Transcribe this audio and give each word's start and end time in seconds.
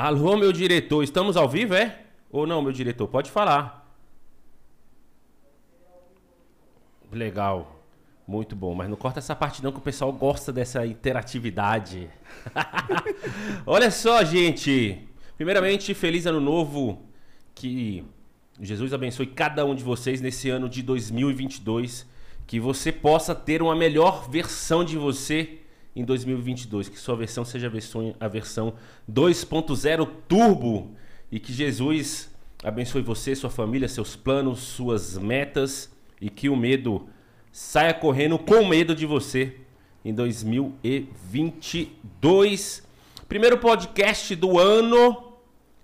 Alô, 0.00 0.36
meu 0.36 0.52
diretor, 0.52 1.02
estamos 1.02 1.36
ao 1.36 1.48
vivo, 1.48 1.74
é? 1.74 2.02
Ou 2.30 2.46
não, 2.46 2.62
meu 2.62 2.70
diretor? 2.70 3.08
Pode 3.08 3.32
falar. 3.32 3.84
Legal. 7.10 7.82
Muito 8.24 8.54
bom, 8.54 8.76
mas 8.76 8.88
não 8.88 8.96
corta 8.96 9.18
essa 9.18 9.34
parte 9.34 9.60
não 9.60 9.72
que 9.72 9.78
o 9.78 9.82
pessoal 9.82 10.12
gosta 10.12 10.52
dessa 10.52 10.86
interatividade. 10.86 12.08
Olha 13.66 13.90
só, 13.90 14.22
gente. 14.22 15.04
Primeiramente, 15.36 15.92
feliz 15.94 16.26
ano 16.26 16.40
novo. 16.40 17.02
Que 17.52 18.04
Jesus 18.60 18.94
abençoe 18.94 19.26
cada 19.26 19.66
um 19.66 19.74
de 19.74 19.82
vocês 19.82 20.20
nesse 20.20 20.48
ano 20.48 20.68
de 20.68 20.80
2022. 20.80 22.06
Que 22.46 22.60
você 22.60 22.92
possa 22.92 23.34
ter 23.34 23.60
uma 23.60 23.74
melhor 23.74 24.30
versão 24.30 24.84
de 24.84 24.96
você 24.96 25.57
em 26.00 26.04
2022. 26.04 26.88
Que 26.88 26.98
sua 26.98 27.16
versão 27.16 27.44
seja 27.44 27.66
a 27.66 27.70
versão, 27.70 28.14
a 28.18 28.28
versão 28.28 28.72
2.0 29.10 30.08
Turbo. 30.28 30.92
E 31.30 31.38
que 31.38 31.52
Jesus 31.52 32.34
abençoe 32.62 33.02
você, 33.02 33.34
sua 33.34 33.50
família, 33.50 33.86
seus 33.88 34.16
planos, 34.16 34.60
suas 34.60 35.18
metas. 35.18 35.92
E 36.20 36.30
que 36.30 36.48
o 36.48 36.56
medo 36.56 37.06
saia 37.52 37.92
correndo 37.92 38.38
com 38.38 38.66
medo 38.66 38.94
de 38.94 39.04
você 39.06 39.56
em 40.04 40.14
2022. 40.14 42.86
Primeiro 43.28 43.58
podcast 43.58 44.34
do 44.34 44.58
ano, 44.58 45.34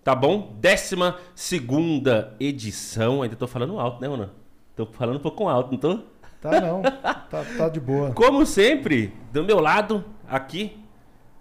tá 0.03 0.15
bom? 0.15 0.57
Décima 0.61 1.19
segunda 1.35 2.35
edição. 2.41 3.21
Ainda 3.23 3.37
tô 3.37 3.47
falando 3.47 3.79
alto, 3.79 4.01
né, 4.01 4.09
Ana? 4.09 4.33
Tô 4.75 4.87
falando 4.87 5.17
um 5.17 5.21
pouco 5.21 5.47
alto, 5.47 5.73
não 5.73 5.79
tô? 5.79 6.01
Tá 6.45 6.61
não, 6.61 6.83
tá, 6.83 7.43
tá 7.57 7.69
de 7.71 7.81
boa. 7.81 8.13
Como 8.13 8.45
sempre, 8.45 9.15
do 9.33 9.43
meu 9.43 9.61
lado, 9.61 10.05
aqui, 10.29 10.79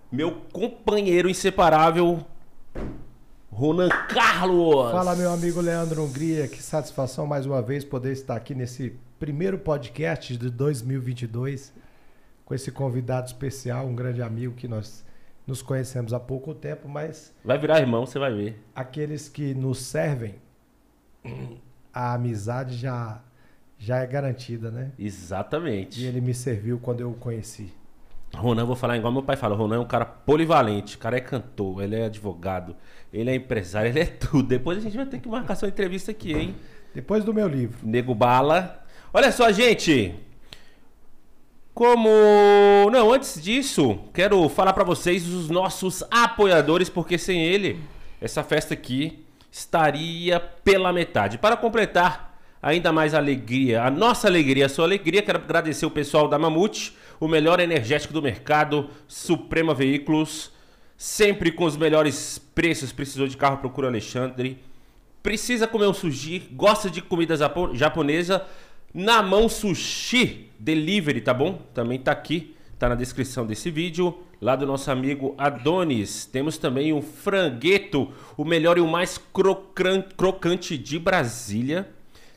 meu 0.10 0.32
companheiro 0.54 1.30
inseparável, 1.30 2.26
Ronan 3.52 3.90
Carlos. 3.90 4.92
Fala, 4.92 5.14
meu 5.14 5.30
amigo 5.30 5.60
Leandro 5.60 6.06
Hungria, 6.06 6.48
que 6.48 6.64
satisfação 6.64 7.28
mais 7.28 7.46
uma 7.46 7.62
vez 7.62 7.84
poder 7.84 8.14
estar 8.14 8.38
aqui 8.38 8.56
nesse 8.56 8.98
primeiro 9.20 9.58
podcast 9.58 10.38
de 10.38 10.50
2022 10.50 11.74
com 12.46 12.56
esse 12.56 12.72
convidado 12.72 13.28
especial, 13.28 13.86
um 13.86 13.96
grande 13.96 14.22
amigo 14.22 14.54
que 14.56 14.70
nós 14.70 15.06
nos 15.46 15.62
conhecemos 15.62 16.14
há 16.14 16.20
pouco 16.22 16.54
tempo, 16.54 16.88
mas. 16.88 17.36
Vai 17.44 17.58
virar 17.58 17.82
irmão, 17.82 18.06
você 18.06 18.18
vai 18.18 18.34
ver. 18.34 18.64
Aqueles 18.74 19.28
que 19.28 19.54
nos 19.54 19.80
servem, 19.80 20.36
a 21.94 22.14
amizade 22.14 22.78
já, 22.78 23.22
já 23.84 23.98
é 23.98 24.08
garantida, 24.08 24.72
né? 24.72 24.92
Exatamente. 24.98 26.02
E 26.02 26.06
ele 26.06 26.22
me 26.22 26.34
serviu 26.34 26.80
quando 26.80 27.02
eu 27.02 27.12
o 27.12 27.16
conheci. 27.16 27.70
Ronan, 28.34 28.64
vou 28.64 28.78
falar 28.78 28.96
igual 28.96 29.12
meu 29.12 29.22
pai 29.22 29.36
fala. 29.36 29.58
Ronan 29.58 29.76
é 29.76 29.80
um 29.80 29.86
cara 29.86 30.06
polivalente. 30.06 30.96
O 30.96 31.00
cara 31.00 31.18
é 31.18 31.20
cantor, 31.20 31.84
ele 31.84 31.98
é 31.98 32.06
advogado, 32.06 32.78
ele 33.12 33.30
é 33.30 33.36
empresário, 33.36 33.90
ele 33.90 34.00
é 34.00 34.06
tudo. 34.06 34.48
Depois 34.48 34.78
a 34.78 34.82
gente 34.82 34.96
vai 34.96 35.06
ter 35.06 35.20
que 35.20 35.28
marcar 35.28 35.56
sua 35.56 35.68
entrevista 35.68 36.12
aqui, 36.12 36.32
hein? 36.32 36.56
Depois 36.96 37.26
do 37.26 37.34
meu 37.34 37.46
livro. 37.48 37.78
Nego 37.84 38.16
Bala. 38.16 38.82
Olha 39.14 39.34
só, 39.34 39.52
gente. 39.52 40.16
Como. 41.74 42.10
Não, 42.90 43.12
antes 43.12 43.42
disso, 43.44 44.00
quero 44.14 44.48
falar 44.48 44.72
para 44.72 44.86
vocês 44.86 45.28
os 45.28 45.50
nossos 45.50 46.06
apoiadores, 46.10 46.88
porque 46.88 47.18
sem 47.18 47.44
ele, 47.44 47.82
essa 48.22 48.44
festa 48.44 48.74
aqui 48.74 49.26
estaria 49.52 50.40
pela 50.40 50.94
metade. 50.94 51.38
Para 51.38 51.58
completar 51.58 52.33
ainda 52.64 52.94
mais 52.94 53.14
alegria, 53.14 53.84
a 53.84 53.92
nossa 53.92 54.26
alegria, 54.26 54.68
a 54.68 54.70
sua 54.70 54.86
alegria, 54.86 55.22
quero 55.22 55.38
agradecer 55.38 55.86
o 55.86 55.92
pessoal 55.92 56.30
da 56.30 56.40
Mamute, 56.40 56.96
o 57.20 57.28
melhor 57.28 57.60
energético 57.60 58.14
do 58.14 58.22
mercado, 58.22 58.90
Suprema 59.06 59.74
Veículos, 59.74 60.50
sempre 60.96 61.52
com 61.52 61.66
os 61.66 61.76
melhores 61.76 62.40
preços. 62.56 62.94
Precisou 62.94 63.28
de 63.28 63.36
carro, 63.36 63.58
procura 63.58 63.90
Alexandre. 63.90 64.58
Precisa 65.22 65.68
comer 65.68 65.88
um 65.88 65.94
sushi, 65.94 66.48
gosta 66.54 66.90
de 66.90 67.02
comida 67.02 67.36
japonesa 67.74 68.46
na 68.94 69.22
Mão 69.22 69.50
Sushi 69.50 70.50
Delivery, 70.58 71.20
tá 71.20 71.34
bom? 71.34 71.62
Também 71.74 72.00
tá 72.00 72.14
aqui, 72.14 72.56
tá 72.80 72.88
na 72.88 72.96
descrição 72.96 73.46
desse 73.46 73.70
vídeo. 73.70 74.18
Lá 74.42 74.58
do 74.58 74.66
nosso 74.66 74.92
amigo 74.92 75.36
Adonis. 75.38 76.26
Temos 76.26 76.58
também 76.58 76.92
o 76.92 77.02
frangueto, 77.02 78.12
o 78.36 78.44
melhor 78.44 78.78
e 78.78 78.82
o 78.82 78.88
mais 78.88 79.18
crocante 80.18 80.78
de 80.78 81.00
Brasília. 81.00 81.93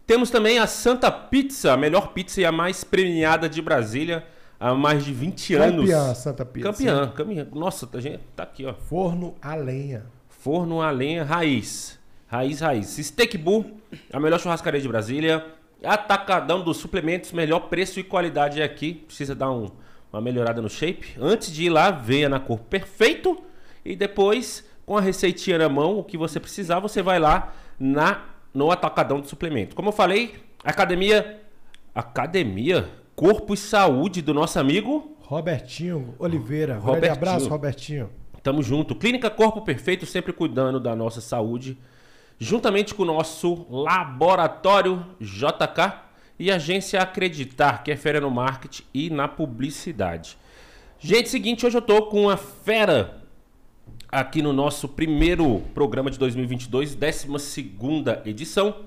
Temos 0.06 0.30
também 0.30 0.60
a 0.60 0.68
Santa 0.68 1.10
Pizza, 1.10 1.72
a 1.72 1.76
melhor 1.76 2.12
pizza 2.12 2.40
e 2.40 2.44
a 2.44 2.52
mais 2.52 2.84
premiada 2.84 3.48
de 3.48 3.60
Brasília 3.60 4.24
há 4.58 4.72
mais 4.72 5.04
de 5.04 5.12
20 5.12 5.54
anos. 5.54 5.90
Campeã, 5.90 6.14
Santa 6.14 6.44
Pizza. 6.44 6.70
Campeã, 6.70 7.08
campeã. 7.08 7.48
Nossa, 7.52 7.88
a 7.92 8.00
gente 8.00 8.20
tá 8.36 8.44
aqui, 8.44 8.64
ó. 8.64 8.72
Forno 8.72 9.34
a 9.42 9.56
lenha. 9.56 10.06
Forno 10.28 10.80
a 10.80 10.92
lenha 10.92 11.24
raiz. 11.24 11.98
Raiz, 12.28 12.60
raiz. 12.60 12.86
Steak 12.86 13.36
Bull, 13.36 13.80
a 14.12 14.20
melhor 14.20 14.38
churrascaria 14.38 14.80
de 14.80 14.86
Brasília. 14.86 15.44
Atacadão 15.82 16.62
dos 16.62 16.76
suplementos, 16.76 17.32
melhor 17.32 17.68
preço 17.68 17.98
e 17.98 18.04
qualidade 18.04 18.62
aqui. 18.62 18.94
Precisa 18.94 19.34
dar 19.34 19.50
um, 19.50 19.72
uma 20.12 20.22
melhorada 20.22 20.62
no 20.62 20.70
shape. 20.70 21.16
Antes 21.20 21.50
de 21.52 21.64
ir 21.64 21.70
lá, 21.70 21.90
venha 21.90 22.28
na 22.28 22.38
cor 22.38 22.60
perfeito. 22.60 23.42
E 23.84 23.96
depois, 23.96 24.64
com 24.86 24.96
a 24.96 25.00
receitinha 25.00 25.58
na 25.58 25.68
mão, 25.68 25.98
o 25.98 26.04
que 26.04 26.16
você 26.16 26.38
precisar, 26.38 26.78
você 26.78 27.02
vai 27.02 27.18
lá 27.18 27.52
na 27.76 28.35
no 28.56 28.70
Atacadão 28.70 29.20
do 29.20 29.28
Suplemento. 29.28 29.76
Como 29.76 29.90
eu 29.90 29.92
falei, 29.92 30.34
academia. 30.64 31.42
Academia 31.94 32.90
Corpo 33.14 33.54
e 33.54 33.56
Saúde 33.56 34.20
do 34.20 34.34
nosso 34.34 34.58
amigo 34.58 35.16
Robertinho 35.22 36.14
Oliveira. 36.18 36.74
Robertinho. 36.74 37.00
Grande 37.00 37.18
abraço, 37.18 37.48
Robertinho. 37.48 38.10
Tamo 38.42 38.62
junto. 38.62 38.94
Clínica 38.94 39.30
Corpo 39.30 39.62
Perfeito, 39.62 40.04
sempre 40.04 40.32
cuidando 40.32 40.78
da 40.78 40.94
nossa 40.94 41.20
saúde 41.20 41.78
juntamente 42.38 42.94
com 42.94 43.02
o 43.02 43.06
nosso 43.06 43.66
laboratório 43.70 45.04
JK 45.20 46.04
e 46.38 46.50
agência 46.50 47.00
Acreditar, 47.00 47.82
que 47.82 47.90
é 47.90 47.96
fera 47.96 48.20
no 48.20 48.30
marketing 48.30 48.82
e 48.92 49.10
na 49.10 49.26
publicidade. 49.26 50.36
Gente, 50.98 51.28
seguinte, 51.28 51.64
hoje 51.64 51.78
eu 51.78 51.82
tô 51.82 52.02
com 52.06 52.22
uma 52.22 52.36
fera 52.36 53.22
aqui 54.08 54.42
no 54.42 54.52
nosso 54.52 54.88
primeiro 54.88 55.60
programa 55.74 56.10
de 56.10 56.18
2022, 56.18 56.94
12 56.94 57.38
segunda 57.38 58.22
edição. 58.24 58.82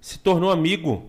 Se 0.00 0.18
tornou 0.18 0.50
amigo 0.50 1.04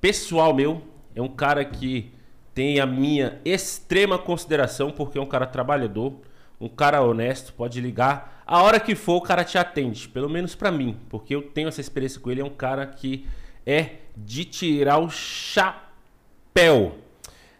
pessoal 0.00 0.54
meu, 0.54 0.82
é 1.14 1.22
um 1.22 1.28
cara 1.28 1.64
que 1.64 2.10
tem 2.54 2.80
a 2.80 2.86
minha 2.86 3.40
extrema 3.44 4.18
consideração 4.18 4.90
porque 4.90 5.18
é 5.18 5.20
um 5.20 5.26
cara 5.26 5.46
trabalhador, 5.46 6.14
um 6.60 6.68
cara 6.68 7.02
honesto, 7.02 7.52
pode 7.52 7.80
ligar. 7.80 8.42
A 8.46 8.62
hora 8.62 8.80
que 8.80 8.94
for, 8.94 9.16
o 9.16 9.20
cara 9.20 9.44
te 9.44 9.58
atende. 9.58 10.08
Pelo 10.08 10.28
menos 10.28 10.54
para 10.54 10.72
mim. 10.72 10.96
Porque 11.08 11.34
eu 11.34 11.42
tenho 11.42 11.68
essa 11.68 11.80
experiência 11.80 12.20
com 12.20 12.30
ele. 12.30 12.40
É 12.40 12.44
um 12.44 12.50
cara 12.50 12.86
que 12.86 13.26
é 13.66 13.96
de 14.16 14.44
tirar 14.44 14.98
o 14.98 15.10
chapéu. 15.10 16.96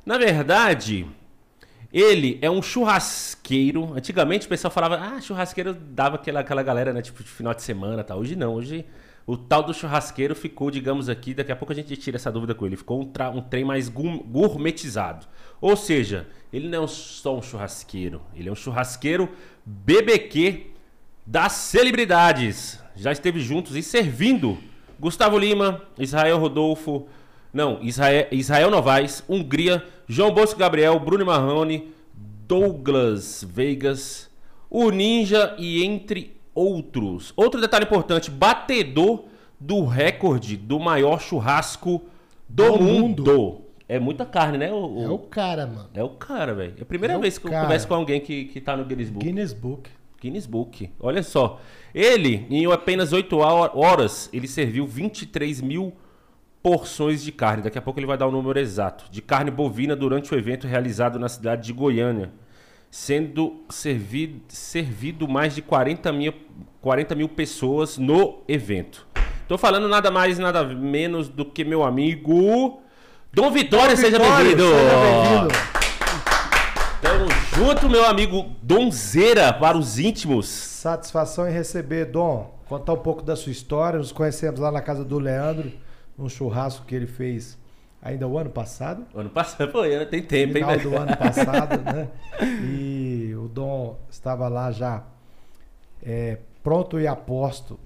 Na 0.04 0.16
verdade, 0.18 1.06
ele 1.92 2.38
é 2.42 2.50
um 2.50 2.60
churrasqueiro. 2.60 3.94
Antigamente 3.94 4.46
o 4.46 4.48
pessoal 4.48 4.70
falava, 4.70 4.96
ah, 4.96 5.20
churrasqueiro 5.20 5.74
dava 5.74 6.16
aquela, 6.16 6.40
aquela 6.40 6.62
galera, 6.62 6.92
né? 6.92 7.02
Tipo, 7.02 7.22
de 7.22 7.28
final 7.28 7.54
de 7.54 7.62
semana 7.62 8.04
tal. 8.04 8.18
Hoje 8.18 8.36
não. 8.36 8.54
Hoje 8.54 8.84
o 9.26 9.36
tal 9.36 9.62
do 9.62 9.74
churrasqueiro 9.74 10.34
ficou, 10.34 10.70
digamos 10.70 11.08
aqui, 11.08 11.34
daqui 11.34 11.52
a 11.52 11.56
pouco 11.56 11.72
a 11.72 11.76
gente 11.76 11.94
tira 11.96 12.16
essa 12.16 12.32
dúvida 12.32 12.54
com 12.54 12.64
ele. 12.64 12.76
Ficou 12.76 13.02
um, 13.02 13.36
um 13.36 13.42
trem 13.42 13.64
mais 13.64 13.88
gourmetizado. 13.88 15.26
Ou 15.60 15.76
seja, 15.76 16.26
ele 16.52 16.68
não 16.68 16.84
é 16.84 16.86
só 16.86 17.36
um 17.36 17.42
churrasqueiro, 17.42 18.22
ele 18.34 18.48
é 18.48 18.52
um 18.52 18.54
churrasqueiro 18.54 19.28
BBQ 19.66 20.68
das 21.26 21.52
celebridades. 21.52 22.82
Já 22.96 23.12
esteve 23.12 23.40
juntos 23.40 23.76
e 23.76 23.82
servindo 23.82 24.56
Gustavo 24.98 25.38
Lima, 25.38 25.82
Israel 25.98 26.38
Rodolfo, 26.38 27.06
não, 27.52 27.82
Israel, 27.82 28.28
Israel 28.30 28.70
Novaes, 28.70 29.22
Hungria, 29.28 29.84
João 30.10 30.32
Bosco 30.32 30.58
Gabriel, 30.58 30.98
Bruno 30.98 31.26
Marrone, 31.26 31.92
Douglas 32.46 33.44
Vegas, 33.46 34.30
o 34.70 34.90
Ninja 34.90 35.54
e 35.58 35.84
entre 35.84 36.40
outros. 36.54 37.34
Outro 37.36 37.60
detalhe 37.60 37.84
importante, 37.84 38.30
batedor 38.30 39.24
do 39.60 39.84
recorde 39.84 40.56
do 40.56 40.80
maior 40.80 41.20
churrasco 41.20 42.02
do, 42.48 42.72
do 42.72 42.82
mundo. 42.82 43.24
mundo. 43.24 43.60
É 43.86 43.98
muita 43.98 44.24
carne, 44.24 44.56
né? 44.56 44.72
O, 44.72 45.02
é 45.02 45.08
o 45.10 45.18
cara, 45.18 45.66
mano. 45.66 45.90
É 45.92 46.02
o 46.02 46.08
cara, 46.08 46.54
velho. 46.54 46.74
É 46.78 46.82
a 46.82 46.86
primeira 46.86 47.14
é 47.14 47.18
vez 47.18 47.36
que 47.36 47.44
cara. 47.44 47.56
eu 47.56 47.62
converso 47.64 47.86
com 47.88 47.94
alguém 47.94 48.20
que, 48.20 48.46
que 48.46 48.62
tá 48.62 48.74
no 48.74 48.86
Guinness 48.86 49.10
Book. 49.10 49.26
Guinness 49.26 49.52
Book. 49.52 49.90
Guinness 50.20 50.46
Book. 50.46 50.90
Olha 50.98 51.22
só. 51.22 51.60
Ele, 51.94 52.46
em 52.48 52.64
apenas 52.72 53.12
8 53.12 53.36
horas, 53.36 54.30
ele 54.32 54.48
serviu 54.48 54.86
23 54.86 55.60
mil 55.60 55.92
porções 56.62 57.22
de 57.22 57.32
carne. 57.32 57.62
Daqui 57.62 57.78
a 57.78 57.82
pouco 57.82 57.98
ele 57.98 58.06
vai 58.06 58.16
dar 58.16 58.26
o 58.26 58.32
número 58.32 58.58
exato. 58.58 59.04
De 59.10 59.22
carne 59.22 59.50
bovina 59.50 59.94
durante 59.94 60.34
o 60.34 60.38
evento 60.38 60.66
realizado 60.66 61.18
na 61.18 61.28
cidade 61.28 61.66
de 61.66 61.72
Goiânia. 61.72 62.30
Sendo 62.90 63.64
servido, 63.68 64.40
servido 64.48 65.28
mais 65.28 65.54
de 65.54 65.62
40 65.62 66.12
mil, 66.12 66.32
40 66.80 67.14
mil 67.14 67.28
pessoas 67.28 67.98
no 67.98 68.42
evento. 68.48 69.06
Tô 69.46 69.58
falando 69.58 69.88
nada 69.88 70.10
mais 70.10 70.38
nada 70.38 70.64
menos 70.64 71.28
do 71.28 71.44
que 71.44 71.64
meu 71.64 71.82
amigo 71.82 72.82
Dom 73.32 73.50
Vitória, 73.50 73.94
Dom 73.94 74.00
seja 74.00 74.18
bem-vindo. 74.18 74.62
Seja 74.62 74.96
bem-vindo. 74.96 75.54
Tamo 77.00 77.28
junto, 77.54 77.88
meu 77.88 78.06
amigo 78.06 78.56
Donzeira, 78.62 79.52
para 79.52 79.76
os 79.76 79.98
íntimos. 79.98 80.46
Satisfação 80.48 81.46
em 81.46 81.52
receber, 81.52 82.06
Dom. 82.06 82.58
Contar 82.66 82.94
um 82.94 82.98
pouco 82.98 83.22
da 83.22 83.36
sua 83.36 83.52
história. 83.52 83.98
Nos 83.98 84.12
conhecemos 84.12 84.58
lá 84.58 84.72
na 84.72 84.80
casa 84.80 85.04
do 85.04 85.18
Leandro, 85.18 85.70
num 86.18 86.28
churrasco 86.28 86.84
que 86.84 86.94
ele 86.94 87.06
fez 87.06 87.56
ainda 88.02 88.26
o 88.26 88.36
ano 88.36 88.50
passado. 88.50 89.06
Ano 89.14 89.30
passado, 89.30 89.70
foi, 89.70 90.04
tem 90.06 90.22
tempo, 90.22 90.54
Final 90.54 90.74
hein, 90.74 90.80
do 90.80 90.90
velho? 90.90 91.02
ano 91.02 91.16
passado, 91.16 91.80
né? 91.84 92.08
E 92.64 93.34
o 93.36 93.48
Dom 93.48 93.96
estava 94.10 94.48
lá 94.48 94.72
já 94.72 95.04
é, 96.02 96.38
pronto 96.62 96.98
e 96.98 97.06
aposto 97.06 97.78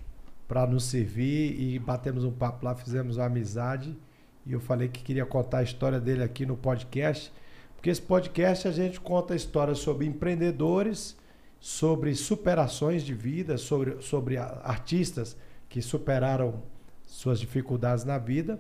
para 0.48 0.66
nos 0.66 0.84
servir 0.84 1.60
e 1.60 1.78
batemos 1.78 2.24
um 2.24 2.32
papo 2.32 2.64
lá, 2.64 2.74
fizemos 2.74 3.16
uma 3.16 3.26
amizade 3.26 3.96
e 4.44 4.52
eu 4.52 4.60
falei 4.60 4.88
que 4.88 5.02
queria 5.02 5.24
contar 5.24 5.58
a 5.58 5.62
história 5.62 6.00
dele 6.00 6.22
aqui 6.22 6.44
no 6.44 6.56
podcast, 6.56 7.32
porque 7.76 7.90
esse 7.90 8.02
podcast 8.02 8.66
a 8.66 8.72
gente 8.72 9.00
conta 9.00 9.34
histórias 9.34 9.78
sobre 9.78 10.04
empreendedores, 10.06 11.16
sobre 11.60 12.14
superações 12.14 13.02
de 13.04 13.14
vida, 13.14 13.56
sobre, 13.56 14.02
sobre 14.02 14.36
artistas 14.36 15.36
que 15.68 15.80
superaram 15.80 16.62
suas 17.12 17.38
dificuldades 17.38 18.04
na 18.04 18.18
vida. 18.18 18.58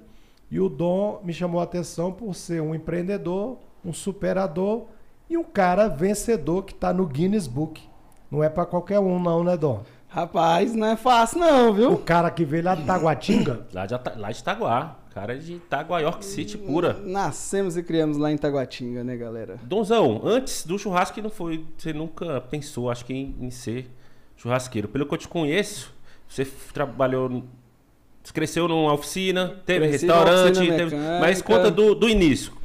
E 0.50 0.60
o 0.60 0.68
Dom 0.68 1.20
me 1.24 1.32
chamou 1.32 1.60
a 1.60 1.64
atenção 1.64 2.12
por 2.12 2.34
ser 2.34 2.60
um 2.60 2.74
empreendedor, 2.74 3.58
um 3.84 3.92
superador 3.92 4.86
e 5.28 5.36
um 5.36 5.42
cara 5.44 5.88
vencedor 5.88 6.62
que 6.64 6.72
está 6.72 6.92
no 6.92 7.06
Guinness 7.06 7.46
Book. 7.46 7.82
Não 8.30 8.44
é 8.44 8.48
para 8.50 8.66
qualquer 8.66 9.00
um, 9.00 9.18
não, 9.18 9.42
né, 9.42 9.56
Dom? 9.56 9.82
Rapaz, 10.08 10.74
não 10.74 10.88
é 10.88 10.96
fácil 10.96 11.40
não, 11.40 11.70
O 11.70 11.74
viu? 11.74 11.96
cara 11.98 12.30
que 12.30 12.44
veio 12.44 12.64
lá 12.64 12.74
de 12.74 12.84
Taguatinga. 12.84 13.66
Lá 13.72 13.86
de, 13.86 13.94
lá 14.16 14.30
de 14.30 14.38
Itaguá. 14.40 14.96
Cara 15.14 15.38
de 15.38 15.54
Itaguá, 15.54 16.00
York 16.00 16.24
City 16.24 16.58
pura. 16.58 16.94
Nascemos 17.02 17.76
e 17.78 17.82
criamos 17.82 18.16
lá 18.18 18.30
em 18.30 18.36
Taguatinga, 18.36 19.02
né, 19.04 19.16
galera? 19.16 19.58
Donzão, 19.62 20.20
antes 20.24 20.66
do 20.66 20.78
churrasco 20.78 21.20
não 21.22 21.30
foi. 21.30 21.66
Você 21.78 21.92
nunca 21.94 22.40
pensou, 22.42 22.90
acho 22.90 23.04
que, 23.06 23.14
em, 23.14 23.36
em 23.40 23.50
ser 23.50 23.90
churrasqueiro. 24.36 24.88
Pelo 24.88 25.06
que 25.06 25.14
eu 25.14 25.18
te 25.18 25.28
conheço, 25.28 25.94
você 26.28 26.44
trabalhou. 26.74 27.42
Você 28.22 28.32
cresceu 28.32 28.68
numa 28.68 28.92
oficina, 28.92 29.56
teve 29.66 29.88
Cresci 29.88 30.06
restaurante, 30.06 30.56
oficina 30.58 30.76
teve- 30.76 30.96
mas 31.20 31.42
conta 31.42 31.70
do, 31.70 31.94
do 31.94 32.08
início. 32.08 32.52
O 32.52 32.56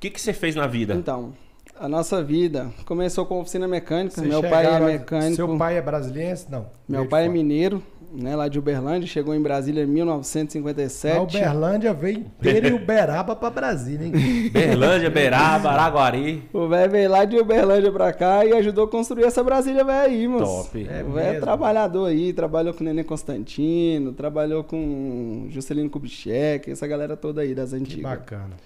que, 0.00 0.08
que 0.10 0.20
você 0.20 0.32
fez 0.32 0.54
na 0.54 0.66
vida? 0.66 0.94
Então, 0.94 1.34
a 1.78 1.88
nossa 1.88 2.22
vida 2.22 2.70
começou 2.84 3.26
com 3.26 3.40
oficina 3.40 3.66
mecânica. 3.66 4.14
Vocês 4.14 4.26
meu 4.28 4.42
pai 4.42 4.66
é 4.66 4.80
mecânico. 4.80 5.34
Seu 5.36 5.58
pai 5.58 5.76
é 5.78 5.82
brasiliense? 5.82 6.46
Não. 6.50 6.66
Meu 6.88 7.06
pai 7.06 7.26
é 7.26 7.28
mineiro, 7.28 7.82
né, 8.12 8.34
lá 8.34 8.48
de 8.48 8.58
Uberlândia, 8.58 9.06
chegou 9.06 9.34
em 9.34 9.40
Brasília 9.40 9.82
em 9.82 9.84
A 9.84 9.88
1957. 9.88 11.36
Uberlândia 11.36 11.92
veio 11.92 12.18
inteira 12.18 12.68
e 12.68 12.72
Uberaba 12.72 13.36
pra 13.36 13.50
Brasília, 13.50 14.06
hein? 14.06 14.12
Berlândia, 14.52 15.10
Beraba, 15.10 15.70
Araguari. 15.70 16.42
O 16.52 16.66
velho 16.66 16.90
veio 16.90 17.10
lá 17.10 17.24
de 17.24 17.36
Uberlândia 17.36 17.92
pra 17.92 18.12
cá 18.12 18.44
e 18.44 18.52
ajudou 18.52 18.84
a 18.84 18.88
construir 18.88 19.24
essa 19.24 19.42
Brasília 19.42 19.84
velho 19.84 20.00
aí, 20.00 20.26
moço. 20.26 20.64
Top. 20.64 20.88
É 20.88 21.02
o 21.02 21.12
velho 21.12 21.36
é 21.36 21.40
trabalhador 21.40 22.06
aí, 22.06 22.32
trabalhou 22.32 22.74
com 22.74 22.82
o 22.82 22.84
Nenê 22.84 23.04
Constantino, 23.04 24.12
trabalhou 24.12 24.64
com 24.64 25.46
Juscelino 25.50 25.88
Kubitschek, 25.90 26.70
essa 26.70 26.86
galera 26.86 27.16
toda 27.16 27.42
aí 27.42 27.54
das 27.54 27.70
Que 27.70 27.76
antigas. 27.76 28.02
bacana. 28.02 28.56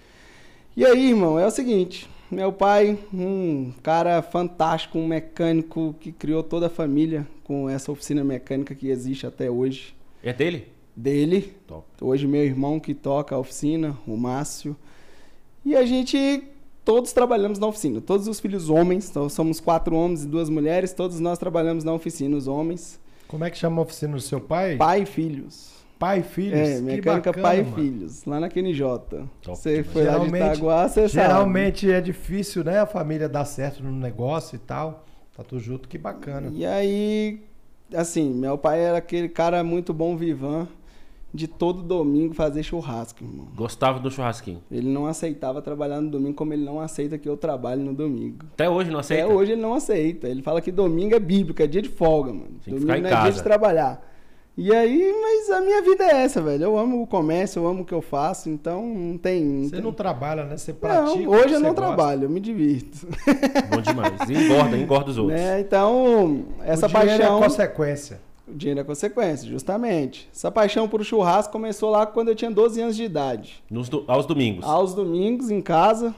E 0.76 0.85
aí, 0.85 1.11
irmão, 1.11 1.38
é 1.38 1.47
o 1.47 1.50
seguinte, 1.50 2.08
meu 2.31 2.52
pai, 2.52 2.99
um 3.12 3.73
cara 3.82 4.20
fantástico, 4.23 4.99
um 4.99 5.06
mecânico 5.06 5.94
que 6.00 6.11
criou 6.11 6.43
toda 6.43 6.67
a 6.67 6.70
família 6.70 7.25
com 7.44 7.69
essa 7.69 7.93
oficina 7.93 8.25
mecânica 8.25 8.75
que 8.75 8.88
existe 8.88 9.26
até 9.26 9.50
hoje. 9.50 9.94
É 10.23 10.32
dele? 10.32 10.69
Dele, 10.96 11.55
Top. 11.67 11.85
hoje 12.00 12.26
meu 12.26 12.44
irmão 12.44 12.79
que 12.81 12.94
toca 12.94 13.35
a 13.35 13.38
oficina, 13.38 13.96
o 14.06 14.17
Márcio. 14.17 14.76
E 15.64 15.75
a 15.76 15.85
gente 15.85 16.44
todos 16.85 17.12
trabalhamos 17.12 17.58
na 17.58 17.67
oficina, 17.67 18.00
todos 18.00 18.29
os 18.29 18.38
filhos 18.41 18.69
homens, 18.70 19.08
então 19.11 19.29
somos 19.29 19.58
quatro 19.58 19.96
homens 19.96 20.23
e 20.25 20.26
duas 20.26 20.49
mulheres, 20.50 20.93
todos 20.93 21.19
nós 21.19 21.38
trabalhamos 21.38 21.82
na 21.82 21.93
oficina, 21.93 22.37
os 22.37 22.46
homens, 22.46 23.00
Como 23.26 23.43
é 23.44 23.50
que 23.50 23.56
chama 23.56 23.81
a 23.81 23.85
oficina 23.85 24.14
do 24.14 24.20
seu 24.20 24.40
pai? 24.40 24.76
pai 24.76 25.02
e 25.02 25.06
filhos. 25.06 25.73
Pai 25.99 26.20
e 26.20 26.23
filhos? 26.23 26.58
É, 26.58 26.75
Que 26.76 26.82
mecânica 26.82 27.31
bacana, 27.31 27.43
pai 27.43 27.61
e 27.61 27.62
mano. 27.64 27.75
filhos, 27.76 28.25
lá 28.25 28.38
na 28.38 28.49
QNJ. 28.50 28.85
Você 29.47 29.82
foi 29.82 30.05
lá 30.05 30.12
de 30.19 30.19
Geralmente- 30.26 30.44
Itaguá, 30.56 30.88
você 30.88 31.08
sabe. 31.08 31.12
Geralmente 31.29 31.90
é 31.90 32.00
difícil, 32.00 32.62
né? 32.62 32.79
A 32.81 32.87
família 32.87 33.29
dar 33.29 33.44
certo 33.47 33.82
no 33.82 33.90
negócio 33.93 34.56
e 34.56 34.58
tal. 34.58 35.06
Tá 35.36 35.42
tudo 35.42 35.60
junto, 35.60 35.88
que 35.88 35.98
bacana. 35.98 36.50
E 36.54 36.64
aí, 36.64 37.40
assim, 37.94 38.32
meu 38.32 38.56
pai 38.56 38.81
era 38.81 38.98
aquele 38.98 39.28
cara 39.28 39.64
muito 39.64 39.92
bom 39.92 40.16
vivan 40.16 40.69
de 41.34 41.48
todo 41.48 41.82
domingo 41.82 42.32
fazer 42.32 42.62
churrasco, 42.62 43.25
irmão. 43.25 43.48
Gostava 43.56 43.98
do 43.98 44.08
churrasquinho. 44.08 44.62
Ele 44.70 44.88
não 44.88 45.06
aceitava 45.06 45.60
trabalhar 45.60 46.00
no 46.00 46.08
domingo 46.08 46.34
como 46.34 46.52
ele 46.52 46.64
não 46.64 46.78
aceita 46.78 47.19
que 47.19 47.28
eu 47.28 47.36
trabalhe 47.36 47.82
no 47.82 47.92
domingo. 47.92 48.46
Até 48.52 48.70
hoje 48.70 48.92
não 48.92 49.00
aceita? 49.00 49.25
Até 49.25 49.34
hoje 49.34 49.52
ele 49.52 49.60
não 49.60 49.75
aceita. 49.75 50.28
Ele 50.28 50.42
fala 50.42 50.60
que 50.60 50.70
domingo 50.70 51.16
é 51.16 51.19
bíblico, 51.19 51.60
é 51.60 51.66
dia 51.66 51.82
de 51.82 51.88
folga, 51.88 52.32
mano. 52.32 52.50
Tem 52.64 52.72
que 52.75 52.80
domingo 52.80 52.87
ficar 52.87 52.98
em 52.98 53.02
não 53.02 53.10
é 53.10 53.22
dia 53.22 53.32
de 53.32 53.42
trabalhar. 53.42 54.13
E 54.56 54.72
aí, 54.72 55.12
mas 55.20 55.50
a 55.50 55.60
minha 55.60 55.82
vida 55.82 56.04
é 56.04 56.22
essa, 56.22 56.40
velho. 56.40 56.62
Eu 56.62 56.78
amo 56.78 57.02
o 57.02 57.06
comércio, 57.08 57.60
eu 57.60 57.66
amo 57.66 57.82
o 57.82 57.84
que 57.84 57.92
eu 57.92 58.00
faço, 58.00 58.48
então 58.48 58.86
não 58.86 59.18
tem. 59.18 59.44
Não 59.44 59.64
Você 59.64 59.70
tem... 59.72 59.80
não 59.82 59.92
trabalha, 59.92 60.44
né? 60.44 60.56
Você 60.56 60.72
pratica. 60.72 61.02
Não, 61.20 61.28
hoje 61.32 61.54
eu 61.54 61.60
não 61.60 61.70
gosta. 61.74 61.74
trabalho, 61.74 62.24
eu 62.24 62.30
me 62.30 62.38
divirto. 62.38 63.04
Bom 63.74 63.80
demais. 63.80 64.12
E 64.28 64.32
engorda, 64.32 64.76
engorda 64.78 65.10
os 65.10 65.18
outros. 65.18 65.40
Né? 65.40 65.58
Então, 65.60 66.44
essa 66.62 66.86
o 66.86 66.88
dinheiro 66.88 67.08
paixão. 67.18 67.38
é 67.38 67.42
consequência. 67.42 68.20
O 68.46 68.54
dinheiro 68.54 68.80
é 68.80 68.84
consequência, 68.84 69.48
justamente. 69.48 70.28
Essa 70.32 70.52
paixão 70.52 70.88
por 70.88 71.02
churrasco 71.04 71.50
começou 71.50 71.90
lá 71.90 72.06
quando 72.06 72.28
eu 72.28 72.36
tinha 72.36 72.50
12 72.50 72.80
anos 72.80 72.94
de 72.94 73.02
idade. 73.02 73.60
Nos 73.68 73.88
do- 73.88 74.04
aos 74.06 74.24
domingos. 74.24 74.64
Aos 74.64 74.94
domingos, 74.94 75.50
em 75.50 75.60
casa, 75.60 76.14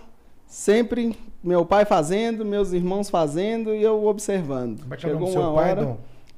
sempre 0.47 1.17
meu 1.43 1.65
pai 1.65 1.85
fazendo, 1.87 2.45
meus 2.45 2.73
irmãos 2.73 3.09
fazendo 3.09 3.75
e 3.75 3.83
eu 3.83 4.05
observando. 4.05 4.83
Como 4.83 4.93
é 4.93 4.97
que 4.99 5.07
é 5.07 5.09
o 5.09 5.13
Chegou 5.13 5.21
nome 5.21 5.31
do 5.37 5.41
seu 5.41 5.43
uma 5.51 5.55
pai, 5.55 5.71
hora. 5.71 5.83
Dom? 5.87 5.97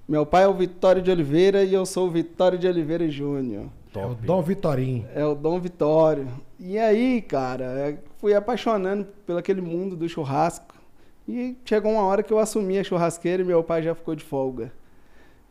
Meu 0.09 0.25
pai 0.25 0.45
é 0.45 0.49
o 0.49 0.55
Vitório 0.55 1.03
de 1.03 1.11
Oliveira 1.11 1.63
e 1.63 1.75
eu 1.75 1.85
sou 1.85 2.07
o 2.07 2.11
Vitório 2.11 2.59
de 2.59 2.67
Oliveira 2.67 3.07
Júnior. 3.11 3.67
É 3.95 4.07
o. 4.07 4.15
Dom 4.15 4.41
Vitorinho. 4.41 5.07
É 5.15 5.23
o 5.23 5.35
Dom 5.35 5.61
Vitório. 5.61 6.27
E 6.59 6.79
aí, 6.79 7.21
cara, 7.21 7.65
é, 7.65 7.99
fui 8.17 8.33
apaixonando 8.35 9.07
pelo 9.27 9.39
aquele 9.39 9.61
mundo 9.61 9.95
do 9.95 10.09
churrasco. 10.09 10.75
E 11.29 11.55
chegou 11.63 11.93
uma 11.93 12.05
hora 12.05 12.23
que 12.23 12.33
eu 12.33 12.39
assumi 12.39 12.79
a 12.79 12.85
churrasqueira 12.85 13.43
e 13.43 13.45
meu 13.45 13.63
pai 13.63 13.83
já 13.83 13.95
ficou 13.95 14.15
de 14.15 14.25
folga. 14.25 14.73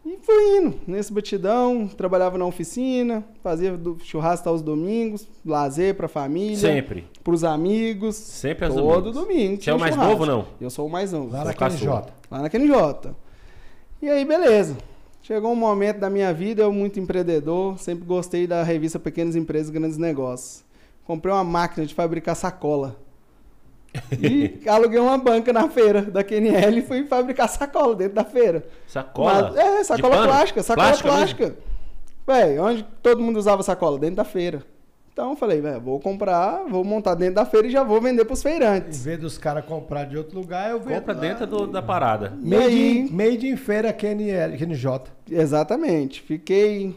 E 0.03 0.17
fui 0.23 0.57
indo 0.57 0.73
nesse 0.87 1.13
batidão, 1.13 1.87
trabalhava 1.87 2.35
na 2.37 2.45
oficina, 2.45 3.23
fazia 3.43 3.77
do 3.77 3.99
churrasco 3.99 4.49
aos 4.49 4.63
domingos, 4.63 5.27
lazer 5.45 5.93
pra 5.93 6.07
família, 6.07 6.57
Sempre. 6.57 7.05
pros 7.23 7.43
amigos. 7.43 8.15
Sempre 8.15 8.65
aos 8.65 8.73
todo 8.73 9.11
domingos. 9.11 9.13
domingo. 9.13 9.61
Você 9.61 9.69
é 9.69 9.73
o 9.73 9.79
mais 9.79 9.93
churrasco. 9.93 10.13
novo, 10.13 10.25
não? 10.25 10.47
Eu 10.59 10.69
sou 10.71 10.87
o 10.87 10.89
mais 10.89 11.11
novo. 11.11 11.27
Lá 11.31 11.39
Sou 11.39 11.45
naquele 11.47 11.71
caçula. 11.71 12.01
J. 12.01 12.13
Lá 12.31 12.41
na 12.41 12.49
QNJ. 12.49 13.15
E 14.01 14.09
aí, 14.09 14.23
beleza. 14.23 14.77
Chegou 15.21 15.51
um 15.51 15.55
momento 15.55 15.99
da 15.99 16.09
minha 16.09 16.33
vida, 16.33 16.61
eu 16.61 16.71
muito 16.71 16.99
empreendedor, 16.99 17.77
sempre 17.79 18.05
gostei 18.05 18.47
da 18.47 18.63
revista 18.63 18.97
Pequenas 18.99 19.35
Empresas 19.35 19.69
Grandes 19.69 19.97
Negócios. 19.97 20.63
Comprei 21.03 21.33
uma 21.33 21.43
máquina 21.43 21.85
de 21.85 21.93
fabricar 21.93 22.35
sacola. 22.35 22.95
E 24.21 24.61
aluguei 24.69 24.99
uma 24.99 25.17
banca 25.17 25.51
na 25.51 25.67
feira 25.69 26.01
da 26.03 26.23
QNL 26.23 26.77
e 26.77 26.81
fui 26.81 27.05
fabricar 27.05 27.49
sacola 27.49 27.95
dentro 27.95 28.13
da 28.15 28.23
feira. 28.23 28.65
Sacola? 28.87 29.51
Mas- 29.51 29.55
é, 29.57 29.83
sacola 29.83 30.23
plástica, 30.23 30.63
sacola 30.63 30.87
Plástica 30.87 31.09
plástica. 31.09 31.57
Véi, 32.25 32.59
onde 32.59 32.83
todo 33.01 33.21
mundo 33.21 33.37
usava 33.37 33.63
sacola? 33.63 33.97
Dentro 33.97 34.17
da 34.17 34.23
feira. 34.25 34.63
Então 35.17 35.31
eu 35.31 35.35
falei, 35.35 35.59
velho, 35.59 35.81
vou 35.81 35.99
comprar, 35.99 36.63
vou 36.69 36.83
montar 36.83 37.15
dentro 37.15 37.33
da 37.33 37.43
feira 37.45 37.65
e 37.65 37.71
já 37.71 37.81
vou 37.83 37.99
vender 37.99 38.23
pros 38.23 38.37
Em 38.41 38.43
feirantes. 38.51 39.03
vez 39.03 39.17
dos 39.19 39.35
caras 39.35 39.65
comprar 39.65 40.03
de 40.05 40.15
outro 40.15 40.37
lugar, 40.37 40.69
eu 40.69 40.79
vendo. 40.79 40.99
Compra 40.99 41.13
lá. 41.15 41.19
dentro 41.19 41.47
do- 41.47 41.65
da 41.65 41.81
parada. 41.81 42.37
Made, 42.39 42.75
in, 42.79 43.09
made 43.09 43.47
in 43.49 43.57
feira 43.57 43.91
QNL, 43.91 44.55
QNJ. 44.59 45.01
Exatamente. 45.31 46.21
Fiquei 46.21 46.93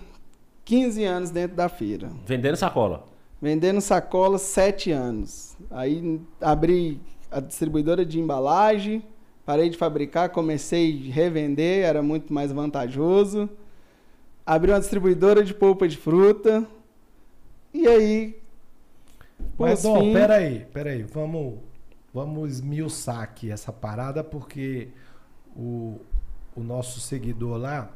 15 0.66 1.02
anos 1.02 1.30
dentro 1.30 1.56
da 1.56 1.66
feira. 1.70 2.10
Vendendo 2.26 2.56
sacola. 2.58 3.04
Vendendo 3.40 3.80
sacolas, 3.80 4.42
7 4.42 4.90
anos. 4.92 5.56
Aí 5.70 6.20
abri 6.42 7.00
a 7.30 7.40
distribuidora 7.40 8.04
de 8.04 8.20
embalagem, 8.20 9.02
parei 9.46 9.70
de 9.70 9.78
fabricar, 9.78 10.28
comecei 10.28 11.08
a 11.10 11.14
revender, 11.14 11.86
era 11.86 12.02
muito 12.02 12.34
mais 12.34 12.52
vantajoso. 12.52 13.48
Abri 14.44 14.72
uma 14.72 14.78
distribuidora 14.80 15.42
de 15.42 15.54
polpa 15.54 15.88
de 15.88 15.96
fruta. 15.96 16.66
E 17.72 17.86
aí. 17.86 18.40
Mas, 19.58 19.76
por 19.80 19.82
Dom, 19.82 19.98
fim- 19.98 20.12
peraí, 20.12 20.64
peraí. 20.66 21.02
Vamos, 21.02 21.58
vamos 22.12 22.50
esmiuçar 22.50 23.20
aqui 23.20 23.50
essa 23.50 23.72
parada, 23.72 24.22
porque 24.24 24.88
o, 25.56 26.00
o 26.56 26.62
nosso 26.62 27.00
seguidor 27.00 27.58
lá, 27.58 27.90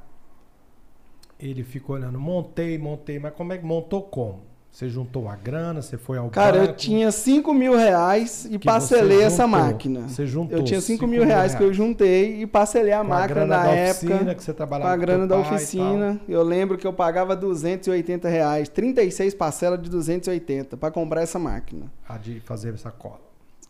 ele 1.39 1.63
ficou 1.65 1.97
olhando, 1.97 2.19
montei, 2.19 2.79
montei, 2.79 3.19
mas 3.19 3.35
como 3.35 3.53
é 3.53 3.59
que 3.59 3.65
montou 3.65 4.03
como? 4.03 4.43
Você 4.75 4.89
juntou 4.89 5.23
uma 5.23 5.37
grana, 5.37 5.81
você 5.81 5.97
foi 5.97 6.19
ao 6.19 6.29
Cara, 6.31 6.57
eu 6.57 6.67
banco? 6.67 6.79
tinha 6.79 7.13
5 7.13 7.55
mil 7.55 7.77
reais 7.77 8.45
e 8.51 8.59
parcelei 8.59 9.19
você 9.19 9.23
essa 9.23 9.45
juntou. 9.45 9.61
máquina. 9.61 10.09
Você 10.09 10.27
juntou 10.27 10.59
Eu 10.59 10.65
tinha 10.65 10.81
5 10.81 10.87
cinco 10.99 11.07
mil 11.07 11.21
mil 11.21 11.29
reais 11.29 11.53
que 11.55 11.61
eu 11.63 11.67
reais. 11.67 11.77
juntei 11.77 12.43
e 12.43 12.45
parcelei 12.45 12.93
a 12.93 12.97
Com 12.99 13.05
a 13.05 13.09
máquina 13.09 13.35
grana 13.47 13.57
na 13.57 13.63
da 13.63 13.71
época. 13.71 14.07
oficina 14.15 14.35
que 14.35 14.43
você 14.43 14.51
Com 14.51 14.57
trabalhava 14.57 14.91
a 14.91 14.97
grana 14.97 15.27
da 15.29 15.39
oficina, 15.39 16.21
eu 16.29 16.43
lembro 16.43 16.77
que 16.77 16.85
eu 16.85 16.93
pagava 16.93 17.37
280 17.37 18.29
reais, 18.29 18.69
36 18.69 19.33
parcelas 19.35 19.81
de 19.81 19.89
280 19.89 20.77
para 20.77 20.91
comprar 20.91 21.23
essa 21.23 21.39
máquina. 21.39 21.87
a 22.09 22.19
de 22.19 22.41
fazer 22.41 22.77
sacola. 22.77 23.21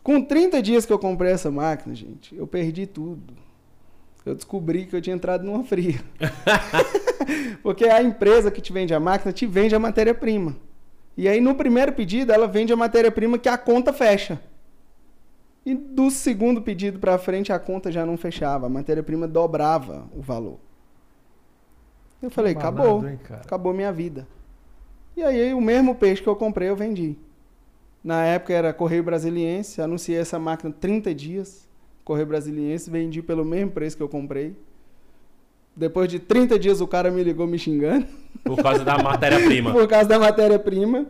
Com 0.01 0.19
30 0.23 0.59
dias 0.59 0.87
que 0.87 0.91
eu 0.93 0.97
comprei 0.97 1.33
essa 1.33 1.51
máquina, 1.51 1.93
gente, 1.93 2.35
eu 2.35 2.47
perdi 2.47 2.87
tudo. 2.87 3.35
Eu 4.25 4.33
descobri 4.33 4.87
que 4.87 4.95
eu 4.95 5.01
tinha 5.03 5.15
entrado 5.15 5.43
numa 5.43 5.63
fria. 5.63 5.99
Porque 7.61 7.85
a 7.85 8.01
empresa 8.01 8.49
que 8.49 8.59
te 8.59 8.73
vende 8.73 8.91
a 8.91 8.99
máquina 8.99 9.31
te 9.31 9.45
vende 9.45 9.75
a 9.75 9.79
matéria-prima. 9.79 10.55
E 11.17 11.27
aí 11.27 11.39
no 11.39 11.55
primeiro 11.55 11.93
pedido 11.93 12.31
ela 12.31 12.47
vende 12.47 12.73
a 12.73 12.75
matéria-prima 12.75 13.37
que 13.37 13.49
a 13.49 13.57
conta 13.57 13.93
fecha. 13.93 14.39
E 15.65 15.73
do 15.73 16.11
segundo 16.11 16.61
pedido 16.61 16.99
para 16.99 17.17
frente 17.17 17.51
a 17.51 17.57
conta 17.57 17.91
já 17.91 18.05
não 18.05 18.17
fechava, 18.17 18.67
a 18.67 18.69
matéria-prima 18.69 19.27
dobrava 19.27 20.07
o 20.15 20.21
valor. 20.21 20.59
Eu 22.21 22.29
falei, 22.29 22.53
Malandro, 22.53 22.81
acabou, 22.83 23.09
hein, 23.09 23.19
acabou 23.43 23.73
minha 23.73 23.91
vida. 23.91 24.27
E 25.15 25.23
aí 25.23 25.53
o 25.53 25.61
mesmo 25.61 25.95
peixe 25.95 26.21
que 26.21 26.27
eu 26.27 26.35
comprei 26.35 26.69
eu 26.69 26.75
vendi. 26.75 27.17
Na 28.03 28.23
época 28.23 28.53
era 28.53 28.73
Correio 28.73 29.03
Brasiliense, 29.03 29.81
anunciei 29.81 30.19
essa 30.19 30.37
máquina 30.37 30.71
30 30.79 31.15
dias. 31.15 31.67
Correio 32.03 32.27
Brasiliense, 32.27 32.89
vendi 32.89 33.21
pelo 33.23 33.43
mesmo 33.43 33.71
preço 33.71 33.97
que 33.97 34.03
eu 34.03 34.09
comprei. 34.09 34.55
Depois 35.75 36.09
de 36.09 36.19
30 36.19 36.57
dias 36.57 36.79
o 36.81 36.87
cara 36.87 37.11
me 37.11 37.21
ligou 37.21 37.45
me 37.45 37.59
xingando 37.59 38.07
Por 38.43 38.61
causa 38.61 38.83
da 38.83 38.97
matéria-prima. 38.97 39.71
por 39.73 39.87
causa 39.87 40.07
da 40.07 40.17
matéria-prima. 40.17 41.07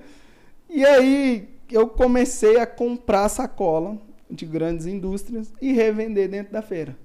E 0.69 0.84
aí 0.84 1.48
eu 1.72 1.88
comecei 1.88 2.60
a 2.60 2.65
comprar 2.65 3.29
sacola 3.29 3.98
de 4.29 4.45
grandes 4.45 4.86
indústrias 4.86 5.53
e 5.62 5.72
revender 5.72 6.29
dentro 6.29 6.51
da 6.53 6.62
feira. 6.62 6.98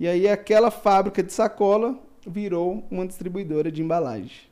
E 0.00 0.06
aí 0.06 0.28
aquela 0.28 0.70
fábrica 0.70 1.22
de 1.22 1.32
sacola 1.32 1.98
virou 2.26 2.86
uma 2.90 3.06
distribuidora 3.06 3.70
de 3.70 3.82
embalagem. 3.82 4.48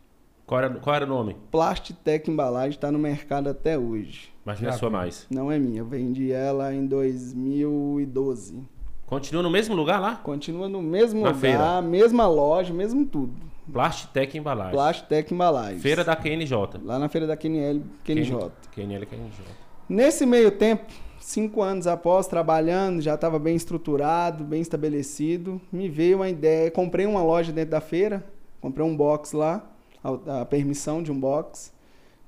Qual 0.46 0.60
era, 0.60 0.70
qual 0.70 0.94
era 0.96 1.04
o 1.04 1.08
nome? 1.08 1.36
Plastitec 1.50 2.30
Embalagem 2.30 2.70
está 2.70 2.92
no 2.92 2.98
mercado 2.98 3.48
até 3.48 3.76
hoje. 3.76 4.32
Mas 4.44 4.60
não 4.60 4.68
é 4.68 4.72
Já 4.72 4.78
sua 4.78 4.88
vi. 4.88 4.94
mais. 4.94 5.26
Não 5.28 5.50
é 5.50 5.58
minha, 5.58 5.80
eu 5.80 5.86
vendi 5.86 6.30
ela 6.30 6.72
em 6.72 6.86
2012. 6.86 8.62
Continua 9.06 9.42
no 9.42 9.50
mesmo 9.50 9.74
lugar 9.74 10.00
lá? 10.00 10.16
Continua 10.16 10.68
no 10.68 10.82
mesmo 10.82 11.20
Na 11.22 11.28
lugar, 11.28 11.40
feira. 11.40 11.82
mesma 11.82 12.26
loja, 12.26 12.74
mesmo 12.74 13.06
tudo. 13.06 13.32
Plastitec 13.72 14.36
Embalagem. 14.36 14.72
Plastitec 14.72 15.32
Embalagem. 15.32 15.78
Feira 15.78 16.02
da 16.04 16.16
QNJ. 16.16 16.52
Lá 16.84 16.98
na 16.98 17.08
feira 17.08 17.26
da 17.26 17.36
QNL, 17.36 17.82
QNJ. 18.04 18.50
QNL 18.74 19.06
QNJ. 19.06 19.44
Nesse 19.88 20.26
meio 20.26 20.50
tempo, 20.50 20.92
cinco 21.20 21.62
anos 21.62 21.86
após, 21.86 22.26
trabalhando, 22.26 23.00
já 23.00 23.14
estava 23.14 23.38
bem 23.38 23.54
estruturado, 23.54 24.42
bem 24.44 24.60
estabelecido, 24.60 25.60
me 25.70 25.88
veio 25.88 26.16
uma 26.18 26.28
ideia. 26.28 26.70
Comprei 26.70 27.06
uma 27.06 27.22
loja 27.22 27.52
dentro 27.52 27.70
da 27.70 27.80
feira, 27.80 28.24
comprei 28.60 28.84
um 28.84 28.96
box 28.96 29.32
lá, 29.32 29.64
a, 30.02 30.40
a 30.42 30.44
permissão 30.44 31.02
de 31.02 31.12
um 31.12 31.18
box. 31.18 31.72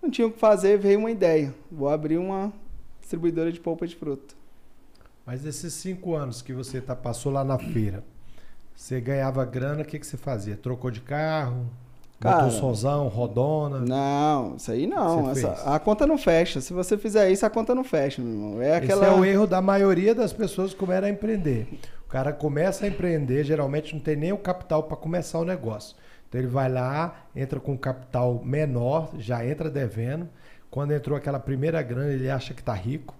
Não 0.00 0.10
tinha 0.10 0.26
o 0.28 0.30
que 0.30 0.38
fazer, 0.38 0.78
veio 0.78 1.00
uma 1.00 1.10
ideia. 1.10 1.52
Vou 1.70 1.88
abrir 1.88 2.18
uma 2.18 2.52
distribuidora 3.00 3.50
de 3.50 3.58
polpa 3.58 3.84
de 3.86 3.96
fruta. 3.96 4.37
Mas 5.28 5.44
esses 5.44 5.74
cinco 5.74 6.14
anos 6.14 6.40
que 6.40 6.54
você 6.54 6.80
tá, 6.80 6.96
passou 6.96 7.30
lá 7.30 7.44
na 7.44 7.58
feira, 7.58 8.02
você 8.74 8.98
ganhava 8.98 9.44
grana, 9.44 9.82
o 9.82 9.84
que, 9.84 9.98
que 9.98 10.06
você 10.06 10.16
fazia? 10.16 10.56
Trocou 10.56 10.90
de 10.90 11.02
carro? 11.02 11.66
Cara, 12.18 12.44
botou 12.44 12.50
somzão, 12.58 13.08
rodona? 13.08 13.78
Não, 13.80 14.56
isso 14.56 14.72
aí 14.72 14.86
não. 14.86 15.30
Essa- 15.30 15.74
a 15.74 15.78
conta 15.78 16.06
não 16.06 16.16
fecha. 16.16 16.62
Se 16.62 16.72
você 16.72 16.96
fizer 16.96 17.30
isso, 17.30 17.44
a 17.44 17.50
conta 17.50 17.74
não 17.74 17.84
fecha, 17.84 18.22
meu 18.22 18.32
irmão. 18.32 18.62
É 18.62 18.76
aquela. 18.76 19.04
Esse 19.06 19.14
é 19.14 19.20
o 19.20 19.22
erro 19.22 19.46
da 19.46 19.60
maioria 19.60 20.14
das 20.14 20.32
pessoas 20.32 20.72
que 20.72 20.78
começam 20.78 21.04
a 21.04 21.10
empreender. 21.10 21.78
O 22.06 22.08
cara 22.08 22.32
começa 22.32 22.86
a 22.86 22.88
empreender, 22.88 23.44
geralmente 23.44 23.92
não 23.94 24.00
tem 24.00 24.16
nem 24.16 24.32
o 24.32 24.38
capital 24.38 24.84
para 24.84 24.96
começar 24.96 25.38
o 25.40 25.44
negócio. 25.44 25.94
Então 26.26 26.40
ele 26.40 26.48
vai 26.48 26.72
lá, 26.72 27.26
entra 27.36 27.60
com 27.60 27.72
um 27.72 27.76
capital 27.76 28.40
menor, 28.42 29.10
já 29.18 29.44
entra 29.44 29.68
devendo. 29.68 30.26
Quando 30.70 30.92
entrou 30.94 31.18
aquela 31.18 31.38
primeira 31.38 31.82
grana, 31.82 32.12
ele 32.14 32.30
acha 32.30 32.54
que 32.54 32.62
tá 32.62 32.72
rico, 32.72 33.14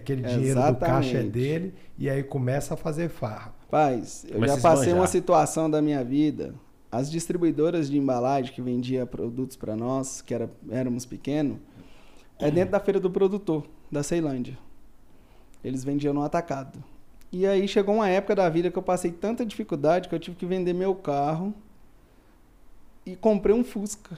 que 0.00 0.12
aquele 0.12 0.22
dinheiro 0.22 0.60
do 0.60 0.76
caixa 0.76 1.18
é 1.18 1.20
Exatamente. 1.20 1.30
dele, 1.30 1.74
e 1.98 2.08
aí 2.10 2.22
começa 2.22 2.74
a 2.74 2.76
fazer 2.76 3.08
farra. 3.08 3.54
Paz, 3.70 4.24
eu 4.28 4.34
Começa 4.34 4.56
já 4.56 4.60
passei 4.60 4.92
uma 4.92 5.06
situação 5.06 5.70
da 5.70 5.80
minha 5.82 6.04
vida. 6.04 6.54
As 6.90 7.10
distribuidoras 7.10 7.90
de 7.90 7.98
embalagem 7.98 8.52
que 8.52 8.62
vendia 8.62 9.04
produtos 9.04 9.56
para 9.56 9.74
nós, 9.74 10.22
que 10.22 10.32
era, 10.32 10.50
éramos 10.70 11.04
pequenos, 11.04 11.58
é 12.38 12.50
dentro 12.50 12.72
da 12.72 12.80
feira 12.80 13.00
do 13.00 13.10
produtor, 13.10 13.66
da 13.90 14.02
Ceilândia. 14.02 14.56
Eles 15.62 15.82
vendiam 15.82 16.14
no 16.14 16.22
atacado. 16.22 16.82
E 17.32 17.46
aí 17.46 17.66
chegou 17.66 17.96
uma 17.96 18.08
época 18.08 18.36
da 18.36 18.48
vida 18.48 18.70
que 18.70 18.78
eu 18.78 18.82
passei 18.82 19.10
tanta 19.10 19.44
dificuldade 19.44 20.08
que 20.08 20.14
eu 20.14 20.20
tive 20.20 20.36
que 20.36 20.46
vender 20.46 20.72
meu 20.72 20.94
carro 20.94 21.52
e 23.04 23.16
comprei 23.16 23.54
um 23.54 23.64
Fusca. 23.64 24.16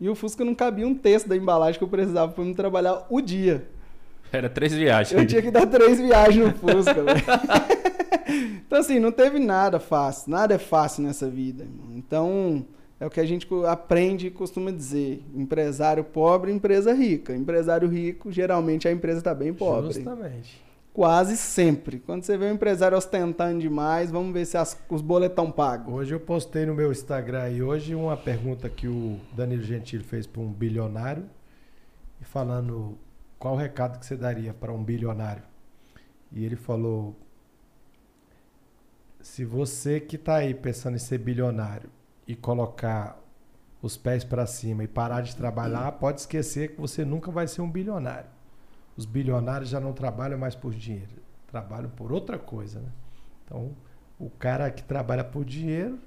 E 0.00 0.08
o 0.08 0.14
Fusca 0.14 0.44
não 0.44 0.54
cabia 0.54 0.86
um 0.86 0.94
terço 0.94 1.28
da 1.28 1.36
embalagem 1.36 1.78
que 1.78 1.84
eu 1.84 1.88
precisava 1.88 2.32
para 2.32 2.44
me 2.44 2.54
trabalhar 2.54 3.06
o 3.08 3.20
dia. 3.20 3.68
Era 4.32 4.48
três 4.48 4.72
viagens. 4.72 5.18
Eu 5.20 5.26
tinha 5.26 5.42
que 5.42 5.50
dar 5.50 5.66
três 5.66 5.98
viagens 6.00 6.44
no 6.46 6.54
Fusca, 6.54 6.94
velho. 7.02 7.22
Então, 8.66 8.80
assim, 8.80 8.98
não 8.98 9.10
teve 9.10 9.38
nada 9.38 9.80
fácil. 9.80 10.30
Nada 10.30 10.54
é 10.54 10.58
fácil 10.58 11.02
nessa 11.02 11.26
vida. 11.30 11.64
irmão. 11.64 11.96
Então, 11.96 12.66
é 13.00 13.06
o 13.06 13.10
que 13.10 13.18
a 13.20 13.24
gente 13.24 13.48
aprende 13.66 14.26
e 14.26 14.30
costuma 14.30 14.70
dizer. 14.70 15.24
Empresário 15.34 16.04
pobre, 16.04 16.52
empresa 16.52 16.92
rica. 16.92 17.34
Empresário 17.34 17.88
rico, 17.88 18.30
geralmente 18.30 18.86
a 18.86 18.92
empresa 18.92 19.18
está 19.20 19.34
bem 19.34 19.54
pobre. 19.54 19.94
Justamente. 19.94 20.62
Quase 20.92 21.38
sempre. 21.38 21.98
Quando 22.00 22.24
você 22.24 22.36
vê 22.36 22.44
um 22.50 22.52
empresário 22.54 22.98
ostentando 22.98 23.58
demais, 23.60 24.10
vamos 24.10 24.34
ver 24.34 24.44
se 24.44 24.58
as- 24.58 24.78
os 24.90 25.00
boletos 25.00 25.32
estão 25.32 25.50
pagos. 25.50 25.94
Hoje 25.94 26.14
eu 26.14 26.20
postei 26.20 26.66
no 26.66 26.74
meu 26.74 26.92
Instagram 26.92 27.40
aí 27.44 27.62
hoje 27.62 27.94
uma 27.94 28.16
pergunta 28.18 28.68
que 28.68 28.86
o 28.88 29.18
Danilo 29.34 29.62
Gentili 29.62 30.04
fez 30.04 30.26
para 30.26 30.42
um 30.42 30.48
bilionário 30.52 31.24
e 32.20 32.24
falando 32.26 32.98
qual 33.38 33.54
o 33.54 33.56
recado 33.56 33.98
que 33.98 34.06
você 34.06 34.16
daria 34.16 34.52
para 34.52 34.72
um 34.72 34.82
bilionário. 34.82 35.42
E 36.32 36.44
ele 36.44 36.56
falou: 36.56 37.16
se 39.20 39.44
você 39.44 40.00
que 40.00 40.16
está 40.16 40.36
aí 40.36 40.54
pensando 40.54 40.96
em 40.96 40.98
ser 40.98 41.18
bilionário 41.18 41.90
e 42.26 42.34
colocar 42.34 43.18
os 43.80 43.96
pés 43.96 44.24
para 44.24 44.46
cima 44.46 44.84
e 44.84 44.88
parar 44.88 45.20
de 45.20 45.36
trabalhar, 45.36 45.92
pode 45.92 46.20
esquecer 46.20 46.74
que 46.74 46.80
você 46.80 47.04
nunca 47.04 47.30
vai 47.30 47.46
ser 47.46 47.60
um 47.60 47.70
bilionário. 47.70 48.28
Os 48.96 49.04
bilionários 49.04 49.70
já 49.70 49.78
não 49.78 49.92
trabalham 49.92 50.38
mais 50.38 50.54
por 50.54 50.74
dinheiro, 50.74 51.22
trabalham 51.46 51.88
por 51.90 52.12
outra 52.12 52.38
coisa, 52.38 52.80
né? 52.80 52.90
Então, 53.44 53.76
o 54.18 54.28
cara 54.28 54.70
que 54.70 54.82
trabalha 54.82 55.22
por 55.22 55.44
dinheiro, 55.44 55.98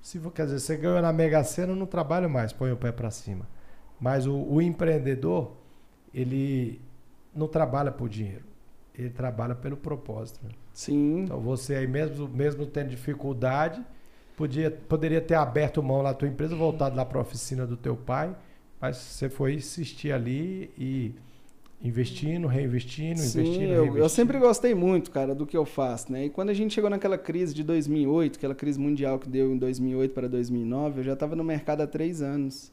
se 0.00 0.20
quer 0.30 0.44
dizer, 0.44 0.60
você 0.60 0.76
ganhou 0.76 1.02
na 1.02 1.12
Mega 1.12 1.42
Sena, 1.42 1.74
não 1.74 1.86
trabalha 1.86 2.28
mais, 2.28 2.52
põe 2.52 2.70
o 2.70 2.76
pé 2.76 2.92
para 2.92 3.10
cima. 3.10 3.48
Mas 4.00 4.26
o, 4.26 4.36
o 4.36 4.62
empreendedor, 4.62 5.56
ele 6.16 6.80
não 7.34 7.46
trabalha 7.46 7.92
por 7.92 8.08
dinheiro, 8.08 8.44
ele 8.98 9.10
trabalha 9.10 9.54
pelo 9.54 9.76
propósito. 9.76 10.40
né? 10.42 10.50
Sim. 10.72 11.20
Então 11.24 11.38
você 11.38 11.74
aí 11.74 11.86
mesmo, 11.86 12.26
mesmo 12.26 12.64
tendo 12.64 12.88
dificuldade, 12.88 13.84
podia, 14.34 14.70
poderia 14.70 15.20
ter 15.20 15.34
aberto 15.34 15.82
mão 15.82 16.00
lá 16.00 16.12
da 16.12 16.18
tua 16.18 16.26
empresa, 16.28 16.56
voltado 16.56 16.96
lá 16.96 17.04
para 17.04 17.18
a 17.18 17.20
oficina 17.20 17.66
do 17.66 17.76
teu 17.76 17.94
pai, 17.94 18.34
mas 18.80 18.96
você 18.96 19.28
foi 19.28 19.54
insistir 19.54 20.10
ali 20.10 20.70
e 20.78 21.14
investindo, 21.82 22.46
reinvestindo, 22.46 23.18
Sim, 23.18 23.40
investindo, 23.40 23.62
eu, 23.64 23.68
reinvestindo. 23.82 23.98
eu 23.98 24.08
sempre 24.08 24.38
gostei 24.38 24.74
muito, 24.74 25.10
cara, 25.10 25.34
do 25.34 25.46
que 25.46 25.54
eu 25.56 25.66
faço, 25.66 26.10
né? 26.10 26.24
E 26.24 26.30
quando 26.30 26.48
a 26.48 26.54
gente 26.54 26.72
chegou 26.72 26.88
naquela 26.88 27.18
crise 27.18 27.54
de 27.54 27.62
2008, 27.62 28.36
aquela 28.36 28.54
crise 28.54 28.80
mundial 28.80 29.18
que 29.18 29.28
deu 29.28 29.52
em 29.52 29.58
2008 29.58 30.14
para 30.14 30.26
2009, 30.26 31.00
eu 31.00 31.04
já 31.04 31.12
estava 31.12 31.36
no 31.36 31.44
mercado 31.44 31.82
há 31.82 31.86
três 31.86 32.22
anos. 32.22 32.72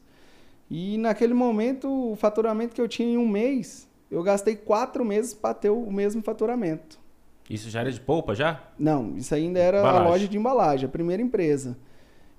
E 0.70 0.96
naquele 0.98 1.34
momento, 1.34 1.88
o 2.12 2.16
faturamento 2.16 2.74
que 2.74 2.80
eu 2.80 2.88
tinha 2.88 3.08
em 3.08 3.16
um 3.18 3.28
mês, 3.28 3.88
eu 4.10 4.22
gastei 4.22 4.56
quatro 4.56 5.04
meses 5.04 5.34
para 5.34 5.54
ter 5.54 5.70
o 5.70 5.90
mesmo 5.90 6.22
faturamento. 6.22 6.98
Isso 7.48 7.68
já 7.68 7.80
era 7.80 7.92
de 7.92 8.00
polpa 8.00 8.34
já? 8.34 8.62
Não, 8.78 9.16
isso 9.16 9.34
ainda 9.34 9.58
era 9.60 9.78
Embalagem. 9.80 10.00
a 10.06 10.08
loja 10.10 10.28
de 10.28 10.36
embalagem, 10.38 10.86
a 10.86 10.88
primeira 10.88 11.22
empresa. 11.22 11.76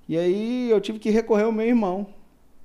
E 0.08 0.16
aí 0.16 0.68
eu 0.70 0.80
tive 0.80 0.98
que 0.98 1.10
recorrer 1.10 1.44
ao 1.44 1.52
meu 1.52 1.66
irmão. 1.66 2.06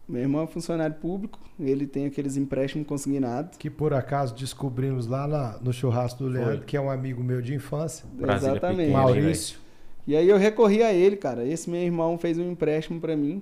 Meu 0.10 0.22
irmão 0.24 0.44
é 0.44 0.48
funcionário 0.48 0.96
público, 0.96 1.40
ele 1.60 1.86
tem 1.88 2.06
aqueles 2.08 2.36
empréstimos 2.36 2.86
consignados. 2.88 3.58
Que 3.58 3.70
por 3.70 3.94
acaso 3.94 4.34
descobrimos 4.36 5.08
lá 5.08 5.28
na- 5.28 5.58
no 5.62 5.72
churrasco 5.72 6.24
do 6.24 6.30
Leandro, 6.30 6.58
Foi. 6.58 6.66
que 6.66 6.76
é 6.76 6.82
um 6.82 6.90
amigo 6.90 7.24
meu 7.24 7.42
de 7.42 7.54
infância, 7.54 8.06
Brasília 8.12 8.54
Exatamente. 8.54 8.78
pequena, 8.88 9.00
hein, 9.00 9.06
Maurício. 9.06 9.60
E 10.08 10.16
aí 10.16 10.28
eu 10.28 10.38
recorri 10.38 10.82
a 10.84 10.92
ele, 10.92 11.16
cara. 11.16 11.46
Esse 11.46 11.70
meu 11.70 11.80
irmão 11.82 12.18
fez 12.18 12.38
um 12.40 12.52
empréstimo 12.52 13.00
pra 13.00 13.16
mim 13.16 13.42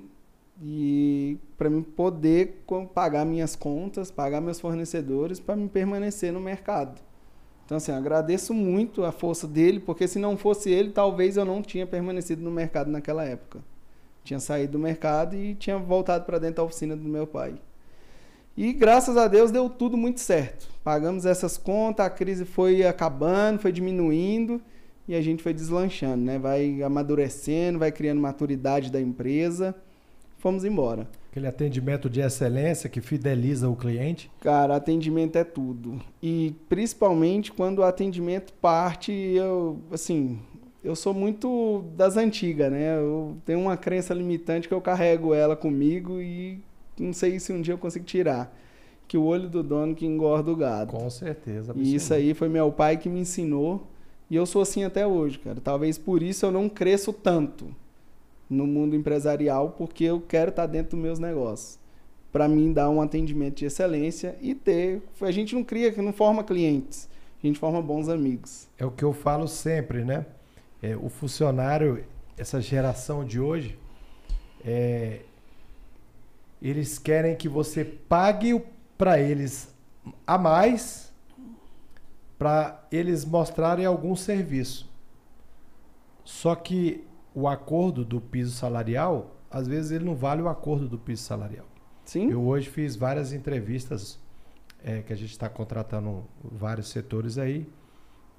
e 0.62 1.38
para 1.58 1.70
mim 1.70 1.82
poder 1.82 2.64
pagar 2.94 3.26
minhas 3.26 3.56
contas, 3.56 4.12
pagar 4.12 4.42
meus 4.42 4.60
fornecedores 4.60 5.40
para 5.40 5.56
me 5.56 5.70
permanecer 5.70 6.34
no 6.34 6.40
mercado. 6.40 7.02
Então 7.66 7.78
assim, 7.78 7.92
agradeço 7.92 8.54
muito 8.54 9.06
a 9.06 9.12
força 9.12 9.48
dele, 9.48 9.80
porque 9.80 10.08
se 10.08 10.20
não 10.20 10.36
fosse 10.36 10.70
ele, 10.70 10.92
talvez 10.92 11.38
eu 11.38 11.46
não 11.46 11.62
tinha 11.62 11.86
permanecido 11.88 12.42
no 12.42 12.52
mercado 12.52 12.90
naquela 12.92 13.24
época. 13.24 13.60
Tinha 14.24 14.40
saído 14.40 14.74
do 14.74 14.80
mercado 14.80 15.36
e 15.36 15.56
tinha 15.56 15.78
voltado 15.78 16.26
para 16.26 16.40
dentro 16.40 16.58
da 16.58 16.64
oficina 16.64 16.96
do 16.96 17.08
meu 17.08 17.26
pai. 17.26 17.56
E 18.58 18.74
graças 18.74 19.16
a 19.16 19.28
Deus 19.28 19.52
deu 19.52 19.70
tudo 19.70 19.96
muito 19.96 20.20
certo. 20.20 20.68
Pagamos 20.84 21.26
essas 21.26 21.58
contas, 21.58 22.06
a 22.06 22.10
crise 22.10 22.44
foi 22.44 22.86
acabando, 22.86 23.60
foi 23.60 23.72
diminuindo 23.72 24.62
e 25.08 25.16
a 25.16 25.22
gente 25.22 25.42
foi 25.42 25.54
deslanchando, 25.54 26.26
né? 26.26 26.38
Vai 26.38 26.82
amadurecendo, 26.84 27.80
vai 27.80 27.92
criando 27.92 28.20
maturidade 28.20 28.92
da 28.92 29.00
empresa. 29.00 29.74
Fomos 30.40 30.64
embora. 30.64 31.06
Aquele 31.30 31.48
atendimento 31.48 32.10
de 32.10 32.22
excelência 32.22 32.90
que 32.90 33.02
fideliza 33.02 33.70
o 33.70 33.76
cliente. 33.76 34.32
Cara, 34.40 34.78
atendimento 34.78 35.36
é 35.36 35.44
tudo. 35.44 36.02
E 36.24 36.56
principalmente 36.70 37.52
quando 37.52 37.80
o 37.80 37.84
atendimento 37.84 38.54
parte, 38.54 39.12
eu, 39.12 39.80
assim, 39.92 40.40
eu 40.82 40.96
sou 40.96 41.14
muito 41.14 41.84
das 41.96 42.16
antigas, 42.16 42.72
né? 42.72 42.98
Eu 42.98 43.38
tenho 43.46 43.60
uma 43.60 43.76
crença 43.76 44.14
limitante 44.14 44.68
que 44.68 44.74
eu 44.74 44.82
carrego 44.82 45.34
ela 45.34 45.58
comigo 45.58 46.22
e 46.22 46.60
não 46.98 47.12
sei 47.12 47.38
se 47.38 47.52
um 47.52 47.62
dia 47.62 47.74
eu 47.74 47.78
consigo 47.78 48.06
tirar. 48.06 48.58
Que 49.10 49.18
o 49.18 49.24
olho 49.24 49.50
do 49.50 49.62
dono 49.62 49.94
que 49.94 50.06
engorda 50.06 50.50
o 50.50 50.56
gado. 50.56 50.94
Com 50.94 51.10
certeza. 51.10 51.74
E 51.76 51.96
isso 51.96 52.14
aí 52.14 52.34
foi 52.34 52.48
meu 52.48 52.72
pai 52.72 52.96
que 52.96 53.10
me 53.10 53.20
ensinou. 53.20 53.88
E 54.30 54.38
eu 54.38 54.46
sou 54.46 54.62
assim 54.62 54.86
até 54.86 55.06
hoje, 55.06 55.38
cara. 55.38 55.60
Talvez 55.60 55.98
por 55.98 56.24
isso 56.24 56.46
eu 56.46 56.52
não 56.52 56.70
cresço 56.70 57.12
tanto 57.12 57.76
no 58.50 58.66
mundo 58.66 58.96
empresarial, 58.96 59.72
porque 59.72 60.04
eu 60.04 60.20
quero 60.20 60.50
estar 60.50 60.66
dentro 60.66 60.92
dos 60.92 61.00
meus 61.00 61.20
negócios. 61.20 61.80
Para 62.32 62.48
mim, 62.48 62.72
dar 62.74 62.90
um 62.90 63.02
atendimento 63.02 63.58
de 63.58 63.66
excelência 63.66 64.36
e 64.42 64.54
ter. 64.54 65.02
A 65.22 65.32
gente 65.32 65.56
não 65.56 65.64
cria, 65.64 65.92
não 66.02 66.14
forma 66.14 66.44
clientes, 66.44 67.10
a 67.44 67.48
gente 67.48 67.60
forma 67.60 67.82
bons 67.82 68.08
amigos. 68.08 68.68
É 68.78 68.86
o 68.86 68.92
que 68.92 69.04
eu 69.04 69.14
falo 69.14 69.48
sempre, 69.48 70.04
né? 70.04 70.26
É, 70.82 70.96
o 70.96 71.10
funcionário, 71.10 72.04
essa 72.38 72.62
geração 72.62 73.26
de 73.26 73.40
hoje, 73.40 73.78
é, 74.64 75.22
eles 76.62 76.98
querem 77.00 77.36
que 77.36 77.50
você 77.50 77.84
pague 77.84 78.62
para 78.98 79.20
eles 79.20 79.74
a 80.26 80.38
mais 80.38 81.10
para 82.40 82.88
eles 82.90 83.26
mostrarem 83.26 83.86
algum 83.86 84.16
serviço. 84.16 84.90
Só 86.24 86.56
que 86.56 87.04
o 87.34 87.48
acordo 87.48 88.04
do 88.04 88.20
piso 88.20 88.52
salarial, 88.52 89.36
às 89.50 89.68
vezes 89.68 89.92
ele 89.92 90.06
não 90.06 90.16
vale 90.16 90.42
o 90.42 90.50
acordo 90.50 90.88
do 90.88 90.98
piso 90.98 91.24
salarial. 91.24 91.66
Sim. 92.06 92.30
Eu 92.32 92.42
hoje 92.42 92.70
fiz 92.70 92.96
várias 92.96 93.34
entrevistas 93.34 94.20
é, 94.84 95.02
que 95.02 95.14
a 95.14 95.16
gente 95.16 95.32
está 95.32 95.48
contratando 95.48 96.26
vários 96.44 96.90
setores 96.90 97.38
aí. 97.38 97.70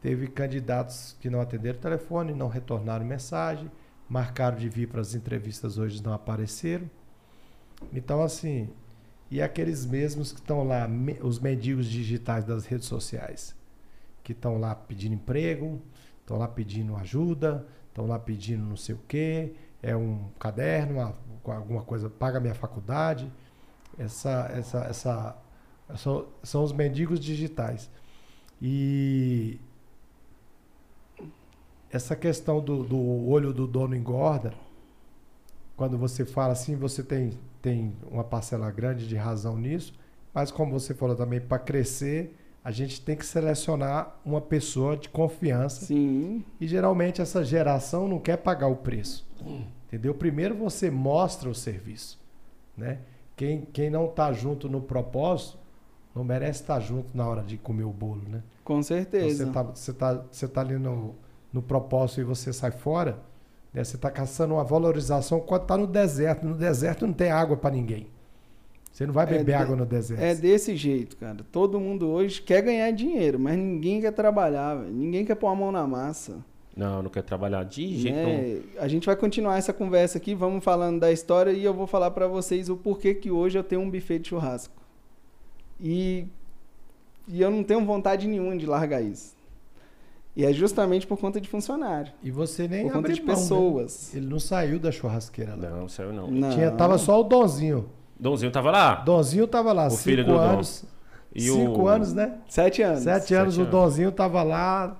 Teve 0.01 0.27
candidatos 0.27 1.17
que 1.21 1.29
não 1.29 1.41
atenderam 1.41 1.79
o 1.79 1.83
telefone, 1.83 2.33
não 2.33 2.49
retornaram 2.49 3.05
mensagem, 3.05 3.71
marcaram 4.09 4.57
de 4.57 4.69
vir 4.69 4.89
para 4.89 5.01
as 5.01 5.15
entrevistas 5.15 5.79
hoje 5.79 6.03
não 6.03 6.13
apareceram. 6.13 6.91
Então, 7.93 8.23
assim, 8.23 8.69
e 9.31 9.41
aqueles 9.41 9.87
mesmos 9.87 10.33
que 10.33 10.41
estão 10.41 10.65
lá, 10.65 10.89
os 11.23 11.39
mendigos 11.39 11.87
digitais 11.87 12.45
das 12.45 12.67
redes 12.67 12.87
sociais, 12.87 13.55
que 14.25 14.33
estão 14.33 14.59
lá 14.59 14.75
pedindo 14.75 15.15
emprego, 15.15 15.81
estão 16.21 16.37
lá 16.37 16.49
pedindo 16.49 16.97
ajuda, 16.97 17.67
estão 17.91 18.07
lá 18.07 18.19
pedindo 18.19 18.65
não 18.65 18.77
sei 18.77 18.95
o 18.95 19.01
quê, 19.07 19.53
é 19.83 19.95
um 19.95 20.29
caderno, 20.39 20.95
uma, 20.95 21.17
alguma 21.55 21.83
coisa, 21.83 22.09
paga 22.09 22.41
minha 22.41 22.55
faculdade. 22.55 23.31
Essa, 23.99 24.51
essa, 24.55 24.79
essa, 24.85 25.37
são, 25.97 26.27
são 26.43 26.65
os 26.65 26.73
mendigos 26.73 27.21
digitais. 27.21 27.91
E 28.63 29.59
essa 31.91 32.15
questão 32.15 32.61
do, 32.61 32.85
do 32.85 33.29
olho 33.29 33.53
do 33.53 33.67
dono 33.67 33.97
engorda, 33.97 34.55
quando 35.77 35.99
você 35.99 36.25
fala 36.25 36.53
assim, 36.53 36.77
você 36.77 37.03
tem, 37.03 37.39
tem 37.61 37.97
uma 38.11 38.23
parcela 38.23 38.71
grande 38.71 39.09
de 39.09 39.17
razão 39.17 39.57
nisso, 39.57 39.99
mas 40.33 40.51
como 40.51 40.79
você 40.79 40.95
falou 40.95 41.17
também, 41.17 41.41
para 41.41 41.59
crescer, 41.59 42.37
a 42.63 42.71
gente 42.71 43.01
tem 43.01 43.17
que 43.17 43.25
selecionar 43.25 44.17
uma 44.25 44.41
pessoa 44.41 44.97
de 44.97 45.09
confiança. 45.09 45.87
Sim. 45.87 46.45
E 46.61 46.67
geralmente 46.67 47.23
essa 47.23 47.43
geração 47.45 48.07
não 48.07 48.19
quer 48.19 48.37
pagar 48.37 48.69
o 48.69 48.77
preço. 48.77 49.27
Entendeu? 49.87 50.15
Primeiro 50.15 50.55
você 50.55 50.91
mostra 50.91 51.49
o 51.49 51.55
serviço. 51.55 52.21
Né? 52.77 52.99
Quem, 53.35 53.63
quem 53.73 53.89
não 53.89 54.07
está 54.07 54.33
junto 54.33 54.69
no 54.69 54.81
propósito 54.81 55.59
não 56.15 56.23
merece 56.23 56.61
estar 56.61 56.75
tá 56.75 56.81
junto 56.81 57.17
na 57.17 57.27
hora 57.27 57.43
de 57.43 57.57
comer 57.57 57.85
o 57.85 57.93
bolo. 57.93 58.23
Né? 58.29 58.43
Com 58.63 58.83
certeza. 58.83 59.45
Então, 59.45 59.65
você 59.75 59.91
está 59.91 60.13
você 60.13 60.19
tá, 60.19 60.25
você 60.31 60.49
tá 60.49 60.61
ali 60.61 60.79
no, 60.79 61.15
no 61.53 61.63
propósito 61.63 62.21
e 62.21 62.25
você 62.25 62.53
sai 62.53 62.71
fora, 62.71 63.19
né? 63.73 63.83
você 63.83 63.97
está 63.97 64.11
caçando 64.11 64.55
uma 64.55 64.65
valorização 64.65 65.41
quando 65.41 65.63
está 65.63 65.77
no 65.79 65.87
deserto. 65.87 66.47
No 66.47 66.55
deserto 66.55 67.07
não 67.07 67.15
tem 67.15 67.31
água 67.31 67.57
para 67.57 67.71
ninguém. 67.71 68.09
Você 68.91 69.07
não 69.07 69.13
vai 69.15 69.25
é 69.25 69.39
beber 69.39 69.53
é 69.53 69.55
água 69.55 69.77
no 69.77 69.87
deserto. 69.87 70.21
É 70.21 70.35
desse 70.35 70.75
jeito, 70.77 71.17
cara. 71.17 71.39
Todo 71.51 71.81
mundo 71.81 72.09
hoje 72.09 72.43
quer 72.43 72.63
ganhar 72.63 72.91
dinheiro, 72.91 73.39
mas 73.39 73.57
ninguém 73.57 74.01
quer 74.01 74.13
trabalhar, 74.13 74.75
véio. 74.75 74.93
ninguém 74.93 75.25
quer 75.25 75.37
pôr 75.37 75.49
a 75.49 75.55
mão 75.55 75.71
na 75.71 75.87
massa. 75.87 76.45
Não, 76.77 77.03
não 77.03 77.11
quer 77.11 77.23
trabalhar 77.23 77.65
de 77.65 77.97
jeito 77.97 78.17
é, 78.17 78.25
nenhum. 78.25 78.63
A 78.79 78.89
gente 78.89 79.07
vai 79.07 79.17
continuar 79.17 79.59
essa 79.59 79.73
conversa 79.73 80.19
aqui, 80.19 80.35
vamos 80.35 80.63
falando 80.65 81.01
da 81.01 81.13
história 81.13 81.51
e 81.51 81.65
eu 81.65 81.75
vou 81.75 81.87
falar 81.87 82.11
para 82.11 82.27
vocês 82.27 82.69
o 82.69 82.77
porquê 82.77 83.15
que 83.15 83.31
hoje 83.31 83.59
eu 83.59 83.65
tenho 83.65 83.81
um 83.81 83.91
buffet 83.91 84.19
de 84.19 84.29
churrasco. 84.29 84.75
E, 85.81 86.27
e 87.29 87.41
eu 87.41 87.51
não 87.51 87.63
tenho 87.63 87.85
vontade 87.85 88.27
nenhuma 88.27 88.57
de 88.57 88.67
largar 88.67 89.03
isso. 89.03 89.35
E 90.35 90.45
é 90.45 90.53
justamente 90.53 91.07
por 91.07 91.19
conta 91.19 91.41
de 91.41 91.49
funcionário. 91.49 92.13
E 92.23 92.31
você 92.31 92.69
nem 92.69 92.85
por 92.85 92.93
conta 92.93 93.13
de 93.13 93.21
mão, 93.21 93.35
né? 93.35 93.35
pessoas. 93.35 94.11
Né? 94.13 94.21
Ele 94.21 94.27
não 94.29 94.39
saiu 94.39 94.79
da 94.79 94.93
churrasqueira 94.93 95.57
lá. 95.57 95.71
Não, 95.71 95.89
saiu 95.89 96.13
não. 96.13 96.31
não. 96.31 96.51
Tinha, 96.51 96.71
tava 96.71 96.99
só 96.99 97.21
o 97.21 97.25
Donzinho. 97.25 97.89
Donzinho 98.21 98.53
tava 98.53 98.71
lá? 98.71 98.95
Donzinho 98.97 99.47
tava 99.47 99.73
lá, 99.73 99.87
o 99.87 99.91
cinco 99.91 100.03
filho 100.03 100.25
do 100.25 100.37
anos. 100.37 100.85
E 101.35 101.43
cinco 101.43 101.83
o... 101.83 101.89
anos, 101.89 102.13
né? 102.13 102.39
Sete 102.49 102.83
anos. 102.83 103.03
Sete 103.03 103.35
anos, 103.35 103.55
Sete 103.55 103.67
o 103.67 103.71
Donzinho 103.71 104.13
tava 104.13 104.43
lá 104.43 104.97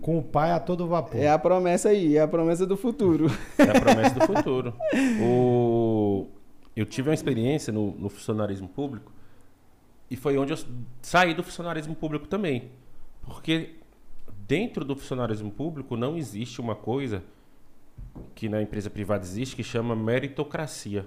com 0.00 0.18
o 0.18 0.22
pai 0.22 0.50
a 0.50 0.58
todo 0.58 0.86
vapor. 0.86 1.20
É 1.20 1.30
a 1.30 1.38
promessa 1.38 1.90
aí, 1.90 2.16
é 2.16 2.22
a 2.22 2.28
promessa 2.28 2.66
do 2.66 2.76
futuro. 2.76 3.26
É 3.58 3.76
a 3.76 3.80
promessa 3.80 4.14
do 4.14 4.26
futuro. 4.26 4.74
o... 5.22 6.26
Eu 6.74 6.86
tive 6.86 7.08
uma 7.08 7.14
experiência 7.14 7.72
no, 7.72 7.92
no 7.92 8.08
funcionarismo 8.08 8.68
público 8.68 9.12
e 10.10 10.16
foi 10.16 10.36
onde 10.36 10.52
eu 10.52 10.58
saí 11.02 11.34
do 11.34 11.42
funcionarismo 11.42 11.94
público 11.94 12.26
também. 12.26 12.70
Porque 13.22 13.76
dentro 14.48 14.84
do 14.84 14.96
funcionarismo 14.96 15.50
público 15.50 15.96
não 15.96 16.16
existe 16.16 16.60
uma 16.60 16.74
coisa 16.74 17.22
que 18.34 18.48
na 18.48 18.60
empresa 18.60 18.90
privada 18.90 19.22
existe 19.24 19.54
que 19.54 19.62
chama 19.62 19.94
meritocracia. 19.94 21.06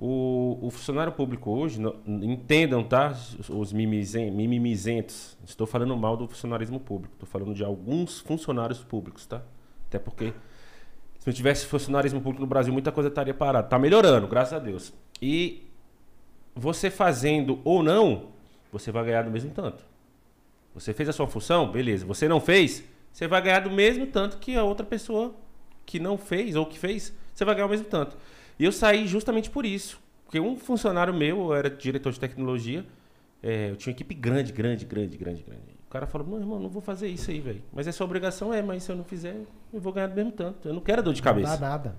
O, 0.00 0.58
o 0.62 0.70
funcionário 0.70 1.12
público 1.12 1.50
hoje, 1.50 1.80
entendam, 2.06 2.84
tá? 2.84 3.16
Os 3.48 3.72
mimimizentos. 3.72 5.36
Estou 5.44 5.66
falando 5.66 5.96
mal 5.96 6.16
do 6.16 6.28
funcionarismo 6.28 6.78
público. 6.78 7.14
Estou 7.14 7.28
falando 7.28 7.52
de 7.52 7.64
alguns 7.64 8.20
funcionários 8.20 8.78
públicos, 8.84 9.26
tá? 9.26 9.42
Até 9.88 9.98
porque 9.98 10.32
se 11.18 11.26
não 11.26 11.32
tivesse 11.32 11.66
funcionarismo 11.66 12.20
público 12.20 12.42
no 12.42 12.46
Brasil, 12.46 12.72
muita 12.72 12.92
coisa 12.92 13.08
estaria 13.08 13.34
parada. 13.34 13.66
Está 13.66 13.78
melhorando, 13.78 14.28
graças 14.28 14.52
a 14.52 14.58
Deus. 14.60 14.92
E 15.20 15.68
você 16.54 16.90
fazendo 16.90 17.60
ou 17.64 17.82
não, 17.82 18.26
você 18.70 18.92
vai 18.92 19.04
ganhar 19.04 19.22
do 19.22 19.30
mesmo 19.30 19.50
tanto. 19.50 19.84
Você 20.74 20.94
fez 20.94 21.08
a 21.08 21.12
sua 21.12 21.26
função, 21.26 21.72
beleza. 21.72 22.06
Você 22.06 22.28
não 22.28 22.40
fez, 22.40 22.84
você 23.12 23.26
vai 23.26 23.42
ganhar 23.42 23.60
do 23.60 23.70
mesmo 23.70 24.06
tanto 24.06 24.38
que 24.38 24.54
a 24.54 24.62
outra 24.62 24.86
pessoa 24.86 25.34
que 25.88 25.98
não 25.98 26.18
fez 26.18 26.54
ou 26.54 26.66
que 26.66 26.78
fez, 26.78 27.14
você 27.34 27.46
vai 27.46 27.54
ganhar 27.54 27.66
o 27.66 27.70
mesmo 27.70 27.86
tanto. 27.86 28.14
E 28.58 28.64
eu 28.64 28.70
saí 28.70 29.06
justamente 29.06 29.48
por 29.48 29.64
isso. 29.64 29.98
Porque 30.26 30.38
um 30.38 30.54
funcionário 30.54 31.14
meu, 31.14 31.46
eu 31.46 31.54
era 31.54 31.70
diretor 31.70 32.12
de 32.12 32.20
tecnologia, 32.20 32.84
é, 33.42 33.70
eu 33.70 33.76
tinha 33.76 33.90
uma 33.90 33.96
equipe 33.96 34.14
grande, 34.14 34.52
grande, 34.52 34.84
grande, 34.84 35.16
grande, 35.16 35.42
grande. 35.42 35.78
O 35.86 35.90
cara 35.90 36.06
falou, 36.06 36.28
não, 36.28 36.38
irmão, 36.38 36.60
não 36.60 36.68
vou 36.68 36.82
fazer 36.82 37.08
isso 37.08 37.30
aí, 37.30 37.40
velho. 37.40 37.62
Mas 37.72 37.88
essa 37.88 38.04
obrigação 38.04 38.52
é, 38.52 38.60
mas 38.60 38.82
se 38.82 38.92
eu 38.92 38.96
não 38.96 39.04
fizer, 39.04 39.34
eu 39.72 39.80
vou 39.80 39.90
ganhar 39.90 40.08
do 40.08 40.14
mesmo 40.14 40.30
tanto. 40.30 40.68
Eu 40.68 40.74
não 40.74 40.82
quero 40.82 41.02
dor 41.02 41.14
de 41.14 41.22
cabeça. 41.22 41.52
Não 41.52 41.58
dá 41.58 41.68
nada. 41.70 41.96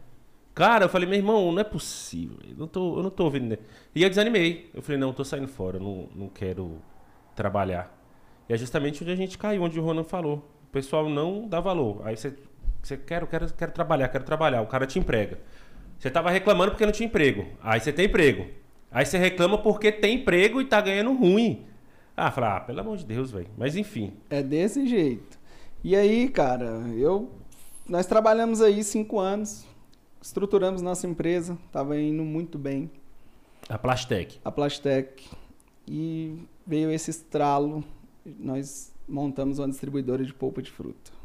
Cara, 0.53 0.85
eu 0.85 0.89
falei, 0.89 1.09
meu 1.09 1.17
irmão, 1.17 1.51
não 1.51 1.59
é 1.59 1.63
possível. 1.63 2.37
Eu 2.47 2.55
não 2.55 2.67
tô, 2.67 2.97
eu 2.97 3.03
não 3.03 3.09
tô 3.09 3.23
ouvindo. 3.23 3.57
E 3.95 4.03
eu 4.03 4.09
desanimei. 4.09 4.69
Eu 4.71 4.83
falei, 4.83 4.99
não, 4.99 5.07
eu 5.07 5.13
tô 5.15 5.23
saindo 5.23 5.47
fora, 5.47 5.77
eu 5.77 5.81
não, 5.81 6.09
não 6.13 6.29
quero 6.29 6.77
trabalhar. 7.35 7.91
E 8.47 8.53
é 8.53 8.57
justamente 8.57 9.01
onde 9.01 9.11
a 9.11 9.15
gente 9.15 9.35
caiu, 9.35 9.63
onde 9.63 9.79
o 9.79 9.83
Ronan 9.83 10.03
falou. 10.03 10.47
O 10.67 10.71
pessoal 10.71 11.09
não 11.09 11.47
dá 11.47 11.59
valor. 11.59 12.01
Aí 12.05 12.15
você, 12.15 12.35
você 12.81 12.97
quer, 12.97 13.25
quero, 13.27 13.53
quero 13.53 13.71
trabalhar, 13.71 14.07
quero 14.09 14.23
trabalhar. 14.23 14.61
O 14.61 14.67
cara 14.67 14.85
te 14.85 14.99
emprega. 14.99 15.39
Você 15.97 16.09
tava 16.09 16.29
reclamando 16.29 16.71
porque 16.71 16.85
não 16.85 16.93
tinha 16.93 17.07
emprego. 17.07 17.45
Aí 17.61 17.79
você 17.79 17.91
tem 17.91 18.05
emprego. 18.05 18.47
Aí 18.91 19.05
você 19.05 19.17
reclama 19.17 19.57
porque 19.57 19.91
tem 19.91 20.15
emprego 20.15 20.61
e 20.61 20.65
tá 20.65 20.79
ganhando 20.81 21.13
ruim. 21.13 21.65
Ah, 22.15 22.31
fala, 22.31 22.57
ah, 22.57 22.59
pelo 22.61 22.79
amor 22.79 22.97
de 22.97 23.05
Deus, 23.05 23.31
velho. 23.31 23.49
Mas 23.57 23.75
enfim. 23.75 24.13
É 24.29 24.41
desse 24.41 24.87
jeito. 24.87 25.37
E 25.83 25.95
aí, 25.95 26.27
cara, 26.29 26.65
eu. 26.97 27.31
Nós 27.87 28.05
trabalhamos 28.05 28.61
aí 28.61 28.83
cinco 28.83 29.19
anos, 29.19 29.65
estruturamos 30.21 30.81
nossa 30.81 31.07
empresa, 31.07 31.57
tava 31.71 31.99
indo 31.99 32.23
muito 32.23 32.57
bem. 32.57 32.91
A 33.67 33.77
Plastec. 33.77 34.39
A 34.43 34.51
Plastec. 34.51 35.25
E 35.87 36.37
veio 36.65 36.91
esse 36.91 37.09
estralo. 37.09 37.83
Nós 38.25 38.93
montamos 39.07 39.59
uma 39.59 39.67
distribuidora 39.67 40.23
de 40.23 40.33
polpa 40.33 40.61
de 40.61 40.71
fruta. 40.71 41.18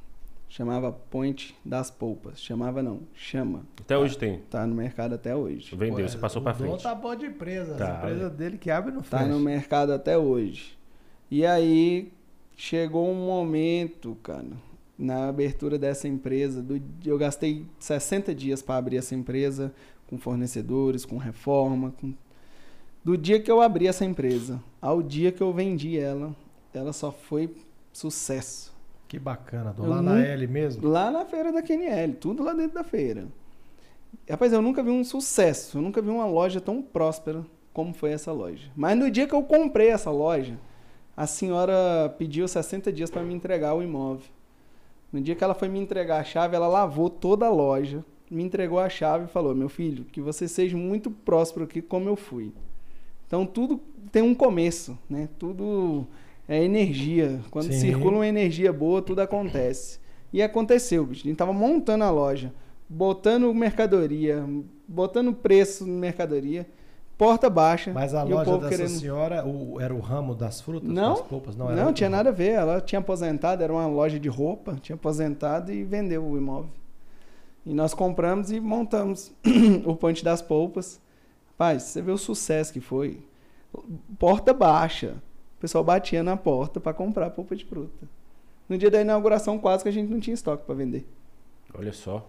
Chamava 0.56 0.92
Point 0.92 1.52
das 1.64 1.90
Polpas. 1.90 2.40
Chamava 2.40 2.80
não, 2.80 3.00
chama. 3.12 3.66
Até 3.80 3.98
hoje 3.98 4.16
tem. 4.16 4.38
Tá 4.48 4.64
no 4.64 4.72
mercado 4.72 5.16
até 5.16 5.34
hoje. 5.34 5.74
Vendeu, 5.74 6.08
você 6.08 6.16
passou 6.16 6.40
para 6.40 6.54
frente. 6.54 6.80
tá 6.80 6.94
bom 6.94 7.12
de 7.16 7.26
empresa. 7.26 7.74
Tá, 7.74 7.94
a 7.94 7.98
empresa 7.98 8.30
dele 8.30 8.56
que 8.56 8.70
abre 8.70 8.92
no 8.92 9.02
Tá 9.02 9.26
no 9.26 9.40
mercado 9.40 9.92
até 9.92 10.16
hoje. 10.16 10.78
E 11.28 11.44
aí 11.44 12.12
chegou 12.56 13.10
um 13.10 13.26
momento, 13.26 14.16
cara, 14.22 14.46
na 14.96 15.26
abertura 15.26 15.76
dessa 15.76 16.06
empresa, 16.06 16.62
do, 16.62 16.80
eu 17.04 17.18
gastei 17.18 17.66
60 17.80 18.32
dias 18.32 18.62
para 18.62 18.76
abrir 18.76 18.98
essa 18.98 19.12
empresa, 19.12 19.74
com 20.06 20.16
fornecedores, 20.18 21.04
com 21.04 21.18
reforma. 21.18 21.92
Com... 22.00 22.14
Do 23.02 23.18
dia 23.18 23.42
que 23.42 23.50
eu 23.50 23.60
abri 23.60 23.88
essa 23.88 24.04
empresa 24.04 24.62
ao 24.80 25.02
dia 25.02 25.32
que 25.32 25.42
eu 25.42 25.52
vendi 25.52 25.98
ela, 25.98 26.32
ela 26.72 26.92
só 26.92 27.10
foi 27.10 27.52
sucesso. 27.92 28.73
Que 29.14 29.20
bacana. 29.20 29.72
Do 29.72 29.84
Eu 29.84 29.90
lá 29.90 30.02
na 30.02 30.20
L 30.20 30.46
mesmo? 30.48 30.88
Lá 30.88 31.08
na 31.08 31.24
feira 31.24 31.52
da 31.52 31.62
QNL, 31.62 32.14
tudo 32.14 32.42
lá 32.42 32.52
dentro 32.52 32.74
da 32.74 32.82
feira. 32.82 33.28
Rapaz, 34.28 34.52
eu 34.52 34.60
nunca 34.60 34.82
vi 34.82 34.90
um 34.90 35.04
sucesso, 35.04 35.78
eu 35.78 35.82
nunca 35.82 36.02
vi 36.02 36.08
uma 36.08 36.26
loja 36.26 36.60
tão 36.60 36.82
próspera 36.82 37.44
como 37.72 37.94
foi 37.94 38.10
essa 38.10 38.32
loja. 38.32 38.72
Mas 38.74 38.98
no 38.98 39.08
dia 39.08 39.28
que 39.28 39.34
eu 39.34 39.42
comprei 39.44 39.90
essa 39.90 40.10
loja, 40.10 40.58
a 41.16 41.28
senhora 41.28 42.12
pediu 42.18 42.48
60 42.48 42.92
dias 42.92 43.08
para 43.08 43.22
me 43.22 43.32
entregar 43.32 43.74
o 43.74 43.82
imóvel. 43.84 44.26
No 45.12 45.20
dia 45.20 45.36
que 45.36 45.44
ela 45.44 45.54
foi 45.54 45.68
me 45.68 45.78
entregar 45.78 46.18
a 46.18 46.24
chave, 46.24 46.56
ela 46.56 46.66
lavou 46.66 47.08
toda 47.08 47.46
a 47.46 47.50
loja, 47.50 48.04
me 48.28 48.42
entregou 48.42 48.80
a 48.80 48.88
chave 48.88 49.26
e 49.26 49.28
falou: 49.28 49.54
Meu 49.54 49.68
filho, 49.68 50.04
que 50.06 50.20
você 50.20 50.48
seja 50.48 50.76
muito 50.76 51.08
próspero 51.08 51.66
aqui 51.66 51.80
como 51.80 52.08
eu 52.08 52.16
fui. 52.16 52.52
Então 53.28 53.46
tudo 53.46 53.80
tem 54.10 54.22
um 54.22 54.34
começo, 54.34 54.98
né? 55.08 55.28
Tudo 55.38 56.04
é 56.48 56.62
energia. 56.62 57.40
Quando 57.50 57.66
Sim. 57.72 57.80
circula 57.80 58.16
uma 58.16 58.26
energia 58.26 58.72
boa, 58.72 59.00
tudo 59.02 59.20
acontece. 59.20 59.98
E 60.32 60.42
aconteceu, 60.42 61.06
bicho. 61.06 61.22
A 61.26 61.28
gente 61.28 61.36
tava 61.38 61.52
montando 61.52 62.04
a 62.04 62.10
loja, 62.10 62.52
botando 62.88 63.52
mercadoria, 63.54 64.44
botando 64.86 65.32
preço 65.32 65.86
na 65.86 65.92
mercadoria, 65.98 66.66
porta 67.16 67.48
baixa. 67.48 67.92
Mas 67.92 68.14
a 68.14 68.22
loja 68.24 68.56
dessa 68.58 68.68
querendo- 68.68 68.88
senhora 68.98 69.46
o- 69.46 69.80
era 69.80 69.94
o 69.94 70.00
ramo 70.00 70.34
das 70.34 70.60
frutas, 70.60 70.88
Não, 70.90 71.10
das 71.14 71.20
polpas? 71.22 71.54
Não, 71.56 71.66
Não, 71.66 71.72
era 71.72 71.80
não 71.80 71.86
outro 71.88 71.98
tinha 71.98 72.10
nada 72.10 72.30
a 72.30 72.32
ver. 72.32 72.50
Ela 72.50 72.80
tinha 72.80 72.98
aposentado, 72.98 73.62
era 73.62 73.72
uma 73.72 73.86
loja 73.86 74.18
de 74.18 74.28
roupa, 74.28 74.76
tinha 74.82 74.96
aposentado 74.96 75.72
e 75.72 75.84
vendeu 75.84 76.24
o 76.24 76.36
imóvel. 76.36 76.70
E 77.64 77.72
nós 77.72 77.94
compramos 77.94 78.50
e 78.50 78.60
montamos 78.60 79.32
o 79.86 79.94
Ponte 79.96 80.22
das 80.24 80.42
Polpas. 80.42 81.00
Rapaz, 81.52 81.84
você 81.84 82.02
vê 82.02 82.10
o 82.10 82.18
sucesso 82.18 82.72
que 82.72 82.80
foi. 82.80 83.20
Porta 84.18 84.52
baixa. 84.52 85.14
O 85.64 85.66
pessoal 85.66 85.82
batia 85.82 86.22
na 86.22 86.36
porta 86.36 86.78
para 86.78 86.92
comprar 86.92 87.30
polpa 87.30 87.56
de 87.56 87.64
fruta. 87.64 88.06
No 88.68 88.76
dia 88.76 88.90
da 88.90 89.00
inauguração, 89.00 89.58
quase 89.58 89.82
que 89.82 89.88
a 89.88 89.92
gente 89.92 90.10
não 90.10 90.20
tinha 90.20 90.34
estoque 90.34 90.62
para 90.66 90.74
vender. 90.74 91.06
Olha 91.72 91.90
só. 91.90 92.28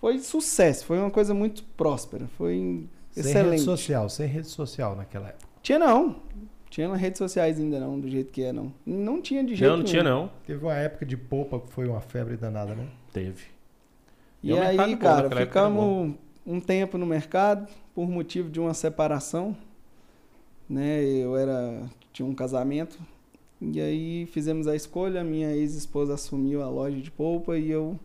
Foi 0.00 0.18
sucesso, 0.18 0.84
foi 0.84 0.98
uma 0.98 1.08
coisa 1.08 1.32
muito 1.32 1.62
próspera, 1.76 2.26
foi 2.36 2.84
Sem 3.12 3.22
rede 3.22 3.28
excelente. 3.28 3.62
social, 3.62 4.08
sem 4.08 4.26
rede 4.26 4.48
social 4.48 4.96
naquela 4.96 5.28
época. 5.28 5.46
Tinha 5.62 5.78
não. 5.78 6.16
Tinha 6.68 6.88
nas 6.88 7.00
redes 7.00 7.18
sociais 7.18 7.60
ainda 7.60 7.78
não, 7.78 8.00
do 8.00 8.08
jeito 8.08 8.32
que 8.32 8.42
é 8.42 8.52
não. 8.52 8.72
Não 8.84 9.22
tinha 9.22 9.44
de 9.44 9.54
jeito 9.54 9.70
Não, 9.70 9.76
não 9.76 9.84
tinha 9.84 10.02
não. 10.02 10.28
Teve 10.44 10.64
uma 10.64 10.74
época 10.74 11.06
de 11.06 11.16
polpa 11.16 11.60
que 11.60 11.68
foi 11.68 11.86
uma 11.86 12.00
febre 12.00 12.36
danada, 12.36 12.74
né? 12.74 12.88
Teve. 13.12 13.44
E 14.42 14.52
mercado 14.52 14.80
aí, 14.80 14.96
cara, 14.96 15.30
ficamos 15.30 16.16
um 16.44 16.58
tempo 16.58 16.98
no 16.98 17.06
mercado 17.06 17.72
por 17.94 18.08
motivo 18.08 18.50
de 18.50 18.58
uma 18.58 18.74
separação, 18.74 19.56
né? 20.72 21.02
Eu 21.04 21.36
era 21.36 21.82
tinha 22.12 22.26
um 22.26 22.34
casamento 22.34 22.98
e 23.60 23.80
aí 23.80 24.26
fizemos 24.26 24.66
a 24.66 24.74
escolha, 24.74 25.22
minha 25.24 25.50
ex-esposa 25.54 26.14
assumiu 26.14 26.62
a 26.62 26.68
loja 26.68 27.00
de 27.00 27.10
polpa 27.10 27.56
e 27.56 27.70
eu 27.70 27.98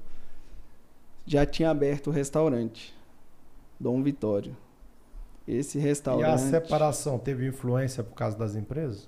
já 1.25 1.45
tinha 1.45 1.69
aberto 1.69 2.07
o 2.07 2.11
restaurante 2.11 2.93
Dom 3.79 4.01
Vitório. 4.03 4.55
Esse 5.47 5.77
E 5.77 5.81
a 5.81 5.83
restaurante. 5.83 6.41
separação 6.41 7.17
teve 7.17 7.47
influência 7.47 8.03
por 8.03 8.15
causa 8.15 8.37
das 8.37 8.55
empresas? 8.55 9.07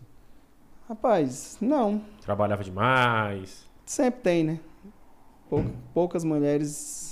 Rapaz, 0.87 1.57
não. 1.61 2.01
Trabalhava 2.21 2.63
demais. 2.63 3.67
Sempre 3.85 4.21
tem, 4.21 4.43
né? 4.43 4.59
Pou- 5.49 5.65
poucas 5.93 6.23
mulheres 6.23 7.08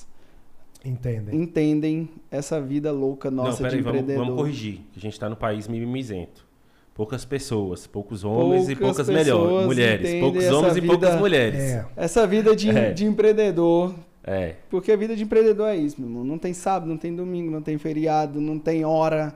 Entendem. 0.85 1.41
entendem 1.41 2.09
essa 2.31 2.61
vida 2.61 2.91
louca 2.91 3.29
nossa 3.31 3.63
não, 3.63 3.69
de 3.69 3.77
vamos, 3.77 3.87
empreendedor. 3.99 4.25
vamos 4.25 4.39
corrigir. 4.41 4.79
Que 4.93 4.99
a 4.99 5.01
gente 5.01 5.19
tá 5.19 5.27
no 5.29 5.35
país 5.35 5.67
mimimizento. 5.67 6.45
Poucas 6.93 7.25
pessoas, 7.25 7.85
poucos 7.85 8.23
homens 8.23 8.69
e 8.69 8.75
Poucas 8.75 8.97
poucas 9.05 9.09
melhores, 9.09 9.65
mulheres. 9.65 10.19
Poucos 10.19 10.43
essa 10.43 10.55
homens 10.55 10.77
e 10.77 10.81
poucas 10.81 11.09
vida- 11.09 11.19
mulheres. 11.21 11.59
É. 11.59 11.85
Essa 11.95 12.25
vida 12.25 12.55
de, 12.55 12.69
É. 12.69 12.91
de 12.91 13.05
empreendedor. 13.05 13.93
É. 14.23 14.55
Porque 14.69 14.91
a 14.91 14.97
vida 14.97 15.15
de 15.15 15.23
empreendedor 15.23 15.67
é 15.69 15.75
isso, 15.75 15.99
meu 16.01 16.09
irmão. 16.09 16.23
Não 16.23 16.37
tem 16.37 16.53
sábado, 16.53 16.87
não 16.89 16.97
tem 16.97 17.15
domingo, 17.15 17.51
não 17.51 17.61
tem 17.61 17.77
feriado, 17.77 18.41
não 18.41 18.57
tem 18.59 18.83
hora. 18.83 19.33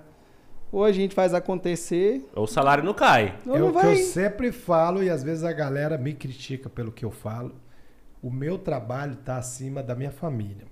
Ou 0.72 0.84
a 0.86 0.92
gente 0.92 1.14
faz 1.14 1.34
acontecer, 1.34 2.26
O 2.36 2.48
salário 2.48 2.84
não 2.84 2.94
cai. 2.94 3.36
ou 3.46 3.56
É 3.56 3.60
não 3.60 3.70
o 3.70 3.80
que 3.80 3.86
eu 3.86 3.96
sempre 3.98 4.52
falo 4.52 5.04
e 5.04 5.10
às 5.10 5.22
vezes 5.22 5.44
a 5.44 5.52
galera 5.52 5.98
me 5.98 6.14
critica 6.14 6.70
pelo 6.70 6.92
que 6.92 7.04
eu 7.06 7.12
falo. 7.12 7.54
O 8.24 8.32
meu 8.32 8.58
trabalho 8.58 9.14
está 9.14 9.38
acima 9.38 9.84
da 9.84 9.94
minha 9.96 10.12
família. 10.12 10.71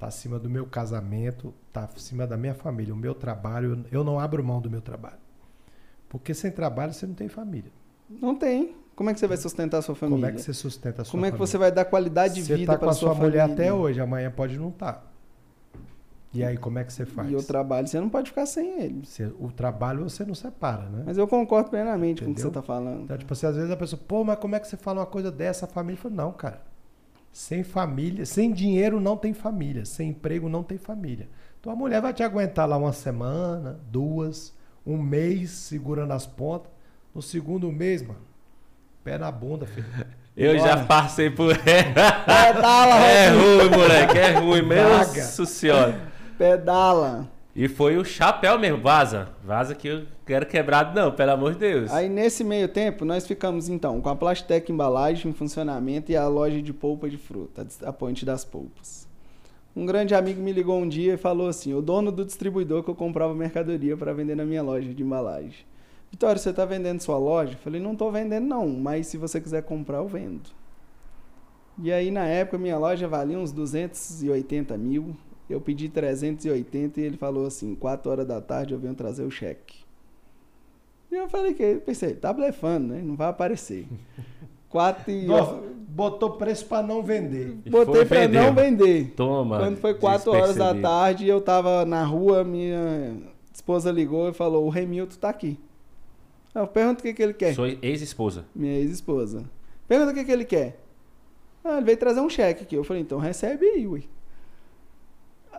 Está 0.00 0.06
acima 0.08 0.38
do 0.38 0.48
meu 0.48 0.64
casamento, 0.64 1.52
está 1.68 1.84
acima 1.84 2.26
da 2.26 2.34
minha 2.34 2.54
família. 2.54 2.94
O 2.94 2.96
meu 2.96 3.14
trabalho, 3.14 3.84
eu 3.92 4.02
não 4.02 4.18
abro 4.18 4.42
mão 4.42 4.58
do 4.58 4.70
meu 4.70 4.80
trabalho. 4.80 5.18
Porque 6.08 6.32
sem 6.32 6.50
trabalho 6.50 6.94
você 6.94 7.06
não 7.06 7.12
tem 7.12 7.28
família. 7.28 7.70
Não 8.08 8.34
tem. 8.34 8.74
Como 8.96 9.10
é 9.10 9.12
que 9.12 9.20
você 9.20 9.26
vai 9.26 9.36
sustentar 9.36 9.76
a 9.76 9.82
sua 9.82 9.94
família? 9.94 10.16
Como 10.22 10.32
é 10.32 10.34
que 10.34 10.42
você 10.42 10.54
sustenta 10.54 11.02
a 11.02 11.04
sua 11.04 11.12
Como 11.12 11.26
é 11.26 11.28
que 11.28 11.32
família? 11.36 11.46
você 11.46 11.58
vai 11.58 11.70
dar 11.70 11.84
qualidade 11.84 12.32
de 12.36 12.42
Você 12.44 12.56
vida 12.56 12.72
tá 12.72 12.78
para 12.78 12.88
a 12.88 12.94
sua 12.94 13.10
sua 13.12 13.22
mulher 13.22 13.42
família? 13.42 13.64
até 13.66 13.72
hoje, 13.74 14.00
amanhã 14.00 14.30
pode 14.30 14.58
não 14.58 14.70
estar. 14.70 15.06
E 16.32 16.42
aí, 16.42 16.56
como 16.56 16.78
é 16.78 16.84
que 16.84 16.92
você 16.94 17.04
faz? 17.04 17.30
E 17.30 17.36
o 17.36 17.42
trabalho, 17.42 17.86
você 17.86 18.00
não 18.00 18.08
pode 18.08 18.30
ficar 18.30 18.46
sem 18.46 18.80
ele. 18.80 19.04
Você- 19.04 19.30
o 19.38 19.52
trabalho 19.52 20.08
você 20.08 20.24
não 20.24 20.34
separa, 20.34 20.88
né? 20.88 21.02
Mas 21.04 21.18
eu 21.18 21.28
concordo 21.28 21.68
plenamente 21.68 22.22
com 22.24 22.30
o 22.30 22.34
que 22.34 22.40
Entendeu? 22.40 22.42
você 22.52 22.58
está 22.58 22.62
falando. 22.62 23.02
Então, 23.02 23.18
tipo 23.18 23.32
assim, 23.34 23.46
às 23.46 23.54
vezes 23.56 23.70
a 23.70 23.76
pessoa, 23.76 24.00
pô, 24.08 24.24
mas 24.24 24.38
como 24.38 24.54
é 24.54 24.60
que 24.60 24.66
você 24.66 24.78
fala 24.78 25.00
uma 25.00 25.06
coisa 25.06 25.30
dessa? 25.30 25.66
A 25.66 25.68
família 25.68 26.00
fala, 26.00 26.14
não, 26.14 26.32
cara. 26.32 26.69
Sem 27.32 27.62
família, 27.62 28.26
sem 28.26 28.52
dinheiro 28.52 29.00
não 29.00 29.16
tem 29.16 29.32
família. 29.32 29.84
Sem 29.84 30.10
emprego 30.10 30.48
não 30.48 30.62
tem 30.62 30.78
família. 30.78 31.28
Então 31.60 31.72
a 31.72 31.76
mulher 31.76 32.00
vai 32.00 32.12
te 32.12 32.22
aguentar 32.22 32.68
lá 32.68 32.76
uma 32.76 32.92
semana, 32.92 33.78
duas, 33.90 34.54
um 34.86 34.96
mês 34.96 35.50
segurando 35.50 36.12
as 36.12 36.26
pontas. 36.26 36.70
No 37.14 37.20
segundo 37.20 37.70
mês, 37.70 38.02
mano, 38.02 38.20
pé 39.04 39.18
na 39.18 39.30
bunda, 39.30 39.66
filho. 39.66 39.86
Eu 40.36 40.56
Bora. 40.56 40.68
já 40.68 40.84
passei 40.84 41.28
por. 41.28 41.54
Pedala, 41.58 42.96
é 43.04 43.28
ruim, 43.30 43.68
moleque. 43.68 44.18
É 44.18 44.38
ruim. 44.38 44.62
Vaga. 44.62 44.88
Nossa 44.88 45.44
senhora. 45.44 46.00
Pedala. 46.38 47.28
E 47.54 47.68
foi 47.68 47.98
o 47.98 48.04
chapéu 48.04 48.58
mesmo. 48.58 48.80
Vaza. 48.80 49.28
Vaza 49.44 49.74
que 49.74 49.88
eu 49.88 50.06
quero 50.30 50.46
quebrado, 50.46 50.94
não, 50.94 51.10
pelo 51.10 51.32
amor 51.32 51.54
de 51.54 51.58
Deus. 51.58 51.90
Aí 51.90 52.08
nesse 52.08 52.44
meio 52.44 52.68
tempo, 52.68 53.04
nós 53.04 53.26
ficamos 53.26 53.68
então 53.68 54.00
com 54.00 54.08
a 54.08 54.14
Plastec 54.14 54.70
Embalagem 54.70 55.28
em 55.28 55.34
funcionamento 55.34 56.12
e 56.12 56.16
a 56.16 56.28
loja 56.28 56.62
de 56.62 56.72
polpa 56.72 57.10
de 57.10 57.18
fruta, 57.18 57.66
a 57.82 57.92
Ponte 57.92 58.24
das 58.24 58.44
Polpas. 58.44 59.08
Um 59.74 59.84
grande 59.84 60.14
amigo 60.14 60.40
me 60.40 60.52
ligou 60.52 60.78
um 60.78 60.88
dia 60.88 61.14
e 61.14 61.16
falou 61.16 61.48
assim: 61.48 61.74
o 61.74 61.82
dono 61.82 62.12
do 62.12 62.24
distribuidor 62.24 62.84
que 62.84 62.90
eu 62.90 62.94
comprava 62.94 63.34
mercadoria 63.34 63.96
para 63.96 64.12
vender 64.12 64.36
na 64.36 64.44
minha 64.44 64.62
loja 64.62 64.94
de 64.94 65.02
embalagem. 65.02 65.66
Vitório, 66.12 66.40
você 66.40 66.50
está 66.50 66.64
vendendo 66.64 67.00
sua 67.00 67.18
loja? 67.18 67.54
Eu 67.54 67.58
falei: 67.58 67.80
não 67.80 67.92
estou 67.92 68.12
vendendo 68.12 68.46
não, 68.46 68.68
mas 68.68 69.08
se 69.08 69.16
você 69.16 69.40
quiser 69.40 69.64
comprar, 69.64 69.98
eu 69.98 70.06
vendo. 70.06 70.50
E 71.82 71.90
aí 71.90 72.08
na 72.12 72.26
época 72.26 72.56
minha 72.56 72.78
loja 72.78 73.08
valia 73.08 73.36
uns 73.38 73.50
280 73.50 74.78
mil. 74.78 75.16
Eu 75.48 75.60
pedi 75.60 75.88
380 75.88 77.00
e 77.00 77.04
ele 77.04 77.16
falou 77.16 77.46
assim: 77.46 77.74
4 77.74 78.10
horas 78.12 78.26
da 78.26 78.40
tarde 78.40 78.74
eu 78.74 78.78
venho 78.78 78.94
trazer 78.94 79.24
o 79.24 79.30
cheque. 79.30 79.79
E 81.10 81.16
eu 81.16 81.28
falei 81.28 81.54
que 81.54 81.76
pensei, 81.76 82.14
tá 82.14 82.32
blefando, 82.32 82.94
né? 82.94 83.02
Não 83.02 83.16
vai 83.16 83.28
aparecer. 83.28 83.86
Quatro 84.68 85.10
e 85.10 85.26
Nossa, 85.26 85.60
botou 85.88 86.30
preço 86.32 86.64
pra 86.66 86.80
não 86.80 87.02
vender. 87.02 87.58
Botei 87.68 88.04
vender. 88.04 88.40
não 88.40 88.54
vender. 88.54 89.12
Toma. 89.16 89.58
Quando 89.58 89.76
foi 89.78 89.94
4 89.94 90.30
horas 90.30 90.54
da 90.54 90.72
tarde, 90.72 91.26
eu 91.26 91.40
tava 91.40 91.84
na 91.84 92.04
rua, 92.04 92.44
minha 92.44 93.16
esposa 93.52 93.90
ligou 93.90 94.28
e 94.28 94.32
falou: 94.32 94.64
"O 94.64 94.68
Remilton 94.70 95.16
tá 95.16 95.28
aqui". 95.28 95.58
Eu 96.54 96.68
pergunto 96.68 97.00
o 97.00 97.02
que 97.02 97.12
que 97.12 97.22
ele 97.22 97.34
quer. 97.34 97.54
Sua 97.54 97.76
ex-esposa. 97.82 98.44
Minha 98.54 98.78
ex-esposa. 98.78 99.44
Pergunta 99.88 100.12
o 100.12 100.14
que 100.14 100.24
que 100.24 100.30
ele 100.32 100.44
quer. 100.44 100.80
Ah, 101.64 101.76
ele 101.78 101.86
veio 101.86 101.98
trazer 101.98 102.20
um 102.20 102.28
cheque 102.30 102.62
aqui. 102.62 102.76
Eu 102.76 102.84
falei: 102.84 103.02
"Então 103.02 103.18
recebe 103.18 103.66
aí, 103.66 103.88
ui". 103.88 104.04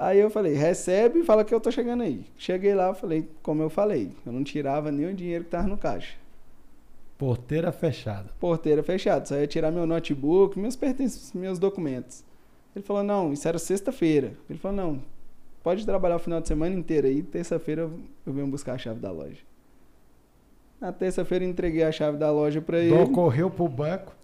Aí 0.03 0.17
eu 0.19 0.31
falei, 0.31 0.53
recebe 0.55 1.19
e 1.19 1.23
fala 1.23 1.45
que 1.45 1.53
eu 1.53 1.59
tô 1.61 1.69
chegando 1.69 2.01
aí. 2.01 2.25
Cheguei 2.35 2.73
lá, 2.73 2.91
falei, 2.95 3.29
como 3.43 3.61
eu 3.61 3.69
falei, 3.69 4.09
eu 4.25 4.31
não 4.31 4.43
tirava 4.43 4.91
nem 4.91 5.05
o 5.05 5.13
dinheiro 5.13 5.43
que 5.43 5.51
tava 5.51 5.67
no 5.67 5.77
caixa. 5.77 6.15
Porteira 7.19 7.71
fechada. 7.71 8.31
porteira 8.39 8.81
fechada. 8.81 9.25
Só 9.27 9.35
ia 9.35 9.45
tirar 9.45 9.69
meu 9.71 9.85
notebook, 9.85 10.57
meus 10.57 10.75
pertences, 10.75 11.31
meus 11.33 11.59
documentos. 11.59 12.23
Ele 12.75 12.83
falou, 12.83 13.03
não, 13.03 13.31
isso 13.31 13.47
era 13.47 13.59
sexta-feira. 13.59 14.33
Ele 14.49 14.57
falou, 14.57 14.75
não, 14.75 15.01
pode 15.61 15.85
trabalhar 15.85 16.15
o 16.15 16.19
final 16.19 16.41
de 16.41 16.47
semana 16.47 16.73
inteiro 16.73 17.05
aí, 17.05 17.21
terça-feira 17.21 17.83
eu- 17.83 18.33
venho 18.33 18.47
buscar 18.47 18.73
a 18.73 18.77
chave 18.79 18.99
da 18.99 19.11
loja. 19.11 19.37
Na 20.79 20.91
terça-feira 20.91 21.45
eu 21.45 21.49
entreguei 21.49 21.83
a 21.83 21.91
chave 21.91 22.17
da 22.17 22.31
loja 22.31 22.59
pra 22.59 22.79
ele. 22.79 22.89
Correu 23.09 23.51
pro 23.51 23.67
banco. 23.67 24.15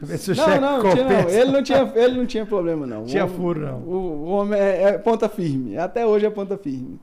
Não, 0.00 0.82
não, 0.82 0.90
tinha, 0.90 1.04
não. 1.04 1.30
Ele 1.30 1.50
não 1.52 1.62
tinha, 1.62 1.92
ele 1.94 2.16
não 2.16 2.26
tinha 2.26 2.46
problema 2.46 2.86
não. 2.86 3.04
Tinha 3.04 3.26
furo, 3.26 3.60
não. 3.60 3.78
O, 3.80 3.94
o 3.94 4.26
homem 4.26 4.58
é, 4.58 4.82
é 4.82 4.98
ponta 4.98 5.28
firme. 5.28 5.78
Até 5.78 6.04
hoje 6.06 6.26
é 6.26 6.30
ponta 6.30 6.58
firme. 6.58 6.98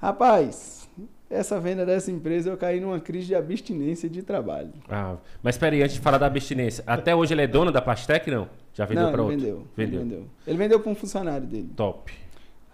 Rapaz, 0.00 0.88
essa 1.30 1.58
venda 1.60 1.84
dessa 1.84 2.10
empresa 2.10 2.50
eu 2.50 2.56
caí 2.56 2.80
numa 2.80 3.00
crise 3.00 3.26
de 3.26 3.34
abstinência 3.34 4.08
de 4.08 4.22
trabalho. 4.22 4.72
Ah, 4.88 5.16
mas 5.42 5.56
peraí, 5.58 5.82
antes 5.82 5.94
de 5.94 6.00
falar 6.00 6.18
da 6.18 6.26
abstinência, 6.26 6.82
até 6.86 7.14
hoje 7.14 7.34
ele 7.34 7.42
é 7.42 7.46
dono 7.46 7.70
da 7.72 7.80
Plastec, 7.82 8.30
não? 8.30 8.48
Já 8.72 8.84
vendeu 8.84 9.08
ele 9.08 9.16
outro? 9.20 9.26
vendeu, 9.28 9.66
Vendeu. 9.76 10.00
Ele 10.00 10.08
vendeu. 10.10 10.26
Ele 10.46 10.58
vendeu 10.58 10.80
para 10.80 10.90
um 10.90 10.94
funcionário 10.94 11.46
dele. 11.46 11.70
Top. 11.76 12.12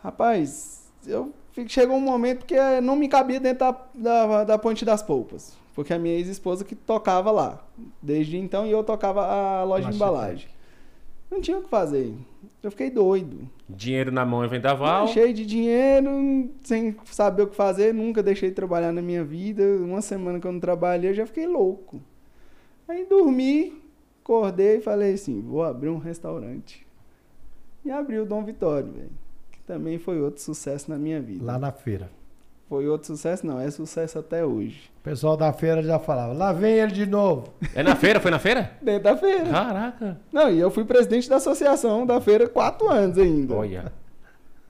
Rapaz, 0.02 0.90
eu 1.06 1.32
chegou 1.66 1.96
um 1.96 2.00
momento 2.00 2.46
que 2.46 2.54
eh, 2.54 2.80
não 2.80 2.96
me 2.96 3.08
cabia 3.08 3.38
dentro 3.38 3.58
da, 3.60 3.76
da, 3.94 4.44
da 4.44 4.58
Ponte 4.58 4.84
das 4.84 5.02
Polpas. 5.02 5.59
Porque 5.74 5.92
a 5.92 5.98
minha 5.98 6.14
ex-esposa 6.14 6.64
que 6.64 6.74
tocava 6.74 7.30
lá. 7.30 7.64
Desde 8.02 8.36
então, 8.36 8.66
e 8.66 8.70
eu 8.70 8.82
tocava 8.82 9.24
a 9.24 9.64
loja 9.64 9.88
de 9.88 9.96
embalagem. 9.96 10.48
Não 11.30 11.40
tinha 11.40 11.58
o 11.58 11.62
que 11.62 11.68
fazer. 11.68 12.12
Eu 12.60 12.70
fiquei 12.70 12.90
doido. 12.90 13.48
Dinheiro 13.68 14.10
na 14.10 14.26
mão 14.26 14.44
e 14.44 14.48
vendaval. 14.48 15.06
Cheio 15.08 15.32
de 15.32 15.46
dinheiro, 15.46 16.10
sem 16.62 16.96
saber 17.04 17.42
o 17.42 17.46
que 17.46 17.54
fazer, 17.54 17.94
nunca 17.94 18.22
deixei 18.22 18.48
de 18.48 18.56
trabalhar 18.56 18.92
na 18.92 19.00
minha 19.00 19.22
vida. 19.22 19.62
Uma 19.62 20.02
semana 20.02 20.40
que 20.40 20.46
eu 20.46 20.52
não 20.52 20.58
trabalhei, 20.58 21.10
eu 21.10 21.14
já 21.14 21.26
fiquei 21.26 21.46
louco. 21.46 22.00
Aí 22.88 23.06
dormi, 23.06 23.80
acordei 24.22 24.78
e 24.78 24.80
falei 24.80 25.14
assim: 25.14 25.40
vou 25.40 25.62
abrir 25.62 25.88
um 25.88 25.98
restaurante. 25.98 26.84
E 27.84 27.90
abri 27.90 28.18
o 28.18 28.26
Dom 28.26 28.44
Vitório, 28.44 28.90
velho. 28.90 29.10
Que 29.52 29.60
também 29.60 29.98
foi 29.98 30.20
outro 30.20 30.42
sucesso 30.42 30.90
na 30.90 30.98
minha 30.98 31.20
vida. 31.20 31.44
Lá 31.44 31.58
na 31.58 31.70
feira. 31.70 32.10
Foi 32.70 32.86
outro 32.86 33.08
sucesso? 33.08 33.44
Não, 33.44 33.58
é 33.60 33.68
sucesso 33.68 34.16
até 34.20 34.44
hoje. 34.46 34.90
O 35.00 35.02
pessoal 35.02 35.36
da 35.36 35.52
feira 35.52 35.82
já 35.82 35.98
falava, 35.98 36.32
lá 36.32 36.52
vem 36.52 36.74
ele 36.74 36.92
de 36.92 37.04
novo. 37.04 37.48
É 37.74 37.82
na 37.82 37.96
feira? 37.96 38.20
Foi 38.20 38.30
na 38.30 38.38
feira? 38.38 38.70
Dentro 38.80 39.02
da 39.02 39.16
feira. 39.16 39.50
Caraca. 39.50 40.20
Não, 40.32 40.48
e 40.48 40.60
eu 40.60 40.70
fui 40.70 40.84
presidente 40.84 41.28
da 41.28 41.36
associação 41.36 42.06
da 42.06 42.20
feira 42.20 42.48
quatro 42.48 42.88
anos 42.88 43.18
ainda. 43.18 43.54
Olha. 43.56 43.92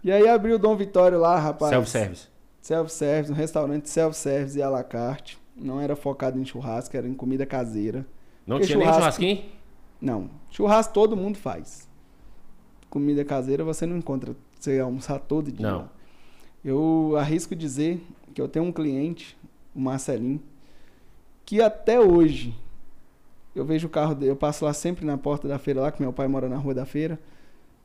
E 0.03 0.11
aí 0.11 0.27
abri 0.27 0.51
o 0.55 0.59
Dom 0.59 0.75
Vitório 0.77 1.19
lá, 1.19 1.39
rapaz. 1.39 1.69
Self-service. 1.73 2.29
Self-service, 2.63 3.31
um 3.31 3.35
restaurante 3.37 3.91
self-service 3.91 4.59
e 4.59 4.63
à 4.63 4.71
la 4.71 4.83
carte. 4.83 5.39
Não 5.55 5.79
era 5.79 5.95
focado 5.95 6.39
em 6.41 6.45
churrasco, 6.47 6.97
era 6.97 7.07
em 7.07 7.13
comida 7.13 7.45
caseira. 7.45 8.07
Não 8.47 8.57
Porque 8.57 8.67
tinha 8.69 8.79
nem 8.79 8.87
churrasco- 8.87 9.03
churrasquinho? 9.21 9.45
Não, 10.01 10.31
churrasco 10.51 10.95
todo 10.95 11.15
mundo 11.15 11.37
faz. 11.37 11.87
Comida 12.89 13.23
caseira 13.27 13.63
você 13.63 13.85
não 13.85 13.99
encontra, 13.99 14.35
você 14.59 14.81
almoçar 14.81 15.19
todo 15.19 15.53
dia. 15.53 15.71
Não. 15.71 16.00
Eu 16.65 17.15
arrisco 17.19 17.55
dizer 17.55 18.01
que 18.35 18.41
eu 18.41 18.49
tenho 18.49 18.65
um 18.67 18.73
cliente, 18.73 19.37
o 19.75 19.81
Marcelinho, 19.81 20.41
que 21.45 21.61
até 21.61 21.99
hoje 21.99 22.55
eu 23.55 23.65
vejo 23.65 23.87
o 23.87 23.91
carro 23.91 24.15
dele, 24.15 24.31
eu 24.31 24.37
passo 24.37 24.65
lá 24.65 24.73
sempre 24.73 25.05
na 25.05 25.19
porta 25.19 25.49
da 25.49 25.59
feira 25.59 25.81
lá, 25.81 25.91
que 25.93 26.01
meu 26.03 26.13
pai 26.13 26.29
mora 26.29 26.49
na 26.49 26.57
rua 26.57 26.75
da 26.75 26.85
feira. 26.85 27.19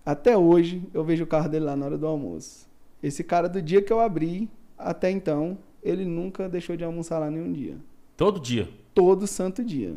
Até 0.05 0.37
hoje 0.37 0.83
eu 0.93 1.03
vejo 1.03 1.23
o 1.23 1.27
carro 1.27 1.49
dele 1.49 1.65
lá 1.65 1.75
na 1.75 1.85
hora 1.85 1.97
do 1.97 2.05
almoço. 2.05 2.67
Esse 3.01 3.23
cara 3.23 3.49
do 3.49 3.61
dia 3.61 3.81
que 3.81 3.91
eu 3.91 3.99
abri 3.99 4.49
até 4.77 5.09
então, 5.09 5.57
ele 5.81 6.05
nunca 6.05 6.47
deixou 6.49 6.75
de 6.75 6.83
almoçar 6.83 7.17
lá 7.19 7.29
nenhum 7.31 7.51
dia 7.51 7.77
Todo 8.17 8.39
dia. 8.39 8.69
todo 8.93 9.25
santo 9.27 9.63
dia. 9.63 9.95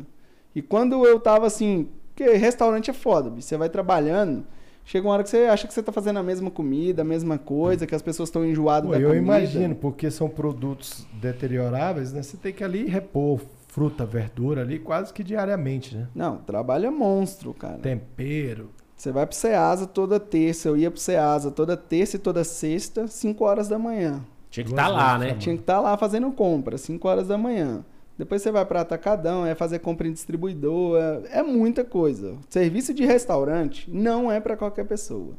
E 0.55 0.63
quando 0.63 1.05
eu 1.07 1.21
tava 1.21 1.47
assim, 1.47 1.89
porque 2.15 2.33
restaurante 2.37 2.91
é 2.91 2.93
foda. 2.95 3.31
Você 3.31 3.57
vai 3.57 3.69
trabalhando, 3.69 4.45
chega 4.89 5.07
uma 5.07 5.13
hora 5.13 5.23
que 5.23 5.29
você 5.29 5.43
acha 5.45 5.69
que 5.69 5.75
você 5.75 5.83
tá 5.83 5.93
fazendo 5.93 6.19
a 6.19 6.23
mesma 6.23 6.51
comida, 6.51 7.03
a 7.03 7.05
mesma 7.05 7.37
coisa, 7.37 7.87
que 7.87 7.95
as 7.95 8.01
pessoas 8.01 8.31
estão 8.31 8.45
enjoadas 8.45 8.89
Pô, 8.89 8.97
da 8.97 9.01
eu 9.01 9.11
comida. 9.11 9.23
imagino, 9.23 9.75
porque 9.75 10.11
são 10.11 10.31
produtos 10.31 11.07
deterioráveis, 11.13 12.11
né? 12.11 12.23
Você 12.23 12.39
tem 12.39 12.55
que 12.55 12.65
ali 12.65 12.87
repor 12.87 13.39
fruta, 13.69 14.07
verdura 14.07 14.63
ali 14.63 14.79
quase 14.79 15.13
que 15.13 15.23
diariamente, 15.23 15.95
né? 15.95 16.09
Não, 16.15 16.39
trabalho 16.39 16.87
é 16.87 16.91
monstro, 16.91 17.53
cara. 17.53 17.79
Tempero. 17.79 18.71
Você 18.97 19.13
vai 19.13 19.27
pro 19.27 19.37
Ceasa 19.37 19.87
toda 19.87 20.19
terça, 20.19 20.71
eu 20.71 20.77
ia 20.77 20.91
pro 20.91 20.99
Ceasa 20.99 21.51
toda 21.51 21.77
terça 21.77 22.17
e 22.17 22.19
toda 22.19 22.43
sexta, 22.43 23.07
5 23.07 23.45
horas 23.45 23.69
da 23.69 23.79
manhã. 23.79 24.25
Tinha 24.51 24.65
que 24.65 24.71
estar 24.71 24.89
lá, 24.89 25.19
vezes 25.19 25.35
né? 25.35 25.39
Tinha 25.39 25.55
que 25.55 25.63
estar 25.63 25.81
lá 25.81 25.99
fazendo 25.99 26.33
compra, 26.33 26.79
5 26.79 27.07
horas 27.07 27.29
da 27.29 27.37
manhã. 27.37 27.85
Depois 28.19 28.43
você 28.43 28.51
vai 28.51 28.67
para 28.67 28.81
atacadão, 28.81 29.47
é 29.47 29.55
fazer 29.55 29.79
compra 29.79 30.09
em 30.09 30.13
distribuidor, 30.13 30.99
é, 30.99 31.39
é 31.39 31.43
muita 31.43 31.85
coisa. 31.85 32.37
Serviço 32.51 32.93
de 32.93 33.07
restaurante 33.07 33.89
não 33.89 34.31
é 34.31 34.41
para 34.41 34.57
qualquer 34.57 34.85
pessoa. 34.85 35.37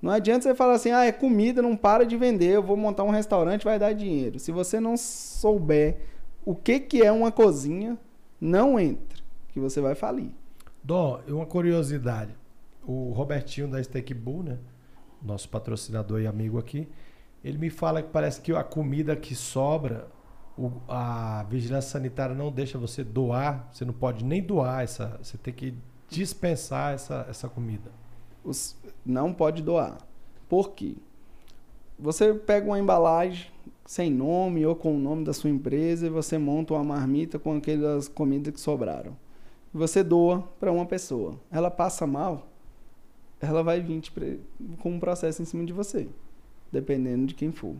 Não 0.00 0.12
adianta 0.12 0.42
você 0.42 0.54
falar 0.54 0.74
assim, 0.74 0.90
ah, 0.92 1.04
é 1.04 1.10
comida, 1.10 1.60
não 1.60 1.76
para 1.76 2.04
de 2.04 2.16
vender, 2.16 2.50
eu 2.50 2.62
vou 2.62 2.76
montar 2.76 3.02
um 3.02 3.10
restaurante, 3.10 3.64
vai 3.64 3.78
dar 3.78 3.92
dinheiro. 3.92 4.38
Se 4.38 4.52
você 4.52 4.78
não 4.78 4.96
souber 4.96 5.96
o 6.44 6.54
que, 6.54 6.78
que 6.78 7.02
é 7.02 7.10
uma 7.10 7.32
cozinha, 7.32 7.98
não 8.40 8.78
entra, 8.78 9.18
que 9.48 9.58
você 9.58 9.80
vai 9.80 9.94
falir. 9.94 10.30
Dó, 10.82 11.20
uma 11.26 11.46
curiosidade. 11.46 12.36
O 12.86 13.12
Robertinho 13.12 13.66
da 13.66 13.82
Steak 13.82 14.12
Bull, 14.12 14.42
né? 14.42 14.58
Nosso 15.22 15.48
patrocinador 15.48 16.20
e 16.20 16.26
amigo 16.26 16.58
aqui, 16.58 16.86
ele 17.42 17.56
me 17.56 17.70
fala 17.70 18.02
que 18.02 18.10
parece 18.10 18.42
que 18.42 18.52
a 18.52 18.62
comida 18.62 19.16
que 19.16 19.34
sobra, 19.34 20.06
o- 20.56 20.70
a 20.88 21.44
vigilância 21.48 21.90
sanitária 21.90 22.34
não 22.34 22.50
deixa 22.52 22.78
você 22.78 23.02
doar, 23.04 23.68
você 23.72 23.84
não 23.84 23.92
pode 23.92 24.24
nem 24.24 24.42
doar 24.42 24.82
essa, 24.82 25.18
você 25.22 25.36
tem 25.38 25.52
que 25.52 25.74
dispensar 26.08 26.94
essa, 26.94 27.26
essa 27.28 27.48
comida. 27.48 27.90
Os- 28.44 28.76
não 29.04 29.32
pode 29.32 29.62
doar. 29.62 29.98
Por 30.48 30.70
quê? 30.70 30.94
Você 31.98 32.34
pega 32.34 32.66
uma 32.66 32.78
embalagem 32.78 33.50
sem 33.84 34.10
nome 34.10 34.64
ou 34.64 34.74
com 34.74 34.94
o 34.96 34.98
nome 34.98 35.24
da 35.24 35.32
sua 35.32 35.50
empresa 35.50 36.06
e 36.06 36.10
você 36.10 36.38
monta 36.38 36.74
uma 36.74 36.84
marmita 36.84 37.38
com 37.38 37.56
aquelas 37.56 38.08
comidas 38.08 38.52
que 38.54 38.60
sobraram. 38.60 39.16
Você 39.72 40.02
doa 40.04 40.42
para 40.60 40.70
uma 40.72 40.86
pessoa. 40.86 41.34
Ela 41.50 41.70
passa 41.70 42.06
mal, 42.06 42.46
ela 43.40 43.62
vai 43.62 43.80
vir 43.80 44.00
pre- 44.12 44.40
com 44.80 44.92
um 44.92 45.00
processo 45.00 45.42
em 45.42 45.44
cima 45.44 45.64
de 45.64 45.72
você, 45.72 46.08
dependendo 46.70 47.26
de 47.26 47.34
quem 47.34 47.50
for. 47.52 47.74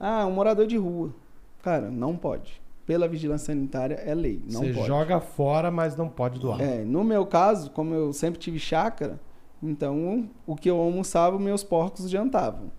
Ah, 0.00 0.26
um 0.26 0.32
morador 0.32 0.66
de 0.66 0.76
rua. 0.76 1.14
Cara, 1.62 1.90
não 1.90 2.16
pode. 2.16 2.60
Pela 2.84 3.06
vigilância 3.06 3.46
sanitária 3.54 3.94
é 3.94 4.12
lei, 4.14 4.42
não 4.50 4.60
você 4.60 4.72
pode. 4.72 4.86
joga 4.86 5.20
fora, 5.20 5.70
mas 5.70 5.96
não 5.96 6.08
pode 6.08 6.40
doar. 6.40 6.60
É, 6.60 6.84
no 6.84 7.04
meu 7.04 7.24
caso, 7.24 7.70
como 7.70 7.94
eu 7.94 8.12
sempre 8.12 8.40
tive 8.40 8.58
chácara, 8.58 9.20
então 9.62 10.28
o 10.44 10.56
que 10.56 10.68
eu 10.68 10.78
almoçava, 10.78 11.38
meus 11.38 11.62
porcos 11.62 12.10
jantavam. 12.10 12.72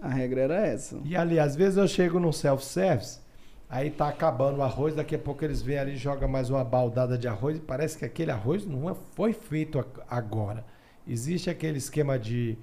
A 0.00 0.08
regra 0.08 0.40
era 0.42 0.66
essa. 0.66 0.98
E 1.04 1.16
ali, 1.16 1.38
às 1.38 1.54
vezes 1.56 1.76
eu 1.76 1.86
chego 1.88 2.18
num 2.20 2.32
self-service, 2.32 3.20
aí 3.68 3.90
tá 3.90 4.08
acabando 4.08 4.58
o 4.58 4.62
arroz, 4.62 4.94
daqui 4.94 5.14
a 5.14 5.18
pouco 5.18 5.44
eles 5.44 5.60
vêm 5.60 5.78
ali 5.78 5.92
e 5.94 5.96
jogam 5.96 6.28
mais 6.28 6.48
uma 6.48 6.64
baldada 6.64 7.18
de 7.18 7.28
arroz 7.28 7.56
e 7.58 7.60
parece 7.60 7.98
que 7.98 8.04
aquele 8.04 8.30
arroz 8.30 8.64
não 8.64 8.88
é- 8.88 8.94
foi 9.14 9.32
feito 9.32 9.84
agora. 10.08 10.64
Existe 11.06 11.50
aquele 11.50 11.78
esquema 11.78 12.18
de 12.18 12.56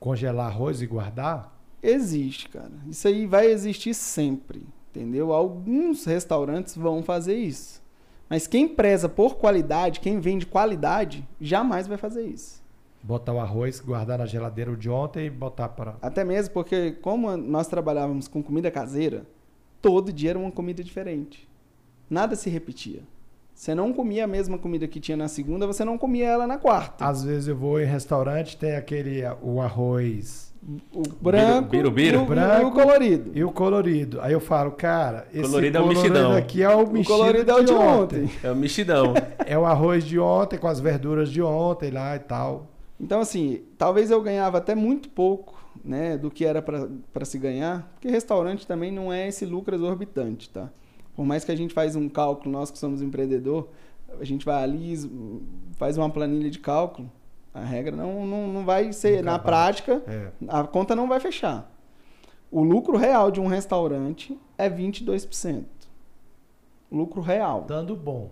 congelar 0.00 0.48
arroz 0.48 0.82
e 0.82 0.86
guardar? 0.86 1.51
Existe, 1.82 2.48
cara. 2.48 2.70
Isso 2.88 3.08
aí 3.08 3.26
vai 3.26 3.46
existir 3.46 3.92
sempre, 3.92 4.62
entendeu? 4.90 5.32
Alguns 5.32 6.04
restaurantes 6.04 6.76
vão 6.76 7.02
fazer 7.02 7.34
isso. 7.34 7.82
Mas 8.30 8.46
quem 8.46 8.68
preza 8.68 9.08
por 9.08 9.36
qualidade, 9.36 10.00
quem 10.00 10.20
vende 10.20 10.46
qualidade, 10.46 11.26
jamais 11.40 11.86
vai 11.88 11.98
fazer 11.98 12.24
isso. 12.24 12.62
Botar 13.02 13.32
o 13.32 13.40
arroz, 13.40 13.80
guardar 13.80 14.20
na 14.20 14.26
geladeira 14.26 14.70
o 14.70 14.76
de 14.76 14.88
ontem 14.88 15.26
e 15.26 15.30
botar 15.30 15.68
para. 15.70 15.96
Até 16.00 16.24
mesmo 16.24 16.54
porque, 16.54 16.92
como 16.92 17.36
nós 17.36 17.66
trabalhávamos 17.66 18.28
com 18.28 18.40
comida 18.40 18.70
caseira, 18.70 19.26
todo 19.82 20.12
dia 20.12 20.30
era 20.30 20.38
uma 20.38 20.52
comida 20.52 20.84
diferente. 20.84 21.48
Nada 22.08 22.36
se 22.36 22.48
repetia. 22.48 23.02
Você 23.52 23.74
não 23.74 23.92
comia 23.92 24.24
a 24.24 24.28
mesma 24.28 24.56
comida 24.56 24.86
que 24.86 25.00
tinha 25.00 25.16
na 25.16 25.28
segunda, 25.28 25.66
você 25.66 25.84
não 25.84 25.98
comia 25.98 26.26
ela 26.28 26.46
na 26.46 26.58
quarta. 26.58 27.04
Às 27.04 27.24
vezes 27.24 27.48
eu 27.48 27.56
vou 27.56 27.80
em 27.80 27.84
restaurante, 27.84 28.56
tem 28.56 28.76
aquele 28.76 29.22
o 29.42 29.60
arroz 29.60 30.51
O 30.92 31.02
branco 31.20 31.68
Biru, 31.70 31.90
biru. 31.90 32.20
E, 32.20 32.22
o, 32.22 32.26
Branco. 32.26 32.62
e 32.62 32.64
o 32.64 32.70
colorido. 32.70 33.30
e 33.34 33.44
o 33.44 33.50
colorido. 33.50 34.20
Aí 34.20 34.32
eu 34.32 34.38
falo, 34.40 34.70
cara, 34.70 35.26
esse 35.32 35.42
Colorido 35.42 35.78
é 35.78 35.80
o 35.80 35.88
mexidão. 35.88 36.32
aqui 36.36 36.62
é 36.62 36.68
o 36.68 36.84
O 36.84 36.92
mexido 36.92 37.16
colorido 37.16 37.50
é 37.50 37.54
o 37.54 37.64
de 37.64 37.72
ontem. 37.72 38.30
É 38.44 38.50
o 38.50 38.56
mexidão. 38.56 39.14
É 39.44 39.58
o 39.58 39.66
arroz 39.66 40.04
de 40.04 40.18
ontem 40.20 40.56
com 40.58 40.68
as 40.68 40.78
verduras 40.78 41.30
de 41.30 41.42
ontem 41.42 41.90
lá 41.90 42.14
e 42.14 42.20
tal. 42.20 42.68
Então, 42.98 43.20
assim, 43.20 43.62
talvez 43.76 44.10
eu 44.10 44.22
ganhava 44.22 44.58
até 44.58 44.74
muito 44.74 45.08
pouco, 45.08 45.60
né, 45.84 46.16
do 46.16 46.30
que 46.30 46.44
era 46.44 46.62
para 46.62 47.24
se 47.24 47.36
ganhar, 47.38 47.90
porque 47.94 48.08
restaurante 48.08 48.64
também 48.64 48.92
não 48.92 49.12
é 49.12 49.26
esse 49.26 49.44
lucro 49.44 49.74
exorbitante, 49.74 50.48
tá? 50.48 50.70
Por 51.16 51.26
mais 51.26 51.44
que 51.44 51.50
a 51.50 51.56
gente 51.56 51.74
faz 51.74 51.96
um 51.96 52.08
cálculo, 52.08 52.52
nós 52.52 52.70
que 52.70 52.78
somos 52.78 53.02
empreendedor, 53.02 53.68
a 54.20 54.24
gente 54.24 54.44
vai 54.46 54.62
ali, 54.62 54.94
faz 55.76 55.98
uma 55.98 56.08
planilha 56.08 56.48
de 56.48 56.60
cálculo, 56.60 57.10
a 57.54 57.60
regra 57.60 57.94
não, 57.94 58.24
não, 58.26 58.48
não 58.48 58.64
vai 58.64 58.92
ser, 58.92 59.18
Nunca 59.18 59.22
na 59.24 59.32
bate. 59.32 59.44
prática, 59.44 60.02
É. 60.06 60.30
a 60.48 60.64
conta 60.64 60.96
não 60.96 61.08
vai 61.08 61.20
fechar. 61.20 61.70
O 62.50 62.62
lucro 62.62 62.96
real 62.96 63.30
de 63.30 63.40
um 63.40 63.46
restaurante 63.46 64.38
é 64.58 64.68
22%. 64.68 65.64
Lucro 66.90 67.20
real 67.22 67.62
Dando 67.62 67.96
bom. 67.96 68.30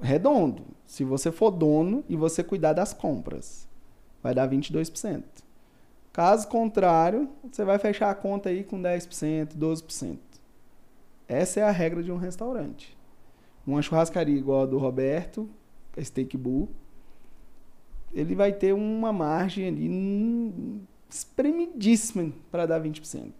redondo. 0.00 0.64
Se 0.84 1.04
você 1.04 1.30
for 1.32 1.50
dono 1.50 2.04
e 2.08 2.16
você 2.16 2.42
cuidar 2.42 2.72
das 2.72 2.92
compras, 2.94 3.66
vai 4.22 4.34
dar 4.34 4.48
22%. 4.48 5.22
Caso 6.12 6.48
contrário, 6.48 7.28
você 7.50 7.64
vai 7.64 7.78
fechar 7.78 8.08
a 8.10 8.14
conta 8.14 8.48
aí 8.48 8.64
com 8.64 8.80
10%, 8.80 9.54
12%. 9.54 10.18
Essa 11.28 11.60
é 11.60 11.62
a 11.64 11.70
regra 11.70 12.02
de 12.02 12.10
um 12.12 12.16
restaurante. 12.16 12.96
Uma 13.66 13.82
churrascaria 13.82 14.36
igual 14.38 14.62
a 14.62 14.66
do 14.66 14.78
Roberto, 14.78 15.48
a 15.96 16.02
Steak 16.02 16.36
Bull, 16.38 16.70
ele 18.12 18.34
vai 18.34 18.52
ter 18.52 18.72
uma 18.72 19.12
margem 19.12 19.68
ali 19.68 20.82
espremidíssima 21.08 22.32
para 22.50 22.66
dar 22.66 22.80
20%. 22.80 23.32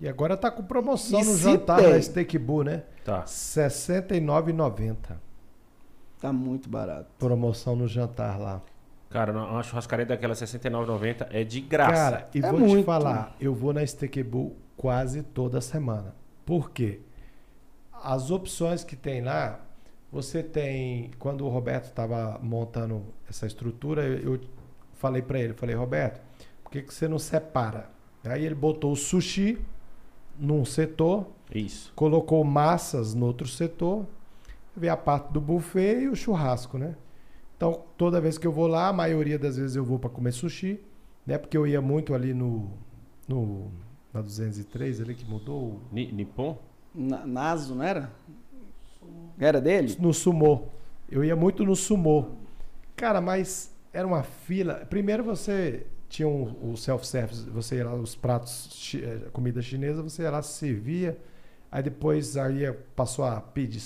E 0.00 0.08
agora 0.08 0.36
tá 0.36 0.50
com 0.50 0.62
promoção 0.62 1.20
E 1.20 1.24
no 1.24 1.36
jantar 1.36 1.78
tem? 1.80 1.90
da 1.90 2.02
Steak 2.02 2.36
Bull, 2.38 2.64
né? 2.64 2.82
Tá. 3.04 3.20
R$ 3.20 3.26
69,90. 3.26 4.96
Tá 6.20 6.32
muito 6.32 6.68
barato. 6.68 7.06
Promoção 7.18 7.76
no 7.76 7.86
jantar 7.86 8.38
lá. 8.38 8.60
Cara, 9.10 9.32
uma 9.32 9.62
churrascaria 9.62 10.04
daquela 10.04 10.34
69,90 10.34 11.28
é 11.30 11.44
de 11.44 11.60
graça. 11.60 11.92
Cara, 11.92 12.28
e 12.34 12.38
É 12.38 12.50
vou 12.50 12.60
te 12.60 12.66
muito. 12.66 12.84
falar, 12.84 13.36
eu 13.40 13.54
vou 13.54 13.72
na 13.72 13.86
Steakbull 13.86 14.56
quase 14.76 15.22
toda 15.22 15.60
semana. 15.60 16.14
Por 16.44 16.70
quê? 16.70 17.00
As 18.02 18.30
opções 18.30 18.82
que 18.82 18.96
tem 18.96 19.22
lá, 19.22 19.60
você 20.14 20.42
tem. 20.42 21.10
Quando 21.18 21.44
o 21.44 21.48
Roberto 21.48 21.86
estava 21.86 22.38
montando 22.42 23.02
essa 23.28 23.46
estrutura, 23.46 24.04
eu, 24.06 24.40
falei 24.94 25.20
para 25.20 25.38
ele, 25.40 25.52
falei, 25.52 25.74
Roberto, 25.74 26.20
por 26.62 26.70
que, 26.70 26.82
que 26.82 26.94
você 26.94 27.06
não 27.08 27.18
separa? 27.18 27.90
Aí 28.24 28.44
ele 28.44 28.54
botou 28.54 28.92
o 28.92 28.96
sushi 28.96 29.58
num 30.38 30.64
setor, 30.64 31.26
Isso. 31.54 31.92
colocou 31.94 32.42
massas 32.44 33.14
no 33.14 33.26
outro 33.26 33.46
setor, 33.46 34.06
veio 34.74 34.92
a 34.92 34.96
parte 34.96 35.32
do 35.32 35.40
buffet 35.40 36.00
e 36.02 36.08
o 36.08 36.16
churrasco, 36.16 36.78
né? 36.78 36.96
Então, 37.56 37.82
toda 37.96 38.20
vez 38.20 38.38
que 38.38 38.46
eu 38.46 38.52
vou 38.52 38.66
lá, 38.66 38.88
a 38.88 38.92
maioria 38.92 39.38
das 39.38 39.56
vezes 39.56 39.76
eu 39.76 39.84
vou 39.84 39.98
para 39.98 40.10
comer 40.10 40.32
sushi, 40.32 40.80
né? 41.26 41.38
Porque 41.38 41.56
eu 41.56 41.66
ia 41.66 41.80
muito 41.80 42.14
ali 42.14 42.32
no, 42.34 42.70
no 43.28 43.70
na 44.12 44.20
203 44.20 45.00
ali 45.00 45.14
que 45.14 45.24
mudou, 45.24 45.80
Ni- 45.92 46.10
Nippon? 46.10 46.58
Na- 46.94 47.26
Naso, 47.26 47.74
não 47.74 47.84
era? 47.84 48.10
Era 49.38 49.60
dele? 49.60 49.96
no 49.98 50.12
sumô. 50.14 50.62
Eu 51.10 51.24
ia 51.24 51.36
muito 51.36 51.64
no 51.64 51.74
sumô. 51.76 52.26
Cara, 52.96 53.20
mas 53.20 53.70
era 53.92 54.06
uma 54.06 54.22
fila. 54.22 54.86
Primeiro 54.88 55.24
você 55.24 55.86
tinha 56.08 56.28
um- 56.28 56.72
o 56.72 56.76
self-service, 56.76 57.48
você 57.50 57.76
ia 57.76 57.86
lá, 57.86 57.94
os 57.94 58.14
pratos, 58.14 58.94
eh, 58.94 59.28
comida 59.32 59.60
chinesa, 59.60 60.02
você 60.02 60.22
ia 60.22 60.30
lá, 60.30 60.42
se 60.42 60.58
servia. 60.58 61.18
Aí 61.70 61.82
depois 61.82 62.36
aí 62.36 62.72
passou 62.94 63.24
a 63.24 63.40
pedir, 63.40 63.82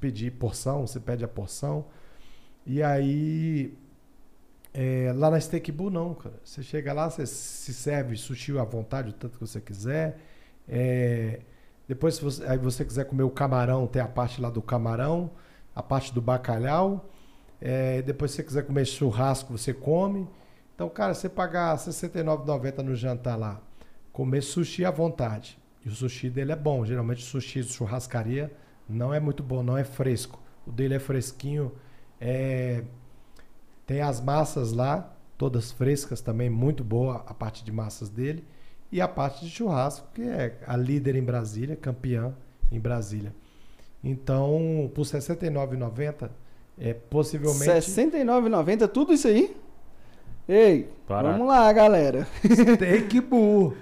pedir 0.00 0.30
porção, 0.32 0.86
você 0.86 1.00
pede 1.00 1.24
a 1.24 1.28
porção. 1.28 1.86
E 2.66 2.82
aí, 2.82 3.74
é, 4.74 5.12
lá 5.14 5.30
na 5.30 5.40
Steakbull 5.40 5.90
não, 5.90 6.14
cara. 6.14 6.34
Você 6.44 6.62
chega 6.62 6.92
lá, 6.92 7.10
você 7.10 7.26
se 7.26 7.72
serve 7.74 8.16
sushi 8.16 8.56
à 8.58 8.64
vontade, 8.64 9.10
o 9.10 9.12
tanto 9.12 9.38
que 9.38 9.46
você 9.46 9.60
quiser. 9.60 10.18
É, 10.68 11.40
depois, 11.88 12.14
se 12.14 12.22
você, 12.22 12.44
aí 12.46 12.58
você 12.58 12.84
quiser 12.84 13.04
comer 13.04 13.24
o 13.24 13.30
camarão, 13.30 13.86
tem 13.86 14.00
a 14.00 14.08
parte 14.08 14.40
lá 14.40 14.48
do 14.50 14.62
camarão, 14.62 15.30
a 15.74 15.82
parte 15.82 16.12
do 16.12 16.20
bacalhau. 16.20 17.08
É, 17.60 18.02
depois, 18.02 18.30
se 18.30 18.38
você 18.38 18.42
quiser 18.44 18.66
comer 18.66 18.86
churrasco, 18.86 19.56
você 19.56 19.72
come. 19.72 20.28
Então, 20.74 20.88
cara, 20.88 21.14
você 21.14 21.28
pagar 21.28 21.72
R$ 21.72 21.78
69,90 21.78 22.78
no 22.78 22.94
jantar 22.94 23.36
lá, 23.36 23.60
comer 24.12 24.42
sushi 24.42 24.84
à 24.84 24.90
vontade. 24.90 25.58
E 25.84 25.88
o 25.88 25.92
sushi 25.92 26.30
dele 26.30 26.52
é 26.52 26.56
bom. 26.56 26.84
Geralmente, 26.84 27.22
o 27.22 27.26
sushi 27.26 27.62
de 27.62 27.72
churrascaria 27.72 28.52
não 28.88 29.12
é 29.12 29.20
muito 29.20 29.42
bom, 29.42 29.62
não 29.62 29.76
é 29.76 29.84
fresco. 29.84 30.40
O 30.66 30.72
dele 30.72 30.94
é 30.94 30.98
fresquinho. 30.98 31.72
É, 32.20 32.84
tem 33.86 34.00
as 34.00 34.20
massas 34.20 34.72
lá, 34.72 35.14
todas 35.36 35.72
frescas 35.72 36.20
também, 36.20 36.48
muito 36.48 36.84
boa 36.84 37.24
a 37.26 37.34
parte 37.34 37.64
de 37.64 37.72
massas 37.72 38.08
dele. 38.08 38.46
E 38.92 39.00
a 39.00 39.08
parte 39.08 39.44
de 39.44 39.50
churrasco, 39.50 40.06
que 40.14 40.22
é 40.22 40.54
a 40.66 40.76
líder 40.76 41.16
em 41.16 41.22
Brasília, 41.22 41.74
campeã 41.74 42.32
em 42.70 42.78
Brasília. 42.78 43.32
Então, 44.04 44.90
por 44.94 45.06
R$ 45.06 45.18
69,90, 45.18 46.28
é 46.78 46.92
possivelmente. 46.92 47.64
R$ 47.64 47.78
69,90, 47.80 48.88
tudo 48.88 49.12
isso 49.14 49.28
aí? 49.28 49.56
Ei, 50.48 50.88
Barato. 51.08 51.32
vamos 51.38 51.48
lá, 51.48 51.72
galera. 51.72 52.26
Steak 52.44 53.20
Bull. 53.22 53.74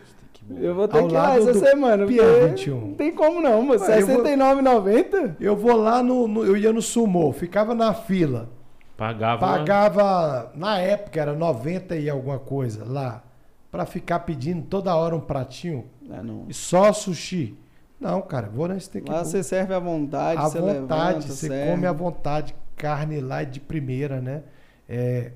Eu 0.59 0.75
vou 0.75 0.87
ter 0.89 0.99
Ao 0.99 1.07
que 1.09 1.15
ir 1.15 1.17
lá 1.17 1.37
essa 1.39 1.55
semana, 1.55 2.05
porque 2.05 2.19
Pier 2.21 2.49
21. 2.51 2.81
não 2.81 2.95
tem 2.95 3.13
como 3.15 3.41
não, 3.41 3.63
mas 3.63 3.83
R$ 3.83 4.03
69,90? 4.03 5.37
Eu 5.41 5.57
vou 5.57 5.77
lá 5.77 6.03
no, 6.03 6.27
no- 6.29 6.45
Eu 6.45 6.57
ia 6.57 6.73
no 6.73 6.83
Sumô, 6.83 7.33
ficava 7.33 7.75
na 7.75 7.95
fila. 7.95 8.49
Pagava. 8.97 9.47
uma- 9.47 9.57
Pagava, 9.59 10.53
na 10.55 10.79
época 10.79 11.21
era 11.21 11.33
90 11.35 11.97
e 11.97 12.11
alguma 12.11 12.39
coisa 12.39 12.85
lá, 12.87 13.23
pra 13.71 13.87
ficar 13.87 14.21
pedindo 14.21 14.63
toda 14.67 14.95
hora 14.95 15.15
um 15.15 15.21
pratinho 15.21 15.87
Ah, 16.11 16.23
não. 16.23 16.47
e 16.49 16.55
só 16.55 16.93
sushi. 16.93 17.57
Não, 18.01 18.23
cara, 18.23 18.49
vou 18.49 18.67
na 18.67 18.79
Steak 18.81 19.11
Lá 19.11 19.23
você 19.25 19.43
serve 19.43 19.75
à 19.75 19.79
vontade, 19.79 20.41
à 20.41 20.49
você 20.49 20.59
vontade, 20.59 21.15
levanta, 21.19 21.21
você 21.35 21.49
serve. 21.49 21.71
come 21.71 21.87
à 21.87 21.93
vontade, 21.93 22.55
carne 22.77 23.21
lá 23.21 23.43
é 23.43 23.45
de 23.45 23.61
primeira, 23.61 24.21
né? 24.21 24.43
É, 24.89 25.33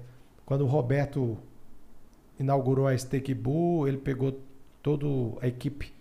quando 0.46 0.62
o 0.62 0.66
Roberto 0.66 1.36
inaugurou 2.40 2.86
a 2.88 2.96
Steak 2.96 3.32
Bull, 3.34 3.86
ele 3.86 3.98
pegou 3.98 4.40
toda 4.82 5.06
a 5.40 5.46
equipe 5.46 5.92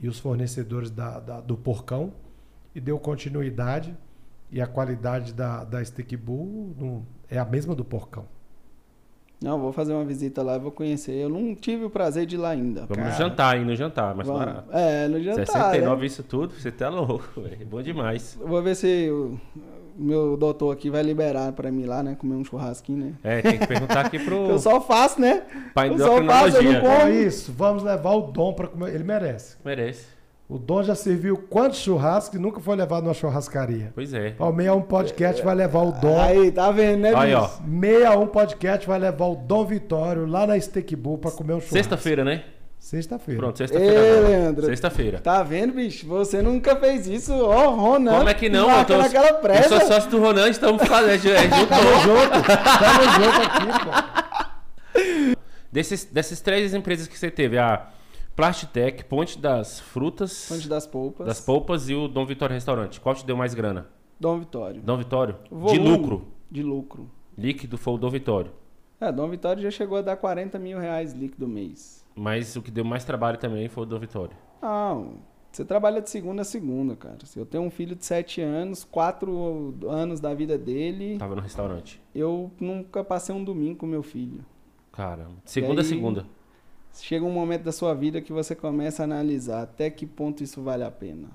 e 0.00 0.08
os 0.08 0.18
fornecedores 0.18 0.90
da, 0.90 1.18
da- 1.20 1.40
do 1.40 1.56
Porcão 1.56 2.12
e 2.74 2.80
deu 2.80 2.98
continuidade. 2.98 3.96
E 4.50 4.60
a 4.60 4.66
qualidade 4.66 5.32
da, 5.34 5.64
da 5.64 5.84
Steak 5.84 6.16
Bull 6.16 6.72
não- 6.78 7.02
é 7.28 7.36
a 7.36 7.44
mesma 7.44 7.74
do 7.74 7.84
Porcão. 7.84 8.26
Não, 9.42 9.60
vou 9.60 9.70
fazer 9.70 9.92
uma 9.92 10.04
visita 10.04 10.42
lá, 10.42 10.56
vou 10.56 10.70
conhecer. 10.70 11.12
Eu 11.12 11.28
não 11.28 11.54
tive 11.54 11.84
o 11.84 11.90
prazer 11.90 12.24
de 12.24 12.36
ir 12.36 12.38
lá 12.38 12.50
ainda. 12.50 12.86
Vamos 12.86 12.96
Cara. 12.96 13.10
no 13.10 13.16
jantar 13.16 13.54
aí, 13.54 13.64
no 13.64 13.76
jantar, 13.76 14.14
mais 14.14 14.26
Vamos. 14.26 14.44
barato. 14.44 14.68
É, 14.72 15.08
no 15.08 15.22
jantar. 15.22 15.46
69 15.46 16.00
né? 16.00 16.06
isso 16.06 16.22
tudo, 16.22 16.54
você 16.54 16.72
tá 16.72 16.88
louco, 16.88 17.28
velho. 17.42 17.66
Bom 17.66 17.82
demais. 17.82 18.38
Vou 18.40 18.62
ver 18.62 18.74
se 18.74 19.10
o 19.10 19.38
meu 19.98 20.36
doutor 20.38 20.72
aqui 20.72 20.88
vai 20.88 21.02
liberar 21.02 21.52
pra 21.52 21.70
mim 21.70 21.84
lá, 21.84 22.02
né? 22.02 22.16
Comer 22.18 22.34
um 22.34 22.44
churrasquinho, 22.44 22.98
né? 22.98 23.12
É, 23.22 23.42
tem 23.42 23.58
que 23.58 23.66
perguntar 23.66 24.06
aqui 24.06 24.18
pro 24.18 24.48
Eu 24.48 24.58
só 24.58 24.80
faço, 24.80 25.20
né? 25.20 25.42
pai 25.74 25.90
eu 25.90 25.98
só 25.98 26.22
faço, 26.24 26.56
eu 26.56 26.62
não 26.62 26.80
como. 26.80 26.92
É 26.92 27.10
isso, 27.10 27.52
vamos 27.52 27.82
levar 27.82 28.12
o 28.12 28.22
Dom 28.22 28.54
para 28.54 28.68
comer. 28.68 28.94
Ele 28.94 29.04
merece. 29.04 29.56
Merece. 29.62 30.15
O 30.48 30.58
Dom 30.58 30.80
já 30.84 30.94
serviu 30.94 31.36
quantos 31.36 31.80
churrascos 31.80 32.38
e 32.38 32.40
nunca 32.40 32.60
foi 32.60 32.76
levado 32.76 33.02
numa 33.02 33.14
churrascaria. 33.14 33.90
Pois 33.94 34.14
é. 34.14 34.36
Ao 34.38 34.52
61 34.54 34.82
Podcast 34.82 35.42
vai 35.44 35.54
levar 35.56 35.80
o 35.82 35.90
Dom. 35.90 36.20
Aí, 36.20 36.52
tá 36.52 36.70
vendo, 36.70 37.00
né, 37.00 37.12
Aí, 37.16 37.34
ó. 37.34 37.48
bicho? 37.48 37.62
61 37.80 38.26
Podcast 38.28 38.86
vai 38.86 38.98
levar 39.00 39.26
o 39.26 39.34
Dom 39.34 39.64
Vitório 39.64 40.24
lá 40.24 40.46
na 40.46 40.58
Steak 40.60 40.94
Bull 40.94 41.18
pra 41.18 41.32
comer 41.32 41.54
um 41.54 41.56
churrasco. 41.56 41.74
Sexta-feira, 41.74 42.22
né? 42.24 42.44
Sexta-feira. 42.78 43.40
Pronto, 43.40 43.60
Ei, 43.60 43.66
sexta-feira. 43.66 44.00
agora. 44.00 44.28
Leandro. 44.28 44.66
Sexta-feira. 44.66 45.18
Tá 45.18 45.42
vendo, 45.42 45.72
bicho? 45.74 46.06
Você 46.06 46.40
nunca 46.40 46.76
fez 46.76 47.08
isso, 47.08 47.32
ó, 47.34 47.70
Ronan. 47.70 48.18
Como 48.18 48.28
é 48.28 48.34
que 48.34 48.48
não? 48.48 48.70
Eu, 48.70 48.84
tô, 48.84 48.96
naquela 48.98 49.30
eu 49.30 49.34
pressa. 49.38 49.68
sou 49.68 49.80
sócio 49.88 50.08
do 50.10 50.20
Ronan, 50.20 50.48
estamos 50.48 50.86
fazendo. 50.86 51.26
É, 51.28 51.42
junto. 51.42 51.66
Tamo 51.66 52.00
junto. 52.02 52.30
Tamo 52.46 53.02
junto 53.24 53.42
aqui, 53.42 53.84
pô. 53.84 55.26
Desses, 55.72 56.04
dessas 56.04 56.40
três 56.40 56.72
empresas 56.72 57.08
que 57.08 57.18
você 57.18 57.30
teve, 57.32 57.58
a 57.58 57.88
Plastitec, 58.36 59.04
Ponte 59.06 59.38
das 59.38 59.80
Frutas, 59.80 60.46
Fonte 60.46 60.68
das 60.68 60.86
polpas. 60.86 61.26
das 61.26 61.40
Polpas 61.40 61.88
e 61.88 61.94
o 61.94 62.06
Dom 62.06 62.26
Vitório 62.26 62.52
Restaurante. 62.52 63.00
Qual 63.00 63.14
te 63.14 63.24
deu 63.24 63.34
mais 63.34 63.54
grana? 63.54 63.88
Dom 64.20 64.38
Vitório. 64.38 64.82
Dom 64.82 64.98
Vitório? 64.98 65.36
De 65.44 65.54
Volume. 65.56 65.88
lucro. 65.88 66.28
De 66.50 66.62
lucro. 66.62 67.10
Líquido 67.36 67.78
foi 67.78 67.94
o 67.94 67.98
Dom 67.98 68.10
Vitório. 68.10 68.52
É, 69.00 69.10
Dom 69.10 69.28
Vitório 69.30 69.62
já 69.62 69.70
chegou 69.70 69.96
a 69.96 70.02
dar 70.02 70.16
40 70.16 70.58
mil 70.58 70.78
reais 70.78 71.14
líquido 71.14 71.48
mês. 71.48 72.04
Mas 72.14 72.54
o 72.56 72.62
que 72.62 72.70
deu 72.70 72.84
mais 72.84 73.04
trabalho 73.04 73.38
também 73.38 73.68
foi 73.68 73.84
o 73.84 73.86
Dom 73.86 73.98
Vitório. 73.98 74.36
Não, 74.60 75.14
você 75.50 75.64
trabalha 75.64 76.02
de 76.02 76.10
segunda 76.10 76.42
a 76.42 76.44
segunda, 76.44 76.94
cara. 76.94 77.16
Eu 77.34 77.46
tenho 77.46 77.64
um 77.64 77.70
filho 77.70 77.96
de 77.96 78.04
7 78.04 78.42
anos, 78.42 78.84
4 78.84 79.74
anos 79.88 80.20
da 80.20 80.34
vida 80.34 80.58
dele, 80.58 81.16
Tava 81.18 81.34
no 81.34 81.40
restaurante. 81.40 82.02
eu 82.14 82.50
nunca 82.60 83.02
passei 83.02 83.34
um 83.34 83.42
domingo 83.42 83.78
com 83.78 83.86
meu 83.86 84.02
filho. 84.02 84.44
Caramba. 84.92 85.36
Segunda 85.44 85.80
a 85.80 85.84
aí- 85.84 85.88
segunda. 85.88 86.26
Chega 87.00 87.24
um 87.24 87.30
momento 87.30 87.62
da 87.62 87.72
sua 87.72 87.94
vida 87.94 88.20
que 88.20 88.32
você 88.32 88.54
começa 88.54 89.02
a 89.02 89.04
analisar 89.04 89.62
até 89.62 89.90
que 89.90 90.06
ponto 90.06 90.42
isso 90.42 90.62
vale 90.62 90.82
a 90.84 90.90
pena. 90.90 91.28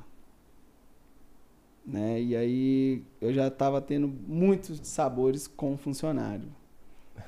Né? 1.85 2.21
E 2.21 2.35
aí 2.35 3.03
eu 3.19 3.33
já 3.33 3.47
estava 3.47 3.81
tendo 3.81 4.07
muitos 4.27 4.79
sabores 4.83 5.47
com 5.47 5.77
funcionário. 5.77 6.47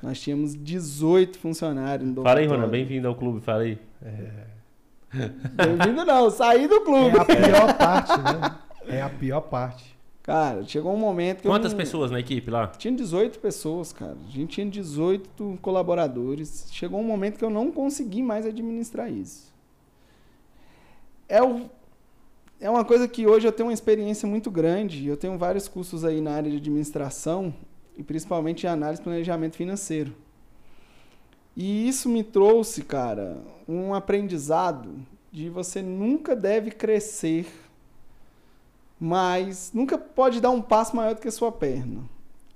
Nós 0.02 0.20
tínhamos 0.20 0.54
18 0.54 1.38
funcionários 1.38 2.08
no 2.08 2.22
Fala 2.22 2.40
aí. 2.40 2.46
Ronan. 2.46 2.68
Bem-vindo 2.68 3.08
ao 3.08 3.14
clube. 3.14 3.40
Fala 3.40 3.62
aí. 3.62 3.78
Bem-vindo 5.12 6.04
não, 6.04 6.30
saí 6.30 6.66
do 6.66 6.74
É 6.74 6.80
clube. 6.84 7.18
a 7.18 7.24
pior 7.24 7.78
parte, 7.78 8.12
né? 8.20 8.58
É 8.86 9.02
a 9.02 9.08
pior 9.08 9.40
parte. 9.42 9.93
Cara, 10.24 10.64
chegou 10.64 10.90
um 10.94 10.96
momento 10.96 11.42
que 11.42 11.48
Quantas 11.48 11.72
não... 11.72 11.78
pessoas 11.78 12.10
na 12.10 12.18
equipe 12.18 12.50
lá? 12.50 12.68
Tinha 12.68 12.94
18 12.94 13.38
pessoas, 13.40 13.92
cara. 13.92 14.16
A 14.26 14.30
gente 14.30 14.54
tinha 14.54 14.66
18 14.66 15.58
colaboradores. 15.60 16.66
Chegou 16.72 16.98
um 16.98 17.04
momento 17.04 17.36
que 17.38 17.44
eu 17.44 17.50
não 17.50 17.70
consegui 17.70 18.22
mais 18.22 18.46
administrar 18.46 19.12
isso. 19.12 19.52
É, 21.28 21.42
o- 21.42 21.68
é 22.58 22.70
uma 22.70 22.86
coisa 22.86 23.06
que 23.06 23.26
hoje 23.26 23.46
eu 23.46 23.52
tenho 23.52 23.68
uma 23.68 23.74
experiência 23.74 24.26
muito 24.26 24.50
grande. 24.50 25.06
Eu 25.06 25.16
tenho 25.18 25.36
vários 25.36 25.68
cursos 25.68 26.06
aí 26.06 26.22
na 26.22 26.32
área 26.32 26.50
de 26.50 26.56
administração 26.56 27.52
e 27.94 28.02
principalmente 28.02 28.64
em 28.64 28.68
análise 28.70 29.02
e 29.02 29.04
planejamento 29.04 29.56
financeiro. 29.56 30.14
E 31.54 31.86
isso 31.86 32.08
me 32.08 32.24
trouxe, 32.24 32.82
cara, 32.82 33.36
um 33.68 33.92
aprendizado 33.92 34.90
de 35.30 35.50
você 35.50 35.82
nunca 35.82 36.34
deve 36.34 36.70
crescer 36.70 37.46
mas 39.04 39.70
nunca 39.74 39.98
pode 39.98 40.40
dar 40.40 40.48
um 40.48 40.62
passo 40.62 40.96
maior 40.96 41.14
do 41.14 41.20
que 41.20 41.28
a 41.28 41.32
sua 41.32 41.52
perna. 41.52 42.08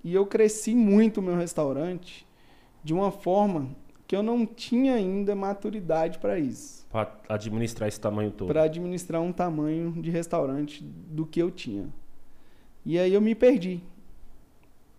E 0.02 0.14
eu 0.14 0.24
cresci 0.24 0.74
muito 0.74 1.18
o 1.18 1.22
meu 1.22 1.36
restaurante 1.36 2.26
de 2.82 2.94
uma 2.94 3.10
forma 3.10 3.68
que 4.06 4.16
eu 4.16 4.22
não 4.22 4.46
tinha 4.46 4.94
ainda 4.94 5.34
maturidade 5.34 6.18
para 6.18 6.38
isso, 6.38 6.86
Pra 6.90 7.12
administrar 7.28 7.86
esse 7.86 8.00
tamanho 8.00 8.30
todo. 8.30 8.48
para 8.48 8.62
administrar 8.62 9.20
um 9.20 9.30
tamanho 9.30 9.92
de 10.00 10.08
restaurante 10.10 10.82
do 10.82 11.26
que 11.26 11.38
eu 11.38 11.50
tinha. 11.50 11.90
E 12.82 12.98
aí 12.98 13.12
eu 13.12 13.20
me 13.20 13.34
perdi. 13.34 13.82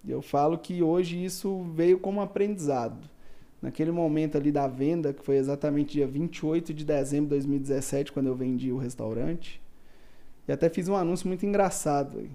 Eu 0.08 0.22
falo 0.22 0.56
que 0.56 0.84
hoje 0.84 1.24
isso 1.26 1.64
veio 1.74 1.98
como 1.98 2.22
aprendizado. 2.22 3.10
Naquele 3.60 3.90
momento 3.92 4.38
ali 4.38 4.52
da 4.52 4.68
venda, 4.68 5.12
que 5.14 5.26
foi 5.26 5.38
exatamente 5.38 5.94
dia 5.94 6.06
28 6.06 6.72
de 6.76 6.86
dezembro 6.86 7.26
de 7.26 7.30
2017, 7.38 8.12
quando 8.12 8.28
eu 8.28 8.36
vendi 8.36 8.72
o 8.72 8.78
restaurante, 8.78 9.60
e 10.50 10.52
até 10.52 10.68
fiz 10.68 10.90
um 10.90 10.96
anúncio 10.96 11.28
muito 11.28 11.46
engraçado. 11.46 12.28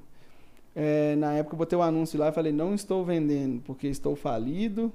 É, 0.73 1.17
na 1.17 1.33
época 1.33 1.55
eu 1.55 1.59
botei 1.59 1.77
o 1.77 1.81
um 1.81 1.85
anúncio 1.85 2.17
lá 2.17 2.29
e 2.29 2.33
falei: 2.33 2.53
não 2.53 2.73
estou 2.73 3.05
vendendo 3.05 3.61
porque 3.63 3.89
estou 3.89 4.15
falido 4.15 4.93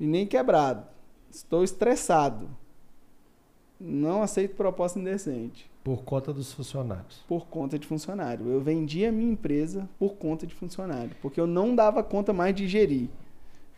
e 0.00 0.06
nem 0.06 0.26
quebrado. 0.26 0.86
Estou 1.30 1.62
estressado. 1.62 2.48
Não 3.78 4.22
aceito 4.22 4.56
proposta 4.56 4.98
indecente. 4.98 5.70
Por 5.84 6.04
conta 6.04 6.32
dos 6.32 6.54
funcionários. 6.54 7.22
Por 7.28 7.46
conta 7.48 7.78
de 7.78 7.86
funcionário. 7.86 8.48
Eu 8.48 8.62
vendi 8.62 9.04
a 9.04 9.12
minha 9.12 9.32
empresa 9.32 9.86
por 9.98 10.14
conta 10.14 10.46
de 10.46 10.54
funcionário. 10.54 11.14
Porque 11.20 11.38
eu 11.38 11.46
não 11.46 11.74
dava 11.74 12.02
conta 12.02 12.32
mais 12.32 12.54
de 12.54 12.66
gerir 12.66 13.10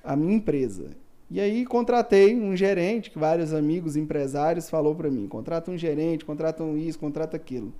a 0.04 0.14
minha 0.14 0.36
empresa. 0.36 0.90
E 1.28 1.40
aí 1.40 1.66
contratei 1.66 2.36
um 2.36 2.54
gerente, 2.54 3.10
que 3.10 3.18
vários 3.18 3.52
amigos 3.52 3.96
empresários 3.96 4.70
falou 4.70 4.94
para 4.94 5.10
mim, 5.10 5.26
contrata 5.26 5.72
um 5.72 5.76
gerente, 5.76 6.24
contrata 6.24 6.62
um 6.62 6.76
isso, 6.76 6.98
contrata 7.00 7.36
aquilo. 7.36 7.72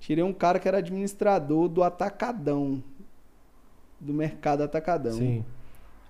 Tirei 0.00 0.22
um 0.22 0.32
cara 0.32 0.58
que 0.58 0.68
era 0.68 0.78
administrador 0.78 1.68
do 1.68 1.82
atacadão, 1.82 2.82
do 3.98 4.12
mercado 4.12 4.62
atacadão. 4.62 5.12
Sim. 5.12 5.44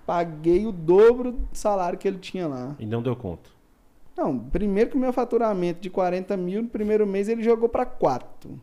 Paguei 0.06 0.66
o 0.66 0.72
dobro 0.72 1.32
do 1.32 1.48
salário 1.52 1.98
que 1.98 2.06
ele 2.06 2.18
tinha 2.18 2.46
lá. 2.46 2.74
E 2.78 2.84
não 2.84 3.02
deu 3.02 3.14
conta. 3.16 3.50
Não, 4.16 4.38
primeiro 4.38 4.90
que 4.90 4.96
o 4.96 5.00
meu 5.00 5.12
faturamento 5.12 5.80
de 5.80 5.90
40 5.90 6.36
mil, 6.36 6.62
no 6.62 6.68
primeiro 6.68 7.06
mês 7.06 7.28
ele 7.28 7.42
jogou 7.42 7.68
para 7.68 7.86
4. 7.86 8.60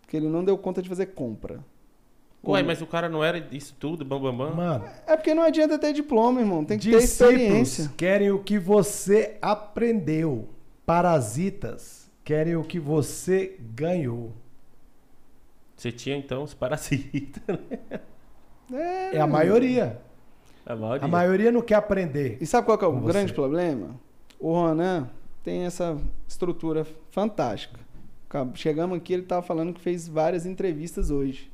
Porque 0.00 0.16
ele 0.16 0.28
não 0.28 0.44
deu 0.44 0.56
conta 0.56 0.80
de 0.80 0.88
fazer 0.88 1.06
compra. 1.06 1.60
Ué, 2.44 2.62
mas 2.62 2.80
o 2.80 2.86
cara 2.86 3.08
não 3.08 3.22
era 3.22 3.38
isso 3.50 3.74
tudo, 3.78 4.04
bam, 4.04 4.20
bam, 4.20 4.34
bam? 4.34 4.54
Mano, 4.54 4.84
É 5.06 5.16
porque 5.16 5.34
não 5.34 5.42
adianta 5.42 5.78
ter 5.78 5.92
diploma, 5.92 6.40
irmão. 6.40 6.64
Tem 6.64 6.78
que 6.78 6.90
ter 6.90 6.96
experiência. 6.98 7.92
querem 7.96 8.30
o 8.30 8.42
que 8.42 8.58
você 8.58 9.36
aprendeu. 9.42 10.48
Parasitas 10.86 11.97
querem 12.28 12.56
o 12.56 12.62
que 12.62 12.78
você 12.78 13.56
ganhou. 13.74 14.32
Você 15.74 15.90
tinha 15.90 16.14
então 16.14 16.42
os 16.42 16.52
parasitas, 16.52 17.42
né? 17.46 18.00
É, 18.70 19.16
É 19.16 19.20
a 19.20 19.26
maioria. 19.26 19.98
A 20.66 20.76
maioria. 20.76 21.04
A 21.06 21.08
maioria 21.08 21.50
não 21.50 21.62
quer 21.62 21.76
aprender. 21.76 22.36
E 22.38 22.44
sabe 22.46 22.66
qual 22.66 22.76
que 22.76 22.84
é 22.84 22.88
o 22.88 23.00
grande 23.00 23.30
você. 23.30 23.34
problema? 23.34 23.98
O 24.38 24.52
Ronan 24.52 25.08
tem 25.42 25.62
essa 25.64 25.96
estrutura 26.28 26.86
fantástica. 27.10 27.80
Ca- 28.28 28.46
Chegamos 28.54 28.98
aqui, 28.98 29.14
ele 29.14 29.22
estava 29.22 29.40
falando 29.40 29.72
que 29.72 29.80
fez 29.80 30.06
várias 30.06 30.44
entrevistas 30.44 31.10
hoje. 31.10 31.50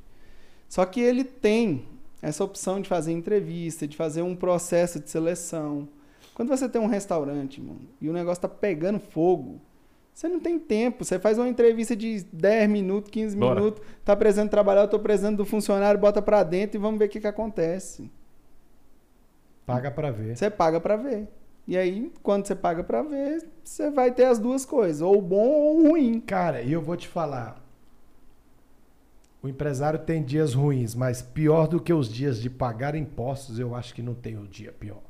Só 0.69 0.85
que 0.85 0.99
ele 1.01 1.23
tem 1.23 1.85
essa 2.21 2.43
opção 2.43 2.81
de 2.81 2.89
fazer 2.89 3.13
entrevista, 3.13 3.87
de 3.87 3.97
fazer 3.97 4.23
um 4.23 4.35
processo 4.35 4.99
de 4.99 5.09
seleção. 5.09 5.87
Quando 6.35 6.49
você 6.49 6.69
tem 6.69 6.81
um 6.81 6.87
restaurante, 6.89 7.61
mano, 7.61 7.83
e 8.01 8.09
o 8.09 8.13
negócio 8.13 8.43
tá 8.43 8.49
pegando 8.49 8.99
fogo, 8.99 9.61
você 10.15 10.29
não 10.29 10.39
tem 10.39 10.59
tempo. 10.59 11.05
Você 11.05 11.19
faz 11.19 11.37
uma 11.37 11.49
entrevista 11.49 11.97
de 11.97 12.23
10 12.33 12.71
minutos, 12.71 13.11
15 13.11 13.37
Bora. 13.37 13.61
minutos, 13.61 13.83
tá 14.05 14.15
precisando 14.15 14.49
trabalhar, 14.49 14.83
eu 14.83 14.89
tô 14.89 14.99
precisando 15.01 15.39
do 15.39 15.45
funcionário, 15.45 16.01
bota 16.01 16.23
pra 16.23 16.45
dentro 16.45 16.79
e 16.79 16.81
vamos 16.81 16.99
ver 16.99 17.07
o 17.07 17.09
que, 17.09 17.21
que 17.21 17.27
acontece. 17.27 18.09
Paga 19.67 19.91
pra 19.91 20.11
ver. 20.13 20.37
Você 20.37 20.49
paga 20.49 20.81
pra 20.81 20.97
ver. 20.97 21.27
E 21.67 21.77
aí, 21.77 22.13
quando 22.23 22.47
você 22.47 22.55
paga 22.55 22.85
pra 22.85 23.03
ver, 23.03 23.43
você 23.63 23.91
vai 23.91 24.13
ter 24.13 24.27
as 24.27 24.39
duas 24.39 24.65
coisas, 24.65 25.01
ou 25.01 25.21
bom 25.21 25.49
ou 25.49 25.89
ruim. 25.89 26.21
Cara, 26.21 26.63
e 26.63 26.73
eu 26.73 26.81
vou 26.83 26.97
te 26.97 27.09
falar. 27.09 27.63
O 29.43 29.49
empresário 29.49 29.99
tem 29.99 30.23
dias 30.23 30.55
ruins, 30.55 30.95
mas 30.95 31.23
pior 31.23 31.67
do 31.67 31.81
que 31.81 31.93
os 31.93 32.09
dias 32.09 32.41
de 32.41 32.49
pagar 32.49 32.95
impostos, 32.95 33.59
eu 33.59 33.75
acho 33.75 33.95
que 33.95 34.03
não 34.03 34.15
tem 34.15 34.39
o 34.39 34.47
dia 34.47 34.73
pior. 34.73 35.03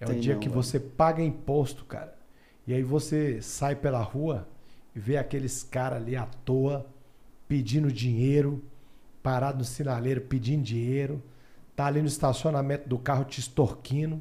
É 0.00 0.04
o 0.04 0.08
Tem 0.08 0.20
dia 0.20 0.34
não, 0.34 0.40
que 0.40 0.48
velho. 0.48 0.62
você 0.62 0.80
paga 0.80 1.22
imposto, 1.22 1.84
cara. 1.84 2.13
E 2.66 2.72
aí 2.72 2.82
você 2.82 3.40
sai 3.42 3.74
pela 3.74 4.00
rua 4.00 4.46
e 4.94 4.98
vê 4.98 5.16
aqueles 5.16 5.62
caras 5.62 6.00
ali 6.00 6.16
à 6.16 6.26
toa 6.44 6.86
pedindo 7.46 7.92
dinheiro, 7.92 8.62
parado 9.22 9.58
no 9.58 9.64
sinaleiro 9.64 10.20
pedindo 10.22 10.62
dinheiro, 10.62 11.22
tá 11.76 11.86
ali 11.86 12.00
no 12.00 12.08
estacionamento 12.08 12.88
do 12.88 12.98
carro 12.98 13.24
te 13.24 13.40
extorquindo, 13.40 14.20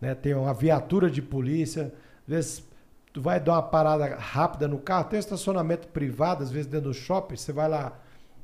né? 0.00 0.14
Tem 0.14 0.34
uma 0.34 0.54
viatura 0.54 1.10
de 1.10 1.20
polícia, 1.22 1.92
às 2.22 2.28
vezes 2.28 2.68
tu 3.12 3.20
vai 3.20 3.38
dar 3.40 3.52
uma 3.52 3.62
parada 3.62 4.16
rápida 4.16 4.66
no 4.66 4.78
carro, 4.78 5.08
tem 5.08 5.18
um 5.18 5.20
estacionamento 5.20 5.88
privado, 5.88 6.42
às 6.42 6.50
vezes 6.50 6.66
dentro 6.66 6.90
do 6.90 6.94
shopping, 6.94 7.36
você 7.36 7.52
vai 7.52 7.68
lá, 7.68 7.98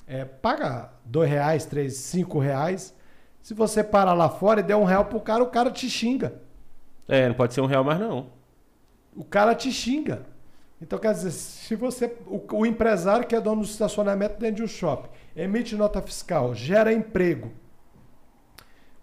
é, 0.06 0.24
paga 0.24 0.90
dois 1.04 1.30
reais, 1.30 1.64
três, 1.64 1.96
cinco 1.96 2.38
reais. 2.38 2.94
Se 3.42 3.52
você 3.54 3.84
parar 3.84 4.14
lá 4.14 4.28
fora 4.28 4.60
e 4.60 4.62
der 4.62 4.76
um 4.76 4.84
real 4.84 5.04
pro 5.04 5.20
cara, 5.20 5.42
o 5.42 5.48
cara 5.48 5.70
te 5.70 5.88
xinga. 5.88 6.40
É, 7.06 7.28
não 7.28 7.34
pode 7.34 7.52
ser 7.52 7.60
um 7.60 7.66
real 7.66 7.84
mais 7.84 8.00
não. 8.00 8.33
O 9.16 9.24
cara 9.24 9.54
te 9.54 9.70
xinga. 9.70 10.26
Então, 10.80 10.98
quer 10.98 11.12
dizer, 11.12 11.30
se 11.30 11.74
você. 11.74 12.14
O, 12.26 12.40
o 12.58 12.66
empresário 12.66 13.26
que 13.26 13.34
é 13.34 13.40
dono 13.40 13.62
do 13.62 13.66
estacionamento 13.66 14.38
dentro 14.38 14.56
de 14.56 14.62
um 14.62 14.66
shopping, 14.66 15.08
emite 15.34 15.76
nota 15.76 16.02
fiscal, 16.02 16.54
gera 16.54 16.92
emprego, 16.92 17.52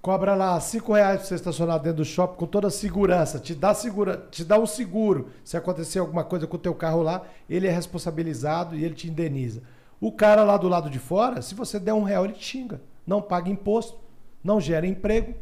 cobra 0.02 0.36
lá 0.36 0.60
5 0.60 0.94
reais 0.94 1.20
pra 1.20 1.28
você 1.28 1.36
estacionar 1.36 1.80
dentro 1.80 1.98
do 1.98 2.06
shopping 2.06 2.38
com 2.38 2.46
toda 2.46 2.68
a 2.68 2.72
segurança, 2.72 3.40
te 3.40 3.56
dá, 3.56 3.74
segura, 3.74 4.28
te 4.30 4.44
dá 4.44 4.60
um 4.60 4.66
seguro. 4.66 5.30
Se 5.44 5.56
acontecer 5.56 6.00
alguma 6.00 6.24
coisa 6.24 6.48
com 6.48 6.58
o 6.58 6.60
teu 6.60 6.74
carro 6.76 7.02
lá, 7.02 7.24
ele 7.50 7.68
é 7.68 7.72
responsabilizado 7.72 8.76
e 8.76 8.84
ele 8.84 8.96
te 8.96 9.08
indeniza. 9.08 9.64
O 10.00 10.12
cara 10.12 10.44
lá 10.44 10.58
do 10.58 10.68
lado 10.68 10.90
de 10.90 11.00
fora, 11.00 11.42
se 11.42 11.54
você 11.54 11.80
der 11.80 11.94
um 11.94 12.04
real, 12.04 12.26
ele 12.26 12.34
te 12.34 12.44
xinga. 12.44 12.82
Não 13.06 13.22
paga 13.22 13.50
imposto, 13.50 14.00
não 14.44 14.60
gera 14.60 14.88
emprego 14.88 15.36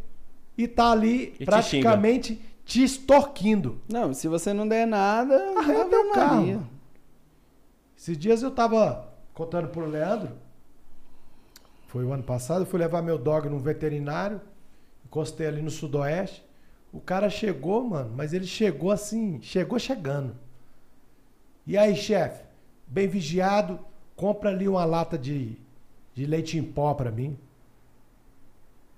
e 0.57 0.67
tá 0.67 0.91
ali 0.91 1.27
te 1.27 1.45
praticamente 1.45 2.41
te 2.69 2.83
extorquindo. 2.83 3.81
Não, 3.91 4.13
se 4.13 4.27
você 4.27 4.53
não 4.53 4.67
der 4.67 4.85
nada, 4.85 5.35
Arreta 5.57 5.81
Ave 5.81 5.95
o 5.95 6.11
carro. 6.13 6.35
Maria. 6.35 6.59
Esses 7.97 8.15
dias 8.15 8.43
eu 8.43 8.51
tava 8.51 9.11
contando 9.33 9.69
pro 9.69 9.89
Leandro. 9.89 10.29
Foi 11.87 12.05
o 12.05 12.13
ano 12.13 12.21
passado, 12.21 12.61
eu 12.61 12.65
fui 12.67 12.79
levar 12.79 13.01
meu 13.01 13.17
dog 13.17 13.49
num 13.49 13.57
veterinário, 13.57 14.39
encostei 15.03 15.47
ali 15.47 15.63
no 15.63 15.71
sudoeste. 15.71 16.45
O 16.93 17.01
cara 17.01 17.27
chegou, 17.27 17.83
mano, 17.83 18.13
mas 18.15 18.33
ele 18.33 18.45
chegou 18.45 18.91
assim, 18.91 19.41
chegou 19.41 19.79
chegando. 19.79 20.35
E 21.65 21.75
aí, 21.75 21.95
chefe, 21.95 22.43
bem 22.85 23.07
vigiado, 23.07 23.79
compra 24.15 24.51
ali 24.51 24.67
uma 24.67 24.85
lata 24.85 25.17
de, 25.17 25.57
de 26.13 26.23
leite 26.27 26.55
em 26.55 26.63
pó 26.63 26.93
pra 26.93 27.11
mim. 27.11 27.35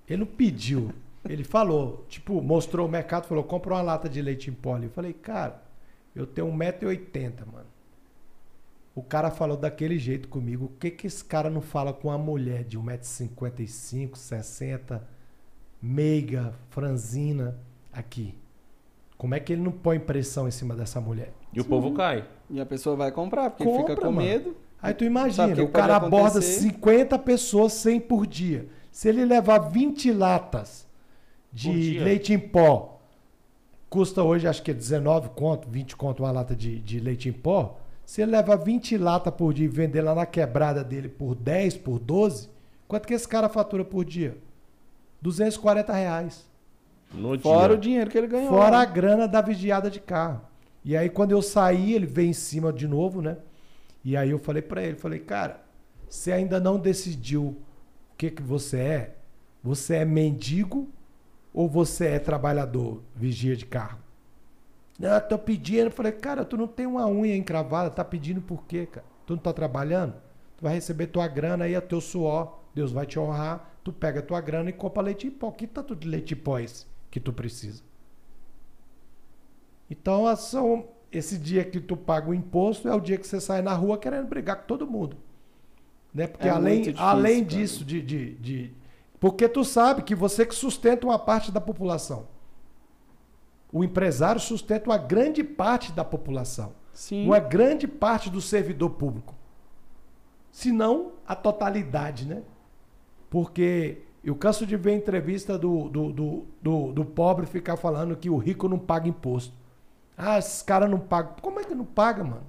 Ele 0.06 0.18
não 0.18 0.26
pediu, 0.26 0.92
ele 1.28 1.44
falou, 1.44 2.04
tipo, 2.08 2.40
mostrou 2.42 2.86
o 2.86 2.90
mercado, 2.90 3.26
falou, 3.26 3.44
compra 3.44 3.74
uma 3.74 3.82
lata 3.82 4.08
de 4.08 4.20
leite 4.20 4.50
em 4.50 4.52
pó. 4.52 4.76
Eu 4.78 4.90
falei, 4.90 5.12
cara, 5.12 5.62
eu 6.14 6.26
tenho 6.26 6.48
1,80m, 6.48 7.46
mano. 7.50 7.66
O 8.94 9.02
cara 9.02 9.30
falou 9.30 9.56
daquele 9.56 9.98
jeito 9.98 10.28
comigo. 10.28 10.66
O 10.66 10.78
que 10.78 10.90
que 10.90 11.06
esse 11.06 11.24
cara 11.24 11.48
não 11.48 11.62
fala 11.62 11.92
com 11.92 12.08
uma 12.08 12.18
mulher 12.18 12.64
de 12.64 12.78
1,55m, 12.78 14.14
60 14.16 15.08
meiga, 15.80 16.54
franzina, 16.70 17.56
aqui? 17.92 18.34
Como 19.16 19.34
é 19.34 19.40
que 19.40 19.52
ele 19.52 19.62
não 19.62 19.72
põe 19.72 19.98
pressão 19.98 20.46
em 20.46 20.50
cima 20.50 20.74
dessa 20.74 21.00
mulher? 21.00 21.32
E 21.52 21.60
o 21.60 21.64
povo 21.64 21.92
cai. 21.94 22.28
E 22.50 22.60
a 22.60 22.66
pessoa 22.66 22.96
vai 22.96 23.12
comprar, 23.12 23.50
porque 23.50 23.64
Compra, 23.64 23.94
fica 23.94 23.96
com 23.96 24.12
mano. 24.12 24.26
medo. 24.26 24.56
Aí 24.82 24.92
tu 24.92 25.04
imagina, 25.04 25.62
o 25.62 25.68
cara 25.68 25.96
aborda 25.96 26.40
acontecer? 26.40 26.60
50 26.60 27.18
pessoas, 27.20 27.72
100 27.74 28.00
por 28.00 28.26
dia. 28.26 28.68
Se 28.90 29.08
ele 29.08 29.24
levar 29.24 29.58
20 29.58 30.12
latas 30.12 30.86
de 31.52 31.98
leite 31.98 32.32
em 32.32 32.38
pó, 32.38 33.00
custa 33.90 34.22
hoje 34.22 34.48
acho 34.48 34.62
que 34.62 34.70
é 34.70 34.74
19 34.74 35.30
conto, 35.30 35.68
20 35.68 35.96
conto 35.96 36.22
uma 36.22 36.32
lata 36.32 36.56
de, 36.56 36.78
de 36.78 36.98
leite 36.98 37.28
em 37.28 37.32
pó. 37.32 37.78
Se 38.06 38.22
ele 38.22 38.32
levar 38.32 38.56
20 38.56 38.96
latas 38.96 39.34
por 39.34 39.52
dia 39.52 39.66
e 39.66 39.68
vender 39.68 40.02
lá 40.02 40.14
na 40.14 40.26
quebrada 40.26 40.82
dele 40.82 41.08
por 41.08 41.34
10, 41.34 41.76
por 41.78 41.98
12, 41.98 42.48
quanto 42.88 43.06
que 43.06 43.14
esse 43.14 43.28
cara 43.28 43.48
fatura 43.48 43.84
por 43.84 44.04
dia? 44.04 44.36
240 45.20 45.92
reais. 45.92 46.50
No 47.12 47.38
Fora 47.38 47.68
dia. 47.68 47.76
o 47.76 47.80
dinheiro 47.80 48.10
que 48.10 48.18
ele 48.18 48.26
ganhou. 48.26 48.48
Fora 48.48 48.78
a 48.78 48.84
grana 48.84 49.28
da 49.28 49.40
vigiada 49.40 49.90
de 49.90 50.00
carro. 50.00 50.40
E 50.84 50.96
aí 50.96 51.08
quando 51.08 51.32
eu 51.32 51.42
saí, 51.42 51.92
ele 51.92 52.06
veio 52.06 52.30
em 52.30 52.34
cima 52.34 52.72
de 52.72 52.88
novo, 52.88 53.20
né? 53.20 53.36
E 54.04 54.16
aí 54.16 54.30
eu 54.30 54.38
falei 54.38 54.62
pra 54.62 54.82
ele, 54.82 54.96
falei, 54.96 55.20
cara, 55.20 55.60
você 56.08 56.32
ainda 56.32 56.58
não 56.58 56.78
decidiu 56.78 57.44
o 57.44 57.56
que 58.16 58.30
que 58.30 58.42
você 58.42 58.78
é? 58.78 59.14
Você 59.62 59.96
é 59.96 60.04
mendigo 60.04 60.88
ou 61.52 61.68
você 61.68 62.06
é 62.06 62.18
trabalhador, 62.18 63.02
vigia 63.14 63.56
de 63.56 63.66
carro? 63.66 63.98
Eu 65.00 65.20
tô 65.20 65.38
pedindo. 65.38 65.86
Eu 65.86 65.90
falei, 65.90 66.12
cara, 66.12 66.44
tu 66.44 66.56
não 66.56 66.66
tem 66.66 66.86
uma 66.86 67.06
unha 67.06 67.36
encravada, 67.36 67.90
tá 67.90 68.04
pedindo 68.04 68.40
por 68.40 68.64
quê, 68.64 68.86
cara? 68.86 69.06
Tu 69.26 69.34
não 69.34 69.42
tá 69.42 69.52
trabalhando? 69.52 70.14
Tu 70.56 70.62
vai 70.62 70.74
receber 70.74 71.08
tua 71.08 71.26
grana 71.26 71.64
aí, 71.64 71.74
é 71.74 71.80
teu 71.80 72.00
suor. 72.00 72.58
Deus 72.74 72.92
vai 72.92 73.04
te 73.04 73.18
honrar. 73.18 73.70
Tu 73.82 73.92
pega 73.92 74.22
tua 74.22 74.40
grana 74.40 74.70
e 74.70 74.72
compra 74.72 75.02
leite 75.02 75.26
em 75.26 75.30
pó. 75.30 75.50
Que 75.50 75.66
tanto 75.66 75.96
de 75.96 76.06
leite 76.08 76.34
em 76.34 76.36
pó 76.36 76.58
é 76.58 76.64
esse 76.64 76.86
que 77.10 77.18
tu 77.18 77.32
precisa? 77.32 77.82
Então, 79.90 80.26
a 80.26 80.36
são, 80.36 80.88
esse 81.10 81.36
dia 81.36 81.64
que 81.64 81.80
tu 81.80 81.96
paga 81.96 82.30
o 82.30 82.34
imposto 82.34 82.88
é 82.88 82.94
o 82.94 83.00
dia 83.00 83.18
que 83.18 83.26
você 83.26 83.40
sai 83.40 83.60
na 83.60 83.74
rua 83.74 83.98
querendo 83.98 84.26
brigar 84.26 84.56
com 84.56 84.66
todo 84.66 84.86
mundo. 84.86 85.16
Né? 86.14 86.26
Porque 86.26 86.48
É 86.48 86.50
além, 86.50 86.94
além 86.96 87.44
disso, 87.44 87.84
de, 87.84 88.00
de, 88.00 88.34
de 88.34 88.72
Porque 89.22 89.48
tu 89.48 89.64
sabe 89.64 90.02
que 90.02 90.16
você 90.16 90.44
que 90.44 90.52
sustenta 90.52 91.06
uma 91.06 91.16
parte 91.16 91.52
da 91.52 91.60
população. 91.60 92.26
O 93.72 93.84
empresário 93.84 94.40
sustenta 94.40 94.90
uma 94.90 94.98
grande 94.98 95.44
parte 95.44 95.92
da 95.92 96.04
população. 96.04 96.72
Sim. 96.92 97.24
Uma 97.26 97.38
grande 97.38 97.86
parte 97.86 98.28
do 98.28 98.40
servidor 98.40 98.90
público. 98.90 99.32
Se 100.50 100.72
não, 100.72 101.12
a 101.24 101.36
totalidade, 101.36 102.26
né? 102.26 102.42
Porque 103.30 103.98
eu 104.24 104.34
canso 104.34 104.66
de 104.66 104.76
ver 104.76 104.96
entrevista 104.96 105.56
do, 105.56 105.88
do, 105.88 106.12
do, 106.12 106.44
do, 106.60 106.92
do 106.92 107.04
pobre 107.04 107.46
ficar 107.46 107.76
falando 107.76 108.16
que 108.16 108.28
o 108.28 108.36
rico 108.36 108.68
não 108.68 108.76
paga 108.76 109.06
imposto. 109.06 109.54
Ah, 110.18 110.36
esses 110.36 110.62
caras 110.62 110.90
não 110.90 110.98
pagam. 110.98 111.36
Como 111.40 111.60
é 111.60 111.64
que 111.64 111.76
não 111.76 111.84
paga, 111.84 112.24
mano? 112.24 112.46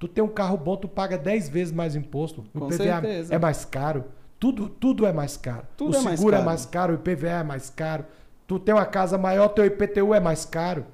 Tu 0.00 0.08
tem 0.08 0.24
um 0.24 0.28
carro 0.28 0.56
bom, 0.56 0.76
tu 0.76 0.88
paga 0.88 1.16
10 1.16 1.48
vezes 1.48 1.72
mais 1.72 1.94
imposto. 1.94 2.44
O 2.52 2.58
Com 2.58 2.66
IPVA 2.66 2.76
certeza. 2.76 3.32
é 3.32 3.38
mais 3.38 3.64
caro. 3.64 4.04
Tudo, 4.38 4.68
tudo 4.68 5.06
é 5.06 5.12
mais 5.12 5.36
caro. 5.36 5.66
Tudo 5.76 5.94
o 5.94 5.98
é 5.98 6.02
mais 6.02 6.18
seguro 6.18 6.34
é 6.34 6.38
caro. 6.38 6.48
mais 6.48 6.66
caro, 6.66 6.92
o 6.92 6.96
IPVA 6.96 7.28
é 7.28 7.42
mais 7.42 7.70
caro. 7.70 8.04
Tu 8.46 8.58
tem 8.58 8.74
uma 8.74 8.86
casa 8.86 9.18
maior, 9.18 9.48
teu 9.48 9.64
IPTU 9.64 10.14
é 10.14 10.20
mais 10.20 10.44
caro. 10.44 10.86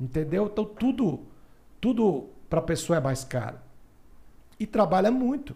Entendeu? 0.00 0.46
Então 0.46 0.64
tudo, 0.64 1.20
tudo 1.80 2.30
pra 2.48 2.62
pessoa 2.62 2.96
é 2.96 3.00
mais 3.00 3.22
caro. 3.22 3.58
E 4.58 4.66
trabalha 4.66 5.10
muito. 5.10 5.54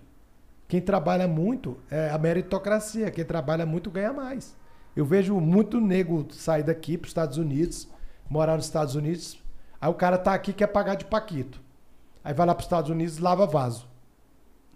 Quem 0.69 0.81
trabalha 0.81 1.27
muito 1.27 1.79
é 1.91 2.11
a 2.11 2.19
meritocracia. 2.19 3.11
Quem 3.11 3.25
trabalha 3.25 3.65
muito 3.65 3.91
ganha 3.91 4.13
mais. 4.13 4.57
Eu 4.95 5.05
vejo 5.05 5.39
muito 5.41 5.81
nego 5.81 6.27
sair 6.33 6.63
daqui 6.63 6.97
para 6.97 7.07
os 7.07 7.11
Estados 7.11 7.37
Unidos, 7.37 7.89
morar 8.29 8.57
nos 8.57 8.67
Estados 8.67 8.95
Unidos. 8.95 9.43
Aí 9.81 9.91
o 9.91 9.95
cara 9.95 10.17
tá 10.17 10.33
aqui 10.33 10.53
quer 10.53 10.69
pagar 10.69 10.95
de 10.95 11.05
Paquito. 11.05 11.61
Aí 12.23 12.33
vai 12.33 12.47
lá 12.47 12.55
para 12.55 12.61
os 12.61 12.67
Estados 12.67 12.91
Unidos 12.91 13.19
e 13.19 13.23
lava 13.23 13.47
vaso. 13.47 13.87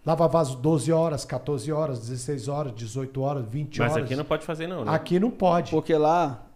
Lava 0.06 0.26
vaso 0.28 0.56
12 0.56 0.90
horas, 0.92 1.24
14 1.24 1.70
horas, 1.72 1.98
16 2.00 2.48
horas, 2.48 2.72
18 2.74 3.20
horas, 3.20 3.44
20 3.46 3.78
Mas 3.80 3.92
horas. 3.92 4.04
aqui 4.04 4.16
não 4.16 4.24
pode 4.24 4.44
fazer, 4.46 4.66
não, 4.66 4.84
né? 4.84 4.92
Aqui 4.92 5.20
não 5.20 5.30
pode. 5.30 5.70
Porque 5.70 5.94
lá 5.96 6.46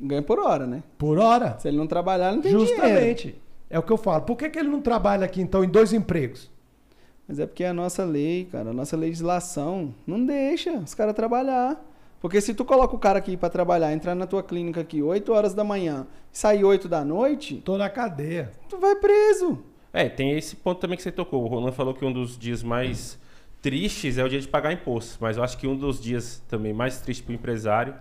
ganha 0.00 0.22
por 0.22 0.38
hora, 0.38 0.66
né? 0.66 0.82
Por 0.98 1.18
hora. 1.18 1.56
Se 1.58 1.68
ele 1.68 1.76
não 1.76 1.86
trabalhar, 1.86 2.32
não 2.32 2.42
tem 2.42 2.52
dinheiro. 2.52 2.74
Justamente. 2.74 3.40
É 3.70 3.78
o 3.78 3.82
que 3.82 3.92
eu 3.92 3.96
falo. 3.98 4.22
Por 4.22 4.36
que, 4.36 4.48
que 4.48 4.58
ele 4.58 4.68
não 4.68 4.80
trabalha 4.80 5.24
aqui, 5.24 5.40
então, 5.40 5.62
em 5.62 5.68
dois 5.68 5.92
empregos? 5.92 6.50
Mas 7.26 7.38
é 7.38 7.46
porque 7.46 7.64
a 7.64 7.74
nossa 7.74 8.04
lei, 8.04 8.46
cara, 8.50 8.70
a 8.70 8.72
nossa 8.72 8.96
legislação 8.96 9.94
não 10.06 10.24
deixa 10.24 10.72
os 10.72 10.94
caras 10.94 11.14
trabalhar. 11.14 11.78
Porque 12.20 12.40
se 12.40 12.54
tu 12.54 12.64
coloca 12.64 12.96
o 12.96 12.98
cara 12.98 13.18
aqui 13.18 13.36
pra 13.36 13.48
trabalhar, 13.50 13.92
entrar 13.92 14.14
na 14.14 14.26
tua 14.26 14.42
clínica 14.42 14.80
aqui 14.80 15.02
8 15.02 15.32
horas 15.32 15.54
da 15.54 15.62
manhã, 15.62 16.06
sair 16.32 16.64
8 16.64 16.88
da 16.88 17.04
noite, 17.04 17.62
Tô 17.64 17.76
na 17.76 17.88
cadeia. 17.90 18.50
tu 18.68 18.78
vai 18.78 18.96
preso. 18.96 19.58
É, 19.92 20.08
tem 20.08 20.36
esse 20.36 20.56
ponto 20.56 20.80
também 20.80 20.96
que 20.96 21.02
você 21.02 21.12
tocou. 21.12 21.44
O 21.44 21.46
Roland 21.46 21.72
falou 21.72 21.94
que 21.94 22.04
um 22.04 22.12
dos 22.12 22.38
dias 22.38 22.62
mais 22.62 23.18
tristes 23.62 24.18
é 24.18 24.24
o 24.24 24.28
dia 24.28 24.40
de 24.40 24.48
pagar 24.48 24.72
imposto. 24.72 25.18
Mas 25.20 25.36
eu 25.36 25.42
acho 25.42 25.56
que 25.58 25.66
um 25.66 25.76
dos 25.76 26.00
dias 26.00 26.42
também 26.48 26.72
mais 26.72 27.00
tristes 27.00 27.24
para 27.24 27.32
o 27.32 27.34
empresário 27.34 27.94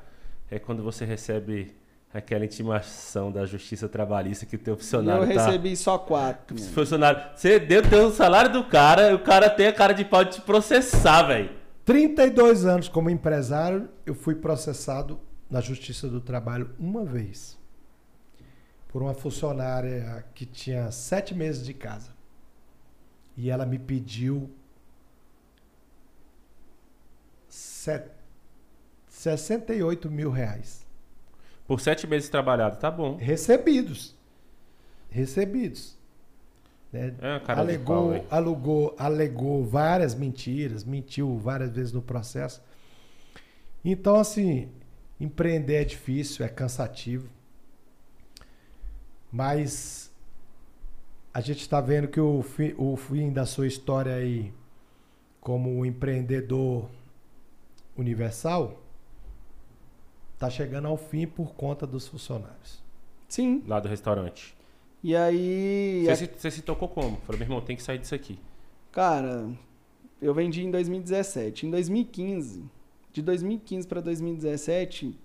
é 0.50 0.60
quando 0.60 0.84
você 0.84 1.06
recebe 1.06 1.76
aquela 2.14 2.46
intimação 2.46 3.32
da 3.32 3.46
justiça 3.46 3.88
trabalhista 3.88 4.46
que 4.46 4.56
o 4.56 4.60
teu 4.60 4.78
funcionário 4.78 5.24
eu 5.24 5.36
tá... 5.36 5.46
recebi 5.46 5.76
só 5.76 5.98
quatro. 5.98 6.58
Funcionário, 6.58 7.22
você 7.36 7.60
deu 7.60 7.82
o 8.08 8.12
salário 8.12 8.52
do 8.52 8.64
cara, 8.64 9.14
o 9.14 9.20
cara 9.20 9.50
tem 9.50 9.68
a 9.68 9.74
cara 9.74 9.94
de 9.94 10.06
pau 10.06 10.24
de 10.24 10.36
te 10.36 10.42
processar, 10.42 11.24
velho. 11.24 11.50
32 11.86 12.66
anos 12.66 12.90
como 12.90 13.10
empresário, 13.10 13.90
eu 14.06 14.14
fui 14.14 14.36
processado 14.36 15.20
na 15.50 15.62
Justiça 15.62 16.08
do 16.08 16.20
Trabalho 16.20 16.72
uma 16.78 17.06
vez. 17.06 17.57
Por 18.98 19.04
uma 19.04 19.14
funcionária 19.14 20.26
que 20.34 20.44
tinha 20.44 20.90
sete 20.90 21.36
meses 21.36 21.64
de 21.64 21.72
casa. 21.72 22.10
E 23.38 23.48
ela 23.48 23.64
me 23.64 23.78
pediu 23.78 24.50
set- 27.48 28.10
68 29.08 30.10
mil 30.10 30.32
reais. 30.32 30.84
Por 31.68 31.80
sete 31.80 32.08
meses 32.08 32.28
trabalhado, 32.28 32.78
tá 32.78 32.90
bom. 32.90 33.18
Recebidos. 33.18 34.16
Recebidos. 35.12 35.96
né? 36.92 37.14
É 37.22 37.38
pau, 37.38 37.56
alegou, 37.56 38.10
velho. 38.10 38.26
alegou, 38.32 38.96
alegou 38.98 39.64
várias 39.64 40.16
mentiras, 40.16 40.84
mentiu 40.84 41.38
várias 41.38 41.70
vezes 41.70 41.94
no 41.94 42.02
processo. 42.02 42.64
Então, 43.86 44.16
assim, 44.16 44.72
empreender 45.20 45.76
é 45.76 45.84
difícil, 45.84 46.44
é 46.44 46.50
cansativo. 46.50 47.37
Mas 49.38 50.12
a 51.32 51.40
gente 51.42 51.62
está 51.62 51.80
vendo 51.80 52.08
que 52.08 52.20
o 52.20 52.42
fim, 52.42 52.74
o 52.76 52.98
fim 52.98 53.32
da 53.32 53.46
sua 53.46 53.68
história 53.68 54.16
aí, 54.16 54.52
como 55.40 55.86
empreendedor 55.86 56.90
universal, 57.96 58.82
está 60.34 60.50
chegando 60.50 60.88
ao 60.88 60.98
fim 60.98 61.28
por 61.28 61.54
conta 61.54 61.86
dos 61.86 62.08
funcionários. 62.08 62.84
Sim. 63.30 63.64
Lá 63.68 63.80
do 63.80 63.88
restaurante. 63.88 64.58
E 65.04 65.16
aí. 65.16 66.04
Você, 66.08 66.16
se, 66.16 66.32
você 66.36 66.50
se 66.50 66.62
tocou 66.64 66.90
como? 66.90 67.18
Falou, 67.18 67.38
meu 67.38 67.46
irmão, 67.46 67.62
tem 67.62 67.76
que 67.76 67.84
sair 67.84 68.00
disso 68.00 68.16
aqui. 68.16 68.40
Cara, 68.92 69.48
eu 70.20 70.34
vendi 70.34 70.64
em 70.64 70.72
2017. 70.72 71.68
Em 71.68 71.70
2015, 71.70 72.66
de 73.14 73.22
2015 73.22 73.88
para 73.88 74.02
2017, 74.02 75.16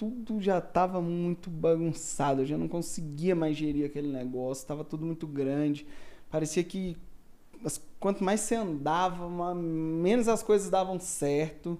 tudo 0.00 0.40
já 0.40 0.62
tava 0.62 0.98
muito 1.02 1.50
bagunçado. 1.50 2.40
Eu 2.40 2.46
já 2.46 2.56
não 2.56 2.66
conseguia 2.66 3.34
mais 3.36 3.54
gerir 3.54 3.84
aquele 3.84 4.08
negócio. 4.08 4.66
Tava 4.66 4.82
tudo 4.82 5.04
muito 5.04 5.26
grande. 5.26 5.86
Parecia 6.30 6.64
que 6.64 6.96
quanto 7.98 8.24
mais 8.24 8.40
você 8.40 8.54
andava, 8.54 9.54
menos 9.54 10.26
as 10.26 10.42
coisas 10.42 10.70
davam 10.70 10.98
certo. 10.98 11.78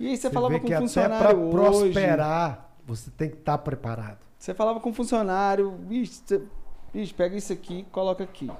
E 0.00 0.06
aí 0.08 0.16
você, 0.16 0.30
falava 0.30 0.54
vê 0.54 0.60
com 0.60 0.66
que 0.66 0.72
um 0.72 0.76
até 0.76 0.82
funcionário 0.86 1.28
para 1.28 1.38
hoje. 1.38 1.52
prosperar, 1.92 2.74
você 2.86 3.10
tem 3.10 3.28
que 3.28 3.36
estar 3.36 3.58
preparado. 3.58 4.20
Você 4.38 4.54
falava 4.54 4.80
com 4.80 4.88
um 4.88 4.94
funcionário, 4.94 5.72
você- 5.86 6.42
bicho, 6.90 7.14
pega 7.14 7.36
isso 7.36 7.52
aqui, 7.52 7.84
coloca 7.92 8.24
aqui. 8.24 8.50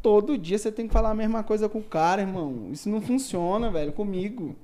Todo 0.00 0.38
dia 0.38 0.56
você 0.56 0.70
tem 0.70 0.86
que 0.86 0.92
falar 0.92 1.10
a 1.10 1.14
mesma 1.14 1.42
coisa 1.42 1.68
com 1.68 1.80
o 1.80 1.82
cara, 1.82 2.22
irmão. 2.22 2.68
Isso 2.70 2.88
não 2.88 3.00
funciona, 3.00 3.72
velho, 3.72 3.92
comigo. 3.92 4.54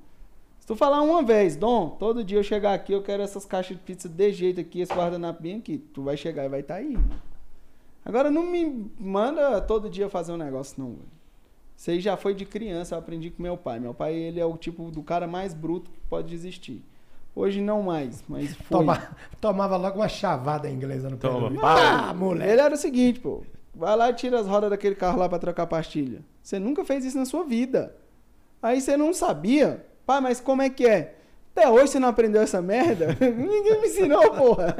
Se 0.61 0.67
tu 0.67 0.75
falar 0.75 1.01
uma 1.01 1.23
vez, 1.23 1.55
Dom, 1.55 1.89
todo 1.89 2.23
dia 2.23 2.37
eu 2.37 2.43
chegar 2.43 2.73
aqui, 2.75 2.93
eu 2.93 3.01
quero 3.01 3.23
essas 3.23 3.45
caixas 3.45 3.75
de 3.75 3.81
pizza 3.83 4.07
de 4.07 4.31
jeito 4.31 4.61
aqui, 4.61 4.79
esse 4.81 4.93
guardanapo 4.93 5.41
bem 5.41 5.57
aqui. 5.57 5.79
Tu 5.79 6.03
vai 6.03 6.15
chegar 6.15 6.45
e 6.45 6.49
vai 6.49 6.59
estar 6.59 6.75
aí. 6.75 6.95
Agora 8.05 8.29
não 8.29 8.43
me 8.43 8.89
manda 8.99 9.59
todo 9.59 9.89
dia 9.89 10.07
fazer 10.07 10.31
um 10.31 10.37
negócio, 10.37 10.75
não, 10.81 10.89
velho. 10.91 11.21
Isso 11.75 11.89
aí 11.89 11.99
já 11.99 12.15
foi 12.15 12.35
de 12.35 12.45
criança, 12.45 12.93
eu 12.93 12.99
aprendi 12.99 13.31
com 13.31 13.41
meu 13.41 13.57
pai. 13.57 13.79
Meu 13.79 13.91
pai, 13.91 14.13
ele 14.13 14.39
é 14.39 14.45
o 14.45 14.55
tipo 14.55 14.91
do 14.91 15.01
cara 15.01 15.25
mais 15.25 15.51
bruto 15.51 15.89
que 15.89 15.99
pode 16.07 16.33
existir. 16.33 16.83
Hoje 17.35 17.59
não 17.59 17.81
mais, 17.81 18.23
mas 18.29 18.53
foi. 18.55 18.77
Toma- 18.77 19.15
tomava 19.41 19.77
logo 19.77 19.97
uma 19.97 20.07
chavada 20.07 20.69
inglesa 20.69 21.09
no 21.09 21.17
Toma, 21.17 21.49
pé. 21.49 21.57
Ah, 21.63 22.13
moleque. 22.13 22.51
Ele 22.51 22.61
era 22.61 22.75
o 22.75 22.77
seguinte, 22.77 23.19
pô. 23.19 23.41
Vai 23.73 23.95
lá 23.95 24.11
e 24.11 24.13
tira 24.13 24.39
as 24.39 24.45
rodas 24.45 24.69
daquele 24.69 24.93
carro 24.95 25.17
lá 25.17 25.27
pra 25.27 25.39
trocar 25.39 25.65
pastilha. 25.65 26.21
Você 26.43 26.59
nunca 26.59 26.85
fez 26.85 27.03
isso 27.03 27.17
na 27.17 27.25
sua 27.25 27.43
vida. 27.43 27.95
Aí 28.61 28.79
você 28.79 28.95
não 28.95 29.11
sabia. 29.11 29.87
Pai, 30.11 30.19
mas 30.19 30.41
como 30.41 30.61
é 30.61 30.69
que 30.69 30.85
é? 30.85 31.15
Até 31.55 31.69
hoje 31.69 31.93
você 31.93 31.99
não 31.99 32.09
aprendeu 32.09 32.41
essa 32.41 32.61
merda? 32.61 33.15
Ninguém 33.21 33.79
me 33.81 33.87
ensinou, 33.87 34.29
porra. 34.31 34.75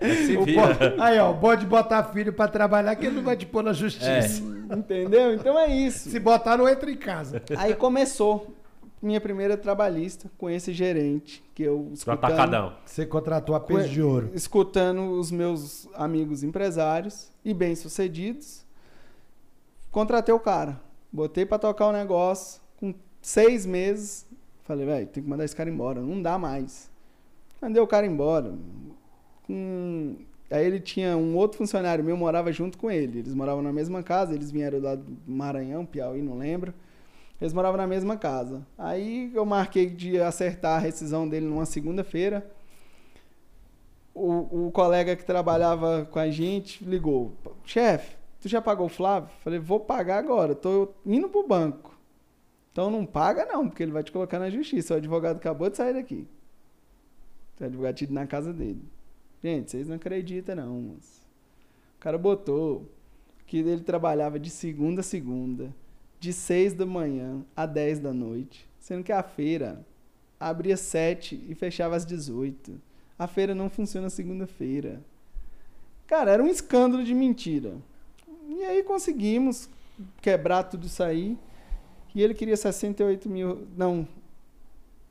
É. 0.00 0.14
Se 0.14 0.36
vira. 0.38 0.96
Aí, 0.98 1.16
ó, 1.20 1.32
pode 1.32 1.64
botar 1.64 2.02
filho 2.04 2.32
pra 2.32 2.48
trabalhar 2.48 2.96
que 2.96 3.06
ele 3.06 3.16
não 3.16 3.22
vai 3.22 3.36
te 3.36 3.46
pôr 3.46 3.62
na 3.62 3.72
justiça. 3.72 4.42
Entendeu? 4.76 5.32
Então 5.32 5.56
é 5.56 5.68
isso. 5.68 6.10
Se 6.10 6.18
botar, 6.18 6.56
não 6.56 6.68
entra 6.68 6.90
em 6.90 6.96
casa. 6.96 7.40
Aí 7.56 7.72
começou 7.74 8.52
minha 9.00 9.20
primeira 9.20 9.56
trabalhista 9.56 10.28
com 10.36 10.50
esse 10.50 10.72
gerente 10.72 11.44
que 11.54 11.62
eu 11.62 11.84
Do 11.84 11.94
escutando, 11.94 12.24
atacadão. 12.24 12.72
Você 12.84 13.06
contratou 13.06 13.54
a 13.54 13.60
peso 13.60 13.88
de 13.88 14.02
ouro. 14.02 14.30
escutando 14.34 15.12
os 15.12 15.30
meus 15.30 15.88
amigos 15.94 16.42
empresários 16.42 17.30
e 17.44 17.54
bem-sucedidos. 17.54 18.66
Contratei 19.92 20.34
o 20.34 20.40
cara. 20.40 20.80
Botei 21.12 21.46
pra 21.46 21.58
tocar 21.58 21.86
o 21.86 21.92
negócio. 21.92 22.60
Com 22.76 22.92
seis 23.28 23.66
meses, 23.66 24.24
falei, 24.62 24.86
velho, 24.86 25.06
tem 25.08 25.22
que 25.22 25.28
mandar 25.28 25.44
esse 25.44 25.56
cara 25.56 25.68
embora. 25.68 26.00
Não 26.00 26.22
dá 26.22 26.38
mais. 26.38 26.88
Mandei 27.60 27.82
o 27.82 27.86
cara 27.86 28.06
embora. 28.06 28.54
Com- 29.46 30.16
Aí 30.48 30.64
ele 30.64 30.78
tinha 30.78 31.16
um 31.16 31.34
outro 31.36 31.58
funcionário 31.58 32.04
meu, 32.04 32.16
morava 32.16 32.52
junto 32.52 32.78
com 32.78 32.88
ele. 32.88 33.18
Eles 33.18 33.34
moravam 33.34 33.62
na 33.62 33.72
mesma 33.72 34.00
casa, 34.00 34.32
eles 34.32 34.48
vieram 34.52 34.80
lá 34.80 34.94
do 34.94 35.04
Maranhão, 35.26 35.84
Piauí, 35.84 36.22
não 36.22 36.38
lembro. 36.38 36.72
Eles 37.40 37.52
moravam 37.52 37.76
na 37.76 37.86
mesma 37.86 38.16
casa. 38.16 38.64
Aí 38.78 39.32
eu 39.34 39.44
marquei 39.44 39.86
de 39.90 40.20
acertar 40.20 40.76
a 40.76 40.78
rescisão 40.78 41.28
dele 41.28 41.46
numa 41.46 41.66
segunda-feira. 41.66 42.46
O, 44.14 44.66
o 44.68 44.70
colega 44.70 45.16
que 45.16 45.24
trabalhava 45.24 46.06
com 46.10 46.18
a 46.20 46.30
gente 46.30 46.84
ligou: 46.84 47.32
Chefe, 47.64 48.16
tu 48.40 48.48
já 48.48 48.62
pagou 48.62 48.86
o 48.86 48.88
Flávio? 48.88 49.28
Falei: 49.42 49.58
Vou 49.58 49.80
pagar 49.80 50.18
agora, 50.18 50.54
tô 50.54 50.90
indo 51.04 51.28
pro 51.28 51.46
banco. 51.46 51.95
Então 52.76 52.90
não 52.90 53.06
paga, 53.06 53.46
não, 53.46 53.66
porque 53.66 53.82
ele 53.82 53.90
vai 53.90 54.02
te 54.02 54.12
colocar 54.12 54.38
na 54.38 54.50
justiça. 54.50 54.92
O 54.92 54.96
advogado 54.98 55.36
acabou 55.36 55.70
de 55.70 55.78
sair 55.78 55.94
daqui. 55.94 56.26
O 57.58 57.64
advogado 57.64 57.94
tinha 57.94 58.04
ido 58.04 58.12
na 58.12 58.26
casa 58.26 58.52
dele. 58.52 58.82
Gente, 59.42 59.70
vocês 59.70 59.88
não 59.88 59.96
acreditam, 59.96 60.56
não. 60.56 60.74
Moço. 60.82 61.22
O 61.96 62.00
cara 62.00 62.18
botou 62.18 62.86
que 63.46 63.56
ele 63.60 63.80
trabalhava 63.80 64.38
de 64.38 64.50
segunda 64.50 65.00
a 65.00 65.02
segunda, 65.02 65.74
de 66.20 66.34
6 66.34 66.74
da 66.74 66.84
manhã 66.84 67.42
a 67.56 67.64
10 67.64 68.00
da 68.00 68.12
noite, 68.12 68.68
sendo 68.78 69.02
que 69.02 69.10
a 69.12 69.22
feira 69.22 69.82
abria 70.38 70.76
7 70.76 71.46
e 71.48 71.54
fechava 71.54 71.96
às 71.96 72.04
18. 72.04 72.78
A 73.18 73.26
feira 73.26 73.54
não 73.54 73.70
funciona 73.70 74.10
segunda-feira. 74.10 75.00
Cara, 76.06 76.30
era 76.30 76.44
um 76.44 76.48
escândalo 76.48 77.02
de 77.02 77.14
mentira. 77.14 77.72
E 78.46 78.62
aí 78.64 78.82
conseguimos 78.82 79.66
quebrar 80.20 80.64
tudo 80.64 80.86
isso 80.86 81.02
aí. 81.02 81.38
E 82.16 82.22
ele 82.22 82.32
queria 82.32 82.56
68 82.56 83.28
mil. 83.28 83.68
Não. 83.76 84.08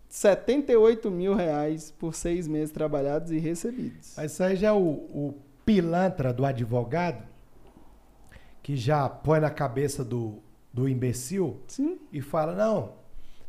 78 0.09 1.11
mil 1.11 1.35
reais 1.35 1.91
por 1.91 2.15
seis 2.15 2.47
meses 2.47 2.71
trabalhados 2.71 3.31
e 3.31 3.37
recebidos. 3.37 4.15
Mas 4.17 4.31
isso 4.31 4.43
aí 4.43 4.55
já 4.55 4.69
é 4.69 4.71
o, 4.71 4.79
o 4.79 5.35
pilantra 5.63 6.33
do 6.33 6.43
advogado 6.43 7.23
que 8.63 8.75
já 8.75 9.07
põe 9.07 9.39
na 9.39 9.51
cabeça 9.51 10.03
do, 10.03 10.39
do 10.73 10.89
imbecil 10.89 11.59
Sim. 11.67 11.99
e 12.11 12.21
fala: 12.21 12.55
não, 12.55 12.93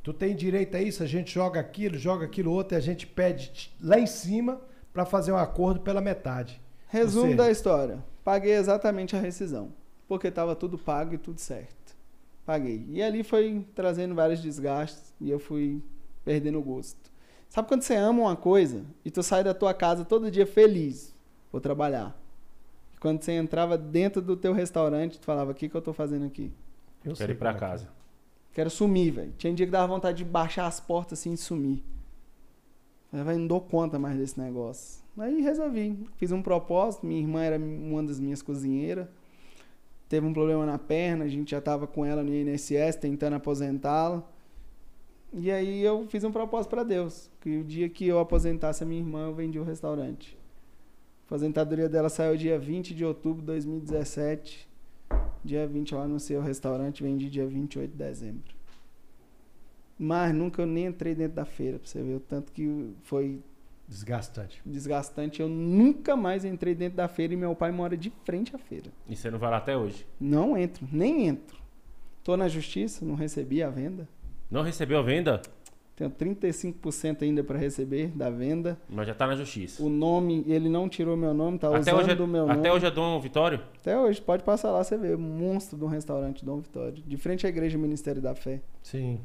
tu 0.02 0.12
tem 0.12 0.36
direito 0.36 0.76
a 0.76 0.82
isso, 0.82 1.02
a 1.02 1.06
gente 1.06 1.32
joga 1.32 1.58
aquilo, 1.58 1.96
joga 1.96 2.26
aquilo 2.26 2.52
outro 2.52 2.76
e 2.76 2.78
a 2.78 2.80
gente 2.80 3.06
pede 3.06 3.74
lá 3.80 3.98
em 3.98 4.06
cima 4.06 4.60
para 4.92 5.06
fazer 5.06 5.32
um 5.32 5.38
acordo 5.38 5.80
pela 5.80 6.02
metade. 6.02 6.60
Resumo 6.88 7.30
Você- 7.30 7.36
da 7.36 7.50
história. 7.50 8.04
Paguei 8.22 8.52
exatamente 8.52 9.16
a 9.16 9.20
rescisão. 9.20 9.72
Porque 10.06 10.28
estava 10.28 10.54
tudo 10.54 10.76
pago 10.76 11.14
e 11.14 11.18
tudo 11.18 11.40
certo. 11.40 11.75
Paguei. 12.46 12.86
E 12.90 13.02
ali 13.02 13.24
foi 13.24 13.66
trazendo 13.74 14.14
vários 14.14 14.40
desgastes 14.40 15.12
e 15.20 15.28
eu 15.28 15.40
fui 15.40 15.82
perdendo 16.24 16.60
o 16.60 16.62
gosto. 16.62 17.10
Sabe 17.48 17.66
quando 17.66 17.82
você 17.82 17.96
ama 17.96 18.22
uma 18.22 18.36
coisa 18.36 18.84
e 19.04 19.10
tu 19.10 19.20
sai 19.22 19.42
da 19.42 19.52
tua 19.52 19.74
casa 19.74 20.04
todo 20.04 20.30
dia 20.30 20.46
feliz? 20.46 21.12
Vou 21.50 21.60
trabalhar. 21.60 22.16
E 22.94 22.98
quando 22.98 23.20
você 23.20 23.32
entrava 23.32 23.76
dentro 23.76 24.22
do 24.22 24.36
teu 24.36 24.52
restaurante, 24.52 25.18
tu 25.18 25.24
falava, 25.24 25.50
o 25.50 25.54
que, 25.54 25.68
que 25.68 25.74
eu 25.74 25.82
tô 25.82 25.92
fazendo 25.92 26.24
aqui? 26.24 26.52
Eu 27.04 27.14
Quero 27.14 27.32
ir 27.32 27.34
pra 27.34 27.52
como 27.52 27.64
é 27.64 27.66
é. 27.66 27.70
casa. 27.70 27.88
Quero 28.52 28.70
sumir, 28.70 29.10
velho. 29.10 29.34
Tinha 29.36 29.52
dia 29.52 29.66
que 29.66 29.72
dava 29.72 29.86
vontade 29.86 30.18
de 30.18 30.24
baixar 30.24 30.66
as 30.66 30.78
portas 30.78 31.18
assim 31.18 31.32
e 31.32 31.36
sumir. 31.36 31.82
Falei, 33.10 33.24
vai, 33.24 33.36
não 33.36 33.46
dou 33.46 33.60
conta 33.60 33.98
mais 33.98 34.16
desse 34.16 34.40
negócio. 34.40 35.02
Aí 35.18 35.40
resolvi. 35.40 36.06
Fiz 36.16 36.30
um 36.30 36.42
propósito. 36.42 37.06
Minha 37.06 37.20
irmã 37.20 37.42
era 37.42 37.58
uma 37.58 38.02
das 38.02 38.20
minhas 38.20 38.40
cozinheiras. 38.40 39.08
Teve 40.08 40.26
um 40.26 40.32
problema 40.32 40.64
na 40.64 40.78
perna. 40.78 41.24
A 41.24 41.28
gente 41.28 41.50
já 41.50 41.60
tava 41.60 41.86
com 41.86 42.04
ela 42.04 42.22
no 42.22 42.34
INSS, 42.34 42.96
tentando 43.00 43.34
aposentá-la. 43.34 44.22
E 45.32 45.50
aí 45.50 45.82
eu 45.82 46.06
fiz 46.08 46.22
um 46.24 46.32
propósito 46.32 46.70
para 46.70 46.84
Deus. 46.84 47.30
Que 47.40 47.58
o 47.58 47.64
dia 47.64 47.88
que 47.88 48.06
eu 48.06 48.18
aposentasse 48.18 48.82
a 48.82 48.86
minha 48.86 49.00
irmã, 49.00 49.26
eu 49.26 49.34
vendi 49.34 49.58
o 49.58 49.64
restaurante. 49.64 50.36
A 51.22 51.26
aposentadoria 51.26 51.88
dela 51.88 52.08
saiu 52.08 52.36
dia 52.36 52.58
20 52.58 52.94
de 52.94 53.04
outubro 53.04 53.40
de 53.40 53.46
2017. 53.46 54.68
Dia 55.44 55.66
20 55.66 55.92
eu 55.92 56.00
anunciei 56.00 56.38
o 56.38 56.42
restaurante, 56.42 57.02
vendi 57.02 57.28
dia 57.28 57.46
28 57.46 57.90
de 57.90 57.96
dezembro. 57.96 58.54
Mas 59.98 60.34
nunca 60.34 60.62
eu 60.62 60.66
nem 60.66 60.86
entrei 60.86 61.14
dentro 61.14 61.34
da 61.34 61.44
feira, 61.44 61.78
pra 61.78 61.88
você 61.88 62.02
ver 62.02 62.14
o 62.14 62.20
tanto 62.20 62.52
que 62.52 62.94
foi 63.02 63.40
Desgastante. 63.88 64.60
desgastante. 64.64 65.40
Eu 65.40 65.48
nunca 65.48 66.16
mais 66.16 66.44
entrei 66.44 66.74
dentro 66.74 66.96
da 66.96 67.08
feira 67.08 67.34
e 67.34 67.36
meu 67.36 67.54
pai 67.54 67.70
mora 67.70 67.96
de 67.96 68.12
frente 68.24 68.54
à 68.54 68.58
feira. 68.58 68.90
E 69.08 69.14
você 69.14 69.30
não 69.30 69.38
vai 69.38 69.50
lá 69.50 69.58
até 69.58 69.76
hoje? 69.76 70.06
Não 70.20 70.56
entro, 70.56 70.86
nem 70.90 71.28
entro. 71.28 71.56
Tô 72.24 72.36
na 72.36 72.48
justiça, 72.48 73.04
não 73.04 73.14
recebi 73.14 73.62
a 73.62 73.70
venda. 73.70 74.08
Não 74.50 74.62
recebeu 74.62 74.98
a 74.98 75.02
venda? 75.02 75.40
Tenho 75.96 76.10
35% 76.10 77.22
ainda 77.22 77.42
para 77.42 77.58
receber 77.58 78.08
da 78.08 78.28
venda. 78.28 78.78
Mas 78.88 79.06
já 79.06 79.14
tá 79.14 79.26
na 79.26 79.34
justiça. 79.34 79.82
O 79.82 79.88
nome, 79.88 80.44
ele 80.46 80.68
não 80.68 80.90
tirou 80.90 81.16
meu 81.16 81.32
nome, 81.32 81.58
tá 81.58 81.68
até 81.68 81.78
usando 81.78 81.98
hoje, 82.00 82.10
é, 82.10 82.14
do 82.14 82.26
meu 82.26 82.44
até 82.44 82.54
nome. 82.56 82.70
hoje 82.70 82.86
é 82.86 82.90
Dom 82.90 83.18
Vitório? 83.18 83.60
Até 83.80 83.98
hoje, 83.98 84.20
pode 84.20 84.42
passar 84.44 84.72
lá, 84.72 84.84
você 84.84 84.98
vê. 84.98 85.16
Monstro 85.16 85.78
de 85.78 85.84
um 85.84 85.88
restaurante 85.88 86.44
Dom 86.44 86.58
Vitório. 86.58 87.02
De 87.06 87.16
frente 87.16 87.46
à 87.46 87.48
igreja 87.48 87.78
Ministério 87.78 88.20
da 88.20 88.34
Fé. 88.34 88.60
Sim. 88.82 89.20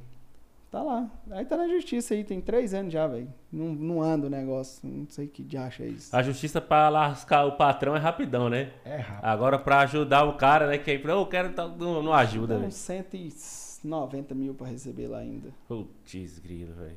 Tá 0.72 0.82
lá. 0.82 1.11
Aí 1.32 1.43
tá 1.43 1.57
na 1.57 1.67
justiça 1.67 2.13
aí, 2.13 2.24
tem 2.24 2.39
três 2.39 2.74
anos 2.74 2.93
já, 2.93 3.05
velho. 3.05 3.28
Não, 3.51 3.65
não 3.74 4.01
anda 4.01 4.28
o 4.28 4.30
negócio. 4.30 4.80
Não 4.88 5.05
sei 5.09 5.28
que 5.28 5.43
diacho 5.43 5.84
é 5.84 5.88
isso. 5.88 6.15
A 6.15 6.24
justiça 6.24 6.61
pra 6.61 6.88
lascar 6.88 7.43
o 7.45 7.57
patrão 7.57 7.93
é 7.93 7.99
rapidão, 7.99 8.47
né? 8.49 8.72
É 8.86 8.95
rápido. 8.95 9.26
Agora 9.26 9.59
pra 9.59 9.82
ajudar 9.82 10.24
o 10.24 10.38
cara, 10.38 10.67
né? 10.67 10.78
Que 10.78 10.91
aí, 10.91 11.01
eu 11.03 11.26
quero. 11.26 11.51
tal- 11.51 11.76
Não, 11.76 12.01
não 12.01 12.13
ajuda, 12.13 12.55
velho. 12.55 12.67
uns 12.67 12.76
190 12.76 14.34
mil 14.34 14.53
pra 14.53 14.67
receber 14.67 15.07
lá 15.07 15.17
ainda. 15.17 15.49
Putz, 15.67 16.39
grilo, 16.39 16.74
velho. 16.74 16.95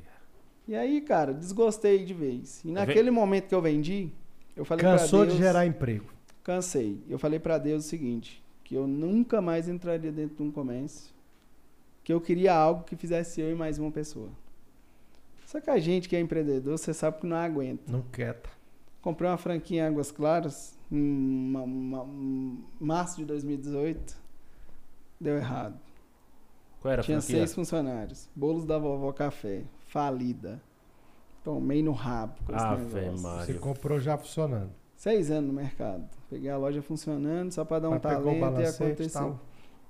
E 0.67 0.73
aí, 0.73 1.01
cara, 1.01 1.33
desgostei 1.33 2.05
de 2.05 2.13
vez. 2.13 2.63
E 2.63 2.71
naquele 2.71 3.11
momento 3.11 3.49
que 3.49 3.55
eu 3.55 3.61
vendi, 3.61 4.09
eu 4.55 4.63
falei 4.63 4.83
Cansou 4.85 5.19
pra 5.19 5.25
Deus... 5.27 5.37
de 5.37 5.43
gerar 5.43 5.65
emprego. 5.65 6.05
Cansei. 6.43 7.03
Eu 7.09 7.19
falei 7.19 7.39
pra 7.39 7.57
Deus 7.57 7.85
o 7.85 7.87
seguinte, 7.89 8.41
que 8.63 8.73
eu 8.73 8.87
nunca 8.87 9.41
mais 9.41 9.67
entraria 9.67 10.11
dentro 10.13 10.37
de 10.37 10.43
um 10.43 10.49
comércio, 10.51 11.13
que 12.05 12.13
eu 12.13 12.21
queria 12.21 12.53
algo 12.53 12.83
que 12.83 12.95
fizesse 12.95 13.41
eu 13.41 13.51
e 13.51 13.55
mais 13.55 13.79
uma 13.79 13.91
pessoa. 13.91 14.29
Só 15.45 15.59
que 15.59 15.69
a 15.71 15.79
gente 15.79 16.07
que 16.07 16.15
é 16.15 16.19
empreendedor, 16.19 16.77
você 16.77 16.93
sabe 16.93 17.19
que 17.19 17.25
não 17.27 17.35
aguenta. 17.35 17.91
Não 17.91 18.03
quieta. 18.03 18.47
Comprei 19.01 19.27
uma 19.29 19.37
franquia 19.37 19.81
em 19.81 19.85
Águas 19.87 20.11
Claras 20.11 20.77
em 20.91 20.97
ma- 21.51 21.65
ma- 21.65 22.05
em 22.05 22.63
março 22.79 23.17
de 23.17 23.25
2018. 23.25 24.15
Deu 25.19 25.35
errado. 25.35 25.79
Qual 26.79 26.91
era 26.91 27.01
a 27.01 27.03
Tinha 27.05 27.19
franquia? 27.19 27.39
seis 27.39 27.55
funcionários. 27.55 28.29
Bolos 28.35 28.65
da 28.65 28.77
vovó 28.77 29.11
café. 29.11 29.63
Falida. 29.87 30.61
Tomei 31.43 31.81
no 31.81 31.91
rabo 31.91 32.35
com 32.45 32.55
esse 32.55 32.63
Ave. 32.65 33.09
Você 33.45 33.53
comprou 33.55 33.99
já 33.99 34.15
funcionando. 34.17 34.69
Seis 34.95 35.29
anos 35.31 35.47
no 35.47 35.53
mercado. 35.53 36.07
Peguei 36.29 36.49
a 36.49 36.57
loja 36.57 36.81
funcionando 36.81 37.51
só 37.51 37.63
pra 37.65 37.79
dar 37.79 37.89
um 37.89 37.93
Mas 37.93 38.01
talento 38.01 38.59
e 38.59 38.63
e 38.63 38.67
aconteceu. 38.67 39.39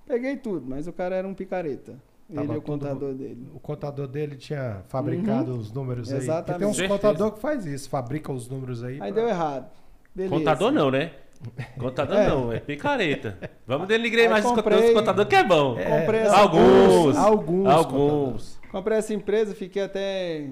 Peguei 0.05 0.37
tudo, 0.37 0.65
mas 0.67 0.87
o 0.87 0.93
cara 0.93 1.15
era 1.15 1.27
um 1.27 1.33
picareta. 1.33 1.95
Tava 2.33 2.47
Ele 2.47 2.53
e 2.53 2.57
o 2.57 2.61
tudo- 2.61 2.79
contador 2.79 3.13
dele. 3.13 3.47
O 3.53 3.59
contador 3.59 4.07
dele 4.07 4.35
tinha 4.35 4.81
fabricado 4.87 5.55
os 5.57 5.71
números 5.71 6.07
aí. 6.11 6.15
Porque 6.15 6.25
tem 6.27 6.35
Exatamente. 6.35 6.65
uns 6.71 6.75
Certeza. 6.75 6.99
contador 6.99 7.31
que 7.33 7.39
faz 7.39 7.65
isso, 7.65 7.89
fabrica 7.89 8.31
os 8.31 8.47
números 8.49 8.83
aí. 8.83 8.93
Aí 8.93 9.11
pra- 9.11 9.21
deu 9.21 9.27
errado. 9.29 9.69
Beleza. 10.13 10.35
Contador 10.35 10.71
não, 10.71 10.89
né? 10.89 11.11
Contador 11.77 12.17
É. 12.17 12.27
não, 12.29 12.51
é 12.51 12.59
picareta. 12.59 13.37
Vamos 13.67 13.87
denigrar 13.87 14.29
mais 14.29 14.43
os 14.45 14.51
comprei- 14.51 14.63
contadores 14.77 14.93
contador 14.99 15.25
que 15.27 15.35
é 15.35 15.43
bom. 15.43 15.77
É, 15.77 15.99
Comprei 15.99 16.19
essa 16.21 16.37
Alguns. 16.37 17.15
Alguns. 17.17 17.67
Alguns. 17.67 18.59
Comprei 18.71 18.97
essa 18.97 19.13
empresa, 19.13 19.53
fiquei 19.53 19.83
até 19.83 20.49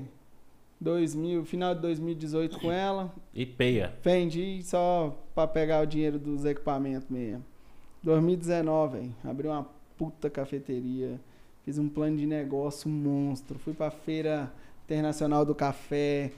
2000, 0.80 1.46
final 1.46 1.74
de 1.74 1.82
2018 1.82 2.60
com 2.60 2.72
ela. 2.72 3.12
E 3.34 3.46
peia. 3.46 3.94
Vendi 4.04 4.62
só 4.64 5.18
pra 5.34 5.48
pegar 5.48 5.82
o 5.82 5.86
dinheiro 5.86 6.20
dos 6.20 6.46
equipamentos 6.46 7.08
mesmo. 7.10 7.44
2019, 8.04 8.98
velho. 8.98 9.16
Abri 9.24 9.48
uma 9.48 9.66
puta 9.98 10.30
cafeteria. 10.30 11.20
Fiz 11.64 11.78
um 11.78 11.88
plano 11.88 12.18
de 12.18 12.26
negócio 12.26 12.90
monstro. 12.90 13.58
Fui 13.58 13.74
pra 13.74 13.90
feira 13.90 14.52
internacional 14.86 15.46
do 15.46 15.56
café. 15.56 16.32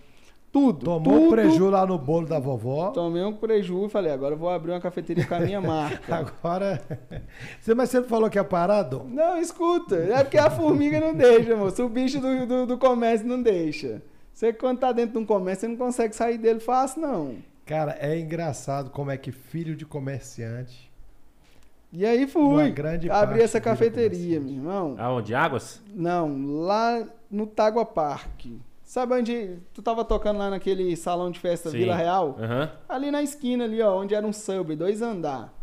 Tudo. 0.52 0.86
Tomou 0.86 1.20
tudo. 1.20 1.32
preju 1.32 1.70
lá 1.70 1.86
no 1.86 1.98
bolo 1.98 2.28
da 2.28 2.40
vovó. 2.40 2.92
Tomei 2.92 3.24
um 3.24 3.34
preju 3.34 3.88
e 3.88 3.90
falei, 3.90 4.12
agora 4.12 4.36
eu 4.36 4.38
vou 4.38 4.50
abrir 4.50 4.72
uma 4.72 4.80
cafeteria 4.80 5.26
com 5.26 5.36
a 5.36 5.40
minha 5.42 5.60
marca. 5.62 6.16
Agora. 6.16 6.82
Você, 7.60 7.74
mas 7.74 7.90
você 7.90 8.02
falou 8.04 8.30
que 8.30 8.40
é 8.40 8.44
parado? 8.44 9.04
Não, 9.10 9.38
escuta. 9.38 9.96
É 9.98 10.24
porque 10.24 10.38
a 10.38 10.50
formiga 10.50 11.00
não 11.00 11.14
deixa, 11.14 11.58
moço. 11.58 11.84
O 11.84 11.90
bicho 11.90 12.22
do, 12.22 12.46
do, 12.46 12.66
do 12.68 12.78
comércio 12.78 13.28
não 13.28 13.42
deixa. 13.42 14.02
Você 14.34 14.54
quando 14.54 14.80
tá 14.80 14.92
dentro 14.92 15.14
de 15.14 15.18
um 15.18 15.26
comércio, 15.26 15.62
você 15.62 15.68
não 15.68 15.78
consegue 15.78 16.16
sair 16.16 16.38
dele 16.38 16.60
fácil, 16.60 17.02
não. 17.02 17.36
Cara, 17.66 17.98
é 18.00 18.18
engraçado 18.18 18.92
como 18.92 19.12
é 19.12 19.18
que 19.18 19.32
filho 19.32 19.76
de 19.76 19.86
comerciante. 19.86 20.90
E 21.96 22.06
aí 22.06 22.24
Uma 22.24 22.28
fui. 22.28 22.72
grande 22.72 23.10
Abri 23.10 23.42
essa 23.42 23.62
cafeteria, 23.62 24.38
meu 24.42 24.52
irmão. 24.54 24.96
Aonde? 24.98 25.34
Águas? 25.34 25.82
Não, 25.94 26.46
lá 26.62 27.08
no 27.32 27.48
Tagua 27.48 27.86
Park. 27.86 28.48
Sabe 28.84 29.14
onde 29.16 29.58
tu 29.74 29.82
tava 29.82 30.04
tocando 30.04 30.38
lá 30.38 30.50
naquele 30.50 30.94
salão 30.98 31.32
de 31.32 31.40
festa 31.40 31.70
Sim. 31.70 31.78
Vila 31.78 31.96
Real? 31.96 32.36
Aham. 32.38 32.72
Ali 32.90 33.10
na 33.12 33.24
esquina 33.24 33.64
ali, 33.64 33.82
ó, 33.82 33.98
onde 34.02 34.14
era 34.14 34.28
um 34.28 34.34
sub, 34.34 34.76
dois 34.76 35.02
andar. 35.02 35.54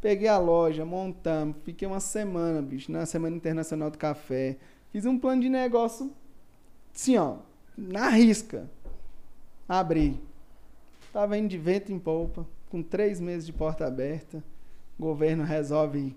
Peguei 0.00 0.28
a 0.28 0.38
loja, 0.38 0.84
montamos, 0.84 1.56
fiquei 1.64 1.88
uma 1.88 2.00
semana, 2.00 2.60
bicho, 2.60 2.92
na 2.92 3.06
Semana 3.06 3.34
Internacional 3.34 3.90
do 3.90 3.98
Café. 3.98 4.58
Fiz 4.92 5.06
um 5.06 5.18
plano 5.18 5.40
de 5.40 5.48
negócio, 5.48 6.12
assim, 6.94 7.16
ó, 7.16 7.36
na 7.76 8.10
risca. 8.10 8.70
Abri. 9.66 10.20
Tava 11.12 11.36
indo 11.36 11.48
de 11.48 11.58
vento 11.58 11.90
em 11.90 11.98
polpa, 11.98 12.46
com 12.70 12.82
três 12.82 13.20
meses 13.20 13.46
de 13.46 13.52
porta 13.52 13.86
aberta. 13.86 14.44
O 14.98 15.02
governo 15.02 15.44
resolve 15.44 16.16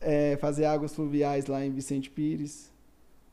é, 0.00 0.36
fazer 0.36 0.64
águas 0.64 0.94
fluviais 0.94 1.46
lá 1.46 1.64
em 1.64 1.70
Vicente 1.70 2.08
Pires. 2.08 2.72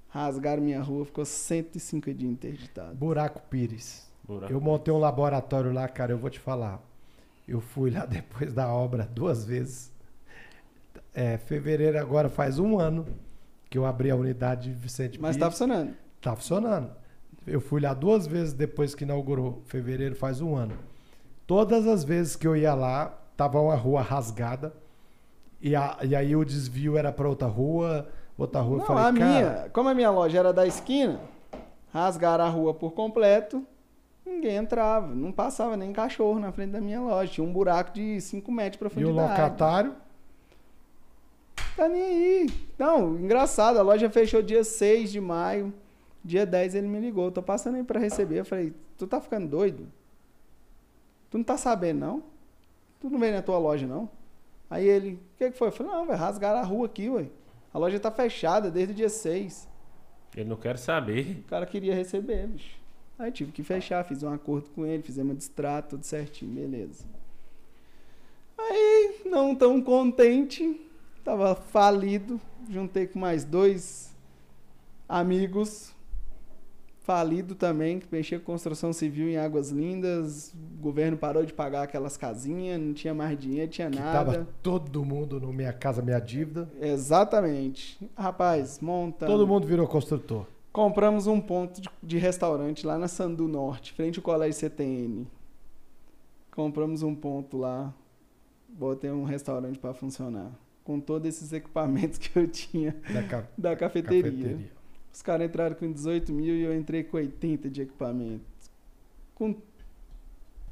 Rasgaram 0.09 0.61
minha 0.61 0.81
rua, 0.81 1.05
ficou 1.05 1.25
105 1.25 2.13
dias 2.13 2.31
interditado. 2.31 2.95
Buraco 2.95 3.41
Pires. 3.49 4.07
Buraco. 4.23 4.51
Eu 4.51 4.61
montei 4.61 4.93
um 4.93 4.99
laboratório 4.99 5.71
lá, 5.71 5.87
cara, 5.87 6.11
eu 6.11 6.17
vou 6.17 6.29
te 6.29 6.39
falar. 6.39 6.81
Eu 7.47 7.59
fui 7.61 7.89
lá 7.89 8.05
depois 8.07 8.53
da 8.53 8.71
obra 8.71 9.05
duas 9.05 9.45
vezes. 9.45 9.91
É, 11.13 11.37
fevereiro 11.37 11.99
agora 11.99 12.29
faz 12.29 12.59
um 12.59 12.79
ano 12.79 13.05
que 13.69 13.77
eu 13.77 13.85
abri 13.85 14.11
a 14.11 14.15
unidade 14.15 14.69
de 14.69 14.75
Vicente 14.75 15.19
Mas 15.19 15.35
tá 15.35 15.45
Pires. 15.45 15.57
funcionando. 15.57 15.93
Tá 16.21 16.35
funcionando. 16.35 16.91
Eu 17.45 17.59
fui 17.59 17.81
lá 17.81 17.93
duas 17.93 18.25
vezes 18.27 18.53
depois 18.53 18.95
que 18.95 19.03
inaugurou. 19.03 19.61
Fevereiro 19.65 20.15
faz 20.15 20.41
um 20.41 20.55
ano. 20.55 20.75
Todas 21.45 21.87
as 21.87 22.03
vezes 22.03 22.35
que 22.35 22.47
eu 22.47 22.55
ia 22.55 22.73
lá, 22.73 23.19
tava 23.43 23.59
uma 23.61 23.75
rua 23.75 24.01
rasgada. 24.01 24.73
E, 25.61 25.75
a- 25.75 25.97
e 26.03 26.15
aí 26.15 26.35
o 26.35 26.43
desvio 26.45 26.97
era 26.97 27.11
para 27.11 27.27
outra 27.27 27.47
rua, 27.47 28.07
outra 28.37 28.61
rua. 28.61 28.75
eu 28.75 28.79
Não, 28.79 28.85
falei, 28.85 29.03
a 29.03 29.13
cara, 29.13 29.25
minha, 29.25 29.69
como 29.71 29.89
a 29.89 29.93
minha 29.93 30.09
loja 30.11 30.39
era 30.39 30.53
da 30.53 30.65
esquina, 30.67 31.19
rasgaram 31.93 32.43
a 32.45 32.49
rua 32.49 32.73
por 32.73 32.91
completo, 32.91 33.65
ninguém 34.25 34.55
entrava. 34.57 35.07
Não 35.07 35.31
passava 35.31 35.77
nem 35.77 35.91
cachorro 35.93 36.39
na 36.39 36.51
frente 36.51 36.71
da 36.71 36.81
minha 36.81 37.01
loja. 37.01 37.31
Tinha 37.31 37.45
um 37.47 37.51
buraco 37.53 37.93
de 37.93 38.19
5 38.21 38.51
metros 38.51 38.77
de 38.79 38.83
E 38.83 38.87
o 38.87 38.89
profundidade. 38.89 39.29
locatário? 39.31 39.95
Tá 41.75 41.87
nem 41.87 42.01
aí. 42.01 42.49
Não, 42.77 43.15
engraçado, 43.15 43.77
a 43.79 43.81
loja 43.81 44.09
fechou 44.09 44.41
dia 44.41 44.63
6 44.63 45.11
de 45.11 45.19
maio. 45.21 45.73
Dia 46.23 46.45
10 46.45 46.75
ele 46.75 46.87
me 46.87 46.99
ligou. 46.99 47.31
Tô 47.31 47.41
passando 47.41 47.75
aí 47.75 47.83
pra 47.83 47.99
receber. 47.99 48.39
Eu 48.39 48.45
falei, 48.45 48.73
tu 48.97 49.07
tá 49.07 49.19
ficando 49.19 49.47
doido? 49.47 49.87
Tu 51.29 51.37
não 51.37 51.43
tá 51.43 51.57
sabendo, 51.57 51.99
não? 51.99 52.23
Tu 53.03 53.09
não 53.09 53.19
vem 53.19 53.33
na 53.33 53.41
tua 53.41 53.57
loja, 53.57 53.85
não? 53.85 54.09
Aí 54.69 54.87
ele, 54.87 55.15
o 55.15 55.37
que, 55.37 55.51
que 55.51 55.57
foi? 55.57 55.67
Eu 55.67 55.71
falei, 55.73 55.91
não, 55.91 56.05
vai 56.05 56.15
rasgar 56.15 56.55
a 56.55 56.63
rua 56.63 56.85
aqui, 56.85 57.09
ué. 57.09 57.25
A 57.73 57.77
loja 57.77 57.99
tá 57.99 58.09
fechada 58.09 58.71
desde 58.71 58.93
o 58.93 58.95
dia 58.95 59.09
6. 59.09 59.67
Ele 60.37 60.49
não 60.49 60.55
quer 60.55 60.77
saber. 60.77 61.39
O 61.39 61.49
cara 61.49 61.65
queria 61.65 61.93
receber, 61.93 62.47
bicho. 62.47 62.77
Aí 63.19 63.29
tive 63.29 63.51
que 63.51 63.61
fechar, 63.61 64.05
fiz 64.05 64.23
um 64.23 64.31
acordo 64.31 64.69
com 64.69 64.85
ele, 64.85 65.03
fizemos 65.03 65.33
um 65.33 65.35
distrato, 65.35 65.89
tudo 65.89 66.05
certinho, 66.05 66.55
beleza. 66.55 67.03
Aí, 68.57 69.19
não 69.25 69.53
tão 69.53 69.81
contente, 69.81 70.79
tava 71.25 71.55
falido, 71.55 72.39
juntei 72.69 73.05
com 73.05 73.19
mais 73.19 73.43
dois 73.43 74.15
amigos, 75.09 75.92
falido 77.03 77.53
também, 77.53 77.99
que 77.99 78.07
mexia 78.11 78.39
com 78.39 78.45
construção 78.45 78.91
civil 78.93 79.27
em 79.29 79.37
Águas 79.37 79.69
Lindas, 79.69 80.53
o 80.53 80.81
governo 80.81 81.17
parou 81.17 81.45
de 81.45 81.53
pagar 81.53 81.83
aquelas 81.83 82.15
casinhas, 82.17 82.79
não 82.79 82.93
tinha 82.93 83.13
mais 83.13 83.37
dinheiro, 83.37 83.69
tinha 83.69 83.89
Que 83.89 83.99
nada. 83.99 84.11
tava 84.33 84.47
todo 84.63 85.03
mundo 85.03 85.39
no 85.39 85.51
Minha 85.53 85.73
Casa 85.73 86.01
Minha 86.01 86.19
Dívida. 86.19 86.69
Exatamente. 86.81 88.09
Rapaz, 88.17 88.79
monta. 88.79 89.25
Todo 89.25 89.45
mundo 89.45 89.67
virou 89.67 89.87
construtor. 89.87 90.45
Compramos 90.71 91.27
um 91.27 91.39
ponto 91.39 91.79
de, 91.81 91.89
de 92.01 92.17
restaurante 92.17 92.87
lá 92.87 92.97
na 92.97 93.07
Sandu 93.07 93.47
Norte, 93.47 93.93
frente 93.93 94.17
ao 94.17 94.23
colégio 94.23 94.59
CTN. 94.59 95.27
Compramos 96.51 97.03
um 97.03 97.13
ponto 97.15 97.57
lá, 97.57 97.93
botei 98.69 99.11
um 99.11 99.23
restaurante 99.23 99.77
para 99.79 99.93
funcionar. 99.93 100.51
Com 100.83 100.99
todos 100.99 101.27
esses 101.29 101.53
equipamentos 101.53 102.17
que 102.19 102.37
eu 102.37 102.47
tinha 102.47 102.95
Da 103.11 103.23
ca- 103.23 103.47
da 103.57 103.75
cafeteria. 103.75 104.23
cafeteria. 104.31 104.71
Os 105.13 105.21
caras 105.21 105.47
entraram 105.47 105.75
com 105.75 105.91
18 105.91 106.33
mil 106.33 106.55
e 106.55 106.63
eu 106.63 106.75
entrei 106.75 107.03
com 107.03 107.17
80 107.17 107.69
de 107.69 107.83
equipamento. 107.83 108.43
Com 109.35 109.55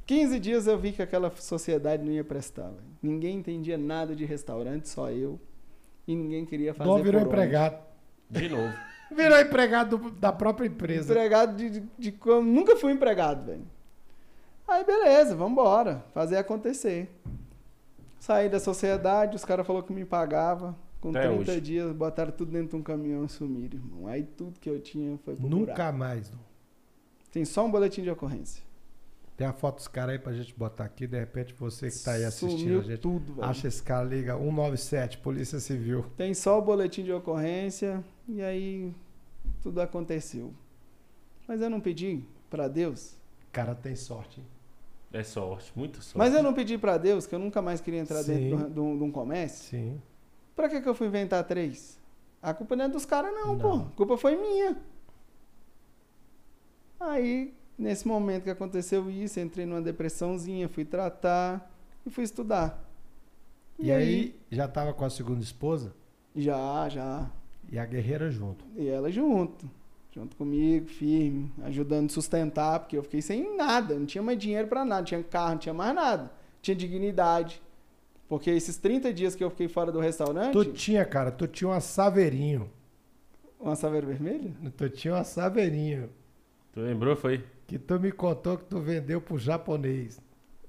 15 0.06 0.38
dias 0.40 0.66
eu 0.66 0.76
vi 0.76 0.92
que 0.92 1.00
aquela 1.02 1.30
sociedade 1.30 2.02
não 2.04 2.12
ia 2.12 2.24
prestar. 2.24 2.64
velho. 2.68 2.82
Ninguém 3.02 3.38
entendia 3.38 3.78
nada 3.78 4.14
de 4.16 4.24
restaurante, 4.24 4.88
só 4.88 5.10
eu. 5.10 5.38
E 6.06 6.14
ninguém 6.16 6.44
queria 6.44 6.74
fazer 6.74 6.90
Dom 6.90 6.96
virou 7.02 7.20
por 7.20 7.28
onde. 7.28 7.36
empregado. 7.36 7.78
De 8.28 8.48
novo. 8.48 8.74
Virou 9.14 9.38
empregado 9.38 9.98
do- 9.98 10.10
da 10.10 10.32
própria 10.32 10.66
empresa. 10.66 11.12
Empregado 11.12 11.54
de, 11.54 11.68
de, 11.68 11.88
de 11.98 12.12
como- 12.12 12.40
Nunca 12.50 12.76
fui 12.76 12.92
empregado, 12.92 13.44
velho. 13.44 13.62
Aí, 14.66 14.82
beleza, 14.84 15.36
vambora. 15.36 16.02
Fazer 16.14 16.38
acontecer. 16.38 17.10
Saí 18.18 18.48
da 18.48 18.58
sociedade, 18.58 19.36
os 19.36 19.44
caras 19.44 19.66
falaram 19.66 19.86
que 19.86 19.92
me 19.92 20.06
pagava. 20.06 20.74
Com 21.02 21.10
Até 21.10 21.26
30 21.28 21.50
hoje. 21.52 21.60
dias, 21.60 21.92
botaram 21.92 22.30
tudo 22.32 22.52
dentro 22.52 22.68
de 22.70 22.76
um 22.76 22.82
caminhão 22.82 23.24
e 23.24 23.28
sumiram, 23.28 23.76
irmão. 23.78 24.06
Aí 24.06 24.22
tudo 24.22 24.58
que 24.60 24.70
eu 24.70 24.80
tinha 24.80 25.18
foi 25.24 25.34
pro 25.34 25.48
buraco. 25.48 25.66
Nunca 25.70 25.92
mais. 25.92 26.28
Dom. 26.30 26.38
Tem 27.32 27.44
só 27.44 27.66
um 27.66 27.70
boletim 27.70 28.02
de 28.02 28.10
ocorrência. 28.10 28.62
Tem 29.36 29.46
a 29.46 29.52
foto 29.52 29.76
dos 29.76 29.88
caras 29.88 30.12
aí 30.12 30.18
pra 30.20 30.32
gente 30.32 30.54
botar 30.56 30.84
aqui. 30.84 31.06
De 31.08 31.18
repente 31.18 31.52
você 31.54 31.90
que 31.90 31.98
tá 32.04 32.12
aí 32.12 32.24
assistindo 32.24 32.58
Sumiu 32.60 32.78
a 32.80 32.82
gente. 32.84 33.00
tudo, 33.00 33.34
velho. 33.34 33.44
Acha 33.44 33.66
esse 33.66 33.82
cara, 33.82 34.04
liga 34.04 34.34
197, 34.38 35.18
Polícia 35.18 35.58
Civil. 35.58 36.04
Tem 36.16 36.32
só 36.34 36.56
o 36.58 36.62
boletim 36.62 37.02
de 37.02 37.10
ocorrência 37.12 38.04
e 38.28 38.40
aí 38.40 38.94
tudo 39.60 39.80
aconteceu. 39.80 40.52
Mas 41.48 41.60
eu 41.60 41.68
não 41.68 41.80
pedi 41.80 42.22
pra 42.48 42.68
Deus. 42.68 43.16
Cara, 43.50 43.74
tem 43.74 43.96
sorte. 43.96 44.38
hein? 44.40 44.46
É 45.12 45.24
sorte, 45.24 45.72
muita 45.74 46.00
sorte. 46.00 46.16
Mas 46.16 46.32
eu 46.32 46.42
não 46.44 46.54
pedi 46.54 46.78
pra 46.78 46.96
Deus 46.96 47.26
que 47.26 47.34
eu 47.34 47.38
nunca 47.40 47.60
mais 47.60 47.80
queria 47.80 47.98
entrar 48.00 48.22
Sim. 48.22 48.50
dentro 48.50 48.70
de 48.70 48.78
um- 48.80 48.96
de 48.96 49.02
um 49.04 49.10
comércio. 49.10 49.64
Sim. 49.70 50.00
Pra 50.54 50.68
que, 50.68 50.80
que 50.80 50.88
eu 50.88 50.94
fui 50.94 51.06
inventar 51.06 51.42
três? 51.44 51.98
A 52.42 52.52
culpa 52.52 52.74
não 52.76 52.84
é 52.84 52.88
dos 52.88 53.04
caras, 53.06 53.32
não, 53.32 53.54
Não. 53.56 53.58
pô. 53.58 53.86
A 53.86 53.96
culpa 53.96 54.16
foi 54.16 54.36
minha. 54.36 54.76
Aí, 57.00 57.52
nesse 57.78 58.06
momento 58.06 58.44
que 58.44 58.50
aconteceu 58.50 59.10
isso, 59.10 59.40
entrei 59.40 59.66
numa 59.66 59.82
depressãozinha, 59.82 60.68
fui 60.68 60.84
tratar 60.84 61.70
e 62.06 62.10
fui 62.10 62.24
estudar. 62.24 62.82
E, 63.78 63.90
aí, 63.90 64.36
já 64.50 64.68
tava 64.68 64.92
com 64.92 65.04
a 65.04 65.10
segunda 65.10 65.42
esposa 65.42 65.92
Já, 66.36 66.88
já. 66.88 67.28
e 67.70 67.78
a 67.78 67.84
guerreira 67.86 68.30
junto. 68.30 68.64
E 68.76 68.86
ela 68.88 69.10
junto. 69.10 69.68
Junto 70.14 70.36
comigo, 70.36 70.86
firme, 70.88 71.50
ajudando 71.62 72.06
a 72.10 72.12
sustentar, 72.12 72.78
porque 72.80 72.96
eu 72.98 73.02
fiquei 73.02 73.22
sem 73.22 73.56
nada, 73.56 73.98
não 73.98 74.04
tinha 74.04 74.22
mais 74.22 74.38
dinheiro 74.38 74.68
pra 74.68 74.84
nada, 74.84 75.00
não 75.00 75.06
tinha 75.06 75.22
carro, 75.22 75.52
não 75.52 75.58
tinha 75.58 75.72
mais 75.74 75.94
nada. 75.94 76.30
Tinha 76.60 76.74
dignidade. 76.76 77.62
Porque 78.28 78.50
esses 78.50 78.76
30 78.78 79.12
dias 79.12 79.34
que 79.34 79.44
eu 79.44 79.50
fiquei 79.50 79.68
fora 79.68 79.92
do 79.92 80.00
restaurante, 80.00 80.52
Tu 80.52 80.64
tinha, 80.66 81.04
cara, 81.04 81.30
tu 81.30 81.46
tinha 81.46 81.68
uma 81.68 81.80
saveirinho. 81.80 82.70
uma 83.60 83.76
saveira 83.76 84.06
vermelha? 84.06 84.50
Tu 84.76 84.88
tinha 84.90 85.14
uma 85.14 85.24
saveirinho. 85.24 86.08
Tu 86.72 86.80
lembrou, 86.80 87.14
foi? 87.14 87.44
Que 87.66 87.78
tu 87.78 88.00
me 88.00 88.10
contou 88.10 88.56
que 88.58 88.64
tu 88.64 88.80
vendeu 88.80 89.20
pro 89.20 89.38
japonês. 89.38 90.20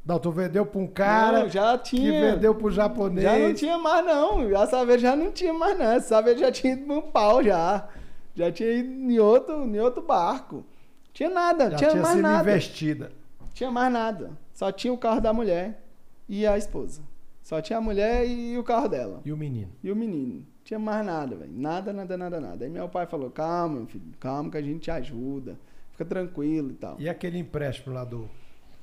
Não, 0.06 0.20
tu 0.20 0.32
vendeu 0.32 0.66
pra 0.66 0.82
um 0.82 0.88
cara 0.88 1.44
Não, 1.44 1.50
já 1.50 1.78
que 1.78 1.92
tinha. 1.96 2.34
vendeu 2.34 2.54
pro 2.54 2.70
japonês. 2.70 3.24
Já 3.24 3.40
não 3.40 3.54
tinha 3.54 3.78
mais, 3.78 4.06
não. 4.06 4.58
A 4.62 4.68
Saveiro 4.68 5.02
já 5.02 5.16
não 5.16 5.32
tinha 5.32 5.54
mais, 5.54 5.80
não. 5.80 5.86
Essa 5.86 6.08
Saveiro 6.10 6.40
já 6.42 6.52
tinha 6.52 6.74
ido 6.74 6.86
no 6.86 7.02
pau, 7.04 7.42
já. 7.42 7.88
Já 8.36 8.52
tinha 8.52 8.70
ido 8.70 8.90
em 8.90 9.18
outro, 9.20 9.64
em 9.64 9.80
outro 9.80 10.02
barco. 10.02 10.66
Tinha 11.14 11.30
nada, 11.30 11.72
Já 11.72 11.78
tinha, 11.78 11.90
tinha 11.92 12.02
mais 12.02 12.16
sido 12.16 12.22
nada. 12.24 12.50
investida. 12.50 13.12
Tinha 13.54 13.72
mais 13.72 13.94
nada. 13.94 14.32
Só 14.54 14.72
tinha 14.74 14.92
o 14.92 14.98
carro 14.98 15.22
da 15.22 15.32
mulher 15.32 15.82
e 16.28 16.46
a 16.46 16.58
esposa. 16.58 17.02
Só 17.44 17.62
tinha 17.62 17.78
a 17.78 17.82
mulher 17.82 18.26
e 18.26 18.58
o 18.58 18.64
carro 18.64 18.88
dela. 18.88 19.22
E 19.26 19.32
o 19.32 19.38
menino? 19.38 19.72
E 19.84 19.92
o 19.92 19.96
menino. 19.96 20.46
Tinha 20.64 20.80
mais 20.80 21.06
nada, 21.06 21.36
velho. 21.36 21.52
Nada, 21.54 21.92
nada, 21.92 22.18
nada, 22.18 22.40
nada. 22.40 22.64
Aí 22.64 22.72
meu 22.72 22.88
pai 22.88 23.06
falou: 23.06 23.30
calma, 23.30 23.76
meu 23.76 23.86
filho, 23.86 24.06
calma 24.20 24.50
que 24.50 24.58
a 24.58 24.62
gente 24.62 24.84
te 24.84 24.92
ajuda. 24.92 25.60
Fica 25.92 26.06
tranquilo 26.06 26.72
e 26.72 26.76
tal. 26.76 26.96
E 27.00 27.10
aquele 27.10 27.38
empréstimo 27.38 27.94
lá 27.94 28.06
do, 28.06 28.30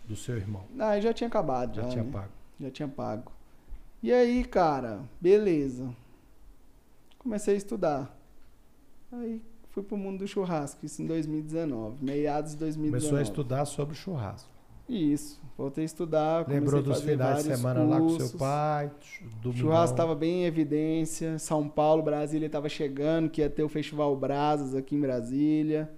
do 0.04 0.14
seu 0.14 0.36
irmão? 0.36 0.64
Aí 0.78 1.00
já 1.00 1.12
tinha 1.12 1.26
acabado, 1.26 1.74
já. 1.74 1.82
Já 1.82 1.88
tinha 1.88 2.04
né? 2.04 2.12
pago. 2.12 2.32
Já 2.61 2.70
tinha 2.70 2.88
pago. 2.88 3.32
E 4.02 4.12
aí, 4.12 4.44
cara, 4.44 5.00
beleza. 5.18 5.90
Comecei 7.18 7.54
a 7.54 7.56
estudar. 7.56 8.16
Aí 9.11 9.42
fui 9.70 9.82
pro 9.82 9.96
mundo 9.96 10.18
do 10.18 10.28
churrasco, 10.28 10.84
isso 10.84 11.02
em 11.02 11.06
2019, 11.06 12.04
meados 12.04 12.52
de 12.52 12.58
2019. 12.58 12.90
Começou 12.90 13.18
a 13.18 13.22
estudar 13.22 13.64
sobre 13.64 13.94
churrasco. 13.94 14.59
Isso, 14.91 15.41
voltei 15.57 15.84
a 15.84 15.86
estudar. 15.86 16.49
Lembrou 16.49 16.80
a 16.80 16.82
dos 16.82 17.01
finais 17.01 17.45
de 17.45 17.55
semana 17.55 17.84
lá 17.84 17.99
com 18.01 18.09
cursos. 18.09 18.30
seu 18.30 18.38
pai. 18.38 18.91
O 19.20 19.36
Domingão. 19.41 19.53
churrasco 19.55 19.95
estava 19.95 20.14
bem 20.16 20.43
em 20.43 20.45
evidência. 20.47 21.38
São 21.38 21.68
Paulo, 21.68 22.03
Brasília 22.03 22.47
estava 22.47 22.68
chegando, 22.68 23.30
que 23.30 23.41
ia 23.41 23.49
ter 23.49 23.62
o 23.62 23.68
Festival 23.68 24.14
Brasas 24.16 24.74
aqui 24.74 24.97
em 24.97 25.01
Brasília. 25.01 25.88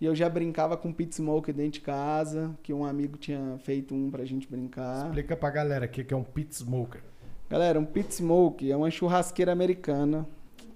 E 0.00 0.06
eu 0.06 0.14
já 0.14 0.28
brincava 0.30 0.78
com 0.78 0.90
pit 0.92 1.14
smoke 1.14 1.52
dentro 1.52 1.72
de 1.72 1.80
casa, 1.82 2.56
que 2.62 2.72
um 2.72 2.84
amigo 2.84 3.18
tinha 3.18 3.58
feito 3.58 3.94
um 3.94 4.10
pra 4.10 4.24
gente 4.24 4.50
brincar. 4.50 5.06
Explica 5.06 5.36
pra 5.36 5.50
galera 5.50 5.84
o 5.84 5.88
que 5.88 6.02
que 6.02 6.14
é 6.14 6.16
um 6.16 6.24
pit 6.24 6.56
smoker. 6.56 7.02
Galera, 7.50 7.78
um 7.78 7.84
pit 7.84 8.14
smoke 8.14 8.72
é 8.72 8.76
uma 8.76 8.90
churrasqueira 8.90 9.52
americana. 9.52 10.26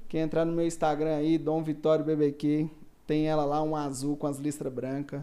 Quem 0.08 0.20
entrar 0.20 0.44
no 0.44 0.52
meu 0.52 0.66
Instagram 0.66 1.16
aí, 1.16 1.38
Dom 1.38 1.62
Vitório 1.62 2.04
BBQ, 2.04 2.68
tem 3.06 3.26
ela 3.26 3.44
lá, 3.44 3.62
um 3.62 3.74
azul 3.74 4.14
com 4.16 4.26
as 4.26 4.38
listras 4.38 4.72
brancas. 4.72 5.22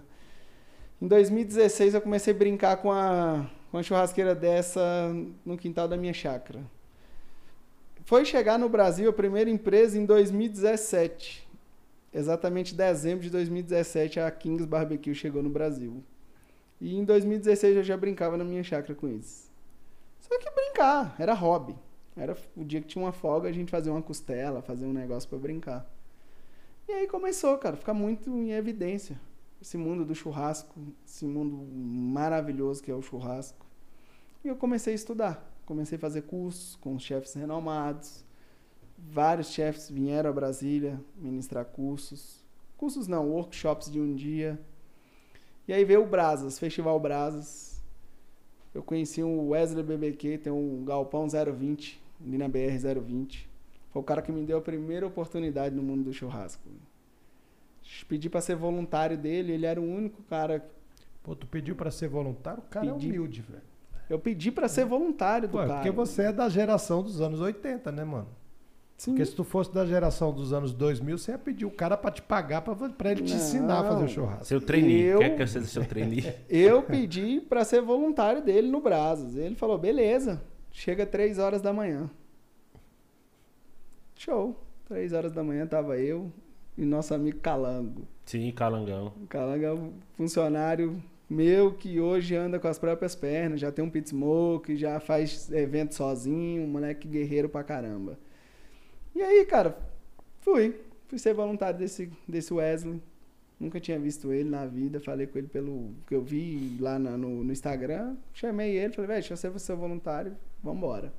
Em 1.04 1.08
2016 1.10 1.96
eu 1.96 2.02
comecei 2.02 2.34
a 2.34 2.38
brincar 2.38 2.78
com 2.78 2.90
a, 2.90 3.46
com 3.70 3.84
churrasqueira 3.84 4.34
dessa 4.34 5.14
no 5.44 5.58
quintal 5.58 5.86
da 5.86 5.98
minha 5.98 6.14
chácara. 6.14 6.64
Foi 8.06 8.24
chegar 8.24 8.58
no 8.58 8.70
Brasil 8.70 9.10
a 9.10 9.14
primeira 9.14 9.50
empresa 9.50 10.00
em 10.00 10.06
2017. 10.06 11.46
Exatamente 12.14 12.74
dezembro 12.74 13.22
de 13.22 13.30
2017 13.30 14.22
a 14.22 14.32
Kings 14.32 14.66
Barbecue 14.66 15.14
chegou 15.14 15.44
no 15.44 15.50
Brasil. 15.50 16.02
E 16.80 16.96
em 16.96 17.04
2016 17.04 17.76
eu 17.76 17.84
já 17.84 17.98
brincava 17.98 18.38
na 18.38 18.46
minha 18.46 18.64
chácara 18.64 18.96
com 18.96 19.10
isso. 19.10 19.52
Só 20.22 20.40
que 20.40 20.50
brincar, 20.52 21.18
era 21.20 21.34
hobby. 21.34 21.76
Era 22.16 22.38
o 22.56 22.64
dia 22.64 22.80
que 22.80 22.88
tinha 22.88 23.04
uma 23.04 23.12
folga, 23.12 23.50
a 23.50 23.52
gente 23.52 23.72
fazia 23.72 23.92
uma 23.92 24.02
costela, 24.02 24.62
fazia 24.62 24.88
um 24.88 24.94
negócio 24.94 25.28
pra 25.28 25.38
brincar. 25.38 25.86
E 26.88 26.94
aí 26.94 27.08
começou, 27.08 27.58
cara, 27.58 27.76
ficar 27.76 27.94
muito 27.94 28.30
em 28.30 28.54
evidência. 28.54 29.20
Esse 29.64 29.78
mundo 29.78 30.04
do 30.04 30.14
churrasco, 30.14 30.78
esse 31.08 31.26
mundo 31.26 31.56
maravilhoso 31.74 32.84
que 32.84 32.92
é 32.92 32.94
o 32.94 33.02
churrasco. 33.02 33.66
E 34.44 34.50
eu 34.50 34.58
comecei 34.58 34.92
a 34.92 34.96
estudar. 34.96 35.50
Comecei 35.66 35.98
a 35.98 36.02
fazer 36.02 36.24
cursos 36.24 36.76
com 36.76 37.00
chefes 37.00 37.34
renomados. 37.34 38.26
Vários 38.98 39.48
chefes 39.52 39.90
vieram 39.90 40.30
a 40.30 40.34
Brasília 40.34 41.00
ministrar 41.16 41.64
cursos. 41.64 42.44
Cursos 42.76 43.08
não, 43.08 43.30
workshops 43.30 43.90
de 43.90 44.02
um 44.02 44.14
dia. 44.14 44.60
E 45.66 45.72
aí 45.72 45.86
veio 45.86 46.04
o 46.04 46.08
Brasas, 46.08 46.60
Festival 46.60 47.00
Brasas. 47.00 47.82
Eu 48.76 48.84
conheci 48.84 49.24
o 49.24 49.48
Wesley 49.52 49.82
BBQ, 49.82 50.40
tem 50.40 50.52
um 50.52 50.84
Galpão 50.84 51.26
020, 51.30 52.04
ali 52.20 52.38
BR 52.50 53.02
020. 53.02 53.50
Foi 53.92 54.02
o 54.02 54.04
cara 54.04 54.22
que 54.22 54.30
me 54.30 54.44
deu 54.44 54.58
a 54.58 54.62
primeira 54.62 55.08
oportunidade 55.08 55.74
no 55.74 55.82
mundo 55.82 56.04
do 56.04 56.12
churrasco. 56.12 56.68
Pedi 58.08 58.30
pra 58.30 58.42
ser 58.42 58.56
voluntário 58.56 59.18
dele, 59.18 59.54
ele 59.54 59.66
era 59.66 59.80
o 59.80 59.84
único 59.84 60.22
cara. 60.24 60.64
Pô, 61.22 61.36
tu 61.36 61.48
pediu 61.48 61.76
pra 61.76 61.90
ser 61.92 62.08
voluntário? 62.08 62.60
O 62.66 62.70
cara 62.70 62.86
Pedi. 62.94 63.08
é 63.08 63.10
humilde, 63.10 63.42
velho. 63.42 63.62
Eu 64.10 64.20
pedi 64.20 64.52
pra 64.52 64.68
ser 64.68 64.86
voluntário 64.86 65.48
do 65.48 65.52
Pô, 65.54 65.62
é 65.64 65.68
cara. 65.68 65.76
porque 65.80 65.92
você 65.92 66.24
é 66.24 66.32
da 66.34 66.50
geração 66.50 67.02
dos 67.02 67.22
anos 67.22 67.40
80, 67.40 67.92
né, 67.92 68.04
mano? 68.04 68.28
Sim. 68.98 69.12
Porque 69.12 69.26
se 69.26 69.36
tu 69.36 69.44
fosse 69.44 69.74
da 69.74 69.86
geração 69.86 70.32
dos 70.34 70.54
anos 70.54 70.72
2000, 70.74 71.18
você 71.18 71.32
ia 71.32 71.38
pedir 71.38 71.66
o 71.66 71.72
cara 71.72 71.98
pra 71.98 72.12
te 72.12 72.22
pagar 72.22 72.62
pra, 72.62 72.76
pra 72.90 73.12
ele 73.12 73.24
te 73.24 73.34
ensinar 73.34 73.80
a 73.80 73.84
fazer 73.84 73.98
o 73.98 74.02
Não. 74.02 74.08
churrasco. 74.08 74.46
Seu 74.46 74.62
trainee. 74.62 75.02
Eu- 75.04 75.20
Quer 75.20 75.36
que 75.36 75.42
eu 75.42 75.48
seja 75.48 75.66
seu 75.66 75.86
trainee? 75.86 76.34
Eu 76.50 76.84
pedi 76.84 77.42
pra 77.42 77.64
ser 77.66 77.82
voluntário 77.82 78.42
dele 78.44 78.70
no 78.70 78.80
Brasas. 78.82 79.36
Ele 79.36 79.56
falou, 79.56 79.78
beleza, 79.78 80.42
chega 80.72 81.06
três 81.06 81.40
horas 81.40 81.62
da 81.62 81.74
manhã. 81.74 82.10
Show. 84.16 84.60
Três 84.86 85.12
horas 85.14 85.32
da 85.32 85.44
manhã 85.44 85.66
tava 85.66 85.98
eu 85.98 86.32
e 86.78 86.84
nosso 86.86 87.14
amigo 87.14 87.40
Calango. 87.40 88.08
Sim, 88.26 88.52
calangão. 88.52 89.14
O 89.22 89.28
Calango 89.28 89.66
é 89.66 89.74
um 89.74 89.94
funcionário 90.16 91.02
meu 91.30 91.74
que 91.74 92.00
hoje 92.00 92.36
anda 92.36 92.60
com 92.60 92.68
as 92.68 92.78
próprias 92.80 93.16
pernas, 93.16 93.60
já 93.60 93.72
tem 93.72 93.84
um 93.84 93.90
pit 93.90 94.10
smoke, 94.10 94.76
já 94.78 95.00
faz 95.00 95.52
evento 95.52 95.94
sozinho, 95.96 96.64
um 96.64 96.68
moleque 96.68 97.08
guerreiro 97.08 97.50
pra 97.50 97.64
caramba. 97.64 98.18
E 99.16 99.22
aí, 99.22 99.46
cara, 99.46 99.78
fui. 100.40 100.76
Fui 101.08 101.20
ser 101.20 101.34
voluntário 101.34 101.78
desse, 101.80 102.10
desse 102.28 102.54
Wesley. 102.54 103.02
Nunca 103.60 103.80
tinha 103.80 104.00
visto 104.00 104.32
ele 104.34 104.50
na 104.50 104.66
vida. 104.66 105.00
Falei 105.00 105.28
com 105.28 105.38
ele 105.38 105.48
pelo 105.48 105.92
que 106.08 106.16
eu 106.16 106.22
vi 106.24 106.76
lá 106.80 106.98
na- 106.98 107.18
no, 107.18 107.44
no 107.44 107.52
Instagram. 107.52 108.16
Chamei 108.34 108.76
ele, 108.78 108.94
falei, 108.94 109.08
velho, 109.08 109.20
deixa 109.22 109.34
eu 109.34 109.38
ser 109.38 109.60
seu 109.60 109.78
voluntário, 109.78 110.36
vambora. 110.64 111.14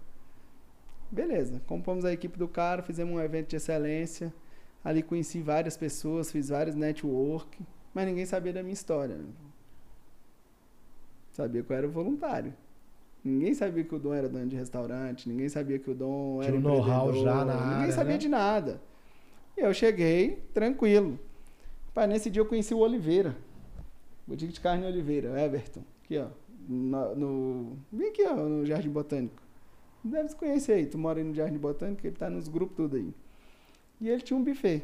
Beleza, 1.10 1.60
compomos 1.66 2.04
a 2.04 2.12
equipe 2.12 2.36
do 2.38 2.48
cara, 2.48 2.82
fizemos 2.82 3.14
um 3.14 3.20
evento 3.20 3.50
de 3.50 3.56
excelência. 3.56 4.32
Ali 4.84 5.02
conheci 5.02 5.40
várias 5.40 5.76
pessoas, 5.76 6.30
fiz 6.30 6.50
vários 6.50 6.76
network, 6.76 7.58
mas 7.94 8.06
ninguém 8.06 8.26
sabia 8.26 8.52
da 8.52 8.62
minha 8.62 8.74
história. 8.74 9.18
Sabia 11.32 11.62
que 11.62 11.72
eu 11.72 11.76
era 11.76 11.88
voluntário. 11.88 12.52
Ninguém 13.24 13.54
sabia 13.54 13.82
que 13.82 13.94
o 13.94 13.98
Dom 13.98 14.12
era 14.12 14.28
dono 14.28 14.46
de 14.46 14.54
restaurante, 14.54 15.26
ninguém 15.28 15.48
sabia 15.48 15.78
que 15.78 15.90
o 15.90 15.94
Dom 15.94 16.40
Tinha 16.40 16.48
era 16.48 16.56
um 16.56 16.60
know-how 16.60 17.12
já 17.14 17.44
na 17.44 17.54
Ninguém 17.54 17.74
área, 17.74 17.92
sabia 17.92 18.12
né? 18.12 18.18
de 18.18 18.28
nada. 18.28 18.82
E 19.56 19.60
eu 19.62 19.72
cheguei 19.72 20.42
tranquilo. 20.52 21.18
Pai, 21.94 22.06
nesse 22.06 22.28
dia 22.28 22.42
eu 22.42 22.46
conheci 22.46 22.74
o 22.74 22.78
Oliveira. 22.80 23.34
Boutique 24.26 24.52
de 24.52 24.60
carne 24.60 24.84
Oliveira, 24.84 25.40
Everton. 25.40 25.82
Aqui, 26.04 26.18
ó. 26.18 26.26
No, 26.68 27.14
no, 27.14 27.76
vem 27.90 28.08
aqui, 28.08 28.24
ó, 28.26 28.36
no 28.36 28.66
Jardim 28.66 28.90
Botânico. 28.90 29.42
Deve 30.02 30.28
se 30.28 30.36
conhecer 30.36 30.72
aí. 30.74 30.86
Tu 30.86 30.98
mora 30.98 31.18
aí 31.18 31.24
no 31.24 31.34
Jardim 31.34 31.58
Botânico, 31.58 32.06
ele 32.06 32.16
tá 32.16 32.28
nos 32.28 32.48
grupos 32.48 32.76
tudo 32.76 32.96
aí. 32.96 33.14
E 34.00 34.08
ele 34.08 34.22
tinha 34.22 34.36
um 34.36 34.44
buffet. 34.44 34.82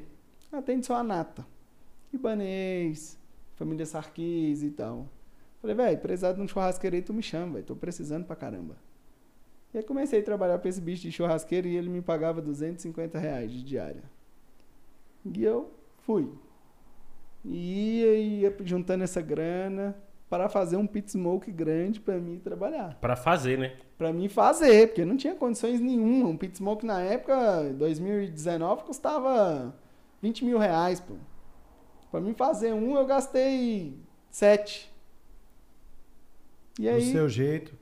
Atende 0.52 0.86
só 0.86 0.96
a 0.96 1.02
nata. 1.02 1.46
Ibanês, 2.12 3.18
família 3.54 3.86
Sarquis 3.86 4.62
e 4.62 4.70
tal. 4.70 5.08
Falei, 5.60 5.76
velho, 5.76 5.98
precisar 5.98 6.32
de 6.32 6.40
um 6.40 6.48
churrasqueiro 6.48 6.96
aí, 6.96 7.02
tu 7.02 7.12
me 7.12 7.22
chama, 7.22 7.54
velho. 7.54 7.64
Tô 7.64 7.76
precisando 7.76 8.24
pra 8.24 8.34
caramba. 8.34 8.76
E 9.72 9.78
aí 9.78 9.84
comecei 9.84 10.20
a 10.20 10.24
trabalhar 10.24 10.58
pra 10.58 10.68
esse 10.68 10.80
bicho 10.80 11.02
de 11.02 11.12
churrasqueiro 11.12 11.68
e 11.68 11.76
ele 11.76 11.88
me 11.88 12.02
pagava 12.02 12.40
250 12.42 13.18
reais 13.18 13.50
de 13.52 13.62
diária. 13.62 14.02
E 15.24 15.44
eu 15.44 15.70
fui. 15.98 16.28
E 17.44 18.00
ia, 18.00 18.16
ia 18.16 18.56
juntando 18.64 19.04
essa 19.04 19.20
grana 19.20 19.96
para 20.30 20.48
fazer 20.48 20.76
um 20.76 20.86
pit 20.86 21.10
smoke 21.10 21.50
grande 21.50 21.98
pra 22.00 22.16
mim 22.18 22.38
trabalhar. 22.38 22.96
Pra 23.00 23.16
fazer, 23.16 23.58
né? 23.58 23.76
Pra 23.98 24.12
mim 24.12 24.28
fazer, 24.28 24.86
porque 24.86 25.04
não 25.04 25.16
tinha 25.16 25.34
condições 25.34 25.80
nenhuma. 25.80 26.28
Um 26.28 26.36
pit 26.36 26.56
smoke 26.56 26.86
na 26.86 27.00
época, 27.00 27.64
2019, 27.74 28.84
custava 28.84 29.74
20 30.22 30.44
mil 30.44 30.56
reais, 30.56 31.00
pô. 31.00 31.14
Pra 32.12 32.20
mim 32.20 32.32
fazer 32.32 32.72
um, 32.72 32.96
eu 32.96 33.04
gastei 33.06 33.94
sete. 34.30 34.88
E 36.78 36.84
Do 36.84 36.88
aí, 36.90 37.10
seu 37.12 37.28
jeito. 37.28 37.74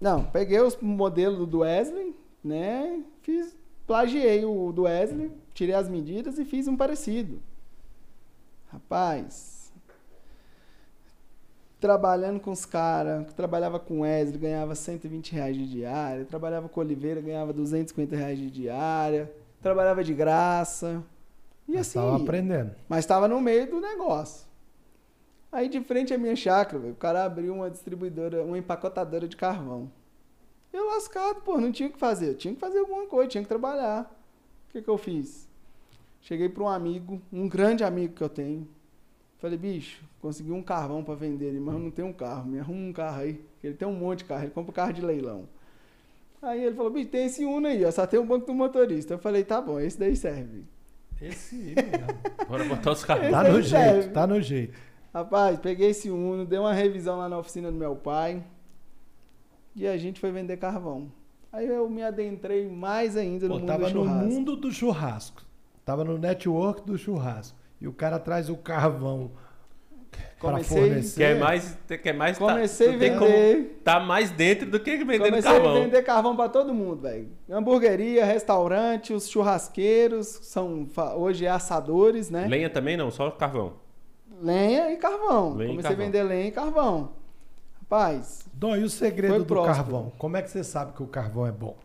não, 0.00 0.24
peguei 0.24 0.60
os 0.60 0.76
modelos 0.80 1.48
do 1.48 1.58
Wesley, 1.58 2.14
né? 2.42 3.02
Fiz, 3.22 3.56
plagiei 3.86 4.44
o 4.44 4.70
do 4.72 4.82
Wesley, 4.82 5.32
tirei 5.52 5.74
as 5.74 5.88
medidas 5.88 6.38
e 6.38 6.44
fiz 6.44 6.68
um 6.68 6.76
parecido. 6.76 7.40
Rapaz, 8.68 9.55
trabalhando 11.80 12.40
com 12.40 12.50
os 12.50 12.64
caras, 12.64 13.32
trabalhava 13.34 13.78
com 13.78 14.00
Wesley, 14.00 14.38
ganhava 14.38 14.74
120 14.74 15.32
reais 15.32 15.56
de 15.56 15.68
diária, 15.68 16.24
trabalhava 16.24 16.68
com 16.68 16.80
o 16.80 16.82
Oliveira, 16.82 17.20
ganhava 17.20 17.52
250 17.52 18.16
reais 18.16 18.38
de 18.38 18.50
diária, 18.50 19.30
trabalhava 19.60 20.02
de 20.02 20.14
graça. 20.14 21.02
E 21.68 21.72
Mas 21.72 21.80
assim, 21.80 21.98
tava 21.98 22.16
aprendendo. 22.16 22.74
mas 22.88 23.00
estava 23.00 23.28
no 23.28 23.40
meio 23.40 23.68
do 23.68 23.80
negócio. 23.80 24.46
Aí 25.50 25.68
de 25.68 25.80
frente 25.80 26.12
à 26.14 26.18
minha 26.18 26.36
chácara, 26.36 26.78
velho, 26.78 26.92
o 26.92 26.96
cara 26.96 27.24
abriu 27.24 27.54
uma 27.54 27.70
distribuidora, 27.70 28.42
uma 28.44 28.58
empacotadora 28.58 29.26
de 29.28 29.36
carvão. 29.36 29.90
Eu 30.72 30.86
lascado, 30.86 31.40
pô, 31.40 31.58
não 31.58 31.72
tinha 31.72 31.88
o 31.88 31.92
que 31.92 31.98
fazer. 31.98 32.28
Eu 32.30 32.34
tinha 32.36 32.52
que 32.54 32.60
fazer 32.60 32.78
alguma 32.80 33.06
coisa, 33.06 33.30
tinha 33.30 33.42
que 33.42 33.48
trabalhar. 33.48 34.02
O 34.68 34.72
que, 34.72 34.82
que 34.82 34.88
eu 34.88 34.98
fiz? 34.98 35.48
Cheguei 36.20 36.48
para 36.48 36.62
um 36.62 36.68
amigo, 36.68 37.22
um 37.32 37.48
grande 37.48 37.82
amigo 37.84 38.14
que 38.14 38.22
eu 38.22 38.28
tenho. 38.28 38.68
Falei, 39.38 39.56
bicho, 39.56 40.04
consegui 40.26 40.50
um 40.50 40.62
carvão 40.62 41.04
para 41.04 41.14
vender 41.14 41.50
ali, 41.50 41.60
mas 41.60 41.74
eu 41.74 41.80
não 41.80 41.90
tenho 41.90 42.08
um 42.08 42.12
carro. 42.12 42.48
Me 42.48 42.58
arruma 42.58 42.88
um 42.88 42.92
carro 42.92 43.20
aí. 43.20 43.40
Ele 43.62 43.74
tem 43.74 43.86
um 43.86 43.94
monte 43.94 44.18
de 44.18 44.24
carro, 44.24 44.42
ele 44.42 44.50
compra 44.50 44.72
carro 44.72 44.92
de 44.92 45.00
leilão. 45.00 45.48
Aí 46.42 46.64
ele 46.64 46.74
falou, 46.74 46.90
bicho, 46.90 47.08
tem 47.10 47.26
esse 47.26 47.44
Uno 47.44 47.68
aí, 47.68 47.84
ó, 47.84 47.90
só 47.92 48.06
tem 48.06 48.18
o 48.18 48.24
banco 48.24 48.44
do 48.46 48.52
motorista. 48.54 49.14
Eu 49.14 49.18
falei, 49.18 49.44
tá 49.44 49.60
bom, 49.60 49.78
esse 49.78 49.96
daí 49.98 50.16
serve. 50.16 50.64
Esse 51.22 51.74
aí. 51.76 52.46
Bora 52.48 52.64
botar 52.64 52.90
os 52.90 53.04
carros. 53.04 53.30
Tá 53.30 53.44
no 53.44 53.62
serve. 53.62 54.00
jeito, 54.02 54.12
tá 54.12 54.26
no 54.26 54.40
jeito. 54.40 54.78
Rapaz, 55.14 55.58
peguei 55.60 55.90
esse 55.90 56.10
Uno, 56.10 56.44
dei 56.44 56.58
uma 56.58 56.74
revisão 56.74 57.18
lá 57.18 57.28
na 57.28 57.38
oficina 57.38 57.70
do 57.70 57.78
meu 57.78 57.94
pai 57.94 58.42
e 59.74 59.86
a 59.86 59.96
gente 59.96 60.18
foi 60.20 60.32
vender 60.32 60.56
carvão. 60.56 61.10
Aí 61.52 61.66
eu 61.68 61.88
me 61.88 62.02
adentrei 62.02 62.68
mais 62.68 63.16
ainda 63.16 63.48
no 63.48 63.54
Pô, 63.54 63.60
mundo 63.60 63.66
tava 63.66 63.88
do 63.90 63.94
no 63.94 64.04
churrasco. 64.04 64.30
mundo 64.30 64.56
do 64.56 64.72
churrasco. 64.72 65.42
Tava 65.84 66.04
no 66.04 66.18
network 66.18 66.84
do 66.84 66.98
churrasco. 66.98 67.56
E 67.80 67.86
o 67.86 67.92
cara 67.92 68.18
traz 68.18 68.50
o 68.50 68.56
carvão 68.56 69.30
Comecei- 70.38 70.78
fornecer. 70.78 71.16
Quer 71.18 71.38
mais, 71.40 71.78
quer 72.02 72.12
mais 72.12 72.38
tá- 72.38 72.44
Comecei 72.46 72.94
a 72.94 72.98
tem 72.98 73.12
como 73.18 73.30
vender. 73.30 73.80
tá 73.82 73.98
mais 74.00 74.30
dentro 74.30 74.70
do 74.70 74.78
que 74.78 74.96
vendendo 74.98 75.24
Comecei 75.30 75.50
carvão. 75.50 75.76
a 75.76 75.80
vender 75.80 76.02
carvão 76.02 76.36
pra 76.36 76.48
todo 76.48 76.74
mundo, 76.74 77.02
velho. 77.02 77.28
Hamburgueria, 77.50 78.24
restaurante, 78.24 79.12
os 79.14 79.28
churrasqueiros, 79.30 80.26
são 80.26 80.86
hoje 81.16 81.46
assadores, 81.46 82.28
né? 82.30 82.46
Lenha 82.46 82.68
também 82.68 82.96
não, 82.96 83.10
só 83.10 83.30
carvão. 83.30 83.74
Lenha 84.42 84.92
e 84.92 84.96
carvão. 84.98 85.54
Lenha 85.54 85.64
e 85.64 85.70
Comecei 85.70 85.82
carvão. 85.90 86.02
a 86.02 86.06
vender 86.06 86.22
lenha 86.22 86.48
e 86.48 86.52
carvão. 86.52 87.12
Rapaz, 87.80 88.44
Dom, 88.52 88.76
e 88.76 88.82
o 88.82 88.90
segredo 88.90 89.38
do 89.38 89.46
próspero. 89.46 89.74
carvão? 89.76 90.12
Como 90.18 90.36
é 90.36 90.42
que 90.42 90.50
você 90.50 90.62
sabe 90.64 90.92
que 90.92 91.02
o 91.02 91.06
carvão 91.06 91.46
é 91.46 91.52
bom? 91.52 91.76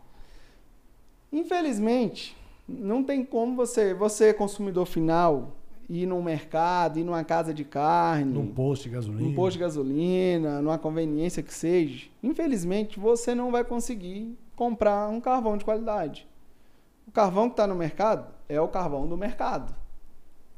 Infelizmente, 1.32 2.36
não 2.68 3.02
tem 3.02 3.24
como 3.24 3.56
você, 3.56 3.94
você 3.94 4.32
consumidor 4.34 4.84
final, 4.86 5.56
ir 5.92 6.06
num 6.06 6.22
mercado, 6.22 6.98
ir 6.98 7.04
numa 7.04 7.22
casa 7.22 7.52
de 7.52 7.64
carne, 7.64 8.32
Num 8.32 8.46
posto 8.46 8.84
de 8.84 8.90
gasolina? 8.90 9.22
num 9.28 9.34
posto 9.34 9.52
de 9.54 9.58
gasolina, 9.58 10.62
numa 10.62 10.78
conveniência 10.78 11.42
que 11.42 11.52
seja. 11.52 12.08
Infelizmente, 12.22 12.98
você 12.98 13.34
não 13.34 13.50
vai 13.50 13.62
conseguir 13.62 14.36
comprar 14.56 15.08
um 15.08 15.20
carvão 15.20 15.56
de 15.56 15.64
qualidade. 15.64 16.26
O 17.06 17.10
carvão 17.12 17.48
que 17.48 17.54
está 17.54 17.66
no 17.66 17.74
mercado 17.74 18.26
é 18.48 18.60
o 18.60 18.68
carvão 18.68 19.06
do 19.06 19.16
mercado. 19.18 19.74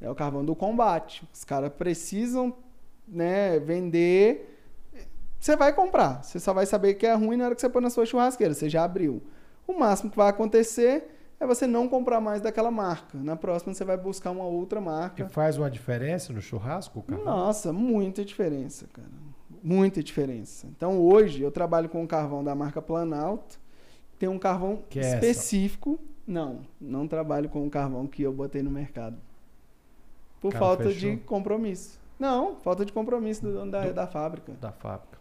É 0.00 0.08
o 0.08 0.14
carvão 0.14 0.44
do 0.44 0.54
combate. 0.54 1.26
Os 1.32 1.44
caras 1.44 1.72
precisam 1.72 2.54
né, 3.08 3.58
vender. 3.58 4.60
Você 5.40 5.56
vai 5.56 5.72
comprar. 5.72 6.22
Você 6.22 6.38
só 6.38 6.52
vai 6.52 6.66
saber 6.66 6.94
que 6.94 7.06
é 7.06 7.14
ruim 7.14 7.36
na 7.36 7.46
hora 7.46 7.54
que 7.54 7.60
você 7.60 7.68
põe 7.68 7.82
na 7.82 7.90
sua 7.90 8.06
churrasqueira. 8.06 8.54
Você 8.54 8.68
já 8.68 8.84
abriu. 8.84 9.22
O 9.66 9.72
máximo 9.78 10.10
que 10.10 10.16
vai 10.16 10.28
acontecer 10.28 11.13
é 11.38 11.46
você 11.46 11.66
não 11.66 11.88
comprar 11.88 12.20
mais 12.20 12.40
daquela 12.40 12.70
marca. 12.70 13.18
Na 13.18 13.36
próxima 13.36 13.74
você 13.74 13.84
vai 13.84 13.96
buscar 13.96 14.30
uma 14.30 14.44
outra 14.44 14.80
marca. 14.80 15.24
Que 15.24 15.32
faz 15.32 15.58
uma 15.58 15.70
diferença 15.70 16.32
no 16.32 16.40
churrasco, 16.40 17.00
o 17.00 17.02
carvão? 17.02 17.24
Nossa, 17.24 17.72
muita 17.72 18.24
diferença, 18.24 18.86
cara. 18.92 19.08
Muita 19.62 20.02
diferença. 20.02 20.66
Então 20.66 21.00
hoje 21.00 21.42
eu 21.42 21.50
trabalho 21.50 21.88
com 21.88 22.02
um 22.02 22.06
carvão 22.06 22.44
da 22.44 22.54
marca 22.54 22.80
Planalto. 22.82 23.58
Tem 24.18 24.28
um 24.28 24.38
carvão 24.38 24.82
Que 24.88 25.00
é 25.00 25.14
específico. 25.14 25.98
Não, 26.26 26.60
não 26.80 27.06
trabalho 27.06 27.48
com 27.48 27.62
um 27.62 27.68
carvão 27.68 28.06
que 28.06 28.22
eu 28.22 28.32
botei 28.32 28.62
no 28.62 28.70
mercado. 28.70 29.16
Por 30.40 30.52
Cara, 30.52 30.64
falta 30.64 30.84
fechou? 30.84 31.10
de 31.10 31.16
compromisso. 31.18 31.98
Não, 32.18 32.56
falta 32.56 32.84
de 32.84 32.92
compromisso 32.92 33.42
do 33.42 33.52
dono 33.52 33.70
da, 33.70 33.90
da 33.90 34.06
fábrica. 34.06 34.52
Da 34.60 34.72
fábrica. 34.72 35.18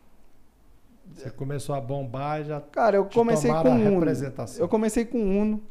Você 1.11 1.29
começou 1.29 1.75
a 1.75 1.81
bombar 1.81 2.41
e 2.41 2.45
já 2.45 2.61
Cara, 2.61 2.97
eu 2.97 3.05
comecei 3.05 3.51
com 3.51 3.69
Uno. 3.69 4.05
Eu 4.57 4.67
comecei 4.67 5.05
com 5.05 5.19
Uno, 5.19 5.61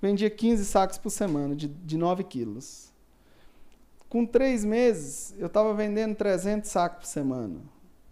vendia 0.00 0.30
15 0.30 0.64
sacos 0.64 0.98
por 0.98 1.10
semana, 1.10 1.54
de, 1.54 1.68
de 1.68 1.96
9 1.96 2.24
quilos. 2.24 2.90
Com 4.08 4.26
três 4.26 4.64
meses, 4.64 5.34
eu 5.38 5.46
estava 5.46 5.72
vendendo 5.72 6.14
300 6.16 6.68
sacos 6.68 6.98
por 7.00 7.06
semana. 7.06 7.60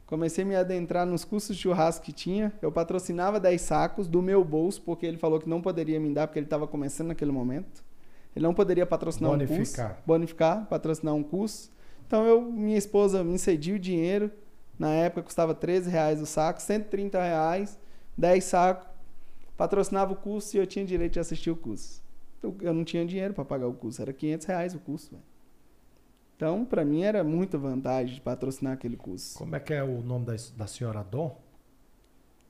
Comecei 0.07 0.43
a 0.43 0.47
me 0.47 0.57
adentrar 0.57 1.05
nos 1.05 1.24
custos 1.24 1.57
de 1.57 1.62
churrasco 1.62 2.05
que 2.05 2.12
tinha. 2.12 2.53
Eu 2.62 2.72
patrocinava 2.72 3.39
10 3.39 3.61
sacos 3.61 4.09
do 4.09 4.22
meu 4.22 4.43
bolso, 4.43 4.80
porque 4.80 5.05
ele 5.05 5.18
falou 5.18 5.39
que 5.39 5.49
não 5.49 5.61
poderia 5.61 6.01
me 6.01 6.14
dar, 6.14 6.26
porque 6.26 6.39
ele 6.39 6.47
estava 6.47 6.66
começando 6.66 7.09
naquele 7.09 7.32
momento. 7.32 7.84
Ele 8.34 8.43
não 8.43 8.55
poderia 8.55 8.86
patrocinar 8.86 9.32
um 9.32 9.39
curso. 9.39 9.53
Bonificar. 9.53 10.03
Bonificar, 10.07 10.66
patrocinar 10.66 11.14
um 11.14 11.22
curso. 11.22 11.70
Então 12.07 12.24
eu, 12.26 12.41
minha 12.41 12.78
esposa 12.78 13.22
me 13.22 13.39
cedia 13.39 13.74
o 13.74 13.78
dinheiro. 13.78 14.30
Na 14.78 14.93
época 14.93 15.24
custava 15.24 15.55
13 15.55 15.91
reais 15.91 16.22
o 16.22 16.26
saco, 16.26 16.62
130 16.62 17.20
reais, 17.20 17.78
10 18.16 18.45
sacos. 18.45 18.86
Patrocinava 19.59 20.13
o 20.13 20.17
curso 20.17 20.57
e 20.57 20.61
eu 20.61 20.67
tinha 20.69 20.85
direito 20.85 21.15
de 21.15 21.21
assistir 21.21 21.51
o 21.51 21.57
curso. 21.57 22.01
Eu, 22.41 22.57
eu 22.61 22.73
não 22.73 22.85
tinha 22.85 23.05
dinheiro 23.05 23.35
para 23.35 23.45
pagar 23.45 23.67
o 23.67 23.75
curso, 23.75 24.01
era 24.01 24.13
500 24.13 24.47
reais 24.47 24.75
o 24.75 24.79
curso. 24.79 25.11
velho. 25.11 25.23
Então, 26.37 26.65
para 26.65 26.85
mim 26.85 27.03
era 27.03 27.25
muita 27.25 27.59
vantagem 27.59 28.15
de 28.15 28.21
patrocinar 28.21 28.75
aquele 28.75 28.97
curso. 28.97 29.37
Como 29.37 29.57
é 29.57 29.59
que 29.59 29.75
é 29.75 29.83
o 29.83 30.01
nome 30.01 30.27
da, 30.27 30.37
da 30.57 30.69
senhora 30.69 31.03
Dom? 31.03 31.37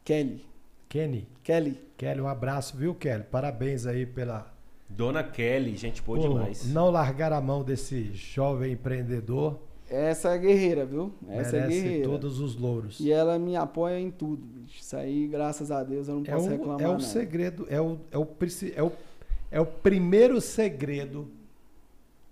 Kelly. 0.05 0.45
Kenny. 0.87 1.27
Kelly. 1.43 1.81
Kelly, 1.97 2.21
um 2.21 2.29
abraço, 2.29 2.77
viu, 2.77 2.95
Kelly? 2.95 3.25
Parabéns 3.25 3.87
aí 3.87 4.05
pela. 4.05 4.55
Dona 4.87 5.25
Kelly, 5.25 5.77
gente 5.77 6.03
boa 6.03 6.19
demais. 6.19 6.71
não 6.71 6.91
largar 6.91 7.33
a 7.33 7.41
mão 7.41 7.65
desse 7.65 8.13
jovem 8.13 8.73
empreendedor. 8.73 9.59
Essa 9.91 10.34
é 10.34 10.39
guerreira, 10.39 10.84
viu? 10.84 11.12
Essa 11.28 11.57
é 11.57 11.61
merece 11.61 11.80
guerreira. 11.80 12.09
todos 12.09 12.41
os 12.41 12.57
louros. 12.57 13.01
E 13.01 13.11
ela 13.11 13.39
me 13.39 13.57
apoia 13.57 13.99
em 13.99 14.11
tudo, 14.11 14.45
bicho. 14.45 14.80
Isso 14.80 14.97
aí, 14.97 15.26
graças 15.26 15.70
a 15.70 15.82
Deus, 15.82 16.09
eu 16.09 16.16
não 16.16 16.22
É 16.22 16.32
posso 16.32 16.47
o, 16.47 16.51
reclamar. 16.51 16.80
é 16.82 16.89
o 16.89 17.01
segredo, 17.01 17.66
é 17.70 17.80
o, 17.80 17.99
é, 18.11 18.18
o, 18.18 18.26
é, 18.76 18.82
o, 18.82 18.93
é 19.53 19.61
o 19.61 19.66
primeiro 19.66 20.41
segredo 20.41 21.28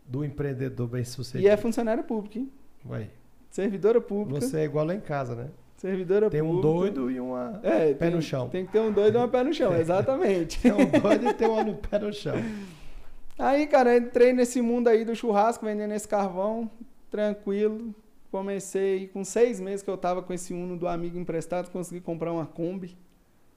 do 0.07 0.25
empreendedor 0.25 0.87
bem 0.87 1.03
E 1.35 1.49
é 1.49 1.57
funcionária 1.57 2.03
pública, 2.03 2.39
hein? 2.39 2.51
Vai. 2.85 3.11
Servidora 3.51 4.01
pública. 4.01 4.41
Você 4.41 4.59
é 4.59 4.65
igual 4.65 4.85
lá 4.85 4.95
em 4.95 5.01
casa, 5.01 5.35
né? 5.35 5.49
Servidora 5.79 6.31
Tem 6.31 6.41
um 6.43 6.61
pública. 6.61 6.69
doido 6.69 7.11
e 7.11 7.21
uma. 7.21 7.61
É, 7.63 7.93
pé 7.93 8.07
tem, 8.07 8.11
no 8.11 8.23
chão. 8.23 8.49
Tem 8.49 8.65
que 8.65 8.73
ter 8.73 8.81
um 8.81 8.93
doido 8.93 9.15
e 9.15 9.19
uma 9.19 9.29
pé 9.29 9.43
no 9.43 9.53
chão, 9.53 9.75
exatamente. 9.77 10.61
Tem 10.61 10.73
um 10.73 10.87
doido 10.87 11.29
e 11.29 11.35
tem 11.35 11.49
um 11.49 11.65
no 11.65 11.75
pé 11.75 11.99
no 11.99 12.13
chão. 12.13 12.35
Aí, 13.39 13.67
cara, 13.67 13.97
entrei 13.97 14.33
nesse 14.33 14.63
mundo 14.63 14.89
aí 14.89 15.05
do 15.05 15.15
churrasco, 15.15 15.67
vendendo 15.67 15.93
esse 15.93 16.09
carvão, 16.09 16.71
tranquilo. 17.17 17.95
Comecei, 18.31 19.09
com 19.09 19.25
seis 19.25 19.59
meses 19.61 19.83
que 19.83 19.89
eu 19.89 19.97
tava 19.97 20.21
com 20.23 20.33
esse 20.33 20.53
Uno 20.53 20.77
do 20.77 20.87
amigo 20.87 21.19
emprestado, 21.19 21.71
consegui 21.71 22.01
comprar 22.03 22.33
uma 22.33 22.45
Kombi, 22.45 22.97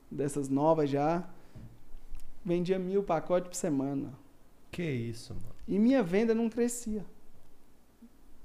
dessas 0.10 0.48
novas 0.48 0.90
já. 0.90 1.28
Vendia 2.46 2.80
mil 2.80 3.04
pacotes 3.04 3.50
por 3.50 3.56
semana. 3.56 4.14
Que 4.72 4.84
isso, 4.84 5.34
mano. 5.34 5.46
E 5.68 5.78
minha 5.78 6.02
venda 6.02 6.34
não 6.34 6.50
crescia. 6.50 7.04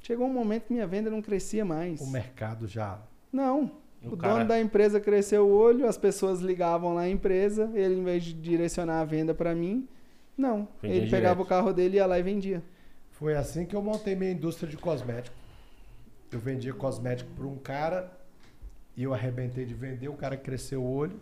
Chegou 0.00 0.26
um 0.26 0.32
momento 0.32 0.64
que 0.66 0.72
minha 0.72 0.86
venda 0.86 1.08
não 1.08 1.22
crescia 1.22 1.64
mais. 1.64 2.00
O 2.00 2.10
mercado 2.10 2.66
já. 2.66 2.98
Não. 3.32 3.70
O 4.02 4.14
O, 4.14 4.16
cara- 4.16 4.34
dono 4.34 4.48
da 4.48 4.60
empresa 4.60 4.98
cresceu 5.00 5.46
o 5.46 5.52
olho, 5.54 5.86
as 5.86 5.96
pessoas 5.96 6.40
ligavam 6.40 6.94
lá 6.94 7.02
à 7.02 7.08
empresa, 7.08 7.70
ele, 7.74 7.94
em 7.94 8.02
vez 8.04 8.24
de 8.24 8.32
direcionar 8.34 9.00
a 9.00 9.04
venda 9.04 9.32
para 9.34 9.54
mim, 9.54 9.88
não. 10.36 10.68
Vendia 10.82 10.96
ele 11.02 11.10
pegava 11.10 11.36
direto. 11.36 11.46
o 11.46 11.48
carro 11.48 11.72
dele, 11.72 11.96
ia 11.96 12.06
lá 12.06 12.18
e 12.18 12.22
vendia. 12.22 12.62
Foi 13.18 13.34
assim 13.36 13.64
que 13.64 13.74
eu 13.74 13.82
montei 13.82 14.14
minha 14.14 14.32
indústria 14.32 14.68
de 14.68 14.76
cosmético. 14.76 15.36
Eu 16.32 16.38
vendia 16.40 16.72
cosmético 16.72 17.30
para 17.30 17.46
um 17.46 17.56
cara 17.56 18.12
e 18.96 19.02
eu 19.02 19.14
arrebentei 19.14 19.64
de 19.64 19.74
vender, 19.74 20.08
o 20.08 20.14
cara 20.14 20.36
cresceu 20.36 20.82
o 20.82 20.94
olho 20.94 21.18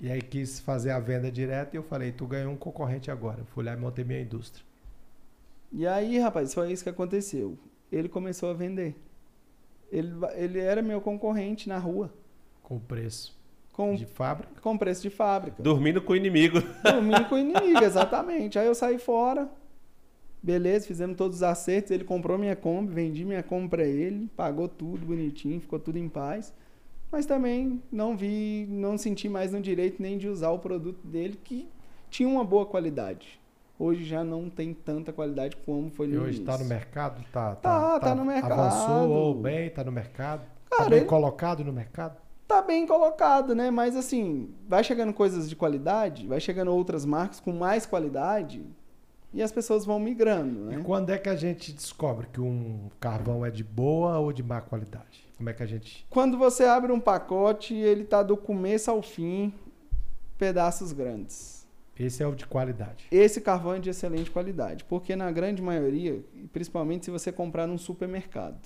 e 0.00 0.10
aí 0.10 0.22
quis 0.22 0.60
fazer 0.60 0.92
a 0.92 1.00
venda 1.00 1.30
direta 1.30 1.74
e 1.74 1.78
eu 1.78 1.82
falei, 1.82 2.12
tu 2.12 2.26
ganhou 2.26 2.52
um 2.52 2.56
concorrente 2.56 3.10
agora. 3.10 3.40
Eu 3.40 3.44
fui 3.46 3.64
lá 3.64 3.72
e 3.72 3.76
montei 3.76 4.04
minha 4.04 4.20
indústria. 4.20 4.64
E 5.72 5.86
aí, 5.86 6.18
rapaz, 6.18 6.54
foi 6.54 6.72
isso 6.72 6.82
que 6.82 6.90
aconteceu. 6.90 7.58
Ele 7.92 8.08
começou 8.08 8.50
a 8.50 8.54
vender. 8.54 8.96
Ele, 9.90 10.12
ele 10.34 10.58
era 10.60 10.80
meu 10.80 11.00
concorrente 11.00 11.68
na 11.68 11.78
rua, 11.78 12.12
Com 12.62 12.78
preço 12.78 13.38
com, 13.72 13.94
de 13.94 14.06
fábrica. 14.06 14.60
com 14.60 14.76
preço 14.76 15.02
de 15.02 15.10
fábrica. 15.10 15.62
Dormindo 15.62 16.02
com 16.02 16.12
o 16.12 16.16
inimigo. 16.16 16.60
Dormindo 16.82 17.24
com 17.28 17.34
o 17.34 17.38
inimigo, 17.38 17.82
exatamente. 17.84 18.58
Aí 18.58 18.66
eu 18.66 18.74
saí 18.74 18.98
fora. 18.98 19.48
Beleza, 20.42 20.86
fizemos 20.86 21.16
todos 21.16 21.38
os 21.38 21.42
acertos. 21.42 21.90
Ele 21.90 22.04
comprou 22.04 22.38
minha 22.38 22.56
Kombi, 22.56 22.92
vendi 22.92 23.24
minha 23.24 23.42
Kombi 23.42 23.68
pra 23.68 23.84
ele, 23.84 24.28
pagou 24.36 24.68
tudo 24.68 25.04
bonitinho, 25.04 25.60
ficou 25.60 25.78
tudo 25.78 25.98
em 25.98 26.08
paz. 26.08 26.52
Mas 27.12 27.26
também 27.26 27.82
não 27.90 28.16
vi, 28.16 28.66
não 28.70 28.96
senti 28.96 29.28
mais 29.28 29.52
no 29.52 29.60
direito 29.60 30.00
nem 30.00 30.16
de 30.16 30.28
usar 30.28 30.50
o 30.50 30.58
produto 30.58 31.06
dele, 31.06 31.38
que 31.42 31.68
tinha 32.08 32.28
uma 32.28 32.44
boa 32.44 32.64
qualidade. 32.64 33.38
Hoje 33.78 34.04
já 34.04 34.22
não 34.22 34.48
tem 34.48 34.72
tanta 34.74 35.12
qualidade 35.12 35.56
como 35.64 35.90
foi 35.90 36.06
E 36.06 36.10
no 36.10 36.22
hoje 36.22 36.36
início. 36.38 36.42
está 36.42 36.58
no 36.62 36.68
mercado? 36.68 37.24
Tá, 37.32 37.54
Tá, 37.56 37.98
tá 38.00 38.14
no 38.14 38.24
mercado. 38.24 38.52
Avançou 38.52 39.34
bem, 39.34 39.66
está 39.66 39.82
no 39.82 39.90
mercado. 39.92 40.42
Tá 40.68 40.76
Cara, 40.76 40.90
bem 40.90 40.98
ele- 41.00 41.06
colocado 41.06 41.64
no 41.64 41.72
mercado? 41.72 42.16
tá 42.46 42.60
bem 42.62 42.84
colocado, 42.86 43.54
né? 43.54 43.70
Mas 43.70 43.94
assim, 43.96 44.50
vai 44.68 44.82
chegando 44.84 45.12
coisas 45.12 45.48
de 45.48 45.54
qualidade, 45.56 46.26
vai 46.26 46.40
chegando 46.40 46.72
outras 46.74 47.04
marcas 47.06 47.38
com 47.40 47.52
mais 47.52 47.86
qualidade 47.86 48.64
e 49.32 49.42
as 49.42 49.52
pessoas 49.52 49.84
vão 49.84 49.98
migrando, 50.00 50.66
né? 50.66 50.78
E 50.78 50.82
quando 50.82 51.10
é 51.10 51.18
que 51.18 51.28
a 51.28 51.36
gente 51.36 51.72
descobre 51.72 52.26
que 52.32 52.40
um 52.40 52.90
carvão 52.98 53.44
é 53.46 53.50
de 53.50 53.62
boa 53.62 54.18
ou 54.18 54.32
de 54.32 54.42
má 54.42 54.60
qualidade? 54.60 55.28
Como 55.36 55.48
é 55.48 55.52
que 55.52 55.62
a 55.62 55.66
gente. 55.66 56.06
Quando 56.10 56.36
você 56.36 56.64
abre 56.64 56.92
um 56.92 57.00
pacote, 57.00 57.74
ele 57.74 58.04
tá 58.04 58.22
do 58.22 58.36
começo 58.36 58.90
ao 58.90 59.00
fim, 59.02 59.52
pedaços 60.36 60.92
grandes. 60.92 61.66
Esse 61.98 62.22
é 62.22 62.26
o 62.26 62.34
de 62.34 62.46
qualidade. 62.46 63.06
Esse 63.10 63.40
carvão 63.40 63.74
é 63.74 63.78
de 63.78 63.90
excelente 63.90 64.30
qualidade, 64.30 64.84
porque 64.84 65.14
na 65.14 65.30
grande 65.30 65.60
maioria, 65.60 66.24
principalmente 66.52 67.04
se 67.04 67.10
você 67.10 67.30
comprar 67.30 67.66
num 67.66 67.76
supermercado, 67.76 68.58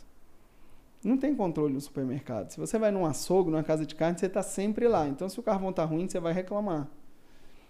não 1.03 1.19
tem 1.19 1.35
controle 1.35 1.75
no 1.75 1.81
supermercado. 1.81 2.51
Se 2.51 2.59
você 2.59 2.79
vai 2.79 2.91
num 2.91 3.05
açougue, 3.05 3.51
numa 3.51 3.62
casa 3.62 3.85
de 3.85 3.95
carne, 3.95 4.19
você 4.19 4.27
está 4.27 4.43
sempre 4.43 4.89
lá. 4.89 5.07
Então, 5.07 5.29
se 5.29 5.39
o 5.39 5.43
carvão 5.43 5.73
tá 5.73 5.85
ruim, 5.85 6.09
você 6.09 6.19
vai 6.19 6.33
reclamar. 6.33 6.89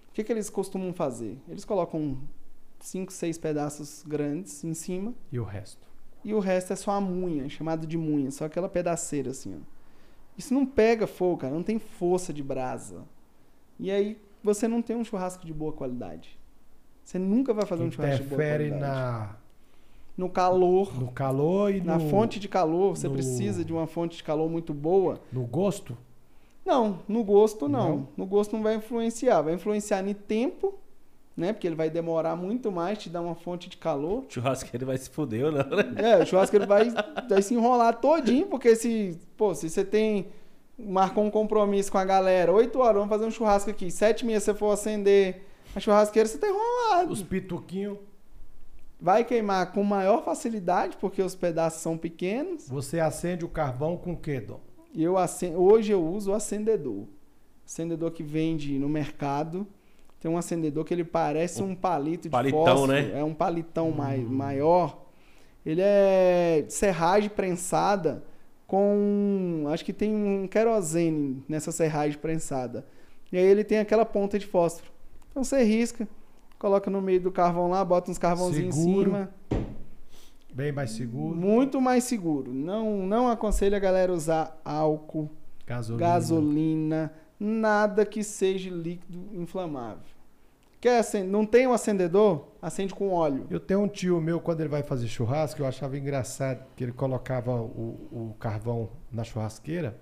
O 0.09 0.13
que, 0.13 0.23
que 0.23 0.31
eles 0.31 0.49
costumam 0.49 0.93
fazer? 0.93 1.37
Eles 1.49 1.65
colocam 1.65 2.19
cinco, 2.85 3.13
seis 3.13 3.39
pedaços 3.39 4.05
grandes 4.07 4.63
em 4.63 4.75
cima 4.75 5.15
E 5.33 5.39
o 5.39 5.45
resto? 5.45 5.87
e 6.25 6.33
o 6.35 6.39
resto 6.39 6.73
é 6.73 6.77
só 6.77 6.93
a 6.93 7.01
munha, 7.01 7.49
chamado 7.49 7.87
de 7.87 7.97
munha, 7.99 8.31
só 8.31 8.45
aquela 8.45 8.69
pedaceira 8.69 9.31
assim, 9.31 9.55
ó. 9.57 9.75
Isso 10.37 10.53
não 10.53 10.67
pega 10.67 11.07
fogo, 11.07 11.39
cara, 11.39 11.55
não 11.55 11.63
tem 11.63 11.79
força 11.79 12.33
de 12.33 12.43
brasa. 12.43 13.03
E 13.79 13.91
aí 13.91 14.19
você 14.43 14.67
não 14.67 14.83
tem 14.83 14.97
um 14.97 15.05
churrasco 15.05 15.47
de 15.47 15.53
boa 15.53 15.73
qualidade. 15.73 16.37
Você 17.05 17.19
nunca 17.19 17.55
vai 17.55 17.65
fazer 17.67 17.85
um 17.85 17.91
churrasco 17.91 18.23
de 18.25 18.29
boa 18.31 18.41
Interfere 18.43 18.69
qualidade. 18.71 18.93
na, 18.97 19.37
No 20.17 20.29
calor, 20.29 20.99
no 21.01 21.13
calor 21.13 21.73
e 21.75 21.81
na 21.81 21.99
no, 21.99 22.09
fonte 22.11 22.41
de 22.41 22.49
calor, 22.49 22.97
você 22.97 23.07
no- 23.09 23.15
precisa 23.15 23.65
de 23.65 23.73
uma 23.73 23.87
fonte 23.87 24.17
de 24.17 24.25
calor 24.25 24.51
muito 24.51 24.73
boa. 24.75 25.21
no 25.33 25.45
gosto. 25.47 25.97
Não, 26.65 27.01
no 27.07 27.23
gosto 27.23 27.69
não. 27.69 27.89
Não? 27.99 28.09
No 28.17 28.27
gosto 28.27 28.55
não 28.57 28.63
vai 28.63 28.75
influenciar, 28.77 29.43
vai 29.43 29.55
influenciar 29.55 30.03
no 30.03 30.15
tempo, 30.15 30.75
né? 31.37 31.53
Porque 31.53 31.67
ele 31.67 31.75
vai 31.77 31.91
demorar 31.91 32.37
muito 32.37 32.71
mais, 32.71 32.99
te 32.99 33.09
dar 33.11 33.21
uma 33.21 33.35
fonte 33.35 33.69
de 33.69 33.77
calor. 33.77 34.25
O 34.29 34.31
churrasqueiro 34.33 34.87
vai 34.87 34.97
se 34.99 35.11
fuder 35.11 35.47
ou 35.47 35.53
não, 35.53 35.65
né? 35.65 35.85
É, 35.97 36.23
o 36.23 36.27
churrasco 36.27 36.55
ele 36.57 36.67
vai, 36.67 36.91
vai 37.29 37.43
se 37.43 37.55
enrolar 37.55 38.01
todinho, 38.01 38.47
porque 38.47 38.75
se, 38.77 39.19
pô, 39.37 39.55
se 39.55 39.69
você 39.69 39.85
tem 39.85 40.27
marcou 40.79 41.23
um 41.25 41.31
compromisso 41.31 41.93
com 41.93 41.99
a 41.99 42.05
galera, 42.05 42.53
8 42.53 42.79
horas, 42.81 42.95
vamos 42.97 43.09
fazer 43.09 43.25
um 43.27 43.31
churrasco 43.31 43.71
aqui, 43.71 43.91
7 43.91 44.23
e 44.23 44.27
meia 44.27 44.41
você 44.41 44.53
for 44.55 44.73
acender 44.73 45.43
a 45.75 45.79
churrasqueira, 45.81 46.29
você 46.29 46.37
tá 46.39 46.49
enrolado. 46.49 47.13
Os 47.13 47.23
pituquinhos, 47.23 47.99
Vai 49.01 49.23
queimar 49.25 49.71
com 49.73 49.83
maior 49.83 50.25
facilidade, 50.25 50.97
porque 50.99 51.21
os 51.21 51.35
pedaços 51.35 51.81
são 51.83 51.99
pequenos. 51.99 52.69
você 52.69 53.01
acende 53.01 53.45
o 53.45 53.49
carvão 53.49 53.97
com 53.99 54.13
o 54.13 54.17
quê, 54.17 54.41
Dom? 54.41 54.61
Eu 54.95 55.19
acen- 55.19 55.55
hoje 55.57 55.93
eu 55.93 56.03
uso 56.03 56.31
o 56.31 56.35
acendedor. 56.35 57.05
Acendedor 57.67 58.13
que 58.13 58.23
vende 58.23 58.79
no 58.79 58.89
mercado. 58.89 59.67
Tem 60.25 60.31
um 60.33 60.39
acendedor 60.39 60.87
que 60.87 60.95
ele 60.95 61.05
parece 61.05 61.63
um 61.63 61.75
palito 61.75 62.23
de 62.23 62.29
palitão, 62.31 62.65
fósforo. 62.65 62.93
né? 62.93 63.11
É 63.15 63.23
um 63.23 63.35
palitão 63.35 63.91
mai- 63.91 64.21
maior. 64.21 65.05
Ele 65.67 65.83
é 65.85 66.65
serragem 66.71 67.29
prensada 67.29 68.25
com... 68.67 69.67
Acho 69.69 69.85
que 69.85 69.93
tem 69.93 70.15
um 70.15 70.49
querosene 70.49 71.45
nessa 71.47 71.71
serragem 71.71 72.17
prensada. 72.19 72.87
E 73.31 73.37
aí 73.37 73.45
ele 73.45 73.63
tem 73.65 73.77
aquela 73.81 74.07
ponta 74.07 74.39
de 74.39 74.47
fósforo. 74.47 74.91
Então 75.31 75.45
você 75.45 75.63
risca, 75.63 76.09
coloca 76.59 76.91
no 76.91 77.03
meio 77.03 77.21
do 77.21 77.31
carvão 77.31 77.69
lá, 77.69 77.85
bota 77.85 78.11
uns 78.11 78.17
carvãozinhos 78.17 78.79
em 78.79 78.83
cima. 78.83 79.31
Bem 80.55 80.73
mais 80.73 80.93
seguro. 80.93 81.37
Muito 81.37 81.83
mais 81.83 82.05
seguro. 82.05 82.51
Não, 82.51 83.07
não 83.07 83.29
aconselho 83.29 83.77
a 83.77 83.79
galera 83.79 84.11
usar 84.11 84.59
álcool, 84.65 85.29
Gasolina. 85.67 86.09
gasolina, 86.09 87.13
nada 87.39 88.07
que 88.07 88.23
seja 88.25 88.71
líquido 88.71 89.29
inflamável. 89.35 90.14
Quer 90.85 90.99
acender? 90.99 91.31
Não 91.31 91.47
tem 91.47 91.67
um 91.67 91.73
acendedor? 91.73 92.45
Acende 92.61 92.95
com 92.95 93.11
óleo. 93.11 93.47
Eu 93.49 93.59
tenho 93.59 93.81
um 93.81 93.89
tio 93.89 94.21
meu, 94.21 94.39
quando 94.39 94.61
ele 94.61 94.69
vai 94.69 94.83
fazer 94.83 95.09
churrasco, 95.09 95.63
eu 95.63 95.67
achava 95.67 95.97
engraçado 95.97 96.63
que 96.77 96.85
ele 96.85 96.93
colocava 96.93 97.53
o, 97.53 97.97
o 98.13 98.37
carvão 98.39 98.91
na 99.11 99.25
churrasqueira 99.25 99.99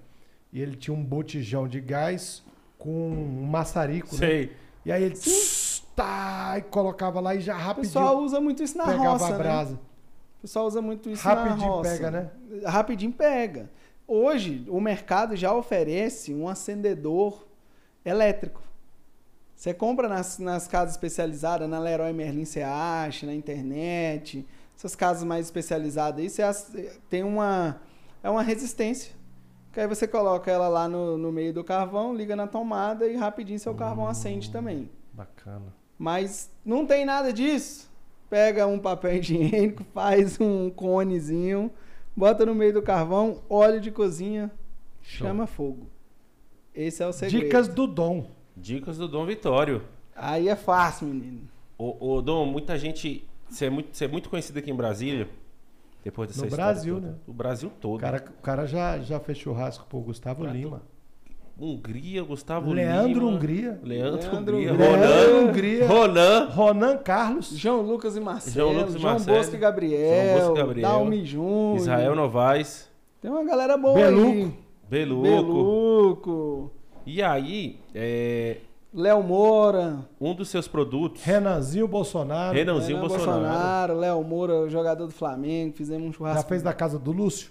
e 0.52 0.60
ele 0.60 0.74
tinha 0.74 0.92
um 0.92 1.00
botijão 1.04 1.68
de 1.68 1.80
gás 1.80 2.42
com 2.76 2.90
um 2.90 3.46
maçarico, 3.46 4.12
né? 4.16 4.18
Sei. 4.18 4.52
E 4.84 4.90
aí 4.90 5.04
ele 5.04 5.14
tss, 5.14 5.84
tá, 5.94 6.56
e 6.58 6.62
colocava 6.62 7.20
lá 7.20 7.32
e 7.36 7.40
já 7.40 7.54
O 7.54 7.58
rapidinho 7.58 7.92
pessoal 7.92 8.18
usa 8.18 8.40
muito 8.40 8.60
isso 8.60 8.76
na 8.76 8.86
pegava 8.86 9.10
roça, 9.10 9.26
a 9.26 9.30
né? 9.30 9.38
brasa. 9.38 9.74
O 9.74 10.40
pessoal 10.42 10.66
usa 10.66 10.82
muito 10.82 11.08
isso 11.08 11.22
Rapidinho 11.22 11.58
na 11.58 11.74
roça. 11.76 11.90
pega, 11.92 12.10
né? 12.10 12.30
Rapidinho 12.66 13.12
pega. 13.12 13.70
Hoje, 14.04 14.66
o 14.68 14.80
mercado 14.80 15.36
já 15.36 15.54
oferece 15.54 16.34
um 16.34 16.48
acendedor 16.48 17.46
elétrico. 18.04 18.71
Você 19.62 19.72
compra 19.72 20.08
nas, 20.08 20.40
nas 20.40 20.66
casas 20.66 20.96
especializadas, 20.96 21.68
na 21.68 21.78
Leroy 21.78 22.12
Merlin 22.12 22.44
você 22.44 22.62
acha, 22.62 23.24
na 23.24 23.32
internet, 23.32 24.44
essas 24.76 24.96
casas 24.96 25.22
mais 25.22 25.46
especializadas 25.46 26.18
aí, 26.18 26.28
você 26.28 26.98
tem 27.08 27.22
uma, 27.22 27.80
é 28.24 28.28
uma 28.28 28.42
resistência. 28.42 29.14
Que 29.72 29.78
aí 29.78 29.86
você 29.86 30.08
coloca 30.08 30.50
ela 30.50 30.66
lá 30.66 30.88
no, 30.88 31.16
no 31.16 31.30
meio 31.30 31.52
do 31.54 31.62
carvão, 31.62 32.12
liga 32.12 32.34
na 32.34 32.48
tomada 32.48 33.06
e 33.06 33.14
rapidinho 33.14 33.56
seu 33.56 33.72
carvão 33.72 34.08
acende 34.08 34.50
também. 34.50 34.90
Bacana. 35.12 35.72
Mas 35.96 36.50
não 36.64 36.84
tem 36.84 37.04
nada 37.04 37.32
disso. 37.32 37.88
Pega 38.28 38.66
um 38.66 38.80
papel 38.80 39.14
higiênico, 39.18 39.84
faz 39.94 40.40
um 40.40 40.70
conezinho, 40.70 41.70
bota 42.16 42.44
no 42.44 42.52
meio 42.52 42.72
do 42.72 42.82
carvão, 42.82 43.40
óleo 43.48 43.80
de 43.80 43.92
cozinha, 43.92 44.50
Show. 45.02 45.28
chama 45.28 45.46
fogo. 45.46 45.86
Esse 46.74 47.00
é 47.00 47.06
o 47.06 47.12
segredo. 47.12 47.44
Dicas 47.44 47.68
do 47.68 47.86
Dom. 47.86 48.41
Dicas 48.62 48.96
do 48.96 49.08
Dom 49.08 49.26
Vitório. 49.26 49.82
Aí 50.14 50.48
é 50.48 50.54
fácil, 50.54 51.08
menino. 51.08 51.40
Ô, 51.76 52.14
ô, 52.14 52.22
Dom, 52.22 52.46
muita 52.46 52.78
gente. 52.78 53.26
Você 53.48 53.66
é, 53.66 53.70
muito, 53.70 53.88
você 53.96 54.04
é 54.04 54.08
muito 54.08 54.30
conhecido 54.30 54.58
aqui 54.58 54.70
em 54.70 54.74
Brasília. 54.74 55.28
Depois 56.04 56.28
dessa 56.28 56.40
No 56.40 56.46
história 56.46 56.64
Brasil, 56.72 56.94
toda. 56.94 57.06
né? 57.08 57.14
O 57.26 57.32
Brasil 57.32 57.72
todo. 57.80 57.96
O 57.96 57.98
cara, 58.00 58.24
o 58.38 58.42
cara 58.42 58.66
já, 58.66 58.98
já 59.00 59.18
fez 59.20 59.36
churrasco 59.38 59.84
pro 59.88 59.98
Gustavo 60.00 60.44
Lima. 60.46 60.82
Hungria, 61.60 62.22
Gustavo 62.22 62.72
Leandro 62.72 63.26
Lima. 63.26 63.30
Hungria. 63.36 63.80
Leandro, 63.82 64.20
Leandro 64.20 64.56
Hungria. 64.56 64.72
Hungria. 64.72 64.88
Leandro 64.88 65.06
Ronan. 65.36 65.48
Hungria. 65.48 65.86
Ronan. 65.88 66.44
Ronan 66.50 66.96
Carlos. 66.98 67.50
João 67.50 67.82
Lucas 67.82 68.16
e 68.16 68.20
Marcelo, 68.20 68.54
João 68.54 68.70
João, 68.72 68.80
Lucas 68.86 68.94
e 69.00 69.04
Marcelo, 69.04 69.36
Bosco 69.38 69.54
e 69.54 69.58
Gabriel, 69.58 70.24
João 70.26 70.38
Bosco 70.38 70.52
e 70.52 70.62
Gabriel, 70.62 70.88
Dalmi 70.88 71.24
Júnior. 71.24 71.76
Israel 71.76 72.14
Novaes. 72.16 72.88
Tem 73.20 73.30
uma 73.30 73.44
galera 73.44 73.76
boa 73.76 73.94
Beluco. 73.94 74.30
aí. 74.30 74.54
Beluco. 74.88 75.22
Beluco. 75.22 76.72
E 77.04 77.22
aí, 77.22 77.78
é, 77.94 78.58
Léo 78.94 79.22
Moura. 79.22 80.06
um 80.20 80.34
dos 80.34 80.48
seus 80.48 80.68
produtos. 80.68 81.22
Renanzinho 81.22 81.88
Bolsonaro. 81.88 82.54
Renanzinho 82.56 82.96
Renan 83.00 83.08
Bolsonaro. 83.08 83.94
Léo 83.98 84.22
Moura, 84.22 84.68
jogador 84.68 85.06
do 85.06 85.12
Flamengo. 85.12 85.74
Fizemos 85.74 86.08
um 86.08 86.12
churrasco 86.12 86.42
Já 86.42 86.48
fez 86.48 86.62
da 86.62 86.72
casa 86.72 86.98
do 86.98 87.12
Lúcio? 87.12 87.50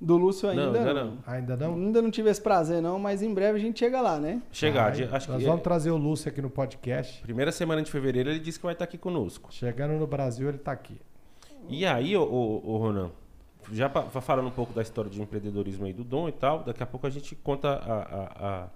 do 0.00 0.16
Lúcio 0.16 0.48
ainda. 0.48 0.66
Não, 0.70 0.78
ainda 0.78 0.94
não. 0.94 1.18
Ainda 1.26 1.56
não? 1.56 1.74
Ainda 1.74 2.02
não 2.02 2.10
tive 2.10 2.28
esse 2.28 2.40
prazer, 2.40 2.82
não, 2.82 2.98
mas 2.98 3.22
em 3.22 3.32
breve 3.32 3.58
a 3.58 3.60
gente 3.60 3.78
chega 3.78 4.00
lá, 4.00 4.18
né? 4.18 4.42
Chegar, 4.52 4.84
Vai. 4.84 4.92
dia- 4.92 5.08
acho 5.10 5.30
Nós 5.30 5.38
que 5.40 5.46
vamos 5.46 5.60
é, 5.60 5.64
trazer 5.64 5.90
o 5.90 5.96
Lúcio 5.96 6.28
aqui 6.28 6.42
no 6.42 6.50
podcast. 6.50 7.22
primeira 7.22 7.50
semana 7.50 7.82
de 7.82 7.90
fevereiro 7.90 8.28
ele 8.30 8.38
disse 8.38 8.58
que 8.58 8.64
vai 8.66 8.74
estar 8.74 8.84
aqui 8.84 8.98
conosco. 8.98 9.48
Chegando 9.50 9.94
no 9.98 10.06
Brasil, 10.06 10.48
ele 10.50 10.58
tá 10.58 10.72
aqui. 10.72 11.00
E 11.68 11.86
aí, 11.86 12.14
ô, 12.16 12.22
ô, 12.22 12.62
ô, 12.74 12.76
Ronan, 12.76 13.10
já 13.72 13.88
falando 13.88 14.48
um 14.48 14.52
pouco 14.52 14.72
da 14.72 14.82
história 14.82 15.10
de 15.10 15.20
empreendedorismo 15.20 15.86
aí 15.86 15.92
do 15.92 16.04
Dom 16.04 16.28
e 16.28 16.32
tal, 16.32 16.62
daqui 16.62 16.82
a 16.82 16.86
pouco 16.86 17.06
a 17.06 17.10
gente 17.10 17.34
conta 17.34 17.68
a, 17.70 17.94
a, 17.94 18.48
a, 18.64 18.68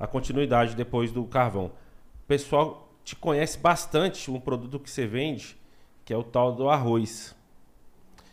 a 0.00 0.06
continuidade 0.06 0.74
depois 0.74 1.12
do 1.12 1.22
carvão. 1.24 1.66
O 1.66 2.26
pessoal 2.26 2.90
te 3.04 3.14
conhece 3.14 3.58
bastante 3.58 4.30
um 4.30 4.40
produto 4.40 4.80
que 4.80 4.90
você 4.90 5.06
vende, 5.06 5.58
que 6.06 6.12
é 6.14 6.16
o 6.16 6.24
tal 6.24 6.52
do 6.54 6.70
arroz. 6.70 7.36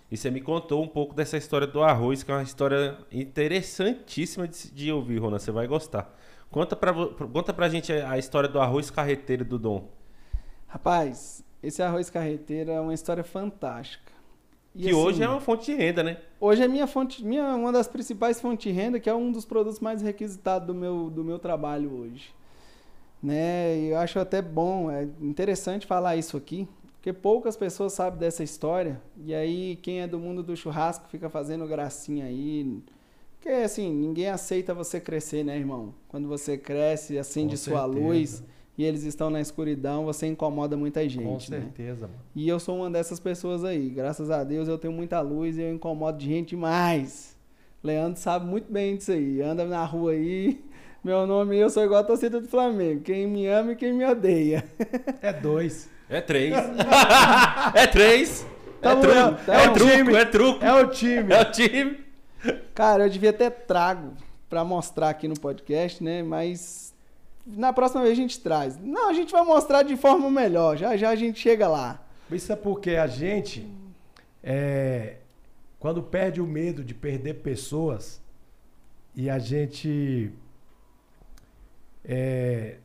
E 0.09 0.15
você 0.15 0.31
me 0.31 0.39
contou 0.39 0.81
um 0.81 0.87
pouco 0.87 1.13
dessa 1.13 1.35
história 1.35 1.67
do 1.67 1.83
arroz, 1.83 2.23
que 2.23 2.31
é 2.31 2.33
uma 2.33 2.43
história 2.43 2.97
interessantíssima 3.11 4.47
de, 4.47 4.71
de 4.71 4.91
ouvir, 4.93 5.17
Ronan. 5.17 5.39
Você 5.39 5.51
vai 5.51 5.67
gostar. 5.67 6.17
Conta 6.49 6.77
pra, 6.77 6.93
conta 6.93 7.53
pra 7.53 7.67
gente 7.67 7.91
a 7.91 8.17
história 8.17 8.47
do 8.47 8.61
arroz 8.61 8.89
carreteiro 8.89 9.43
do 9.43 9.59
Dom. 9.59 9.89
Rapaz, 10.65 11.43
esse 11.61 11.83
arroz 11.83 12.09
carreteiro 12.09 12.71
é 12.71 12.79
uma 12.79 12.93
história 12.93 13.23
fantástica. 13.23 14.13
E, 14.77 14.83
que 14.83 14.89
assim, 14.89 14.93
hoje 14.93 15.23
é 15.23 15.27
uma 15.27 15.41
fonte 15.41 15.65
de 15.65 15.73
renda, 15.75 16.03
né? 16.03 16.17
Hoje 16.39 16.61
é 16.61 16.67
minha 16.67 16.85
fonte, 16.85 17.25
minha, 17.25 17.55
uma 17.55 17.71
das 17.71 17.87
principais 17.87 18.39
fontes 18.39 18.71
de 18.71 18.71
renda, 18.71 18.99
que 18.99 19.09
é 19.09 19.13
um 19.13 19.31
dos 19.31 19.43
produtos 19.43 19.79
mais 19.79 20.03
requisitados 20.03 20.67
do 20.67 20.73
meu, 20.75 21.09
do 21.09 21.23
meu 21.23 21.39
trabalho 21.39 21.91
hoje. 21.91 22.31
Né? 23.21 23.75
E 23.79 23.87
eu 23.87 23.97
acho 23.97 24.19
até 24.19 24.39
bom, 24.39 24.91
é 24.91 25.07
interessante 25.19 25.87
falar 25.87 26.15
isso 26.15 26.37
aqui, 26.37 26.67
porque 26.93 27.11
poucas 27.11 27.57
pessoas 27.57 27.93
sabem 27.93 28.19
dessa 28.19 28.43
história. 28.43 29.01
E 29.25 29.33
aí, 29.33 29.77
quem 29.77 30.01
é 30.01 30.07
do 30.07 30.19
mundo 30.19 30.43
do 30.43 30.55
churrasco 30.55 31.07
fica 31.09 31.27
fazendo 31.27 31.65
gracinha 31.65 32.25
aí. 32.25 32.79
Porque, 33.39 33.49
assim, 33.49 33.91
ninguém 33.91 34.27
aceita 34.27 34.75
você 34.75 34.99
crescer, 34.99 35.43
né, 35.43 35.57
irmão? 35.57 35.91
Quando 36.07 36.27
você 36.27 36.55
cresce, 36.55 37.17
acende 37.17 37.51
Com 37.51 37.57
sua 37.57 37.81
certeza. 37.81 38.07
luz 38.07 38.43
e 38.77 38.83
eles 38.85 39.03
estão 39.03 39.29
na 39.29 39.41
escuridão, 39.41 40.05
você 40.05 40.27
incomoda 40.27 40.77
muita 40.77 41.07
gente, 41.09 41.23
Com 41.23 41.33
né? 41.55 41.61
certeza, 41.61 42.01
mano. 42.07 42.19
E 42.35 42.47
eu 42.47 42.59
sou 42.59 42.77
uma 42.77 42.89
dessas 42.91 43.19
pessoas 43.19 43.63
aí. 43.63 43.89
Graças 43.89 44.29
a 44.29 44.43
Deus 44.43 44.67
eu 44.67 44.77
tenho 44.77 44.93
muita 44.93 45.19
luz 45.21 45.57
e 45.57 45.61
eu 45.61 45.73
incomodo 45.73 46.17
de 46.17 46.27
gente 46.27 46.49
demais. 46.49 47.35
Leandro 47.83 48.19
sabe 48.19 48.45
muito 48.45 48.71
bem 48.71 48.95
disso 48.97 49.11
aí. 49.11 49.41
Anda 49.41 49.65
na 49.65 49.83
rua 49.83 50.11
aí. 50.11 50.61
Meu 51.03 51.25
nome, 51.25 51.57
eu 51.57 51.69
sou 51.69 51.83
igual 51.85 52.01
a 52.01 52.03
torcida 52.03 52.41
do 52.41 52.47
Flamengo. 52.47 53.01
Quem 53.01 53.27
me 53.27 53.47
ama 53.47 53.71
e 53.71 53.75
quem 53.75 53.93
me 53.93 54.05
odeia. 54.05 54.63
É 55.21 55.31
dois. 55.33 55.89
É 56.09 56.21
três. 56.21 56.53
é 57.73 57.87
três. 57.87 58.45
É 58.45 58.81
Tamo 58.81 59.01
truco. 59.01 59.15
junto, 59.19 59.45
tamo 59.45 59.59
É 59.59 59.69
truco, 59.73 60.15
é 60.15 60.25
truco. 60.25 60.65
É 60.65 60.73
o 60.73 60.87
time. 60.87 61.33
É 61.33 61.41
o 61.41 61.51
time. 61.51 61.99
Cara, 62.75 63.05
eu 63.05 63.09
devia 63.09 63.33
ter 63.33 63.49
trago 63.51 64.13
pra 64.49 64.63
mostrar 64.63 65.09
aqui 65.09 65.27
no 65.27 65.39
podcast, 65.39 66.03
né? 66.03 66.21
Mas 66.23 66.86
na 67.47 67.71
próxima 67.71 68.01
vez 68.01 68.13
a 68.13 68.21
gente 68.21 68.39
traz. 68.39 68.77
Não, 68.77 69.09
a 69.09 69.13
gente 69.13 69.31
vai 69.31 69.43
mostrar 69.43 69.83
de 69.83 69.95
forma 69.95 70.29
melhor. 70.29 70.75
Já 70.75 70.97
já 70.97 71.09
a 71.09 71.15
gente 71.15 71.39
chega 71.39 71.67
lá. 71.67 72.03
Isso 72.31 72.51
é 72.51 72.55
porque 72.55 72.91
a 72.91 73.07
gente, 73.07 73.65
é, 74.43 75.17
quando 75.79 76.03
perde 76.03 76.41
o 76.41 76.45
medo 76.45 76.83
de 76.83 76.93
perder 76.93 77.35
pessoas, 77.35 78.21
e 79.15 79.29
a 79.29 79.39
gente 79.39 80.31
é, 82.03 82.77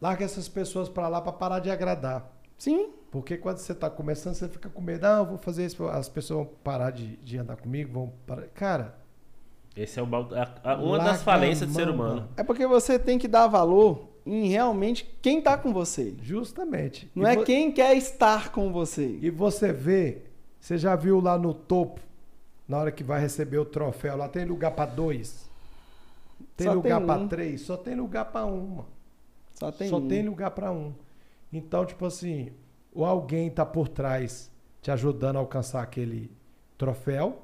larga 0.00 0.24
essas 0.24 0.48
pessoas 0.48 0.88
pra 0.88 1.08
lá 1.08 1.20
pra 1.20 1.32
parar 1.32 1.58
de 1.58 1.70
agradar. 1.70 2.30
Sim, 2.56 2.90
Porque 3.10 3.36
quando 3.36 3.58
você 3.58 3.74
tá 3.74 3.90
começando, 3.90 4.34
você 4.34 4.48
fica 4.48 4.68
com 4.68 4.80
medo. 4.80 5.02
Não, 5.02 5.18
eu 5.20 5.26
vou 5.26 5.38
fazer 5.38 5.66
isso. 5.66 5.86
As 5.86 6.08
pessoas 6.08 6.46
vão 6.46 6.54
parar 6.62 6.90
de, 6.90 7.16
de 7.16 7.38
andar 7.38 7.56
comigo, 7.56 7.92
vão 7.92 8.12
parar. 8.26 8.46
Cara, 8.48 8.94
Esse 9.76 9.98
é 9.98 10.02
o, 10.02 10.06
a- 10.14 10.54
a- 10.62 10.76
uma 10.76 10.98
das 10.98 11.22
falências 11.22 11.68
do 11.68 11.74
ser 11.74 11.88
humano. 11.88 12.14
mano. 12.16 12.28
é 12.36 12.42
porque 12.44 12.66
você 12.66 12.98
tem 12.98 13.18
que 13.18 13.26
dar 13.26 13.46
valor 13.48 14.08
em 14.24 14.48
realmente 14.48 15.04
quem 15.20 15.40
tá 15.42 15.58
com 15.58 15.72
você. 15.72 16.14
justamente. 16.22 17.10
Não 17.14 17.26
E 17.26 17.32
é 17.32 17.36
vo- 17.36 17.44
quem 17.44 17.72
quer 17.72 17.96
estar 17.96 18.52
com 18.52 18.72
você. 18.72 19.18
E 19.20 19.30
você 19.30 19.72
vê, 19.72 20.22
você 20.60 20.78
já 20.78 20.94
viu 20.94 21.20
lá 21.20 21.36
no 21.36 21.52
topo, 21.52 22.00
na 22.68 22.78
hora 22.78 22.92
que 22.92 23.02
vai 23.04 23.20
receber 23.20 23.58
o 23.58 23.64
troféu, 23.64 24.16
lá 24.16 24.28
tem 24.28 24.44
lugar 24.44 24.70
pra 24.70 24.86
dois? 24.86 25.50
Tem 26.56 26.66
Só 26.68 26.72
lugar 26.72 27.00
um. 27.02 27.28
três? 27.28 27.60
Só 27.62 27.76
tem 27.76 27.94
lugar 27.96 28.26
pra 28.26 28.46
um, 28.46 28.66
mano. 28.66 28.86
Só 29.54 29.70
tem 29.72 29.88
Só 29.88 29.96
um. 29.98 30.08
tem 30.08 30.22
lugar 30.26 30.50
pra 30.52 30.70
um. 30.72 30.92
Então, 31.52 31.84
tipo 31.84 32.06
assim, 32.06 32.50
ou 32.94 33.04
alguém 33.04 33.50
tá 33.50 33.66
por 33.66 33.88
trás 33.88 34.50
te 34.80 34.90
ajudando 34.90 35.36
a 35.36 35.40
alcançar 35.40 35.82
aquele 35.82 36.30
troféu. 36.78 37.42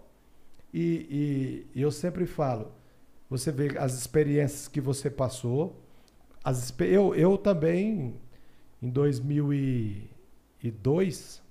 E, 0.72 1.66
e- 1.74 1.80
eu 1.80 1.90
sempre 1.90 2.26
falo, 2.26 2.72
você 3.28 3.50
vê 3.52 3.76
as 3.78 3.94
experiências 3.94 4.68
que 4.68 4.80
você 4.80 5.10
passou. 5.10 5.76
As, 6.44 6.72
eu, 6.80 7.14
eu 7.14 7.36
também, 7.38 8.14
em 8.82 8.90
2002, 8.90 11.42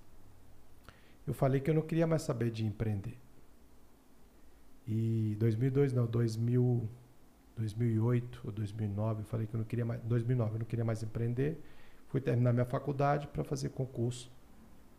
eu 1.28 1.34
falei 1.34 1.60
que 1.62 1.70
eu 1.70 1.74
não 1.74 1.82
queria 1.82 2.08
mais 2.08 2.22
saber 2.24 2.50
de 2.52 2.66
empreender. 2.66 3.18
E 4.88 5.36
2002 5.40 5.94
não, 5.94 6.06
2000, 6.08 6.90
2008 7.56 8.42
ou 8.46 8.52
2009, 8.52 9.22
eu 9.22 9.26
falei 9.26 9.46
que 9.48 9.54
eu 9.56 9.60
não 9.60 9.66
queria 9.66 9.86
mais, 9.86 10.02
2009 10.02 10.56
eu 10.56 10.60
não 10.60 10.66
queria 10.66 10.86
mais 10.86 11.04
empreender. 11.04 11.62
Fui 12.08 12.20
terminar 12.20 12.54
minha 12.54 12.66
faculdade 12.66 13.28
para 13.28 13.44
fazer 13.44 13.70
concurso 13.70 14.32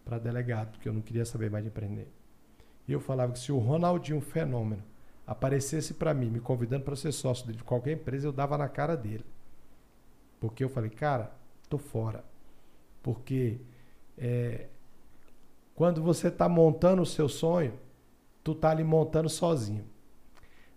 para 0.05 0.19
delegado, 0.19 0.73
porque 0.73 0.89
eu 0.89 0.93
não 0.93 1.03
queria 1.03 1.25
saber 1.25 1.51
mais 1.51 1.65
de 1.65 1.71
empreender. 1.71 2.09
E 2.91 2.93
eu 2.93 2.99
falava 2.99 3.33
que 3.33 3.39
se 3.39 3.53
o 3.53 3.59
Ronaldinho 3.59 4.21
Fenômeno 4.21 4.83
aparecesse 5.25 5.95
para 5.95 6.13
mim, 6.13 6.29
me 6.29 6.41
convidando 6.41 6.85
para 6.85 6.97
ser 6.97 7.13
sócio 7.13 7.53
de 7.53 7.63
qualquer 7.63 7.93
empresa, 7.93 8.27
eu 8.27 8.33
dava 8.33 8.59
na 8.59 8.69
cara 8.69 8.97
dele. 8.97 9.25
Porque 10.41 10.65
eu 10.65 10.69
falei, 10.69 10.91
cara, 10.91 11.31
tô 11.69 11.79
fora. 11.79 12.25
Porque 13.01 13.61
é, 14.19 14.67
quando 15.73 16.03
você 16.03 16.27
está 16.27 16.49
montando 16.49 17.03
o 17.03 17.07
seu 17.07 17.29
sonho, 17.29 17.75
tu 18.43 18.57
tá 18.57 18.71
ali 18.71 18.83
montando 18.83 19.29
sozinho. 19.29 19.85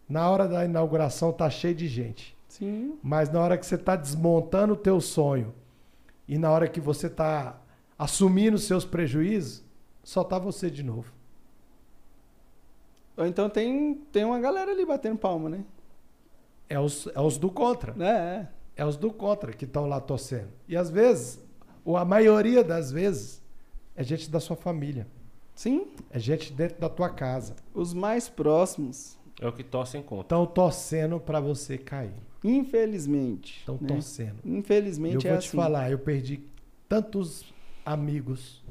Na 0.08 0.30
hora 0.30 0.48
da 0.48 0.64
inauguração 0.64 1.34
tá 1.34 1.50
cheio 1.50 1.74
de 1.74 1.88
gente. 1.88 2.38
Sim. 2.48 3.00
Mas 3.02 3.28
na 3.32 3.40
hora 3.40 3.58
que 3.58 3.66
você 3.66 3.74
está 3.74 3.96
desmontando 3.96 4.74
o 4.74 4.78
teu 4.78 5.02
sonho 5.02 5.52
e 6.28 6.38
na 6.38 6.52
hora 6.52 6.68
que 6.68 6.80
você 6.80 7.08
está 7.08 7.60
assumindo 7.98 8.56
os 8.56 8.66
seus 8.66 8.86
prejuízos, 8.86 9.66
só 10.04 10.24
tá 10.24 10.38
você 10.38 10.70
de 10.70 10.84
novo. 10.84 11.12
Ou 13.16 13.26
então 13.26 13.50
tem, 13.50 13.96
tem 14.12 14.24
uma 14.26 14.40
galera 14.40 14.72
ali 14.72 14.86
batendo 14.86 15.18
palma, 15.18 15.50
né? 15.50 15.64
É 16.70 16.80
os, 16.80 17.08
é 17.14 17.20
os 17.22 17.38
do 17.38 17.50
contra. 17.52 17.94
É, 18.04 18.48
É 18.76 18.86
os 18.86 18.98
do 18.98 19.12
contra 19.12 19.54
que 19.54 19.66
estão 19.66 19.86
lá 19.88 20.00
torcendo. 20.00 20.50
E 20.68 20.76
às 20.76 20.90
vezes, 20.90 21.40
ou 21.86 21.96
a 21.98 22.04
maioria 22.06 22.64
das 22.64 22.92
vezes, 22.92 23.42
é 23.96 24.04
gente 24.04 24.30
da 24.32 24.40
sua 24.40 24.56
família. 24.56 25.06
sim. 25.56 25.88
É 26.10 26.18
gente 26.18 26.52
dentro 26.54 26.80
da 26.80 26.90
tua 26.90 27.10
casa. 27.10 27.56
Os 27.74 27.94
mais 27.94 28.28
próximos. 28.30 29.18
É 29.40 29.48
o 29.48 29.52
que 29.52 29.64
torcem 29.64 30.02
contra. 30.02 30.24
Estão 30.24 30.46
torcendo 30.46 31.20
para 31.20 31.40
você 31.40 31.78
cair. 31.78 32.14
Infelizmente. 32.44 33.60
Estão 33.60 33.78
né? 33.80 33.88
torcendo. 33.88 34.38
Eu 34.44 34.58
Infelizmente 34.58 35.28
é 35.28 35.32
vou 35.32 35.40
te 35.40 35.48
assim. 35.48 35.58
falar, 35.58 35.92
eu 35.92 36.00
perdi 36.00 36.42
tantos 36.90 37.54
amigos, 37.86 38.64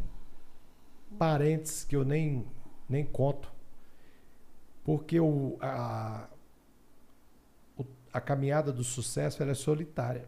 parentes 1.19 1.85
que 1.85 1.94
eu 1.94 2.05
nem, 2.05 2.44
nem 2.89 3.05
conto. 3.05 3.52
Porque 4.85 5.21
o, 5.21 5.57
a, 5.61 6.29
a 8.13 8.21
caminhada 8.21 8.73
do 8.73 8.85
sucesso 8.85 9.43
ela 9.43 9.53
é 9.53 9.55
solitária. 9.55 10.27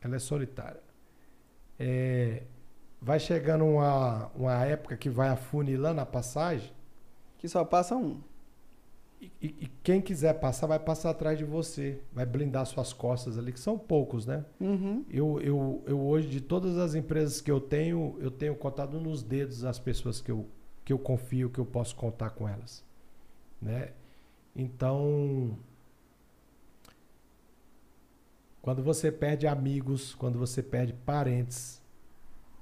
Ela 0.00 0.16
é 0.16 0.18
solitária. 0.18 0.80
É, 1.78 2.42
vai 3.00 3.18
chegando 3.20 3.64
uma, 3.64 4.28
uma 4.34 4.64
época 4.64 4.96
que 4.96 5.08
vai 5.10 5.28
afunilando 5.28 6.00
a 6.00 6.06
passagem 6.06 6.72
Que 7.38 7.48
só 7.48 7.64
passa 7.64 7.96
um. 7.96 8.20
e, 9.20 9.32
e- 9.40 9.56
e 9.62 9.66
quem 9.82 10.00
quiser 10.00 10.34
passar 10.40 10.66
vai 10.66 10.78
passar 10.78 11.10
atrás 11.10 11.38
de 11.38 11.44
você, 11.44 12.00
vai 12.12 12.26
blindar 12.26 12.66
suas 12.66 12.92
costas 12.92 13.38
ali, 13.38 13.52
que 13.52 13.60
são 13.60 13.78
poucos, 13.78 14.26
né? 14.26 14.44
Uhum. 14.60 15.04
Eu, 15.10 15.40
eu, 15.40 15.82
eu 15.86 16.00
hoje, 16.00 16.28
de 16.28 16.40
todas 16.40 16.76
as 16.78 16.94
empresas 16.94 17.40
que 17.40 17.50
eu 17.50 17.60
tenho, 17.60 18.16
eu 18.20 18.30
tenho 18.30 18.54
contado 18.56 19.00
nos 19.00 19.22
dedos 19.22 19.64
as 19.64 19.78
pessoas 19.78 20.20
que 20.20 20.30
eu, 20.30 20.46
que 20.84 20.92
eu 20.92 20.98
confio, 20.98 21.50
que 21.50 21.58
eu 21.60 21.66
posso 21.66 21.94
contar 21.96 22.30
com 22.30 22.48
elas. 22.48 22.84
Né? 23.62 23.90
Então, 24.54 25.56
quando 28.60 28.82
você 28.82 29.10
perde 29.12 29.46
amigos, 29.46 30.14
quando 30.16 30.38
você 30.38 30.62
perde 30.62 30.92
parentes 30.92 31.80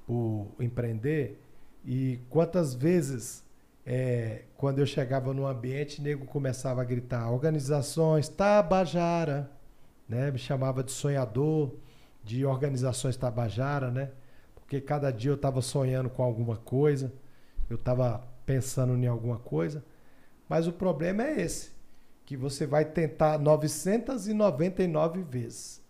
por 0.06 0.48
empreender, 0.60 1.40
e 1.84 2.20
quantas 2.28 2.74
vezes, 2.74 3.42
é, 3.86 4.42
quando 4.56 4.80
eu 4.80 4.86
chegava 4.86 5.32
no 5.32 5.46
ambiente, 5.46 6.02
nego 6.02 6.26
começava 6.26 6.82
a 6.82 6.84
gritar, 6.84 7.30
organizações, 7.30 8.28
Tabajara, 8.28 9.50
né? 10.06 10.30
me 10.30 10.38
chamava 10.38 10.84
de 10.84 10.92
sonhador, 10.92 11.74
de 12.22 12.44
organizações 12.44 13.16
Tabajara, 13.16 13.90
né? 13.90 14.10
Porque 14.54 14.80
cada 14.80 15.10
dia 15.10 15.30
eu 15.30 15.36
estava 15.36 15.62
sonhando 15.62 16.10
com 16.10 16.22
alguma 16.22 16.56
coisa, 16.56 17.12
eu 17.68 17.76
estava 17.76 18.22
pensando 18.44 18.94
em 18.96 19.06
alguma 19.06 19.38
coisa. 19.38 19.82
Mas 20.50 20.66
o 20.66 20.72
problema 20.72 21.22
é 21.22 21.40
esse, 21.40 21.70
que 22.26 22.36
você 22.36 22.66
vai 22.66 22.84
tentar 22.84 23.38
999 23.38 25.22
vezes. 25.22 25.80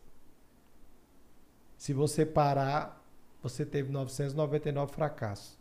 Se 1.78 1.94
você 1.94 2.26
parar, 2.26 3.02
você 3.42 3.64
teve 3.64 3.90
999 3.90 4.92
fracassos. 4.92 5.58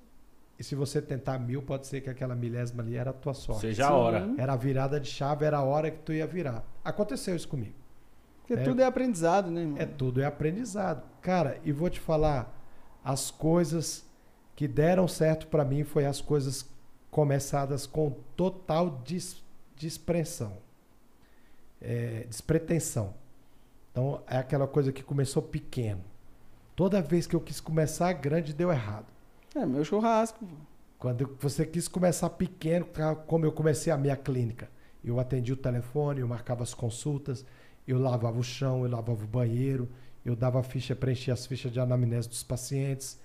E 0.60 0.64
se 0.66 0.76
você 0.76 1.02
tentar 1.02 1.40
mil, 1.40 1.62
pode 1.62 1.88
ser 1.88 2.02
que 2.02 2.10
aquela 2.10 2.36
milésima 2.36 2.84
ali 2.84 2.98
era 2.98 3.12
a 3.12 3.14
tua 3.14 3.34
sorte. 3.34 3.62
Seja 3.62 3.88
a 3.88 3.94
hora. 3.96 4.30
Era 4.38 4.52
a 4.52 4.58
virada 4.58 5.00
de 5.00 5.08
chave, 5.08 5.46
era 5.46 5.60
a 5.60 5.64
hora 5.64 5.90
que 5.90 6.00
tu 6.00 6.12
ia 6.12 6.28
virar. 6.28 6.66
Aconteceu 6.84 7.38
isso 7.38 7.48
comigo. 7.48 7.76
Porque 8.42 8.56
É. 8.56 8.64
tudo 8.66 8.82
é 8.82 8.86
aprendizado, 8.86 9.50
né, 9.50 9.62
irmão? 9.62 9.78
É 9.78 9.86
tudo 9.86 10.20
é 10.22 10.26
aprendizado. 10.26 11.04
Cara, 11.22 11.58
e 11.64 11.72
vou 11.72 11.90
te 11.90 12.02
falar, 12.02 12.54
as 13.02 13.32
coisas 13.32 14.06
que 14.58 14.68
deram 14.68 15.08
certo 15.08 15.48
pra 15.48 15.64
mim 15.64 15.86
foi 15.86 16.06
as 16.06 16.20
coisas 16.20 16.70
começadas 17.12 17.86
com 17.88 18.12
total 18.36 19.04
desprensão. 19.76 20.58
É, 21.82 22.26
despretensão. 22.28 23.14
Então, 23.92 24.22
é 24.28 24.38
aquela 24.38 24.68
coisa 24.68 24.92
que 24.92 25.04
começou 25.04 25.42
pequeno. 25.42 26.02
Toda 26.76 27.02
vez 27.02 27.26
que 27.28 27.36
eu 27.36 27.42
quis 27.42 27.60
começar 27.60 28.12
grande, 28.14 28.54
deu 28.54 28.72
errado. 28.72 29.08
É, 29.56 29.66
meu 29.66 29.84
churrasco. 29.84 30.46
Quando 30.98 31.38
você 31.40 31.66
quis 31.66 31.88
começar 31.88 32.30
pequeno, 32.32 32.86
ca- 32.86 33.16
como 33.16 33.46
eu 33.46 33.52
comecei 33.52 33.92
a 33.92 33.98
minha 33.98 34.16
clínica, 34.16 34.70
eu 35.04 35.20
atendia 35.20 35.54
o 35.54 35.58
telefone, 35.58 36.20
eu 36.20 36.28
marcava 36.28 36.62
as 36.64 36.74
consultas, 36.74 37.46
eu 37.88 37.98
lavava 37.98 38.38
o 38.38 38.44
chão, 38.44 38.84
eu 38.84 38.92
lavava 38.92 39.24
o 39.24 39.28
banheiro, 39.28 39.90
eu 40.26 40.36
dava 40.36 40.62
ficha, 40.62 40.96
preenchia 40.96 41.34
as 41.34 41.46
fichas 41.46 41.72
de 41.72 41.80
anamnese 41.80 42.28
dos 42.28 42.44
pacientes, 42.44 43.18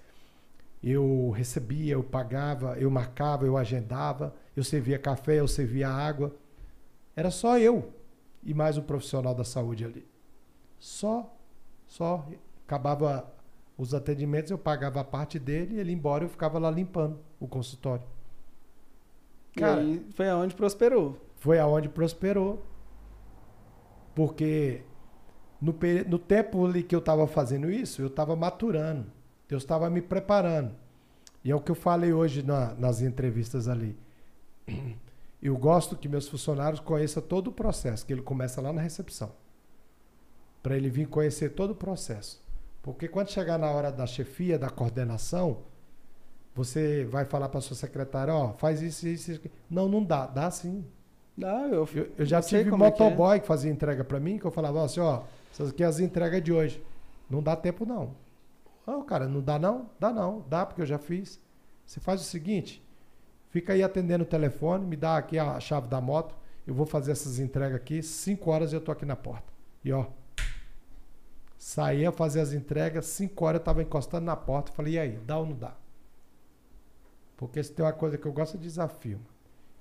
eu 0.91 1.31
recebia, 1.31 1.95
eu 1.95 2.05
pagava, 2.05 2.77
eu 2.79 2.91
marcava, 2.91 3.47
eu 3.47 3.57
agendava, 3.57 4.35
eu 4.55 4.63
servia 4.63 4.99
café, 4.99 5.41
eu 5.41 5.49
servia 5.49 5.89
água. 5.89 6.37
Era 7.17 7.31
só 7.31 7.59
eu 7.59 7.91
e 8.43 8.53
mais 8.53 8.77
um 8.77 8.83
profissional 8.83 9.35
da 9.35 9.45
saúde 9.45 9.83
ali. 9.83 10.07
Só, 10.79 11.35
só. 11.87 12.29
Acabava 12.67 13.33
os 13.79 13.95
atendimentos, 13.95 14.51
eu 14.51 14.59
pagava 14.59 15.01
a 15.01 15.05
parte 15.05 15.39
dele, 15.39 15.79
ele 15.79 15.91
ia 15.91 15.97
embora, 15.97 16.25
eu 16.25 16.29
ficava 16.29 16.59
lá 16.59 16.71
limpando 16.71 17.19
o 17.41 17.49
consultório. 17.49 18.05
Cara, 19.57 19.83
e 19.83 19.93
aí 19.93 20.07
foi 20.15 20.29
aonde 20.29 20.55
prosperou. 20.55 21.17
foi 21.37 21.59
aonde 21.59 21.89
prosperou. 21.89 22.63
Porque 24.15 24.83
no, 25.61 25.75
no 26.09 26.19
tempo 26.19 26.67
ali 26.67 26.83
que 26.83 26.95
eu 26.95 26.99
estava 26.99 27.27
fazendo 27.27 27.71
isso, 27.71 28.03
eu 28.03 28.09
estava 28.09 28.37
maturando. 28.37 29.07
Eu 29.49 29.59
estava 29.59 29.89
me 29.91 30.01
preparando. 30.03 30.73
E 31.45 31.51
é 31.51 31.55
o 31.55 31.61
que 31.61 31.71
eu 31.71 31.75
falei 31.75 32.13
hoje 32.13 32.43
na- 32.43 32.75
nas 32.75 33.01
entrevistas 33.03 33.69
ali. 33.69 33.97
Eu 35.43 35.59
gosto 35.59 35.95
que 35.95 36.09
meus 36.09 36.27
funcionários 36.27 36.81
conheçam 36.81 37.23
todo 37.23 37.49
o 37.49 37.53
processo, 37.53 38.07
que 38.07 38.13
ele 38.15 38.23
começa 38.23 38.63
lá 38.63 38.73
na 38.73 38.81
recepção. 38.81 39.31
Para 40.63 40.75
ele 40.75 40.89
vir 40.89 41.07
conhecer 41.07 41.51
todo 41.51 41.73
o 41.73 41.75
processo. 41.75 42.43
Porque 42.83 43.07
quando 43.09 43.29
chegar 43.31 43.59
na 43.59 43.71
hora 43.71 43.93
da 43.93 44.07
chefia, 44.07 44.59
da 44.59 44.71
coordenação, 44.71 45.59
você 46.55 47.05
vai 47.11 47.27
falar 47.27 47.51
para 47.51 47.61
sua 47.61 47.77
secretária, 47.77 48.33
ó, 48.35 48.55
faz 48.55 48.81
isso, 48.81 49.07
isso, 49.07 49.33
isso. 49.33 49.41
Não, 49.69 49.87
não 49.87 50.03
dá. 50.03 50.27
Dá 50.27 50.51
sim. 50.51 50.83
Dá, 51.37 51.69
eu, 51.69 51.87
Eu, 51.95 52.11
eu 52.17 52.25
já 52.25 52.41
tive 52.41 52.71
como 52.71 52.85
é 52.85 52.91
que 52.91 53.03
é. 53.03 53.05
motoboy 53.05 53.41
que, 53.41 53.47
fazia 53.47 53.71
entrega 53.71 54.03
pra 54.03 54.19
mim, 54.19 54.39
que 54.39 54.47
eu 54.47 54.51
falava 54.51 54.83
assim, 54.83 55.01
ó, 55.01 55.25
essas 55.53 55.69
aqui 55.71 55.83
é 55.83 55.87
as 55.87 55.99
entregas 56.01 56.43
de 56.43 56.53
hoje. 56.55 56.83
Não 57.29 57.43
dá 57.43 57.55
tempo 57.55 57.85
não. 57.85 58.15
Não, 58.87 59.05
cara, 59.05 59.27
não 59.27 59.41
dá 59.41 59.59
não? 59.59 59.91
Dá 59.99 60.13
não. 60.13 60.45
Dá 60.49 60.67
porque 60.67 60.83
eu 60.83 60.87
já 60.87 60.99
fiz. 60.99 61.41
Você 61.87 62.01
faz 62.01 62.21
o 62.21 62.25
seguinte, 62.25 62.83
fica 63.51 63.73
aí 63.75 63.83
atendendo 63.83 64.25
o 64.25 64.27
telefone, 64.27 64.87
me 64.87 64.97
dá 64.97 65.17
aqui 65.17 65.39
a 65.39 65.61
chave 65.61 65.87
da 65.87 66.01
moto, 66.01 66.35
eu 66.67 66.75
vou 66.75 66.87
fazer 66.87 67.13
essas 67.13 67.39
entregas 67.39 67.77
aqui, 67.77 68.03
cinco 68.03 68.51
horas 68.51 68.73
eu 68.73 68.81
tô 68.81 68.91
aqui 68.91 69.05
na 69.05 69.17
porta. 69.17 69.53
E 69.85 69.93
ó, 69.93 70.07
saía 71.59 72.11
fazer 72.11 72.41
as 72.41 72.53
entregas, 72.53 73.05
cinco 73.07 73.45
horas 73.45 73.61
eu 73.61 73.65
tava 73.65 73.83
encostando 73.83 74.25
na 74.25 74.37
porta, 74.37 74.73
falei, 74.73 74.95
e 74.95 74.99
aí, 74.99 75.19
dá 75.27 75.39
ou 75.39 75.47
não 75.47 75.57
dá? 75.57 75.77
Porque 77.37 77.63
se 77.63 77.73
tem 77.73 77.85
uma 77.85 77.93
coisa 77.93 78.17
que 78.17 78.27
eu 78.27 78.33
gosto 78.33 78.57
é 78.57 78.61
desafio. 78.61 79.21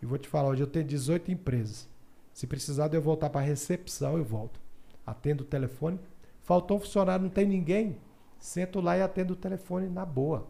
E 0.01 0.05
vou 0.05 0.17
te 0.17 0.27
falar, 0.27 0.49
hoje 0.49 0.63
eu 0.63 0.67
tenho 0.67 0.85
18 0.85 1.31
empresas. 1.31 1.87
Se 2.33 2.47
precisar 2.47 2.89
de 2.89 2.97
eu 2.97 3.01
voltar 3.01 3.29
para 3.29 3.41
recepção, 3.41 4.17
eu 4.17 4.23
volto. 4.25 4.59
Atendo 5.05 5.43
o 5.43 5.47
telefone. 5.47 5.99
Faltou 6.41 6.77
um 6.77 6.79
funcionário, 6.79 7.23
não 7.23 7.29
tem 7.29 7.45
ninguém. 7.45 7.97
Sento 8.43 8.81
lá 8.81 8.97
e 8.97 9.01
atendo 9.01 9.31
o 9.31 9.37
telefone 9.37 9.87
na 9.87 10.05
boa. 10.05 10.45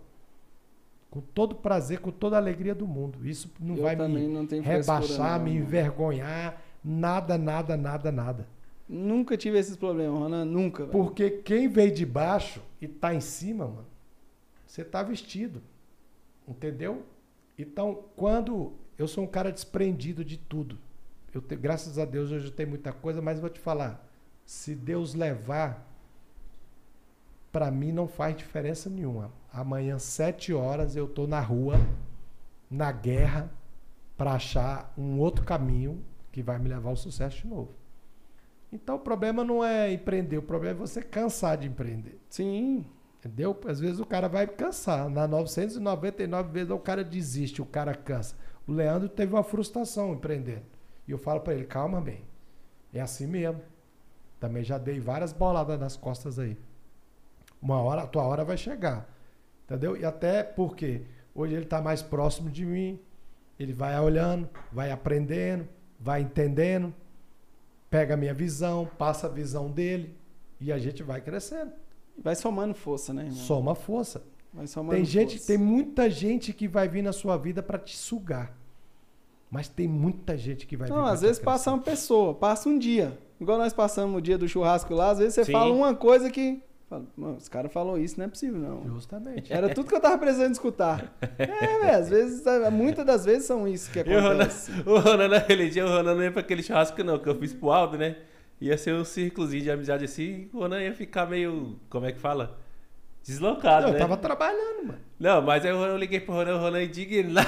Com 1.11 1.21
todo 1.21 1.53
prazer, 1.53 1.99
com 1.99 2.09
toda 2.09 2.35
a 2.35 2.39
alegria 2.39 2.73
do 2.73 2.87
mundo. 2.87 3.23
Isso 3.23 3.51
não 3.59 3.75
eu 3.75 3.83
vai 3.83 3.95
me 3.95 4.27
não 4.27 4.47
rebaixar, 4.63 5.37
não, 5.37 5.45
me 5.45 5.55
envergonhar. 5.57 6.59
Nada, 6.83 7.37
nada, 7.37 7.77
nada, 7.77 8.11
nada. 8.11 8.47
Nunca 8.89 9.37
tive 9.37 9.59
esses 9.59 9.75
problemas, 9.77 10.17
Ronan. 10.19 10.43
Nunca. 10.43 10.85
velho. 10.87 10.91
Porque 10.91 11.29
quem 11.29 11.67
veio 11.67 11.93
de 11.93 12.03
baixo 12.03 12.63
e 12.81 12.87
tá 12.87 13.13
em 13.13 13.21
cima, 13.21 13.67
mano, 13.67 13.85
você 14.65 14.83
tá 14.83 15.03
vestido. 15.03 15.61
Entendeu? 16.47 17.03
Então, 17.59 18.05
quando 18.15 18.73
eu 18.97 19.07
sou 19.07 19.23
um 19.23 19.27
cara 19.27 19.51
desprendido 19.51 20.25
de 20.25 20.37
tudo. 20.37 20.79
Eu 21.31 21.43
te- 21.43 21.55
graças 21.55 21.99
a 21.99 22.05
Deus 22.05 22.31
hoje 22.31 22.47
eu 22.47 22.51
tenho 22.51 22.69
muita 22.69 22.91
coisa, 22.91 23.21
mas 23.21 23.39
vou 23.39 23.51
te 23.51 23.59
falar, 23.59 24.03
se 24.47 24.73
Deus 24.73 25.13
levar 25.13 25.92
para 27.53 27.69
mim 27.69 27.91
não 27.91 28.07
faz 28.07 28.35
diferença 28.35 28.89
nenhuma. 28.89 29.31
Amanhã 29.53 29.99
sete 29.99 30.51
horas 30.51 30.95
eu 30.95 31.07
tô 31.07 31.27
na 31.27 31.39
rua, 31.39 31.75
na 32.69 32.91
guerra, 32.91 33.51
para 34.17 34.33
achar 34.33 34.91
um 34.97 35.19
outro 35.19 35.45
caminho 35.45 36.03
que 36.31 36.41
vai 36.41 36.57
me 36.57 36.67
levar 36.67 36.89
ao 36.89 36.95
sucesso 36.95 37.43
de 37.43 37.47
novo. 37.47 37.69
Então 38.71 38.95
o 38.95 38.99
problema 38.99 39.43
não 39.43 39.63
é 39.63 39.93
empreender, 39.93 40.39
o 40.39 40.41
problema 40.41 40.75
é 40.75 40.79
você 40.79 40.99
cansar 41.03 41.55
de 41.57 41.67
empreender. 41.67 42.19
Sim. 42.27 42.83
Entendeu? 43.19 43.57
Às 43.67 43.79
vezes 43.79 43.99
o 43.99 44.05
cara 44.05 44.27
vai 44.27 44.47
cansar. 44.47 45.07
Na 45.07 45.27
999 45.27 46.51
vezes 46.51 46.71
o 46.71 46.79
cara 46.79 47.03
desiste, 47.03 47.61
o 47.61 47.65
cara 47.65 47.93
cansa. 47.93 48.35
O 48.67 48.71
Leandro 48.71 49.07
teve 49.07 49.31
uma 49.31 49.43
frustração 49.43 50.11
empreendendo. 50.13 50.65
E 51.07 51.11
eu 51.11 51.17
falo 51.19 51.39
pra 51.39 51.53
ele, 51.53 51.65
calma, 51.65 52.01
bem. 52.01 52.25
É 52.91 52.99
assim 52.99 53.27
mesmo. 53.27 53.61
Também 54.39 54.63
já 54.63 54.77
dei 54.77 54.99
várias 54.99 55.31
boladas 55.31 55.79
nas 55.79 55.95
costas 55.95 56.37
aí. 56.39 56.57
Uma 57.63 57.81
hora, 57.81 58.01
a 58.03 58.07
tua 58.07 58.23
hora 58.23 58.43
vai 58.43 58.57
chegar. 58.57 59.09
Entendeu? 59.65 59.95
E 59.95 60.03
até 60.03 60.43
porque 60.43 61.03
hoje 61.33 61.53
ele 61.55 61.65
tá 61.65 61.81
mais 61.81 62.01
próximo 62.01 62.49
de 62.49 62.65
mim. 62.65 62.99
Ele 63.57 63.71
vai 63.71 63.97
olhando, 63.97 64.49
vai 64.71 64.91
aprendendo, 64.91 65.65
vai 65.97 66.21
entendendo, 66.21 66.93
pega 67.89 68.15
a 68.15 68.17
minha 68.17 68.33
visão, 68.33 68.89
passa 68.97 69.27
a 69.27 69.29
visão 69.29 69.71
dele 69.71 70.13
e 70.59 70.71
a 70.71 70.77
gente 70.77 71.01
vai 71.01 71.21
crescendo. 71.21 71.71
Vai 72.21 72.35
somando 72.35 72.73
força, 72.73 73.13
né, 73.13 73.23
irmão? 73.23 73.37
Soma 73.37 73.73
força. 73.73 74.23
Vai 74.53 74.67
somando 74.67 74.95
Tem 74.95 75.05
gente, 75.05 75.37
força. 75.37 75.47
tem 75.47 75.57
muita 75.57 76.09
gente 76.09 76.51
que 76.51 76.67
vai 76.67 76.87
vir 76.89 77.01
na 77.01 77.13
sua 77.13 77.37
vida 77.37 77.63
para 77.63 77.79
te 77.79 77.95
sugar. 77.95 78.55
Mas 79.49 79.67
tem 79.69 79.87
muita 79.87 80.35
gente 80.37 80.67
que 80.67 80.75
vai 80.75 80.87
vir 80.89 80.93
Não, 80.93 81.05
às 81.05 81.21
vezes 81.21 81.37
crescer. 81.37 81.45
passa 81.45 81.71
uma 81.71 81.81
pessoa, 81.81 82.33
passa 82.33 82.67
um 82.67 82.77
dia. 82.77 83.17
Igual 83.39 83.57
nós 83.57 83.71
passamos 83.71 84.17
o 84.17 84.21
dia 84.21 84.37
do 84.37 84.47
churrasco 84.47 84.93
lá, 84.93 85.11
às 85.11 85.19
vezes 85.19 85.35
você 85.35 85.45
Sim. 85.45 85.51
fala 85.53 85.71
uma 85.71 85.95
coisa 85.95 86.29
que. 86.29 86.61
Fala, 86.93 87.05
"Mano, 87.17 87.37
Os 87.37 87.49
caras 87.49 87.71
falou 87.73 87.97
isso, 87.97 88.17
não 88.17 88.25
é 88.25 88.29
possível, 88.29 88.59
não. 88.59 88.83
Justamente. 88.93 89.51
Era 89.51 89.69
tudo 89.73 89.87
que 89.89 89.95
eu 89.95 89.99
tava 89.99 90.17
precisando 90.17 90.51
escutar. 90.53 91.13
É, 91.37 91.45
velho, 91.79 91.97
às 91.97 92.09
vezes, 92.09 92.43
muitas 92.71 93.05
das 93.05 93.25
vezes 93.25 93.45
são 93.45 93.67
isso 93.67 93.91
que 93.91 93.99
acontece. 93.99 94.71
o 94.85 94.99
Ronan, 94.99 95.27
naquele 95.27 95.69
dia, 95.69 95.85
o 95.85 95.89
Ronan 95.89 96.15
não 96.15 96.23
ia 96.23 96.31
pra 96.31 96.41
aquele 96.41 96.61
churrasco, 96.63 97.03
não, 97.03 97.17
que 97.19 97.27
eu 97.27 97.35
fiz 97.39 97.53
pro 97.53 97.71
Aldo, 97.71 97.97
né? 97.97 98.15
Ia 98.61 98.77
ser 98.77 98.93
um 98.93 99.03
círculozinho 99.03 99.63
de 99.63 99.71
amizade 99.71 100.05
assim, 100.05 100.49
o 100.53 100.59
Ronan 100.59 100.81
ia 100.81 100.93
ficar 100.93 101.25
meio. 101.25 101.77
Como 101.89 102.05
é 102.05 102.11
que 102.11 102.19
fala? 102.19 102.57
Deslocado, 103.23 103.85
Não, 103.87 103.91
né? 103.93 103.97
eu 103.97 104.01
tava 104.01 104.17
trabalhando, 104.17 104.85
mano. 104.87 104.99
Não, 105.19 105.41
mas 105.41 105.63
aí 105.65 105.71
eu, 105.71 105.77
eu 105.81 105.97
liguei 105.97 106.19
pro 106.19 106.33
Ronan, 106.33 106.55
o 106.55 106.59
Ronan 106.59 106.83
indignado 106.83 107.47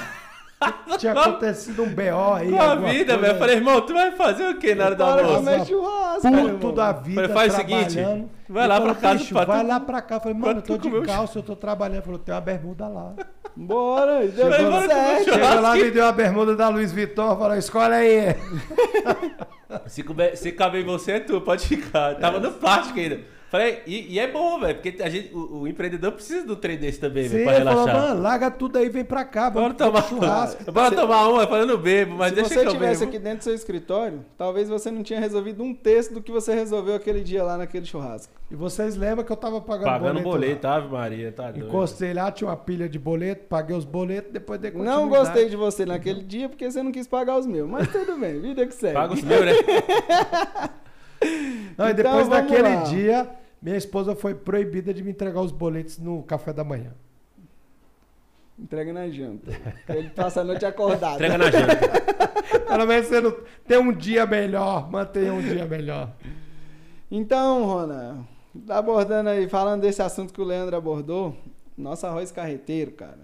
Tinha 0.97 1.11
acontecido 1.11 1.83
um 1.83 1.89
BO 1.89 2.33
aí. 2.35 2.49
com 2.51 2.61
a 2.61 2.75
vida, 2.75 3.17
velho. 3.17 3.33
Eu 3.33 3.39
falei, 3.39 3.55
irmão, 3.57 3.81
tu 3.81 3.93
vai 3.93 4.11
fazer 4.13 4.47
o 4.49 4.57
que 4.57 4.73
na 4.73 4.85
hora 4.85 4.95
do 4.95 5.03
almoço? 5.03 5.35
comer 5.35 5.65
churrasco, 5.65 6.31
meu 6.31 6.49
Puto 6.57 6.71
da 6.71 6.91
vida. 6.93 7.21
Falei, 7.29 7.35
faz 7.35 7.53
o 7.53 7.57
seguinte, 7.57 7.99
vai 8.47 8.67
lá 8.67 8.79
pra 8.81 8.95
casa 8.95 9.15
"Bicho, 9.19 9.33
pra 9.33 9.45
Vai 9.45 9.61
tu- 9.61 9.67
lá 9.67 9.79
pra 9.79 10.01
cá. 10.01 10.19
Falei, 10.19 10.37
mano, 10.37 10.59
eu 10.59 10.61
tô 10.61 10.77
de 10.77 11.01
calça, 11.01 11.39
eu 11.39 11.43
tô 11.43 11.55
trabalhando. 11.55 11.95
Ele 11.97 12.03
falou, 12.05 12.19
tem 12.19 12.33
uma 12.33 12.41
bermuda 12.41 12.87
lá. 12.87 13.13
Bora, 13.57 14.23
e 14.25 14.29
deu 14.29 14.45
tudo 14.51 14.85
certo. 14.87 15.23
Chegou 15.25 15.61
lá, 15.61 15.73
me 15.75 15.91
deu 15.91 16.05
a 16.05 16.11
bermuda 16.11 16.55
da 16.55 16.67
Luiz 16.69 16.91
Vuitton, 16.91 17.37
falou, 17.37 17.55
escolhe 17.57 17.93
aí. 17.93 18.35
Se, 19.87 20.03
couber- 20.03 20.37
se 20.37 20.51
caber 20.53 20.81
em 20.81 20.85
você, 20.85 21.13
é 21.13 21.19
tu, 21.19 21.41
pode 21.41 21.67
ficar. 21.67 22.15
Tava 22.15 22.39
no 22.39 22.51
plástico 22.51 22.97
ainda. 22.99 23.19
Falei, 23.49 23.83
e, 23.85 24.13
e 24.13 24.19
é 24.19 24.29
bom, 24.29 24.59
velho, 24.59 24.75
porque 24.75 25.01
a 25.01 25.09
gente, 25.09 25.33
o, 25.33 25.61
o 25.61 25.67
empreendedor 25.67 26.11
precisa 26.11 26.51
um 26.51 26.55
trem 26.55 26.77
desse 26.77 26.99
também, 26.99 27.27
velho, 27.27 27.43
pra 27.43 27.55
ele 27.55 27.63
falou, 27.63 27.85
relaxar. 27.85 28.09
mano, 28.09 28.21
larga 28.21 28.51
tudo 28.51 28.77
aí, 28.77 28.89
vem 28.89 29.05
pra 29.05 29.23
cá. 29.23 29.49
Bora 29.49 29.73
tomar, 29.73 30.03
churrasco. 30.03 30.71
bora 30.71 30.95
tomar 30.95 31.27
uma, 31.27 31.47
falando 31.47 31.77
bebo, 31.77 32.15
mas 32.15 32.29
Se 32.29 32.35
deixa 32.35 32.49
você 32.49 32.55
que 32.55 32.61
eu 32.61 32.67
estivesse 32.67 32.99
bebo. 33.01 33.09
aqui 33.11 33.19
dentro 33.19 33.37
do 33.39 33.43
seu 33.43 33.53
escritório, 33.53 34.25
talvez 34.37 34.67
você 34.67 34.89
não 34.89 35.03
tinha 35.03 35.19
resolvido 35.19 35.63
um 35.63 35.73
terço 35.73 36.13
do 36.13 36.21
que 36.21 36.31
você 36.31 36.53
resolveu 36.53 36.95
aquele 36.95 37.21
dia 37.21 37.43
lá 37.43 37.57
naquele 37.57 37.85
churrasco. 37.85 38.33
E 38.49 38.55
vocês 38.55 38.95
lembram 38.95 39.23
que 39.23 39.31
eu 39.31 39.37
tava 39.37 39.61
pagando, 39.61 39.85
Pagando 39.85 40.21
boleto, 40.21 40.29
boleto, 40.29 40.67
Ave 40.67 40.87
Maria, 40.89 41.31
tá 41.31 41.51
doido. 41.51 41.67
Encostei 41.67 42.13
lá, 42.13 42.31
tinha 42.31 42.49
uma 42.49 42.57
pilha 42.57 42.89
de 42.89 42.99
boleto, 42.99 43.45
paguei 43.47 43.75
os 43.75 43.85
boletos, 43.85 44.31
depois 44.31 44.59
dei 44.59 44.71
Não 44.71 45.07
gostei 45.07 45.49
de 45.49 45.55
você 45.55 45.85
naquele 45.85 46.23
dia 46.23 46.49
porque 46.49 46.69
você 46.69 46.83
não 46.83 46.91
quis 46.91 47.07
pagar 47.07 47.37
os 47.37 47.45
meus. 47.45 47.69
Mas 47.69 47.87
tudo 47.91 48.17
bem, 48.17 48.39
vida 48.39 48.65
que 48.65 48.73
segue. 48.73 48.93
Paga 48.93 49.13
os 49.13 49.21
meus, 49.21 49.45
né? 49.45 49.53
Não, 51.77 51.87
e 51.87 51.91
Então, 51.91 51.93
depois 51.93 52.29
daquele 52.29 52.75
lá. 52.75 52.83
dia, 52.83 53.29
minha 53.61 53.77
esposa 53.77 54.15
foi 54.15 54.33
proibida 54.33 54.93
de 54.93 55.03
me 55.03 55.11
entregar 55.11 55.41
os 55.41 55.51
boletos 55.51 55.97
no 55.97 56.23
café 56.23 56.53
da 56.53 56.63
manhã. 56.63 56.91
Entrega 58.57 58.93
na 58.93 59.09
janta. 59.09 59.51
Ele 59.89 60.09
passa 60.09 60.41
a 60.41 60.43
noite 60.43 60.65
acordado. 60.65 61.15
Entrega 61.15 61.37
na 61.37 61.51
janta. 61.51 61.75
Pelo 62.67 62.85
menos 62.85 63.07
você 63.07 63.19
não 63.19 63.35
tem 63.67 63.77
um 63.77 63.91
dia 63.91 64.25
melhor, 64.25 64.89
mantenha 64.89 65.33
um 65.33 65.41
dia 65.41 65.65
melhor. 65.65 66.13
Então, 67.11 67.65
Rona, 67.65 68.25
abordando 68.69 69.29
aí, 69.29 69.47
falando 69.49 69.81
desse 69.81 70.01
assunto 70.01 70.33
que 70.33 70.41
o 70.41 70.45
Leandro 70.45 70.75
abordou, 70.75 71.35
nosso 71.77 72.07
arroz 72.07 72.31
carreteiro, 72.31 72.91
cara. 72.91 73.19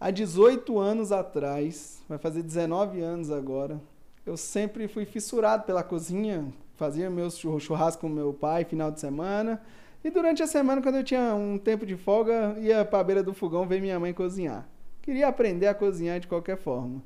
Há 0.00 0.10
18 0.10 0.78
anos 0.78 1.12
atrás, 1.12 2.02
vai 2.08 2.18
fazer 2.18 2.42
19 2.42 3.00
anos 3.00 3.30
agora, 3.30 3.80
eu 4.24 4.36
sempre 4.36 4.88
fui 4.88 5.04
fissurado 5.04 5.64
pela 5.64 5.82
cozinha, 5.82 6.46
fazia 6.78 7.10
meus 7.10 7.36
churr- 7.36 7.60
churrasco 7.60 8.00
com 8.02 8.08
meu 8.08 8.32
pai 8.32 8.64
final 8.64 8.90
de 8.90 9.00
semana. 9.00 9.60
E 10.02 10.10
durante 10.10 10.42
a 10.42 10.46
semana, 10.46 10.80
quando 10.80 10.94
eu 10.94 11.04
tinha 11.04 11.34
um 11.34 11.58
tempo 11.58 11.84
de 11.84 11.96
folga, 11.96 12.56
ia 12.60 12.84
pra 12.84 13.02
beira 13.04 13.22
do 13.22 13.34
fogão 13.34 13.66
ver 13.66 13.80
minha 13.80 13.98
mãe 13.98 14.14
cozinhar. 14.14 14.66
Queria 15.02 15.26
aprender 15.28 15.66
a 15.66 15.74
cozinhar 15.74 16.20
de 16.20 16.28
qualquer 16.28 16.56
forma. 16.56 17.02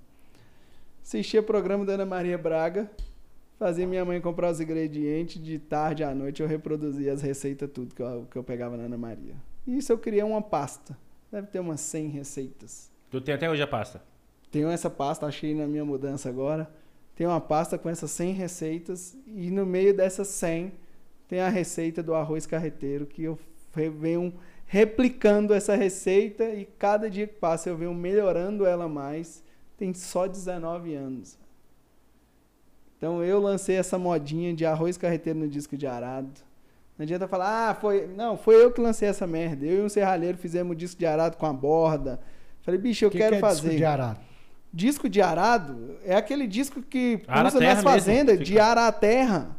Assistia 1.02 1.40
o 1.40 1.42
programa 1.42 1.84
da 1.84 1.94
Ana 1.94 2.04
Maria 2.06 2.36
Braga, 2.38 2.88
fazia 3.58 3.86
minha 3.86 4.04
mãe 4.04 4.20
comprar 4.20 4.50
os 4.50 4.60
ingredientes, 4.60 5.42
de 5.42 5.58
tarde 5.58 6.04
à 6.04 6.14
noite 6.14 6.42
eu 6.42 6.46
reproduzia 6.48 7.12
as 7.12 7.22
receitas, 7.22 7.70
tudo 7.72 7.94
que 7.94 8.02
eu, 8.02 8.26
que 8.30 8.36
eu 8.36 8.44
pegava 8.44 8.76
na 8.76 8.84
Ana 8.84 8.98
Maria. 8.98 9.34
E 9.66 9.78
isso 9.78 9.90
eu 9.92 9.98
criei 9.98 10.22
uma 10.22 10.42
pasta. 10.42 10.96
Deve 11.30 11.46
ter 11.46 11.60
umas 11.60 11.80
100 11.80 12.08
receitas. 12.08 12.90
Tu 13.10 13.20
tem 13.20 13.34
até 13.34 13.48
hoje 13.50 13.62
a 13.62 13.66
pasta. 13.66 14.02
Tenho 14.50 14.68
essa 14.68 14.90
pasta, 14.90 15.24
achei 15.26 15.54
na 15.54 15.66
minha 15.66 15.84
mudança 15.84 16.28
agora. 16.28 16.70
Tem 17.14 17.26
uma 17.26 17.40
pasta 17.40 17.76
com 17.78 17.88
essas 17.88 18.10
100 18.10 18.32
receitas 18.32 19.16
e 19.26 19.50
no 19.50 19.66
meio 19.66 19.94
dessas 19.94 20.28
100 20.28 20.72
tem 21.28 21.40
a 21.40 21.48
receita 21.48 22.02
do 22.02 22.14
arroz 22.14 22.46
carreteiro 22.46 23.06
que 23.06 23.22
eu 23.22 23.38
venho 23.98 24.34
replicando 24.66 25.52
essa 25.52 25.74
receita 25.74 26.44
e 26.44 26.64
cada 26.78 27.10
dia 27.10 27.26
que 27.26 27.34
passa 27.34 27.68
eu 27.68 27.76
venho 27.76 27.94
melhorando 27.94 28.64
ela 28.64 28.88
mais. 28.88 29.42
Tem 29.76 29.92
só 29.92 30.26
19 30.26 30.94
anos. 30.94 31.38
Então 32.96 33.22
eu 33.22 33.40
lancei 33.40 33.76
essa 33.76 33.98
modinha 33.98 34.54
de 34.54 34.64
arroz 34.64 34.96
carreteiro 34.96 35.38
no 35.38 35.48
disco 35.48 35.76
de 35.76 35.86
arado. 35.86 36.40
Não 36.96 37.02
adianta 37.02 37.26
falar, 37.26 37.70
ah, 37.70 37.74
foi. 37.74 38.06
Não, 38.06 38.36
foi 38.36 38.62
eu 38.62 38.70
que 38.70 38.80
lancei 38.80 39.08
essa 39.08 39.26
merda. 39.26 39.66
Eu 39.66 39.78
e 39.78 39.82
um 39.82 39.88
serralheiro 39.88 40.38
fizemos 40.38 40.72
o 40.72 40.76
disco 40.76 40.98
de 40.98 41.06
arado 41.06 41.36
com 41.36 41.46
a 41.46 41.52
borda. 41.52 42.20
Falei, 42.62 42.78
bicho, 42.78 43.04
eu 43.04 43.10
que 43.10 43.18
quero 43.18 43.30
que 43.30 43.36
é 43.36 43.40
fazer. 43.40 43.62
disco 43.62 43.76
de 43.76 43.84
arado? 43.84 44.20
Disco 44.72 45.08
de 45.08 45.20
arado 45.20 45.96
é 46.04 46.14
aquele 46.16 46.46
disco 46.46 46.80
que 46.82 47.22
Ara 47.28 47.48
usa 47.48 47.60
nas 47.60 47.68
mesmo, 47.76 47.82
fazendas 47.90 48.38
de 48.38 48.44
fica- 48.52 48.64
arar 48.64 48.86
a 48.88 48.92
terra, 48.92 49.50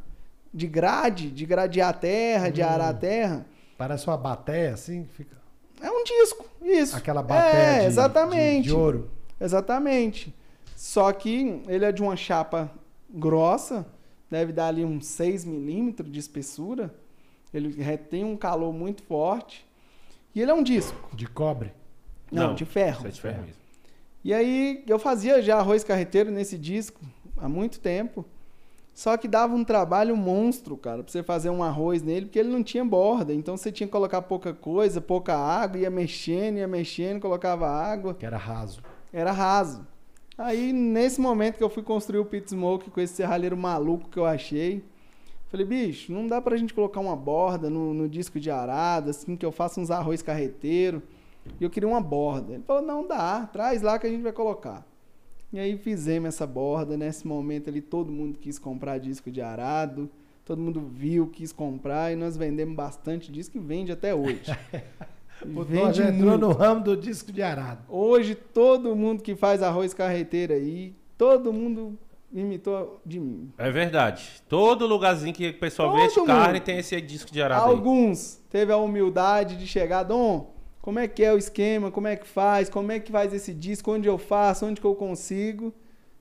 de 0.54 0.66
grade, 0.68 1.30
de 1.30 1.46
gradear 1.46 1.90
a 1.90 1.94
terra, 1.94 2.50
de 2.50 2.62
Hum. 2.62 2.66
arar 2.68 2.90
a 2.90 2.94
terra. 2.94 3.46
Parece 3.78 4.08
uma 4.08 4.18
bateia 4.18 4.74
assim, 4.74 5.06
fica 5.14 5.36
É 5.82 5.90
um 5.92 6.04
disco, 6.04 6.46
isso. 6.62 6.96
aquela 6.96 7.22
bateia 7.22 7.62
é, 7.62 7.80
de, 7.82 7.86
exatamente. 7.88 8.64
de, 8.64 8.70
de 8.70 8.74
ouro. 8.76 9.12
Exatamente. 9.40 10.34
Só 10.76 11.12
que 11.12 11.62
ele 11.68 11.86
é 11.86 11.92
de 11.92 12.02
uma 12.02 12.16
chapa 12.16 12.72
grossa, 13.10 13.86
deve 14.32 14.52
dar 14.52 14.68
ali 14.68 14.84
uns 14.84 15.06
6 15.06 15.46
milímetros 15.46 16.12
de 16.12 16.18
espessura. 16.20 16.94
Ele 17.54 17.82
retém 17.82 18.24
um 18.24 18.36
calor 18.36 18.74
muito 18.74 19.04
forte. 19.04 19.64
E 20.34 20.42
ele 20.42 20.50
é 20.50 20.54
um 20.54 20.64
disco. 20.64 20.98
De 21.16 21.28
cobre. 21.28 21.72
Não, 22.32 22.48
Não, 22.48 22.56
de 22.56 22.66
ferro. 22.66 23.06
É 23.08 23.12
de 23.12 23.22
ferro 23.22 23.42
mesmo. 23.44 23.62
E 24.24 24.34
aí 24.34 24.84
eu 24.88 24.98
fazia 24.98 25.42
já 25.42 25.58
arroz 25.58 25.84
carreteiro 25.84 26.32
nesse 26.32 26.58
disco 26.58 27.02
há 27.38 27.50
muito 27.50 27.80
tempo. 27.80 28.26
Só 28.94 29.18
que 29.18 29.28
dava 29.28 29.56
um 29.56 29.64
trabalho 29.64 30.16
monstro, 30.16 30.78
cara, 30.78 31.02
pra 31.02 31.12
você 31.12 31.24
fazer 31.24 31.50
um 31.50 31.64
arroz 31.64 32.04
nele, 32.04 32.28
porque 32.28 32.38
ele 32.38 32.50
não 32.50 32.64
tinha 32.64 32.86
borda. 32.86 33.34
Então 33.34 33.58
você 33.58 33.72
tinha 33.72 33.88
que 33.88 33.92
colocar 33.92 34.22
pouca 34.22 34.54
coisa, 34.54 35.02
pouca 35.02 35.36
água, 35.36 35.80
ia 35.80 35.90
mexendo, 35.90 36.58
ia 36.58 36.68
mexendo, 36.68 37.20
colocava 37.20 37.68
água. 37.68 38.14
Que 38.14 38.26
era 38.26 38.38
raso. 38.38 38.84
Era 39.12 39.32
raso. 39.32 39.86
Aí, 40.38 40.72
nesse 40.72 41.20
momento 41.20 41.58
que 41.58 41.64
eu 41.64 41.70
fui 41.70 41.84
construir 41.84 42.20
o 42.20 42.26
pit 42.26 42.50
smoke 42.50 42.90
com 42.90 43.02
esse 43.02 43.16
serralheiro 43.16 43.58
maluco 43.58 44.10
que 44.10 44.18
eu 44.18 44.26
achei, 44.26 44.84
falei, 45.48 45.66
bicho, 45.66 46.12
não 46.12 46.28
dá 46.28 46.42
pra 46.42 46.58
gente 46.58 46.74
colocar 46.74 47.00
uma 47.00 47.16
borda 47.16 47.70
no, 47.70 47.94
no 47.94 48.10
disco 48.10 48.40
de 48.40 48.50
arado, 48.50 49.10
assim, 49.10 49.36
que 49.36 49.46
eu 49.46 49.52
faça 49.52 49.80
uns 49.80 49.92
arroz 49.92 50.22
carreteiro. 50.22 51.02
E 51.60 51.64
eu 51.64 51.70
queria 51.70 51.88
uma 51.88 52.02
borda. 52.02 52.54
Ele 52.54 52.64
falou, 52.64 52.82
não 52.82 53.08
dá, 53.08 53.48
traz 53.52 53.82
lá 53.82 53.98
que 54.00 54.08
a 54.08 54.10
gente 54.10 54.22
vai 54.22 54.32
colocar. 54.32 54.86
E 55.52 55.60
aí 55.60 55.78
fizemos 55.78 56.30
essa 56.30 56.48
borda. 56.48 56.98
Nesse 56.98 57.28
momento 57.28 57.70
ali, 57.70 57.82
todo 57.82 58.12
mundo 58.12 58.40
quis 58.40 58.58
comprar 58.58 58.98
disco 58.98 59.30
de 59.30 59.42
arado. 59.42 60.10
Todo 60.46 60.60
mundo 60.62 60.82
viu, 60.82 61.28
quis 61.28 61.52
comprar. 61.52 62.12
E 62.12 62.16
nós 62.16 62.36
vendemos 62.36 62.76
bastante 62.76 63.32
disco 63.32 63.58
e 63.58 63.60
vende 63.60 63.92
até 63.92 64.14
hoje. 64.14 64.46
O 65.44 65.64
vende 65.64 65.98
já 65.98 66.10
entrou 66.10 66.32
muito. 66.32 66.48
no 66.48 66.54
ramo 66.54 66.82
do 66.82 66.96
disco 66.96 67.30
de 67.30 67.42
arado. 67.42 67.82
Hoje, 67.90 68.34
todo 68.34 68.96
mundo 68.96 69.22
que 69.22 69.36
faz 69.36 69.62
arroz 69.62 69.94
carreteiro 69.94 70.54
aí, 70.54 70.96
todo 71.18 71.52
mundo 71.52 71.98
imitou 72.32 73.02
de 73.06 73.20
mim. 73.20 73.52
É 73.58 73.70
verdade. 73.70 74.42
Todo 74.48 74.88
lugarzinho 74.88 75.34
que 75.34 75.50
o 75.50 75.60
pessoal 75.60 75.90
Todo 75.90 76.00
vende 76.00 76.26
carne 76.26 76.54
mundo. 76.54 76.64
tem 76.64 76.78
esse 76.78 77.02
disco 77.02 77.32
de 77.32 77.42
arado 77.42 77.66
aí. 77.66 77.72
Alguns 77.72 78.40
teve 78.50 78.72
a 78.72 78.78
humildade 78.78 79.58
de 79.58 79.68
chegar, 79.68 80.04
Dom, 80.04 80.53
como 80.84 81.00
é 81.00 81.08
que 81.08 81.24
é 81.24 81.32
o 81.34 81.38
esquema, 81.38 81.90
como 81.90 82.08
é 82.08 82.16
que 82.18 82.28
faz, 82.28 82.68
como 82.70 82.92
é 82.92 83.00
que 83.00 83.10
faz 83.10 83.34
esse 83.34 83.54
disco, 83.54 83.90
onde 83.90 84.06
eu 84.10 84.18
faço, 84.18 84.66
onde 84.66 84.82
que 84.82 84.86
eu 84.86 84.94
consigo. 84.96 85.74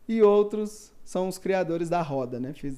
E 0.09 0.23
outros 0.23 0.93
são 1.05 1.27
os 1.27 1.37
criadores 1.37 1.89
da 1.89 2.01
roda, 2.01 2.39
né? 2.39 2.53
Fiz, 2.53 2.77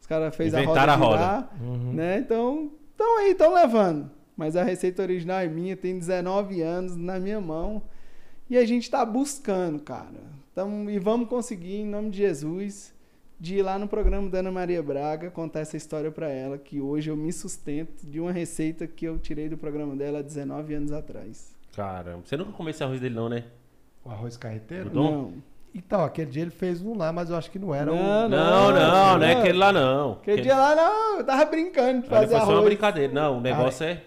os 0.00 0.06
caras 0.06 0.32
fez 0.36 0.54
a 0.54 0.58
roda 0.60 0.70
Inventaram 0.70 0.92
a 0.92 0.96
roda. 0.96 1.16
girar, 1.18 1.50
Uhum. 1.60 1.92
né? 1.92 2.18
Então, 2.20 2.70
estão 2.92 3.18
aí, 3.18 3.32
estão 3.32 3.52
levando. 3.52 4.08
Mas 4.36 4.54
a 4.54 4.62
receita 4.62 5.02
original 5.02 5.40
é 5.40 5.48
minha, 5.48 5.76
tem 5.76 5.98
19 5.98 6.62
anos 6.62 6.94
na 6.96 7.18
minha 7.18 7.40
mão. 7.40 7.82
E 8.48 8.56
a 8.56 8.64
gente 8.64 8.88
tá 8.88 9.04
buscando, 9.04 9.80
cara. 9.82 10.22
Tamo, 10.54 10.88
e 10.88 11.00
vamos 11.00 11.28
conseguir, 11.28 11.78
em 11.80 11.86
nome 11.86 12.10
de 12.10 12.18
Jesus, 12.18 12.93
de 13.38 13.56
ir 13.56 13.62
lá 13.62 13.78
no 13.78 13.86
programa 13.88 14.28
da 14.30 14.38
Ana 14.38 14.50
Maria 14.50 14.82
Braga 14.82 15.30
contar 15.30 15.60
essa 15.60 15.76
história 15.76 16.10
pra 16.10 16.28
ela, 16.28 16.56
que 16.56 16.80
hoje 16.80 17.10
eu 17.10 17.16
me 17.16 17.32
sustento 17.32 18.04
de 18.06 18.20
uma 18.20 18.32
receita 18.32 18.86
que 18.86 19.04
eu 19.04 19.18
tirei 19.18 19.48
do 19.48 19.56
programa 19.58 19.94
dela 19.96 20.20
há 20.20 20.22
19 20.22 20.74
anos 20.74 20.92
atrás. 20.92 21.54
Caramba. 21.74 22.22
Você 22.24 22.36
nunca 22.36 22.52
comeu 22.52 22.70
esse 22.70 22.82
arroz 22.84 23.00
dele, 23.00 23.14
não, 23.14 23.28
né? 23.28 23.44
O 24.04 24.10
arroz 24.10 24.36
carreteiro? 24.36 24.90
Não. 24.92 25.32
Então, 25.74 26.04
aquele 26.04 26.30
dia 26.30 26.42
ele 26.42 26.52
fez 26.52 26.80
um 26.80 26.96
lá, 26.96 27.12
mas 27.12 27.30
eu 27.30 27.36
acho 27.36 27.50
que 27.50 27.58
não 27.58 27.74
era 27.74 27.86
Não, 27.86 27.94
o... 27.94 27.98
Não, 27.98 28.28
não, 28.28 28.72
não, 29.18 29.24
é 29.26 29.34
não. 29.34 29.40
aquele 29.40 29.58
lá 29.58 29.72
não. 29.72 30.12
Aquele 30.12 30.42
dia 30.42 30.56
lá, 30.56 30.76
não, 30.76 31.18
eu 31.18 31.24
tava 31.24 31.44
brincando 31.46 32.02
de 32.02 32.08
fazer 32.08 32.28
foi 32.28 32.36
só 32.38 32.44
uma 32.44 32.52
arroz. 32.52 32.64
brincadeira. 32.66 33.12
Não, 33.12 33.38
o 33.38 33.40
negócio 33.40 33.84
é. 33.84 34.00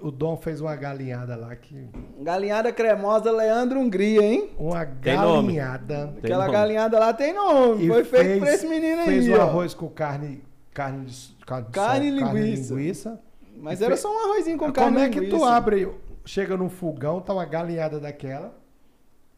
O 0.00 0.10
Dom 0.10 0.36
fez 0.36 0.60
uma 0.60 0.74
galinhada 0.74 1.36
lá 1.36 1.54
que... 1.54 1.88
Galinhada 2.20 2.72
cremosa 2.72 3.30
Leandro 3.30 3.78
Hungria, 3.78 4.20
hein? 4.22 4.50
Uma 4.58 4.82
galinhada. 4.84 6.14
Aquela 6.18 6.46
nome. 6.46 6.56
galinhada 6.58 6.98
lá 6.98 7.12
tem 7.12 7.32
nome. 7.32 7.84
E 7.84 7.88
Foi 7.88 8.02
feito 8.04 8.24
fez- 8.26 8.38
pra 8.40 8.54
esse 8.54 8.66
menino 8.66 9.00
aí. 9.02 9.06
Fez 9.06 9.28
o 9.28 9.32
ó. 9.34 9.42
arroz 9.42 9.72
com 9.74 9.88
carne 9.88 10.42
carne 10.74 11.04
de, 11.06 11.36
carne 11.46 11.66
Carne 11.70 12.08
sol, 12.08 12.16
e 12.16 12.20
carne 12.20 12.40
e 12.40 12.44
linguiça. 12.44 12.74
linguiça. 12.74 13.20
Mas 13.56 13.80
E 13.80 13.84
era 13.84 13.94
fe- 13.94 14.02
só 14.02 14.12
um 14.12 14.32
arrozinho 14.32 14.58
com 14.58 14.64
Ah, 14.64 14.72
carne 14.72 14.90
Como 14.94 14.98
e 14.98 15.02
é 15.06 15.08
que 15.10 15.20
tu 15.20 15.24
linguiça. 15.26 15.50
abre, 15.54 15.88
chega 16.24 16.56
num 16.56 16.68
fogão, 16.68 17.20
tá 17.20 17.32
uma 17.32 17.44
galinhada 17.44 18.00
daquela 18.00 18.52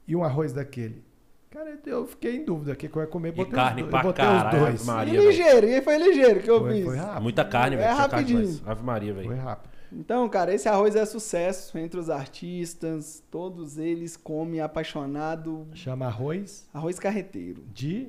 e 0.08 0.16
um 0.16 0.24
arroz 0.24 0.52
daquele? 0.54 1.04
Cara, 1.50 1.78
eu 1.84 2.06
fiquei 2.06 2.36
em 2.36 2.44
dúvida 2.46 2.72
o 2.72 2.76
que 2.76 2.88
que 2.88 2.96
eu 2.96 3.02
ia 3.02 3.08
comer. 3.08 3.28
E 3.28 3.32
botei 3.32 3.52
carne 3.52 3.82
os, 3.82 3.88
dois- 3.88 3.90
pra 3.90 4.02
botei 4.10 4.24
caralho, 4.24 4.58
os 4.58 4.64
dois. 4.64 4.86
Maria. 4.86 5.20
E 5.20 5.26
ligeiro, 5.26 5.66
e 5.68 5.82
foi 5.82 5.98
ligeiro 5.98 6.40
que 6.40 6.50
eu 6.50 6.60
Foi, 6.60 6.72
fiz. 6.76 6.84
foi 6.86 6.96
rápido. 6.96 7.22
Muita 7.22 7.44
carne, 7.44 7.76
É 7.76 7.78
velho. 7.80 7.90
Carne 7.96 8.12
rapidinho. 8.12 8.60
Ave 8.64 8.82
Maria, 8.82 9.14
Foi 9.14 9.22
velho. 9.28 9.40
rápido. 9.42 9.73
Então, 9.96 10.28
cara, 10.28 10.52
esse 10.54 10.68
arroz 10.68 10.96
é 10.96 11.04
sucesso 11.06 11.76
entre 11.78 11.98
os 11.98 12.10
artistas. 12.10 13.22
Todos 13.30 13.78
eles 13.78 14.16
comem 14.16 14.60
apaixonado. 14.60 15.66
Chama 15.74 16.06
arroz 16.06 16.66
Arroz 16.72 16.98
carreteiro. 16.98 17.62
de. 17.72 18.08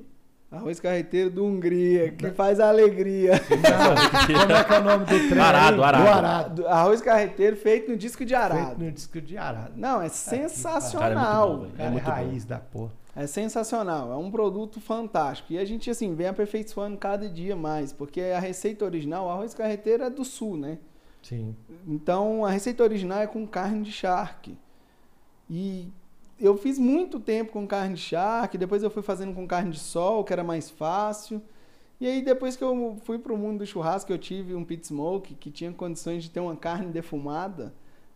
Arroz 0.50 0.78
carreteiro 0.78 1.28
do 1.28 1.44
Hungria, 1.44 2.12
que 2.12 2.30
faz 2.30 2.60
alegria. 2.60 3.32
Não, 3.32 4.38
como 4.40 4.52
é 4.52 4.64
que 4.64 4.72
é 4.74 4.78
o 4.78 4.84
nome 4.84 5.04
do 5.04 5.28
trem? 5.28 5.40
Arado, 5.40 5.82
arado. 5.82 6.04
Do 6.04 6.08
arado. 6.08 6.54
Do- 6.62 6.68
Arroz 6.68 7.00
carreteiro 7.00 7.56
feito 7.56 7.90
no 7.90 7.96
disco 7.96 8.24
de 8.24 8.32
arado. 8.34 8.66
Feito 8.66 8.84
no 8.84 8.92
disco 8.92 9.20
de 9.20 9.36
arado. 9.36 9.72
Não, 9.76 9.94
é 9.94 9.94
Cara, 9.94 10.06
é 10.06 10.08
sensacional. 10.08 11.48
muito 11.48 11.58
bom, 11.58 11.64
velho. 11.66 11.76
Cara, 11.76 11.88
é, 11.88 11.90
muito 11.92 12.04
bom. 12.04 12.10
raiz 12.10 12.44
da 12.44 12.58
porra. 12.58 12.92
É 13.16 13.26
sensacional, 13.26 14.12
é 14.12 14.16
um 14.16 14.30
produto 14.30 14.80
fantástico. 14.80 15.52
E 15.52 15.58
a 15.58 15.64
gente, 15.64 15.90
assim, 15.90 16.14
vem 16.14 16.28
aperfeiçoando 16.28 16.96
cada 16.96 17.28
dia 17.28 17.56
mais, 17.56 17.92
porque 17.92 18.20
a 18.20 18.38
receita 18.38 18.84
original, 18.84 19.26
o 19.26 19.30
arroz 19.30 19.52
carreteiro 19.52 20.04
é 20.04 20.10
do 20.10 20.24
sul, 20.24 20.56
né? 20.56 20.78
Sim. 21.22 21.54
Então, 21.86 22.44
a 22.44 22.50
receita 22.50 22.82
original 22.82 23.20
é 23.20 23.26
com 23.26 23.46
carne 23.46 23.82
de 23.82 23.92
charque. 23.92 24.56
E 25.48 25.88
eu 26.38 26.56
fiz 26.56 26.78
muito 26.78 27.18
tempo 27.20 27.52
com 27.52 27.66
carne 27.66 27.94
de 27.94 28.00
charque, 28.00 28.58
depois 28.58 28.82
eu 28.82 28.90
fui 28.90 29.02
fazendo 29.02 29.34
com 29.34 29.46
carne 29.46 29.70
de 29.72 29.78
sol, 29.78 30.24
que 30.24 30.32
era 30.32 30.44
mais 30.44 30.70
fácil. 30.70 31.40
E 32.00 32.06
aí, 32.06 32.22
depois 32.22 32.56
que 32.56 32.62
eu 32.62 32.98
fui 33.04 33.18
pro 33.18 33.36
mundo 33.36 33.58
do 33.60 33.66
churrasco, 33.66 34.12
eu 34.12 34.18
tive 34.18 34.54
um 34.54 34.64
pit 34.64 34.86
smoke 34.86 35.34
que 35.34 35.50
tinha 35.50 35.72
condições 35.72 36.22
de 36.24 36.30
ter 36.30 36.40
uma 36.40 36.54
carne 36.56 36.90
defumada. 36.92 37.72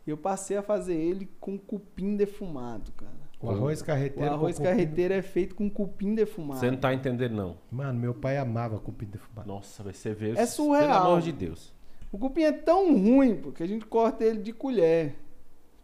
Eu 0.06 0.16
passei 0.16 0.56
a 0.56 0.62
fazer 0.62 0.94
ele 0.94 1.28
com 1.40 1.56
cupim 1.58 2.16
defumado, 2.16 2.90
cara. 2.92 3.12
O 3.40 3.48
arroz 3.48 3.80
O 3.80 3.84
carreteiro. 3.86 4.30
arroz 4.34 4.56
com 4.58 4.64
cupim- 4.64 4.76
carreteiro 4.76 5.14
é 5.14 5.22
feito 5.22 5.54
com 5.54 5.70
cupim 5.70 6.14
defumado. 6.14 6.60
Você 6.60 6.70
não 6.70 6.76
tá 6.78 6.92
entendendo, 6.92 7.32
não. 7.34 7.56
Mano, 7.70 7.98
meu 7.98 8.12
pai 8.12 8.36
amava 8.36 8.78
cupim 8.78 9.06
defumado. 9.06 9.48
Nossa, 9.48 9.82
vai 9.82 9.94
você 9.94 10.12
ver. 10.12 10.36
É 10.36 10.44
surreal. 10.44 10.82
Pelo 10.88 10.94
amor 11.12 11.20
de 11.22 11.32
Deus. 11.32 11.72
O 12.12 12.18
cupim 12.18 12.42
é 12.42 12.52
tão 12.52 12.92
ruim, 12.96 13.36
porque 13.36 13.62
a 13.62 13.66
gente 13.66 13.84
corta 13.84 14.24
ele 14.24 14.38
de 14.40 14.52
colher. 14.52 15.14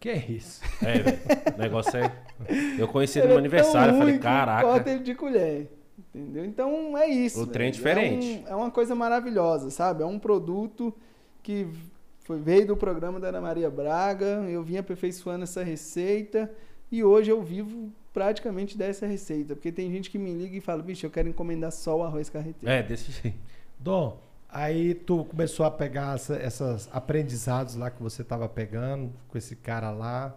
Que 0.01 0.11
é 0.11 0.17
isso? 0.29 0.61
É, 0.85 0.99
velho. 0.99 1.19
O 1.55 1.59
negócio 1.59 1.97
é. 1.97 2.13
Eu 2.79 2.87
conheci 2.89 3.19
ele 3.19 3.29
no 3.29 3.35
é 3.35 3.39
aniversário. 3.39 3.89
Eu 3.89 3.93
tão 3.93 3.99
falei, 4.01 4.15
ruim 4.15 4.21
que 4.21 4.27
Corta 4.29 4.47
caraca. 4.47 4.91
ele 4.91 5.01
de 5.03 5.15
colher. 5.15 5.71
Entendeu? 6.15 6.45
Então 6.45 6.99
é 6.99 7.09
isso. 7.09 7.43
O 7.43 7.47
trem 7.47 7.69
é 7.69 7.71
velho. 7.71 7.77
diferente. 7.77 8.45
É, 8.47 8.51
um- 8.51 8.53
é 8.53 8.57
uma 8.57 8.71
coisa 8.71 8.95
maravilhosa, 8.95 9.71
sabe? 9.71 10.03
É 10.03 10.07
um 10.07 10.19
produto 10.19 10.93
que 11.43 11.67
foi, 12.25 12.39
veio 12.41 12.67
do 12.67 12.77
programa 12.77 13.19
da 13.19 13.29
Ana 13.29 13.41
Maria 13.41 13.71
Braga. 13.71 14.45
Eu 14.49 14.63
vim 14.63 14.77
aperfeiçoando 14.77 15.45
essa 15.45 15.63
receita. 15.63 16.53
E 16.93 17.03
hoje 17.03 17.31
eu 17.31 17.43
vivo 17.43 17.91
praticamente 18.13 18.77
dessa 18.77 19.07
receita. 19.07 19.55
Porque 19.55 19.73
tem 19.73 19.91
gente 19.91 20.11
que 20.11 20.19
me 20.19 20.33
liga 20.35 20.57
e 20.57 20.61
fala, 20.61 20.83
bicho, 20.83 21.07
eu 21.07 21.11
quero 21.11 21.29
encomendar 21.29 21.73
só 21.73 21.99
o 21.99 22.03
arroz 22.03 22.29
carreteiro. 22.29 22.69
É, 22.75 22.83
desse 22.83 23.13
jeito. 23.13 23.39
Dom, 23.79 24.19
aí 24.57 24.95
tu 24.95 25.25
começou 25.25 25.67
a 25.67 25.71
pegar 25.71 26.15
essa- 26.15 26.37
essas 26.37 26.89
aprendizados 26.93 27.75
lá 27.75 27.91
que 27.91 28.03
você 28.03 28.25
tava 28.25 28.49
pegando 28.49 29.13
com 29.29 29.37
esse 29.37 29.55
cara 29.55 29.91
lá. 29.91 30.35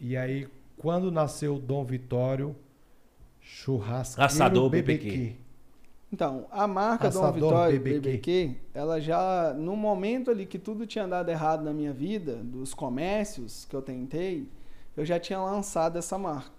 E 0.00 0.16
aí, 0.16 0.48
quando 0.78 1.10
nasceu 1.12 1.56
o 1.56 1.58
Dom 1.58 1.84
Vitório, 1.84 2.56
churrasqueiro 3.40 4.24
Assador 4.26 4.70
BBQ. 4.70 5.36
Então, 6.12 6.46
a 6.50 6.66
marca 6.66 7.10
Dom 7.10 7.18
Assador 7.18 7.34
Vitório 7.34 7.80
BBQ. 7.80 8.00
BBQ, 8.00 8.56
ela 8.72 9.00
já, 9.00 9.52
no 9.54 9.76
momento 9.76 10.30
ali 10.30 10.46
que 10.46 10.58
tudo 10.58 10.86
tinha 10.86 11.06
dado 11.06 11.28
errado 11.28 11.62
na 11.62 11.72
minha 11.72 11.92
vida, 11.92 12.36
dos 12.36 12.72
comércios 12.72 13.66
que 13.66 13.76
eu 13.76 13.82
tentei, 13.82 14.48
eu 14.96 15.04
já 15.04 15.18
tinha 15.20 15.38
lançado 15.40 15.98
essa 15.98 16.16
marca. 16.16 16.55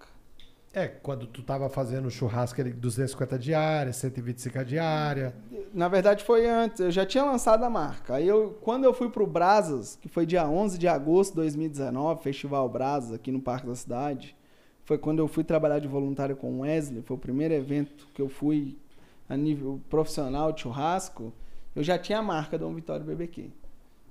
É, 0.72 0.86
quando 0.86 1.26
tu 1.26 1.42
tava 1.42 1.68
fazendo 1.68 2.10
churrasco 2.10 2.60
ele 2.60 2.72
250 2.72 3.38
diária, 3.38 3.92
125 3.92 4.58
a 4.58 4.62
diária. 4.62 5.34
Na 5.72 5.88
verdade 5.88 6.22
foi 6.22 6.46
antes, 6.46 6.80
eu 6.80 6.90
já 6.90 7.06
tinha 7.06 7.24
lançado 7.24 7.64
a 7.64 7.70
marca. 7.70 8.14
Aí 8.16 8.28
eu, 8.28 8.58
quando 8.60 8.84
eu 8.84 8.92
fui 8.92 9.08
pro 9.08 9.26
Brasas, 9.26 9.96
que 9.96 10.08
foi 10.08 10.26
dia 10.26 10.46
11 10.46 10.78
de 10.78 10.86
agosto 10.86 11.30
de 11.30 11.36
2019, 11.36 12.22
Festival 12.22 12.68
Brasas 12.68 13.12
aqui 13.12 13.32
no 13.32 13.40
Parque 13.40 13.66
da 13.66 13.74
Cidade, 13.74 14.36
foi 14.84 14.98
quando 14.98 15.18
eu 15.20 15.28
fui 15.28 15.42
trabalhar 15.42 15.78
de 15.78 15.88
voluntário 15.88 16.36
com 16.36 16.52
o 16.52 16.60
Wesley, 16.60 17.02
foi 17.02 17.16
o 17.16 17.20
primeiro 17.20 17.54
evento 17.54 18.06
que 18.14 18.20
eu 18.20 18.28
fui 18.28 18.76
a 19.28 19.36
nível 19.36 19.80
profissional 19.88 20.52
de 20.52 20.62
churrasco, 20.62 21.32
eu 21.74 21.82
já 21.82 21.98
tinha 21.98 22.18
a 22.18 22.22
marca 22.22 22.58
Dom 22.58 22.74
Vitório 22.74 23.04
BBQ. 23.04 23.50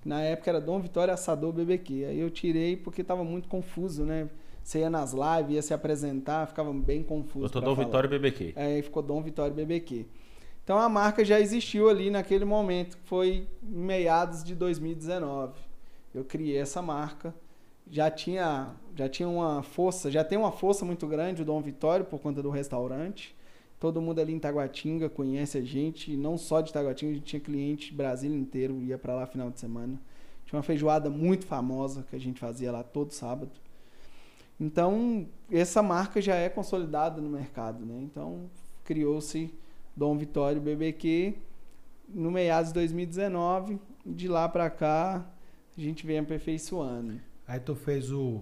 Na 0.05 0.21
época 0.21 0.49
era 0.49 0.61
Dom 0.61 0.79
Vitório 0.79 1.13
Assador 1.13 1.51
BBQ. 1.51 2.05
Aí 2.05 2.19
eu 2.19 2.29
tirei 2.29 2.77
porque 2.77 3.03
tava 3.03 3.23
muito 3.23 3.47
confuso, 3.47 4.05
né? 4.05 4.29
Você 4.67 4.79
ia 4.79 4.89
nas 4.89 5.13
lives, 5.13 5.55
ia 5.55 5.61
se 5.61 5.73
apresentar, 5.73 6.45
ficava 6.45 6.73
bem 6.73 7.01
confuso. 7.01 7.39
Doutor 7.39 7.61
Dom 7.61 7.73
falar. 7.73 7.85
Vitório 7.85 8.09
BBQ. 8.09 8.53
Aí 8.53 8.81
ficou 8.81 9.01
Dom 9.01 9.21
Vitório 9.21 9.53
BBQ. 9.55 10.05
Então 10.61 10.77
a 10.77 10.89
marca 10.89 11.23
já 11.23 11.39
existiu 11.39 11.87
ali 11.87 12.09
naquele 12.09 12.43
momento, 12.43 12.97
que 12.97 13.03
foi 13.07 13.47
em 13.63 13.79
meados 13.79 14.43
de 14.43 14.53
2019. 14.53 15.53
Eu 16.13 16.25
criei 16.25 16.57
essa 16.57 16.81
marca. 16.81 17.33
Já 17.89 18.11
tinha, 18.11 18.73
já 18.93 19.07
tinha 19.07 19.29
uma 19.29 19.63
força, 19.63 20.11
já 20.11 20.21
tem 20.21 20.37
uma 20.37 20.51
força 20.51 20.83
muito 20.83 21.07
grande 21.07 21.43
o 21.43 21.45
Dom 21.45 21.61
Vitório 21.61 22.03
por 22.03 22.19
conta 22.19 22.43
do 22.43 22.49
restaurante. 22.49 23.33
Todo 23.79 24.01
mundo 24.01 24.19
ali 24.19 24.33
em 24.33 24.39
Taguatinga 24.39 25.07
conhece 25.07 25.59
a 25.59 25.61
gente, 25.61 26.17
não 26.17 26.37
só 26.37 26.59
de 26.59 26.73
Taguatinga, 26.73 27.13
a 27.13 27.15
gente 27.15 27.25
tinha 27.25 27.39
cliente 27.39 27.93
Brasil 27.93 28.35
inteiro, 28.35 28.81
ia 28.81 28.97
para 28.97 29.15
lá 29.15 29.25
final 29.25 29.49
de 29.49 29.61
semana. 29.61 29.97
Tinha 30.45 30.57
uma 30.57 30.63
feijoada 30.63 31.09
muito 31.09 31.45
famosa 31.45 32.05
que 32.09 32.17
a 32.17 32.19
gente 32.19 32.37
fazia 32.37 32.69
lá 32.69 32.83
todo 32.83 33.13
sábado. 33.13 33.51
Então, 34.59 35.27
essa 35.51 35.83
marca 35.83 36.19
já 36.21 36.35
é 36.35 36.49
consolidada 36.49 37.21
no 37.21 37.29
mercado, 37.29 37.85
né? 37.85 37.99
Então, 38.01 38.49
criou-se 38.83 39.53
Dom 39.95 40.17
Vitório 40.17 40.59
BBQ 40.61 41.35
no 42.09 42.31
meados 42.31 42.69
de 42.69 42.75
2019. 42.75 43.79
De 44.05 44.27
lá 44.27 44.47
para 44.47 44.69
cá, 44.69 45.25
a 45.77 45.81
gente 45.81 46.05
vem 46.05 46.19
aperfeiçoando. 46.19 47.19
Aí 47.47 47.59
tu 47.59 47.75
fez 47.75 48.11
o, 48.11 48.41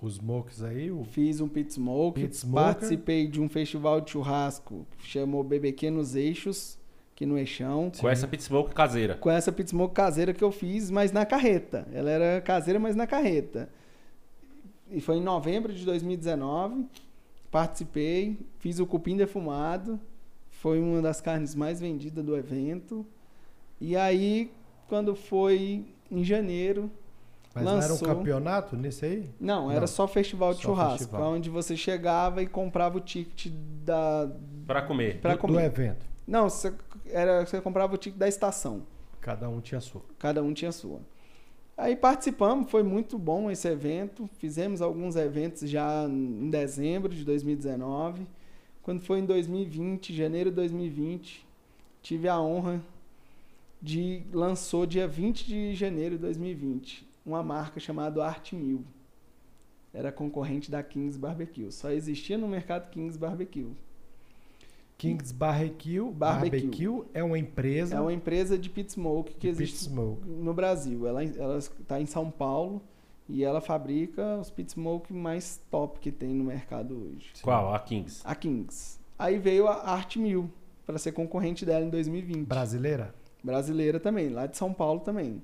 os 0.00 0.14
smokes 0.14 0.62
aí, 0.62 0.90
o 0.90 1.04
Fiz 1.04 1.40
um 1.40 1.48
pit 1.48 1.72
smoke, 1.72 2.20
Pit 2.20 2.36
smoker. 2.36 2.64
participei 2.64 3.26
de 3.26 3.40
um 3.40 3.48
festival 3.48 4.00
de 4.00 4.10
churrasco 4.10 4.86
que 4.98 5.06
chamou 5.06 5.42
BBQ 5.42 5.90
nos 5.90 6.14
Eixos, 6.14 6.78
aqui 7.14 7.24
no 7.24 7.38
Eixão. 7.38 7.90
Com 7.98 8.08
essa 8.08 8.28
pit 8.28 8.42
smoke 8.42 8.74
caseira. 8.74 9.14
Com 9.16 9.30
essa 9.30 9.50
pit 9.50 9.70
smoke 9.70 9.94
caseira 9.94 10.34
que 10.34 10.44
eu 10.44 10.52
fiz, 10.52 10.90
mas 10.90 11.12
na 11.12 11.24
carreta. 11.24 11.86
Ela 11.92 12.10
era 12.10 12.40
caseira, 12.40 12.78
mas 12.78 12.94
na 12.94 13.06
carreta. 13.06 13.70
E 14.90 15.00
foi 15.00 15.16
em 15.16 15.22
novembro 15.22 15.72
de 15.72 15.84
2019. 15.84 16.86
Participei, 17.50 18.38
fiz 18.58 18.78
o 18.78 18.86
cupim 18.86 19.16
defumado. 19.16 19.98
Foi 20.50 20.80
uma 20.80 21.00
das 21.00 21.20
carnes 21.20 21.54
mais 21.54 21.80
vendidas 21.80 22.24
do 22.24 22.36
evento. 22.36 23.06
E 23.80 23.96
aí, 23.96 24.50
quando 24.88 25.14
foi 25.14 25.84
em 26.10 26.24
janeiro, 26.24 26.90
Mas 27.54 27.64
não 27.64 27.72
era 27.76 27.86
um 27.86 27.88
Lançou. 27.90 28.08
campeonato 28.08 28.76
nesse 28.76 29.04
aí? 29.04 29.30
não, 29.40 29.70
era 29.70 29.80
Não, 29.80 29.86
só 29.86 30.06
festival 30.08 30.52
de 30.54 30.60
só 30.62 30.68
churrasco, 30.68 30.98
festival. 30.98 31.32
onde 31.32 31.50
você 31.50 31.76
chegava 31.76 32.42
e 32.42 32.46
comprava 32.46 32.98
o 32.98 33.00
ticket 33.00 33.52
da 33.84 34.30
Pra 34.66 34.82
comer. 34.82 35.20
Pra 35.20 35.32
do, 35.34 35.38
comer. 35.38 35.54
do 35.54 35.60
evento. 35.60 36.06
Não, 36.26 36.48
você, 36.50 36.72
era, 37.06 37.44
você 37.46 37.60
comprava 37.60 37.94
o 37.94 37.98
ticket 37.98 38.18
da 38.18 38.26
estação. 38.28 38.82
Cada 39.20 39.48
um 39.48 39.60
tinha 39.60 39.78
a 39.78 39.80
sua. 39.80 40.02
Cada 40.18 40.42
um 40.42 40.52
tinha 40.52 40.68
a 40.70 40.72
sua. 40.72 41.00
Aí 41.76 41.94
participamos, 41.94 42.70
foi 42.70 42.82
muito 42.82 43.18
bom 43.18 43.50
esse 43.50 43.68
evento. 43.68 44.28
Fizemos 44.38 44.80
alguns 44.80 45.14
eventos 45.14 45.68
já 45.68 46.04
em 46.08 46.48
dezembro 46.48 47.14
de 47.14 47.24
2019. 47.24 48.26
Quando 48.82 49.00
foi 49.00 49.18
em 49.18 49.26
2020, 49.26 50.14
janeiro 50.14 50.50
de 50.50 50.56
2020, 50.56 51.46
tive 52.00 52.28
a 52.28 52.40
honra 52.40 52.80
de 53.82 54.22
lançou 54.32 54.86
dia 54.86 55.06
20 55.06 55.46
de 55.46 55.74
janeiro 55.74 56.16
de 56.16 56.22
2020 56.22 57.06
uma 57.26 57.42
marca 57.42 57.80
chamada 57.80 58.24
Art 58.24 58.52
Mil. 58.52 58.84
Era 59.92 60.12
concorrente 60.12 60.70
da 60.70 60.82
Kings 60.82 61.18
Barbecue. 61.18 61.72
Só 61.72 61.90
existia 61.90 62.38
no 62.38 62.46
mercado 62.46 62.88
Kings 62.90 63.18
Barbecue. 63.18 63.72
Kings 64.98 65.32
Barbecue, 65.34 66.00
Barbecue. 66.10 66.60
Barbecue 66.60 67.02
é 67.12 67.22
uma 67.22 67.38
empresa 67.38 67.96
É 67.96 68.00
uma 68.00 68.12
empresa 68.12 68.56
de 68.56 68.70
pit 68.70 68.92
smoke 68.92 69.34
que 69.34 69.46
existe 69.46 69.84
smoke. 69.84 70.26
no 70.26 70.54
Brasil. 70.54 71.06
Ela 71.06 71.22
está 71.24 72.00
em 72.00 72.06
São 72.06 72.30
Paulo 72.30 72.80
e 73.28 73.44
ela 73.44 73.60
fabrica 73.60 74.38
os 74.38 74.50
pit 74.50 74.72
smoke 74.72 75.12
mais 75.12 75.60
top 75.70 76.00
que 76.00 76.10
tem 76.10 76.30
no 76.34 76.44
mercado 76.44 76.94
hoje. 76.94 77.30
Qual? 77.42 77.74
A 77.74 77.78
Kings. 77.78 78.22
A 78.24 78.34
Kings. 78.34 78.98
Aí 79.18 79.38
veio 79.38 79.66
a 79.68 79.74
Art 79.90 80.16
Mil 80.16 80.50
para 80.86 80.96
ser 80.98 81.12
concorrente 81.12 81.66
dela 81.66 81.84
em 81.84 81.90
2020. 81.90 82.46
Brasileira? 82.46 83.14
Brasileira 83.44 84.00
também, 84.00 84.28
lá 84.30 84.46
de 84.46 84.56
São 84.56 84.72
Paulo 84.72 85.00
também. 85.00 85.42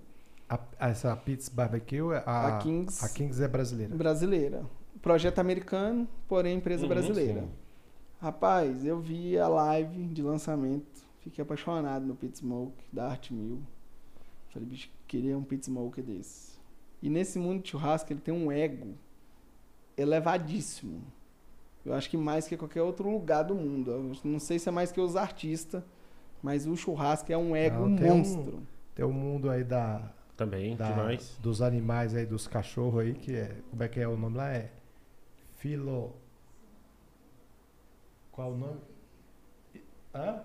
A- 0.49 0.59
essa 0.79 1.15
Pits 1.17 1.49
Barbecue, 1.49 2.01
a, 2.27 2.57
A 2.57 2.59
Kings- 2.59 3.05
a 3.05 3.09
Kings 3.09 3.43
é 3.43 3.49
brasileira. 3.49 3.95
Brasileira. 3.95 4.63
Projeto 5.01 5.39
americano, 5.41 6.07
porém 6.29 6.57
empresa 6.59 6.83
Uhum, 6.85 6.89
brasileira. 6.89 7.41
sim. 7.43 7.49
Rapaz, 8.23 8.85
eu 8.85 9.01
vi 9.01 9.37
a 9.37 9.49
live 9.49 10.07
de 10.07 10.23
lançamento, 10.23 11.03
Fiquei 11.19 11.43
apaixonado 11.43 12.05
no 12.07 12.15
pit 12.17 12.39
smoke 12.39 12.85
da 12.93 13.09
Art 13.11 13.31
Mil. 13.33 13.61
Falei, 14.51 14.69
bicho, 14.69 14.89
queria 15.09 15.37
um 15.37 15.43
pit 15.43 15.65
smoke 15.67 16.01
desse. 16.01 16.57
E 17.03 17.09
nesse 17.11 17.37
mundo 17.39 17.63
de 17.63 17.71
churrasco 17.71 18.13
ele 18.13 18.21
tem 18.21 18.33
um 18.33 18.51
ego 18.51 18.95
elevadíssimo. 19.97 21.01
Eu 21.85 21.95
acho 21.95 22.09
que 22.11 22.17
mais 22.17 22.47
que 22.47 22.57
qualquer 22.57 22.83
outro 22.83 23.09
lugar 23.11 23.43
do 23.45 23.55
mundo. 23.57 23.91
Eu 23.91 24.13
não 24.25 24.39
sei 24.41 24.59
se 24.59 24.69
é 24.69 24.73
mais 24.73 24.91
que 24.93 25.01
os 25.01 25.15
artistas, 25.17 25.83
mas 26.43 26.65
o 26.67 26.77
churrasco 26.77 27.33
é 27.33 27.37
um 27.39 27.55
ego 27.57 27.89
Não, 27.89 27.97
tem 27.97 28.11
um- 28.11 28.17
monstro. 28.19 28.63
Tem 28.95 29.05
o 29.05 29.13
mundo 29.13 29.49
aí 29.51 29.63
da, 29.65 30.13
Também, 30.37 30.77
da- 30.77 30.91
demais. 30.91 31.37
dos 31.41 31.61
animais 31.63 32.15
aí, 32.17 32.25
dos 32.27 32.47
cachorros 32.49 33.01
aí, 33.01 33.15
que 33.15 33.35
é. 33.35 33.57
Como 33.71 33.83
é 33.83 33.89
que 33.89 33.99
é 34.01 34.07
o 34.09 34.17
nome 34.17 34.37
lá? 34.37 34.49
É. 34.53 34.71
Filo. 35.57 36.15
Qual 38.43 38.55
o 38.55 38.57
nome? 38.57 38.81
Hã? 40.13 40.43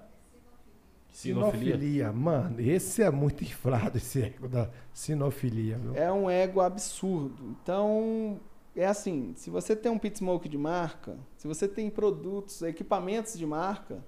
Sinofilia. 1.09 1.73
Sinofilia. 1.73 2.11
Mano, 2.11 2.61
esse 2.61 3.01
é 3.01 3.09
muito 3.09 3.43
inflado, 3.43 3.97
esse 3.97 4.21
ego 4.21 4.47
da 4.47 4.69
sinofilia, 4.93 5.79
viu? 5.79 5.95
É 5.95 6.13
um 6.13 6.29
ego 6.29 6.61
absurdo. 6.61 7.43
Então, 7.63 8.39
é 8.75 8.85
assim, 8.85 9.33
se 9.35 9.49
você 9.49 9.75
tem 9.75 9.91
um 9.91 9.97
pit 9.97 10.19
smoke 10.19 10.47
de 10.47 10.59
marca, 10.59 11.17
se 11.37 11.47
você 11.47 11.67
tem 11.67 11.89
produtos, 11.89 12.61
equipamentos 12.61 13.35
de 13.35 13.47
marca, 13.47 14.05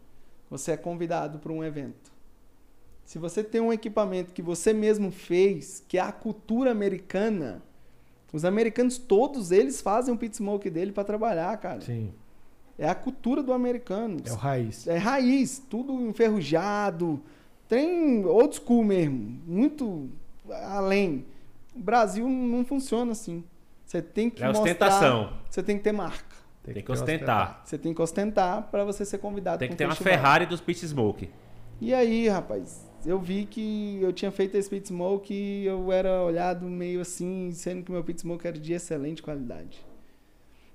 você 0.51 0.73
é 0.73 0.77
convidado 0.77 1.39
para 1.39 1.51
um 1.51 1.63
evento. 1.63 2.11
Se 3.03 3.17
você 3.17 3.43
tem 3.43 3.59
um 3.59 3.73
equipamento 3.73 4.33
que 4.33 4.43
você 4.43 4.71
mesmo 4.71 5.09
fez, 5.09 5.83
que 5.87 5.97
é 5.97 6.01
a 6.01 6.11
cultura 6.11 6.69
americana, 6.69 7.63
os 8.31 8.45
americanos 8.45 8.99
todos 8.99 9.49
eles 9.49 9.81
fazem 9.81 10.13
um 10.13 10.17
pit 10.17 10.37
smoke 10.37 10.69
dele 10.69 10.91
para 10.91 11.03
trabalhar, 11.03 11.57
cara. 11.57 11.81
Sim. 11.81 12.13
É 12.79 12.87
a 12.89 12.95
cultura 12.95 13.43
do 13.43 13.51
americano. 13.51 14.17
É 14.25 14.31
o 14.31 14.35
raiz. 14.35 14.87
É 14.87 14.97
raiz, 14.97 15.61
tudo 15.69 15.93
enferrujado. 16.07 17.21
Tem 17.67 18.25
old 18.25 18.55
school 18.55 18.83
mesmo, 18.83 19.37
muito 19.45 20.09
além. 20.49 21.25
O 21.75 21.79
Brasil 21.79 22.27
não 22.27 22.63
funciona 22.65 23.11
assim. 23.11 23.43
Você 23.85 24.01
tem 24.01 24.29
que 24.29 24.41
É 24.41 24.47
mostrar, 24.47 24.61
ostentação. 24.63 25.33
você 25.49 25.61
tem 25.61 25.77
que 25.77 25.83
ter 25.83 25.91
marca. 25.91 26.35
Tem 26.63 26.75
que 26.75 26.83
ter 26.83 26.91
ostentar. 26.91 27.61
Você 27.65 27.77
tem 27.77 27.93
que 27.93 28.01
ostentar 28.01 28.63
para 28.71 28.83
você 28.85 29.03
ser 29.03 29.17
convidado 29.17 29.59
Tem 29.59 29.69
que 29.69 29.75
ter 29.75 29.85
um 29.85 29.89
uma. 29.89 29.95
Ferrari 29.95 30.45
dos 30.45 30.61
Pit 30.61 30.87
Smoke. 30.87 31.29
E 31.81 31.93
aí, 31.93 32.27
rapaz, 32.27 32.85
eu 33.05 33.19
vi 33.19 33.45
que 33.45 33.99
eu 34.01 34.11
tinha 34.13 34.31
feito 34.31 34.55
esse 34.55 34.69
pit 34.69 34.87
smoke 34.87 35.33
e 35.33 35.65
eu 35.65 35.91
era 35.91 36.21
olhado 36.21 36.65
meio 36.65 36.99
assim, 37.01 37.51
sendo 37.53 37.83
que 37.83 37.91
meu 37.91 38.03
pit 38.03 38.19
smoke 38.21 38.45
era 38.45 38.57
de 38.59 38.73
excelente 38.73 39.23
qualidade. 39.23 39.79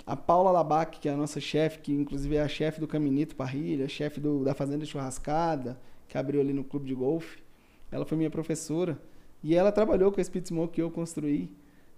A 0.06 0.14
Paula 0.14 0.50
Labac, 0.50 0.98
que 1.00 1.08
é 1.08 1.12
a 1.12 1.16
nossa 1.16 1.40
chefe, 1.40 1.78
que 1.78 1.92
inclusive 1.92 2.36
é 2.36 2.42
a 2.42 2.48
chefe 2.48 2.78
do 2.78 2.86
Caminito 2.86 3.34
Parrilha, 3.34 3.88
chefe 3.88 4.20
da 4.20 4.54
Fazenda 4.54 4.84
Churrascada, 4.84 5.80
que 6.06 6.18
abriu 6.18 6.40
ali 6.40 6.52
no 6.52 6.62
clube 6.62 6.86
de 6.86 6.94
golfe, 6.94 7.42
ela 7.90 8.04
foi 8.04 8.18
minha 8.18 8.30
professora. 8.30 9.00
E 9.42 9.54
ela 9.54 9.70
trabalhou 9.70 10.10
com 10.10 10.20
esse 10.20 10.30
pit 10.30 10.48
smoke 10.48 10.74
que 10.74 10.82
eu 10.82 10.90
construí. 10.90 11.50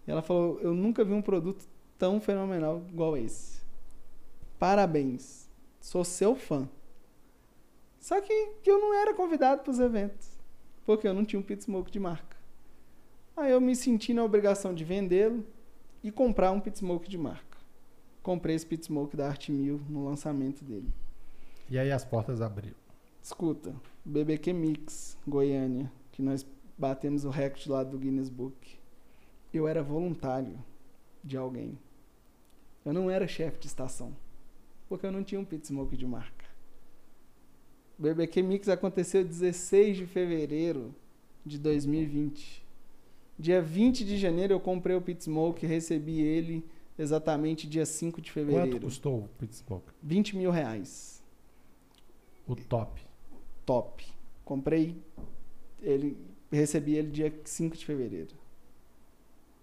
E 0.07 0.11
ela 0.11 0.21
falou: 0.21 0.61
Eu 0.61 0.75
nunca 0.75 1.05
vi 1.05 1.13
um 1.13 1.23
produto 1.23 1.65
tão 1.99 2.21
fenomenal 2.21 2.83
igual 2.89 3.17
esse. 3.17 3.61
Parabéns. 4.59 5.49
Sou 5.81 6.05
seu 6.05 6.35
fã. 6.35 6.69
Só 8.01 8.21
que 8.21 8.33
eu 8.65 8.79
não 8.79 8.95
era 8.95 9.15
convidado 9.15 9.63
para 9.63 9.71
os 9.71 9.79
eventos, 9.79 10.39
porque 10.85 11.09
eu 11.09 11.15
não 11.15 11.25
tinha 11.25 11.41
um 11.41 11.43
pit 11.43 11.65
smoke 11.65 11.91
de 11.91 11.99
marca. 11.99 12.37
Aí 13.37 13.53
eu 13.53 13.61
me 13.61 13.75
senti 13.75 14.15
na 14.15 14.25
obrigação 14.25 14.75
de 14.75 14.85
vendê-lo 14.85 15.45
e 16.03 16.11
comprar 16.11 16.53
um 16.53 16.61
pit 16.61 16.79
smoke 16.79 17.09
de 17.09 17.19
marca. 17.19 17.56
Comprei 18.27 18.57
esse 18.57 18.67
pit 18.67 18.85
smoke 18.85 19.17
da 19.17 19.29
Art 19.29 19.49
Mil 19.51 19.81
no 19.89 20.05
lançamento 20.05 20.65
dele. 20.65 20.93
E 21.71 21.79
aí 21.79 21.93
as 21.93 22.05
portas 22.05 22.41
abriram. 22.41 22.75
Escuta, 23.23 23.73
BBQ 24.05 24.53
Mix, 24.53 25.17
Goiânia, 25.25 25.93
que 26.11 26.21
nós 26.21 26.45
batemos 26.77 27.25
o 27.25 27.31
recorde 27.31 27.71
lá 27.71 27.85
do 27.85 27.97
Guinness 27.97 28.29
Book. 28.29 28.81
Eu 29.55 29.69
era 29.69 29.81
voluntário 29.81 30.59
de 31.23 31.37
alguém. 31.37 31.79
Eu 32.85 32.93
não 32.93 33.09
era 33.09 33.29
chefe 33.29 33.61
de 33.61 33.69
estação, 33.69 34.13
porque 34.89 35.07
eu 35.07 35.13
não 35.13 35.23
tinha 35.23 35.41
um 35.41 35.45
pit 35.45 35.65
smoke 35.65 35.97
de 35.97 36.05
marca. 36.05 36.47
O 37.97 38.03
BBQ 38.03 38.43
Mix 38.43 38.69
aconteceu 38.69 39.25
16 39.25 39.99
de 39.99 40.05
fevereiro 40.05 40.93
de 41.45 41.61
2020. 41.61 42.67
Dia 43.39 43.63
20 43.63 44.05
de 44.05 44.19
janeiro 44.19 44.53
eu 44.53 44.59
comprei 44.59 44.97
o 44.97 45.01
pit 45.01 45.23
smoke 45.23 45.65
recebi 45.65 46.21
ele 46.23 46.65
exatamente 46.99 47.67
dia 47.67 47.85
5 47.87 48.21
de 48.21 48.31
Quanto 48.33 48.47
fevereiro. 48.47 48.81
custou 48.81 49.25
o 49.25 49.29
pit 49.39 49.55
smoke? 49.57 49.93
20 50.03 50.37
mil 50.37 50.51
reais. 50.51 51.23
O 52.47 52.55
top. 52.55 53.01
top. 53.65 54.07
Comprei 54.45 54.97
ele, 55.83 56.17
recebi 56.51 56.95
ele 56.95 57.11
dia 57.11 57.35
5 57.45 57.77
de 57.77 57.85
fevereiro. 57.85 58.35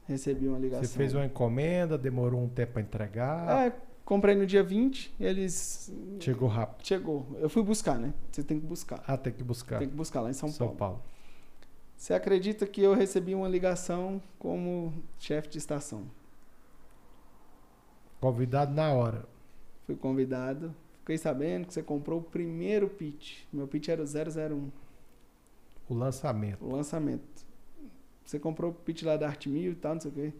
Recebi 0.05 0.47
uma 0.47 0.60
ligação. 0.60 0.84
Você 0.84 0.97
fez 0.97 1.14
uma 1.14 1.26
encomenda, 1.26 1.97
demorou 1.97 2.41
um 2.43 2.49
tempo 2.49 2.73
para 2.73 2.81
entregar, 2.81 3.68
É, 3.68 3.73
comprei 4.03 4.35
no 4.35 4.45
dia 4.45 4.61
20, 4.61 5.14
eles 5.18 5.89
chegou 6.19 6.49
rápido. 6.49 6.85
chegou. 6.85 7.26
Eu 7.39 7.49
fui 7.49 7.64
buscar, 7.64 7.97
né? 7.97 8.14
Você 8.30 8.43
tem 8.43 8.60
que 8.60 8.65
buscar. 8.65 9.01
Ah, 9.07 9.15
tem 9.18 9.31
que 9.31 9.43
buscar. 9.43 9.80
Tem 9.80 9.88
que 9.88 9.95
buscar 9.95 10.19
lá 10.19 10.30
em 10.30 10.34
São, 10.34 10.49
São 10.49 10.68
Paulo. 10.68 10.77
Paulo. 10.77 11.03
Você 11.95 12.14
acredita 12.14 12.68
que 12.68 12.81
eu 12.81 12.93
recebi 12.93 13.34
uma 13.34 13.47
ligação 13.47 14.22
como 14.38 14.93
chefe 15.18 15.47
de 15.47 15.57
estação? 15.57 16.03
Convidado 18.23 18.73
na 18.73 18.89
hora. 18.93 19.25
Fui 19.85 19.97
convidado. 19.97 20.73
Fiquei 20.99 21.17
sabendo 21.17 21.67
que 21.67 21.73
você 21.73 21.83
comprou 21.83 22.21
o 22.21 22.23
primeiro 22.23 22.87
pitch. 22.87 23.39
Meu 23.51 23.67
pitch 23.67 23.89
era 23.89 24.01
o 24.01 24.05
001. 24.05 24.71
O 25.89 25.93
lançamento. 25.93 26.63
O 26.63 26.71
lançamento. 26.71 27.21
Você 28.23 28.39
comprou 28.39 28.71
o 28.71 28.73
pitch 28.73 29.03
lá 29.03 29.17
da 29.17 29.27
Arte 29.27 29.49
Mil 29.49 29.73
e 29.73 29.75
tal, 29.75 29.95
não 29.95 29.99
sei 29.99 30.09
o 30.09 30.13
quê. 30.13 30.33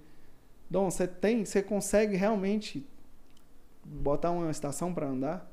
Dom, 0.70 0.90
você 0.90 1.06
tem, 1.06 1.44
você 1.44 1.62
consegue 1.62 2.16
realmente 2.16 2.88
botar 3.84 4.32
uma 4.32 4.50
estação 4.50 4.94
para 4.94 5.10
andar? 5.10 5.52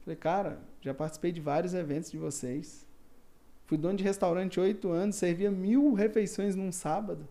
Falei, 0.00 0.16
cara, 0.16 0.58
já 0.80 0.92
participei 0.92 1.30
de 1.30 1.40
vários 1.40 1.74
eventos 1.74 2.10
de 2.10 2.18
vocês. 2.18 2.84
Fui 3.66 3.78
dono 3.78 3.96
de 3.96 4.02
restaurante 4.02 4.58
oito 4.58 4.90
anos, 4.90 5.14
servia 5.14 5.48
mil 5.48 5.94
refeições 5.94 6.56
num 6.56 6.72
sábado. 6.72 7.28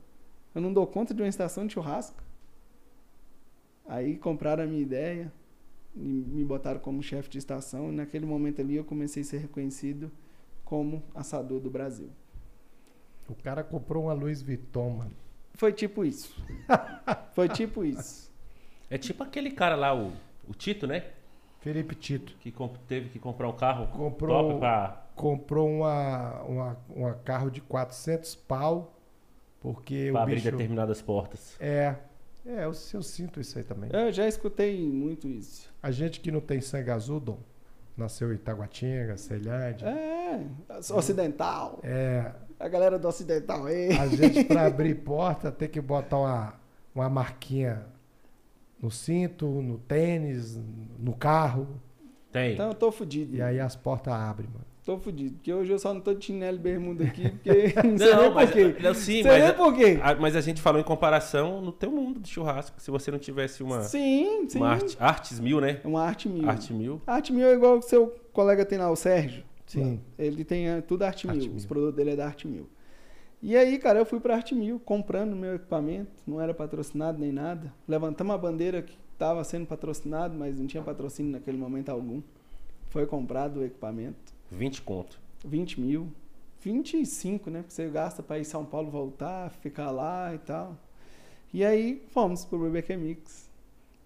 Eu 0.56 0.62
não 0.62 0.72
dou 0.72 0.88
conta 0.88 1.14
de 1.14 1.22
uma 1.22 1.28
estação 1.28 1.68
de 1.68 1.74
churrasco. 1.74 2.24
Aí 3.88 4.18
compraram 4.18 4.64
a 4.64 4.68
minha 4.68 4.82
ideia 4.82 5.32
e 5.96 6.00
me 6.00 6.44
botaram 6.44 6.80
como 6.80 7.02
chefe 7.02 7.30
de 7.30 7.38
estação. 7.38 7.90
E 7.92 7.96
naquele 7.96 8.26
momento 8.26 8.62
ali 8.62 8.76
eu 8.76 8.84
comecei 8.84 9.22
a 9.24 9.26
ser 9.26 9.38
reconhecido 9.40 10.12
como 10.66 11.02
assador 11.16 11.60
do 11.60 11.70
Brasil. 11.70 12.10
O 13.30 13.36
cara 13.36 13.64
comprou 13.64 14.04
uma 14.06 14.14
Louis 14.14 14.42
Vuitton, 14.42 14.90
mano. 14.92 15.12
Foi 15.54 15.74
tipo 15.74 16.04
isso. 16.06 16.36
Foi 17.34 17.50
tipo 17.50 17.84
isso. 17.84 18.32
É 18.90 18.98
tipo 18.98 19.24
aquele 19.24 19.52
cara 19.52 19.76
lá, 19.76 19.94
o, 19.96 20.14
o 20.48 20.54
Tito, 20.54 20.86
né? 20.88 21.04
Felipe 21.60 21.96
Tito. 21.96 22.36
Que 22.40 22.52
comp- 22.52 22.78
teve 22.88 23.10
que 23.10 23.20
comprar 23.20 23.50
um 23.50 23.54
carro 23.56 23.88
Comprou- 23.88 24.50
top 24.50 24.60
pra... 24.60 25.04
Comprou 25.16 25.68
uma, 25.68 26.42
uma, 26.44 26.78
uma 26.90 27.14
carro 27.16 27.50
de 27.50 27.60
400 27.60 28.36
pau, 28.36 28.96
porque 29.60 30.10
pra 30.12 30.20
o 30.20 30.24
abrir 30.24 30.36
bicho... 30.36 30.52
determinadas 30.52 31.02
portas. 31.02 31.58
É, 31.60 31.96
é, 32.48 32.60
eu, 32.66 32.72
eu 32.94 33.02
sinto 33.04 33.40
isso 33.40 33.58
aí 33.58 33.64
também. 33.64 33.90
Eu 33.94 34.12
já 34.12 34.28
escutei 34.28 34.88
muito 34.90 35.28
isso. 35.28 35.70
A 35.82 35.92
gente 35.92 36.20
que 36.20 36.32
não 36.32 36.40
tem 36.42 36.62
sangue 36.62 36.90
azul, 36.92 37.20
Dom, 37.20 37.40
nasceu 37.96 38.32
em 38.32 38.36
Itaguatinga, 38.36 39.18
Ceilândia. 39.18 39.86
É, 39.88 40.46
ocidental. 40.94 41.80
É, 41.84 42.32
A 42.60 42.68
galera 42.68 42.98
do 42.98 43.08
ocidental 43.08 43.66
aí. 43.66 43.92
a 43.98 44.08
gente 44.08 44.44
pra 44.46 44.66
abrir 44.68 44.96
porta 44.96 45.52
tem 45.52 45.68
que 45.68 45.82
botar 45.82 46.18
uma, 46.18 46.54
uma 46.96 47.10
marquinha 47.10 47.86
no 48.82 48.92
cinto, 48.92 49.46
no 49.48 49.78
tênis, 49.80 50.60
no 51.00 51.14
carro. 51.16 51.68
Tem. 52.32 52.54
Então 52.54 52.68
eu 52.68 52.76
tô 52.76 52.92
fudido. 52.92 53.36
E 53.36 53.42
aí 53.42 53.60
as 53.60 53.76
portas 53.76 54.14
abrem, 54.14 54.48
mano. 54.50 54.66
Tô 54.88 54.98
fudido. 54.98 55.36
Porque 55.36 55.52
hoje 55.54 55.70
eu 55.70 55.78
só 55.78 55.94
não 55.94 56.00
tô 56.00 56.14
de 56.14 56.24
chinelo 56.24 56.56
e 56.56 56.62
bermuda 56.62 57.04
aqui, 57.04 57.28
porque 57.44 57.74
não 57.86 57.98
sei 57.98 58.14
não, 58.14 58.22
nem 58.22 58.34
mas, 58.34 58.50
por 58.50 58.56
quê. 58.56 58.76
não, 58.82 58.94
sim, 58.94 59.22
sei 59.22 59.24
mas, 59.24 59.44
nem 59.44 59.54
por 59.54 59.76
quê. 59.76 60.00
a, 60.02 60.16
mas 60.16 60.34
a 60.34 60.40
gente 60.40 60.62
falou 60.62 60.80
em 60.80 60.84
comparação 60.86 61.60
no 61.62 61.74
teu 61.74 61.92
mundo 61.92 62.22
do 62.22 62.28
churrasco. 62.30 62.80
Se 62.80 62.90
você 62.90 63.12
não 63.12 63.20
tivesse 63.20 63.62
uma, 63.62 63.82
Sim, 63.82 64.48
sim. 64.48 64.60
uma 64.60 64.70
arte, 64.70 64.96
Artes 64.98 65.42
Mil, 65.42 65.60
né? 65.60 65.82
Uma 65.84 66.04
arte 66.04 66.30
mil. 66.30 66.50
Arte 66.50 66.72
Mil. 66.72 67.02
Arte 67.06 67.34
mil 67.34 67.46
é 67.46 67.54
igual 67.54 67.80
o 67.80 67.82
seu 67.82 68.16
colega 68.32 68.66
tem 68.66 68.78
lá, 68.78 68.90
o 68.90 68.96
Sérgio. 68.96 69.44
Sim. 69.66 70.00
Ele 70.18 70.46
tem 70.46 70.70
é, 70.70 70.80
tudo 70.80 71.04
Arte, 71.04 71.28
Arte 71.28 71.38
Mil. 71.38 71.50
Mil. 71.50 71.58
Os 71.58 71.66
produtos 71.66 71.94
dele 71.98 72.12
é 72.12 72.16
da 72.16 72.26
Arte 72.26 72.48
Mil. 72.48 72.70
E 73.42 73.58
aí, 73.58 73.78
cara, 73.80 74.00
eu 74.00 74.06
fui 74.06 74.22
pra 74.22 74.36
Arte 74.36 74.56
Mil 74.56 74.80
comprando 74.80 75.36
meu 75.36 75.56
equipamento. 75.56 76.14
Não 76.26 76.40
era 76.40 76.54
patrocinado 76.54 77.20
nem 77.20 77.34
nada. 77.34 77.74
Levantamos 77.86 78.34
a 78.34 78.38
bandeira 78.38 78.82
que 78.82 78.98
estava 79.12 79.44
sendo 79.44 79.66
patrocinado, 79.66 80.34
mas 80.34 80.58
não 80.58 80.66
tinha 80.66 80.82
patrocínio 80.82 81.34
naquele 81.34 81.58
momento 81.58 81.90
algum. 81.90 82.22
Foi 82.88 83.06
comprado 83.06 83.60
o 83.60 83.66
equipamento. 83.66 84.37
20 84.52 84.82
conto. 84.82 85.20
20 85.46 85.80
mil. 85.82 86.12
25, 86.62 87.50
né? 87.50 87.64
Você 87.68 87.88
gasta 87.90 88.22
pra 88.24 88.40
ir 88.40 88.46
São 88.46 88.66
Paulo 88.66 88.90
voltar, 88.90 89.50
ficar 89.52 89.92
lá 89.92 90.34
e 90.34 90.38
tal. 90.40 90.78
E 91.54 91.64
aí 91.64 92.04
fomos 92.10 92.46
pro 92.46 92.60
BBQ 92.60 92.98
Mix. 92.98 93.50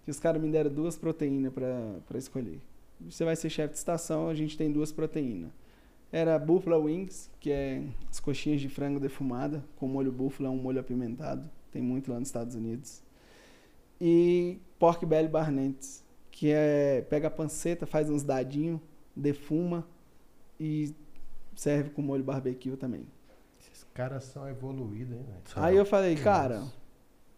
Que 0.04 0.10
os 0.10 0.18
caras 0.18 0.42
me 0.42 0.50
deram 0.50 0.72
duas 0.72 0.96
proteínas 0.96 1.52
pra 1.52 2.18
escolher. 2.18 2.60
Você 3.00 3.24
vai 3.24 3.36
ser 3.36 3.50
chefe 3.50 3.72
de 3.72 3.78
estação, 3.78 4.28
a 4.28 4.34
gente 4.34 4.56
tem 4.56 4.70
duas 4.70 4.92
proteínas. 4.92 5.50
Era 6.10 6.38
Buffalo 6.38 6.84
Wings, 6.84 7.30
que 7.40 7.50
é 7.50 7.82
as 8.10 8.20
coxinhas 8.20 8.60
de 8.60 8.68
frango 8.68 9.00
defumada, 9.00 9.64
com 9.76 9.88
molho 9.88 10.12
búfalo, 10.12 10.48
é 10.48 10.50
um 10.52 10.56
molho 10.56 10.78
apimentado. 10.78 11.48
Tem 11.70 11.80
muito 11.80 12.12
lá 12.12 12.18
nos 12.18 12.28
Estados 12.28 12.54
Unidos. 12.54 13.02
E 14.00 14.58
Pork 14.78 15.06
Belly 15.06 15.28
Barnets, 15.28 16.04
que 16.30 16.50
é 16.50 17.00
pega 17.08 17.28
a 17.28 17.30
panceta, 17.30 17.86
faz 17.86 18.10
uns 18.10 18.22
dadinhos, 18.22 18.80
defuma 19.16 19.86
e 20.62 20.94
serve 21.56 21.90
com 21.90 22.00
molho 22.00 22.22
barbecue 22.22 22.76
também. 22.76 23.04
Esses 23.58 23.84
caras 23.92 24.22
são 24.22 24.48
evoluídos, 24.48 25.12
hein, 25.16 25.24
velho? 25.26 25.42
Aí 25.56 25.76
eu 25.76 25.84
falei, 25.84 26.14
cara, 26.14 26.62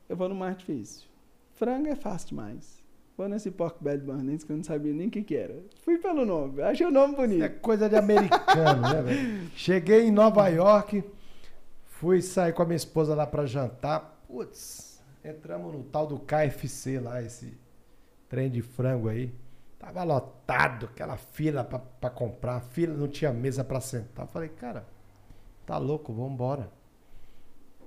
eu 0.06 0.14
vou 0.14 0.28
no 0.28 0.34
mais 0.34 0.59
difícil. 0.59 1.09
Frango 1.55 1.88
é 1.88 1.96
fácil 1.96 2.28
demais. 2.28 2.84
Vou 3.16 3.26
nesse 3.26 3.51
Pork 3.51 3.82
Belly 3.82 4.02
Barnets 4.02 4.44
que 4.44 4.52
eu 4.52 4.56
não 4.56 4.64
sabia 4.64 4.92
nem 4.92 5.06
o 5.06 5.10
que, 5.10 5.22
que 5.22 5.34
era. 5.36 5.55
Fui 5.82 5.96
pelo 5.96 6.26
nome, 6.26 6.60
achei 6.60 6.84
o 6.84 6.90
nome 6.90 7.14
Isso 7.14 7.22
é 7.22 7.26
bonito. 7.26 7.60
coisa 7.60 7.88
de 7.88 7.96
americano, 7.96 8.82
né, 8.82 9.02
velho? 9.02 9.51
Cheguei 9.56 10.02
em 10.02 10.10
Nova 10.10 10.46
York, 10.48 11.02
fui 11.86 12.20
sair 12.20 12.52
com 12.52 12.62
a 12.62 12.66
minha 12.66 12.76
esposa 12.76 13.14
lá 13.14 13.26
pra 13.26 13.46
jantar. 13.46 14.20
Putz, 14.28 15.01
entramos 15.24 15.72
no 15.72 15.82
tal 15.84 16.06
do 16.06 16.18
KFC 16.18 17.01
lá, 17.01 17.22
esse 17.22 17.56
trem 18.28 18.51
de 18.51 18.60
frango 18.60 19.09
aí. 19.09 19.32
Tava 19.85 20.02
lotado, 20.02 20.86
aquela 20.86 21.16
fila 21.19 21.62
pra, 21.62 21.78
pra 21.78 22.09
comprar. 22.09 22.61
Fila, 22.61 22.94
não 22.97 23.06
tinha 23.06 23.31
mesa 23.32 23.62
pra 23.62 23.81
sentar. 23.82 24.27
Falei, 24.27 24.48
cara, 24.48 24.86
tá 25.66 25.77
louco, 25.77 26.11
vambora. 26.11 26.70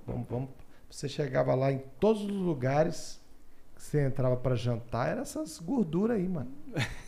Vamos, 0.06 0.28
vamos. 0.28 0.50
Você 0.88 1.08
chegava 1.08 1.56
lá 1.56 1.72
em 1.72 1.82
todos 1.98 2.22
os 2.22 2.30
lugares 2.30 3.20
que 3.74 3.82
você 3.82 4.06
entrava 4.06 4.36
pra 4.36 4.54
jantar, 4.54 5.08
eram 5.10 5.22
essas 5.22 5.58
gorduras 5.58 6.16
aí, 6.16 6.28
mano. 6.28 6.50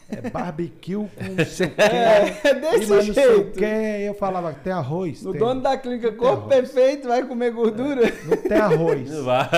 É 0.09 0.21
barbecue 0.31 0.95
com 0.95 1.09
não 1.37 1.45
sei 1.47 1.67
o 1.69 1.75
quê. 1.75 1.83
É, 1.83 2.51
E 2.51 2.55
desse 2.61 2.91
não 2.91 2.99
o 2.99 3.03
jeito. 3.03 3.59
quê. 3.59 4.05
Eu 4.09 4.15
falava, 4.15 4.53
tem 4.53 4.73
arroz? 4.73 5.25
O 5.25 5.31
tem. 5.33 5.41
dono 5.41 5.61
da 5.63 5.77
clínica 5.79 6.13
Corpo. 6.13 6.49
Perfeito 6.49 7.07
vai 7.09 7.25
comer 7.27 7.53
gordura. 7.53 8.03
Não 8.25 8.37
tem 8.37 8.59
arroz. 8.59 9.09
Não 9.11 9.23
vai. 9.25 9.49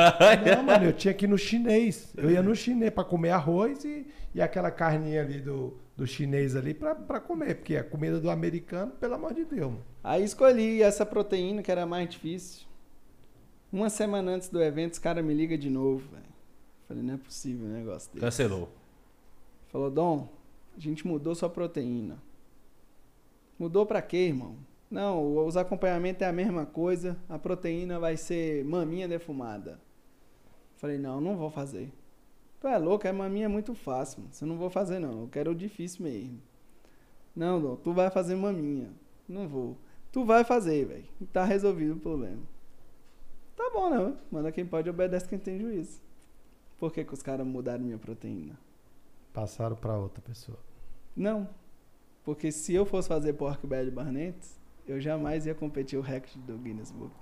Não, 0.56 0.62
mano, 0.62 0.84
eu 0.86 0.92
tinha 0.92 1.12
que 1.14 1.24
ir 1.24 1.28
no 1.28 1.36
chinês. 1.38 2.12
Eu 2.16 2.30
ia 2.30 2.42
no 2.42 2.54
chinês 2.54 2.92
pra 2.92 3.02
comer 3.04 3.30
arroz 3.30 3.82
e, 3.84 4.06
e 4.34 4.40
aquela 4.40 4.70
carninha 4.70 5.22
ali 5.22 5.40
do, 5.40 5.74
do 5.96 6.06
chinês 6.06 6.56
ali 6.56 6.72
pra, 6.74 6.94
pra 6.94 7.20
comer. 7.20 7.56
Porque 7.56 7.76
a 7.76 7.84
comida 7.84 8.20
do 8.20 8.30
americano, 8.30 8.92
pelo 8.92 9.14
amor 9.14 9.34
de 9.34 9.44
Deus. 9.44 9.72
mano. 9.72 9.84
Aí 10.02 10.24
escolhi 10.24 10.82
essa 10.82 11.04
proteína 11.04 11.62
que 11.62 11.70
era 11.70 11.86
mais 11.86 12.08
difícil. 12.08 12.66
Uma 13.72 13.88
semana 13.88 14.32
antes 14.32 14.48
do 14.48 14.62
evento, 14.62 14.92
os 14.92 14.98
caras 14.98 15.24
me 15.24 15.32
ligam 15.32 15.56
de 15.56 15.70
novo, 15.70 16.06
velho. 16.10 16.32
Falei, 16.86 17.02
não 17.02 17.14
é 17.14 17.16
possível 17.16 17.66
um 17.66 17.72
negócio 17.72 18.10
desse. 18.10 18.20
Cancelou. 18.20 18.68
Falou, 19.68 19.90
Dom, 19.90 20.28
a 20.76 20.80
gente 20.80 21.06
mudou 21.06 21.34
sua 21.34 21.48
proteína. 21.48 22.18
Mudou 23.58 23.86
pra 23.86 24.02
quê, 24.02 24.28
irmão? 24.28 24.56
Não, 24.90 25.46
os 25.46 25.56
acompanhamentos 25.56 26.20
é 26.20 26.26
a 26.26 26.32
mesma 26.32 26.66
coisa, 26.66 27.16
a 27.26 27.38
proteína 27.38 27.98
vai 27.98 28.16
ser 28.18 28.62
maminha 28.64 29.08
defumada. 29.08 29.80
Falei, 30.76 30.98
não, 30.98 31.18
não 31.18 31.36
vou 31.36 31.50
fazer. 31.50 31.90
Tu 32.62 32.68
é 32.68 32.78
louco, 32.78 33.08
a 33.08 33.12
maminha 33.12 33.46
é 33.46 33.48
muito 33.48 33.74
fácil, 33.74 34.20
mano. 34.20 34.32
Você 34.32 34.44
não 34.44 34.56
vou 34.56 34.70
fazer, 34.70 35.00
não. 35.00 35.22
Eu 35.22 35.28
quero 35.28 35.50
o 35.50 35.54
difícil 35.54 36.04
mesmo. 36.04 36.40
Não, 37.34 37.60
Dom, 37.60 37.74
tu 37.74 37.92
vai 37.92 38.08
fazer 38.08 38.36
maminha. 38.36 38.88
Não 39.28 39.48
vou. 39.48 39.76
Tu 40.12 40.24
vai 40.24 40.44
fazer, 40.44 40.86
velho. 40.86 41.04
Tá 41.32 41.44
resolvido 41.44 41.94
o 41.94 41.98
problema. 41.98 42.40
Tá 43.56 43.68
bom, 43.74 43.90
não. 43.90 44.16
Manda 44.30 44.52
quem 44.52 44.64
pode, 44.64 44.88
obedece 44.88 45.28
quem 45.28 45.40
tem 45.40 45.58
juízo. 45.58 46.00
Por 46.78 46.92
que, 46.92 47.04
que 47.04 47.12
os 47.12 47.20
caras 47.20 47.44
mudaram 47.44 47.82
minha 47.82 47.98
proteína? 47.98 48.56
Passaram 49.32 49.74
pra 49.74 49.98
outra 49.98 50.22
pessoa. 50.22 50.58
Não. 51.16 51.48
Porque 52.22 52.52
se 52.52 52.72
eu 52.72 52.86
fosse 52.86 53.08
fazer 53.08 53.32
Pork 53.32 53.66
Belly 53.66 53.90
Barnets, 53.90 54.60
eu 54.86 55.00
jamais 55.00 55.46
ia 55.46 55.54
competir 55.56 55.98
o 55.98 56.02
recorde 56.02 56.38
do 56.38 56.56
Guinness 56.58 56.92
Book. 56.92 57.16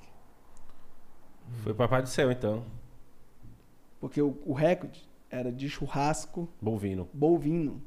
Foi 1.62 1.72
papai 1.72 2.02
do 2.02 2.10
céu, 2.10 2.30
então. 2.30 2.62
Porque 3.98 4.20
o, 4.20 4.36
o 4.44 4.52
recorde 4.52 5.08
era 5.30 5.52
de 5.52 5.68
churrasco 5.68 6.48
Bovino. 6.60 7.08
bovino. 7.12 7.80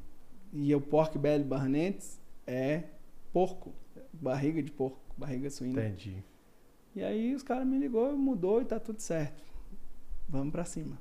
E 0.51 0.73
o 0.73 0.79
Pork 0.79 1.17
Belly 1.17 1.43
Barnets 1.43 2.19
é 2.47 2.83
porco. 3.31 3.73
Barriga 4.13 4.61
de 4.61 4.71
porco, 4.71 4.99
barriga 5.17 5.49
suína. 5.49 5.85
Entendi. 5.85 6.23
E 6.95 7.03
aí 7.03 7.33
os 7.33 7.41
caras 7.43 7.67
me 7.67 7.77
ligou, 7.77 8.15
mudou 8.15 8.61
e 8.61 8.65
tá 8.65 8.79
tudo 8.79 8.99
certo. 8.99 9.43
Vamos 10.29 10.51
pra 10.51 10.63
cima. 10.63 10.97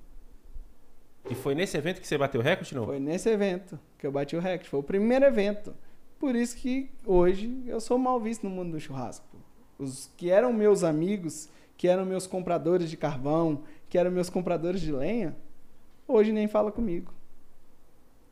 E 1.30 1.34
foi 1.34 1.54
nesse 1.54 1.76
evento 1.76 2.00
que 2.00 2.06
você 2.06 2.18
bateu 2.18 2.40
o 2.40 2.44
recorde, 2.44 2.74
não? 2.74 2.86
Foi 2.86 2.98
nesse 2.98 3.28
evento 3.28 3.78
que 3.98 4.06
eu 4.06 4.10
bati 4.10 4.34
o 4.34 4.40
recorde. 4.40 4.68
Foi 4.68 4.80
o 4.80 4.82
primeiro 4.82 5.24
evento. 5.24 5.74
Por 6.18 6.34
isso 6.34 6.56
que 6.56 6.90
hoje 7.06 7.62
eu 7.66 7.80
sou 7.80 7.98
mal 7.98 8.20
visto 8.20 8.44
no 8.44 8.50
mundo 8.50 8.72
do 8.72 8.80
churrasco. 8.80 9.36
Os 9.78 10.10
que 10.16 10.30
eram 10.30 10.52
meus 10.52 10.82
amigos, 10.82 11.48
que 11.76 11.86
eram 11.88 12.04
meus 12.04 12.26
compradores 12.26 12.88
de 12.88 12.96
carvão, 12.96 13.62
que 13.88 13.98
eram 13.98 14.10
meus 14.10 14.30
compradores 14.30 14.80
de 14.80 14.90
lenha, 14.92 15.36
hoje 16.12 16.32
nem 16.32 16.46
fala 16.46 16.70
comigo. 16.70 17.12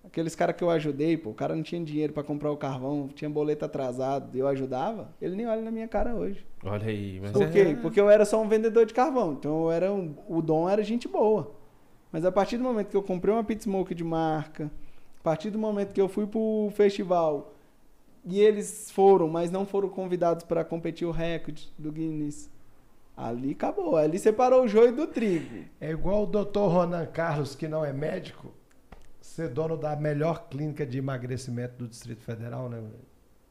Aqueles 0.05 0.35
caras 0.35 0.57
que 0.57 0.65
eu 0.65 0.71
ajudei, 0.71 1.17
pô, 1.17 1.31
o 1.31 1.35
cara 1.35 1.55
não 1.55 1.63
tinha 1.63 1.83
dinheiro 1.85 2.13
pra 2.13 2.23
comprar 2.23 2.51
o 2.51 2.57
carvão, 2.57 3.09
tinha 3.09 3.29
boleto 3.29 3.65
atrasado, 3.67 4.37
eu 4.37 4.49
ajudava, 4.49 5.13
ele 5.21 5.37
nem 5.37 5.47
olha 5.47 5.61
na 5.61 5.71
minha 5.71 5.87
cara 5.87 6.15
hoje. 6.15 6.45
Olha 6.65 6.87
aí. 6.87 7.21
Mas 7.21 7.33
Por 7.33 7.43
é- 7.43 7.51
quê? 7.51 7.79
Porque 7.81 8.01
eu 8.01 8.09
era 8.11 8.25
só 8.25 8.41
um 8.41 8.49
vendedor 8.49 8.87
de 8.87 8.95
carvão. 8.95 9.35
Então 9.35 9.65
eu 9.65 9.71
era 9.71 9.93
um- 9.93 10.15
o 10.27 10.41
dom 10.41 10.69
era 10.69 10.83
gente 10.83 11.07
boa. 11.07 11.53
Mas 12.11 12.25
a 12.25 12.33
partir 12.33 12.57
do 12.57 12.65
momento 12.65 12.89
que 12.89 12.97
eu 12.97 13.03
comprei 13.03 13.33
uma 13.33 13.45
pit 13.45 13.63
smoke 13.63 13.95
de 13.95 14.03
marca, 14.03 14.71
a 15.21 15.23
partir 15.23 15.51
do 15.51 15.59
momento 15.59 15.93
que 15.93 16.01
eu 16.01 16.09
fui 16.09 16.27
pro 16.27 16.71
festival 16.73 17.53
e 18.25 18.41
eles 18.41 18.91
foram, 18.91 19.29
mas 19.29 19.51
não 19.51 19.65
foram 19.67 19.89
convidados 19.89 20.45
para 20.45 20.65
competir 20.65 21.07
o 21.07 21.11
recorde 21.13 21.71
do 21.79 21.93
Guinness, 21.93 22.51
ali 23.21 23.53
acabou. 23.53 23.97
Ali 23.97 24.19
separou 24.19 24.65
o 24.65 24.69
joio 24.69 24.95
do 24.95 25.07
trigo. 25.07 25.65
É 25.81 25.91
igual 25.91 26.25
o 26.25 26.27
doutor 26.27 26.69
Ronan 26.69 27.07
Carlos, 27.07 27.55
que 27.55 27.69
não 27.69 27.85
é 27.85 27.93
médico, 27.93 28.53
ser 29.21 29.49
dono 29.49 29.77
da 29.77 29.95
melhor 29.95 30.49
clínica 30.49 30.87
de 30.87 30.99
emagrecimento 30.99 31.77
do 31.77 31.89
Distrito 31.89 32.23
Federal, 32.23 32.69
né? 32.69 32.83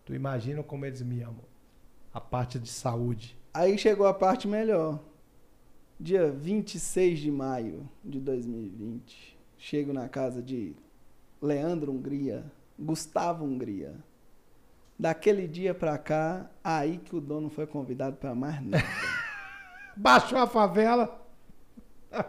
Tu 0.04 0.16
imagina 0.16 0.64
como 0.64 0.86
eles 0.86 1.02
me 1.02 1.22
amam. 1.22 1.48
A 2.12 2.20
parte 2.20 2.58
de 2.58 2.68
saúde. 2.68 3.38
Aí 3.54 3.78
chegou 3.78 4.08
a 4.08 4.14
parte 4.14 4.48
melhor. 4.48 5.00
Dia 6.00 6.32
26 6.32 7.20
de 7.20 7.30
maio 7.30 7.88
de 8.04 8.20
2020, 8.20 9.38
chego 9.58 9.92
na 9.92 10.08
casa 10.08 10.42
de 10.42 10.74
Leandro 11.42 11.92
Hungria, 11.92 12.46
Gustavo 12.78 13.44
Hungria. 13.44 13.96
Daquele 14.98 15.48
dia 15.48 15.74
pra 15.74 15.98
cá, 15.98 16.50
aí 16.64 16.98
que 16.98 17.16
o 17.16 17.22
dono 17.22 17.50
foi 17.50 17.68
convidado 17.68 18.16
pra 18.16 18.34
mais 18.34 18.62
nada. 18.66 18.84
Baixou 20.00 20.40
a 20.40 20.48
favela. 20.48 21.20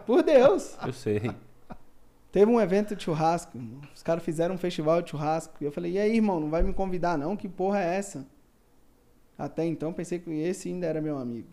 Por 0.05 0.21
Deus! 0.21 0.77
Eu 0.85 0.91
sei. 0.91 1.31
Teve 2.29 2.51
um 2.51 2.59
evento 2.59 2.97
de 2.97 3.03
churrasco. 3.03 3.57
Os 3.95 4.03
caras 4.03 4.21
fizeram 4.23 4.55
um 4.55 4.57
festival 4.57 5.01
de 5.01 5.11
churrasco. 5.11 5.53
E 5.61 5.63
eu 5.63 5.71
falei, 5.71 5.93
e 5.93 5.97
aí, 5.97 6.17
irmão, 6.17 6.37
não 6.37 6.49
vai 6.49 6.63
me 6.63 6.73
convidar 6.73 7.17
não? 7.17 7.37
Que 7.37 7.47
porra 7.47 7.79
é 7.79 7.95
essa? 7.95 8.27
Até 9.37 9.65
então 9.65 9.93
pensei 9.93 10.19
que 10.19 10.29
esse 10.31 10.67
ainda 10.67 10.85
era 10.85 10.99
meu 10.99 11.17
amigo. 11.17 11.47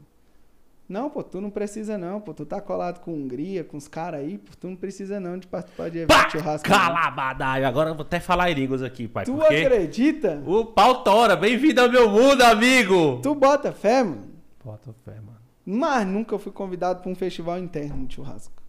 Não, 0.89 1.09
pô, 1.09 1.23
tu 1.23 1.41
não 1.41 1.51
precisa 1.51 1.97
não, 1.97 2.21
pô. 2.21 2.35
Tu 2.35 2.45
tá 2.45 2.61
colado 2.61 2.99
com 2.99 3.15
Hungria, 3.15 3.63
com 3.63 3.77
os 3.77 3.87
caras 3.87 4.21
aí, 4.21 4.39
pô, 4.39 4.51
tu 4.59 4.67
não 4.67 4.77
precisa 4.77 5.21
não 5.21 5.39
de 5.39 5.47
participar 5.47 5.89
de 5.89 5.99
evento 5.99 6.17
Pá! 6.17 6.25
de 6.25 6.33
churrasco. 6.33 6.69
Calabadaio. 6.69 7.65
Agora 7.65 7.91
eu 7.91 7.95
vou 7.95 8.05
até 8.05 8.19
falar 8.19 8.51
em 8.51 8.55
línguas 8.55 8.83
aqui, 8.83 9.07
pai. 9.07 9.25
Tu 9.25 9.33
porque 9.33 9.55
acredita? 9.55 10.43
o 10.45 10.65
pau 10.65 11.05
tora. 11.05 11.37
Bem-vindo 11.37 11.81
ao 11.81 11.89
meu 11.89 12.11
mundo, 12.11 12.43
amigo. 12.43 13.21
Tu 13.23 13.33
bota 13.37 13.71
fé, 13.71 14.03
mano? 14.03 14.33
Bota 14.65 14.93
fé, 15.05 15.15
mano. 15.21 15.38
Mas 15.71 16.07
nunca 16.07 16.39
fui 16.39 16.51
convidado 16.51 17.03
pra 17.03 17.11
um 17.11 17.15
festival 17.15 17.59
interno 17.59 18.07
de 18.07 18.15
churrasco. 18.15 18.63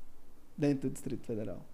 Dentro 0.57 0.89
do 0.89 0.91
Distrito 0.91 1.25
Federal. 1.25 1.65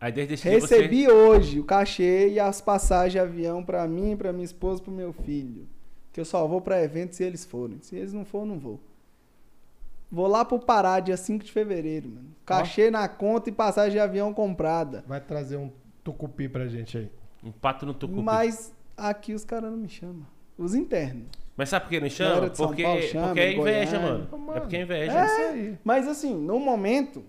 Aí 0.00 0.12
desde 0.12 0.34
esse 0.34 0.48
dia 0.48 0.60
você... 0.60 0.76
Recebi 0.76 1.10
hoje 1.10 1.58
o 1.58 1.64
cachê 1.64 2.28
e 2.28 2.38
as 2.38 2.60
passagens 2.60 3.10
de 3.10 3.18
avião 3.18 3.64
pra 3.64 3.88
mim, 3.88 4.16
pra 4.16 4.32
minha 4.32 4.44
esposa, 4.44 4.80
pro 4.80 4.92
meu 4.92 5.12
filho. 5.12 5.66
Que 6.12 6.20
eu 6.20 6.24
só 6.24 6.46
vou 6.46 6.60
pra 6.60 6.80
eventos 6.80 7.16
se 7.16 7.24
eles 7.24 7.44
forem. 7.44 7.80
Se 7.80 7.96
eles 7.96 8.12
não 8.12 8.24
forem, 8.24 8.50
eu 8.50 8.54
não 8.54 8.60
vou. 8.60 8.80
Vou 10.08 10.28
lá 10.28 10.44
pro 10.44 10.60
Pará, 10.60 11.00
dia 11.00 11.16
5 11.16 11.44
de 11.44 11.50
fevereiro, 11.50 12.08
mano. 12.08 12.28
Cachê 12.46 12.88
na 12.88 13.08
conta 13.08 13.48
e 13.48 13.52
passagem 13.52 13.92
de 13.92 13.98
avião 13.98 14.32
comprada. 14.32 15.02
Vai 15.08 15.20
trazer 15.20 15.56
um 15.56 15.72
tucupi 16.04 16.48
pra 16.48 16.68
gente 16.68 16.98
aí. 16.98 17.10
Um 17.42 17.50
pato 17.50 17.84
no 17.84 17.94
tucupi. 17.94 18.22
Mas 18.22 18.72
aqui 18.96 19.34
os 19.34 19.44
caras 19.44 19.72
não 19.72 19.78
me 19.78 19.88
chamam. 19.88 20.24
Os 20.56 20.72
internos. 20.72 21.41
Mas 21.56 21.68
sabe 21.68 21.84
por 21.84 21.90
que 21.90 22.00
não 22.00 22.08
chama? 22.08 22.48
Porque, 22.50 22.82
Paulo 22.82 23.02
chama, 23.02 23.26
porque 23.28 23.40
é 23.40 23.52
inveja, 23.52 23.98
Goiânia. 23.98 24.28
mano. 24.30 24.52
É 24.56 24.60
porque 24.60 24.76
é 24.76 24.82
inveja. 24.82 25.12
É 25.20 25.24
isso 25.26 25.40
aí. 25.52 25.78
Mas 25.84 26.08
assim, 26.08 26.34
no 26.34 26.58
momento, 26.58 27.22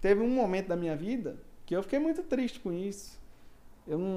teve 0.00 0.20
um 0.20 0.28
momento 0.28 0.68
da 0.68 0.76
minha 0.76 0.94
vida 0.94 1.36
que 1.64 1.74
eu 1.74 1.82
fiquei 1.82 1.98
muito 1.98 2.22
triste 2.22 2.60
com 2.60 2.72
isso. 2.72 3.20
Eu 3.88 3.98
não, 3.98 4.08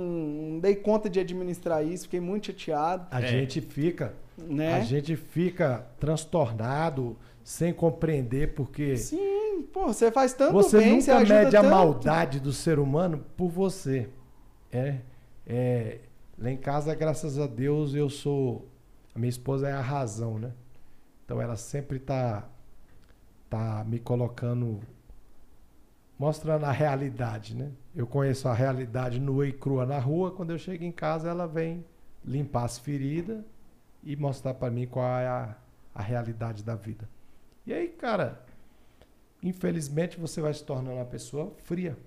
não 0.52 0.60
dei 0.60 0.76
conta 0.76 1.10
de 1.10 1.20
administrar 1.20 1.84
isso, 1.86 2.04
fiquei 2.04 2.20
muito 2.20 2.48
chateado, 2.48 3.08
A 3.10 3.22
É. 3.22 3.28
gente 3.28 3.62
fica, 3.62 4.14
né? 4.38 4.76
a 4.76 4.82
gente 4.82 5.16
fica 5.16 5.88
transtornado, 6.00 7.18
sem 7.44 7.72
compreender, 7.74 8.54
porque 8.54 8.96
Sim, 8.98 9.64
pô, 9.72 9.88
você 9.88 10.12
faz 10.12 10.34
tanto 10.34 10.54
você 10.54 10.78
bem, 10.80 11.00
você 11.02 11.14
nunca 11.14 11.34
mede 11.44 11.56
a 11.56 11.62
tanto. 11.62 11.72
maldade 11.72 12.40
do 12.40 12.52
ser 12.52 12.78
humano 12.78 13.24
por 13.38 13.50
você. 13.50 14.10
É, 14.72 14.98
é, 15.48 16.00
lá 16.38 16.52
em 16.52 16.58
casa, 16.58 16.94
graças 16.94 17.40
a 17.40 17.48
Deus, 17.48 17.96
eu 17.96 18.10
sou 18.10 18.68
A 19.16 19.20
minha 19.20 19.30
esposa 19.30 19.70
é 19.70 19.72
a 19.72 19.80
razão, 19.80 20.38
né? 20.38 20.52
Então 21.24 21.42
ela 21.42 21.56
sempre 21.56 21.98
tá, 22.00 22.48
tá 23.50 23.82
me 23.88 23.98
colocando, 23.98 24.82
mostrando 26.20 26.66
a 26.66 26.72
realidade, 26.72 27.56
né? 27.56 27.72
Eu 27.96 28.06
conheço 28.06 28.50
a 28.50 28.54
realidade 28.54 29.18
nua 29.22 29.48
e 29.48 29.54
crua 29.54 29.86
na 29.86 29.98
rua. 29.98 30.32
Quando 30.32 30.52
eu 30.52 30.60
chego 30.60 30.84
em 30.84 30.92
casa, 30.92 31.30
ela 31.30 31.48
vem 31.48 31.86
limpar 32.26 32.66
as 32.66 32.78
feridas 32.78 33.42
e 34.04 34.18
mostrar 34.18 34.54
para 34.54 34.70
mim 34.70 34.86
qual 34.86 35.08
é 35.18 35.28
a, 35.28 35.56
a 35.94 36.02
realidade 36.02 36.62
da 36.62 36.76
vida. 36.76 37.08
E 37.66 37.74
aí, 37.74 37.88
cara, 37.88 38.44
infelizmente 39.42 40.20
você 40.20 40.42
vai 40.42 40.54
se 40.54 40.64
tornando 40.64 40.98
uma 40.98 41.06
pessoa 41.06 41.54
fria, 41.64 41.98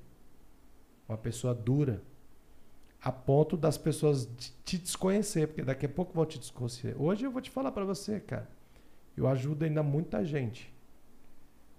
uma 1.08 1.16
pessoa 1.16 1.54
dura, 1.54 2.02
a 3.00 3.12
ponto 3.12 3.56
das 3.56 3.78
pessoas 3.78 4.28
te 4.64 4.78
desconhecer, 4.78 5.46
porque 5.46 5.62
daqui 5.62 5.86
a 5.86 5.88
pouco 5.88 6.12
vão 6.12 6.26
te 6.26 6.38
desconhecer. 6.38 6.96
Hoje 6.98 7.24
eu 7.24 7.30
vou 7.30 7.40
te 7.40 7.50
falar 7.50 7.72
para 7.72 7.84
você, 7.84 8.20
cara, 8.20 8.48
eu 9.16 9.26
ajudo 9.28 9.64
ainda 9.64 9.82
muita 9.82 10.24
gente, 10.24 10.72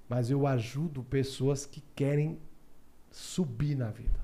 mas 0.07 0.29
eu 0.29 0.47
ajudo 0.47 1.03
pessoas 1.03 1.65
que 1.65 1.81
querem 1.95 2.39
subir 3.11 3.75
na 3.75 3.89
vida. 3.89 4.19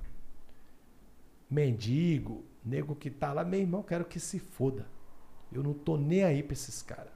Mendigo, 1.50 2.44
nego 2.64 2.96
que 2.96 3.10
tá 3.10 3.32
lá, 3.32 3.44
meu 3.44 3.60
irmão, 3.60 3.84
quero 3.84 4.06
que 4.06 4.20
se 4.20 4.40
foda. 4.40 4.88
Eu 5.52 5.62
não 5.64 5.74
tô 5.74 5.96
nem 5.96 6.24
aí 6.24 6.42
pra 6.42 6.54
esses 6.54 6.82
caras. 6.82 7.14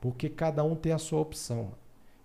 Porque 0.00 0.28
cada 0.28 0.62
um 0.62 0.76
tem 0.76 0.92
a 0.92 0.98
sua 0.98 1.20
opção. 1.20 1.72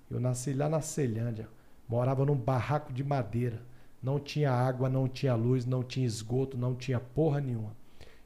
Eu 0.09 0.19
nasci 0.19 0.53
lá 0.53 0.69
na 0.69 0.81
Celândia, 0.81 1.49
morava 1.87 2.25
num 2.25 2.35
barraco 2.35 2.93
de 2.93 3.03
madeira. 3.03 3.63
Não 4.03 4.19
tinha 4.19 4.51
água, 4.51 4.89
não 4.89 5.07
tinha 5.07 5.33
luz, 5.33 5.65
não 5.65 5.81
tinha 5.81 6.05
esgoto, 6.05 6.57
não 6.57 6.75
tinha 6.75 6.99
porra 6.99 7.39
nenhuma. 7.39 7.73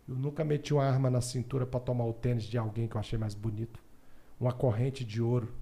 Eu 0.09 0.15
nunca 0.15 0.43
meti 0.43 0.73
uma 0.73 0.83
arma 0.83 1.09
na 1.09 1.21
cintura 1.21 1.67
para 1.67 1.79
tomar 1.79 2.05
o 2.05 2.13
tênis 2.13 2.43
de 2.45 2.57
alguém 2.57 2.87
que 2.87 2.95
eu 2.95 2.99
achei 2.99 3.19
mais 3.19 3.35
bonito. 3.35 3.79
Uma 4.39 4.51
corrente 4.51 5.05
de 5.05 5.21
ouro. 5.21 5.53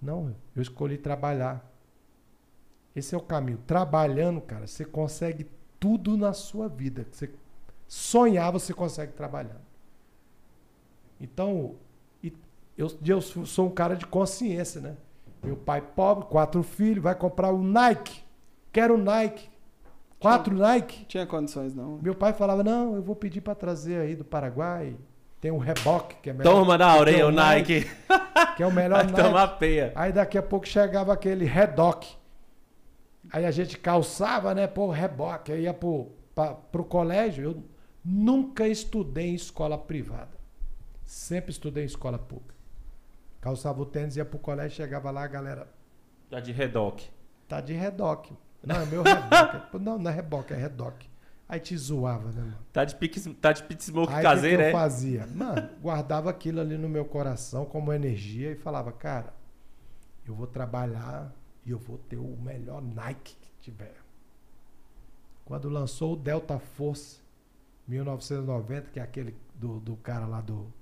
Não, 0.00 0.34
eu 0.56 0.62
escolhi 0.62 0.96
trabalhar. 0.96 1.70
Esse 2.96 3.14
é 3.14 3.18
o 3.18 3.20
caminho. 3.20 3.58
Trabalhando, 3.66 4.40
cara, 4.40 4.66
você 4.66 4.84
consegue 4.84 5.46
tudo 5.78 6.16
na 6.16 6.32
sua 6.32 6.68
vida. 6.68 7.06
Você 7.12 7.30
sonhar, 7.86 8.50
você 8.52 8.72
consegue 8.72 9.12
trabalhar. 9.12 9.60
Então, 11.20 11.76
eu, 12.76 12.90
eu 13.04 13.20
sou 13.20 13.66
um 13.66 13.70
cara 13.70 13.96
de 13.96 14.06
consciência, 14.06 14.80
né? 14.80 14.96
Meu 15.42 15.56
pai 15.56 15.80
pobre, 15.80 16.26
quatro 16.26 16.62
filhos, 16.62 17.02
vai 17.02 17.14
comprar 17.14 17.52
um 17.52 17.62
Nike. 17.62 18.22
Quero 18.72 18.94
um 18.94 18.98
Nike. 18.98 19.50
Quatro 20.18 20.54
tinha, 20.54 20.66
Nike. 20.66 21.04
Tinha 21.04 21.26
condições, 21.26 21.74
não. 21.74 21.98
Meu 22.00 22.14
pai 22.14 22.32
falava, 22.32 22.62
não, 22.62 22.94
eu 22.94 23.02
vou 23.02 23.14
pedir 23.14 23.40
para 23.40 23.54
trazer 23.54 24.00
aí 24.00 24.16
do 24.16 24.24
Paraguai. 24.24 24.96
Tem 25.40 25.50
um 25.50 25.58
reboque 25.58 26.14
que 26.22 26.30
é 26.30 26.32
melhor. 26.32 26.52
Toma 26.52 26.78
na 26.78 26.96
orelha 26.96 27.26
o 27.26 27.32
Nike. 27.32 27.80
Nike. 27.80 27.90
Que 28.56 28.62
é 28.62 28.66
o 28.66 28.72
melhor 28.72 29.04
Nike. 29.04 29.20
Toma 29.20 29.48
peia. 29.48 29.92
Aí 29.94 30.12
daqui 30.12 30.36
a 30.36 30.42
pouco 30.42 30.66
chegava 30.66 31.12
aquele 31.12 31.44
Redoc. 31.44 32.04
Aí 33.30 33.46
a 33.46 33.50
gente 33.50 33.78
calçava, 33.78 34.54
né? 34.54 34.66
Pô, 34.66 34.90
reboque. 34.90 35.52
Aí 35.52 35.62
ia 35.62 35.74
pro, 35.74 36.12
pra, 36.34 36.54
pro 36.54 36.84
colégio. 36.84 37.44
Eu 37.44 37.64
nunca 38.04 38.68
estudei 38.68 39.30
em 39.30 39.34
escola 39.34 39.78
privada. 39.78 40.36
Sempre 41.04 41.50
estudei 41.50 41.84
em 41.84 41.86
escola 41.86 42.18
pública. 42.18 42.54
Calçava 43.40 43.82
o 43.82 43.86
tênis, 43.86 44.16
ia 44.16 44.24
pro 44.24 44.38
colégio, 44.38 44.76
chegava 44.76 45.10
lá, 45.10 45.24
a 45.24 45.28
galera. 45.28 45.66
Tá 46.30 46.38
de 46.38 46.52
redoc. 46.52 47.00
Tá 47.48 47.60
de 47.60 47.72
redoc. 47.72 48.30
Não, 48.64 48.76
é 48.76 48.86
meu 48.86 49.02
reboque. 49.02 49.78
não, 49.78 49.98
não 49.98 50.10
é 50.10 50.14
reboque, 50.14 50.52
é 50.52 50.56
redoc. 50.56 51.04
Aí 51.48 51.60
te 51.60 51.76
zoava, 51.76 52.30
né, 52.30 52.40
mano? 52.40 52.58
Tá 52.72 52.84
de, 52.84 52.96
pique, 52.96 53.20
tá 53.34 53.52
de 53.52 53.62
pit 53.64 53.84
smoke 53.84 54.12
Aí 54.12 54.22
caseiro, 54.22 54.56
que, 54.56 54.62
que 54.62 54.64
é? 54.64 54.68
eu 54.68 54.72
fazia? 54.72 55.26
Mano, 55.26 55.68
guardava 55.82 56.30
aquilo 56.30 56.60
ali 56.60 56.78
no 56.78 56.88
meu 56.88 57.04
coração 57.04 57.66
como 57.66 57.92
energia 57.92 58.52
e 58.52 58.56
falava, 58.56 58.90
cara, 58.90 59.34
eu 60.26 60.34
vou 60.34 60.46
trabalhar 60.46 61.30
e 61.66 61.70
eu 61.70 61.78
vou 61.78 61.98
ter 61.98 62.16
o 62.16 62.38
melhor 62.40 62.80
Nike 62.80 63.36
que 63.40 63.50
tiver. 63.60 63.96
Quando 65.44 65.68
lançou 65.68 66.14
o 66.14 66.16
Delta 66.16 66.58
Force 66.58 67.20
1990, 67.86 68.90
que 68.90 69.00
é 69.00 69.02
aquele 69.02 69.34
do, 69.54 69.78
do 69.80 69.96
cara 69.96 70.26
lá 70.26 70.40
do, 70.40 70.72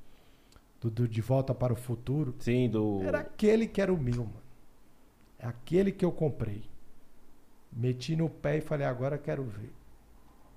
do, 0.81 0.91
do, 0.91 1.09
De 1.09 1.21
Volta 1.21 1.55
para 1.55 1.73
o 1.73 1.77
Futuro. 1.77 2.35
Sim, 2.39 2.69
do. 2.69 3.03
Era 3.03 3.21
aquele 3.21 3.67
que 3.67 3.81
era 3.81 3.93
o 3.93 3.99
meu, 3.99 4.25
mano. 4.25 4.43
É 5.39 5.47
aquele 5.47 5.91
que 5.91 6.05
eu 6.05 6.13
comprei. 6.13 6.63
Meti 7.73 8.17
no 8.17 8.29
pé 8.29 8.59
e 8.59 8.61
falei, 8.61 8.87
agora 8.87 9.17
quero 9.17 9.43
ver. 9.45 9.71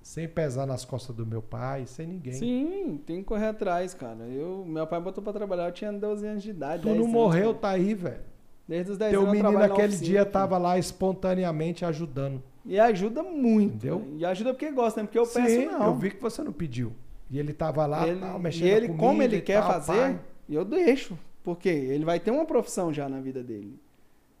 Sem 0.02 0.28
pesar 0.28 0.66
nas 0.66 0.84
costas 0.84 1.16
do 1.16 1.24
meu 1.24 1.40
pai, 1.40 1.86
sem 1.86 2.06
ninguém. 2.06 2.34
Sim, 2.34 3.00
tem 3.06 3.18
que 3.18 3.24
correr 3.24 3.46
atrás, 3.46 3.94
cara. 3.94 4.24
Eu, 4.26 4.64
meu 4.66 4.86
pai 4.86 5.00
botou 5.00 5.24
pra 5.24 5.32
trabalhar, 5.32 5.66
eu 5.68 5.72
tinha 5.72 5.90
12 5.92 6.26
anos 6.26 6.42
de 6.42 6.50
idade. 6.50 6.82
Tu 6.82 6.94
não 6.94 7.06
morreu, 7.06 7.50
anos, 7.50 7.60
tá 7.60 7.70
aí, 7.70 7.94
velho. 7.94 8.20
Desde 8.68 8.92
os 8.92 8.98
10 8.98 9.10
Teu 9.12 9.20
anos 9.22 9.32
menino 9.32 9.52
naquele 9.58 9.96
dia 9.96 10.24
tava 10.26 10.58
lá 10.58 10.78
espontaneamente 10.78 11.84
ajudando. 11.84 12.42
E 12.66 12.78
ajuda 12.78 13.22
muito. 13.22 13.76
Entendeu? 13.76 14.06
E 14.16 14.24
ajuda 14.24 14.52
porque 14.52 14.70
gosta, 14.70 15.00
né? 15.00 15.06
Porque 15.06 15.18
eu 15.18 15.26
Sim, 15.26 15.42
peço 15.42 15.70
não. 15.72 15.86
eu 15.86 15.94
vi 15.94 16.10
que 16.10 16.20
você 16.20 16.42
não 16.42 16.52
pediu. 16.52 16.92
E 17.30 17.38
ele 17.38 17.52
tava 17.52 17.86
lá, 17.86 18.06
ele, 18.06 18.20
tal, 18.20 18.38
mexendo 18.38 18.66
E 18.66 18.70
ele, 18.70 18.88
com 18.88 18.96
como 18.96 19.22
ele 19.22 19.40
quer 19.40 19.60
tal, 19.60 19.72
fazer, 19.72 19.92
pai. 19.92 20.20
eu 20.48 20.64
deixo. 20.64 21.18
Porque 21.42 21.68
ele 21.68 22.04
vai 22.04 22.18
ter 22.20 22.30
uma 22.30 22.44
profissão 22.46 22.92
já 22.92 23.08
na 23.08 23.20
vida 23.20 23.42
dele. 23.42 23.78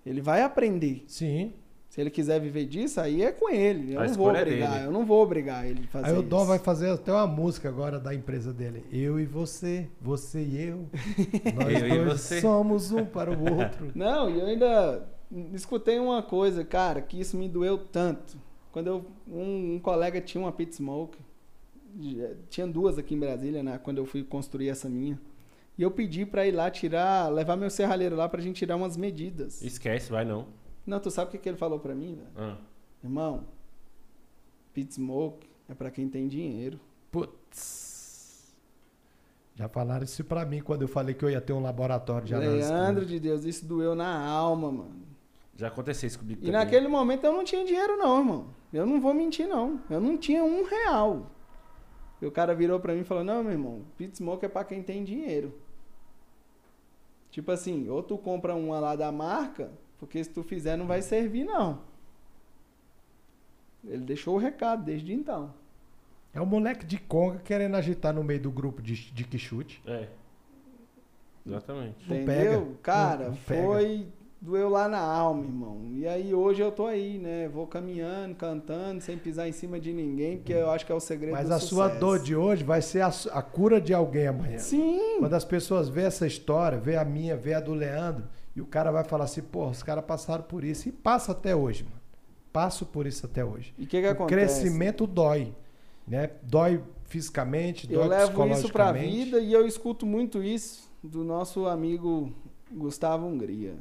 Ele 0.06 0.20
vai 0.20 0.42
aprender. 0.42 1.04
Sim. 1.06 1.52
Se 1.94 2.00
ele 2.00 2.10
quiser 2.10 2.40
viver 2.40 2.64
disso, 2.66 3.00
aí 3.00 3.22
é 3.22 3.30
com 3.30 3.48
ele. 3.48 3.94
Eu 3.94 4.00
A 4.00 4.06
não 4.08 4.14
vou 4.14 4.34
é 4.34 4.40
obrigar. 4.42 4.72
dele. 4.72 4.86
Eu 4.86 4.90
não 4.90 5.06
vou 5.06 5.22
obrigar 5.22 5.64
ele 5.64 5.84
a 5.84 5.86
fazer 5.86 6.06
Aí 6.06 6.12
o 6.12 6.18
isso. 6.18 6.28
Dom 6.28 6.44
vai 6.44 6.58
fazer 6.58 6.90
até 6.90 7.12
uma 7.12 7.24
música 7.28 7.68
agora 7.68 8.00
da 8.00 8.12
empresa 8.12 8.52
dele. 8.52 8.84
Eu 8.90 9.20
e 9.20 9.24
você, 9.24 9.86
você 10.00 10.42
e 10.42 10.60
eu. 10.60 10.88
Nós 11.54 11.80
Eu 11.82 11.86
e 11.86 12.04
dois 12.04 12.20
você. 12.20 12.40
somos 12.40 12.90
um 12.90 13.04
para 13.04 13.30
o 13.30 13.40
outro. 13.58 13.92
Não, 13.94 14.28
e 14.28 14.40
eu 14.40 14.46
ainda 14.46 15.06
escutei 15.52 16.00
uma 16.00 16.20
coisa, 16.20 16.64
cara, 16.64 17.00
que 17.00 17.20
isso 17.20 17.36
me 17.36 17.48
doeu 17.48 17.78
tanto. 17.78 18.36
Quando 18.72 18.88
eu, 18.88 19.06
um, 19.28 19.74
um 19.74 19.78
colega 19.78 20.20
tinha 20.20 20.42
uma 20.42 20.50
pit 20.50 20.74
smoke, 20.74 21.16
tinha 22.50 22.66
duas 22.66 22.98
aqui 22.98 23.14
em 23.14 23.20
Brasília, 23.20 23.62
né, 23.62 23.78
quando 23.80 23.98
eu 23.98 24.04
fui 24.04 24.24
construir 24.24 24.68
essa 24.68 24.88
minha. 24.88 25.16
E 25.78 25.82
eu 25.84 25.92
pedi 25.92 26.26
pra 26.26 26.44
ir 26.44 26.50
lá 26.50 26.68
tirar, 26.72 27.32
levar 27.32 27.54
meu 27.54 27.70
serralheiro 27.70 28.16
lá 28.16 28.28
pra 28.28 28.42
gente 28.42 28.56
tirar 28.56 28.74
umas 28.74 28.96
medidas. 28.96 29.62
Esquece, 29.62 30.10
vai 30.10 30.24
não. 30.24 30.48
Não, 30.86 31.00
tu 31.00 31.10
sabe 31.10 31.28
o 31.28 31.30
que, 31.32 31.38
que 31.38 31.48
ele 31.48 31.56
falou 31.58 31.78
pra 31.78 31.94
mim, 31.94 32.14
velho? 32.14 32.28
Ah. 32.36 32.56
Irmão, 33.02 33.44
pit 34.72 34.94
smoke 34.94 35.46
é 35.68 35.74
pra 35.74 35.90
quem 35.90 36.08
tem 36.08 36.28
dinheiro. 36.28 36.78
Putz. 37.10 38.54
Já 39.54 39.68
falaram 39.68 40.04
isso 40.04 40.24
pra 40.24 40.44
mim 40.44 40.60
quando 40.60 40.82
eu 40.82 40.88
falei 40.88 41.14
que 41.14 41.24
eu 41.24 41.30
ia 41.30 41.40
ter 41.40 41.52
um 41.52 41.62
laboratório 41.62 42.26
de 42.26 42.34
análise. 42.34 42.68
Leandro 42.70 43.06
de 43.06 43.20
Deus, 43.20 43.44
isso 43.44 43.64
doeu 43.64 43.94
na 43.94 44.26
alma, 44.26 44.70
mano. 44.72 45.04
Já 45.56 45.68
aconteceu 45.68 46.08
isso 46.08 46.18
comigo 46.18 46.40
E 46.40 46.46
também. 46.46 46.60
naquele 46.60 46.88
momento 46.88 47.24
eu 47.24 47.32
não 47.32 47.44
tinha 47.44 47.64
dinheiro, 47.64 47.96
não, 47.96 48.18
irmão. 48.18 48.46
Eu 48.72 48.84
não 48.84 49.00
vou 49.00 49.14
mentir, 49.14 49.46
não. 49.46 49.80
Eu 49.88 50.00
não 50.00 50.16
tinha 50.18 50.42
um 50.42 50.64
real. 50.64 51.30
E 52.20 52.26
o 52.26 52.32
cara 52.32 52.52
virou 52.54 52.80
pra 52.80 52.92
mim 52.94 53.02
e 53.02 53.04
falou: 53.04 53.22
Não, 53.22 53.42
meu 53.44 53.52
irmão, 53.52 53.82
pit 53.96 54.16
smoke 54.16 54.44
é 54.44 54.48
pra 54.48 54.64
quem 54.64 54.82
tem 54.82 55.04
dinheiro. 55.04 55.56
Tipo 57.30 57.52
assim, 57.52 57.88
ou 57.88 58.02
tu 58.02 58.18
compra 58.18 58.54
uma 58.56 58.80
lá 58.80 58.96
da 58.96 59.12
marca, 59.12 59.70
porque 60.06 60.22
se 60.22 60.30
tu 60.30 60.42
fizer 60.42 60.76
não 60.76 60.86
vai 60.86 61.02
servir, 61.02 61.44
não. 61.44 61.80
Ele 63.86 64.04
deixou 64.04 64.34
o 64.34 64.38
recado 64.38 64.82
desde 64.84 65.12
então. 65.12 65.52
É 66.32 66.40
o 66.40 66.46
moleque 66.46 66.84
de 66.84 66.98
Conga 66.98 67.38
querendo 67.38 67.76
agitar 67.76 68.12
no 68.14 68.24
meio 68.24 68.40
do 68.40 68.50
grupo 68.50 68.82
de, 68.82 68.94
de 69.12 69.24
Quixute. 69.24 69.82
É. 69.86 70.08
Exatamente. 71.46 71.96
Não 72.08 72.16
Entendeu? 72.16 72.60
pega. 72.62 72.66
Cara, 72.82 73.24
Não- 73.24 73.30
não 73.32 73.36
pega. 73.36 73.62
foi. 73.62 74.06
Doeu 74.40 74.68
lá 74.68 74.88
na 74.88 74.98
alma, 74.98 75.42
irmão. 75.42 75.80
E 75.94 76.06
aí 76.06 76.34
hoje 76.34 76.60
eu 76.60 76.70
tô 76.70 76.84
aí, 76.86 77.18
né? 77.18 77.48
Vou 77.48 77.66
caminhando, 77.66 78.34
cantando, 78.34 79.00
sem 79.00 79.16
pisar 79.16 79.48
em 79.48 79.52
cima 79.52 79.80
de 79.80 79.90
ninguém, 79.90 80.36
porque 80.36 80.52
eu 80.52 80.70
acho 80.70 80.84
que 80.84 80.92
é 80.92 80.94
o 80.94 81.00
segredo 81.00 81.32
Mas 81.32 81.48
do 81.48 81.54
a 81.54 81.58
sua 81.58 81.84
sucesso. 81.84 82.00
dor 82.00 82.18
de 82.18 82.36
hoje 82.36 82.62
vai 82.62 82.82
ser 82.82 83.00
a, 83.00 83.08
a 83.32 83.40
cura 83.40 83.80
de 83.80 83.94
alguém 83.94 84.26
amanhã. 84.26 84.58
Sim. 84.58 85.16
Quando 85.20 85.32
as 85.32 85.46
pessoas 85.46 85.88
vê 85.88 86.02
essa 86.02 86.26
história, 86.26 86.76
vê 86.78 86.96
a 86.96 87.04
minha, 87.06 87.34
vê 87.38 87.54
a 87.54 87.60
do 87.60 87.72
Leandro, 87.72 88.24
e 88.56 88.60
o 88.60 88.66
cara 88.66 88.90
vai 88.92 89.04
falar 89.04 89.24
assim, 89.24 89.42
pô, 89.42 89.66
os 89.68 89.82
caras 89.82 90.04
passaram 90.04 90.44
por 90.44 90.62
isso. 90.64 90.88
E 90.88 90.92
passa 90.92 91.32
até 91.32 91.54
hoje, 91.56 91.84
mano. 91.84 92.00
Passo 92.52 92.86
por 92.86 93.06
isso 93.06 93.26
até 93.26 93.44
hoje. 93.44 93.74
E 93.76 93.84
o 93.84 93.86
que, 93.86 94.00
que 94.00 94.06
o 94.06 94.10
acontece? 94.10 94.60
crescimento 94.60 95.06
dói. 95.06 95.54
Né? 96.06 96.30
Dói 96.42 96.82
fisicamente, 97.04 97.86
dói 97.86 97.96
Eu 98.04 98.08
levo 98.08 98.22
isso 98.22 98.32
pra 98.32 98.46
psicologicamente. 98.92 99.24
vida 99.24 99.40
e 99.40 99.52
eu 99.52 99.66
escuto 99.66 100.04
muito 100.06 100.42
isso 100.42 100.88
do 101.02 101.24
nosso 101.24 101.66
amigo 101.66 102.32
Gustavo 102.70 103.26
Hungria. 103.26 103.74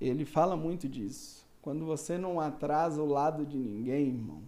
Ele 0.00 0.24
fala 0.24 0.56
muito 0.56 0.88
disso. 0.88 1.46
Quando 1.62 1.84
você 1.84 2.16
não 2.18 2.40
atrasa 2.40 3.02
o 3.02 3.06
lado 3.06 3.44
de 3.46 3.56
ninguém, 3.58 4.08
irmão, 4.08 4.42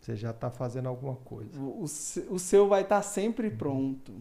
Você 0.00 0.14
já 0.16 0.32
tá 0.32 0.50
fazendo 0.50 0.88
alguma 0.88 1.16
coisa. 1.16 1.58
o, 1.58 1.82
o 1.82 1.88
se- 1.88 2.26
o 2.30 2.38
seu 2.38 2.68
vai 2.68 2.82
estar 2.82 3.02
sempre 3.02 3.50
pronto. 3.50 4.12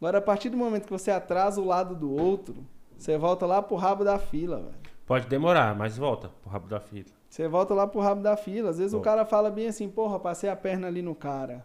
Agora, 0.00 0.18
a 0.18 0.22
partir 0.22 0.48
do 0.50 0.56
momento 0.56 0.84
que 0.86 0.92
você 0.92 1.10
atrasa 1.10 1.60
o 1.60 1.64
lado 1.64 1.94
do 1.96 2.10
outro, 2.12 2.56
você 2.96 3.16
volta 3.16 3.46
lá 3.46 3.62
pro 3.62 3.76
rabo 3.76 4.04
da 4.04 4.18
fila, 4.18 4.56
velho. 4.58 4.74
Pode 5.06 5.26
demorar, 5.28 5.74
mas 5.76 5.96
volta 5.96 6.30
pro 6.42 6.50
rabo 6.50 6.68
da 6.68 6.80
fila. 6.80 7.06
Você 7.28 7.46
volta 7.46 7.74
lá 7.74 7.86
pro 7.86 8.00
rabo 8.00 8.22
da 8.22 8.36
fila. 8.36 8.70
Às 8.70 8.78
vezes 8.78 8.92
o 8.92 9.00
cara 9.00 9.24
fala 9.24 9.50
bem 9.50 9.68
assim, 9.68 9.88
porra, 9.88 10.18
passei 10.18 10.50
a 10.50 10.56
perna 10.56 10.88
ali 10.88 11.02
no 11.02 11.14
cara. 11.14 11.64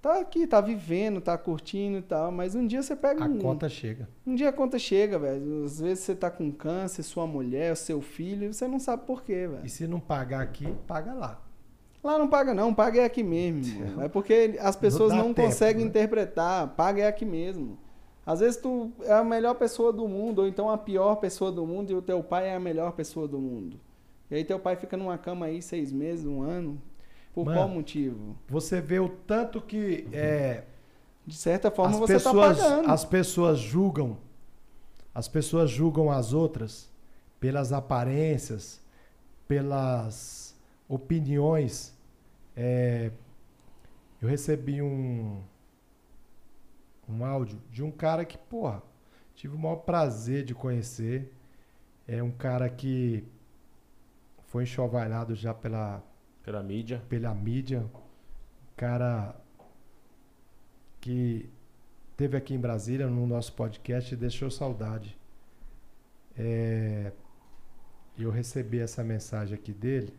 Tá 0.00 0.18
aqui, 0.18 0.48
tá 0.48 0.60
vivendo, 0.60 1.20
tá 1.20 1.38
curtindo 1.38 1.98
e 1.98 2.02
tal, 2.02 2.32
mas 2.32 2.56
um 2.56 2.66
dia 2.66 2.82
você 2.82 2.96
pega 2.96 3.24
A 3.24 3.28
um. 3.28 3.38
conta 3.38 3.68
chega. 3.68 4.08
Um 4.26 4.34
dia 4.34 4.48
a 4.48 4.52
conta 4.52 4.76
chega, 4.76 5.16
velho. 5.16 5.64
Às 5.64 5.80
vezes 5.80 6.02
você 6.02 6.14
tá 6.14 6.28
com 6.28 6.50
câncer, 6.50 7.04
sua 7.04 7.24
mulher, 7.24 7.76
seu 7.76 8.00
filho, 8.00 8.46
e 8.50 8.52
você 8.52 8.66
não 8.66 8.80
sabe 8.80 9.06
por 9.06 9.22
quê, 9.22 9.46
velho. 9.46 9.64
E 9.64 9.68
se 9.68 9.86
não 9.86 10.00
pagar 10.00 10.40
aqui, 10.42 10.66
paga 10.88 11.12
lá. 11.12 11.40
Lá 12.02 12.18
não 12.18 12.26
paga 12.26 12.52
não, 12.52 12.74
paga 12.74 13.02
é 13.02 13.04
aqui 13.04 13.22
mesmo. 13.22 13.62
É 14.02 14.08
porque 14.08 14.56
as 14.60 14.74
pessoas 14.74 15.10
dá 15.10 15.18
não, 15.18 15.32
tempo, 15.32 15.48
conseguem 15.48 15.84
né? 15.84 15.88
interpretar, 15.88 16.66
paga 16.74 17.02
é 17.02 17.06
aqui 17.06 17.24
mesmo. 17.24 17.78
Às 18.24 18.40
vezes 18.40 18.60
tu 18.60 18.92
é 19.02 19.12
a 19.12 19.24
melhor 19.24 19.54
pessoa 19.54 19.92
do 19.92 20.06
mundo, 20.06 20.40
ou 20.40 20.48
então 20.48 20.70
a 20.70 20.78
pior 20.78 21.16
pessoa 21.16 21.50
do 21.50 21.66
mundo, 21.66 21.90
e 21.90 21.94
o 21.94 22.02
teu 22.02 22.22
pai 22.22 22.48
é 22.48 22.54
a 22.54 22.60
melhor 22.60 22.92
pessoa 22.92 23.26
do 23.26 23.38
mundo. 23.38 23.80
E 24.30 24.36
aí 24.36 24.44
teu 24.44 24.58
pai 24.58 24.76
fica 24.76 24.96
numa 24.96 25.18
cama 25.18 25.46
aí 25.46 25.60
seis 25.60 25.92
meses, 25.92 26.24
um 26.24 26.40
ano. 26.40 26.80
Por 27.34 27.44
Mano, 27.44 27.56
qual 27.58 27.68
motivo? 27.68 28.36
Você 28.48 28.80
vê 28.80 28.98
o 28.98 29.08
tanto 29.08 29.60
que 29.60 30.06
é, 30.12 30.64
De 31.26 31.34
certa 31.34 31.70
forma 31.70 31.94
as, 31.94 32.00
você 32.00 32.14
pessoas, 32.14 32.58
tá 32.58 32.64
pagando. 32.64 32.90
as 32.90 33.04
pessoas 33.04 33.58
julgam, 33.58 34.18
as 35.14 35.28
pessoas 35.28 35.70
julgam 35.70 36.10
as 36.10 36.32
outras 36.32 36.90
pelas 37.40 37.72
aparências, 37.72 38.80
pelas 39.48 40.54
opiniões. 40.88 41.92
É, 42.56 43.10
eu 44.20 44.28
recebi 44.28 44.80
um 44.80 45.42
um 47.12 47.24
áudio 47.24 47.60
de 47.70 47.82
um 47.82 47.90
cara 47.90 48.24
que, 48.24 48.36
porra, 48.38 48.82
tive 49.34 49.54
o 49.54 49.58
maior 49.58 49.76
prazer 49.76 50.44
de 50.44 50.54
conhecer. 50.54 51.32
É 52.06 52.22
um 52.22 52.30
cara 52.30 52.68
que 52.68 53.24
foi 54.48 54.64
enxovalhado 54.64 55.34
já 55.34 55.54
pela 55.54 56.02
Pela 56.42 56.62
mídia. 56.62 57.02
pela 57.08 57.34
mídia, 57.34 57.80
um 57.80 58.76
cara 58.76 59.34
que 61.00 61.48
teve 62.16 62.36
aqui 62.36 62.54
em 62.54 62.60
Brasília 62.60 63.08
no 63.08 63.26
nosso 63.26 63.52
podcast 63.54 64.12
e 64.12 64.16
deixou 64.16 64.50
saudade. 64.50 65.18
É, 66.36 67.12
eu 68.18 68.30
recebi 68.30 68.78
essa 68.78 69.02
mensagem 69.02 69.54
aqui 69.54 69.72
dele. 69.72 70.12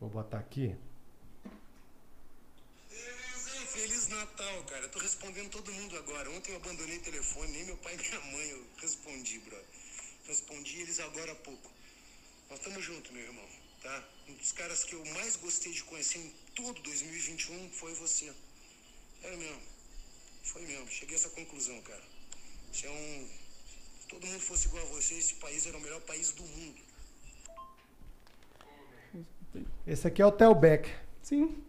Vou 0.00 0.10
botar 0.10 0.38
aqui. 0.38 0.76
Zé, 2.90 3.66
Feliz 3.66 4.02
Natal, 4.14 4.64
cara. 4.64 4.88
Tô 4.88 4.98
respondendo 4.98 5.50
todo 5.50 5.72
mundo 5.72 5.96
agora. 5.96 6.30
Ontem 6.30 6.52
eu 6.52 6.56
abandonei 6.56 6.98
o 6.98 7.02
telefone, 7.02 7.52
nem 7.52 7.64
meu 7.64 7.76
pai 7.78 7.94
e 7.98 7.98
minha 7.98 8.20
mãe 8.32 8.48
eu 8.50 8.66
respondi, 8.80 9.38
bro. 9.40 9.58
Respondi 10.26 10.80
eles 10.80 11.00
agora 11.00 11.32
há 11.32 11.34
pouco. 11.36 11.70
Nós 12.48 12.58
estamos 12.58 12.84
juntos, 12.84 13.10
meu 13.10 13.22
irmão, 13.22 13.48
tá? 13.82 14.04
Um 14.28 14.34
dos 14.34 14.52
caras 14.52 14.84
que 14.84 14.94
eu 14.94 15.04
mais 15.06 15.36
gostei 15.36 15.72
de 15.72 15.82
conhecer 15.84 16.18
em 16.18 16.32
todo 16.54 16.80
2021 16.82 17.70
foi 17.70 17.94
você. 17.94 18.32
É 19.22 19.36
mesmo. 19.36 19.62
Foi 20.42 20.62
mesmo. 20.62 20.88
Cheguei 20.88 21.16
a 21.16 21.18
essa 21.18 21.30
conclusão, 21.30 21.80
cara. 21.82 22.02
Você 22.72 22.86
é 22.86 22.90
um. 22.90 23.28
Se 24.00 24.08
todo 24.08 24.26
mundo 24.26 24.40
fosse 24.40 24.66
igual 24.68 24.82
a 24.82 24.88
você, 24.88 25.14
esse 25.14 25.34
país 25.34 25.66
era 25.66 25.76
o 25.76 25.80
melhor 25.80 26.00
país 26.02 26.32
do 26.32 26.42
mundo. 26.42 26.80
Esse 29.86 30.06
aqui 30.06 30.20
é 30.20 30.26
o 30.26 30.32
Theo 30.32 30.54
Beck, 30.54 30.90
Sim. 31.22 31.62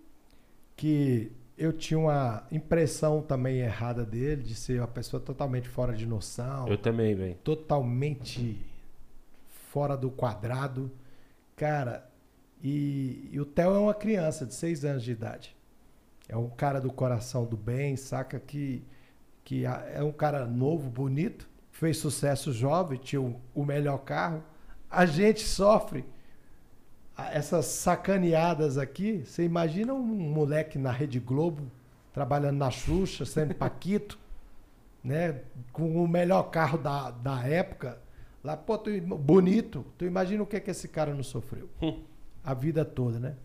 que 0.76 1.31
eu 1.57 1.72
tinha 1.72 1.99
uma 1.99 2.45
impressão 2.52 3.22
também 3.22 3.60
errada 3.60 4.06
dele, 4.06 4.44
de 4.44 4.56
ser 4.56 4.80
uma 4.80 4.88
pessoa 4.88 5.22
totalmente 5.22 5.69
fora 5.69 5.94
de 5.94 6.06
noção. 6.06 6.68
Eu 6.68 6.77
também, 6.77 7.15
velho. 7.15 7.36
totalmente 7.44 8.57
fora 9.72 9.95
do 9.95 10.10
quadrado. 10.11 10.91
Cara, 11.56 12.10
e, 12.61 13.30
e 13.32 13.40
o 13.40 13.45
Theo 13.45 13.73
é 13.73 13.80
uma 13.80 13.94
criança 13.94 14.45
de 14.45 14.53
6 14.53 14.86
anos 14.86 15.03
de 15.03 15.11
idade. 15.11 15.56
É 16.27 16.36
um 16.36 16.49
cara 16.49 16.82
do 16.82 16.91
coração 16.91 17.45
do 17.45 17.56
bem, 17.56 17.95
saca? 17.95 18.40
Que, 18.40 18.84
que 19.44 19.65
é 19.65 20.03
um 20.03 20.11
cara 20.11 20.45
novo, 20.45 20.90
bonito, 20.90 21.48
fez 21.72 21.98
sucesso 21.98 22.52
jovem, 22.52 22.98
tinha 22.98 23.22
o, 23.22 23.40
o 23.53 23.64
melhor 23.64 23.99
carro. 23.99 24.44
A 24.90 25.06
gente 25.06 25.41
sofre 25.41 26.03
essas 27.18 27.66
sacaneadas 27.68 28.78
aqui. 28.78 29.24
Você 29.26 29.44
imagina 29.44 29.94
um 29.94 30.04
moleque 30.04 30.78
na 30.78 30.92
Rede 30.92 31.20
Globo, 31.20 31.72
trabalhando 32.14 32.58
na 32.58 32.70
Xuxa, 32.72 33.26
sendo 33.26 33.54
Paquito 33.56 34.20
né? 35.04 35.42
Com 35.72 36.04
o 36.04 36.08
melhor 36.08 36.44
carro 36.50 36.78
da, 36.80 37.12
da 37.12 37.48
época. 37.48 38.02
Lá, 38.44 38.58
pô, 38.58 38.78
tu, 38.78 38.90
bonito. 39.02 39.86
Tu 39.98 40.06
imagina 40.06 40.42
o 40.42 40.48
que, 40.48 40.60
que 40.60 40.72
esse 40.72 40.88
cara 40.88 41.14
não 41.14 41.24
sofreu. 41.24 41.70
A 42.44 42.54
vida 42.56 42.84
toda, 42.84 43.20
né? 43.20 43.36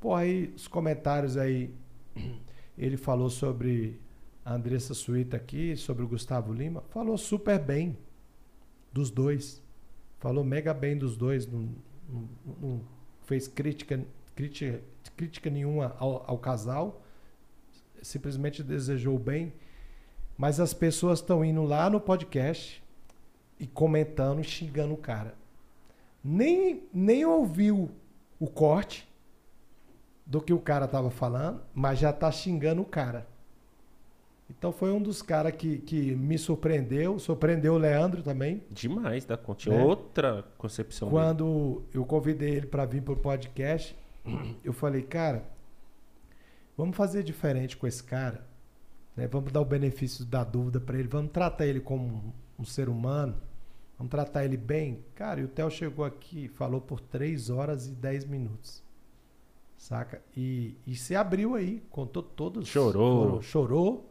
Pô, 0.00 0.14
aí 0.14 0.52
os 0.54 0.68
comentários 0.68 1.36
aí. 1.36 1.74
Ele 2.78 2.96
falou 2.96 3.28
sobre 3.28 4.00
a 4.44 4.54
Andressa 4.54 4.94
Suíta 4.94 5.36
aqui, 5.36 5.76
sobre 5.76 6.04
o 6.04 6.08
Gustavo 6.08 6.52
Lima. 6.52 6.84
Falou 6.90 7.18
super 7.18 7.58
bem 7.58 7.98
dos 8.92 9.10
dois. 9.10 9.60
Falou 10.20 10.44
mega 10.44 10.72
bem 10.72 10.96
dos 10.96 11.16
dois. 11.16 11.46
Não, 11.46 11.68
não- 12.08 12.28
não 12.60 12.80
fez 13.28 13.46
crítica, 13.46 14.00
crítica, 14.34 14.80
crítica 15.14 15.50
nenhuma 15.50 15.94
ao, 15.98 16.24
ao 16.26 16.38
casal. 16.38 17.02
Simplesmente 18.00 18.62
desejou 18.62 19.16
o 19.16 19.18
bem. 19.18 19.52
Mas 20.36 20.58
as 20.58 20.72
pessoas 20.72 21.18
estão 21.18 21.44
indo 21.44 21.62
lá 21.62 21.90
no 21.90 22.00
podcast 22.00 22.82
e 23.60 23.66
comentando, 23.66 24.42
xingando 24.42 24.94
o 24.94 24.96
cara. 24.96 25.34
Nem, 26.24 26.84
nem 26.92 27.26
ouviu 27.26 27.90
o 28.40 28.46
corte 28.46 29.06
do 30.24 30.40
que 30.40 30.52
o 30.54 30.60
cara 30.60 30.88
tava 30.88 31.10
falando, 31.10 31.60
mas 31.74 31.98
já 31.98 32.12
tá 32.14 32.32
xingando 32.32 32.80
o 32.80 32.86
cara. 32.86 33.26
Então 34.50 34.72
foi 34.72 34.90
um 34.90 35.00
dos 35.02 35.20
caras 35.20 35.52
que, 35.52 35.78
que 35.78 36.14
me 36.16 36.38
surpreendeu, 36.38 37.18
surpreendeu 37.18 37.74
o 37.74 37.78
Leandro 37.78 38.22
também. 38.22 38.62
Demais 38.70 39.24
da 39.24 39.36
conta. 39.36 39.68
Né? 39.70 39.82
outra 39.82 40.42
concepção. 40.56 41.08
dele. 41.08 41.20
Quando 41.20 41.82
eu 41.92 42.04
convidei 42.04 42.50
ele 42.56 42.66
para 42.66 42.86
vir 42.86 43.02
pro 43.02 43.16
podcast, 43.16 43.94
eu 44.64 44.72
falei, 44.72 45.02
cara, 45.02 45.44
vamos 46.76 46.96
fazer 46.96 47.22
diferente 47.22 47.76
com 47.76 47.86
esse 47.86 48.02
cara, 48.02 48.46
né? 49.16 49.26
Vamos 49.26 49.52
dar 49.52 49.60
o 49.60 49.64
benefício 49.64 50.24
da 50.24 50.42
dúvida 50.44 50.80
para 50.80 50.98
ele, 50.98 51.08
vamos 51.08 51.30
tratar 51.30 51.66
ele 51.66 51.80
como 51.80 52.34
um, 52.58 52.64
ser 52.64 52.88
humano, 52.88 53.36
vamos 53.98 54.10
tratar 54.10 54.44
ele 54.46 54.56
bem. 54.56 55.04
Cara, 55.14 55.40
e 55.40 55.44
o 55.44 55.48
Theo 55.48 55.70
chegou 55.70 56.04
aqui, 56.06 56.48
falou 56.48 56.80
por 56.80 57.00
3 57.00 57.50
horas 57.50 57.86
e 57.86 57.90
10 57.90 58.24
minutos. 58.24 58.82
Saca? 59.76 60.20
E, 60.36 60.74
e 60.86 60.96
se 60.96 61.14
abriu 61.14 61.54
aí, 61.54 61.82
contou 61.90 62.22
todos. 62.22 62.66
Chorou. 62.66 63.24
foram- 63.28 63.42
chorou. 63.42 64.10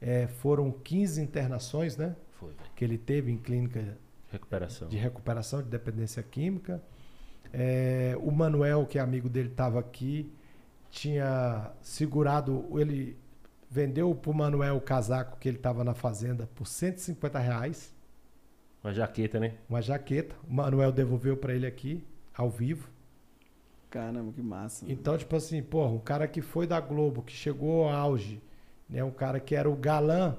É, 0.00 0.26
foram 0.26 0.70
15 0.72 1.20
internações, 1.20 1.96
né? 1.96 2.16
Foi. 2.32 2.52
Que 2.74 2.84
ele 2.84 2.96
teve 2.96 3.30
em 3.30 3.36
clínica 3.36 3.98
Recuperação. 4.30 4.88
de 4.88 4.96
recuperação 4.96 5.62
de 5.62 5.68
dependência 5.68 6.22
química. 6.22 6.82
É, 7.52 8.16
o 8.20 8.30
Manuel, 8.30 8.86
que 8.86 8.98
é 8.98 9.00
amigo 9.02 9.28
dele, 9.28 9.48
estava 9.48 9.80
aqui, 9.80 10.32
tinha 10.90 11.70
segurado, 11.82 12.64
ele 12.78 13.16
vendeu 13.68 14.14
pro 14.14 14.32
Manuel 14.32 14.76
o 14.76 14.80
casaco 14.80 15.36
que 15.38 15.48
ele 15.48 15.56
estava 15.56 15.82
na 15.84 15.94
fazenda 15.94 16.48
por 16.54 16.66
150 16.66 17.38
reais, 17.38 17.92
Uma 18.82 18.92
jaqueta, 18.92 19.38
né? 19.38 19.54
uma 19.68 19.82
jaqueta. 19.82 20.34
O 20.48 20.52
Manuel 20.52 20.90
devolveu 20.92 21.36
para 21.36 21.52
ele 21.54 21.66
aqui, 21.66 22.02
ao 22.34 22.48
vivo. 22.48 22.88
Caramba, 23.90 24.32
que 24.32 24.40
massa. 24.40 24.84
Então, 24.88 25.18
tipo 25.18 25.34
assim, 25.36 25.60
porra, 25.62 25.90
um 25.92 25.98
cara 25.98 26.26
que 26.28 26.40
foi 26.40 26.66
da 26.66 26.80
Globo, 26.80 27.22
que 27.22 27.32
chegou 27.32 27.84
ao 27.84 27.90
auge, 27.90 28.40
né? 28.90 29.02
Um 29.04 29.10
cara 29.10 29.40
que 29.40 29.54
era 29.54 29.70
o 29.70 29.76
galã 29.76 30.36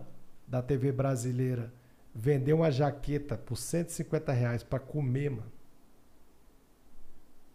da 0.47 0.61
TV 0.61 0.91
brasileira, 0.91 1.73
vendeu 2.13 2.57
uma 2.57 2.69
jaqueta 2.69 3.37
por 3.37 3.55
150 3.55 4.31
reais 4.33 4.63
pra 4.63 4.79
comer, 4.79 5.31
mano. 5.31 5.51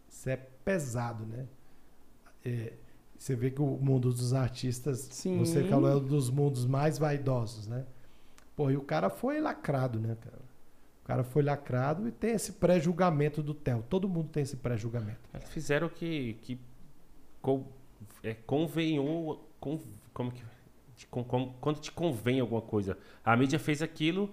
Isso 0.09 0.29
é 0.31 0.37
pesado, 0.37 1.27
né? 1.27 1.47
É, 2.45 2.73
você 3.19 3.37
vê 3.37 3.51
que 3.51 3.61
o 3.61 3.67
mundo 3.67 4.11
dos 4.11 4.33
artistas, 4.33 5.01
Sim. 5.11 5.39
você 5.39 5.65
falou, 5.65 5.91
é 5.91 5.97
um 5.97 6.05
dos 6.05 6.31
mundos 6.31 6.65
mais 6.65 6.99
vaidosos, 6.99 7.67
né? 7.67 7.85
Pô, 8.55 8.71
e 8.71 8.77
o 8.77 8.83
cara 8.83 9.11
foi 9.11 9.41
lacrado, 9.41 10.01
né, 10.01 10.17
cara? 10.21 10.47
O 11.03 11.07
cara 11.07 11.23
foi 11.23 11.43
lacrado 11.43 12.09
e 12.09 12.11
tem 12.11 12.33
esse 12.33 12.53
pré-julgamento 12.53 13.43
do 13.43 13.55
Theo. 13.55 13.85
Todo 13.89 14.09
mundo 14.09 14.29
tem 14.31 14.43
esse 14.43 14.57
pré-julgamento. 14.57 15.21
Eles 15.33 15.49
fizeram 15.51 15.89
que, 15.89 16.35
que 16.43 16.59
con, 17.41 17.65
é, 18.23 18.35
convenhou. 18.35 19.49
Con, 19.61 19.79
como 20.13 20.33
que. 20.33 20.43
Te 20.97 21.07
quando 21.07 21.79
te 21.81 21.93
convém 21.93 22.41
alguma 22.41 22.63
coisa. 22.63 22.97
A 23.25 23.37
mídia 23.37 23.59
fez 23.59 23.83
aquilo 23.83 24.31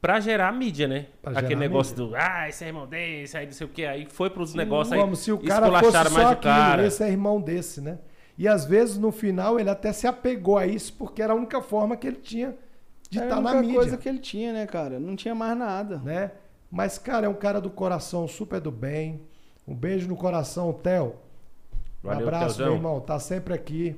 pra 0.00 0.20
gerar 0.20 0.52
mídia, 0.52 0.86
né? 0.86 1.06
Pra 1.20 1.32
Aquele 1.32 1.48
gerar 1.48 1.60
negócio 1.60 1.96
mídia. 1.96 2.06
do. 2.06 2.16
Ah, 2.16 2.48
esse 2.48 2.64
é 2.64 2.68
irmão 2.68 2.86
desse, 2.86 3.36
aí 3.36 3.46
não 3.46 3.52
sei 3.52 3.66
o 3.66 3.70
que. 3.70 3.84
Aí 3.84 4.06
foi 4.10 4.30
pros 4.30 4.54
negócios 4.54 4.92
aí. 4.92 5.00
Como 5.00 5.16
se 5.16 5.32
o 5.32 5.38
cara 5.38 5.66
fosse 5.80 5.92
só 5.92 6.10
mais 6.10 6.28
aquilo, 6.28 6.42
cara. 6.54 6.86
esse 6.86 7.02
é 7.02 7.08
irmão 7.10 7.40
desse, 7.40 7.80
né? 7.80 7.98
E 8.36 8.46
às 8.46 8.64
vezes 8.64 8.96
no 8.96 9.10
final 9.10 9.58
ele 9.58 9.68
até 9.68 9.92
se 9.92 10.06
apegou 10.06 10.56
a 10.56 10.66
isso 10.66 10.92
porque 10.94 11.20
era 11.20 11.32
a 11.32 11.36
única 11.36 11.60
forma 11.60 11.96
que 11.96 12.06
ele 12.06 12.18
tinha 12.18 12.54
de 13.10 13.18
Era 13.18 13.26
estar 13.26 13.38
a 13.38 13.40
na 13.40 13.50
única 13.50 13.62
mídia, 13.62 13.80
coisa 13.80 13.96
que 13.96 14.08
ele 14.08 14.18
tinha, 14.20 14.52
né, 14.52 14.66
cara? 14.66 15.00
Não 15.00 15.16
tinha 15.16 15.34
mais 15.34 15.58
nada. 15.58 15.98
né? 15.98 16.30
Mas 16.70 16.98
cara, 16.98 17.26
é 17.26 17.28
um 17.28 17.34
cara 17.34 17.60
do 17.60 17.70
coração 17.70 18.28
super 18.28 18.60
do 18.60 18.70
bem. 18.70 19.22
Um 19.66 19.74
beijo 19.74 20.06
no 20.06 20.14
coração, 20.16 20.72
Theo. 20.72 21.16
Um 22.04 22.10
abraço, 22.10 22.56
Theozão. 22.58 22.66
meu 22.66 22.74
irmão. 22.76 23.00
Tá 23.00 23.18
sempre 23.18 23.52
aqui. 23.52 23.96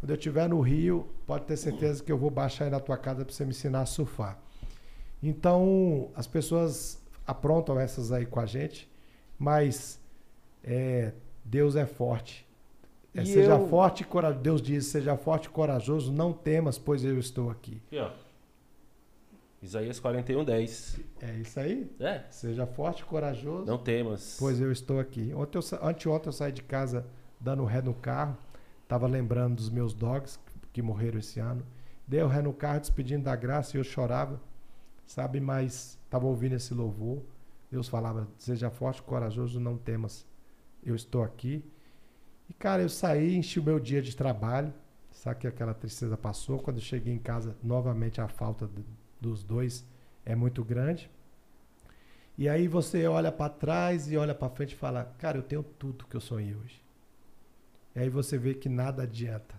Quando 0.00 0.10
eu 0.10 0.16
estiver 0.16 0.48
no 0.48 0.60
Rio, 0.60 1.08
pode 1.26 1.44
ter 1.44 1.56
certeza 1.56 2.02
que 2.02 2.10
eu 2.12 2.16
vou 2.18 2.30
baixar 2.30 2.64
aí 2.66 2.70
na 2.70 2.78
tua 2.80 2.96
casa 2.96 3.24
para 3.24 3.34
você 3.34 3.44
me 3.44 3.50
ensinar 3.50 3.80
a 3.82 3.86
surfar. 3.86 4.38
Então, 5.22 6.10
as 6.14 6.26
pessoas 6.26 7.00
aprontam 7.26 7.78
essas 7.78 8.12
aí 8.12 8.24
com 8.24 8.38
a 8.38 8.46
gente, 8.46 8.88
mas 9.38 10.00
é, 10.62 11.12
Deus 11.44 11.74
é 11.74 11.84
forte. 11.84 12.46
É, 13.14 13.22
E 13.22 13.26
seja 13.26 13.52
eu- 13.52 13.68
forte 13.68 14.02
e 14.02 14.04
corajoso. 14.06 14.40
Deus 14.42 14.62
diz: 14.62 14.86
seja 14.86 15.16
forte 15.16 15.46
e 15.46 15.48
corajoso, 15.48 16.12
não 16.12 16.32
temas, 16.32 16.78
pois 16.78 17.02
eu 17.02 17.18
estou 17.18 17.50
aqui. 17.50 17.82
Aqui, 17.88 17.98
ó. 17.98 18.10
Isaías 19.60 19.98
41, 19.98 20.44
10. 20.44 21.00
É 21.20 21.32
isso 21.40 21.58
aí? 21.58 21.90
É. 21.98 22.22
Seja 22.30 22.64
forte 22.64 23.00
e 23.00 23.04
corajoso, 23.04 23.66
Não 23.66 23.76
temas. 23.76 24.36
pois 24.38 24.60
eu 24.60 24.70
estou 24.70 25.00
aqui. 25.00 25.32
Ontem 25.34 25.58
eu, 25.58 25.62
anteontem 25.82 26.28
eu 26.28 26.32
saí 26.32 26.52
de 26.52 26.62
casa 26.62 27.04
dando 27.40 27.64
ré 27.64 27.82
no 27.82 27.92
carro, 27.92 28.36
tava 28.88 29.06
lembrando 29.06 29.56
dos 29.56 29.70
meus 29.70 29.94
dogs 29.94 30.38
que 30.72 30.82
morreram 30.82 31.18
esse 31.20 31.40
ano. 31.40 31.64
Dei 32.06 32.22
o 32.22 32.28
ré 32.28 32.42
no 32.42 32.52
carro, 32.54 32.80
despedindo 32.80 33.24
da 33.24 33.36
graça 33.36 33.76
e 33.76 33.80
eu 33.80 33.84
chorava, 33.84 34.40
sabe? 35.06 35.40
Mas 35.40 35.98
tava 36.10 36.26
ouvindo 36.26 36.54
esse 36.56 36.74
louvor. 36.74 37.22
Deus 37.70 37.88
falava: 37.88 38.28
seja 38.38 38.70
forte 38.70 39.02
corajoso, 39.02 39.60
não 39.60 39.76
temas, 39.78 40.26
eu 40.82 40.94
estou 40.96 41.22
aqui. 41.22 41.64
E 42.48 42.54
cara, 42.54 42.82
eu 42.82 42.88
saí, 42.88 43.36
enchi 43.36 43.60
o 43.60 43.62
meu 43.62 43.78
dia 43.80 44.02
de 44.02 44.16
trabalho, 44.16 44.72
sabe 45.12 45.40
que 45.40 45.46
aquela 45.46 45.74
tristeza 45.74 46.16
passou. 46.16 46.58
Quando 46.60 46.76
eu 46.78 46.82
cheguei 46.82 47.12
em 47.14 47.18
casa, 47.18 47.56
novamente 47.62 48.20
a 48.20 48.28
falta 48.28 48.66
do- 48.66 48.84
dos 49.20 49.42
dois 49.44 49.84
é 50.24 50.34
muito 50.34 50.64
grande. 50.64 51.10
E 52.38 52.48
aí 52.48 52.66
você 52.68 53.06
olha 53.06 53.30
para 53.30 53.50
trás 53.52 54.10
e 54.10 54.16
olha 54.16 54.34
para 54.34 54.48
frente 54.48 54.72
e 54.72 54.76
fala: 54.76 55.14
Cara, 55.18 55.36
eu 55.38 55.42
tenho 55.42 55.62
tudo 55.62 56.06
que 56.06 56.16
eu 56.16 56.20
sonhei 56.20 56.54
hoje. 56.54 56.80
E 57.94 58.00
aí 58.00 58.08
você 58.08 58.38
vê 58.38 58.54
que 58.54 58.68
nada 58.68 59.02
adianta, 59.02 59.54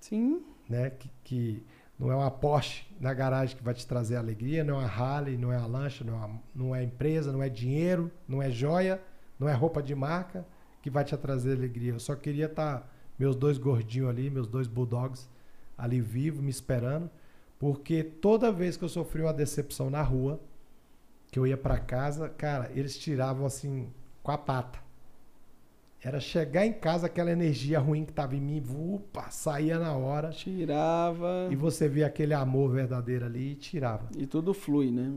Sim. 0.00 0.42
né? 0.68 0.90
Que, 0.90 1.10
que 1.24 1.62
não 1.98 2.10
é 2.10 2.16
uma 2.16 2.30
Porsche 2.30 2.84
na 3.00 3.12
garagem 3.14 3.56
que 3.56 3.62
vai 3.62 3.74
te 3.74 3.86
trazer 3.86 4.16
alegria, 4.16 4.62
não 4.64 4.74
é 4.74 4.84
uma 4.84 4.88
Harley, 4.88 5.36
não 5.36 5.52
é 5.52 5.56
a 5.56 5.66
lancha, 5.66 6.04
não 6.04 6.14
é, 6.14 6.26
uma- 6.26 6.40
não 6.54 6.74
é 6.76 6.82
empresa, 6.82 7.32
não 7.32 7.42
é 7.42 7.48
dinheiro, 7.48 8.10
não 8.28 8.42
é 8.42 8.50
joia, 8.50 9.00
não 9.38 9.48
é 9.48 9.52
roupa 9.54 9.82
de 9.82 9.94
marca 9.94 10.44
que 10.82 10.90
vai 10.90 11.04
te 11.04 11.16
trazer 11.16 11.56
alegria. 11.56 11.92
Eu 11.92 12.00
só 12.00 12.14
queria 12.14 12.46
estar 12.46 12.88
meus 13.18 13.36
dois 13.36 13.58
gordinhos 13.58 14.08
ali, 14.10 14.30
meus 14.30 14.46
dois 14.46 14.66
bulldogs 14.66 15.28
ali 15.78 16.00
vivos, 16.00 16.40
me 16.42 16.50
esperando, 16.50 17.08
porque 17.58 18.02
toda 18.02 18.50
vez 18.52 18.76
que 18.76 18.84
eu 18.84 18.88
sofri 18.88 19.22
uma 19.22 19.32
decepção 19.32 19.88
na 19.90 20.02
rua, 20.02 20.40
que 21.30 21.38
eu 21.38 21.46
ia 21.46 21.56
pra 21.56 21.78
casa, 21.78 22.28
cara, 22.28 22.70
eles 22.74 22.98
tiravam 22.98 23.46
assim 23.46 23.88
com 24.22 24.30
a 24.32 24.38
pata. 24.38 24.78
Era 26.04 26.18
chegar 26.18 26.66
em 26.66 26.72
casa, 26.72 27.06
aquela 27.06 27.30
energia 27.30 27.78
ruim 27.78 28.04
que 28.04 28.12
tava 28.12 28.34
em 28.34 28.40
mim, 28.40 28.60
upa, 28.68 29.30
saía 29.30 29.78
na 29.78 29.96
hora. 29.96 30.30
Tirava. 30.30 31.48
E 31.48 31.54
você 31.54 31.88
via 31.88 32.08
aquele 32.08 32.34
amor 32.34 32.72
verdadeiro 32.72 33.24
ali 33.24 33.52
e 33.52 33.54
tirava. 33.54 34.08
E 34.16 34.26
tudo 34.26 34.52
flui, 34.52 34.90
né? 34.90 35.12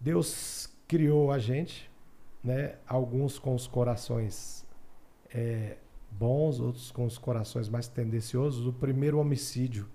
Deus 0.00 0.68
criou 0.88 1.30
a 1.30 1.38
gente, 1.38 1.88
né? 2.42 2.74
Alguns 2.84 3.38
com 3.38 3.54
os 3.54 3.68
corações 3.68 4.66
é, 5.32 5.76
bons, 6.10 6.58
outros 6.58 6.90
com 6.90 7.06
os 7.06 7.16
corações 7.16 7.68
mais 7.68 7.86
tendenciosos. 7.86 8.66
O 8.66 8.72
primeiro 8.72 9.18
homicídio 9.20 9.88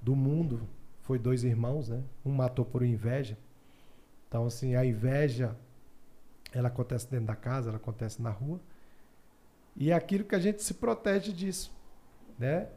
do 0.00 0.14
mundo 0.14 0.68
foi 1.00 1.18
dois 1.18 1.42
irmãos, 1.42 1.88
né? 1.88 2.00
Um 2.24 2.30
matou 2.30 2.64
por 2.64 2.84
inveja. 2.84 3.36
Então, 4.28 4.46
assim, 4.46 4.76
a 4.76 4.86
inveja, 4.86 5.56
ela 6.52 6.68
acontece 6.68 7.10
dentro 7.10 7.26
da 7.26 7.36
casa, 7.36 7.70
ela 7.70 7.78
acontece 7.78 8.22
na 8.22 8.30
rua. 8.30 8.60
E 9.76 9.90
é 9.90 9.94
aquilo 9.94 10.24
que 10.24 10.34
a 10.34 10.38
gente 10.38 10.62
se 10.62 10.74
protege 10.74 11.32
disso, 11.32 11.72
né? 12.38 12.68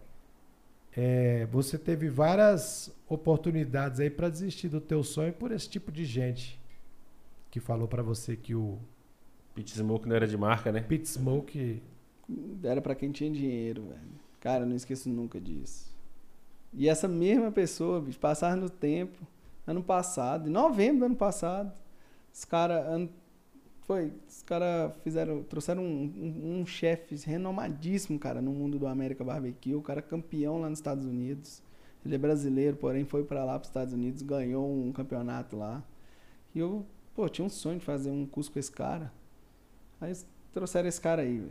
É, 0.95 1.45
você 1.47 1.77
teve 1.77 2.09
várias 2.09 2.89
oportunidades 3.07 3.99
aí 3.99 4.09
para 4.09 4.29
desistir 4.29 4.69
do 4.69 4.79
teu 4.79 5.03
sonho 5.03 5.33
por 5.33 5.51
esse 5.51 5.69
tipo 5.69 5.91
de 5.91 6.05
gente 6.05 6.59
que 7.51 7.59
falou 7.59 7.87
para 7.87 8.01
você 8.01 8.35
que 8.35 8.55
o 8.55 8.79
Pit 9.53 9.71
Smoke 9.71 10.07
não 10.07 10.15
era 10.15 10.27
de 10.27 10.37
marca, 10.37 10.71
né? 10.71 10.81
Pit 10.81 11.07
Smoke 11.07 11.81
Era 12.63 12.81
pra 12.81 12.95
quem 12.95 13.11
tinha 13.11 13.29
dinheiro, 13.29 13.83
velho. 13.83 14.25
Cara, 14.39 14.63
eu 14.63 14.67
não 14.67 14.75
esqueço 14.75 15.09
nunca 15.09 15.39
disso. 15.39 15.93
E 16.73 16.89
essa 16.89 17.07
mesma 17.07 17.51
pessoa, 17.51 18.01
bicho, 18.01 18.19
passar 18.19 18.55
no 18.57 18.69
tempo, 18.69 19.25
ano 19.65 19.81
passado, 19.81 20.49
em 20.49 20.51
novembro 20.51 20.99
do 20.99 21.05
ano 21.05 21.15
passado, 21.15 21.71
os 22.33 22.45
caras. 22.45 23.09
Foi, 23.85 24.11
os 24.27 24.41
caras 24.41 24.95
fizeram. 25.03 25.43
Trouxeram 25.43 25.83
um, 25.83 26.11
um, 26.17 26.59
um 26.61 26.65
chefe 26.65 27.15
renomadíssimo, 27.23 28.17
cara, 28.17 28.41
no 28.41 28.51
mundo 28.51 28.79
do 28.79 28.87
América 28.87 29.23
Barbecue, 29.23 29.75
o 29.75 29.81
cara 29.81 30.01
campeão 30.01 30.59
lá 30.59 30.69
nos 30.69 30.79
Estados 30.79 31.05
Unidos. 31.05 31.61
Ele 32.03 32.15
é 32.15 32.17
brasileiro, 32.17 32.77
porém 32.77 33.05
foi 33.05 33.23
pra 33.23 33.43
lá, 33.43 33.57
pros 33.57 33.69
Estados 33.69 33.93
Unidos, 33.93 34.21
ganhou 34.21 34.71
um 34.71 34.91
campeonato 34.91 35.55
lá. 35.55 35.83
E 36.53 36.59
eu, 36.59 36.85
pô, 37.15 37.27
tinha 37.29 37.45
um 37.45 37.49
sonho 37.49 37.79
de 37.79 37.85
fazer 37.85 38.09
um 38.09 38.25
curso 38.25 38.51
com 38.51 38.59
esse 38.59 38.71
cara. 38.71 39.11
Aí 40.01 40.13
trouxeram 40.53 40.87
esse 40.87 41.01
cara 41.01 41.21
aí. 41.21 41.47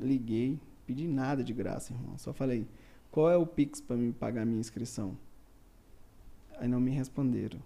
Liguei, 0.00 0.58
pedi 0.86 1.06
nada 1.06 1.44
de 1.44 1.52
graça, 1.52 1.92
irmão. 1.92 2.16
Só 2.18 2.32
falei, 2.32 2.66
qual 3.10 3.30
é 3.30 3.36
o 3.36 3.46
Pix 3.46 3.80
pra 3.80 3.96
me 3.96 4.12
pagar 4.12 4.44
minha 4.44 4.60
inscrição? 4.60 5.16
Aí 6.58 6.68
não 6.68 6.80
me 6.80 6.90
responderam. 6.90 7.60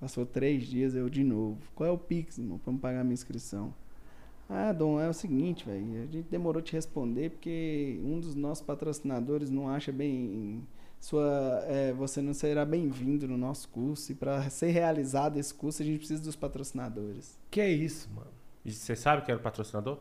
Passou 0.00 0.24
três 0.24 0.64
dias, 0.64 0.94
eu 0.94 1.10
de 1.10 1.22
novo. 1.22 1.58
Qual 1.74 1.86
é 1.86 1.92
o 1.92 1.98
Pix, 1.98 2.38
irmão, 2.38 2.58
pra 2.58 2.72
me 2.72 2.78
pagar 2.78 3.00
a 3.02 3.04
minha 3.04 3.14
inscrição? 3.14 3.74
Ah, 4.48 4.72
Dom, 4.72 4.98
é 4.98 5.08
o 5.08 5.12
seguinte, 5.12 5.66
velho. 5.66 6.02
A 6.02 6.06
gente 6.06 6.26
demorou 6.30 6.62
te 6.62 6.72
responder 6.72 7.30
porque 7.30 8.00
um 8.02 8.18
dos 8.18 8.34
nossos 8.34 8.64
patrocinadores 8.64 9.50
não 9.50 9.68
acha 9.68 9.92
bem. 9.92 10.66
Sua, 10.98 11.62
é, 11.66 11.92
você 11.92 12.20
não 12.20 12.34
será 12.34 12.64
bem-vindo 12.64 13.28
no 13.28 13.36
nosso 13.36 13.68
curso. 13.68 14.10
E 14.10 14.14
para 14.14 14.48
ser 14.48 14.70
realizado 14.70 15.38
esse 15.38 15.52
curso, 15.52 15.82
a 15.82 15.84
gente 15.84 15.98
precisa 15.98 16.22
dos 16.22 16.34
patrocinadores. 16.34 17.38
Que 17.50 17.60
é 17.60 17.70
isso, 17.70 18.08
mano? 18.14 18.30
E 18.64 18.72
você 18.72 18.96
sabe 18.96 19.22
quem 19.22 19.32
era 19.32 19.40
o 19.40 19.42
patrocinador? 19.42 19.98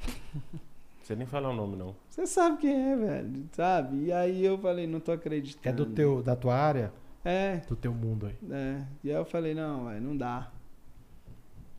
Você 1.02 1.16
nem 1.16 1.26
falar 1.26 1.50
o 1.50 1.52
nome, 1.52 1.76
não. 1.76 1.96
Você 2.08 2.24
sabe 2.28 2.58
quem 2.58 2.92
é, 2.92 2.96
velho, 2.96 3.48
sabe? 3.50 4.04
E 4.04 4.12
aí 4.12 4.44
eu 4.44 4.56
falei, 4.56 4.86
não 4.86 5.00
tô 5.00 5.10
acreditando. 5.10 5.68
É 5.68 5.72
do 5.72 5.84
teu 5.84 6.22
da 6.22 6.36
tua 6.36 6.54
área, 6.54 6.92
É, 7.24 7.58
do 7.58 7.76
teu 7.76 7.92
mundo 7.92 8.26
aí. 8.26 8.36
é. 8.50 8.86
E 9.04 9.10
aí 9.10 9.16
eu 9.16 9.24
falei, 9.24 9.54
não, 9.54 9.86
velho, 9.86 10.00
não 10.00 10.16
dá. 10.16 10.50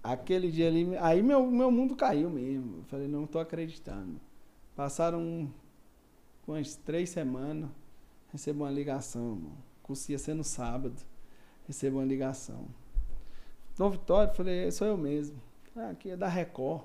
Aquele 0.01 0.51
dia 0.51 0.67
ali, 0.67 0.97
aí 0.97 1.21
meu, 1.21 1.45
meu 1.49 1.71
mundo 1.71 1.95
caiu 1.95 2.29
mesmo. 2.29 2.79
Eu 2.79 2.83
falei, 2.85 3.07
não 3.07 3.25
tô 3.25 3.39
acreditando. 3.39 4.19
Passaram 4.75 5.51
umas 6.47 6.75
três 6.75 7.09
semanas, 7.09 7.69
recebo 8.31 8.63
uma 8.63 8.71
ligação, 8.71 9.35
mano. 9.35 9.57
Ser 9.95 10.33
no 10.33 10.43
sábado. 10.43 10.95
Recebo 11.67 11.97
uma 11.97 12.05
ligação. 12.05 12.65
Dom 13.77 13.89
Vitório, 13.89 14.33
falei, 14.33 14.71
sou 14.71 14.87
eu 14.87 14.97
mesmo. 14.97 15.37
Ah, 15.75 15.89
aqui 15.89 16.09
é 16.09 16.17
da 16.17 16.27
Record. 16.27 16.83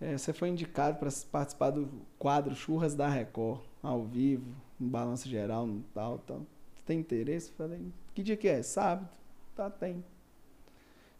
É, 0.00 0.16
você 0.16 0.32
foi 0.32 0.48
indicado 0.48 0.98
para 0.98 1.10
participar 1.30 1.70
do 1.70 1.88
quadro 2.18 2.54
Churras 2.54 2.94
da 2.94 3.08
Record, 3.08 3.60
ao 3.82 4.04
vivo, 4.04 4.54
no 4.78 4.88
balanço 4.88 5.28
geral, 5.28 5.66
no 5.66 5.82
tal, 5.94 6.18
tal. 6.18 6.42
Tem 6.86 7.00
interesse? 7.00 7.50
Falei, 7.50 7.80
que 8.14 8.22
dia 8.22 8.36
que 8.36 8.46
é? 8.46 8.62
Sábado? 8.62 9.08
Tá, 9.54 9.68
tem. 9.68 10.02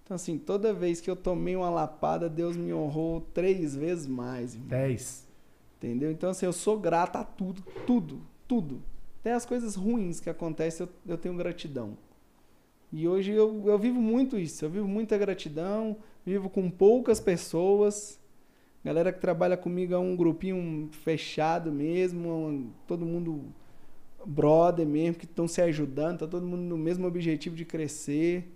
Então, 0.04 0.14
assim, 0.14 0.38
toda 0.38 0.72
vez 0.72 1.00
que 1.00 1.10
eu 1.10 1.16
tomei 1.16 1.56
uma 1.56 1.68
lapada, 1.68 2.28
Deus 2.28 2.56
me 2.56 2.72
honrou 2.72 3.20
três 3.34 3.74
vezes 3.74 4.06
mais, 4.06 4.54
irmão. 4.54 4.68
10. 4.68 5.26
Entendeu? 5.78 6.12
Então, 6.12 6.30
assim, 6.30 6.46
eu 6.46 6.52
sou 6.52 6.78
grato 6.78 7.16
a 7.16 7.24
tudo, 7.24 7.62
tudo, 7.84 8.20
tudo. 8.46 8.80
Até 9.20 9.32
as 9.32 9.44
coisas 9.44 9.74
ruins 9.74 10.20
que 10.20 10.30
acontecem, 10.30 10.86
eu, 10.86 11.12
eu 11.14 11.18
tenho 11.18 11.34
gratidão. 11.34 11.98
E 12.92 13.08
hoje 13.08 13.32
eu, 13.32 13.64
eu 13.66 13.76
vivo 13.76 14.00
muito 14.00 14.38
isso. 14.38 14.64
Eu 14.64 14.70
vivo 14.70 14.86
muita 14.86 15.18
gratidão, 15.18 15.96
vivo 16.24 16.48
com 16.48 16.70
poucas 16.70 17.18
pessoas. 17.18 18.20
Galera 18.84 19.12
que 19.12 19.20
trabalha 19.20 19.56
comigo 19.56 19.92
é 19.92 19.98
um 19.98 20.14
grupinho 20.14 20.88
fechado 20.92 21.72
mesmo, 21.72 22.72
todo 22.86 23.04
mundo 23.04 23.44
brother 24.26 24.86
mesmo, 24.86 25.18
que 25.18 25.24
estão 25.24 25.46
se 25.46 25.60
ajudando, 25.62 26.20
tá 26.20 26.26
todo 26.26 26.46
mundo 26.46 26.62
no 26.62 26.76
mesmo 26.76 27.06
objetivo 27.06 27.54
de 27.56 27.64
crescer. 27.64 28.52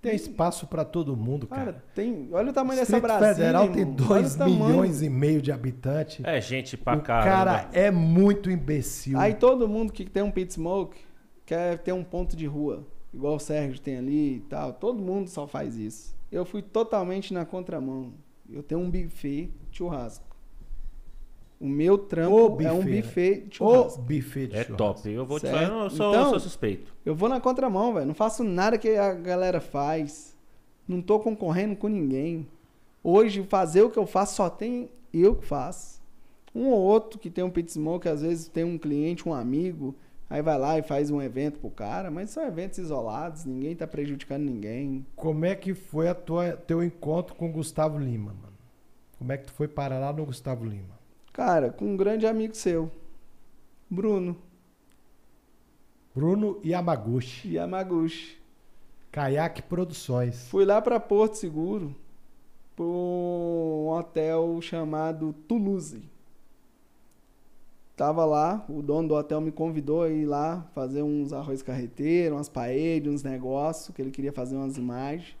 Tem 0.00 0.16
espaço 0.16 0.66
pra 0.66 0.84
todo 0.84 1.16
mundo, 1.16 1.46
cara. 1.46 1.64
Cara, 1.64 1.84
tem. 1.94 2.28
Olha 2.32 2.50
o 2.50 2.52
tamanho 2.52 2.80
dessa 2.80 2.98
Brasília. 2.98 3.34
Federal 3.36 3.68
tem 3.68 3.82
irmão. 3.82 3.96
Olha 4.10 4.22
2 4.22 4.34
o 4.34 4.38
tamanho. 4.38 4.66
milhões 4.66 5.00
e 5.00 5.08
meio 5.08 5.40
de 5.40 5.52
habitantes. 5.52 6.24
É 6.24 6.40
gente 6.40 6.76
pra 6.76 6.96
o 6.96 7.00
caramba. 7.02 7.30
cara 7.30 7.70
é 7.72 7.88
muito 7.88 8.50
imbecil. 8.50 9.16
Aí 9.16 9.34
todo 9.34 9.68
mundo 9.68 9.92
que 9.92 10.04
tem 10.04 10.24
um 10.24 10.30
pit 10.30 10.54
smoke 10.54 10.98
quer 11.46 11.78
ter 11.78 11.92
um 11.92 12.02
ponto 12.02 12.36
de 12.36 12.46
rua, 12.46 12.84
igual 13.14 13.36
o 13.36 13.38
Sérgio 13.38 13.80
tem 13.80 13.96
ali 13.96 14.36
e 14.38 14.40
tal. 14.40 14.72
Todo 14.72 15.00
mundo 15.00 15.28
só 15.28 15.46
faz 15.46 15.76
isso. 15.76 16.16
Eu 16.32 16.44
fui 16.44 16.62
totalmente 16.62 17.32
na 17.32 17.44
contramão. 17.44 18.12
Eu 18.50 18.62
tenho 18.62 18.80
um 18.80 18.90
buffet 18.90 19.52
churrasco. 19.70 20.31
O 21.62 21.68
meu 21.68 21.96
trampo 21.96 22.34
O 22.56 22.60
é 22.60 22.72
um 22.72 22.78
buffet, 22.78 23.02
buffet 23.02 23.34
de 23.42 23.48
o 23.48 23.54
churrasco. 23.54 24.02
buffet 24.02 24.46
de 24.48 24.56
É 24.56 24.64
churrasco. 24.64 24.76
top. 24.76 25.08
Eu 25.10 25.24
vou 25.24 25.38
te 25.38 25.46
Certo. 25.46 25.68
falar, 25.68 25.84
eu 25.84 25.90
sou, 25.90 26.10
Então- 26.10 26.22
eu 26.24 26.30
sou 26.30 26.40
suspeito. 26.40 26.92
Eu 27.06 27.14
vou 27.14 27.28
na 27.28 27.40
contramão, 27.40 27.94
velho. 27.94 28.06
Não 28.06 28.14
faço 28.14 28.42
nada 28.42 28.76
que 28.76 28.96
a 28.96 29.14
galera 29.14 29.60
faz. 29.60 30.36
Não 30.88 31.00
tô 31.00 31.20
concorrendo 31.20 31.76
com 31.76 31.86
ninguém. 31.86 32.48
Hoje, 33.04 33.44
fazer 33.44 33.82
o 33.82 33.90
que 33.90 33.98
eu 33.98 34.06
faço 34.06 34.34
só 34.34 34.50
tem 34.50 34.90
eu 35.14 35.36
que 35.36 35.46
faço. 35.46 36.00
Um 36.54 36.66
ou 36.66 36.80
outro 36.80 37.18
que 37.18 37.30
tem 37.30 37.44
um 37.44 37.50
pit 37.50 37.70
smoke, 37.72 38.08
às 38.08 38.22
vezes 38.22 38.48
tem 38.48 38.64
um 38.64 38.76
cliente, 38.76 39.28
um 39.28 39.32
amigo, 39.32 39.94
aí 40.28 40.42
vai 40.42 40.58
lá 40.58 40.78
e 40.78 40.82
faz 40.82 41.10
um 41.10 41.22
evento 41.22 41.60
pro 41.60 41.70
cara, 41.70 42.10
mas 42.10 42.30
são 42.30 42.44
eventos 42.46 42.78
isolados, 42.78 43.44
ninguém 43.44 43.74
tá 43.76 43.86
prejudicando 43.86 44.42
ninguém. 44.42 45.06
Como 45.16 45.44
é 45.44 45.54
que 45.54 45.72
foi 45.74 46.08
a 46.08 46.14
tua, 46.14 46.52
teu 46.52 46.82
encontro 46.82 47.34
com 47.36 47.48
o 47.48 47.52
Gustavo 47.52 47.98
Lima, 47.98 48.32
mano? 48.34 48.52
Como 49.18 49.30
é 49.32 49.36
que 49.38 49.46
tu 49.46 49.52
foi 49.52 49.68
parar 49.68 49.98
lá 50.00 50.12
no 50.12 50.26
Gustavo 50.26 50.64
Lima? 50.64 51.00
Cara, 51.32 51.70
com 51.70 51.86
um 51.86 51.96
grande 51.96 52.26
amigo 52.26 52.54
seu, 52.54 52.90
Bruno 53.88 54.36
Bruno 56.14 56.60
Yamaguchi, 56.62 57.54
Yamaguchi. 57.54 58.38
Kayak 59.10 59.62
Produções. 59.62 60.48
Fui 60.48 60.64
lá 60.64 60.80
pra 60.82 61.00
Porto 61.00 61.36
Seguro, 61.36 61.94
pra 62.76 62.84
um 62.84 63.88
hotel 63.88 64.60
chamado 64.60 65.34
Toulouse. 65.48 66.02
Tava 67.96 68.24
lá, 68.26 68.64
o 68.68 68.82
dono 68.82 69.08
do 69.08 69.14
hotel 69.14 69.40
me 69.40 69.52
convidou 69.52 70.02
a 70.02 70.10
ir 70.10 70.26
lá 70.26 70.66
fazer 70.74 71.02
uns 71.02 71.32
arroz 71.32 71.62
carreteiro, 71.62 72.34
umas 72.34 72.48
paelhas, 72.48 73.14
uns 73.14 73.22
negócios, 73.22 73.94
que 73.94 74.02
ele 74.02 74.10
queria 74.10 74.32
fazer 74.32 74.56
umas 74.56 74.76
imagens. 74.76 75.36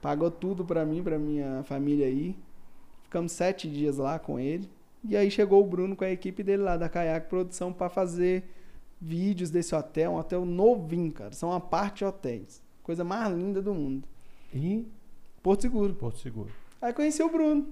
Pagou 0.00 0.30
tudo 0.30 0.64
pra 0.64 0.84
mim, 0.86 1.02
pra 1.02 1.18
minha 1.18 1.62
família 1.64 2.06
aí. 2.06 2.36
Ficamos 3.02 3.32
sete 3.32 3.68
dias 3.70 3.98
lá 3.98 4.18
com 4.18 4.38
ele. 4.38 4.70
E 5.04 5.16
aí 5.16 5.30
chegou 5.30 5.62
o 5.62 5.66
Bruno 5.66 5.96
com 5.96 6.04
a 6.04 6.10
equipe 6.10 6.42
dele 6.42 6.62
lá 6.62 6.76
da 6.76 6.88
Kayak 6.88 7.28
Produção 7.28 7.72
pra 7.72 7.88
fazer 7.88 8.44
vídeos 9.00 9.50
desse 9.50 9.74
hotel, 9.74 10.12
um 10.12 10.16
hotel 10.16 10.44
novinho, 10.44 11.10
cara. 11.10 11.32
São 11.32 11.50
uma 11.50 11.60
parte 11.60 11.98
de 11.98 12.04
hotéis. 12.04 12.62
Coisa 12.82 13.02
mais 13.02 13.34
linda 13.34 13.60
do 13.60 13.74
mundo. 13.74 14.06
E 14.54 14.86
Porto 15.42 15.62
Seguro. 15.62 15.94
Porto 15.94 16.18
Seguro. 16.18 16.50
Aí 16.80 16.92
conheci 16.92 17.22
o 17.22 17.28
Bruno. 17.28 17.66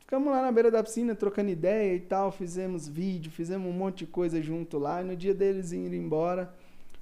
Ficamos 0.00 0.30
lá 0.30 0.42
na 0.42 0.52
beira 0.52 0.70
da 0.70 0.82
piscina 0.82 1.14
trocando 1.14 1.48
ideia 1.48 1.94
e 1.94 2.00
tal, 2.00 2.30
fizemos 2.30 2.86
vídeo, 2.86 3.32
fizemos 3.32 3.66
um 3.66 3.72
monte 3.72 4.00
de 4.00 4.06
coisa 4.06 4.42
junto 4.42 4.78
lá. 4.78 5.00
E 5.00 5.04
no 5.04 5.16
dia 5.16 5.32
deles 5.32 5.72
irem 5.72 6.02
embora, 6.02 6.52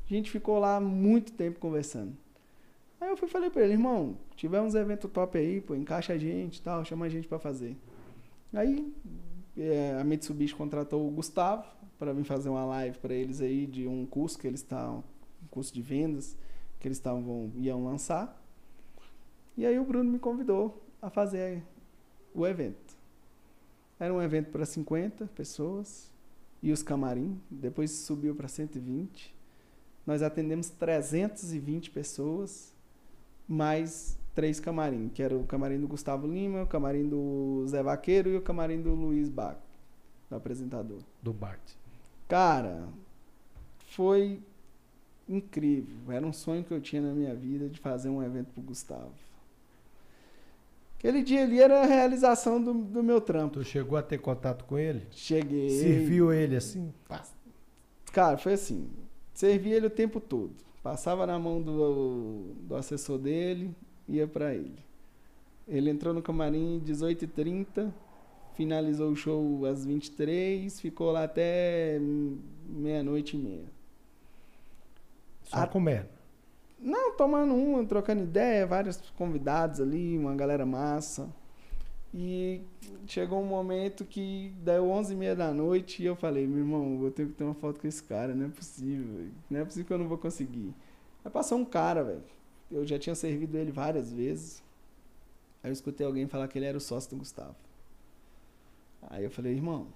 a 0.08 0.14
gente 0.14 0.30
ficou 0.30 0.60
lá 0.60 0.78
muito 0.78 1.32
tempo 1.32 1.58
conversando. 1.58 2.16
Aí 3.00 3.08
eu 3.08 3.16
fui 3.16 3.26
falei 3.26 3.50
pra 3.50 3.62
ele, 3.62 3.72
irmão, 3.72 4.16
tiver 4.36 4.60
uns 4.60 4.76
eventos 4.76 5.10
top 5.10 5.36
aí, 5.36 5.60
pô, 5.60 5.74
encaixa 5.74 6.12
a 6.12 6.18
gente 6.18 6.58
e 6.58 6.62
tal, 6.62 6.84
chama 6.84 7.06
a 7.06 7.08
gente 7.08 7.26
pra 7.26 7.40
fazer. 7.40 7.76
Aí 8.52 8.92
é, 9.56 9.96
a 10.00 10.04
Mitsubishi 10.04 10.54
contratou 10.54 11.06
o 11.06 11.10
Gustavo 11.10 11.64
para 11.98 12.12
vir 12.12 12.24
fazer 12.24 12.48
uma 12.48 12.64
live 12.64 12.98
para 12.98 13.14
eles 13.14 13.40
aí 13.40 13.66
de 13.66 13.86
um 13.86 14.06
curso 14.06 14.38
que 14.38 14.46
eles 14.46 14.60
estavam, 14.60 15.04
um 15.42 15.46
curso 15.50 15.72
de 15.72 15.82
vendas 15.82 16.36
que 16.78 16.88
eles 16.88 16.98
estavam 16.98 17.52
iam 17.56 17.84
lançar. 17.84 18.40
E 19.56 19.66
aí 19.66 19.78
o 19.78 19.84
Bruno 19.84 20.10
me 20.10 20.18
convidou 20.18 20.82
a 21.00 21.10
fazer 21.10 21.62
o 22.34 22.46
evento. 22.46 22.96
Era 23.98 24.12
um 24.12 24.22
evento 24.22 24.50
para 24.50 24.64
50 24.64 25.26
pessoas 25.26 26.10
e 26.62 26.72
os 26.72 26.82
camarim, 26.82 27.38
depois 27.50 27.90
subiu 27.90 28.34
para 28.34 28.48
120. 28.48 29.34
Nós 30.06 30.22
atendemos 30.22 30.70
320 30.70 31.90
pessoas, 31.90 32.74
mais 33.46 34.18
três 34.40 34.58
camarim, 34.58 35.10
que 35.10 35.22
era 35.22 35.36
o 35.36 35.44
camarim 35.44 35.78
do 35.78 35.86
Gustavo 35.86 36.26
Lima, 36.26 36.62
o 36.62 36.66
camarim 36.66 37.06
do 37.06 37.62
Zé 37.68 37.82
Vaqueiro 37.82 38.30
e 38.30 38.36
o 38.38 38.40
camarim 38.40 38.80
do 38.80 38.94
Luiz 38.94 39.28
Baco, 39.28 39.60
do 40.30 40.34
apresentador. 40.34 41.00
Do 41.22 41.30
Bart. 41.30 41.60
Cara, 42.26 42.88
foi 43.90 44.40
incrível. 45.28 46.10
Era 46.10 46.26
um 46.26 46.32
sonho 46.32 46.64
que 46.64 46.72
eu 46.72 46.80
tinha 46.80 47.02
na 47.02 47.12
minha 47.12 47.34
vida 47.34 47.68
de 47.68 47.78
fazer 47.78 48.08
um 48.08 48.22
evento 48.22 48.46
pro 48.54 48.62
Gustavo. 48.62 49.12
Aquele 50.98 51.22
dia 51.22 51.42
ali 51.42 51.60
era 51.60 51.82
a 51.82 51.86
realização 51.86 52.62
do, 52.62 52.72
do 52.72 53.02
meu 53.02 53.20
trampo. 53.20 53.58
Tu 53.58 53.64
chegou 53.64 53.98
a 53.98 54.02
ter 54.02 54.16
contato 54.16 54.64
com 54.64 54.78
ele? 54.78 55.06
Cheguei. 55.10 55.68
Serviu 55.68 56.32
ele 56.32 56.56
assim? 56.56 56.94
Cara, 58.10 58.38
foi 58.38 58.54
assim. 58.54 58.88
Servi 59.34 59.70
ele 59.70 59.88
o 59.88 59.90
tempo 59.90 60.18
todo. 60.18 60.54
Passava 60.82 61.26
na 61.26 61.38
mão 61.38 61.60
do, 61.60 62.54
do 62.62 62.74
assessor 62.74 63.18
dele, 63.18 63.74
ia 64.10 64.26
pra 64.26 64.54
ele. 64.54 64.78
Ele 65.68 65.90
entrou 65.90 66.12
no 66.12 66.20
camarim 66.22 66.82
18h30, 66.84 67.92
finalizou 68.54 69.10
o 69.10 69.16
show 69.16 69.64
às 69.64 69.84
23 69.84 70.80
ficou 70.80 71.10
lá 71.12 71.24
até 71.24 71.98
meia-noite 72.68 73.36
e 73.36 73.40
meia. 73.40 73.64
Só 75.44 75.58
Ah. 75.58 75.66
comendo. 75.66 76.08
Não, 76.78 77.14
tomando 77.14 77.54
uma, 77.54 77.84
trocando 77.84 78.22
ideia, 78.22 78.66
vários 78.66 78.96
convidados 79.16 79.80
ali, 79.80 80.16
uma 80.16 80.34
galera 80.34 80.64
massa. 80.64 81.28
E 82.12 82.62
chegou 83.06 83.40
um 83.40 83.46
momento 83.46 84.04
que 84.04 84.52
deu 84.64 84.90
11 84.90 85.12
e 85.12 85.16
meia 85.16 85.36
da 85.36 85.52
noite 85.52 86.02
e 86.02 86.06
eu 86.06 86.16
falei, 86.16 86.46
meu 86.46 86.58
irmão, 86.58 87.04
eu 87.04 87.10
tenho 87.10 87.28
que 87.28 87.34
ter 87.34 87.44
uma 87.44 87.54
foto 87.54 87.78
com 87.78 87.86
esse 87.86 88.02
cara, 88.02 88.34
não 88.34 88.46
é 88.46 88.48
possível, 88.48 89.28
não 89.48 89.60
é 89.60 89.64
possível 89.64 89.86
que 89.86 89.92
eu 89.92 89.98
não 89.98 90.08
vou 90.08 90.18
conseguir. 90.18 90.74
Aí 91.24 91.30
passou 91.30 91.58
um 91.58 91.64
cara, 91.64 92.02
velho, 92.02 92.22
eu 92.70 92.86
já 92.86 92.98
tinha 92.98 93.14
servido 93.14 93.58
ele 93.58 93.72
várias 93.72 94.12
vezes. 94.12 94.62
Aí 95.62 95.70
eu 95.70 95.72
escutei 95.72 96.06
alguém 96.06 96.26
falar 96.26 96.48
que 96.48 96.58
ele 96.58 96.66
era 96.66 96.78
o 96.78 96.80
sócio 96.80 97.10
do 97.10 97.16
Gustavo. 97.16 97.56
Aí 99.02 99.24
eu 99.24 99.30
falei, 99.30 99.54
irmão, 99.54 99.88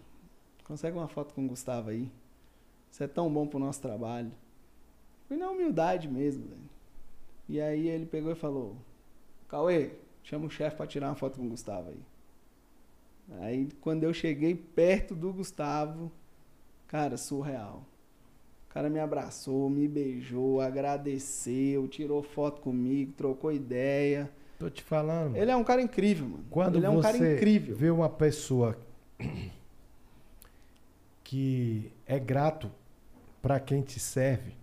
consegue 0.65 0.97
uma 0.97 1.09
foto 1.09 1.35
com 1.35 1.45
o 1.45 1.49
Gustavo 1.49 1.91
aí? 1.91 2.11
Isso 2.91 3.03
é 3.03 3.09
tão 3.09 3.33
bom 3.33 3.47
pro 3.47 3.59
nosso 3.59 3.81
trabalho. 3.81 4.31
Foi 5.29 5.37
na 5.37 5.51
humildade 5.51 6.09
mesmo, 6.09 6.47
velho. 6.47 6.71
E 7.49 7.61
aí 7.61 7.89
ele 7.89 8.07
pegou 8.07 8.33
e 8.33 8.37
falou: 8.37 8.77
Cauê, 9.49 9.93
chama 10.23 10.47
o 10.47 10.51
chefe 10.51 10.77
pra 10.77 10.87
tirar 10.87 11.09
uma 11.09 11.17
foto 11.17 11.39
com 11.39 11.47
o 11.47 11.51
Gustavo 11.51 11.91
aí. 11.91 12.01
Aí 13.41 13.69
quando 13.81 14.05
eu 14.05 14.13
cheguei 14.13 14.55
perto 14.55 15.15
do 15.15 15.33
Gustavo, 15.33 16.11
cara, 16.87 17.17
surreal. 17.17 17.85
O 18.75 18.75
cara 18.75 18.91
me 18.91 18.99
abraçou, 18.99 19.71
me 19.71 19.87
beijou, 19.87 20.61
agradeceu, 20.61 21.87
tirou 21.87 22.25
foto 22.25 22.61
comigo, 22.61 23.13
trocou 23.13 23.53
ideia. 23.53 24.29
Tô 24.59 24.69
te 24.69 24.83
falando. 24.83 25.37
Ele 25.37 25.49
é 25.49 25.55
um 25.55 25.63
cara 25.63 25.81
incrível, 25.81 26.27
mano. 26.27 26.45
Quando 26.51 26.79
ele 26.79 26.87
é 26.87 26.91
um 26.91 26.97
você 26.97 27.03
cara 27.03 27.35
incrível. 27.35 27.77
vê 27.77 27.89
uma 27.89 28.09
pessoa 28.09 28.77
que 31.23 31.93
é 32.05 32.19
grato 32.19 32.69
para 33.41 33.61
quem 33.61 33.81
te 33.81 34.01
serve, 34.01 34.57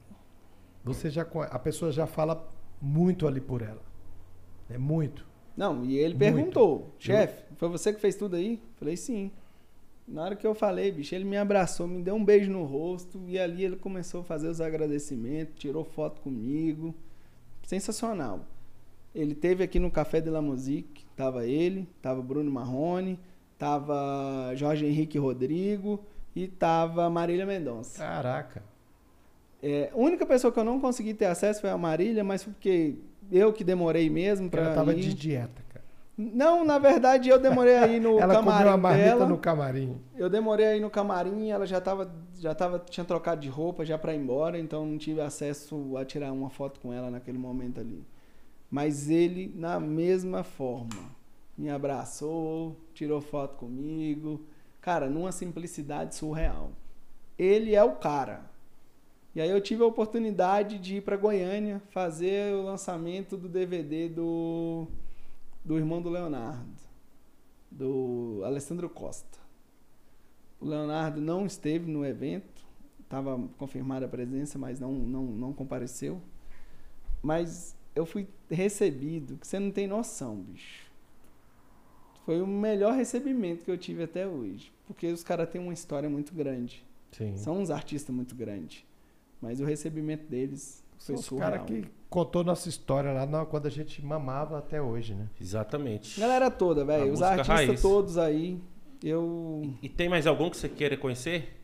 você 0.84 1.10
já 1.10 1.26
a 1.50 1.58
pessoa 1.58 1.90
já 1.90 2.06
fala 2.06 2.52
muito 2.82 3.26
ali 3.26 3.40
por 3.40 3.62
ela. 3.62 3.82
É 4.70 4.78
muito. 4.78 5.26
Não, 5.56 5.86
e 5.86 5.96
ele 5.96 6.16
Muito. 6.16 6.20
perguntou, 6.20 6.94
chefe, 7.00 7.46
foi 7.56 7.70
você 7.70 7.94
que 7.94 8.02
fez 8.02 8.18
tudo 8.18 8.36
aí? 8.36 8.62
Falei, 8.76 8.98
sim. 8.98 9.32
Na 10.12 10.24
hora 10.24 10.36
que 10.36 10.46
eu 10.46 10.54
falei, 10.54 10.92
bicho, 10.92 11.16
ele 11.16 11.24
me 11.24 11.38
abraçou, 11.38 11.88
me 11.88 12.04
deu 12.04 12.16
um 12.16 12.24
beijo 12.24 12.52
no 12.52 12.66
rosto 12.66 13.24
e 13.28 13.40
ali 13.40 13.64
ele 13.64 13.78
começou 13.78 14.22
a 14.22 14.24
fazer 14.26 14.50
os 14.50 14.60
agradecimentos, 14.60 15.58
tirou 15.58 15.86
foto 15.86 16.20
comigo. 16.20 16.94
Sensacional. 17.64 18.46
Ele 19.16 19.34
teve 19.34 19.64
aqui 19.64 19.80
no 19.80 19.90
Café 19.90 20.20
de 20.20 20.30
la 20.30 20.42
Musique, 20.42 21.06
tava 21.16 21.46
ele, 21.46 21.88
tava 22.02 22.22
Bruno 22.22 22.52
Marrone, 22.52 23.18
tava 23.58 24.54
Jorge 24.56 24.86
Henrique 24.86 25.18
Rodrigo 25.18 26.04
e 26.36 26.46
tava 26.46 27.10
Marília 27.10 27.46
Mendonça. 27.46 28.00
Caraca. 28.00 28.64
É, 29.64 29.92
a 29.94 29.98
única 29.98 30.26
pessoa 30.26 30.52
que 30.52 30.60
eu 30.60 30.64
não 30.66 30.82
consegui 30.82 31.14
ter 31.14 31.26
acesso 31.26 31.62
foi 31.62 31.70
a 31.70 31.78
Marília, 31.78 32.24
mas 32.24 32.44
foi 32.44 32.52
porque 32.52 32.96
eu 33.32 33.54
que 33.54 33.64
demorei 33.64 34.10
mesmo 34.10 34.50
Ela 34.52 34.52
para 34.52 34.74
tava 34.74 34.94
ir. 34.94 35.00
de 35.00 35.14
dieta. 35.14 35.62
Não, 36.18 36.64
na 36.64 36.78
verdade 36.78 37.30
eu 37.30 37.40
demorei 37.40 37.76
aí 37.76 38.00
no 38.00 38.20
ela 38.20 38.36
comeu 38.36 38.52
camarim 38.52 38.70
a 38.70 38.78
marmita 38.78 39.06
dela. 39.06 39.26
no 39.26 39.38
camarim. 39.38 40.02
Eu 40.16 40.30
demorei 40.30 40.66
aí 40.68 40.80
no 40.80 40.90
camarim, 40.90 41.50
ela 41.50 41.66
já 41.66 41.80
tava, 41.82 42.12
já 42.38 42.54
tava, 42.54 42.80
tinha 42.80 43.06
trocado 43.06 43.42
de 43.42 43.50
roupa 43.50 43.86
já 43.86 43.98
pra 43.98 44.14
ir 44.14 44.20
embora, 44.20 44.60
então 44.60 44.86
não 44.86 44.98
tive 44.98 45.22
acesso 45.22 45.98
a 45.98 46.06
tirar 46.06 46.32
uma 46.32 46.50
foto 46.50 46.80
com 46.80 46.94
ela 46.94 47.10
naquele 47.10 47.38
momento 47.38 47.80
ali. 47.80 48.04
Mas 48.70 49.10
ele, 49.10 49.52
na 49.56 49.80
mesma 49.80 50.44
forma, 50.44 51.12
me 51.58 51.70
abraçou, 51.70 52.76
tirou 52.94 53.20
foto 53.20 53.58
comigo. 53.58 54.42
Cara, 54.80 55.10
numa 55.10 55.32
simplicidade 55.32 56.16
surreal. 56.16 56.72
Ele 57.38 57.76
é 57.76 57.84
o 57.84 57.94
cara. 57.94 58.50
E 59.36 59.42
aí 59.42 59.50
eu 59.50 59.62
tive 59.62 59.84
a 59.84 59.86
oportunidade 59.86 60.78
de 60.78 60.98
ir 60.98 61.02
pra 61.02 61.16
Goiânia 61.16 61.82
fazer 61.90 62.54
o 62.54 62.64
lançamento 62.64 63.38
do 63.38 63.48
DVD 63.48 64.10
do, 64.10 64.88
do 65.64 65.78
irmão 65.78 66.02
do 66.02 66.10
Leonardo, 66.10 66.82
do 67.70 68.42
Alessandro 68.44 68.90
Costa. 68.90 69.40
O 70.60 70.66
Leonardo 70.66 71.20
não 71.20 71.46
esteve 71.46 71.90
no 71.90 72.06
evento, 72.06 72.64
estava 73.02 73.38
confirmada 73.58 74.06
a 74.06 74.10
presença, 74.10 74.58
mas 74.60 74.80
não, 74.80 74.94
não, 74.94 75.24
não 75.26 75.54
compareceu. 75.54 76.22
Mas 77.22 77.76
eu 77.96 78.06
fui 78.06 78.28
recebido, 78.50 79.38
que 79.38 79.48
você 79.48 79.60
não 79.60 79.72
tem 79.72 79.88
noção, 79.88 80.38
bicho. 80.38 80.90
Foi 82.26 82.42
o 82.42 82.48
melhor 82.48 82.94
recebimento 82.94 83.66
que 83.66 83.72
eu 83.72 83.78
tive 83.78 84.04
até 84.04 84.28
hoje. 84.28 84.72
Porque 84.86 85.08
os 85.08 85.24
caras 85.24 85.50
têm 85.50 85.60
uma 85.60 85.74
história 85.74 86.10
muito 86.10 86.34
grande. 86.34 86.86
Sim. 87.12 87.36
São 87.36 87.60
uns 87.60 87.70
artistas 87.70 88.16
muito 88.16 88.36
grandes. 88.36 88.86
Mas 89.42 89.60
o 89.60 89.66
recebimento 89.66 90.30
deles 90.30 90.81
foi 91.06 91.18
São 91.18 91.38
os 91.38 91.42
caras 91.44 91.64
que 91.66 91.86
contou 92.10 92.44
nossa 92.44 92.68
história 92.70 93.12
lá 93.12 93.46
quando 93.46 93.66
a 93.68 93.70
gente 93.72 94.04
mamava 94.06 94.58
até 94.58 94.82
hoje, 94.82 95.14
né? 95.14 95.28
Exatamente. 95.40 96.20
Galera 96.20 96.52
toda, 96.52 96.84
velho. 96.86 97.12
Os 97.12 97.22
artistas 97.22 97.48
raiz. 97.68 97.82
todos 97.82 98.18
aí. 98.18 98.60
Eu. 99.04 99.64
E 99.82 99.90
tem 99.90 100.08
mais 100.08 100.28
algum 100.28 100.50
que 100.50 100.58
você 100.58 100.70
queira 100.70 100.96
conhecer? 100.96 101.58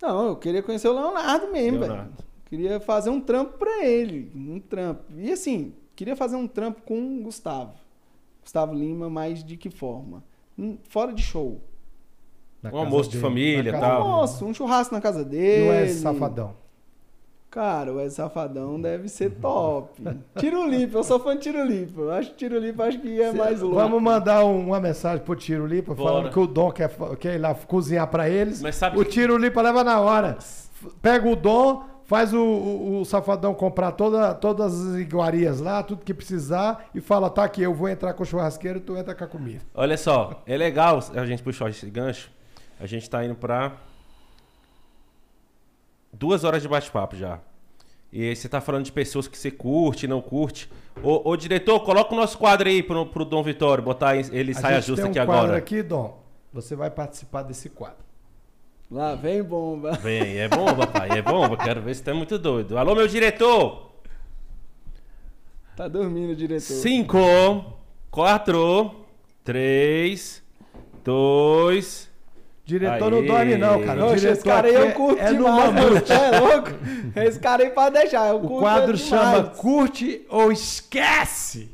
Não, 0.00 0.28
eu 0.28 0.36
queria 0.36 0.62
conhecer 0.62 0.86
o 0.88 0.92
Leonardo 0.92 1.50
mesmo, 1.50 1.80
velho. 1.80 2.08
Queria 2.46 2.78
fazer 2.80 3.10
um 3.10 3.20
trampo 3.20 3.58
pra 3.58 3.84
ele. 3.84 4.30
Um 4.34 4.60
trampo. 4.60 5.02
E 5.16 5.32
assim, 5.32 5.74
queria 5.96 6.14
fazer 6.16 6.36
um 6.36 6.46
trampo 6.46 6.82
com 6.82 7.18
o 7.18 7.22
Gustavo. 7.24 7.74
Gustavo 8.42 8.72
Lima, 8.74 9.10
mas 9.10 9.42
de 9.44 9.56
que 9.56 9.68
forma? 9.68 10.22
Hum, 10.56 10.78
Fora 10.88 11.12
de 11.12 11.22
show. 11.22 11.60
Na 12.62 12.72
Um 12.72 12.78
almoço 12.78 13.10
de 13.10 13.16
dele, 13.18 13.28
família, 13.28 13.72
na 13.72 13.80
tal. 13.80 14.02
dele. 14.02 14.08
Nossa, 14.10 14.44
um 14.44 14.54
churrasco 14.54 14.94
na 14.94 15.00
casa 15.00 15.20
E 15.22 15.24
dele. 15.24 15.64
o 15.66 15.70
Wesley 15.70 16.00
Safadão. 16.00 16.54
Cara, 17.50 17.92
o 17.92 18.10
Safadão 18.10 18.78
deve 18.80 19.08
ser 19.08 19.30
top. 19.30 20.02
Tirulipa, 20.38 20.98
eu 20.98 21.02
sou 21.04 21.18
fã 21.18 21.34
de 21.34 21.42
Tirulipa. 21.44 22.00
Eu 22.02 22.12
acho 22.12 22.30
que 22.30 22.36
Tirulipa 22.36 22.84
acho 22.84 23.00
que 23.00 23.22
é 23.22 23.32
mais 23.32 23.60
louco. 23.62 23.76
Vamos 23.76 24.02
mandar 24.02 24.44
um- 24.44 24.66
uma 24.66 24.78
mensagem 24.78 25.24
pro 25.24 25.34
Tiro 25.34 25.66
Lipa 25.66 25.94
Bora. 25.94 26.08
falando 26.10 26.30
que 26.32 26.38
o 26.38 26.46
Dom 26.46 26.70
quer, 26.70 26.90
quer 27.18 27.34
ir 27.36 27.38
lá 27.38 27.54
cozinhar 27.54 28.06
pra 28.08 28.28
eles. 28.28 28.60
Mas 28.60 28.76
sabe 28.76 28.98
o 29.00 29.04
que- 29.04 29.10
Tiro 29.10 29.38
Lipa 29.38 29.62
leva 29.62 29.82
na 29.82 29.98
hora. 29.98 30.36
Pega 31.00 31.26
o 31.26 31.34
Dom, 31.34 31.84
faz 32.04 32.34
o, 32.34 32.38
o- 32.38 33.00
o 33.00 33.04
Safadão 33.06 33.54
comprar 33.54 33.92
toda, 33.92 34.34
todas 34.34 34.86
as 34.86 34.96
iguarias 34.96 35.58
lá, 35.58 35.82
tudo 35.82 36.04
que 36.04 36.12
precisar, 36.12 36.84
e 36.94 37.00
fala: 37.00 37.30
tá 37.30 37.44
aqui, 37.44 37.62
eu 37.62 37.72
vou 37.72 37.88
entrar 37.88 38.12
com 38.12 38.24
o 38.24 38.26
churrasqueiro, 38.26 38.78
tu 38.78 38.94
entra 38.94 39.14
com 39.14 39.24
a 39.24 39.26
comida. 39.26 39.62
Olha 39.74 39.96
só, 39.96 40.42
é 40.46 40.54
legal 40.54 41.00
a 41.14 41.24
gente 41.24 41.42
puxar 41.42 41.70
esse 41.70 41.88
gancho. 41.88 42.30
A 42.78 42.84
gente 42.86 43.08
tá 43.08 43.24
indo 43.24 43.34
pra 43.34 43.72
duas 46.18 46.44
horas 46.44 46.62
de 46.62 46.68
bate-papo 46.68 47.16
já. 47.16 47.40
E 48.12 48.28
aí 48.28 48.34
você 48.34 48.48
tá 48.48 48.60
falando 48.60 48.84
de 48.84 48.92
pessoas 48.92 49.28
que 49.28 49.36
você 49.36 49.50
curte, 49.50 50.08
não 50.08 50.20
curte. 50.20 50.70
Ô, 51.02 51.30
ô, 51.30 51.36
diretor, 51.36 51.78
coloca 51.80 52.14
o 52.14 52.16
nosso 52.16 52.38
quadro 52.38 52.68
aí 52.68 52.82
pro, 52.82 53.06
pro 53.06 53.24
Dom 53.24 53.42
Vitório, 53.42 53.84
botar 53.84 54.10
aí, 54.10 54.26
ele 54.32 54.52
a 54.52 54.54
saia 54.54 54.76
gente 54.76 54.86
justa 54.86 55.02
tem 55.02 55.10
um 55.10 55.14
aqui 55.14 55.26
quadro 55.26 55.44
agora. 55.44 55.58
aqui, 55.58 55.82
Dom. 55.82 56.22
Você 56.52 56.74
vai 56.74 56.90
participar 56.90 57.42
desse 57.42 57.68
quadro. 57.68 58.08
Lá 58.90 59.14
vem 59.14 59.42
bomba. 59.42 59.92
Vem, 59.92 60.38
é 60.38 60.48
bomba, 60.48 60.86
pai, 60.86 61.10
é 61.10 61.22
bomba. 61.22 61.58
Quero 61.58 61.82
ver 61.82 61.94
se 61.94 62.02
tá 62.02 62.14
muito 62.14 62.38
doido. 62.38 62.78
Alô, 62.78 62.94
meu 62.94 63.06
diretor! 63.06 63.92
Tá 65.76 65.86
dormindo, 65.86 66.34
diretor. 66.34 66.60
Cinco, 66.60 67.18
quatro, 68.10 69.04
três, 69.44 70.42
dois. 71.04 72.07
Diretor 72.68 73.10
não 73.10 73.18
Aê. 73.20 73.26
dorme, 73.26 73.56
não, 73.56 73.82
cara. 73.82 74.04
Oxe, 74.04 74.28
esse 74.28 74.44
cara 74.44 74.68
aí 74.68 74.74
eu 74.74 74.92
curto 74.92 75.18
é 75.22 75.30
no 75.32 75.38
demais, 75.38 75.72
você 76.04 76.12
é 76.12 76.38
louco? 76.38 76.68
Esse 77.16 77.40
cara 77.40 77.62
aí 77.62 77.70
pode 77.70 77.94
deixar, 77.98 78.28
eu 78.28 78.36
O 78.44 78.58
quadro 78.58 78.94
chama. 78.98 79.42
Curte 79.44 80.26
ou 80.28 80.52
Esquece. 80.52 81.70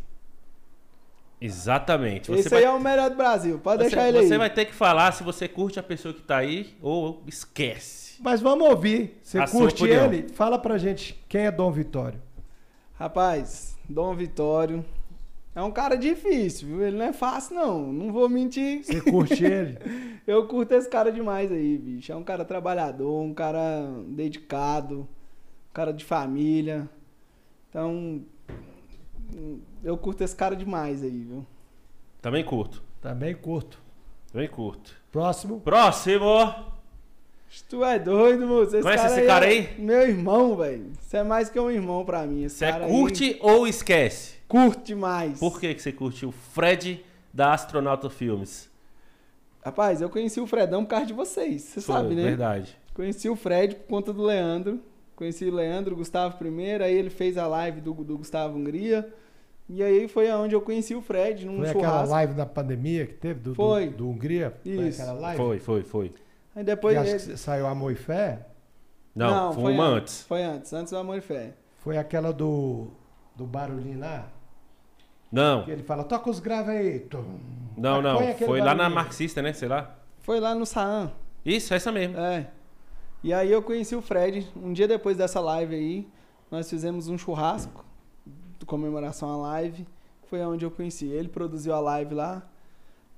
Exatamente. 1.40 2.30
Esse 2.32 2.48
vai- 2.48 2.60
aí 2.60 2.64
é 2.64 2.70
o 2.70 2.78
melhor 2.78 3.10
do 3.10 3.16
Brasil, 3.16 3.58
pode 3.58 3.82
Você, 3.82 3.90
deixar 3.90 4.08
ele 4.08 4.18
aí. 4.18 4.28
você 4.28 4.38
vai 4.38 4.48
ter 4.50 4.66
que 4.66 4.72
falar 4.74 5.10
se 5.12 5.24
você 5.24 5.48
curte 5.48 5.80
a 5.80 5.82
pessoa 5.82 6.14
que 6.14 6.22
tá 6.22 6.36
aí 6.36 6.76
ou 6.80 7.22
esquece. 7.26 8.16
Mas 8.22 8.40
vamos 8.40 8.68
ouvir. 8.68 9.18
Você 9.20 9.38
A 9.40 9.48
curte 9.48 9.84
ele? 9.84 10.28
Fala 10.32 10.58
pra 10.60 10.78
gente 10.78 11.20
quem 11.28 11.42
é 11.46 11.50
Dom 11.50 11.72
Vitório. 11.72 12.22
Rapaz, 12.96 13.76
Dom 13.88 14.14
Vitório 14.14 14.84
é 15.54 15.62
um 15.62 15.70
cara 15.70 15.96
difícil, 15.96 16.68
viu? 16.68 16.86
Ele 16.86 16.96
não 16.96 17.04
é 17.04 17.12
fácil, 17.12 17.54
não. 17.54 17.92
Não 17.92 18.12
vou 18.12 18.28
mentir. 18.28 18.84
Você 18.84 19.00
curte 19.00 19.44
ele? 19.44 19.78
Eu 20.26 20.46
curto 20.48 20.72
esse 20.72 20.88
cara 20.88 21.12
demais 21.12 21.52
aí, 21.52 21.78
bicho. 21.78 22.10
É 22.10 22.16
um 22.16 22.24
cara 22.24 22.44
trabalhador, 22.44 23.20
um 23.20 23.34
cara 23.34 23.86
dedicado, 24.08 25.00
um 25.00 25.72
cara 25.72 25.92
de 25.92 26.04
família. 26.04 26.88
Então, 27.68 28.22
eu 29.82 29.98
curto 29.98 30.22
esse 30.22 30.34
cara 30.34 30.56
demais 30.56 31.02
aí, 31.02 31.24
viu? 31.24 31.46
Também 32.22 32.44
curto. 32.44 32.82
Também 33.02 33.34
curto. 33.34 33.78
Também 34.32 34.48
curto. 34.48 34.96
Próximo. 35.12 35.60
Próximo! 35.60 36.73
Tu 37.62 37.84
é 37.84 37.98
doido, 37.98 38.46
moço. 38.46 38.74
Esse 38.76 38.82
Conhece 38.82 39.06
esse 39.06 39.20
é 39.20 39.26
cara 39.26 39.46
aí? 39.46 39.68
Meu 39.78 40.02
irmão, 40.02 40.56
velho. 40.56 40.92
Você 41.00 41.18
é 41.18 41.22
mais 41.22 41.48
que 41.48 41.58
um 41.58 41.70
irmão 41.70 42.04
pra 42.04 42.26
mim. 42.26 42.44
Esse 42.44 42.56
Você 42.56 42.66
cara 42.66 42.86
aí 42.86 42.90
curte 42.90 43.38
ou 43.40 43.66
esquece? 43.66 44.34
curte 44.48 44.82
demais. 44.86 45.38
Por 45.38 45.58
que, 45.60 45.74
que 45.74 45.82
você 45.82 45.92
curte 45.92 46.26
o 46.26 46.32
Fred 46.32 47.04
da 47.32 47.52
Astronauta 47.52 48.10
Filmes? 48.10 48.70
Rapaz, 49.64 50.00
eu 50.00 50.08
conheci 50.10 50.40
o 50.40 50.46
Fredão 50.46 50.84
por 50.84 50.90
causa 50.90 51.06
de 51.06 51.12
vocês. 51.12 51.62
Você 51.62 51.80
Foi, 51.80 51.94
sabe, 51.94 52.14
né? 52.14 52.22
Verdade. 52.22 52.76
Conheci 52.92 53.28
o 53.28 53.36
Fred 53.36 53.74
por 53.76 53.86
conta 53.88 54.12
do 54.12 54.22
Leandro. 54.22 54.80
Conheci 55.16 55.44
o 55.46 55.54
Leandro, 55.54 55.94
o 55.94 55.98
Gustavo 55.98 56.36
primeiro, 56.36 56.82
aí 56.84 56.94
ele 56.94 57.08
fez 57.10 57.38
a 57.38 57.46
live 57.46 57.80
do, 57.80 57.92
do 57.94 58.18
Gustavo 58.18 58.58
Hungria. 58.58 59.08
E 59.68 59.82
aí 59.82 60.06
foi 60.08 60.28
aonde 60.28 60.54
eu 60.54 60.60
conheci 60.60 60.94
o 60.94 61.00
Fred, 61.00 61.46
num 61.46 61.58
Foi 61.58 61.68
aquela 61.70 61.84
churrasco. 61.84 62.10
live 62.10 62.34
da 62.34 62.44
pandemia 62.44 63.06
que 63.06 63.14
teve 63.14 63.40
do, 63.40 63.54
Foi. 63.54 63.86
do, 63.88 63.96
do 63.96 64.10
Hungria? 64.10 64.52
Foi 64.62 64.72
Isso. 64.88 65.00
aquela 65.00 65.18
live? 65.20 65.36
Foi, 65.38 65.58
foi, 65.58 65.82
foi. 65.82 66.12
Aí 66.54 66.62
depois. 66.64 66.96
Ele- 66.96 67.32
que 67.32 67.36
saiu 67.36 67.66
Amor 67.66 67.92
e 67.92 67.96
Fé. 67.96 68.46
Não, 69.14 69.52
foi 69.52 69.72
uma 69.74 69.84
antes. 69.86 70.22
Foi 70.22 70.42
antes, 70.42 70.72
antes 70.72 70.92
do 70.92 70.98
Amor 70.98 71.18
e 71.18 71.20
Fé. 71.20 71.54
Foi 71.78 71.96
aquela 71.98 72.32
do, 72.32 72.88
do 73.36 73.44
barulhinho 73.46 74.00
lá. 74.00 74.26
Não, 75.30 75.64
Que 75.64 75.70
ele 75.72 75.82
fala, 75.82 76.04
toca 76.04 76.30
os 76.30 76.38
graves 76.38 76.70
aí. 76.70 77.00
Tum. 77.00 77.24
não, 77.76 78.00
não. 78.00 78.18
Foi 78.34 78.60
lá 78.60 78.66
na 78.66 78.74
barulhinho. 78.74 78.94
Marxista, 78.94 79.42
né? 79.42 79.52
Sei 79.52 79.68
lá. 79.68 79.94
Foi 80.20 80.38
lá 80.40 80.54
no 80.54 80.64
Saan. 80.64 81.10
Isso, 81.44 81.74
essa 81.74 81.90
mesmo. 81.92 82.16
É. 82.18 82.48
E 83.22 83.32
aí 83.32 83.50
eu 83.50 83.62
conheci 83.62 83.94
o 83.96 84.00
Fred. 84.02 84.48
Um 84.56 84.72
dia 84.72 84.86
depois 84.86 85.16
dessa 85.16 85.40
live 85.40 85.74
aí, 85.74 86.08
nós 86.50 86.68
fizemos 86.70 87.08
um 87.08 87.18
churrasco 87.18 87.84
de 88.58 88.64
comemoração 88.64 89.30
à 89.30 89.36
live. 89.36 89.86
Foi 90.26 90.40
onde 90.44 90.64
eu 90.64 90.70
conheci. 90.70 91.06
Ele 91.06 91.28
produziu 91.28 91.74
a 91.74 91.80
live 91.80 92.14
lá. 92.14 92.42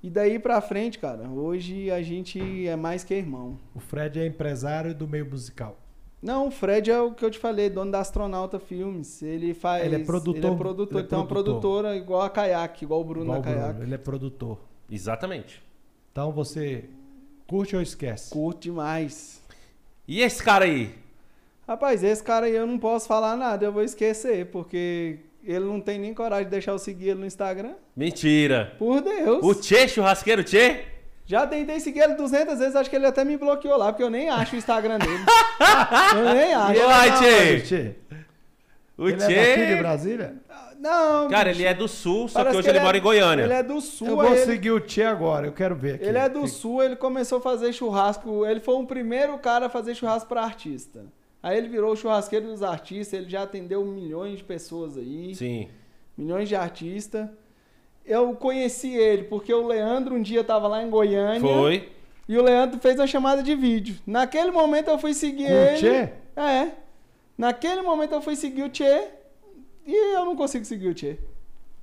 E 0.07 0.09
daí 0.09 0.39
pra 0.39 0.61
frente, 0.61 0.97
cara, 0.99 1.27
hoje 1.29 1.91
a 1.91 2.01
gente 2.01 2.65
é 2.65 2.77
mais 2.77 3.03
que 3.03 3.13
irmão. 3.13 3.57
O 3.75 3.79
Fred 3.81 4.17
é 4.21 4.25
empresário 4.25 4.95
do 4.95 5.05
meio 5.05 5.25
musical. 5.29 5.77
Não, 6.21 6.47
o 6.47 6.51
Fred 6.51 6.89
é 6.89 7.01
o 7.01 7.11
que 7.13 7.25
eu 7.25 7.29
te 7.29 7.37
falei, 7.37 7.69
dono 7.69 7.91
da 7.91 7.99
Astronauta 7.99 8.57
Filmes. 8.57 9.21
Ele 9.21 9.53
faz. 9.53 9.85
Ele 9.85 9.95
é 9.97 9.99
produtor- 9.99 10.37
Ele 10.45 10.47
é 10.53 10.57
produtor, 10.57 10.97
ele 10.97 11.05
é 11.05 11.09
tem 11.09 11.17
uma 11.19 11.27
produtor. 11.27 11.61
produtora 11.61 11.97
igual 11.97 12.21
a 12.21 12.29
Kayak, 12.29 12.83
igual 12.85 13.01
o 13.01 13.03
Bruno 13.03 13.25
Igual 13.25 13.41
da 13.41 13.49
Bruno, 13.49 13.61
Kayak. 13.65 13.81
Ele 13.81 13.95
é 13.95 13.97
produtor. 13.97 14.57
Exatamente. 14.89 15.61
Então 16.13 16.31
você 16.31 16.85
curte 17.45 17.75
ou 17.75 17.81
esquece? 17.81 18.31
Curto 18.31 18.61
demais. 18.61 19.41
E 20.07 20.21
esse 20.21 20.41
cara 20.41 20.63
aí? 20.63 20.95
Rapaz, 21.67 22.01
esse 22.01 22.23
cara 22.23 22.45
aí 22.45 22.55
eu 22.55 22.65
não 22.65 22.79
posso 22.79 23.09
falar 23.09 23.35
nada, 23.35 23.65
eu 23.65 23.73
vou 23.73 23.83
esquecer, 23.83 24.45
porque 24.51 25.19
ele 25.51 25.65
não 25.65 25.79
tem 25.81 25.97
nem 25.99 26.13
coragem 26.13 26.45
de 26.45 26.51
deixar 26.51 26.71
eu 26.71 26.79
seguir 26.79 27.09
ele 27.09 27.19
no 27.21 27.25
Instagram. 27.25 27.73
Mentira. 27.95 28.73
Por 28.77 29.01
Deus. 29.01 29.43
O 29.43 29.53
Tchê, 29.55 29.87
churrasqueiro 29.87 30.43
Tchê? 30.43 30.81
Já 31.25 31.45
tentei 31.45 31.79
seguir 31.79 31.99
ele 31.99 32.13
200 32.13 32.57
vezes, 32.59 32.75
acho 32.75 32.89
que 32.89 32.95
ele 32.95 33.05
até 33.05 33.23
me 33.25 33.35
bloqueou 33.37 33.77
lá, 33.77 33.91
porque 33.91 34.03
eu 34.03 34.09
nem 34.09 34.29
acho 34.29 34.55
o 34.55 34.57
Instagram 34.57 34.97
dele. 34.97 35.19
eu 36.15 36.33
nem 36.33 36.53
acho. 36.53 36.73
E 36.79 36.83
lá, 36.83 37.05
Não, 37.05 37.17
Tchê? 37.19 37.61
Tchê. 37.61 37.91
O 38.97 39.09
Ele 39.09 39.13
é 39.13 39.17
daqui 39.27 39.33
de 39.35 39.65
Tchê. 39.67 39.75
Brasília? 39.75 40.35
Não, 40.79 41.27
Cara, 41.27 41.49
bicho. 41.49 41.61
ele 41.61 41.67
é 41.67 41.73
do 41.73 41.87
sul, 41.87 42.27
só 42.27 42.39
Parece 42.39 42.51
que 42.53 42.59
hoje 42.59 42.69
ele 42.69 42.77
é- 42.77 42.81
mora 42.83 42.97
em 42.97 43.01
Goiânia. 43.01 43.43
Ele 43.43 43.53
é 43.53 43.63
do 43.63 43.81
sul, 43.81 44.07
Eu 44.09 44.15
vou 44.15 44.25
ele, 44.33 44.45
seguir 44.45 44.71
o 44.71 44.79
Tchê 44.79 45.03
agora, 45.03 45.47
eu 45.47 45.51
quero 45.51 45.75
ver 45.75 45.95
aqui. 45.95 46.05
ele 46.05 46.17
é 46.17 46.29
do 46.29 46.41
Que- 46.41 46.47
sul, 46.47 46.83
ele 46.83 46.95
começou 46.95 47.39
a 47.39 47.41
fazer 47.41 47.73
churrasco, 47.73 48.45
ele 48.45 48.59
foi 48.59 48.75
o 48.75 48.85
primeiro 48.85 49.37
cara 49.39 49.65
a 49.65 49.69
fazer 49.69 49.95
churrasco 49.95 50.29
para 50.29 50.41
artista. 50.43 51.03
Aí 51.41 51.57
ele 51.57 51.67
virou 51.67 51.93
o 51.93 51.95
churrasqueiro 51.95 52.47
dos 52.47 52.63
artistas, 52.63 53.19
ele 53.19 53.29
já 53.29 53.43
atendeu 53.43 53.83
milhões 53.85 54.37
de 54.39 54.43
pessoas 54.43 54.97
aí. 54.97 55.33
Sim. 55.35 55.67
milhões 56.17 56.49
de 56.49 56.55
artistas. 56.55 57.27
Eu 58.05 58.33
conheci 58.35 58.93
ele 58.95 59.23
porque 59.23 59.53
o 59.53 59.67
Leandro 59.67 60.15
um 60.15 60.21
dia 60.21 60.43
tava 60.43 60.67
lá 60.67 60.81
em 60.81 60.89
Goiânia. 60.89 61.41
Foi. 61.41 61.89
E 62.27 62.37
o 62.37 62.41
Leandro 62.43 62.79
fez 62.79 62.97
uma 62.99 63.07
chamada 63.07 63.41
de 63.43 63.55
vídeo. 63.55 63.95
Naquele 64.05 64.51
momento 64.51 64.89
eu 64.89 64.97
fui 64.97 65.13
seguir 65.13 65.45
o 65.45 65.55
ele. 65.55 65.77
Tchê? 65.77 66.09
É. 66.35 66.71
Naquele 67.37 67.81
momento 67.81 68.13
eu 68.13 68.21
fui 68.21 68.35
seguir 68.35 68.63
o 68.63 68.69
Tchê. 68.69 69.07
E 69.85 70.15
eu 70.15 70.25
não 70.25 70.35
consigo 70.35 70.65
seguir 70.65 70.87
o 70.89 70.93
Tchê. 70.93 71.17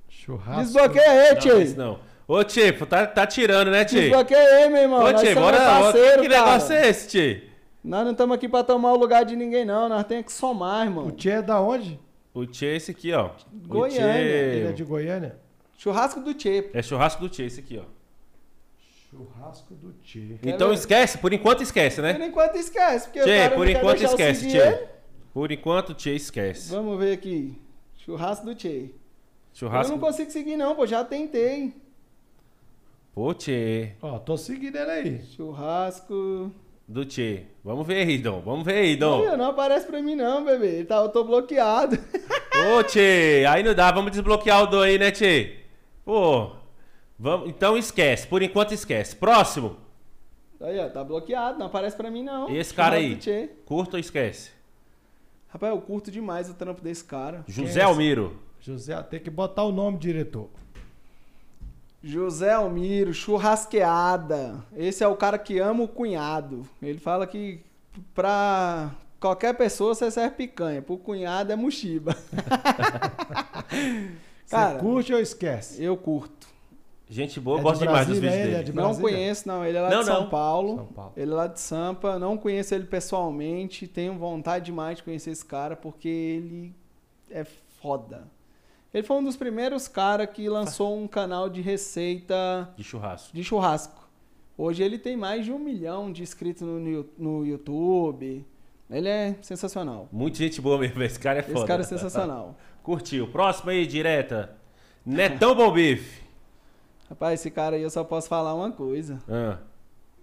Churrasco. 0.09 0.61
Desbloqueia 0.63 1.09
aí, 1.11 1.33
Não, 1.33 1.39
Tchê. 1.39 1.61
esse 1.61 1.77
não. 1.77 1.99
Ô, 2.27 2.43
Tchê, 2.43 2.71
tá, 2.73 3.05
tá 3.07 3.25
tirando, 3.27 3.69
né, 3.71 3.85
Tchê? 3.85 4.01
Desbloqueia 4.01 4.39
aí, 4.57 4.69
meu 4.69 4.81
irmão. 4.81 5.03
Ô, 5.03 5.13
Tchê, 5.13 5.33
bora. 5.35 5.57
parceiro, 5.57 6.21
que 6.21 6.29
cara. 6.29 6.45
negócio 6.45 6.73
é 6.75 6.89
esse, 6.89 7.07
Tchê? 7.07 7.43
Nós 7.85 8.03
não 8.03 8.11
estamos 8.13 8.35
aqui 8.35 8.49
pra 8.49 8.63
tomar 8.63 8.93
o 8.93 8.97
lugar 8.97 9.23
de 9.23 9.35
ninguém, 9.35 9.63
não. 9.63 9.87
Nós 9.87 10.03
temos 10.05 10.25
que 10.25 10.31
somar, 10.33 10.85
irmão. 10.87 11.07
O 11.07 11.11
Tchê 11.11 11.29
é 11.29 11.41
da 11.41 11.61
onde? 11.61 11.99
O 12.33 12.45
Tchê 12.45 12.65
é 12.65 12.75
esse 12.77 12.91
aqui, 12.91 13.13
ó. 13.13 13.29
Goiânia. 13.67 13.99
Tchê- 14.01 14.55
Ele 14.57 14.67
é 14.67 14.71
de 14.71 14.83
Goiânia? 14.83 15.39
Churrasco 15.77 16.19
do 16.19 16.33
Tchê. 16.33 16.69
É 16.73 16.81
churrasco 16.81 17.21
do 17.21 17.29
Tchê, 17.29 17.43
esse 17.43 17.59
aqui, 17.59 17.77
ó. 17.77 17.83
Churrasco 19.09 19.73
do 19.75 19.93
Tchê. 20.03 20.37
Então 20.43 20.73
esquece, 20.73 21.17
por 21.19 21.31
enquanto 21.31 21.61
esquece, 21.61 21.97
Por 21.97 22.01
né? 22.03 22.25
enquanto 22.27 22.55
esquece, 22.55 23.05
porque 23.07 23.21
o 23.21 23.23
Tchê, 23.23 23.49
por 23.51 23.67
enquanto 23.69 24.01
eu 24.01 24.07
esquece, 24.09 24.39
seguir 24.41 24.51
Tchê. 24.59 24.67
ele. 24.67 24.87
Por 25.33 25.51
enquanto, 25.51 25.93
Tchê 25.93 26.15
esquece. 26.15 26.71
Vamos 26.71 26.97
ver 26.97 27.13
aqui. 27.13 27.55
Churrasco 27.97 28.45
do 28.45 28.55
Tchê. 28.55 28.89
Eu 28.89 28.89
Churrasco. 29.53 29.91
não 29.93 29.99
consigo 29.99 30.31
seguir, 30.31 30.57
não, 30.57 30.75
pô. 30.75 30.85
Já 30.87 31.03
tentei. 31.05 31.73
Pô, 33.13 33.33
Tchê. 33.33 33.91
Ó, 34.01 34.17
tô 34.19 34.35
seguindo 34.37 34.75
ele 34.75 34.91
aí. 34.91 35.23
Churrasco. 35.35 36.51
Do 36.87 37.03
Tchê. 37.03 37.43
Vamos 37.63 37.85
ver 37.87 38.07
aí, 38.07 38.17
Dom. 38.17 38.41
Vamos 38.41 38.63
ver 38.63 38.75
aí, 38.75 38.95
Dom. 38.95 39.25
Não, 39.25 39.37
não 39.37 39.49
aparece 39.49 39.87
pra 39.87 40.01
mim, 40.01 40.15
não, 40.15 40.45
bebê. 40.45 40.83
Tá, 40.83 40.97
eu 40.97 41.09
tô 41.09 41.23
bloqueado. 41.23 41.97
Ô, 42.77 42.83
Tchê. 42.83 43.43
Aí 43.49 43.63
não 43.63 43.73
dá. 43.73 43.91
Vamos 43.91 44.11
desbloquear 44.11 44.63
o 44.63 44.67
Dom 44.67 44.81
aí, 44.81 44.99
né, 44.99 45.09
Tchê? 45.11 45.57
Pô. 46.03 46.51
Vamos, 47.17 47.49
então 47.49 47.75
esquece. 47.75 48.27
Por 48.27 48.43
enquanto 48.43 48.73
esquece. 48.73 49.15
Próximo. 49.15 49.77
Aí, 50.61 50.79
ó, 50.79 50.89
tá 50.89 51.03
bloqueado, 51.03 51.59
não 51.59 51.65
aparece 51.65 51.95
pra 51.97 52.09
mim 52.09 52.23
não. 52.23 52.49
E 52.49 52.57
esse 52.57 52.73
cara 52.73 52.95
aí? 52.95 53.19
Curta 53.65 53.97
ou 53.97 53.99
esquece? 53.99 54.51
Rapaz, 55.47 55.73
eu 55.73 55.81
curto 55.81 56.11
demais 56.11 56.49
o 56.49 56.53
trampo 56.53 56.81
desse 56.81 57.03
cara. 57.03 57.43
José? 57.47 57.81
Almiro. 57.81 58.39
José, 58.59 59.01
tem 59.03 59.19
que 59.19 59.29
botar 59.29 59.63
o 59.63 59.71
nome, 59.71 59.97
diretor. 59.97 60.49
José 62.07 62.53
Almiro, 62.53 63.11
churrasqueada. 63.15 64.63
Esse 64.77 65.03
é 65.03 65.07
o 65.07 65.15
cara 65.15 65.39
que 65.39 65.57
ama 65.57 65.83
o 65.83 65.87
cunhado. 65.87 66.61
Ele 66.79 66.99
fala 66.99 67.25
que 67.25 67.61
pra 68.13 68.91
qualquer 69.19 69.55
pessoa 69.57 69.95
você 69.95 70.11
serve 70.11 70.35
picanha. 70.35 70.83
Pro 70.83 70.99
cunhado 70.99 71.51
é 71.51 71.55
mochiba. 71.55 72.15
Você 74.45 74.55
Cara, 74.55 74.77
curte 74.77 75.11
ou 75.11 75.19
esquece? 75.19 75.83
eu 75.83 75.97
curto. 75.97 76.47
Gente 77.09 77.39
boa, 77.39 77.59
É 77.59 77.63
gosto 77.63 77.79
de 77.81 77.87
demais 77.87 78.05
dos 78.07 78.19
vídeos 78.19 78.33
é 78.39 78.43
dele. 78.47 78.63
de 78.65 78.73
Não 78.73 78.95
conheço, 78.95 79.47
não. 79.47 79.65
Ele 79.65 79.75
é 79.75 79.81
lá 79.81 79.89
Não, 79.89 79.99
de 80.01 80.05
São. 80.05 80.29
Paulo. 80.29 80.75
São 80.75 80.85
Paulo. 80.85 81.13
Ele 81.17 81.31
é 81.31 81.35
lá 81.35 81.47
de 81.47 81.59
Sampa. 81.59 82.19
Não 82.19 82.37
conheço 82.37 82.75
ele 82.75 82.85
pessoalmente. 82.85 83.87
Tenho 83.87 84.13
vontade 84.19 84.65
demais 84.65 84.97
de 84.97 85.03
conhecer 85.03 85.31
esse 85.31 85.43
cara 85.43 85.75
porque 85.75 86.07
ele 86.07 86.75
é 87.31 87.43
foda. 87.81 88.27
Ele 88.95 89.03
foi 89.03 89.17
um 89.17 89.23
dos 89.25 89.35
primeiros 89.35 89.89
caras 89.89 90.29
que 90.29 90.47
lançou 90.47 90.97
um 90.97 91.05
canal 91.05 91.49
de 91.49 91.59
receita 91.59 92.73
De 92.77 92.83
churrasco. 92.83 93.35
de 93.35 93.43
churrasco. 93.43 94.07
Hoje 94.57 94.81
ele 94.83 94.97
tem 94.97 95.17
mais 95.17 95.43
de 95.43 95.51
um 95.51 95.59
milhão 95.59 96.09
de 96.13 96.23
inscritos 96.23 96.61
no, 96.61 97.05
no- 97.17 97.45
YouTube. 97.45 98.45
Ele 98.89 99.09
é 99.09 99.35
sensacional. 99.41 100.07
Muita 100.13 100.37
gente 100.37 100.61
boa 100.61 100.77
mesmo. 100.77 101.03
Esse 101.03 101.19
cara 101.19 101.39
é 101.39 101.41
foda. 101.41 101.57
Esse 101.57 101.67
cara 101.67 101.81
é 101.81 101.85
sensacional. 101.85 102.55
Curtiu. 102.81 103.27
Próximo 103.27 103.69
aí, 103.71 103.85
direta. 103.85 104.55
Netão 105.05 105.53
Bom 105.53 105.73
Bife. 105.73 106.23
Rapaz, 107.09 107.41
esse 107.41 107.51
cara 107.51 107.75
aí 107.75 107.81
eu 107.81 107.89
só 107.89 108.01
posso 108.01 108.29
falar 108.29 108.53
uma 108.55 108.71
coisa. 108.71 109.21
Ah, 109.27 109.57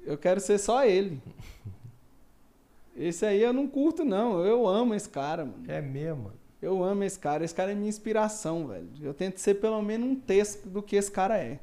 Eu 0.03 0.17
quero 0.17 0.41
ser 0.41 0.57
só 0.57 0.83
ele. 0.83 1.21
Esse 2.97 3.27
aí 3.27 3.43
eu 3.43 3.53
não 3.53 3.67
curto, 3.69 4.03
não. 4.03 4.41
Eu 4.45 4.67
amo 4.67 4.95
esse 4.95 5.09
cara, 5.11 5.45
mano. 5.45 5.63
É 5.69 5.81
mesmo, 5.83 6.25
mano. 6.25 6.42
Eu 6.63 6.83
amo 6.85 7.03
esse 7.03 7.19
cara. 7.19 7.45
Esse 7.45 7.55
cara 7.55 7.73
é 7.73 7.75
minha 7.75 7.89
inspiração, 7.89 8.69
velho. 8.69 8.89
Eu 9.03 9.13
tento 9.13 9.39
ser 9.39 9.55
pelo 9.55 9.83
menos 9.83 10.09
um 10.09 10.15
terço 10.15 10.69
do 10.69 10.81
que 10.81 10.95
esse 10.97 11.11
cara 11.11 11.37
é. 11.37 11.59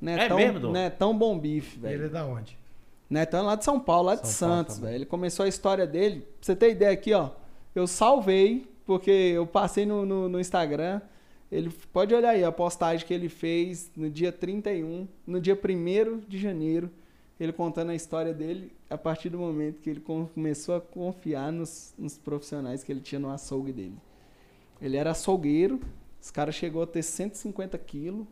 Netão, 0.00 0.36
mesmo, 0.36 0.60
Dom? 0.60 0.72
Netão 0.72 1.16
Bom 1.16 1.38
Bife, 1.38 1.78
Ele 1.82 1.94
é 1.94 1.96
velho. 1.98 2.10
da 2.10 2.26
onde? 2.26 2.58
Netão 3.08 3.40
é 3.40 3.42
lá 3.42 3.54
de 3.56 3.64
São 3.64 3.80
Paulo, 3.80 4.06
lá 4.08 4.14
de 4.14 4.28
São 4.28 4.48
Paulo 4.48 4.62
Santos, 4.64 4.78
velho. 4.78 4.94
Ele 4.94 5.06
começou 5.06 5.44
a 5.44 5.48
história 5.48 5.86
dele. 5.86 6.20
Pra 6.20 6.28
você 6.42 6.54
ter 6.56 6.70
ideia 6.70 6.92
aqui, 6.92 7.12
ó. 7.12 7.30
Eu 7.74 7.86
salvei, 7.86 8.66
porque 8.86 9.10
eu 9.10 9.46
passei 9.46 9.84
no, 9.86 10.04
no, 10.06 10.28
no 10.28 10.38
Instagram. 10.40 11.00
Ele 11.50 11.70
pode 11.92 12.14
olhar 12.14 12.30
aí 12.30 12.44
a 12.44 12.52
postagem 12.52 13.04
que 13.06 13.12
ele 13.12 13.28
fez 13.28 13.90
no 13.96 14.08
dia 14.08 14.30
31, 14.30 15.08
no 15.26 15.40
dia 15.40 15.58
1 15.58 16.20
de 16.28 16.38
janeiro. 16.38 16.88
Ele 17.38 17.52
contando 17.52 17.90
a 17.90 17.94
história 17.94 18.32
dele 18.34 18.70
a 18.88 18.96
partir 18.98 19.30
do 19.30 19.38
momento 19.38 19.80
que 19.80 19.88
ele 19.90 20.00
com- 20.00 20.26
começou 20.26 20.76
a 20.76 20.80
confiar 20.80 21.50
nos, 21.50 21.92
nos 21.98 22.16
profissionais 22.18 22.84
que 22.84 22.92
ele 22.92 23.00
tinha 23.00 23.18
no 23.18 23.30
açougue 23.30 23.72
dele. 23.72 23.94
Ele 24.80 24.96
era 24.96 25.10
açougueiro, 25.10 25.80
esse 26.20 26.32
cara 26.32 26.50
chegou 26.52 26.82
a 26.82 26.86
ter 26.86 27.02
150 27.02 27.76
quilos, 27.78 28.26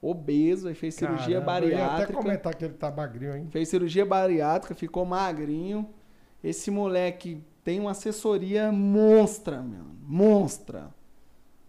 obeso, 0.00 0.68
aí 0.68 0.74
fez 0.74 0.94
cirurgia 0.94 1.40
Caramba, 1.40 1.66
Eu 1.66 1.70
ia 1.70 1.76
até 1.76 1.86
bariátrica. 1.86 2.12
comentar 2.22 2.54
que 2.54 2.64
ele 2.64 2.74
tá 2.74 2.90
magrinho, 2.90 3.36
hein? 3.36 3.48
Fez 3.50 3.68
cirurgia 3.68 4.04
bariátrica, 4.04 4.74
ficou 4.74 5.04
magrinho. 5.04 5.88
Esse 6.42 6.70
moleque 6.70 7.42
tem 7.62 7.80
uma 7.80 7.92
assessoria 7.92 8.70
monstra, 8.70 9.62
meu. 9.62 9.84
Monstra. 10.02 10.92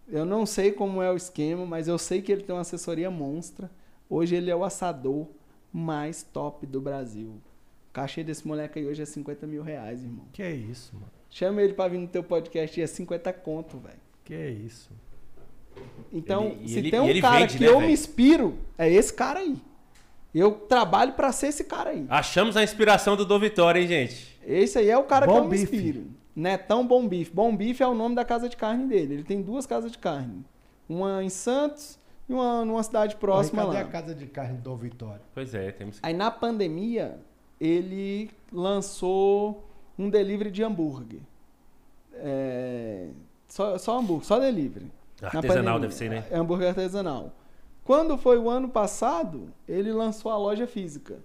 Eu 0.06 0.24
não 0.24 0.44
sei 0.44 0.70
como 0.70 1.02
é 1.02 1.10
o 1.10 1.16
esquema, 1.16 1.64
mas 1.64 1.88
eu 1.88 1.98
sei 1.98 2.20
que 2.20 2.30
ele 2.30 2.42
tem 2.42 2.54
uma 2.54 2.60
assessoria 2.60 3.10
monstra. 3.10 3.70
Hoje 4.08 4.36
ele 4.36 4.50
é 4.50 4.54
o 4.54 4.64
assador 4.64 5.26
mais 5.72 6.22
top 6.22 6.66
do 6.66 6.80
Brasil. 6.80 7.30
O 7.30 7.92
cachê 7.92 8.22
desse 8.22 8.46
moleque 8.46 8.78
aí 8.78 8.86
hoje 8.86 9.02
é 9.02 9.06
50 9.06 9.46
mil 9.46 9.62
reais, 9.62 10.02
irmão. 10.04 10.26
Que 10.32 10.48
isso, 10.48 10.94
mano. 10.94 11.10
Chama 11.30 11.62
ele 11.62 11.72
pra 11.72 11.88
vir 11.88 11.98
no 11.98 12.06
teu 12.06 12.22
podcast 12.22 12.78
e 12.78 12.82
é 12.82 12.86
50 12.86 13.32
conto, 13.32 13.78
velho. 13.78 14.05
Que 14.26 14.34
isso. 14.50 14.90
Então, 16.12 16.46
Ele- 16.48 16.68
se 16.68 16.78
ele- 16.78 16.90
tem 16.90 17.00
um 17.00 17.08
ele 17.08 17.20
cara 17.22 17.38
vende, 17.40 17.56
que 17.58 17.64
né, 17.64 17.68
eu 17.70 17.74
velho? 17.76 17.86
me 17.86 17.92
inspiro, 17.92 18.58
é 18.76 18.90
esse 18.90 19.12
cara 19.14 19.38
aí. 19.40 19.56
Eu 20.34 20.52
trabalho 20.52 21.14
pra 21.14 21.32
ser 21.32 21.46
esse 21.46 21.64
cara 21.64 21.90
aí. 21.90 22.04
Achamos 22.10 22.56
a 22.56 22.62
inspiração 22.62 23.16
do 23.16 23.24
Dom 23.24 23.38
Vitória, 23.38 23.80
hein, 23.80 23.86
gente? 23.86 24.38
Esse 24.46 24.78
aí 24.78 24.90
é 24.90 24.98
o 24.98 25.04
cara 25.04 25.26
que 25.26 25.32
Bom 25.32 25.38
eu 25.38 25.44
me 25.44 25.50
Bife. 25.50 25.62
inspiro. 25.76 26.06
Netão 26.34 26.86
Bom 26.86 27.08
Bife. 27.08 27.30
Bom 27.32 27.56
Bife 27.56 27.82
é 27.82 27.86
o 27.86 27.94
nome 27.94 28.14
da 28.14 28.24
casa 28.24 28.48
de 28.48 28.56
carne 28.56 28.86
dele. 28.86 29.14
Ele 29.14 29.24
tem 29.24 29.40
duas 29.40 29.64
casas 29.64 29.90
de 29.90 29.96
carne. 29.98 30.44
Uma 30.88 31.22
em 31.24 31.30
Santos 31.30 31.98
e 32.28 32.32
uma 32.34 32.64
numa 32.64 32.82
cidade 32.82 33.16
próxima 33.16 33.62
Aí, 33.62 33.68
cadê 33.68 33.78
lá. 33.78 33.84
a 33.84 33.88
casa 33.90 34.14
de 34.14 34.26
carne 34.26 34.58
do 34.58 34.76
Vitória? 34.76 35.22
Pois 35.32 35.54
é, 35.54 35.72
temos 35.72 35.98
Aí 36.02 36.12
na 36.12 36.30
pandemia, 36.30 37.18
ele 37.60 38.30
lançou 38.52 39.64
um 39.98 40.10
delivery 40.10 40.50
de 40.50 40.62
hambúrguer. 40.62 41.20
É, 42.14 43.08
Só, 43.48 43.78
só 43.78 43.98
hambúrguer, 43.98 44.26
só 44.26 44.38
delivery. 44.38 44.90
Na 45.20 45.28
Artesanal 45.28 45.80
deve 45.80 45.94
ser, 45.94 46.10
né? 46.10 46.24
É 46.30 46.38
hambúrguer 46.38 46.68
artesanal. 46.68 47.32
Quando 47.84 48.18
foi 48.18 48.36
o 48.36 48.50
ano 48.50 48.68
passado, 48.68 49.48
ele 49.68 49.92
lançou 49.92 50.30
a 50.30 50.36
loja 50.36 50.66
física. 50.66 51.18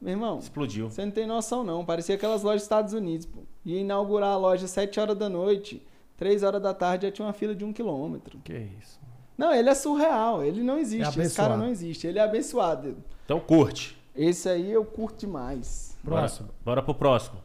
Meu 0.00 0.12
irmão, 0.12 0.38
Explodiu. 0.38 0.90
você 0.90 1.04
não 1.04 1.12
tem 1.12 1.26
noção, 1.26 1.62
não. 1.62 1.84
Parecia 1.84 2.14
aquelas 2.14 2.42
lojas 2.42 2.62
dos 2.62 2.64
Estados 2.64 2.92
Unidos, 2.94 3.26
pô. 3.26 3.40
Ia 3.64 3.80
inaugurar 3.80 4.30
a 4.32 4.36
loja 4.36 4.64
às 4.64 4.70
7 4.70 4.98
horas 4.98 5.16
da 5.16 5.28
noite, 5.28 5.82
3 6.16 6.42
horas 6.42 6.60
da 6.60 6.74
tarde 6.74 7.06
já 7.06 7.12
tinha 7.12 7.26
uma 7.26 7.32
fila 7.32 7.54
de 7.54 7.64
um 7.64 7.72
quilômetro. 7.72 8.38
Que 8.42 8.68
isso. 8.80 8.98
Não, 9.36 9.54
ele 9.54 9.70
é 9.70 9.74
surreal. 9.74 10.42
Ele 10.42 10.62
não 10.62 10.78
existe. 10.78 11.18
É 11.18 11.22
Esse 11.22 11.36
cara 11.36 11.56
não 11.56 11.68
existe. 11.68 12.06
Ele 12.06 12.18
é 12.18 12.22
abençoado. 12.22 12.96
Então 13.24 13.40
curte. 13.40 13.96
Esse 14.14 14.48
aí 14.48 14.70
eu 14.70 14.84
curto 14.84 15.20
demais. 15.20 15.96
Próximo. 16.04 16.48
Bora, 16.48 16.64
bora 16.64 16.82
pro 16.82 16.94
próximo. 16.94 17.40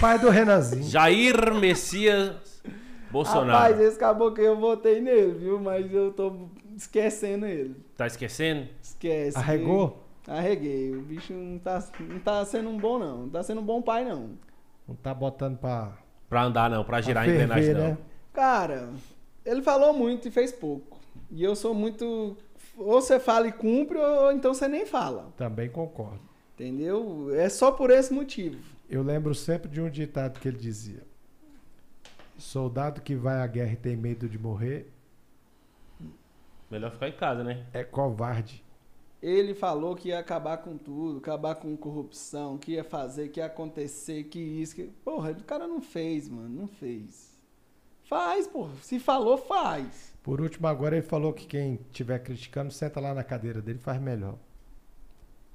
Pai 0.00 0.18
do 0.18 0.30
Renanzinho. 0.30 0.82
Jair 0.84 1.54
Messias 1.54 2.62
Bolsonaro. 3.10 3.50
Rapaz, 3.50 3.80
esse 3.80 3.98
caboclo 3.98 4.42
eu 4.42 4.56
votei 4.58 5.00
nele, 5.00 5.32
viu? 5.32 5.60
Mas 5.60 5.92
eu 5.92 6.12
tô 6.12 6.48
esquecendo 6.76 7.46
ele. 7.46 7.76
Tá 7.96 8.06
esquecendo? 8.06 8.68
Esquece. 8.82 9.36
Arregou? 9.36 10.02
Arreguei. 10.26 10.92
O 10.96 11.02
bicho 11.02 11.32
não 11.32 11.58
tá, 11.58 11.82
não 12.00 12.18
tá 12.20 12.44
sendo 12.44 12.70
um 12.70 12.78
bom, 12.78 12.98
não. 12.98 13.18
Não 13.22 13.28
tá 13.28 13.42
sendo 13.42 13.60
um 13.60 13.64
bom 13.64 13.82
pai, 13.82 14.04
não. 14.04 14.30
Não 14.88 14.94
tá 14.94 15.12
botando 15.12 15.58
pra, 15.58 15.92
Pra 16.28 16.44
andar 16.44 16.70
não, 16.70 16.82
pra 16.82 17.00
girar 17.02 17.24
a 17.24 17.26
pra 17.26 17.34
engrenagem 17.34 17.64
ferver, 17.64 17.82
não. 17.82 17.90
né? 17.90 17.98
Cara, 18.32 18.88
ele 19.44 19.60
falou 19.60 19.92
muito 19.92 20.28
e 20.28 20.30
fez 20.30 20.50
pouco. 20.50 20.98
E 21.30 21.44
eu 21.44 21.54
sou 21.54 21.74
muito. 21.74 22.36
Ou 22.78 23.02
você 23.02 23.20
fala 23.20 23.46
e 23.48 23.52
cumpre, 23.52 23.98
ou 23.98 24.32
então 24.32 24.54
você 24.54 24.66
nem 24.66 24.86
fala. 24.86 25.30
Também 25.36 25.68
concordo. 25.68 26.20
Entendeu? 26.54 27.28
É 27.34 27.50
só 27.50 27.70
por 27.70 27.90
esse 27.90 28.14
motivo. 28.14 28.56
Eu 28.92 29.02
lembro 29.02 29.34
sempre 29.34 29.70
de 29.70 29.80
um 29.80 29.88
ditado 29.88 30.38
que 30.38 30.46
ele 30.46 30.58
dizia: 30.58 31.02
Soldado 32.36 33.00
que 33.00 33.14
vai 33.14 33.40
à 33.40 33.46
guerra 33.46 33.72
e 33.72 33.76
tem 33.76 33.96
medo 33.96 34.28
de 34.28 34.38
morrer 34.38 34.92
Melhor 36.70 36.90
ficar 36.90 37.08
em 37.08 37.16
casa, 37.16 37.42
né? 37.42 37.64
é 37.72 37.82
covarde. 37.82 38.62
Ele 39.22 39.54
falou 39.54 39.96
que 39.96 40.08
ia 40.08 40.18
acabar 40.18 40.58
com 40.58 40.76
tudo, 40.76 41.20
acabar 41.20 41.54
com 41.54 41.74
corrupção, 41.74 42.58
que 42.58 42.72
ia 42.72 42.84
fazer, 42.84 43.30
que 43.30 43.40
ia 43.40 43.46
acontecer, 43.46 44.24
que 44.24 44.38
isso, 44.38 44.74
que. 44.74 44.84
Porra, 45.02 45.30
o 45.30 45.44
cara 45.44 45.66
não 45.66 45.80
fez, 45.80 46.28
mano, 46.28 46.50
não 46.50 46.68
fez. 46.68 47.32
Faz, 48.04 48.46
porra. 48.46 48.74
Se 48.82 48.98
falou, 48.98 49.38
faz. 49.38 50.12
Por 50.22 50.38
último, 50.38 50.66
agora 50.66 50.96
ele 50.96 51.06
falou 51.06 51.32
que 51.32 51.46
quem 51.46 51.76
estiver 51.86 52.18
criticando, 52.18 52.70
senta 52.70 53.00
lá 53.00 53.14
na 53.14 53.24
cadeira 53.24 53.62
dele 53.62 53.78
e 53.78 53.82
faz 53.82 53.98
melhor. 53.98 54.36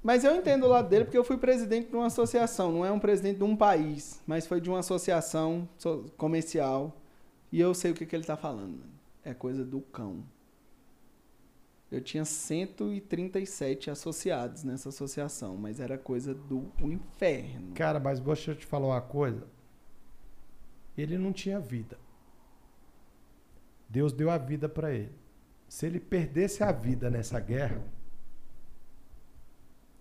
Mas 0.07 0.23
eu 0.23 0.33
entendo 0.37 0.63
o 0.63 0.69
lado 0.69 0.87
dele 0.87 1.03
porque 1.03 1.17
eu 1.17 1.23
fui 1.25 1.35
presidente 1.35 1.89
de 1.89 1.95
uma 1.97 2.05
associação, 2.05 2.71
não 2.71 2.85
é 2.85 2.89
um 2.89 2.97
presidente 2.97 3.39
de 3.39 3.43
um 3.43 3.57
país, 3.57 4.21
mas 4.25 4.47
foi 4.47 4.61
de 4.61 4.69
uma 4.69 4.79
associação 4.79 5.67
so- 5.77 6.05
comercial. 6.15 6.95
E 7.51 7.59
eu 7.59 7.73
sei 7.73 7.91
o 7.91 7.93
que, 7.93 8.05
que 8.05 8.15
ele 8.15 8.23
tá 8.23 8.37
falando. 8.37 8.79
É 9.21 9.33
coisa 9.33 9.65
do 9.65 9.81
cão. 9.81 10.23
Eu 11.91 11.99
tinha 11.99 12.23
137 12.23 13.91
associados 13.91 14.63
nessa 14.63 14.87
associação, 14.87 15.57
mas 15.57 15.81
era 15.81 15.97
coisa 15.97 16.33
do 16.33 16.71
inferno. 16.79 17.73
Cara, 17.75 17.99
mas 17.99 18.21
deixa 18.21 18.51
eu 18.51 18.55
te 18.55 18.65
falar 18.65 18.87
uma 18.87 19.01
coisa. 19.01 19.45
Ele 20.97 21.17
não 21.17 21.33
tinha 21.33 21.59
vida. 21.59 21.99
Deus 23.89 24.13
deu 24.13 24.29
a 24.29 24.37
vida 24.37 24.69
para 24.69 24.93
ele. 24.93 25.11
Se 25.67 25.85
ele 25.85 25.99
perdesse 25.99 26.63
a 26.63 26.71
vida 26.71 27.09
nessa 27.09 27.41
guerra, 27.41 27.83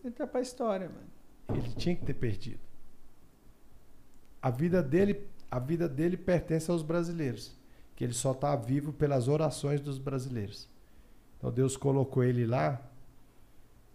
Ele 0.07 0.15
tá 0.15 0.27
pra 0.27 0.41
história, 0.41 0.89
mano. 0.89 1.59
ele 1.61 1.73
tinha 1.75 1.97
que 1.97 2.05
ter 2.05 2.15
perdido. 2.15 2.61
A 4.41 4.51
vida 4.51 4.81
dele, 4.83 5.27
a 5.51 5.59
vida 5.59 5.89
dele 5.89 6.17
pertence 6.17 6.71
aos 6.71 6.83
brasileiros, 6.83 7.57
que 7.97 8.05
ele 8.05 8.13
só 8.13 8.31
está 8.33 8.55
vivo 8.55 8.93
pelas 8.93 9.27
orações 9.27 9.81
dos 9.81 9.99
brasileiros. 9.99 10.69
Então 11.37 11.51
Deus 11.51 11.77
colocou 11.77 12.23
ele 12.23 12.47
lá 12.47 12.81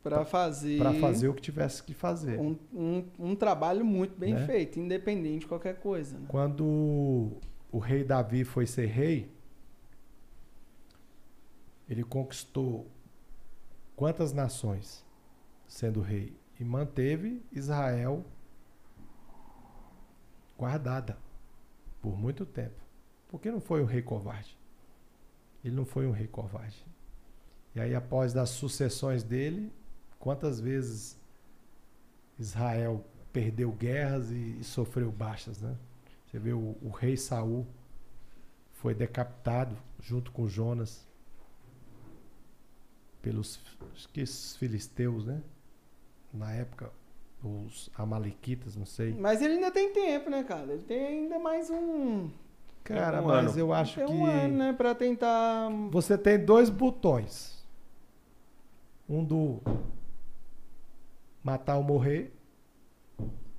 Pra 0.04 0.26
fazer, 0.26 0.80
para 0.80 0.94
fazer 0.96 1.28
o 1.30 1.34
que 1.34 1.42
tivesse 1.42 1.82
que 1.84 1.94
fazer. 1.94 2.40
um, 2.40 2.58
um, 2.74 3.06
um 3.20 3.36
trabalho 3.36 3.86
muito 3.86 4.18
bem 4.18 4.34
Né? 4.34 4.46
feito, 4.48 4.80
independente 4.80 5.42
de 5.42 5.48
qualquer 5.48 5.80
coisa. 5.80 6.18
Né? 6.18 6.26
Quando 6.28 7.32
o 7.72 7.78
rei 7.80 8.04
Davi 8.04 8.44
foi 8.44 8.66
ser 8.66 8.88
rei, 8.88 9.32
ele 11.88 12.04
conquistou 12.04 12.88
quantas 13.96 14.34
nações 14.34 15.06
sendo 15.72 16.02
rei 16.02 16.38
e 16.60 16.66
manteve 16.66 17.42
Israel 17.50 18.26
guardada 20.58 21.18
por 22.02 22.20
muito 22.20 22.46
tempo. 22.46 22.76
Porque 23.30 23.50
não 23.50 23.62
foi 23.62 23.82
um 23.82 23.86
rei 23.86 24.02
covarde. 24.02 24.58
Ele 25.64 25.74
não 25.74 25.86
foi 25.86 26.06
um 26.06 26.12
rei 26.12 26.28
covarde. 26.28 26.86
E 27.74 27.80
aí, 27.80 27.96
após 27.96 28.34
das 28.34 28.50
sucessões 28.50 29.24
dele, 29.24 29.72
quantas 30.20 30.60
vezes 30.60 31.18
Israel 32.38 33.06
perdeu 33.32 33.72
guerras 33.72 34.30
e, 34.30 34.58
e 34.60 34.64
sofreu 34.66 35.10
baixas, 35.10 35.62
né? 35.62 35.78
Você 36.26 36.38
vê 36.38 36.52
o, 36.52 36.76
o, 36.82 36.90
rei 36.90 37.16
Saul 37.16 37.66
foi 38.74 38.94
decapitado 38.94 39.78
junto 40.02 40.34
com 40.34 40.50
Jonas 40.50 41.08
pelos 43.22 43.58
que 44.12 44.26
filisteus, 44.26 45.26
né? 45.26 45.42
Na 46.34 46.52
época 46.54 46.92
os 47.44 47.90
amalequitas, 47.96 48.76
não 48.76 48.86
sei. 48.86 49.14
Mas 49.14 49.42
ele 49.42 49.56
ainda 49.56 49.72
tem 49.72 49.92
tempo, 49.92 50.30
né, 50.30 50.44
cara? 50.44 50.74
Ele 50.74 50.84
tem 50.84 51.06
ainda 51.06 51.40
mais 51.40 51.70
um 51.70 52.30
Cara, 52.84 53.22
um 53.22 53.28
mas 53.28 53.52
ano. 53.52 53.60
eu 53.60 53.74
acho 53.74 53.96
tem 53.96 54.06
que 54.06 54.14
um 54.14 54.26
ano, 54.26 54.58
né, 54.58 54.74
para 54.74 54.96
tentar 54.96 55.70
Você 55.92 56.18
tem 56.18 56.44
dois 56.44 56.70
botões. 56.70 57.64
Um 59.08 59.24
do 59.24 59.60
matar 61.44 61.78
ou 61.78 61.84
morrer 61.84 62.34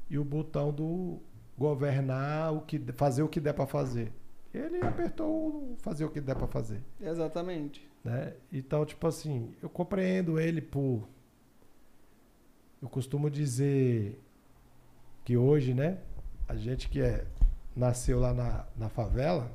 e 0.09 0.19
o 0.19 0.25
botão 0.25 0.73
do 0.73 1.19
governar, 1.59 2.53
o 2.55 2.63
que 2.63 2.79
fazer 2.93 3.23
o 3.23 3.29
que 3.29 3.41
der 3.41 3.53
para 3.53 3.67
fazer. 3.67 4.13
Ele 4.53 4.85
apertou 4.85 5.77
fazer 5.79 6.05
o 6.05 6.11
que 6.11 6.21
der 6.21 6.37
para 6.37 6.47
fazer. 6.47 6.83
Exatamente. 7.01 7.87
Né? 8.05 8.35
Então, 8.53 8.85
tipo 8.85 9.07
assim, 9.07 9.55
eu 9.63 9.69
compreendo 9.69 10.39
ele 10.39 10.61
por 10.61 11.09
eu 12.83 12.89
costumo 12.89 13.31
dizer 13.31 14.21
que 15.25 15.37
hoje, 15.37 15.73
né, 15.73 15.99
a 16.49 16.57
gente 16.57 16.89
que 16.89 17.01
é 17.01 17.25
nasceu 17.77 18.19
lá 18.19 18.35
na, 18.35 18.67
na 18.77 18.89
favela, 18.89 19.51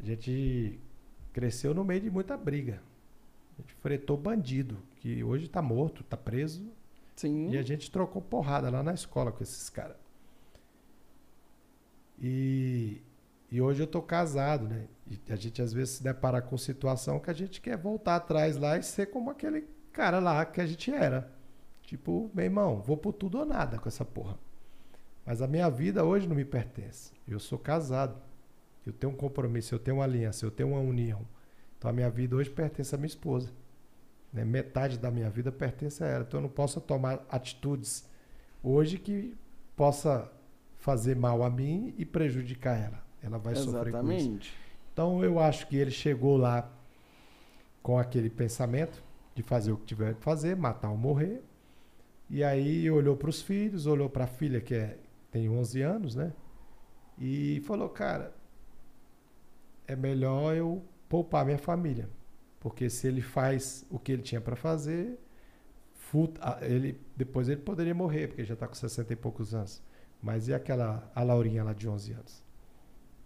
a 0.00 0.04
gente 0.04 0.80
cresceu 1.32 1.74
no 1.74 1.84
meio 1.84 2.00
de 2.00 2.10
muita 2.10 2.36
briga. 2.36 2.80
A 3.56 3.60
gente 3.60 3.74
fretou 3.74 4.16
bandido, 4.16 4.78
que 4.96 5.22
hoje 5.22 5.44
está 5.44 5.60
morto, 5.60 6.00
está 6.00 6.16
preso. 6.16 6.66
Sim. 7.14 7.50
E 7.50 7.58
a 7.58 7.62
gente 7.62 7.90
trocou 7.90 8.22
porrada 8.22 8.70
lá 8.70 8.82
na 8.82 8.94
escola 8.94 9.30
com 9.30 9.42
esses 9.42 9.68
caras. 9.68 9.96
E, 12.20 13.02
e 13.50 13.60
hoje 13.60 13.82
eu 13.82 13.86
tô 13.86 14.00
casado, 14.00 14.66
né? 14.66 14.86
E 15.06 15.32
a 15.32 15.36
gente 15.36 15.60
às 15.60 15.72
vezes 15.72 15.96
se 15.96 16.02
depara 16.02 16.40
com 16.40 16.56
situação 16.56 17.20
que 17.20 17.30
a 17.30 17.34
gente 17.34 17.60
quer 17.60 17.76
voltar 17.76 18.16
atrás 18.16 18.56
lá 18.56 18.78
e 18.78 18.82
ser 18.82 19.06
como 19.06 19.30
aquele 19.30 19.68
cara 19.92 20.18
lá 20.18 20.46
que 20.46 20.60
a 20.60 20.66
gente 20.66 20.90
era. 20.90 21.37
Tipo, 21.88 22.30
meu 22.34 22.44
irmão, 22.44 22.82
vou 22.82 22.98
por 22.98 23.14
tudo 23.14 23.38
ou 23.38 23.46
nada 23.46 23.78
com 23.78 23.88
essa 23.88 24.04
porra. 24.04 24.38
Mas 25.24 25.40
a 25.40 25.46
minha 25.46 25.70
vida 25.70 26.04
hoje 26.04 26.28
não 26.28 26.36
me 26.36 26.44
pertence. 26.44 27.14
Eu 27.26 27.40
sou 27.40 27.58
casado. 27.58 28.20
Eu 28.84 28.92
tenho 28.92 29.10
um 29.10 29.16
compromisso, 29.16 29.74
eu 29.74 29.78
tenho 29.78 29.96
uma 29.96 30.04
aliança, 30.04 30.44
eu 30.44 30.50
tenho 30.50 30.68
uma 30.72 30.80
união. 30.80 31.26
Então 31.78 31.88
a 31.88 31.92
minha 31.94 32.10
vida 32.10 32.36
hoje 32.36 32.50
pertence 32.50 32.94
à 32.94 32.98
minha 32.98 33.06
esposa. 33.06 33.50
Né? 34.30 34.44
Metade 34.44 34.98
da 34.98 35.10
minha 35.10 35.30
vida 35.30 35.50
pertence 35.50 36.04
a 36.04 36.06
ela. 36.06 36.24
Então 36.28 36.40
eu 36.40 36.42
não 36.42 36.50
posso 36.50 36.78
tomar 36.78 37.24
atitudes 37.26 38.06
hoje 38.62 38.98
que 38.98 39.34
possa 39.74 40.30
fazer 40.76 41.16
mal 41.16 41.42
a 41.42 41.48
mim 41.48 41.94
e 41.96 42.04
prejudicar 42.04 42.78
ela. 42.78 43.02
Ela 43.22 43.38
vai 43.38 43.54
Exatamente. 43.54 43.92
sofrer 43.92 43.92
com 44.02 44.12
isso. 44.12 44.52
Então 44.92 45.24
eu 45.24 45.40
acho 45.40 45.66
que 45.66 45.76
ele 45.78 45.90
chegou 45.90 46.36
lá 46.36 46.70
com 47.82 47.98
aquele 47.98 48.28
pensamento 48.28 49.02
de 49.34 49.42
fazer 49.42 49.72
o 49.72 49.78
que 49.78 49.86
tiver 49.86 50.16
que 50.16 50.22
fazer, 50.22 50.54
matar 50.54 50.90
ou 50.90 50.98
morrer. 50.98 51.47
E 52.30 52.44
aí 52.44 52.90
olhou 52.90 53.16
para 53.16 53.30
os 53.30 53.40
filhos, 53.40 53.86
olhou 53.86 54.08
para 54.10 54.24
a 54.24 54.26
filha 54.26 54.60
que 54.60 54.74
é 54.74 54.98
tem 55.30 55.48
11 55.48 55.82
anos, 55.82 56.14
né? 56.14 56.32
E 57.18 57.60
falou, 57.66 57.88
cara, 57.88 58.34
é 59.86 59.96
melhor 59.96 60.54
eu 60.54 60.82
poupar 61.08 61.44
minha 61.44 61.58
família. 61.58 62.08
Porque 62.60 62.88
se 62.90 63.06
ele 63.06 63.22
faz 63.22 63.86
o 63.90 63.98
que 63.98 64.12
ele 64.12 64.22
tinha 64.22 64.40
para 64.40 64.56
fazer, 64.56 65.18
ele, 66.62 67.00
depois 67.16 67.48
ele 67.48 67.60
poderia 67.60 67.94
morrer, 67.94 68.28
porque 68.28 68.44
já 68.44 68.54
está 68.54 68.66
com 68.66 68.74
60 68.74 69.12
e 69.12 69.16
poucos 69.16 69.54
anos. 69.54 69.82
Mas 70.22 70.48
e 70.48 70.54
aquela, 70.54 71.10
a 71.14 71.22
Laurinha 71.22 71.62
lá 71.62 71.72
de 71.72 71.88
11 71.88 72.12
anos? 72.12 72.44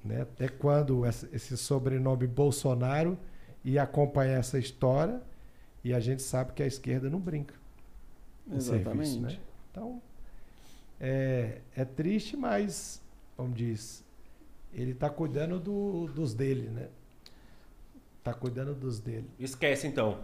Né? 0.05 0.23
Até 0.23 0.49
quando 0.49 1.07
esse 1.07 1.57
sobrenome 1.57 2.27
Bolsonaro 2.27 3.19
ia 3.65 3.83
acompanhar 3.83 4.39
essa 4.39 4.59
história, 4.59 5.23
e 5.85 5.93
a 5.93 6.01
gente 6.01 6.23
sabe 6.23 6.53
que 6.53 6.63
a 6.63 6.67
esquerda 6.67 7.11
não 7.11 7.21
brinca. 7.21 7.55
Exatamente. 8.51 9.11
Serviço, 9.11 9.21
né? 9.21 9.39
Então, 9.71 10.03
é, 11.01 11.61
é 11.75 11.85
triste, 11.85 12.37
mas, 12.37 13.03
como 13.37 13.53
diz, 13.53 14.05
ele 14.73 14.93
está 14.93 15.11
cuidando 15.11 15.59
do, 15.59 16.07
dos 16.07 16.35
dele, 16.35 16.69
né? 16.69 16.89
Tá 18.23 18.33
cuidando 18.33 18.75
dos 18.75 19.01
dele. 19.01 19.29
Esquece 19.39 19.87
então. 19.87 20.21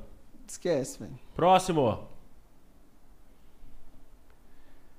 Esquece, 0.46 1.00
velho. 1.00 1.18
Próximo. 1.34 2.08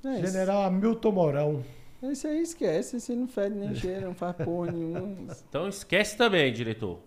É 0.04 0.26
General 0.26 0.64
Hamilton 0.64 1.12
Mourão. 1.12 1.66
Esse 2.02 2.28
aí 2.28 2.42
esquece, 2.42 2.98
esse 2.98 3.14
não 3.14 3.28
fede 3.28 3.56
nem 3.56 3.76
cheira, 3.76 4.08
não 4.08 4.14
faz 4.14 4.36
porra 4.38 4.72
nenhuma. 4.72 5.34
Então 5.50 5.68
esquece 5.68 6.16
também, 6.16 6.52
diretor. 6.54 7.00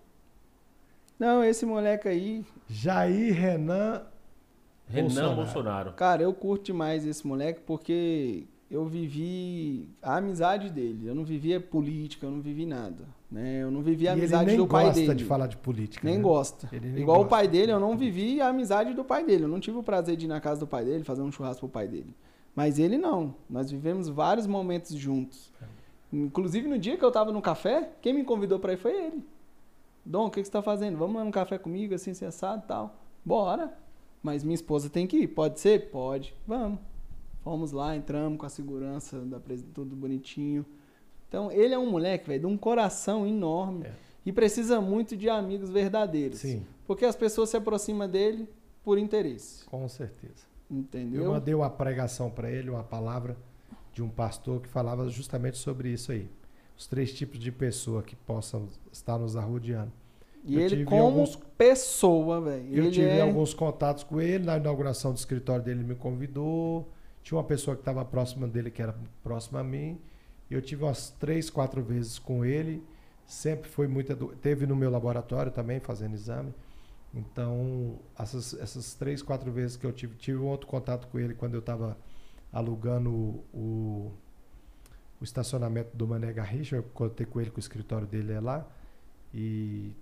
Não, 1.19 1.43
esse 1.43 1.65
moleque 1.65 2.09
aí. 2.09 2.45
Jair 2.69 3.35
Renan. 3.35 4.05
Renan 4.93 5.09
Bolsonaro. 5.09 5.37
Bolsonaro. 5.37 5.93
Cara, 5.93 6.23
eu 6.23 6.33
curto 6.35 6.67
demais 6.67 7.07
esse 7.07 7.27
moleque 7.27 7.61
porque 7.67 8.45
eu 8.71 8.87
vivi 8.87 9.89
a 10.03 10.17
amizade 10.17 10.71
dele. 10.71 11.07
Eu 11.07 11.15
não 11.15 11.25
vivia 11.25 11.61
política, 11.61 12.27
eu 12.27 12.31
não 12.31 12.41
vivi 12.41 12.65
nada. 12.65 13.05
Né? 13.31 13.63
Eu 13.63 13.71
não 13.71 13.83
vivi 13.83 14.09
a 14.09 14.13
amizade 14.13 14.57
do 14.57 14.67
pai 14.67 14.85
dele. 14.85 14.95
nem 14.95 15.07
gosta 15.07 15.15
de 15.15 15.25
falar 15.25 15.47
de 15.47 15.57
política. 15.57 16.07
Nem 16.07 16.17
né? 16.17 16.23
gosta. 16.23 16.69
Nem 16.73 16.99
Igual 16.99 17.19
gosta. 17.19 17.27
o 17.27 17.31
pai 17.31 17.49
dele, 17.49 17.73
eu 17.73 17.81
não 17.81 17.97
vivi 17.97 18.41
a 18.41 18.49
amizade 18.49 18.95
do 18.95 19.05
pai 19.05 19.25
dele. 19.25 19.45
Eu 19.45 19.49
não 19.49 19.61
tive 19.61 19.79
o 19.79 19.83
prazer 19.83 20.17
de 20.17 20.27
ir 20.27 20.29
na 20.29 20.41
casa 20.41 20.61
do 20.61 20.67
pai 20.67 20.85
dele, 20.85 21.05
fazer 21.05 21.23
um 21.23 21.33
churrasco 21.33 21.61
pro 21.61 21.69
pai 21.69 21.89
dele. 21.89 22.15
Mas 22.55 22.79
ele 22.79 22.99
não. 22.99 23.35
Nós 23.49 23.71
vivemos 23.71 24.09
vários 24.09 24.47
momentos 24.47 24.95
juntos. 24.95 25.51
Inclusive 26.13 26.69
no 26.69 26.79
dia 26.79 26.97
que 26.97 27.05
eu 27.05 27.11
tava 27.11 27.33
no 27.33 27.41
café, 27.41 27.91
quem 28.03 28.13
me 28.13 28.25
convidou 28.25 28.59
para 28.59 28.75
ir 28.75 28.77
foi 28.77 28.93
ele. 28.93 29.25
Dom, 30.05 30.27
o 30.27 30.31
que, 30.31 30.41
que 30.41 30.47
você 30.47 30.53
tá 30.53 30.63
fazendo? 30.63 30.99
Vamos 30.99 31.17
lá 31.17 31.25
no 31.25 31.31
café 31.31 31.57
comigo, 31.59 31.95
assim, 31.95 32.13
sensado 32.13 32.63
e 32.65 32.69
tal. 32.69 32.97
Bora. 33.25 33.73
Mas 34.23 34.45
minha 34.45 34.55
esposa 34.55 34.89
tem 34.89 35.07
que 35.07 35.17
ir. 35.19 35.29
Pode 35.29 35.59
ser? 35.61 35.91
Pode. 35.91 36.35
Vamos. 36.47 36.79
Fomos 37.43 37.73
lá, 37.73 37.97
entramos 37.97 38.39
com 38.39 38.47
a 38.47 38.49
segurança, 38.49 39.19
da 39.21 39.41
tudo 39.75 39.97
bonitinho. 39.97 40.65
Então, 41.29 41.51
ele 41.51 41.75
é 41.75 41.79
um 41.79 41.91
moleque, 41.91 42.29
velho, 42.29 42.41
de 42.41 42.47
um 42.47 42.57
coração 42.57 43.27
enorme 43.27 43.87
é. 43.87 43.93
e 44.25 44.33
precisa 44.33 44.81
muito 44.81 45.17
de 45.17 45.29
amigos 45.29 45.71
verdadeiros. 45.71 46.39
Sim. 46.39 46.65
Porque 46.87 47.05
as 47.05 47.17
pessoas 47.17 47.49
se 47.49 47.57
aproximam 47.57 48.09
dele 48.09 48.49
por 48.85 48.97
interesse. 48.97 49.65
Com 49.65 49.89
certeza. 49.89 50.47
Entendeu? 50.71 51.25
Eu 51.25 51.33
mandei 51.33 51.55
uma 51.55 51.71
pregação 51.71 52.31
para 52.31 52.51
ele, 52.51 52.71
uma 52.71 52.85
palavra 52.85 53.37
de 53.93 54.03
um 54.03 54.09
pastor 54.09 54.61
que 54.61 54.69
falava 54.69 55.09
justamente 55.09 55.59
sobre 55.59 55.91
isso 55.91 56.13
aí. 56.13 56.29
Os 56.77 56.87
três 56.87 57.13
tipos 57.13 57.39
de 57.39 57.51
pessoa 57.51 58.03
que 58.03 58.15
possam 58.15 58.69
estar 58.93 59.19
nos 59.19 59.37
arrodeando. 59.37 59.93
E 60.45 60.57
eu 60.57 60.61
ele 60.61 60.85
como 60.85 61.03
alguns... 61.03 61.37
pessoa, 61.57 62.41
velho. 62.41 62.75
Eu 62.75 62.91
tive 62.91 63.07
é... 63.07 63.21
alguns 63.21 63.55
contatos 63.55 64.03
com 64.03 64.21
ele, 64.21 64.45
na 64.45 64.57
inauguração 64.57 65.13
do 65.13 65.19
escritório 65.19 65.65
dele 65.65 65.81
ele 65.81 65.89
me 65.89 65.95
convidou. 65.95 66.91
Tinha 67.23 67.39
uma 67.39 67.45
pessoa 67.45 67.77
que 67.77 67.83
estava 67.83 68.05
próxima 68.05 68.49
dele, 68.49 68.71
que 68.71 68.83
era 68.83 68.95
próxima 69.23 69.61
a 69.61 69.65
mim. 69.65 70.01
E 70.51 70.55
eu 70.55 70.61
tive 70.61 70.83
umas 70.85 71.11
três, 71.11 71.49
quatro 71.49 71.83
vezes 71.83 72.19
com 72.19 72.45
ele. 72.45 72.83
Sempre 73.25 73.69
foi 73.71 73.87
muito. 73.87 74.13
Edu... 74.13 74.35
Teve 74.43 74.67
no 74.67 74.75
meu 74.75 74.91
laboratório 74.91 75.53
também, 75.53 75.79
fazendo 75.79 76.15
exame. 76.15 76.53
Então, 77.15 77.99
essas, 78.19 78.55
essas 78.55 78.95
três, 78.95 79.23
quatro 79.23 79.53
vezes 79.53 79.77
que 79.77 79.87
eu 79.87 79.93
tive, 79.93 80.17
tive 80.17 80.39
um 80.39 80.47
outro 80.47 80.67
contato 80.67 81.07
com 81.09 81.19
ele 81.19 81.35
quando 81.35 81.55
eu 81.55 81.61
estava 81.61 81.97
alugando 82.53 83.11
o, 83.53 84.13
o, 85.21 85.25
estacionamento 85.25 85.97
do 85.97 86.07
Mané 86.09 86.33
Garrincha. 86.33 86.77
Eu 86.77 86.83
contei 86.83 87.27
com 87.27 87.41
ele 87.41 87.51
que 87.51 87.59
o 87.59 87.61
escritório 87.61 88.07
dele 88.07 88.33
é 88.33 88.41
lá. 88.41 88.67
E 89.33 89.95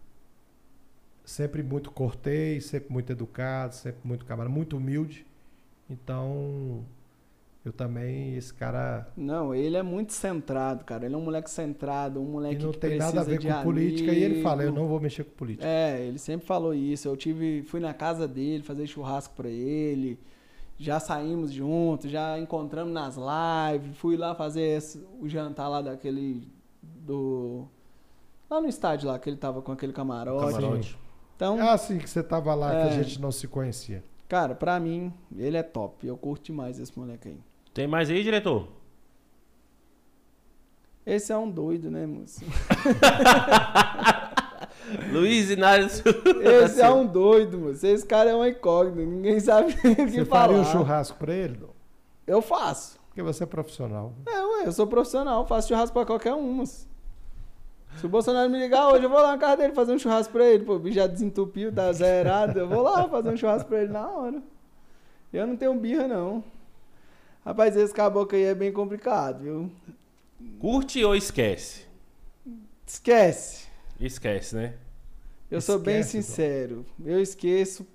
sempre 1.31 1.63
muito 1.63 1.93
cortês, 1.93 2.67
sempre 2.67 2.93
muito 2.93 3.11
educado, 3.13 3.75
sempre 3.75 4.01
muito 4.03 4.27
camarada, 4.27 4.53
muito 4.53 4.77
humilde. 4.77 5.25
Então, 5.89 6.85
eu 7.65 7.73
também, 7.73 8.35
esse 8.37 8.53
cara. 8.53 9.09
Não, 9.17 9.55
ele 9.55 9.77
é 9.77 9.83
muito 9.83 10.13
centrado, 10.13 10.85
cara. 10.85 11.07
Ele 11.07 11.15
é 11.15 11.19
um 11.19 11.23
moleque 11.23 11.49
centrado, 11.49 12.21
um 12.21 12.25
moleque 12.25 12.61
e 12.61 12.65
não 12.65 12.73
que 12.73 12.79
tem 12.79 12.99
nada 12.99 13.21
a 13.21 13.25
ver 13.25 13.41
com 13.41 13.49
amigo. 13.49 13.63
política. 13.63 14.13
E 14.13 14.25
ele 14.25 14.43
fala: 14.43 14.65
eu 14.65 14.73
não 14.73 14.89
vou 14.89 14.99
mexer 14.99 15.23
com 15.23 15.31
política. 15.31 15.67
É, 15.67 16.05
ele 16.05 16.19
sempre 16.19 16.47
falou 16.47 16.75
isso. 16.75 17.07
Eu 17.07 17.17
tive, 17.17 17.63
fui 17.63 17.79
na 17.79 17.95
casa 17.95 18.27
dele 18.27 18.65
fazer 18.65 18.87
churrasco 18.89 19.33
para 19.35 19.49
ele. 19.49 20.19
Já 20.79 20.99
saímos 20.99 21.53
juntos, 21.53 22.11
já 22.11 22.39
encontramos 22.41 22.93
nas 22.93 23.17
lives. 23.17 23.97
Fui 23.99 24.17
lá 24.17 24.35
fazer 24.35 24.63
esse, 24.63 25.07
o 25.21 25.29
jantar 25.29 25.69
lá 25.69 25.81
daquele. 25.81 26.49
do. 26.83 27.69
Lá 28.49 28.61
no 28.61 28.69
estádio 28.69 29.09
lá, 29.09 29.17
que 29.17 29.31
ele 29.31 29.37
tava 29.37 29.63
com 29.63 29.71
aquele 29.71 29.93
camarote. 29.93 30.55
camarote. 30.55 30.99
Então, 31.41 31.59
É 31.59 31.71
assim 31.71 31.97
que 31.97 32.11
você 32.11 32.23
tava 32.23 32.55
lá, 32.55 32.69
que 32.71 32.77
É. 32.77 32.83
a 32.83 33.03
gente 33.03 33.19
não 33.19 33.33
se 33.33 33.49
conhecia. 33.49 34.05
cara, 34.29 34.55
pra 34.55 34.79
mim, 34.79 35.11
ele 35.35 35.57
é 35.57 35.63
top. 35.63 36.07
Eu 36.07 36.15
curto 36.19 36.45
demais 36.45 36.79
esse 36.79 36.97
moleque 36.99 37.29
aí. 37.29 37.39
Tem 37.73 37.87
mais 37.89 38.11
aí, 38.11 38.23
diretor? 38.23 38.69
Esse 41.07 41.33
é 41.33 41.39
um 41.39 41.51
doido, 41.51 41.91
né, 41.91 42.05
moço? 42.07 42.45
Luiz 45.11 45.49
Inácio. 45.51 46.05
Esse 46.63 46.83
é 46.83 46.91
um 46.91 47.07
doido, 47.07 47.59
moço. 47.59 47.87
Esse 47.87 48.05
cara 48.07 48.29
é 48.31 48.35
uma 48.35 48.49
incógnita. 48.51 49.01
Ninguém 49.11 49.41
sabe 49.41 49.73
o 49.73 49.77
que 49.77 49.95
Você 50.11 50.25
falar. 50.27 50.49
faria 50.49 50.61
um 50.61 50.65
churrasco 50.67 51.17
pra 51.19 51.33
ele? 51.35 51.57
Dom? 51.57 51.71
Eu 52.27 52.43
faço. 52.43 52.99
Porque 53.09 53.23
você 53.23 53.45
é 53.45 53.47
profissional. 53.47 54.13
É, 54.27 54.43
ué, 54.43 54.67
eu 54.67 54.73
sou 54.73 54.87
profissional, 54.87 55.47
faço 55.47 55.69
churrasco 55.69 55.95
pra 55.95 56.05
qualquer 56.05 56.35
um, 56.35 56.53
moço. 56.53 56.87
Se 57.97 58.07
o 58.07 58.09
Bolsonaro 58.09 58.49
me 58.49 58.59
ligar 58.59 58.89
hoje, 58.89 59.05
eu 59.05 59.11
vou 59.11 59.21
lá 59.21 59.33
na 59.33 59.39
casa 59.39 59.59
dele 59.59 59.75
fazer 59.75 59.93
um 59.93 59.99
churrasco 59.99 60.33
pra 60.33 60.47
ele. 60.47 60.65
Pô, 60.65 60.77
o 60.77 60.79
bicho 60.79 60.95
já 60.95 61.07
desentupiu, 61.07 61.73
tá 61.73 61.93
zerado. 61.93 62.59
Eu 62.59 62.69
vou 62.69 62.83
lá 62.83 63.09
fazer 63.09 63.29
um 63.29 63.37
churrasco 63.37 63.69
pra 63.69 63.83
ele 63.83 63.93
na 63.93 64.09
hora. 64.09 64.43
Eu 65.33 65.47
não 65.47 65.57
tenho 65.57 65.75
birra, 65.75 66.09
não. 66.09 66.43
Rapaz, 67.45 67.77
esse 67.77 67.93
caboclo 67.93 68.37
aí 68.37 68.45
é 68.45 68.55
bem 68.55 68.73
complicado, 68.73 69.43
viu? 69.43 69.71
Curte 70.59 71.05
ou 71.05 71.15
esquece? 71.15 71.85
Esquece. 72.87 73.67
Esquece, 74.01 74.57
né? 74.57 74.75
Eu 75.51 75.61
sou 75.61 75.79
bem 75.79 76.01
Esquece, 76.01 76.23
sincero. 76.23 76.87
Eu 77.05 77.21
esqueço 77.21 77.87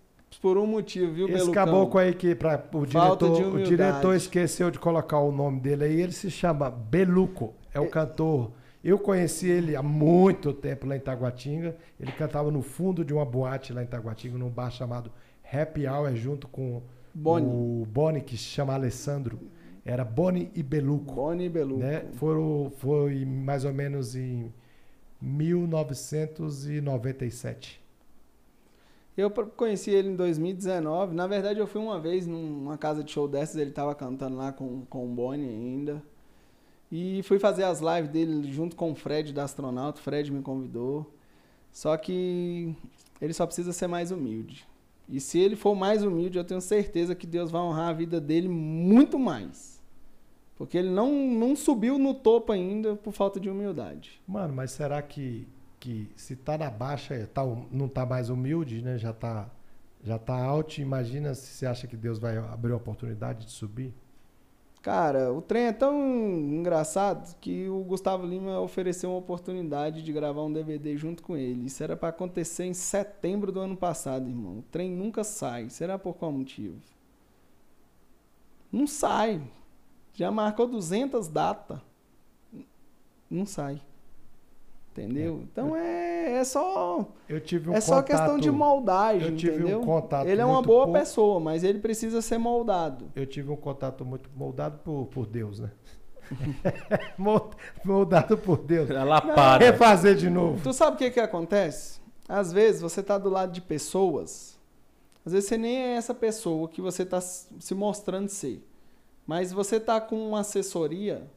por 0.42 0.58
um 0.58 0.68
motivo, 0.68 1.14
viu, 1.14 1.28
Esse 1.28 1.38
Belucão? 1.38 1.66
caboclo 1.66 2.00
aí 2.00 2.14
que 2.14 2.36
pra, 2.36 2.64
o, 2.74 2.86
Falta 2.86 3.30
diretor, 3.30 3.56
o 3.56 3.64
diretor 3.64 4.16
esqueceu 4.16 4.70
de 4.70 4.78
colocar 4.78 5.20
o 5.20 5.32
nome 5.32 5.60
dele 5.60 5.86
aí, 5.86 6.02
ele 6.02 6.12
se 6.12 6.30
chama 6.30 6.70
Beluco, 6.70 7.54
é 7.74 7.80
o 7.80 7.90
cantor. 7.90 8.52
Eu 8.86 8.98
conheci 9.00 9.50
ele 9.50 9.76
há 9.76 9.82
muito 9.82 10.54
tempo 10.54 10.86
lá 10.86 10.96
em 10.96 11.00
Taguatinga. 11.00 11.76
Ele 12.00 12.12
cantava 12.12 12.52
no 12.52 12.62
fundo 12.62 13.04
de 13.04 13.12
uma 13.12 13.26
boate 13.26 13.74
lá 13.74 13.82
em 13.82 13.88
Taguatinga, 13.88 14.38
num 14.38 14.48
bar 14.48 14.70
chamado 14.70 15.12
Happy 15.52 15.88
Hour, 15.88 16.16
junto 16.16 16.48
com 16.48 16.84
Boni. 17.12 17.48
o 17.48 17.84
Boni, 17.92 18.22
que 18.22 18.38
se 18.38 18.44
chama 18.44 18.76
Alessandro. 18.76 19.40
Era 19.84 20.06
Boni 20.06 20.52
e 20.54 20.62
Beluco. 20.62 21.16
Boni 21.16 21.46
e 21.46 21.50
Beluco. 21.50 21.80
né? 21.80 22.06
Foram, 22.14 22.72
foi 22.78 23.26
mais 23.26 23.66
ou 23.66 23.74
menos 23.74 24.16
em 24.16 24.54
1997. 25.20 27.84
Eu 29.18 29.32
conheci 29.32 29.90
ele 29.90 30.10
em 30.10 30.16
2019. 30.16 31.16
Na 31.16 31.26
verdade, 31.26 31.60
eu 31.60 31.66
fui 31.66 31.82
uma 31.82 32.00
vez 32.00 32.28
numa 32.28 32.78
casa 32.78 33.04
de 33.04 33.12
show 33.12 33.28
dessas, 33.28 33.56
ele 33.56 33.72
tava 33.72 33.96
cantando 33.96 34.38
lá 34.38 34.52
com, 34.52 34.86
com 34.86 35.06
o 35.06 35.08
Bonnie 35.08 35.50
ainda. 35.50 36.04
E 36.92 37.22
fui 37.24 37.40
fazer 37.40 37.64
as 37.64 37.80
lives 37.80 38.10
dele 38.10 38.52
junto 38.52 38.76
com 38.76 38.92
o 38.92 38.96
Fred 38.96 39.34
da 39.34 39.44
Astronauta. 39.44 40.00
O 40.00 40.04
Fred 40.04 40.32
me 40.32 40.42
convidou. 40.42 41.12
Só 41.72 41.98
que 41.98 42.76
ele 43.22 43.34
só 43.34 43.46
precisa 43.46 43.74
ser 43.74 43.88
mais 43.88 44.12
humilde. 44.12 44.66
E 45.08 45.20
se 45.20 45.40
ele 45.40 45.56
for 45.56 45.76
mais 45.76 46.04
humilde, 46.04 46.38
eu 46.38 46.44
tenho 46.44 46.62
certeza 46.62 47.14
que 47.14 47.28
Deus 47.28 47.52
vai 47.52 47.62
honrar 47.62 47.90
a 47.90 47.94
vida 47.94 48.20
dele 48.20 48.48
muito 48.48 49.20
mais. 49.20 49.84
Porque 50.58 50.78
ele 50.78 50.90
não, 50.90 51.12
não 51.12 51.56
subiu 51.56 51.98
no 51.98 52.14
topo 52.14 52.52
ainda 52.52 52.96
por 52.96 53.12
falta 53.12 53.40
de 53.40 53.50
humildade. 53.50 54.22
Mano, 54.26 54.54
mas 54.54 54.72
será 54.72 55.02
que, 55.02 55.48
que 55.80 56.10
se 56.16 56.36
tá 56.36 56.58
na 56.58 56.70
baixa, 56.70 57.30
tá, 57.34 57.44
não 57.72 57.88
tá 57.88 58.06
mais 58.06 58.30
humilde, 58.30 58.82
né? 58.82 58.98
Já 58.98 59.12
tá, 59.12 59.50
já 60.02 60.18
tá 60.18 60.34
alto, 60.34 60.80
imagina 60.80 61.36
se 61.36 61.48
você 61.48 61.66
acha 61.66 61.88
que 61.88 61.98
Deus 61.98 62.20
vai 62.20 62.38
abrir 62.38 62.72
a 62.72 62.78
oportunidade 62.78 63.46
de 63.46 63.52
subir? 63.52 63.94
Cara, 64.86 65.34
o 65.34 65.42
trem 65.42 65.64
é 65.64 65.74
tão 65.74 66.00
engraçado 66.00 67.36
que 67.42 67.68
o 67.68 67.80
Gustavo 67.80 68.24
Lima 68.24 68.60
ofereceu 68.60 69.10
uma 69.10 69.18
oportunidade 69.18 70.04
de 70.04 70.14
gravar 70.14 70.44
um 70.44 70.54
DVD 70.54 70.96
junto 70.96 71.24
com 71.24 71.36
ele. 71.36 71.66
Isso 71.66 71.84
era 71.84 71.98
pra 71.98 72.10
acontecer 72.10 72.66
em 72.66 72.74
setembro 72.76 73.52
do 73.52 73.60
ano 73.60 73.76
passado, 73.76 74.30
irmão. 74.30 74.60
O 74.60 74.62
trem 74.72 74.92
nunca 74.92 75.24
sai. 75.24 75.72
Será 75.72 75.98
por 75.98 76.14
qual 76.14 76.32
motivo? 76.32 76.80
Não 78.72 78.86
sai. 78.86 79.42
Já 80.14 80.30
marcou 80.30 80.68
200 80.68 81.30
datas. 81.30 81.80
Não 83.28 83.44
sai. 83.44 83.82
Entendeu? 84.98 85.42
Então 85.52 85.76
é, 85.76 86.38
é 86.38 86.44
só 86.46 87.06
Eu 87.28 87.42
tive 87.42 87.70
um 87.70 87.74
é 87.74 87.82
só 87.82 88.02
questão 88.02 88.38
de 88.38 88.48
contato- 88.50 88.54
moldagem, 88.54 89.28
eu 89.30 89.36
tive 89.36 89.52
um 89.58 89.60
entendeu? 89.60 89.82
contato 89.82 90.26
ele 90.28 90.40
é 90.42 90.46
uma 90.46 90.62
boa 90.62 90.86
pouco. 90.86 90.98
pessoa, 91.00 91.38
mas 91.40 91.66
ele 91.66 91.80
precisa 91.80 92.22
ser 92.22 92.38
moldado. 92.38 93.12
Eu 93.14 93.26
tive 93.26 93.52
um 93.52 93.58
contato 93.58 94.06
muito 94.06 94.30
moldado 94.34 94.78
por, 94.86 95.08
por 95.08 95.26
Deus, 95.26 95.60
né? 95.60 95.70
Mol- 97.18 97.52
moldado 97.84 98.38
por 98.38 98.58
Deus. 98.58 98.90
Ela 98.90 99.22
para. 99.22 99.64
Refazer 99.66 100.16
de 100.16 100.30
novo. 100.30 100.62
Tu 100.64 100.74
sabe 100.74 100.96
o 100.96 100.98
que 100.98 101.12
que 101.12 101.20
acontece? 101.20 102.00
Às 102.28 102.52
vezes 102.52 102.82
você 102.82 103.04
tá 103.04 103.18
do 103.18 103.30
lado 103.30 103.52
de 103.52 103.62
pessoas, 103.62 104.58
às 105.26 105.34
vezes 105.34 105.48
você 105.50 105.58
nem 105.58 105.76
é 105.78 105.96
essa 105.96 106.14
pessoa 106.14 106.68
que 106.68 106.82
você 106.82 107.06
tá 107.06 107.18
s- 107.18 107.48
se 107.60 107.76
mostrando 107.76 108.30
ser. 108.30 108.66
Mas 109.28 109.52
você 109.52 109.80
tá 109.80 110.00
com 110.00 110.16
uma 110.30 110.40
assessoria 110.40 111.30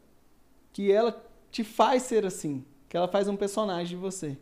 que 0.73 0.93
ela 0.93 1.21
te 1.51 1.65
faz 1.65 2.05
ser 2.05 2.25
assim, 2.25 2.65
que 2.89 2.97
ela 2.97 3.09
faz 3.09 3.29
um 3.29 3.37
personagem 3.37 3.97
de 3.97 3.97
você. 3.97 4.37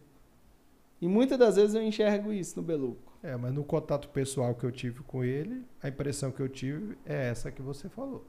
E 1.00 1.08
muitas 1.08 1.38
das 1.38 1.56
vezes 1.56 1.74
eu 1.74 1.82
enxergo 1.82 2.32
isso 2.32 2.58
no 2.58 2.62
Beluco. 2.62 3.12
É, 3.22 3.36
mas 3.36 3.52
no 3.52 3.64
contato 3.64 4.08
pessoal 4.08 4.54
que 4.54 4.64
eu 4.64 4.72
tive 4.72 5.00
com 5.02 5.24
ele, 5.24 5.64
a 5.82 5.88
impressão 5.88 6.30
que 6.30 6.40
eu 6.40 6.48
tive 6.48 6.96
é 7.04 7.28
essa 7.28 7.50
que 7.50 7.60
você 7.60 7.88
falou. 7.88 8.24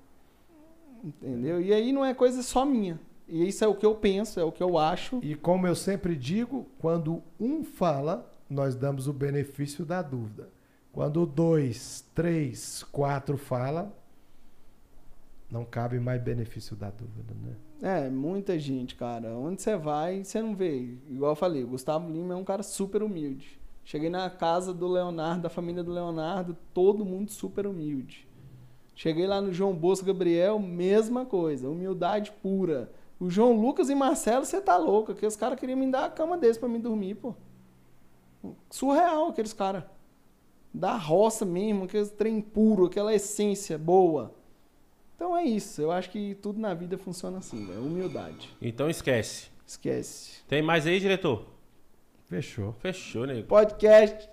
Entendeu? 1.04 1.62
E 1.62 1.74
aí 1.74 1.94
não 1.94 2.04
é 2.04 2.14
coisa 2.14 2.42
só 2.42 2.66
minha. 2.66 3.00
E 3.28 3.48
isso 3.48 3.64
é 3.64 3.68
o 3.68 3.76
que 3.76 3.86
eu 3.86 3.94
penso, 3.96 4.40
é 4.40 4.44
o 4.44 4.52
que 4.52 4.64
eu 4.64 4.78
acho. 4.78 5.20
E 5.22 5.36
como 5.36 5.68
eu 5.68 5.76
sempre 5.76 6.16
digo, 6.16 6.66
quando 6.80 7.22
um 7.40 7.64
fala, 7.64 8.30
nós 8.50 8.76
damos 8.76 9.08
o 9.08 9.14
benefício 9.14 9.86
da 9.86 10.02
dúvida. 10.02 10.50
Quando 10.92 11.26
dois, 11.26 12.04
três, 12.16 12.84
quatro 12.92 13.38
fala, 13.38 13.96
não 15.52 15.64
cabe 15.64 16.00
mais 16.00 16.22
benefício 16.22 16.76
da 16.76 16.90
dúvida, 16.90 17.36
né? 17.44 17.56
É, 17.82 18.10
muita 18.10 18.58
gente, 18.58 18.96
cara. 18.96 19.36
Onde 19.36 19.62
você 19.62 19.78
vai, 19.78 20.24
você 20.24 20.42
não 20.42 20.56
vê. 20.56 20.98
Igual 21.10 21.32
eu 21.32 21.36
falei, 21.36 21.64
o 21.64 21.68
Gustavo 21.68 22.12
Lima 22.12 22.34
é 22.34 22.38
um 22.38 22.44
cara 22.44 22.64
super 22.64 23.04
humilde. 23.04 23.60
Cheguei 23.84 24.10
na 24.10 24.30
casa 24.30 24.74
do 24.74 24.88
Leonardo, 24.88 25.44
da 25.44 25.50
família 25.50 25.84
do 25.84 25.92
Leonardo, 25.92 26.58
todo 26.74 27.06
mundo 27.06 27.32
super 27.32 27.66
humilde. 27.66 28.28
Cheguei 28.96 29.28
lá 29.28 29.40
no 29.40 29.54
João 29.54 29.74
Bosco 29.74 30.06
Gabriel, 30.06 30.60
mesma 30.60 31.24
coisa, 31.24 31.70
humildade 31.70 32.34
pura. 32.42 32.92
O 33.20 33.30
João 33.30 33.54
Lucas 33.54 33.90
e 33.90 33.96
Marcelo, 33.96 34.44
você 34.44 34.60
tá 34.60 34.76
louco, 34.76 35.14
que 35.14 35.26
os 35.26 35.36
caras 35.36 35.60
queriam 35.60 35.78
me 35.78 35.90
dar 35.90 36.06
a 36.06 36.10
cama 36.10 36.38
desse 36.38 36.60
pra 36.60 36.68
mim 36.68 36.80
dormir, 36.80 37.16
pô. 37.16 37.34
Surreal 38.70 39.30
aqueles 39.30 39.54
caras. 39.54 39.84
Da 40.74 40.98
roça 40.98 41.46
mesmo, 41.46 41.86
aquele 41.86 42.08
trem 42.08 42.42
puro, 42.42 42.86
aquela 42.86 43.14
essência 43.14 43.78
boa. 43.78 44.34
Então 45.18 45.36
é 45.36 45.44
isso. 45.44 45.82
Eu 45.82 45.92
acho 45.92 46.12
que 46.12 46.36
tudo 46.36 46.60
na 46.60 46.76
vida 46.76 46.96
funciona 46.96 47.40
assim, 47.40 47.66
velho. 47.66 47.82
Humildade. 47.82 48.56
Então 48.62 48.88
esquece. 48.88 49.50
Esquece. 49.66 50.44
Tem 50.48 50.62
mais 50.62 50.86
aí, 50.86 51.00
diretor? 51.00 51.44
Fechou. 52.28 52.74
Fechou, 52.74 53.26
nego. 53.26 53.48
Podcast, 53.48 54.30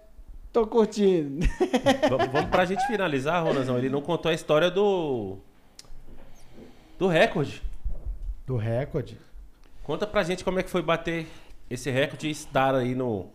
tô 0.53 0.67
curtindo. 0.67 1.47
vamos, 2.11 2.27
vamos 2.31 2.51
pra 2.51 2.67
gente 2.67 2.87
finalizar, 2.87 3.43
Ronazão. 3.43 3.79
Ele 3.79 3.89
não 3.89 4.03
contou 4.03 4.31
a 4.31 4.35
história 4.35 4.71
do. 4.71 5.39
Do 6.99 7.09
recorde. 7.09 7.63
Do 8.47 8.57
recorde. 8.59 9.19
Conta 9.85 10.07
pra 10.07 10.23
gente 10.23 10.45
como 10.45 10.61
é 10.61 10.63
que 10.63 10.71
foi 10.71 10.83
bater 10.83 11.27
esse 11.71 11.91
recorde 11.91 12.29
e 12.29 12.31
estar 12.31 12.75
aí 12.75 12.95
no, 12.95 13.31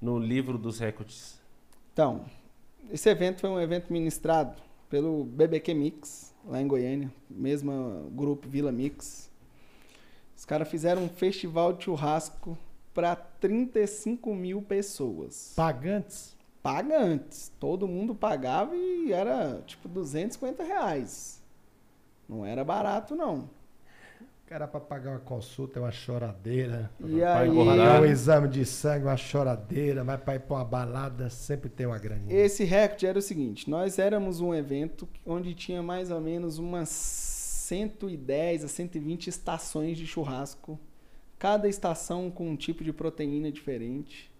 no 0.00 0.20
livro 0.20 0.56
dos 0.56 0.78
recordes. 0.78 1.40
Então, 1.92 2.26
esse 2.92 3.08
evento 3.08 3.40
foi 3.40 3.50
um 3.50 3.60
evento 3.60 3.92
ministrado 3.92 4.62
pelo 4.88 5.24
BBQ 5.24 5.74
Mix, 5.74 6.34
lá 6.46 6.60
em 6.60 6.66
Goiânia. 6.66 7.12
Mesmo 7.28 8.10
grupo 8.12 8.48
Vila 8.48 8.72
Mix. 8.72 9.30
Os 10.36 10.44
caras 10.44 10.68
fizeram 10.68 11.04
um 11.04 11.08
festival 11.08 11.72
de 11.72 11.84
churrasco 11.84 12.56
para 12.94 13.16
35 13.16 14.34
mil 14.34 14.62
pessoas. 14.62 15.52
Pagantes. 15.56 16.34
pagantes. 16.62 17.52
Todo 17.60 17.86
mundo 17.86 18.14
pagava 18.14 18.74
e 18.74 19.12
era 19.12 19.62
tipo 19.66 19.88
250 19.88 20.62
reais. 20.62 21.42
Não 22.28 22.44
era 22.44 22.64
barato, 22.64 23.14
não. 23.14 23.48
Cara, 24.46 24.68
pra 24.68 24.78
pagar 24.78 25.10
uma 25.10 25.18
consulta 25.18 25.80
é 25.80 25.82
uma 25.82 25.90
choradeira. 25.90 26.88
E 27.00 27.22
aí. 27.22 27.52
Pagar 27.52 28.00
um 28.00 28.04
exame 28.04 28.46
de 28.46 28.64
sangue, 28.64 29.06
uma 29.06 29.16
choradeira. 29.16 30.04
Mas 30.04 30.20
pra 30.20 30.36
ir 30.36 30.40
pra 30.40 30.58
uma 30.58 30.64
balada, 30.64 31.28
sempre 31.28 31.68
tem 31.68 31.84
uma 31.84 31.98
graninha. 31.98 32.32
esse 32.32 32.62
recorde 32.62 33.06
era 33.06 33.18
o 33.18 33.22
seguinte: 33.22 33.68
nós 33.68 33.98
éramos 33.98 34.40
um 34.40 34.54
evento 34.54 35.08
onde 35.26 35.52
tinha 35.52 35.82
mais 35.82 36.12
ou 36.12 36.20
menos 36.20 36.58
umas 36.58 36.88
110 36.88 38.64
a 38.64 38.68
120 38.68 39.26
estações 39.26 39.98
de 39.98 40.06
churrasco. 40.06 40.78
Cada 41.40 41.68
estação 41.68 42.30
com 42.30 42.48
um 42.48 42.56
tipo 42.56 42.84
de 42.84 42.92
proteína 42.92 43.50
diferente. 43.50 44.30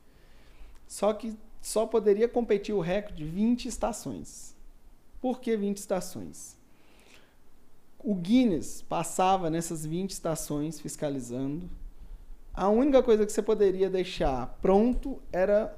Só 0.87 1.13
que 1.13 1.37
só 1.61 1.85
poderia 1.85 2.29
competir 2.29 2.73
o 2.73 2.81
recorde 2.81 3.25
20 3.25 3.67
estações. 3.67 4.55
Por 5.21 5.41
que 5.41 5.57
20 5.57 5.79
estações? 5.79 6.57
O 8.07 8.15
Guinness 8.15 8.83
passava 8.83 9.51
nessas 9.51 9.85
20 9.85 10.13
estações 10.13 10.79
fiscalizando. 10.79 11.69
A 12.55 12.69
única 12.69 13.03
coisa 13.03 13.27
que 13.27 13.33
você 13.33 13.43
poderia 13.43 13.91
deixar 13.91 14.57
pronto 14.63 15.21
era 15.33 15.77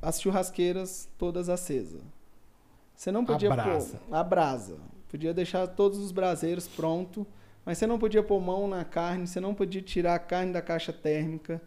as 0.00 0.18
churrasqueiras 0.18 1.06
todas 1.18 1.50
acesas. 1.50 2.00
Você 2.94 3.12
não 3.12 3.26
podia 3.26 3.50
brasa. 3.50 3.98
pôr 3.98 4.14
a 4.16 4.24
brasa. 4.24 4.78
Podia 5.06 5.34
deixar 5.34 5.66
todos 5.66 5.98
os 5.98 6.12
braseiros 6.12 6.66
pronto, 6.66 7.26
mas 7.62 7.76
você 7.76 7.86
não 7.86 7.98
podia 7.98 8.22
pôr 8.22 8.40
mão 8.40 8.66
na 8.66 8.82
carne, 8.82 9.26
você 9.26 9.38
não 9.38 9.54
podia 9.54 9.82
tirar 9.82 10.14
a 10.14 10.18
carne 10.18 10.54
da 10.54 10.62
caixa 10.62 10.94
térmica, 10.94 11.60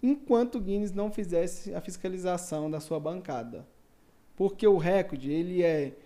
enquanto 0.00 0.58
o 0.58 0.60
Guinness 0.60 0.92
não 0.92 1.10
fizesse 1.10 1.74
a 1.74 1.80
fiscalização 1.80 2.70
da 2.70 2.78
sua 2.78 3.00
bancada. 3.00 3.66
Porque 4.36 4.64
o 4.64 4.76
recorde, 4.76 5.32
ele 5.32 5.64
é 5.64 5.96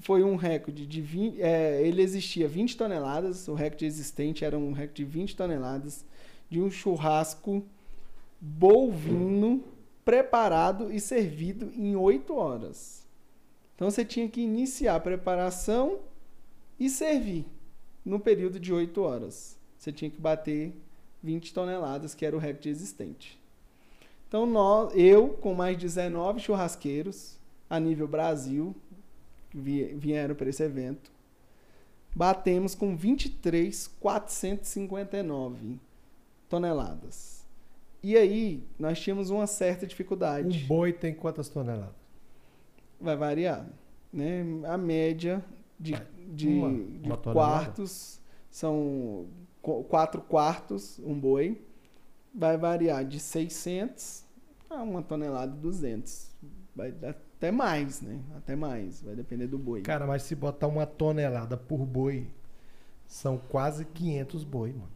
foi 0.00 0.22
um 0.22 0.36
recorde 0.36 0.86
de 0.86 1.00
20, 1.00 1.40
é, 1.40 1.80
ele 1.82 2.02
existia 2.02 2.48
20 2.48 2.76
toneladas, 2.76 3.46
o 3.48 3.54
recorde 3.54 3.86
existente 3.86 4.44
era 4.44 4.58
um 4.58 4.72
recorde 4.72 5.04
de 5.04 5.10
20 5.10 5.36
toneladas 5.36 6.04
de 6.50 6.60
um 6.60 6.70
churrasco 6.70 7.64
bovino 8.40 9.62
preparado 10.04 10.92
e 10.92 10.98
servido 10.98 11.72
em 11.76 11.94
8 11.94 12.34
horas. 12.34 13.06
Então 13.74 13.90
você 13.90 14.04
tinha 14.04 14.28
que 14.28 14.40
iniciar 14.40 14.96
a 14.96 15.00
preparação 15.00 16.00
e 16.78 16.88
servir 16.88 17.44
no 18.04 18.18
período 18.18 18.58
de 18.58 18.72
8 18.72 19.00
horas. 19.00 19.56
Você 19.78 19.92
tinha 19.92 20.10
que 20.10 20.20
bater 20.20 20.72
20 21.22 21.54
toneladas, 21.54 22.14
que 22.14 22.26
era 22.26 22.36
o 22.36 22.38
recorde 22.38 22.68
existente. 22.68 23.40
Então 24.28 24.46
nós, 24.46 24.92
eu 24.94 25.28
com 25.28 25.54
mais 25.54 25.76
19 25.76 26.40
churrasqueiros 26.40 27.36
a 27.68 27.78
nível 27.78 28.08
Brasil, 28.08 28.74
vieram 29.54 30.34
para 30.34 30.48
esse 30.48 30.62
evento. 30.62 31.12
Batemos 32.14 32.74
com 32.74 32.96
23,459 32.96 35.78
toneladas. 36.48 37.44
E 38.02 38.16
aí, 38.16 38.64
nós 38.78 38.98
tínhamos 39.00 39.28
uma 39.30 39.46
certa 39.46 39.86
dificuldade. 39.86 40.64
Um 40.64 40.66
boi 40.66 40.92
tem 40.92 41.14
quantas 41.14 41.48
toneladas? 41.48 41.94
Vai 43.00 43.16
variar. 43.16 43.66
Né? 44.12 44.44
A 44.64 44.76
média 44.76 45.42
de, 45.78 45.94
de, 46.28 46.48
uma, 46.48 46.70
de 46.70 47.06
uma 47.06 47.16
quartos 47.16 48.20
são 48.50 49.28
quatro 49.88 50.20
quartos, 50.20 50.98
um 50.98 51.18
boi. 51.18 51.62
Vai 52.34 52.58
variar 52.58 53.04
de 53.04 53.20
600 53.20 54.24
a 54.68 54.82
uma 54.82 55.02
tonelada 55.02 55.56
e 55.56 55.60
200. 55.60 56.30
Vai 56.74 56.92
dar 56.92 57.14
até 57.42 57.50
mais, 57.50 58.00
né? 58.00 58.20
Até 58.36 58.54
mais. 58.54 59.02
Vai 59.02 59.16
depender 59.16 59.48
do 59.48 59.58
boi. 59.58 59.82
Cara, 59.82 60.06
mas 60.06 60.22
se 60.22 60.36
botar 60.36 60.68
uma 60.68 60.86
tonelada 60.86 61.56
por 61.56 61.84
boi, 61.84 62.28
são 63.04 63.36
quase 63.36 63.84
500 63.84 64.44
boi, 64.44 64.72
mano. 64.72 64.92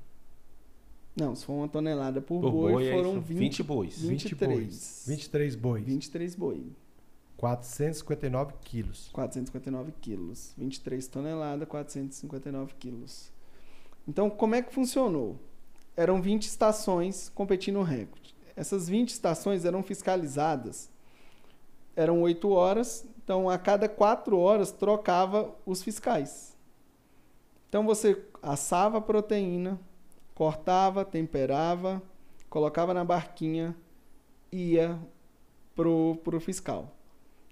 Não, 1.17 1.35
se 1.35 1.45
for 1.45 1.55
uma 1.55 1.69
tonelada 1.69 2.21
por, 2.21 2.41
Por 2.41 2.53
boi, 2.53 2.73
boi, 2.73 2.87
é 2.87 2.93
foram 2.93 3.13
isso, 3.13 3.21
20, 3.23 3.39
20 3.39 3.63
bois. 3.65 3.99
20 3.99 4.09
23. 4.11 4.53
bois. 4.53 5.05
23 5.09 5.57
bois. 5.57 5.85
23 5.85 6.35
boi. 6.37 6.67
459 7.37 8.53
quilos. 8.63 9.09
459 9.13 9.93
quilos. 10.01 10.55
23 10.57 11.05
toneladas, 11.09 11.67
459 11.67 12.75
quilos. 12.79 13.33
Então, 14.07 14.31
como 14.31 14.55
é 14.55 14.63
que 14.63 14.73
funcionou? 14.73 15.37
Eram 15.97 16.23
20 16.23 16.45
estações 16.45 17.29
competindo 17.29 17.77
no 17.77 17.83
recorde. 17.83 18.37
Essas 18.55 18.89
20 18.89 19.09
estações 19.09 19.65
eram 19.65 19.83
fiscalizadas 19.83 20.95
eram 21.97 22.21
oito 22.21 22.51
horas, 22.51 23.07
então 23.25 23.49
a 23.49 23.59
cada 23.59 23.89
quatro 23.89 24.39
horas 24.39 24.71
trocava 24.71 25.53
os 25.65 25.83
fiscais. 25.83 26.55
Então 27.69 27.85
você 27.85 28.23
assava 28.43 28.99
a 28.99 29.01
proteína, 29.01 29.81
cortava, 30.35 31.05
temperava, 31.05 32.01
colocava 32.51 32.93
na 32.93 33.05
barquinha, 33.05 33.75
ia 34.53 34.99
pro, 35.75 36.17
pro 36.23 36.39
fiscal. 36.39 36.93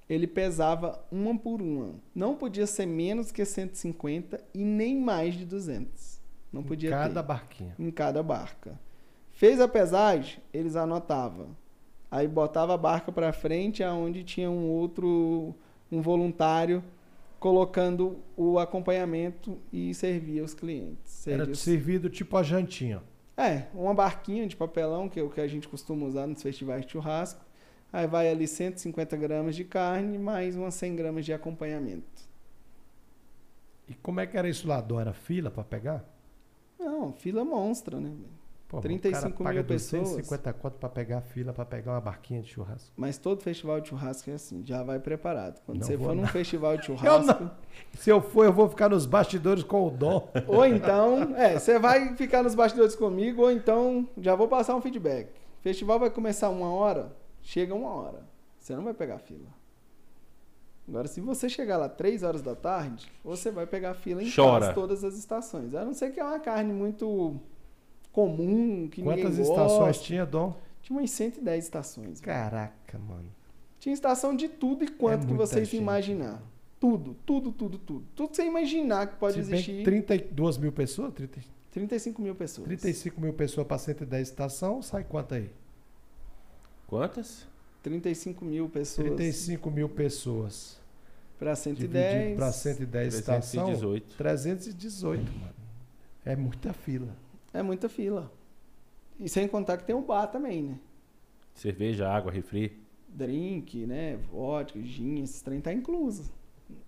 Ele 0.08 0.26
pesava 0.26 1.02
uma 1.10 1.36
por 1.36 1.62
uma. 1.62 1.94
Não 2.14 2.36
podia 2.36 2.66
ser 2.66 2.84
menos 2.84 3.32
que 3.32 3.42
150 3.42 4.44
e 4.52 4.62
nem 4.62 5.00
mais 5.00 5.34
de 5.34 5.46
200. 5.46 6.20
Não 6.52 6.62
podia 6.62 6.90
em 6.90 6.92
cada 6.92 7.22
ter. 7.22 7.26
barquinha. 7.26 7.74
Em 7.78 7.90
cada 7.90 8.22
barca. 8.22 8.78
Fez 9.32 9.58
a 9.60 9.66
pesagem, 9.66 10.40
eles 10.52 10.76
anotavam 10.76 11.56
Aí 12.14 12.28
botava 12.28 12.72
a 12.72 12.78
barca 12.78 13.10
para 13.10 13.32
frente, 13.32 13.82
aonde 13.82 14.22
tinha 14.22 14.48
um 14.48 14.68
outro, 14.68 15.52
um 15.90 16.00
voluntário 16.00 16.80
colocando 17.40 18.20
o 18.36 18.56
acompanhamento 18.56 19.58
e 19.72 19.92
servia 19.92 20.44
os 20.44 20.54
clientes. 20.54 21.10
Servia 21.10 21.42
Era 21.42 21.50
os... 21.50 21.58
servido 21.58 22.08
tipo 22.08 22.36
a 22.36 22.42
jantinha. 22.44 23.02
É, 23.36 23.64
uma 23.74 23.92
barquinha 23.92 24.46
de 24.46 24.54
papelão, 24.54 25.08
que 25.08 25.18
é 25.18 25.24
o 25.24 25.28
que 25.28 25.40
a 25.40 25.48
gente 25.48 25.66
costuma 25.66 26.06
usar 26.06 26.28
nos 26.28 26.40
festivais 26.40 26.86
de 26.86 26.92
churrasco. 26.92 27.44
Aí 27.92 28.06
vai 28.06 28.30
ali 28.30 28.46
150 28.46 29.16
gramas 29.16 29.56
de 29.56 29.64
carne, 29.64 30.16
mais 30.16 30.54
umas 30.54 30.74
100 30.74 30.94
gramas 30.94 31.24
de 31.24 31.32
acompanhamento. 31.32 32.22
E 33.88 33.94
como 33.94 34.20
é 34.20 34.26
que 34.28 34.36
era 34.36 34.48
isso 34.48 34.68
lá, 34.68 34.80
Dom? 34.80 35.00
Era 35.00 35.12
fila 35.12 35.50
para 35.50 35.64
pegar? 35.64 36.04
Não, 36.78 37.12
fila 37.12 37.44
monstra, 37.44 37.98
né? 37.98 38.12
Pô, 38.76 38.80
35 38.80 39.26
o 39.26 39.32
cara 39.32 39.44
paga 39.44 39.54
mil 39.60 39.64
pessoas. 39.64 40.02
250 40.02 40.52
conto 40.54 40.78
para 40.78 40.88
pegar 40.88 41.18
a 41.18 41.20
fila, 41.20 41.52
para 41.52 41.64
pegar 41.64 41.92
uma 41.92 42.00
barquinha 42.00 42.42
de 42.42 42.48
churrasco. 42.50 42.92
Mas 42.96 43.18
todo 43.18 43.42
festival 43.42 43.80
de 43.80 43.88
churrasco 43.88 44.30
é 44.30 44.34
assim, 44.34 44.64
já 44.64 44.82
vai 44.82 44.98
preparado. 44.98 45.60
Quando 45.64 45.78
Não 45.80 45.86
você 45.86 45.96
for 45.98 46.14
num 46.14 46.22
não. 46.22 46.28
festival 46.28 46.76
de 46.76 46.88
Eu 46.90 46.96
churrasco, 46.98 47.44
não. 47.44 47.50
Se 47.94 48.10
eu 48.10 48.20
for, 48.20 48.44
eu 48.44 48.52
vou 48.52 48.68
ficar 48.68 48.88
nos 48.88 49.06
bastidores 49.06 49.62
com 49.62 49.86
o 49.86 49.90
Dom. 49.90 50.28
Ou 50.46 50.64
então, 50.66 51.34
é, 51.36 51.58
você 51.58 51.78
vai 51.78 52.14
ficar 52.16 52.42
nos 52.42 52.54
bastidores 52.54 52.94
comigo, 52.94 53.42
ou 53.42 53.50
então 53.50 54.08
já 54.18 54.34
vou 54.34 54.48
passar 54.48 54.74
um 54.76 54.80
feedback. 54.80 55.28
O 55.60 55.62
festival 55.62 55.98
vai 55.98 56.10
começar 56.10 56.48
uma 56.50 56.72
hora, 56.72 57.14
chega 57.42 57.74
uma 57.74 57.90
hora. 57.90 58.22
Você 58.58 58.74
não 58.74 58.84
vai 58.84 58.94
pegar 58.94 59.18
fila. 59.18 59.48
Agora, 60.86 61.08
se 61.08 61.20
você 61.20 61.48
chegar 61.48 61.78
lá 61.78 61.88
três 61.88 62.22
horas 62.22 62.42
da 62.42 62.54
tarde, 62.54 63.06
você 63.24 63.50
vai 63.50 63.66
pegar 63.66 63.94
fila 63.94 64.22
em 64.22 64.30
Chora. 64.30 64.74
todas 64.74 65.02
as 65.02 65.14
estações. 65.16 65.74
A 65.74 65.82
não 65.84 65.94
ser 65.94 66.10
que 66.12 66.20
é 66.20 66.24
uma 66.24 66.38
carne 66.38 66.72
muito 66.74 67.40
comum, 68.14 68.88
que 68.88 69.02
Quantas 69.02 69.24
ninguém 69.36 69.42
estações 69.42 69.78
gosta. 69.88 70.04
tinha, 70.04 70.24
Dom? 70.24 70.56
Tinha 70.80 70.98
umas 70.98 71.10
110 71.10 71.64
estações. 71.64 72.20
Caraca, 72.20 72.98
mano. 72.98 73.28
Tinha 73.80 73.92
estação 73.92 74.34
de 74.34 74.48
tudo 74.48 74.84
e 74.84 74.88
quanto 74.88 75.24
É 75.24 75.26
que 75.26 75.34
vocês 75.34 75.68
gente. 75.68 75.80
imaginar. 75.80 76.40
Tudo, 76.80 77.16
tudo, 77.26 77.50
tudo, 77.52 77.78
tudo. 77.78 78.04
Tudo 78.14 78.28
que 78.30 78.36
você 78.36 78.44
imaginar 78.46 79.06
que 79.08 79.16
pode 79.16 79.34
Se 79.42 79.50
bem 79.50 79.54
existir. 79.54 79.78
que 79.78 79.84
32 79.84 80.58
mil 80.58 80.70
pessoas, 80.72 81.12
30, 81.14 81.40
35 81.70 82.22
mil 82.22 82.34
pessoas. 82.34 82.66
35 82.66 83.20
mil 83.20 83.32
pessoas 83.32 83.66
para 83.66 83.78
110 83.78 84.28
estação, 84.28 84.80
sai 84.82 85.02
quanto 85.04 85.34
aí? 85.34 85.50
Quantas? 86.86 87.46
35 87.82 88.44
mil 88.44 88.68
pessoas 88.68 89.06
35 89.08 89.70
mil 89.70 89.88
pessoas. 89.88 90.78
para 91.38 91.54
Dividido 91.54 91.92
110. 91.92 92.36
para 92.36 92.52
110 92.52 93.14
estação, 93.14 93.64
318. 93.66 94.16
318, 94.16 95.32
mano. 95.32 95.54
É 96.24 96.34
muita 96.36 96.72
fila. 96.72 97.14
É 97.54 97.62
muita 97.62 97.88
fila. 97.88 98.30
E 99.18 99.28
sem 99.28 99.46
contar 99.46 99.78
que 99.78 99.84
tem 99.84 99.94
um 99.94 100.02
bar 100.02 100.26
também, 100.26 100.62
né? 100.62 100.78
Cerveja, 101.54 102.08
água, 102.10 102.32
refri. 102.32 102.82
Drink, 103.08 103.86
né? 103.86 104.16
Vodka, 104.16 104.80
gin, 104.82 105.22
esses 105.22 105.40
trem 105.40 105.60
tá 105.60 105.72
incluso. 105.72 106.32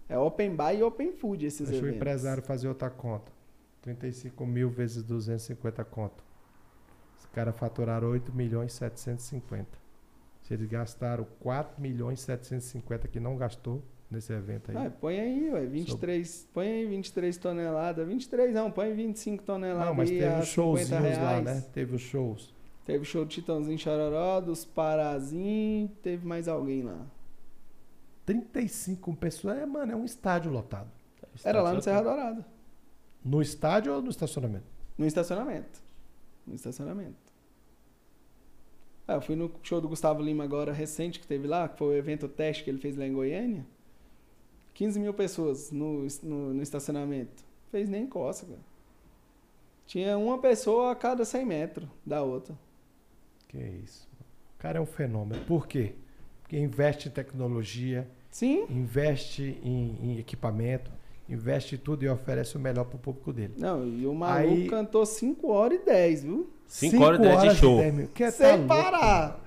É 0.09 0.19
open 0.19 0.57
bar 0.57 0.75
e 0.75 0.83
open 0.83 1.13
food 1.13 1.47
esses 1.47 1.69
Deixa 1.69 1.85
o 1.85 1.87
eventos. 1.87 1.97
empresário 1.97 2.43
fazer 2.43 2.67
outra 2.67 2.91
conta. 2.91 3.31
35 3.83 4.45
mil 4.45 4.69
vezes 4.69 5.05
250 5.05 5.85
conto. 5.85 6.25
Os 7.17 7.27
caras 7.27 7.57
faturaram 7.57 8.11
8 8.11 8.33
milhões 8.33 8.73
e 8.73 8.77
750. 8.77 9.79
Se 10.43 10.55
eles 10.55 10.69
gastaram 10.69 11.25
4 11.39 11.81
milhões 11.81 12.21
e 12.21 12.23
750 12.25 13.07
que 13.07 13.21
não 13.21 13.37
gastou 13.37 13.81
nesse 14.11 14.33
evento 14.33 14.71
aí. 14.71 14.77
Ah, 14.77 14.91
põe 14.91 15.19
aí, 15.21 15.51
ué, 15.51 15.67
23, 15.67 16.49
põe 16.53 16.67
aí 16.67 16.87
23 16.87 17.37
toneladas. 17.37 18.07
23 18.07 18.55
não, 18.55 18.71
põe 18.71 18.95
25 18.95 19.43
toneladas 19.43 19.87
não, 19.87 19.95
mas 19.95 20.09
teve 20.09 20.23
50 20.23 20.45
showzinhos 20.45 21.19
lá, 21.19 21.41
né? 21.41 21.65
Teve 21.73 21.97
os 21.97 22.03
shows. 22.03 22.55
Teve 22.85 23.03
o 23.03 23.05
show 23.05 23.25
do 23.25 23.29
Titãozinho 23.31 23.79
Chororó, 23.79 24.41
dos 24.41 24.65
Parazinho, 24.65 25.89
teve 26.03 26.25
mais 26.25 26.47
alguém 26.47 26.83
lá. 26.83 27.05
35 28.25 29.15
pessoas. 29.17 29.59
É, 29.59 29.67
mano, 29.67 29.93
é 29.93 29.97
um 29.97 30.05
estádio 30.05 30.53
lotado. 30.53 30.91
Era 31.45 31.63
lá 31.63 31.73
no 31.73 31.83
Serra 31.83 32.03
Dourada, 32.03 32.47
No 33.25 33.43
estádio 33.43 33.93
ou 33.93 34.03
no 34.03 34.11
estacionamento? 34.11 34.65
no 34.97 35.05
estacionamento. 35.07 35.81
No 36.47 36.55
estacionamento. 36.55 37.27
Ah, 39.07 39.15
eu 39.15 39.21
fui 39.21 39.37
no 39.37 39.51
show 39.63 39.81
do 39.81 39.89
Gustavo 39.89 40.23
Lima 40.23 40.43
agora, 40.45 40.73
recente, 40.73 41.21
que 41.21 41.27
teve 41.27 41.47
lá, 41.47 41.69
que 41.69 41.77
foi 41.79 41.89
o 41.89 41.99
evento 41.99 42.29
teste 42.29 42.65
que 42.65 42.71
ele 42.71 42.79
fez 42.79 42.97
lá 42.97 43.07
em 43.07 43.13
Goiânia. 43.13 43.67
15 44.77 45.01
mil 45.01 45.15
pessoas 45.15 45.73
no, 45.73 46.07
no, 46.23 46.53
no 46.53 46.63
estacionamento. 46.63 47.43
Fez 47.71 47.89
nem 47.89 48.07
coça, 48.07 48.45
cara. 48.45 48.59
Tinha 49.87 50.19
uma 50.19 50.37
pessoa 50.39 50.93
a 50.93 50.95
cada 50.95 51.25
100 51.25 51.47
metros 51.47 51.89
da 52.05 52.23
outra. 52.23 52.55
Que 53.49 53.57
isso. 53.59 54.07
O 54.55 54.59
cara 54.59 54.79
é 54.79 54.81
um 54.81 54.87
fenômeno. 54.87 55.43
Por 55.47 55.67
quê? 55.67 55.95
Porque 56.43 56.59
investe 56.59 57.09
em 57.09 57.11
tecnologia, 57.11 58.07
Sim. 58.31 58.67
investe 58.69 59.59
em, 59.65 59.97
em 60.03 60.19
equipamento, 60.19 60.91
investe 61.27 61.77
em 61.77 61.79
tudo 61.79 62.05
e 62.05 62.09
oferece 62.09 62.57
o 62.57 62.61
melhor 62.61 62.85
pro 62.85 62.99
público 62.99 63.33
dele. 63.33 63.55
Não, 63.57 63.83
e 63.87 64.07
o 64.07 64.15
maluco 64.15 64.53
Aí- 64.55 64.69
cantou 64.69 65.07
5 65.07 65.49
horas 65.51 65.81
e 65.81 65.85
10, 65.87 66.23
viu? 66.25 66.51
5 66.67 67.03
horas 67.03 67.19
e 67.19 67.23
10 67.23 67.43
de 67.43 67.55
show. 67.59 67.93
mil. 67.93 68.09
Que 68.09 68.25
tá 68.27 68.31
Sem 68.31 68.53
louco, 68.53 68.69
parar. 68.69 69.45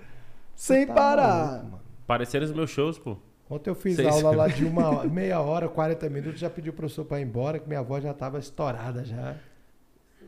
Sem 0.55 0.87
Tá 0.87 0.93
parar. 0.95 1.45
maluco, 1.47 1.65
mano. 1.71 1.83
Apareceram 2.03 2.47
nos 2.47 2.55
meus 2.55 2.69
shows, 2.71 2.97
pô. 2.97 3.15
Ontem 3.49 3.69
eu 3.71 3.75
fiz 3.75 3.95
Seis. 3.95 4.07
aula 4.07 4.35
lá 4.35 4.47
de 4.47 4.63
uma 4.65 4.87
hora- 4.89 5.09
meia 5.09 5.39
hora, 5.41 5.67
40 5.67 6.07
minutos, 6.09 6.39
já 6.39 6.49
pedi 6.49 6.69
o 6.69 6.73
professor 6.73 7.03
para 7.05 7.19
ir 7.19 7.23
embora, 7.23 7.57
que 7.59 7.67
minha 7.67 7.81
voz 7.81 8.03
já 8.03 8.13
tava 8.13 8.37
estourada 8.39 9.03
já. 9.03 9.35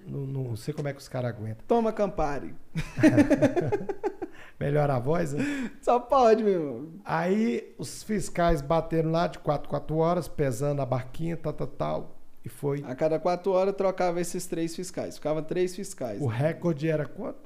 Não, 0.07 0.21
não 0.25 0.55
sei 0.55 0.73
como 0.73 0.87
é 0.87 0.93
que 0.93 0.99
os 0.99 1.07
caras 1.07 1.29
aguentam. 1.35 1.63
Toma 1.67 1.93
Campari. 1.93 2.55
Melhora 4.59 4.95
a 4.95 4.99
voz, 4.99 5.33
né? 5.33 5.71
Só 5.81 5.99
pode, 5.99 6.43
meu 6.43 6.53
irmão. 6.53 6.87
Aí 7.03 7.73
os 7.77 8.03
fiscais 8.03 8.61
bateram 8.61 9.11
lá 9.11 9.27
de 9.27 9.39
4 9.39 9.67
4 9.69 9.95
horas, 9.97 10.27
pesando 10.27 10.81
a 10.81 10.85
barquinha, 10.85 11.35
tal, 11.35 11.53
tal, 11.53 11.67
tal. 11.67 12.15
E 12.45 12.49
foi. 12.49 12.83
A 12.87 12.95
cada 12.95 13.19
quatro 13.19 13.51
horas 13.51 13.75
trocava 13.75 14.19
esses 14.21 14.45
três 14.47 14.75
fiscais. 14.75 15.15
Ficava 15.15 15.41
três 15.43 15.75
fiscais. 15.75 16.19
O 16.21 16.25
recorde 16.27 16.87
era 16.89 17.05
quanto? 17.05 17.39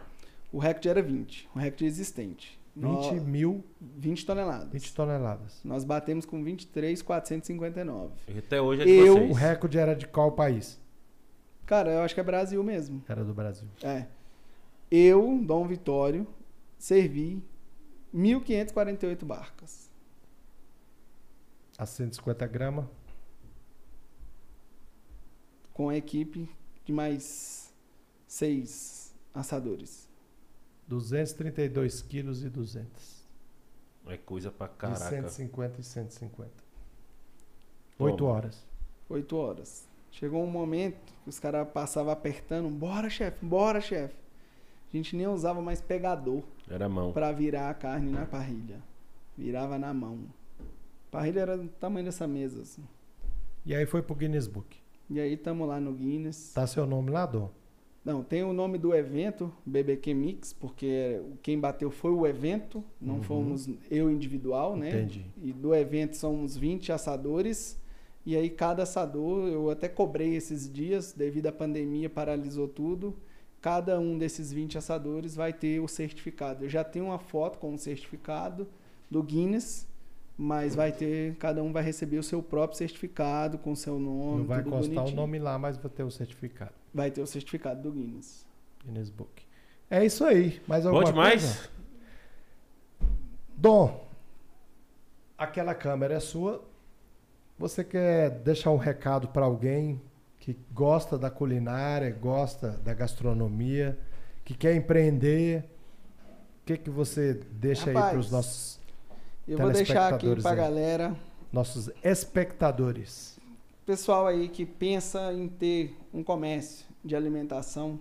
O 0.52 0.58
recorde 0.60 0.88
era 0.90 1.02
20. 1.02 1.50
O 1.56 1.60
recorde 1.60 1.86
existente. 1.86 2.58
20 2.76 3.16
Nó- 3.16 3.24
mil, 3.24 3.64
20 3.80 4.26
toneladas. 4.26 4.70
20 4.70 4.94
toneladas. 4.94 5.62
Nós 5.64 5.84
batemos 5.86 6.26
com 6.26 6.44
23,459. 6.44 8.14
E 8.28 8.38
até 8.40 8.62
hoje 8.62 8.82
é 8.82 8.86
de 8.86 8.92
Eu- 8.92 9.14
vocês. 9.16 9.32
O 9.32 9.34
recorde 9.34 9.78
era 9.78 9.96
de 9.96 10.08
qual 10.08 10.32
país? 10.34 10.80
Cara, 11.66 11.90
eu 11.92 12.02
acho 12.02 12.14
que 12.14 12.20
é 12.20 12.24
Brasil 12.24 12.62
mesmo. 12.64 13.02
Era 13.08 13.24
do 13.24 13.34
Brasil. 13.34 13.68
É. 13.82 14.08
Eu, 14.92 15.40
Dom 15.44 15.66
Vitório, 15.66 16.28
servi 16.78 17.42
1.548 18.14 19.26
barcas. 19.26 19.90
A 21.78 21.86
150 21.86 22.46
gramas. 22.46 22.86
Com 25.74 25.90
a 25.90 25.96
equipe 25.98 26.50
de 26.86 26.94
mais 26.94 27.74
seis 28.28 29.14
assadores. 29.34 30.05
232 30.88 32.02
quilos 32.02 32.44
e 32.44 32.50
200. 32.50 33.26
É 34.08 34.18
coisa 34.18 34.52
pra 34.52 34.68
De 34.68 34.74
caraca. 34.76 35.10
150 35.10 35.82
e 35.82 35.84
150. 35.84 36.52
Toma. 37.98 38.12
8 38.12 38.26
horas. 38.26 38.64
Oito 39.10 39.36
horas. 39.38 39.88
Chegou 40.12 40.44
um 40.44 40.50
momento 40.50 40.98
que 41.24 41.30
os 41.30 41.40
caras 41.40 41.68
passavam 41.70 42.12
apertando. 42.12 42.70
Bora, 42.70 43.10
chefe, 43.10 43.44
bora, 43.46 43.82
chefe. 43.82 44.16
A 44.94 44.96
gente 44.96 45.16
nem 45.16 45.28
usava 45.28 45.62
mais 45.62 45.82
pegador 45.82 46.42
Era 46.70 46.88
mão. 46.88 47.12
para 47.12 47.32
virar 47.32 47.70
a 47.70 47.74
carne 47.74 48.12
na 48.12 48.26
parrilha. 48.26 48.82
Virava 49.38 49.78
na 49.78 49.94
mão. 49.94 50.20
A 50.60 51.12
parrilha 51.12 51.42
era 51.42 51.58
do 51.58 51.68
tamanho 51.68 52.06
dessa 52.06 52.26
mesa, 52.28 52.62
assim. 52.62 52.84
E 53.66 53.76
aí 53.76 53.86
foi 53.86 54.02
pro 54.02 54.16
Guinness 54.16 54.48
Book. 54.48 54.78
E 55.10 55.20
aí 55.20 55.36
tamo 55.36 55.66
lá 55.66 55.80
no 55.80 55.92
Guinness. 55.94 56.54
Tá 56.54 56.66
seu 56.66 56.86
nome 56.86 57.12
lá, 57.12 57.26
Dom? 57.26 57.52
Não, 58.06 58.24
tem 58.24 58.44
o 58.44 58.54
nome 58.54 58.78
do 58.78 58.94
evento, 58.94 59.52
BBQ 59.66 60.14
Mix, 60.14 60.54
porque 60.54 61.20
quem 61.42 61.60
bateu 61.60 61.90
foi 61.90 62.12
o 62.12 62.28
evento, 62.28 62.84
não 63.02 63.16
Uhum. 63.16 63.24
fomos 63.24 63.68
eu 63.90 64.12
individual, 64.12 64.76
né? 64.78 64.90
Entendi. 64.90 65.26
E 65.42 65.52
do 65.52 65.74
evento 65.74 66.16
somos 66.16 66.56
20 66.56 66.92
assadores. 66.92 67.80
E 68.24 68.36
aí 68.36 68.50
cada 68.50 68.84
assador, 68.84 69.48
eu 69.48 69.70
até 69.72 69.88
cobrei 69.88 70.36
esses 70.36 70.72
dias, 70.72 71.14
devido 71.14 71.48
à 71.48 71.52
pandemia 71.52 72.08
paralisou 72.10 72.68
tudo. 72.68 73.16
Cada 73.60 74.00
um 74.00 74.16
desses 74.20 74.52
20 74.54 74.78
assadores 74.78 75.36
vai 75.36 75.52
ter 75.52 75.80
o 75.80 75.88
certificado. 75.88 76.64
Eu 76.66 76.70
já 76.70 76.84
tenho 76.84 77.06
uma 77.06 77.18
foto 77.18 77.58
com 77.58 77.74
o 77.74 77.78
certificado 77.80 78.68
do 79.10 79.24
Guinness, 79.24 79.88
mas 80.38 80.76
vai 80.76 80.92
ter, 80.92 81.36
cada 81.38 81.64
um 81.64 81.72
vai 81.72 81.82
receber 81.82 82.18
o 82.20 82.24
seu 82.24 82.44
próprio 82.44 82.78
certificado 82.78 83.58
com 83.58 83.72
o 83.72 83.76
seu 83.76 83.98
nome, 84.00 84.40
Não 84.40 84.46
vai 84.46 84.62
constar 84.64 84.82
o 84.84 84.96
bonitinho. 84.96 85.16
nome 85.16 85.40
lá, 85.40 85.58
mas 85.58 85.78
vai 85.78 85.90
ter 85.92 86.04
o 86.04 86.12
certificado. 86.12 86.74
Vai 86.96 87.12
ter 87.12 87.22
o 87.22 87.28
certificado 87.28 87.82
do 87.82 87.92
Guinness. 87.92 88.46
Guinness 88.86 89.10
Book. 89.10 89.44
É 89.90 90.06
isso 90.06 90.24
aí. 90.24 90.62
Mais 90.66 90.84
Bom 90.86 90.92
alguma 90.92 91.04
demais? 91.06 91.42
coisa? 91.44 91.70
Dom, 93.58 94.08
aquela 95.38 95.76
câmera 95.76 96.14
é 96.14 96.20
sua. 96.22 96.64
Você 97.60 97.84
quer 97.84 98.30
deixar 98.30 98.72
um 98.72 98.78
recado 98.78 99.28
para 99.28 99.44
alguém 99.46 100.02
que 100.40 100.58
gosta 100.74 101.18
da 101.18 101.30
culinária, 101.30 102.10
gosta 102.12 102.70
da 102.84 102.94
gastronomia, 102.94 104.00
que 104.46 104.54
quer 104.54 104.74
empreender? 104.74 105.66
O 106.62 106.66
que, 106.66 106.78
que 106.78 106.90
você 106.90 107.34
deixa 107.52 107.90
aí 107.90 107.94
Rapaz, 107.96 108.12
para 108.12 108.20
os 108.22 108.32
nossos, 108.32 108.80
Eu 109.46 109.58
vou 109.58 109.72
deixar 109.72 110.14
aqui 110.14 110.34
pra 110.42 110.52
aí. 110.52 110.56
galera, 110.58 111.14
nossos 111.52 111.90
espectadores? 112.04 113.35
Pessoal 113.86 114.26
aí 114.26 114.50
que 114.50 114.66
pensa 114.66 115.32
em 115.32 115.48
ter 115.48 115.96
um 116.12 116.24
comércio 116.24 116.86
de 117.04 117.16
alimentação, 117.16 118.00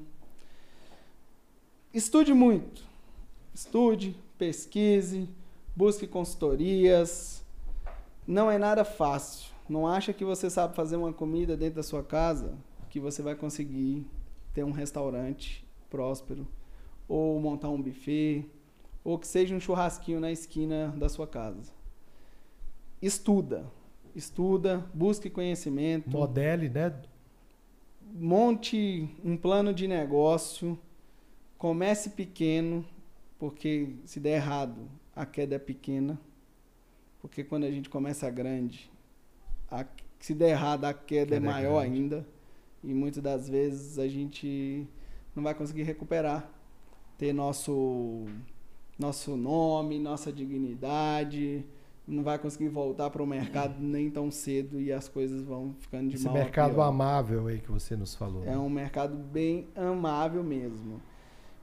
estude 1.92 2.32
muito. 2.32 2.82
Estude, 3.54 4.16
pesquise, 4.38 5.28
busque 5.76 6.06
consultorias. 6.06 7.44
Não 8.26 8.50
é 8.50 8.56
nada 8.56 8.84
fácil. 8.84 9.52
Não 9.68 9.86
acha 9.86 10.12
que 10.12 10.24
você 10.24 10.48
sabe 10.48 10.74
fazer 10.74 10.96
uma 10.96 11.12
comida 11.12 11.56
dentro 11.56 11.76
da 11.76 11.82
sua 11.82 12.02
casa 12.02 12.54
que 12.88 12.98
você 12.98 13.22
vai 13.22 13.34
conseguir 13.34 14.06
ter 14.52 14.64
um 14.64 14.70
restaurante 14.70 15.66
próspero 15.90 16.46
ou 17.06 17.38
montar 17.40 17.68
um 17.68 17.80
buffet 17.80 18.46
ou 19.02 19.18
que 19.18 19.26
seja 19.26 19.54
um 19.54 19.60
churrasquinho 19.60 20.18
na 20.18 20.32
esquina 20.32 20.94
da 20.96 21.08
sua 21.08 21.26
casa. 21.26 21.72
Estuda, 23.02 23.70
estuda, 24.14 24.84
busque 24.94 25.28
conhecimento, 25.30 26.10
Modele, 26.10 26.68
né? 26.68 26.92
monte 28.12 29.08
um 29.24 29.36
plano 29.36 29.72
de 29.72 29.88
negócio, 29.88 30.78
comece 31.58 32.10
pequeno, 32.10 32.84
porque 33.38 33.88
se 34.04 34.20
der 34.20 34.36
errado, 34.36 34.88
a 35.14 35.26
queda 35.26 35.56
é 35.56 35.58
pequena. 35.58 36.20
Porque 37.20 37.42
quando 37.42 37.64
a 37.64 37.70
gente 37.70 37.88
começa 37.88 38.28
grande, 38.30 38.90
a- 39.70 39.86
se 40.20 40.34
der 40.34 40.50
errado, 40.50 40.84
a 40.84 40.92
queda, 40.94 41.34
Queda 41.34 41.34
é 41.34 41.36
é 41.36 41.40
maior 41.40 41.80
grande. 41.82 41.96
ainda. 41.98 42.26
E 42.82 42.92
muitas 42.92 43.22
das 43.22 43.48
vezes 43.48 43.98
a 43.98 44.06
gente 44.06 44.86
não 45.34 45.42
vai 45.42 45.54
conseguir 45.54 45.82
recuperar. 45.84 46.50
Ter 47.16 47.32
nosso, 47.32 48.26
nosso 48.98 49.36
nome, 49.36 49.98
nossa 49.98 50.32
dignidade. 50.32 51.64
Não 52.06 52.22
vai 52.22 52.38
conseguir 52.38 52.68
voltar 52.68 53.08
para 53.08 53.22
o 53.22 53.26
mercado 53.26 53.76
nem 53.80 54.10
tão 54.10 54.30
cedo 54.30 54.78
e 54.80 54.92
as 54.92 55.08
coisas 55.08 55.42
vão 55.42 55.74
ficando 55.80 56.10
de 56.10 56.16
Esse 56.16 56.26
mal 56.26 56.34
a 56.34 56.38
mercado 56.38 56.82
amável 56.82 57.46
aí 57.46 57.58
que 57.58 57.70
você 57.70 57.96
nos 57.96 58.14
falou. 58.14 58.42
É 58.44 58.50
né? 58.50 58.58
um 58.58 58.68
mercado 58.68 59.16
bem 59.16 59.66
amável 59.74 60.42
mesmo. 60.42 61.00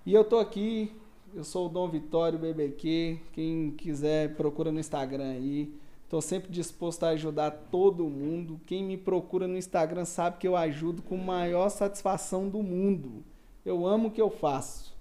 E 0.04 0.14
eu 0.14 0.24
tô 0.24 0.40
aqui, 0.40 0.92
eu 1.36 1.44
sou 1.44 1.68
o 1.68 1.70
Dom 1.70 1.88
Vitório 1.88 2.40
BBQ. 2.40 3.20
Quem 3.34 3.72
quiser, 3.72 4.36
procura 4.36 4.72
no 4.72 4.80
Instagram 4.80 5.32
aí. 5.32 5.72
Tô 6.10 6.20
sempre 6.20 6.52
disposto 6.52 7.04
a 7.04 7.10
ajudar 7.10 7.52
todo 7.72 8.04
mundo. 8.10 8.60
Quem 8.66 8.84
me 8.84 8.98
procura 8.98 9.48
no 9.48 9.58
Instagram 9.58 10.04
sabe 10.04 10.38
que 10.40 10.48
eu 10.48 10.58
ajudo 10.58 11.02
com 11.02 11.16
maior 11.16 11.70
satisfação 11.70 12.50
do 12.50 12.62
mundo. 12.62 13.24
Eu 13.64 13.86
amo 13.88 14.10
o 14.10 14.12
que 14.12 14.22
eu 14.22 14.30
faço. 14.30 14.94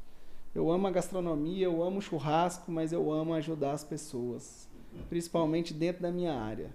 Eu 0.55 0.71
amo 0.71 0.87
a 0.87 0.91
gastronomia, 0.91 1.65
eu 1.65 1.83
amo 1.83 1.99
o 1.99 2.03
churrasco, 2.03 2.71
mas 2.71 2.93
eu 2.93 3.11
amo 3.11 3.35
ajudar 3.35 3.73
as 3.73 3.83
pessoas, 3.83 4.69
principalmente 5.09 5.73
dentro 5.75 6.03
da 6.03 6.11
minha 6.11 6.35
área. 6.35 6.71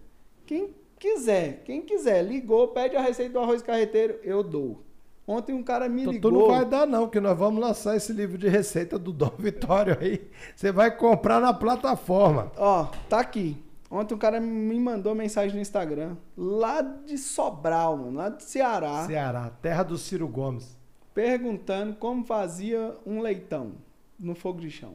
Quem 0.45 0.74
quiser, 1.00 1.64
quem 1.66 1.82
quiser, 1.82 2.22
ligou, 2.24 2.69
pede 2.69 2.95
a 2.95 3.02
receita 3.02 3.34
do 3.34 3.40
arroz 3.40 3.61
carreteiro, 3.61 4.19
eu 4.24 4.44
dou. 4.44 4.82
Ontem 5.27 5.53
um 5.53 5.64
cara 5.64 5.90
me 5.90 6.02
Então, 6.03 6.14
ligou. 6.14 6.32
tu 6.32 6.38
não 6.38 6.48
vai 6.48 6.64
dar, 6.66 6.85
não, 6.85 7.10
que 7.10 7.19
nós 7.19 7.38
vamos 7.38 7.60
lançar 7.60 7.95
esse 7.95 8.14
livro 8.14 8.38
de 8.38 8.48
receita 8.48 9.00
do 9.00 9.11
Dom 9.11 9.32
Vitório 9.40 9.98
aí. 10.00 10.22
Você 10.56 10.72
vai 10.72 10.95
comprar 10.95 11.40
na 11.42 11.52
plataforma. 11.53 12.52
Ó, 12.58 12.85
tá 13.10 13.19
aqui. 13.22 13.58
Ontem 13.90 14.14
um 14.14 14.18
cara 14.19 14.40
me 14.40 14.80
mandou 14.80 15.16
mensagem 15.16 15.56
no 15.56 15.61
Instagram, 15.61 16.16
lá 16.38 16.82
de 16.82 17.18
Sobral, 17.18 17.98
mano, 17.98 18.18
lá 18.18 18.30
de 18.30 18.44
Ceará, 18.44 19.06
Ceará, 19.06 19.50
terra 19.61 19.84
do 19.84 19.98
Ciro 19.98 20.27
Gomes. 20.27 20.76
perguntando 21.14 21.95
como 21.95 22.24
fazia 22.26 22.94
um 23.06 23.22
leitão 23.22 23.74
no 24.19 24.35
fogo 24.35 24.60
de 24.60 24.69
chão. 24.69 24.94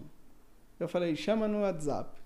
Eu 0.79 0.89
falei, 0.89 1.15
chama 1.17 1.49
no 1.49 1.61
WhatsApp. 1.61 2.20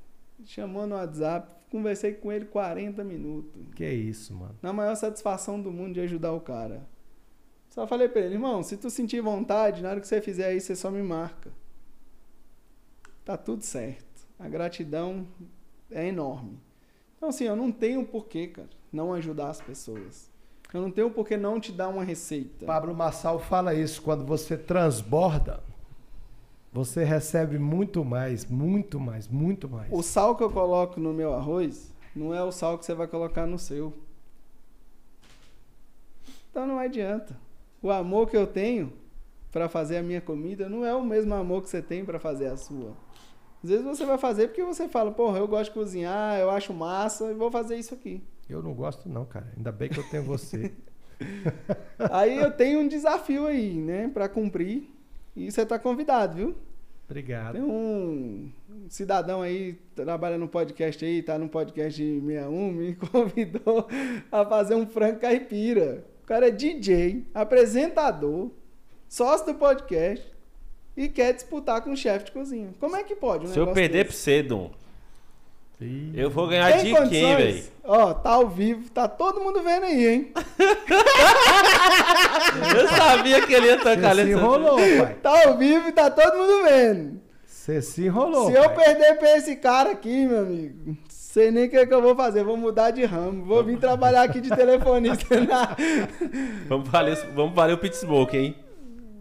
Chamou 0.44 0.86
no 0.86 0.94
WhatsApp, 0.96 1.54
conversei 1.70 2.12
com 2.12 2.30
ele 2.32 2.44
40 2.46 3.02
minutos. 3.04 3.62
Que 3.74 3.88
isso, 3.88 4.34
mano. 4.34 4.56
Na 4.60 4.72
maior 4.72 4.94
satisfação 4.94 5.60
do 5.60 5.70
mundo 5.70 5.94
de 5.94 6.00
ajudar 6.00 6.32
o 6.32 6.40
cara. 6.40 6.86
Só 7.70 7.86
falei 7.86 8.08
pra 8.08 8.20
ele, 8.20 8.34
irmão, 8.34 8.62
se 8.62 8.76
tu 8.76 8.88
sentir 8.88 9.20
vontade, 9.20 9.82
na 9.82 9.90
hora 9.90 10.00
que 10.00 10.06
você 10.06 10.20
fizer 10.20 10.46
aí, 10.46 10.60
você 10.60 10.76
só 10.76 10.90
me 10.90 11.02
marca. 11.02 11.50
Tá 13.24 13.36
tudo 13.36 13.62
certo. 13.62 14.04
A 14.38 14.48
gratidão 14.48 15.26
é 15.90 16.06
enorme. 16.06 16.60
Então, 17.16 17.30
assim, 17.30 17.44
eu 17.44 17.56
não 17.56 17.72
tenho 17.72 18.04
porquê, 18.04 18.48
cara, 18.48 18.68
não 18.92 19.14
ajudar 19.14 19.50
as 19.50 19.60
pessoas. 19.60 20.30
Eu 20.72 20.82
não 20.82 20.90
tenho 20.90 21.10
porquê 21.10 21.36
não 21.36 21.58
te 21.58 21.72
dar 21.72 21.88
uma 21.88 22.04
receita. 22.04 22.66
Pablo 22.66 22.94
Massal 22.94 23.38
fala 23.38 23.74
isso. 23.74 24.02
Quando 24.02 24.26
você 24.26 24.56
transborda, 24.56 25.62
você 26.75 27.05
recebe 27.05 27.57
muito 27.57 28.05
mais, 28.05 28.44
muito 28.44 28.99
mais, 28.99 29.28
muito 29.28 29.69
mais. 29.69 29.93
O 29.93 30.03
sal 30.03 30.35
que 30.35 30.43
eu 30.43 30.51
coloco 30.51 30.99
no 30.99 31.15
meu 31.15 31.33
arroz 31.33 31.94
não 32.17 32.35
é 32.35 32.43
o 32.43 32.51
sal 32.51 32.77
que 32.77 32.85
você 32.85 32.93
vai 32.93 33.07
colocar 33.07 33.47
no 33.47 33.61
seu. 33.61 33.94
Então 36.51 36.67
não 36.67 36.81
adianta. 36.81 37.39
O 37.81 37.93
amor 37.93 38.28
que 38.28 38.36
eu 38.36 38.44
tenho 38.44 38.93
para 39.53 39.69
fazer 39.69 39.99
a 39.99 40.03
minha 40.03 40.20
comida 40.20 40.69
não 40.69 40.85
é 40.85 40.93
o 40.93 41.05
mesmo 41.05 41.33
amor 41.33 41.62
que 41.62 41.69
você 41.69 41.81
tem 41.81 42.05
para 42.05 42.19
fazer 42.19 42.49
a 42.49 42.57
sua. 42.57 42.97
Às 43.62 43.70
vezes 43.70 43.85
você 43.85 44.05
vai 44.05 44.19
fazer 44.19 44.49
porque 44.49 44.65
você 44.65 44.89
fala, 44.89 45.12
porra, 45.12 45.39
eu 45.39 45.47
gosto 45.47 45.70
de 45.70 45.78
cozinhar, 45.78 46.41
eu 46.41 46.51
acho 46.51 46.75
massa 46.75 47.31
e 47.31 47.35
vou 47.35 47.53
fazer 47.53 47.77
isso 47.77 47.94
aqui. 47.94 48.20
Eu 48.51 48.61
não 48.61 48.75
gosto 48.75 49.09
não, 49.09 49.25
cara. 49.25 49.47
Ainda 49.57 49.70
bem 49.70 49.89
que 49.89 49.99
eu 49.99 50.11
tenho 50.11 50.25
você. 50.25 50.73
Aí 52.11 52.36
eu 52.36 52.51
tenho 52.51 52.81
um 52.81 52.89
desafio 52.89 53.47
aí, 53.47 53.75
né, 53.75 54.11
pra 54.12 54.28
cumprir. 54.28 54.93
E 55.36 55.50
você 55.50 55.66
tá 55.66 55.78
convidado, 55.78 56.36
viu? 56.36 56.54
Obrigado. 57.06 57.54
Tem 57.54 57.62
um 57.62 58.50
cidadão 58.88 59.42
aí, 59.42 59.74
trabalha 59.94 60.38
no 60.38 60.48
podcast 60.48 61.04
aí, 61.04 61.22
tá 61.22 61.38
no 61.38 61.48
podcast 61.48 62.02
de 62.02 62.20
61, 62.20 62.72
me 62.72 62.94
convidou 63.12 63.86
a 64.32 64.44
fazer 64.46 64.74
um 64.74 64.86
frango 64.86 65.20
caipira. 65.20 66.04
O 66.22 66.26
cara 66.26 66.48
é 66.48 66.50
DJ, 66.50 67.26
apresentador, 67.34 68.50
sócio 69.08 69.46
do 69.46 69.54
podcast 69.54 70.32
e 70.96 71.08
quer 71.08 71.34
disputar 71.34 71.82
com 71.82 71.92
o 71.92 71.96
chefe 71.96 72.26
de 72.26 72.32
cozinha. 72.32 72.72
Como 72.80 72.96
é 72.96 73.02
que 73.02 73.14
pode 73.14 73.44
um 73.44 73.48
Se 73.48 73.58
eu 73.58 73.72
perder 73.72 74.04
pra 74.04 74.12
desse? 74.12 74.22
você, 74.22 74.42
Dom, 74.42 74.70
eu 76.15 76.31
vou 76.31 76.47
ganhar 76.47 76.73
Tem 76.73 76.94
de 76.94 77.09
quem, 77.09 77.36
velho? 77.36 77.65
Ó, 77.83 78.15
tá 78.15 78.31
ao 78.31 78.49
vivo, 78.49 78.89
tá 78.91 79.07
todo 79.09 79.41
mundo 79.41 79.62
vendo 79.62 79.85
aí, 79.85 80.07
hein? 80.07 80.33
Eu 82.77 82.89
sabia 82.89 83.44
que 83.47 83.53
ele 83.53 83.67
ia 83.67 83.77
tocar 83.77 84.15
Você 84.15 84.25
se 84.25 84.31
enrolou, 84.31 84.77
pai. 84.77 85.17
Tá 85.23 85.47
ao 85.47 85.59
vivo 85.59 85.89
e 85.89 85.93
tá 85.93 86.11
todo 86.11 86.36
mundo 86.36 86.62
vendo. 86.65 87.20
Você 87.47 87.83
se 87.83 88.05
enrolou, 88.05 88.51
Se 88.51 88.57
eu 88.57 88.70
pai. 88.70 88.85
perder 88.85 89.19
pra 89.19 89.36
esse 89.36 89.57
cara 89.57 89.91
aqui, 89.91 90.27
meu 90.27 90.41
amigo, 90.41 90.97
sei 91.09 91.51
nem 91.51 91.67
o 91.67 91.70
que, 91.70 91.77
é 91.77 91.86
que 91.86 91.94
eu 91.94 92.03
vou 92.03 92.15
fazer. 92.15 92.44
Vou 92.44 92.57
mudar 92.57 92.91
de 92.91 93.05
ramo. 93.05 93.44
Vou 93.44 93.62
vir 93.65 93.78
trabalhar 93.78 94.23
aqui 94.23 94.41
de 94.41 94.51
telefonista. 94.51 95.41
Na... 95.41 95.77
Vamos 96.69 96.89
valer, 96.89 97.17
vamos 97.35 97.55
valer 97.55 97.73
o 97.73 97.78
pit 97.78 97.97
smoke, 97.97 98.36
hein? 98.36 98.55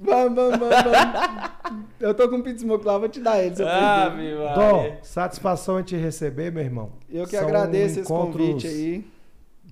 Vamos, 0.03 0.35
vamos, 0.35 0.59
vamos. 0.59 1.83
Eu 1.99 2.13
tô 2.13 2.27
com 2.29 2.35
um 2.37 2.41
pit 2.41 2.59
smoke 2.59 2.85
lá, 2.85 2.97
vou 2.97 3.07
te 3.09 3.19
dar 3.21 3.41
ele. 3.43 3.55
Ah, 3.63 4.09
meu 4.15 4.39
Dom, 4.55 4.97
satisfação 5.01 5.79
em 5.79 5.83
te 5.83 5.95
receber, 5.95 6.51
meu 6.51 6.63
irmão. 6.63 6.91
eu 7.09 7.25
que 7.25 7.37
São 7.37 7.47
agradeço 7.47 7.99
esse 8.01 8.07
convite 8.07 8.67
aí. 8.67 9.05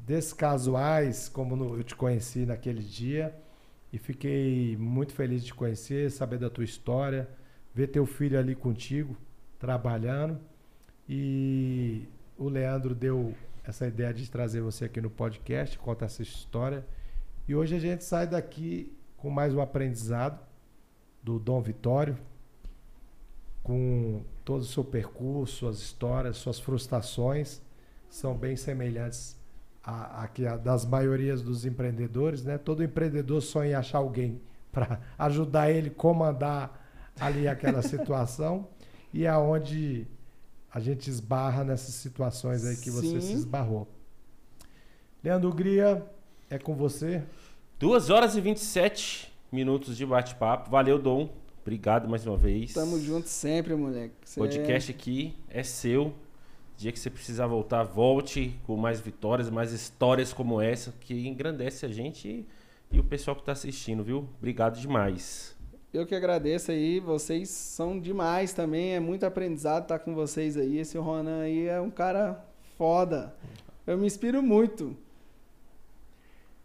Descasuais, 0.06 1.30
como 1.30 1.56
no- 1.56 1.78
eu 1.78 1.84
te 1.84 1.96
conheci 1.96 2.46
naquele 2.46 2.82
dia. 2.84 3.34
E 3.94 3.98
fiquei 3.98 4.78
muito 4.78 5.14
feliz 5.14 5.42
de 5.42 5.48
te 5.48 5.54
conhecer, 5.54 6.10
saber 6.12 6.38
da 6.38 6.50
tua 6.50 6.64
história, 6.64 7.28
ver 7.74 7.88
teu 7.88 8.06
filho 8.06 8.40
ali 8.40 8.56
contigo, 8.56 9.16
trabalhando. 9.60 10.40
E 11.08 12.04
o 12.38 12.48
Leandro 12.48 12.96
deu 12.96 13.34
essa 13.66 13.86
ideia 13.88 14.14
de 14.14 14.30
trazer 14.30 14.62
você 14.62 14.86
aqui 14.86 15.02
no 15.02 15.10
podcast, 15.10 15.78
conta 15.78 16.06
essa 16.06 16.22
história. 16.22 16.86
E 17.48 17.54
hoje 17.56 17.76
a 17.76 17.80
gente 17.80 18.04
sai 18.04 18.26
daqui 18.28 18.92
com 19.22 19.30
mais 19.30 19.54
um 19.54 19.62
aprendizado 19.62 20.40
do 21.22 21.38
Dom 21.38 21.62
Vitório, 21.62 22.18
com 23.62 24.24
todo 24.44 24.62
o 24.62 24.66
seu 24.66 24.84
percurso, 24.84 25.58
suas 25.58 25.78
histórias, 25.78 26.38
suas 26.38 26.60
frustrações, 26.60 27.62
são 28.10 28.36
bem 28.36 28.56
semelhantes 28.56 29.38
a, 29.84 30.24
a 30.24 30.52
a 30.52 30.58
das 30.58 30.86
maiorias 30.86 31.44
dos 31.44 31.68
empreendedores, 31.68 32.44
né? 32.44 32.58
Todo 32.58 32.84
empreendedor 32.84 33.42
sonha 33.44 33.72
em 33.72 33.74
achar 33.76 34.00
alguém 34.00 34.42
para 34.74 35.00
ajudar 35.20 35.70
ele 35.70 35.92
comandar 35.92 37.12
ali 37.20 37.48
aquela 37.48 37.84
situação 37.84 38.68
e 39.14 39.26
é 39.28 39.38
onde 39.38 40.08
a 40.74 40.80
gente 40.80 41.12
esbarra 41.12 41.64
nessas 41.64 41.94
situações 41.94 42.66
aí 42.66 42.76
que 42.76 42.90
você 42.90 43.22
se 43.22 43.28
Sim. 43.28 43.34
esbarrou. 43.34 43.88
Leandro 45.24 45.54
Gria, 45.54 46.04
é 46.50 46.58
com 46.58 46.74
você. 46.74 47.22
2 47.82 48.12
horas 48.12 48.36
e 48.36 48.42
27 48.42 49.34
minutos 49.52 49.98
de 49.98 50.06
bate-papo. 50.06 50.70
Valeu, 50.70 51.00
Dom. 51.00 51.28
Obrigado 51.64 52.08
mais 52.08 52.28
uma 52.28 52.38
vez. 52.38 52.74
Tamo 52.74 53.00
junto 53.00 53.28
sempre, 53.28 53.74
moleque. 53.74 54.14
Cê 54.24 54.40
podcast 54.40 54.92
aqui 54.92 55.34
é 55.50 55.64
seu. 55.64 56.14
Dia 56.78 56.92
que 56.92 57.00
você 57.00 57.10
precisar 57.10 57.48
voltar, 57.48 57.82
volte 57.82 58.56
com 58.68 58.78
mais 58.78 59.02
vitórias, 59.02 59.50
mais 59.50 59.72
histórias 59.72 60.32
como 60.32 60.62
essa, 60.62 60.94
que 61.00 61.28
engrandece 61.28 61.84
a 61.84 61.90
gente 61.90 62.28
e, 62.28 62.48
e 62.92 63.00
o 63.00 63.04
pessoal 63.04 63.36
que 63.36 63.44
tá 63.44 63.54
assistindo, 63.54 64.04
viu? 64.04 64.30
Obrigado 64.38 64.80
demais. 64.80 65.58
Eu 65.92 66.06
que 66.06 66.14
agradeço 66.14 66.70
aí, 66.70 67.00
vocês 67.00 67.50
são 67.50 68.00
demais 68.00 68.54
também, 68.54 68.94
é 68.94 69.00
muito 69.00 69.26
aprendizado 69.26 69.84
estar 69.86 69.98
com 69.98 70.14
vocês 70.14 70.56
aí. 70.56 70.78
Esse 70.78 71.00
Ronan 71.00 71.42
aí 71.42 71.66
é 71.66 71.82
um 71.82 71.90
cara 71.90 72.46
foda. 72.78 73.36
Eu 73.88 73.98
me 73.98 74.06
inspiro 74.06 74.44
muito. 74.44 74.96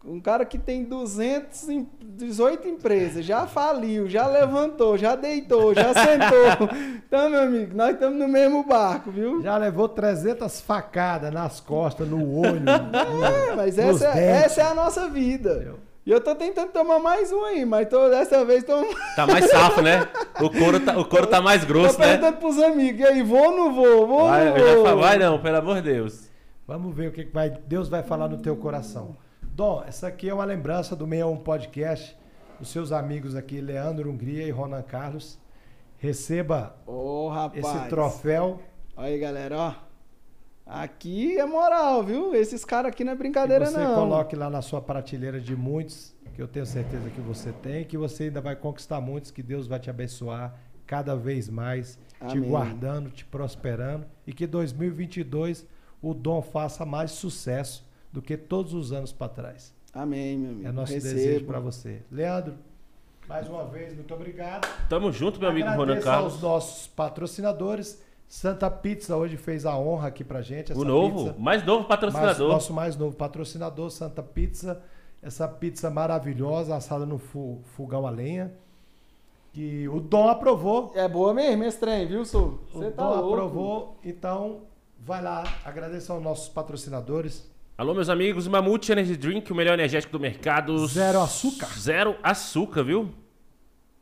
Um 0.05 0.21
cara 0.21 0.45
que 0.45 0.57
tem 0.57 0.83
218 0.85 2.67
empresas, 2.67 3.25
já 3.25 3.45
faliu, 3.45 4.07
já 4.07 4.25
levantou, 4.27 4.97
já 4.97 5.15
deitou, 5.15 5.73
já 5.73 5.93
sentou. 5.93 6.69
Então, 7.07 7.29
meu 7.29 7.43
amigo, 7.43 7.73
nós 7.73 7.93
estamos 7.93 8.19
no 8.19 8.27
mesmo 8.27 8.65
barco, 8.65 9.09
viu? 9.09 9.41
Já 9.41 9.55
levou 9.57 9.87
300 9.87 10.59
facadas 10.59 11.31
nas 11.33 11.61
costas, 11.61 12.05
no 12.05 12.37
olho. 12.39 12.63
É, 13.51 13.55
mas 13.55 13.77
nos 13.77 14.01
essa, 14.01 14.19
é- 14.19 14.29
essa 14.43 14.61
é 14.61 14.65
a 14.65 14.73
nossa 14.73 15.07
vida. 15.09 15.53
Entendeu? 15.53 15.79
E 16.05 16.11
eu 16.11 16.19
tô 16.19 16.35
tentando 16.35 16.69
tomar 16.71 16.99
mais 16.99 17.31
um 17.31 17.43
aí, 17.45 17.65
mas 17.65 17.87
tô, 17.87 18.09
dessa 18.09 18.43
vez 18.43 18.63
tô, 18.65 18.73
Tá 19.15 19.25
mais 19.25 19.49
safo, 19.49 19.81
né? 19.81 20.05
O 20.41 20.49
couro 20.49 20.79
tá, 20.81 20.97
o 20.97 21.05
couro 21.05 21.27
tá 21.27 21.41
mais 21.41 21.61
tô 21.61 21.67
grosso, 21.67 21.97
né? 21.97 22.07
perguntando 22.07 22.37
pros 22.37 22.59
amigos. 22.59 22.99
E 23.01 23.05
aí, 23.05 23.23
vou 23.23 23.39
ou 23.39 23.51
não 23.55 23.73
vou? 23.73 24.05
Vou 24.07 24.19
ou 24.21 24.27
Vai, 24.27 24.45
não 24.45 24.75
vou? 24.75 24.85
falo, 24.85 25.01
vai 25.01 25.17
não, 25.17 25.39
pelo 25.39 25.57
amor 25.57 25.75
de 25.77 25.81
Deus. 25.93 26.27
Vamos 26.67 26.93
ver 26.93 27.07
o 27.07 27.11
que 27.13 27.23
que 27.23 27.33
vai, 27.33 27.49
Deus 27.49 27.87
vai 27.87 28.03
falar 28.03 28.27
no 28.27 28.37
teu 28.37 28.55
coração. 28.57 29.15
Dom, 29.57 29.83
essa 29.87 30.09
aqui 30.09 30.29
é 30.29 30.33
uma 30.35 30.45
lembrança 30.45 30.95
do 30.95 31.05
61 31.05 31.37
Podcast, 31.37 32.15
dos 32.59 32.69
seus 32.69 32.91
amigos 32.91 33.35
aqui, 33.35 33.59
Leandro 33.59 34.07
Hungria 34.07 34.45
e 34.45 34.51
Ronan 34.51 34.83
Carlos. 34.83 35.39
Receba 35.97 36.75
rapaz. 37.33 37.65
esse 37.65 37.89
troféu. 37.89 38.61
Olha 38.95 39.07
aí, 39.07 39.17
galera, 39.17 39.57
ó. 39.57 39.73
Aqui 40.63 41.39
é 41.39 41.45
moral, 41.47 42.03
viu? 42.03 42.35
Esses 42.35 42.63
caras 42.63 42.91
aqui 42.91 43.03
não 43.03 43.13
é 43.13 43.15
brincadeira, 43.15 43.65
você 43.65 43.79
não. 43.79 43.95
coloque 43.95 44.35
lá 44.35 44.47
na 44.47 44.61
sua 44.61 44.79
prateleira 44.79 45.41
de 45.41 45.55
muitos, 45.55 46.15
que 46.35 46.39
eu 46.39 46.47
tenho 46.47 46.67
certeza 46.67 47.09
que 47.09 47.19
você 47.19 47.51
tem, 47.51 47.83
que 47.83 47.97
você 47.97 48.25
ainda 48.25 48.39
vai 48.39 48.55
conquistar 48.55 49.01
muitos, 49.01 49.31
que 49.31 49.41
Deus 49.41 49.65
vai 49.65 49.79
te 49.79 49.89
abençoar 49.89 50.53
cada 50.85 51.15
vez 51.15 51.49
mais, 51.49 51.97
te 52.27 52.37
Amém. 52.37 52.47
guardando, 52.47 53.09
te 53.09 53.25
prosperando, 53.25 54.05
e 54.27 54.33
que 54.33 54.45
2022 54.45 55.65
o 55.99 56.13
Dom 56.13 56.43
faça 56.43 56.85
mais 56.85 57.09
sucesso 57.09 57.86
do 58.17 58.21
que 58.23 58.35
todos 58.35 58.73
os 58.73 58.91
anos 58.91 59.11
para 59.11 59.29
trás. 59.29 59.71
Amém, 59.93 60.35
meu 60.39 60.49
amigo. 60.51 60.67
É 60.67 60.71
nosso 60.71 60.91
Recebo. 60.91 61.13
desejo 61.15 61.45
para 61.45 61.59
você. 61.59 62.01
Leandro, 62.11 62.55
mais 63.29 63.47
uma 63.47 63.63
vez, 63.65 63.93
muito 63.93 64.11
obrigado. 64.11 64.67
Tamo 64.89 65.11
junto, 65.11 65.39
meu 65.39 65.49
amigo 65.49 65.67
Ronan 65.67 65.83
Agradeço 65.83 66.05
Carlos. 66.07 66.33
aos 66.33 66.41
nossos 66.41 66.87
patrocinadores. 66.87 68.01
Santa 68.27 68.71
Pizza 68.71 69.15
hoje 69.15 69.37
fez 69.37 69.67
a 69.67 69.77
honra 69.77 70.07
aqui 70.07 70.23
pra 70.23 70.41
gente. 70.41 70.73
O 70.73 70.83
novo, 70.83 71.25
pizza. 71.25 71.35
mais 71.39 71.63
novo 71.63 71.79
Mais- 71.81 71.87
patrocinador. 71.89 72.49
nosso 72.49 72.73
mais 72.73 72.95
novo 72.97 73.15
patrocinador, 73.15 73.91
Santa 73.91 74.23
Pizza. 74.23 74.81
Essa 75.21 75.47
pizza 75.47 75.89
maravilhosa, 75.91 76.75
assada 76.75 77.05
no 77.05 77.19
fogão 77.19 78.07
a 78.07 78.09
lenha. 78.09 78.51
Que 79.53 79.87
o 79.89 79.99
Dom 79.99 80.27
aprovou. 80.27 80.91
É 80.95 81.07
boa 81.07 81.33
mesmo 81.35 81.79
trem, 81.79 82.07
viu, 82.07 82.25
Sul? 82.25 82.59
O 82.73 82.79
Você 82.79 82.89
tá 82.91 83.03
Dom 83.03 83.09
louco. 83.15 83.33
aprovou. 83.33 83.97
Então, 84.03 84.61
vai 84.99 85.21
lá. 85.21 85.43
Agradeço 85.63 86.11
aos 86.11 86.21
nossos 86.23 86.49
patrocinadores. 86.49 87.47
Alô, 87.77 87.93
meus 87.93 88.09
amigos, 88.09 88.47
Mamute 88.47 88.91
Energy 88.91 89.15
Drink, 89.15 89.51
o 89.51 89.55
melhor 89.55 89.75
energético 89.75 90.11
do 90.13 90.19
mercado. 90.19 90.87
Zero 90.87 91.21
açúcar. 91.21 91.67
Zero 91.77 92.15
açúcar, 92.23 92.83
viu? 92.83 93.09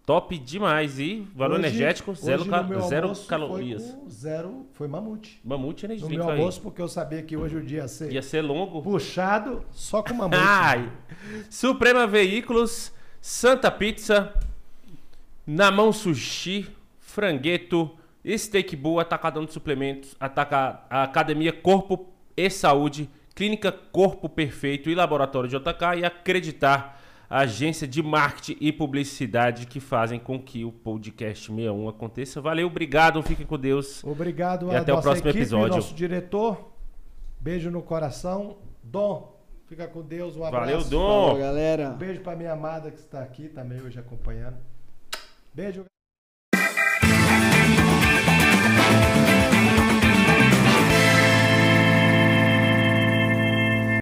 Top 0.06 0.38
demais. 0.38 0.98
E 0.98 1.28
valor 1.36 1.60
Hoje- 1.60 1.68
energético, 1.68 2.14
zero, 2.16 2.42
hoje 2.44 2.50
ca- 2.50 2.62
no 2.64 2.70
meu 2.70 2.82
zero 2.82 3.12
calorias. 3.28 3.84
Foi 3.92 4.10
zero, 4.10 4.66
foi 4.74 4.88
mamute. 4.88 5.42
Mamute 5.44 5.86
Energy 5.86 6.04
No 6.04 6.08
Drink 6.08 6.22
meu 6.24 6.32
aí. 6.32 6.40
almoço, 6.40 6.62
porque 6.62 6.82
eu 6.82 6.88
sabia 6.88 7.22
que 7.22 7.36
hoje 7.36 7.58
o 7.58 7.62
dia 7.62 7.80
ia 7.80 7.88
ser 7.88 8.12
Ia 8.14 8.22
ser 8.22 8.42
longo. 8.42 8.82
puxado 8.82 9.66
só 9.72 10.02
com 10.02 10.14
mamute. 10.14 10.38
Ai. 10.42 10.90
Suprema 11.50 12.08
Veículos, 12.08 12.94
Santa 13.20 13.70
Pizza, 13.70 14.34
Namão 15.46 15.92
Sushi, 15.92 16.68
Frangueto, 17.00 17.92
Steak 18.38 18.74
Bull, 18.76 19.00
Atacadão 19.02 19.44
de 19.44 19.52
Suplementos, 19.52 20.16
Ataca, 20.20 20.82
Academia 20.90 21.52
Corpo 21.52 22.08
e 22.38 22.50
Saúde, 22.50 23.10
Clínica 23.36 23.70
Corpo 23.72 24.30
Perfeito 24.30 24.90
e 24.90 24.96
Laboratório 24.96 25.50
de 25.50 25.58
JK 25.58 26.00
e 26.00 26.06
acreditar 26.06 27.02
a 27.30 27.40
agência 27.40 27.86
de 27.86 28.02
marketing 28.02 28.58
e 28.62 28.72
publicidade 28.72 29.68
que 29.68 29.82
fazem 29.82 30.18
com 30.18 30.42
que 30.42 30.64
o 30.64 30.72
podcast 30.72 31.48
61 31.48 31.90
aconteça. 31.90 32.40
Valeu, 32.40 32.68
obrigado, 32.68 33.22
fiquem 33.22 33.46
com 33.46 33.60
Deus. 33.60 34.02
Obrigado 34.06 34.72
e 34.72 34.76
até 34.76 34.94
o 34.94 35.02
próximo 35.02 35.28
equipe, 35.28 35.42
episódio. 35.42 35.76
Nosso 35.76 35.94
diretor, 35.94 36.72
beijo 37.40 37.70
no 37.70 37.82
coração, 37.82 38.58
Dom. 38.82 39.36
Fica 39.68 39.88
com 39.88 40.02
Deus, 40.02 40.38
um 40.38 40.46
abraço. 40.46 40.66
Valeu, 40.66 40.84
Dom. 40.90 41.28
Valeu, 41.28 41.42
galera. 41.42 41.90
Um 41.90 41.98
beijo 41.98 42.22
para 42.22 42.38
minha 42.38 42.54
amada 42.54 42.90
que 42.90 43.00
está 43.00 43.22
aqui 43.22 43.50
também 43.50 43.82
hoje 43.82 44.00
acompanhando. 44.00 44.58
Beijo. 45.54 45.86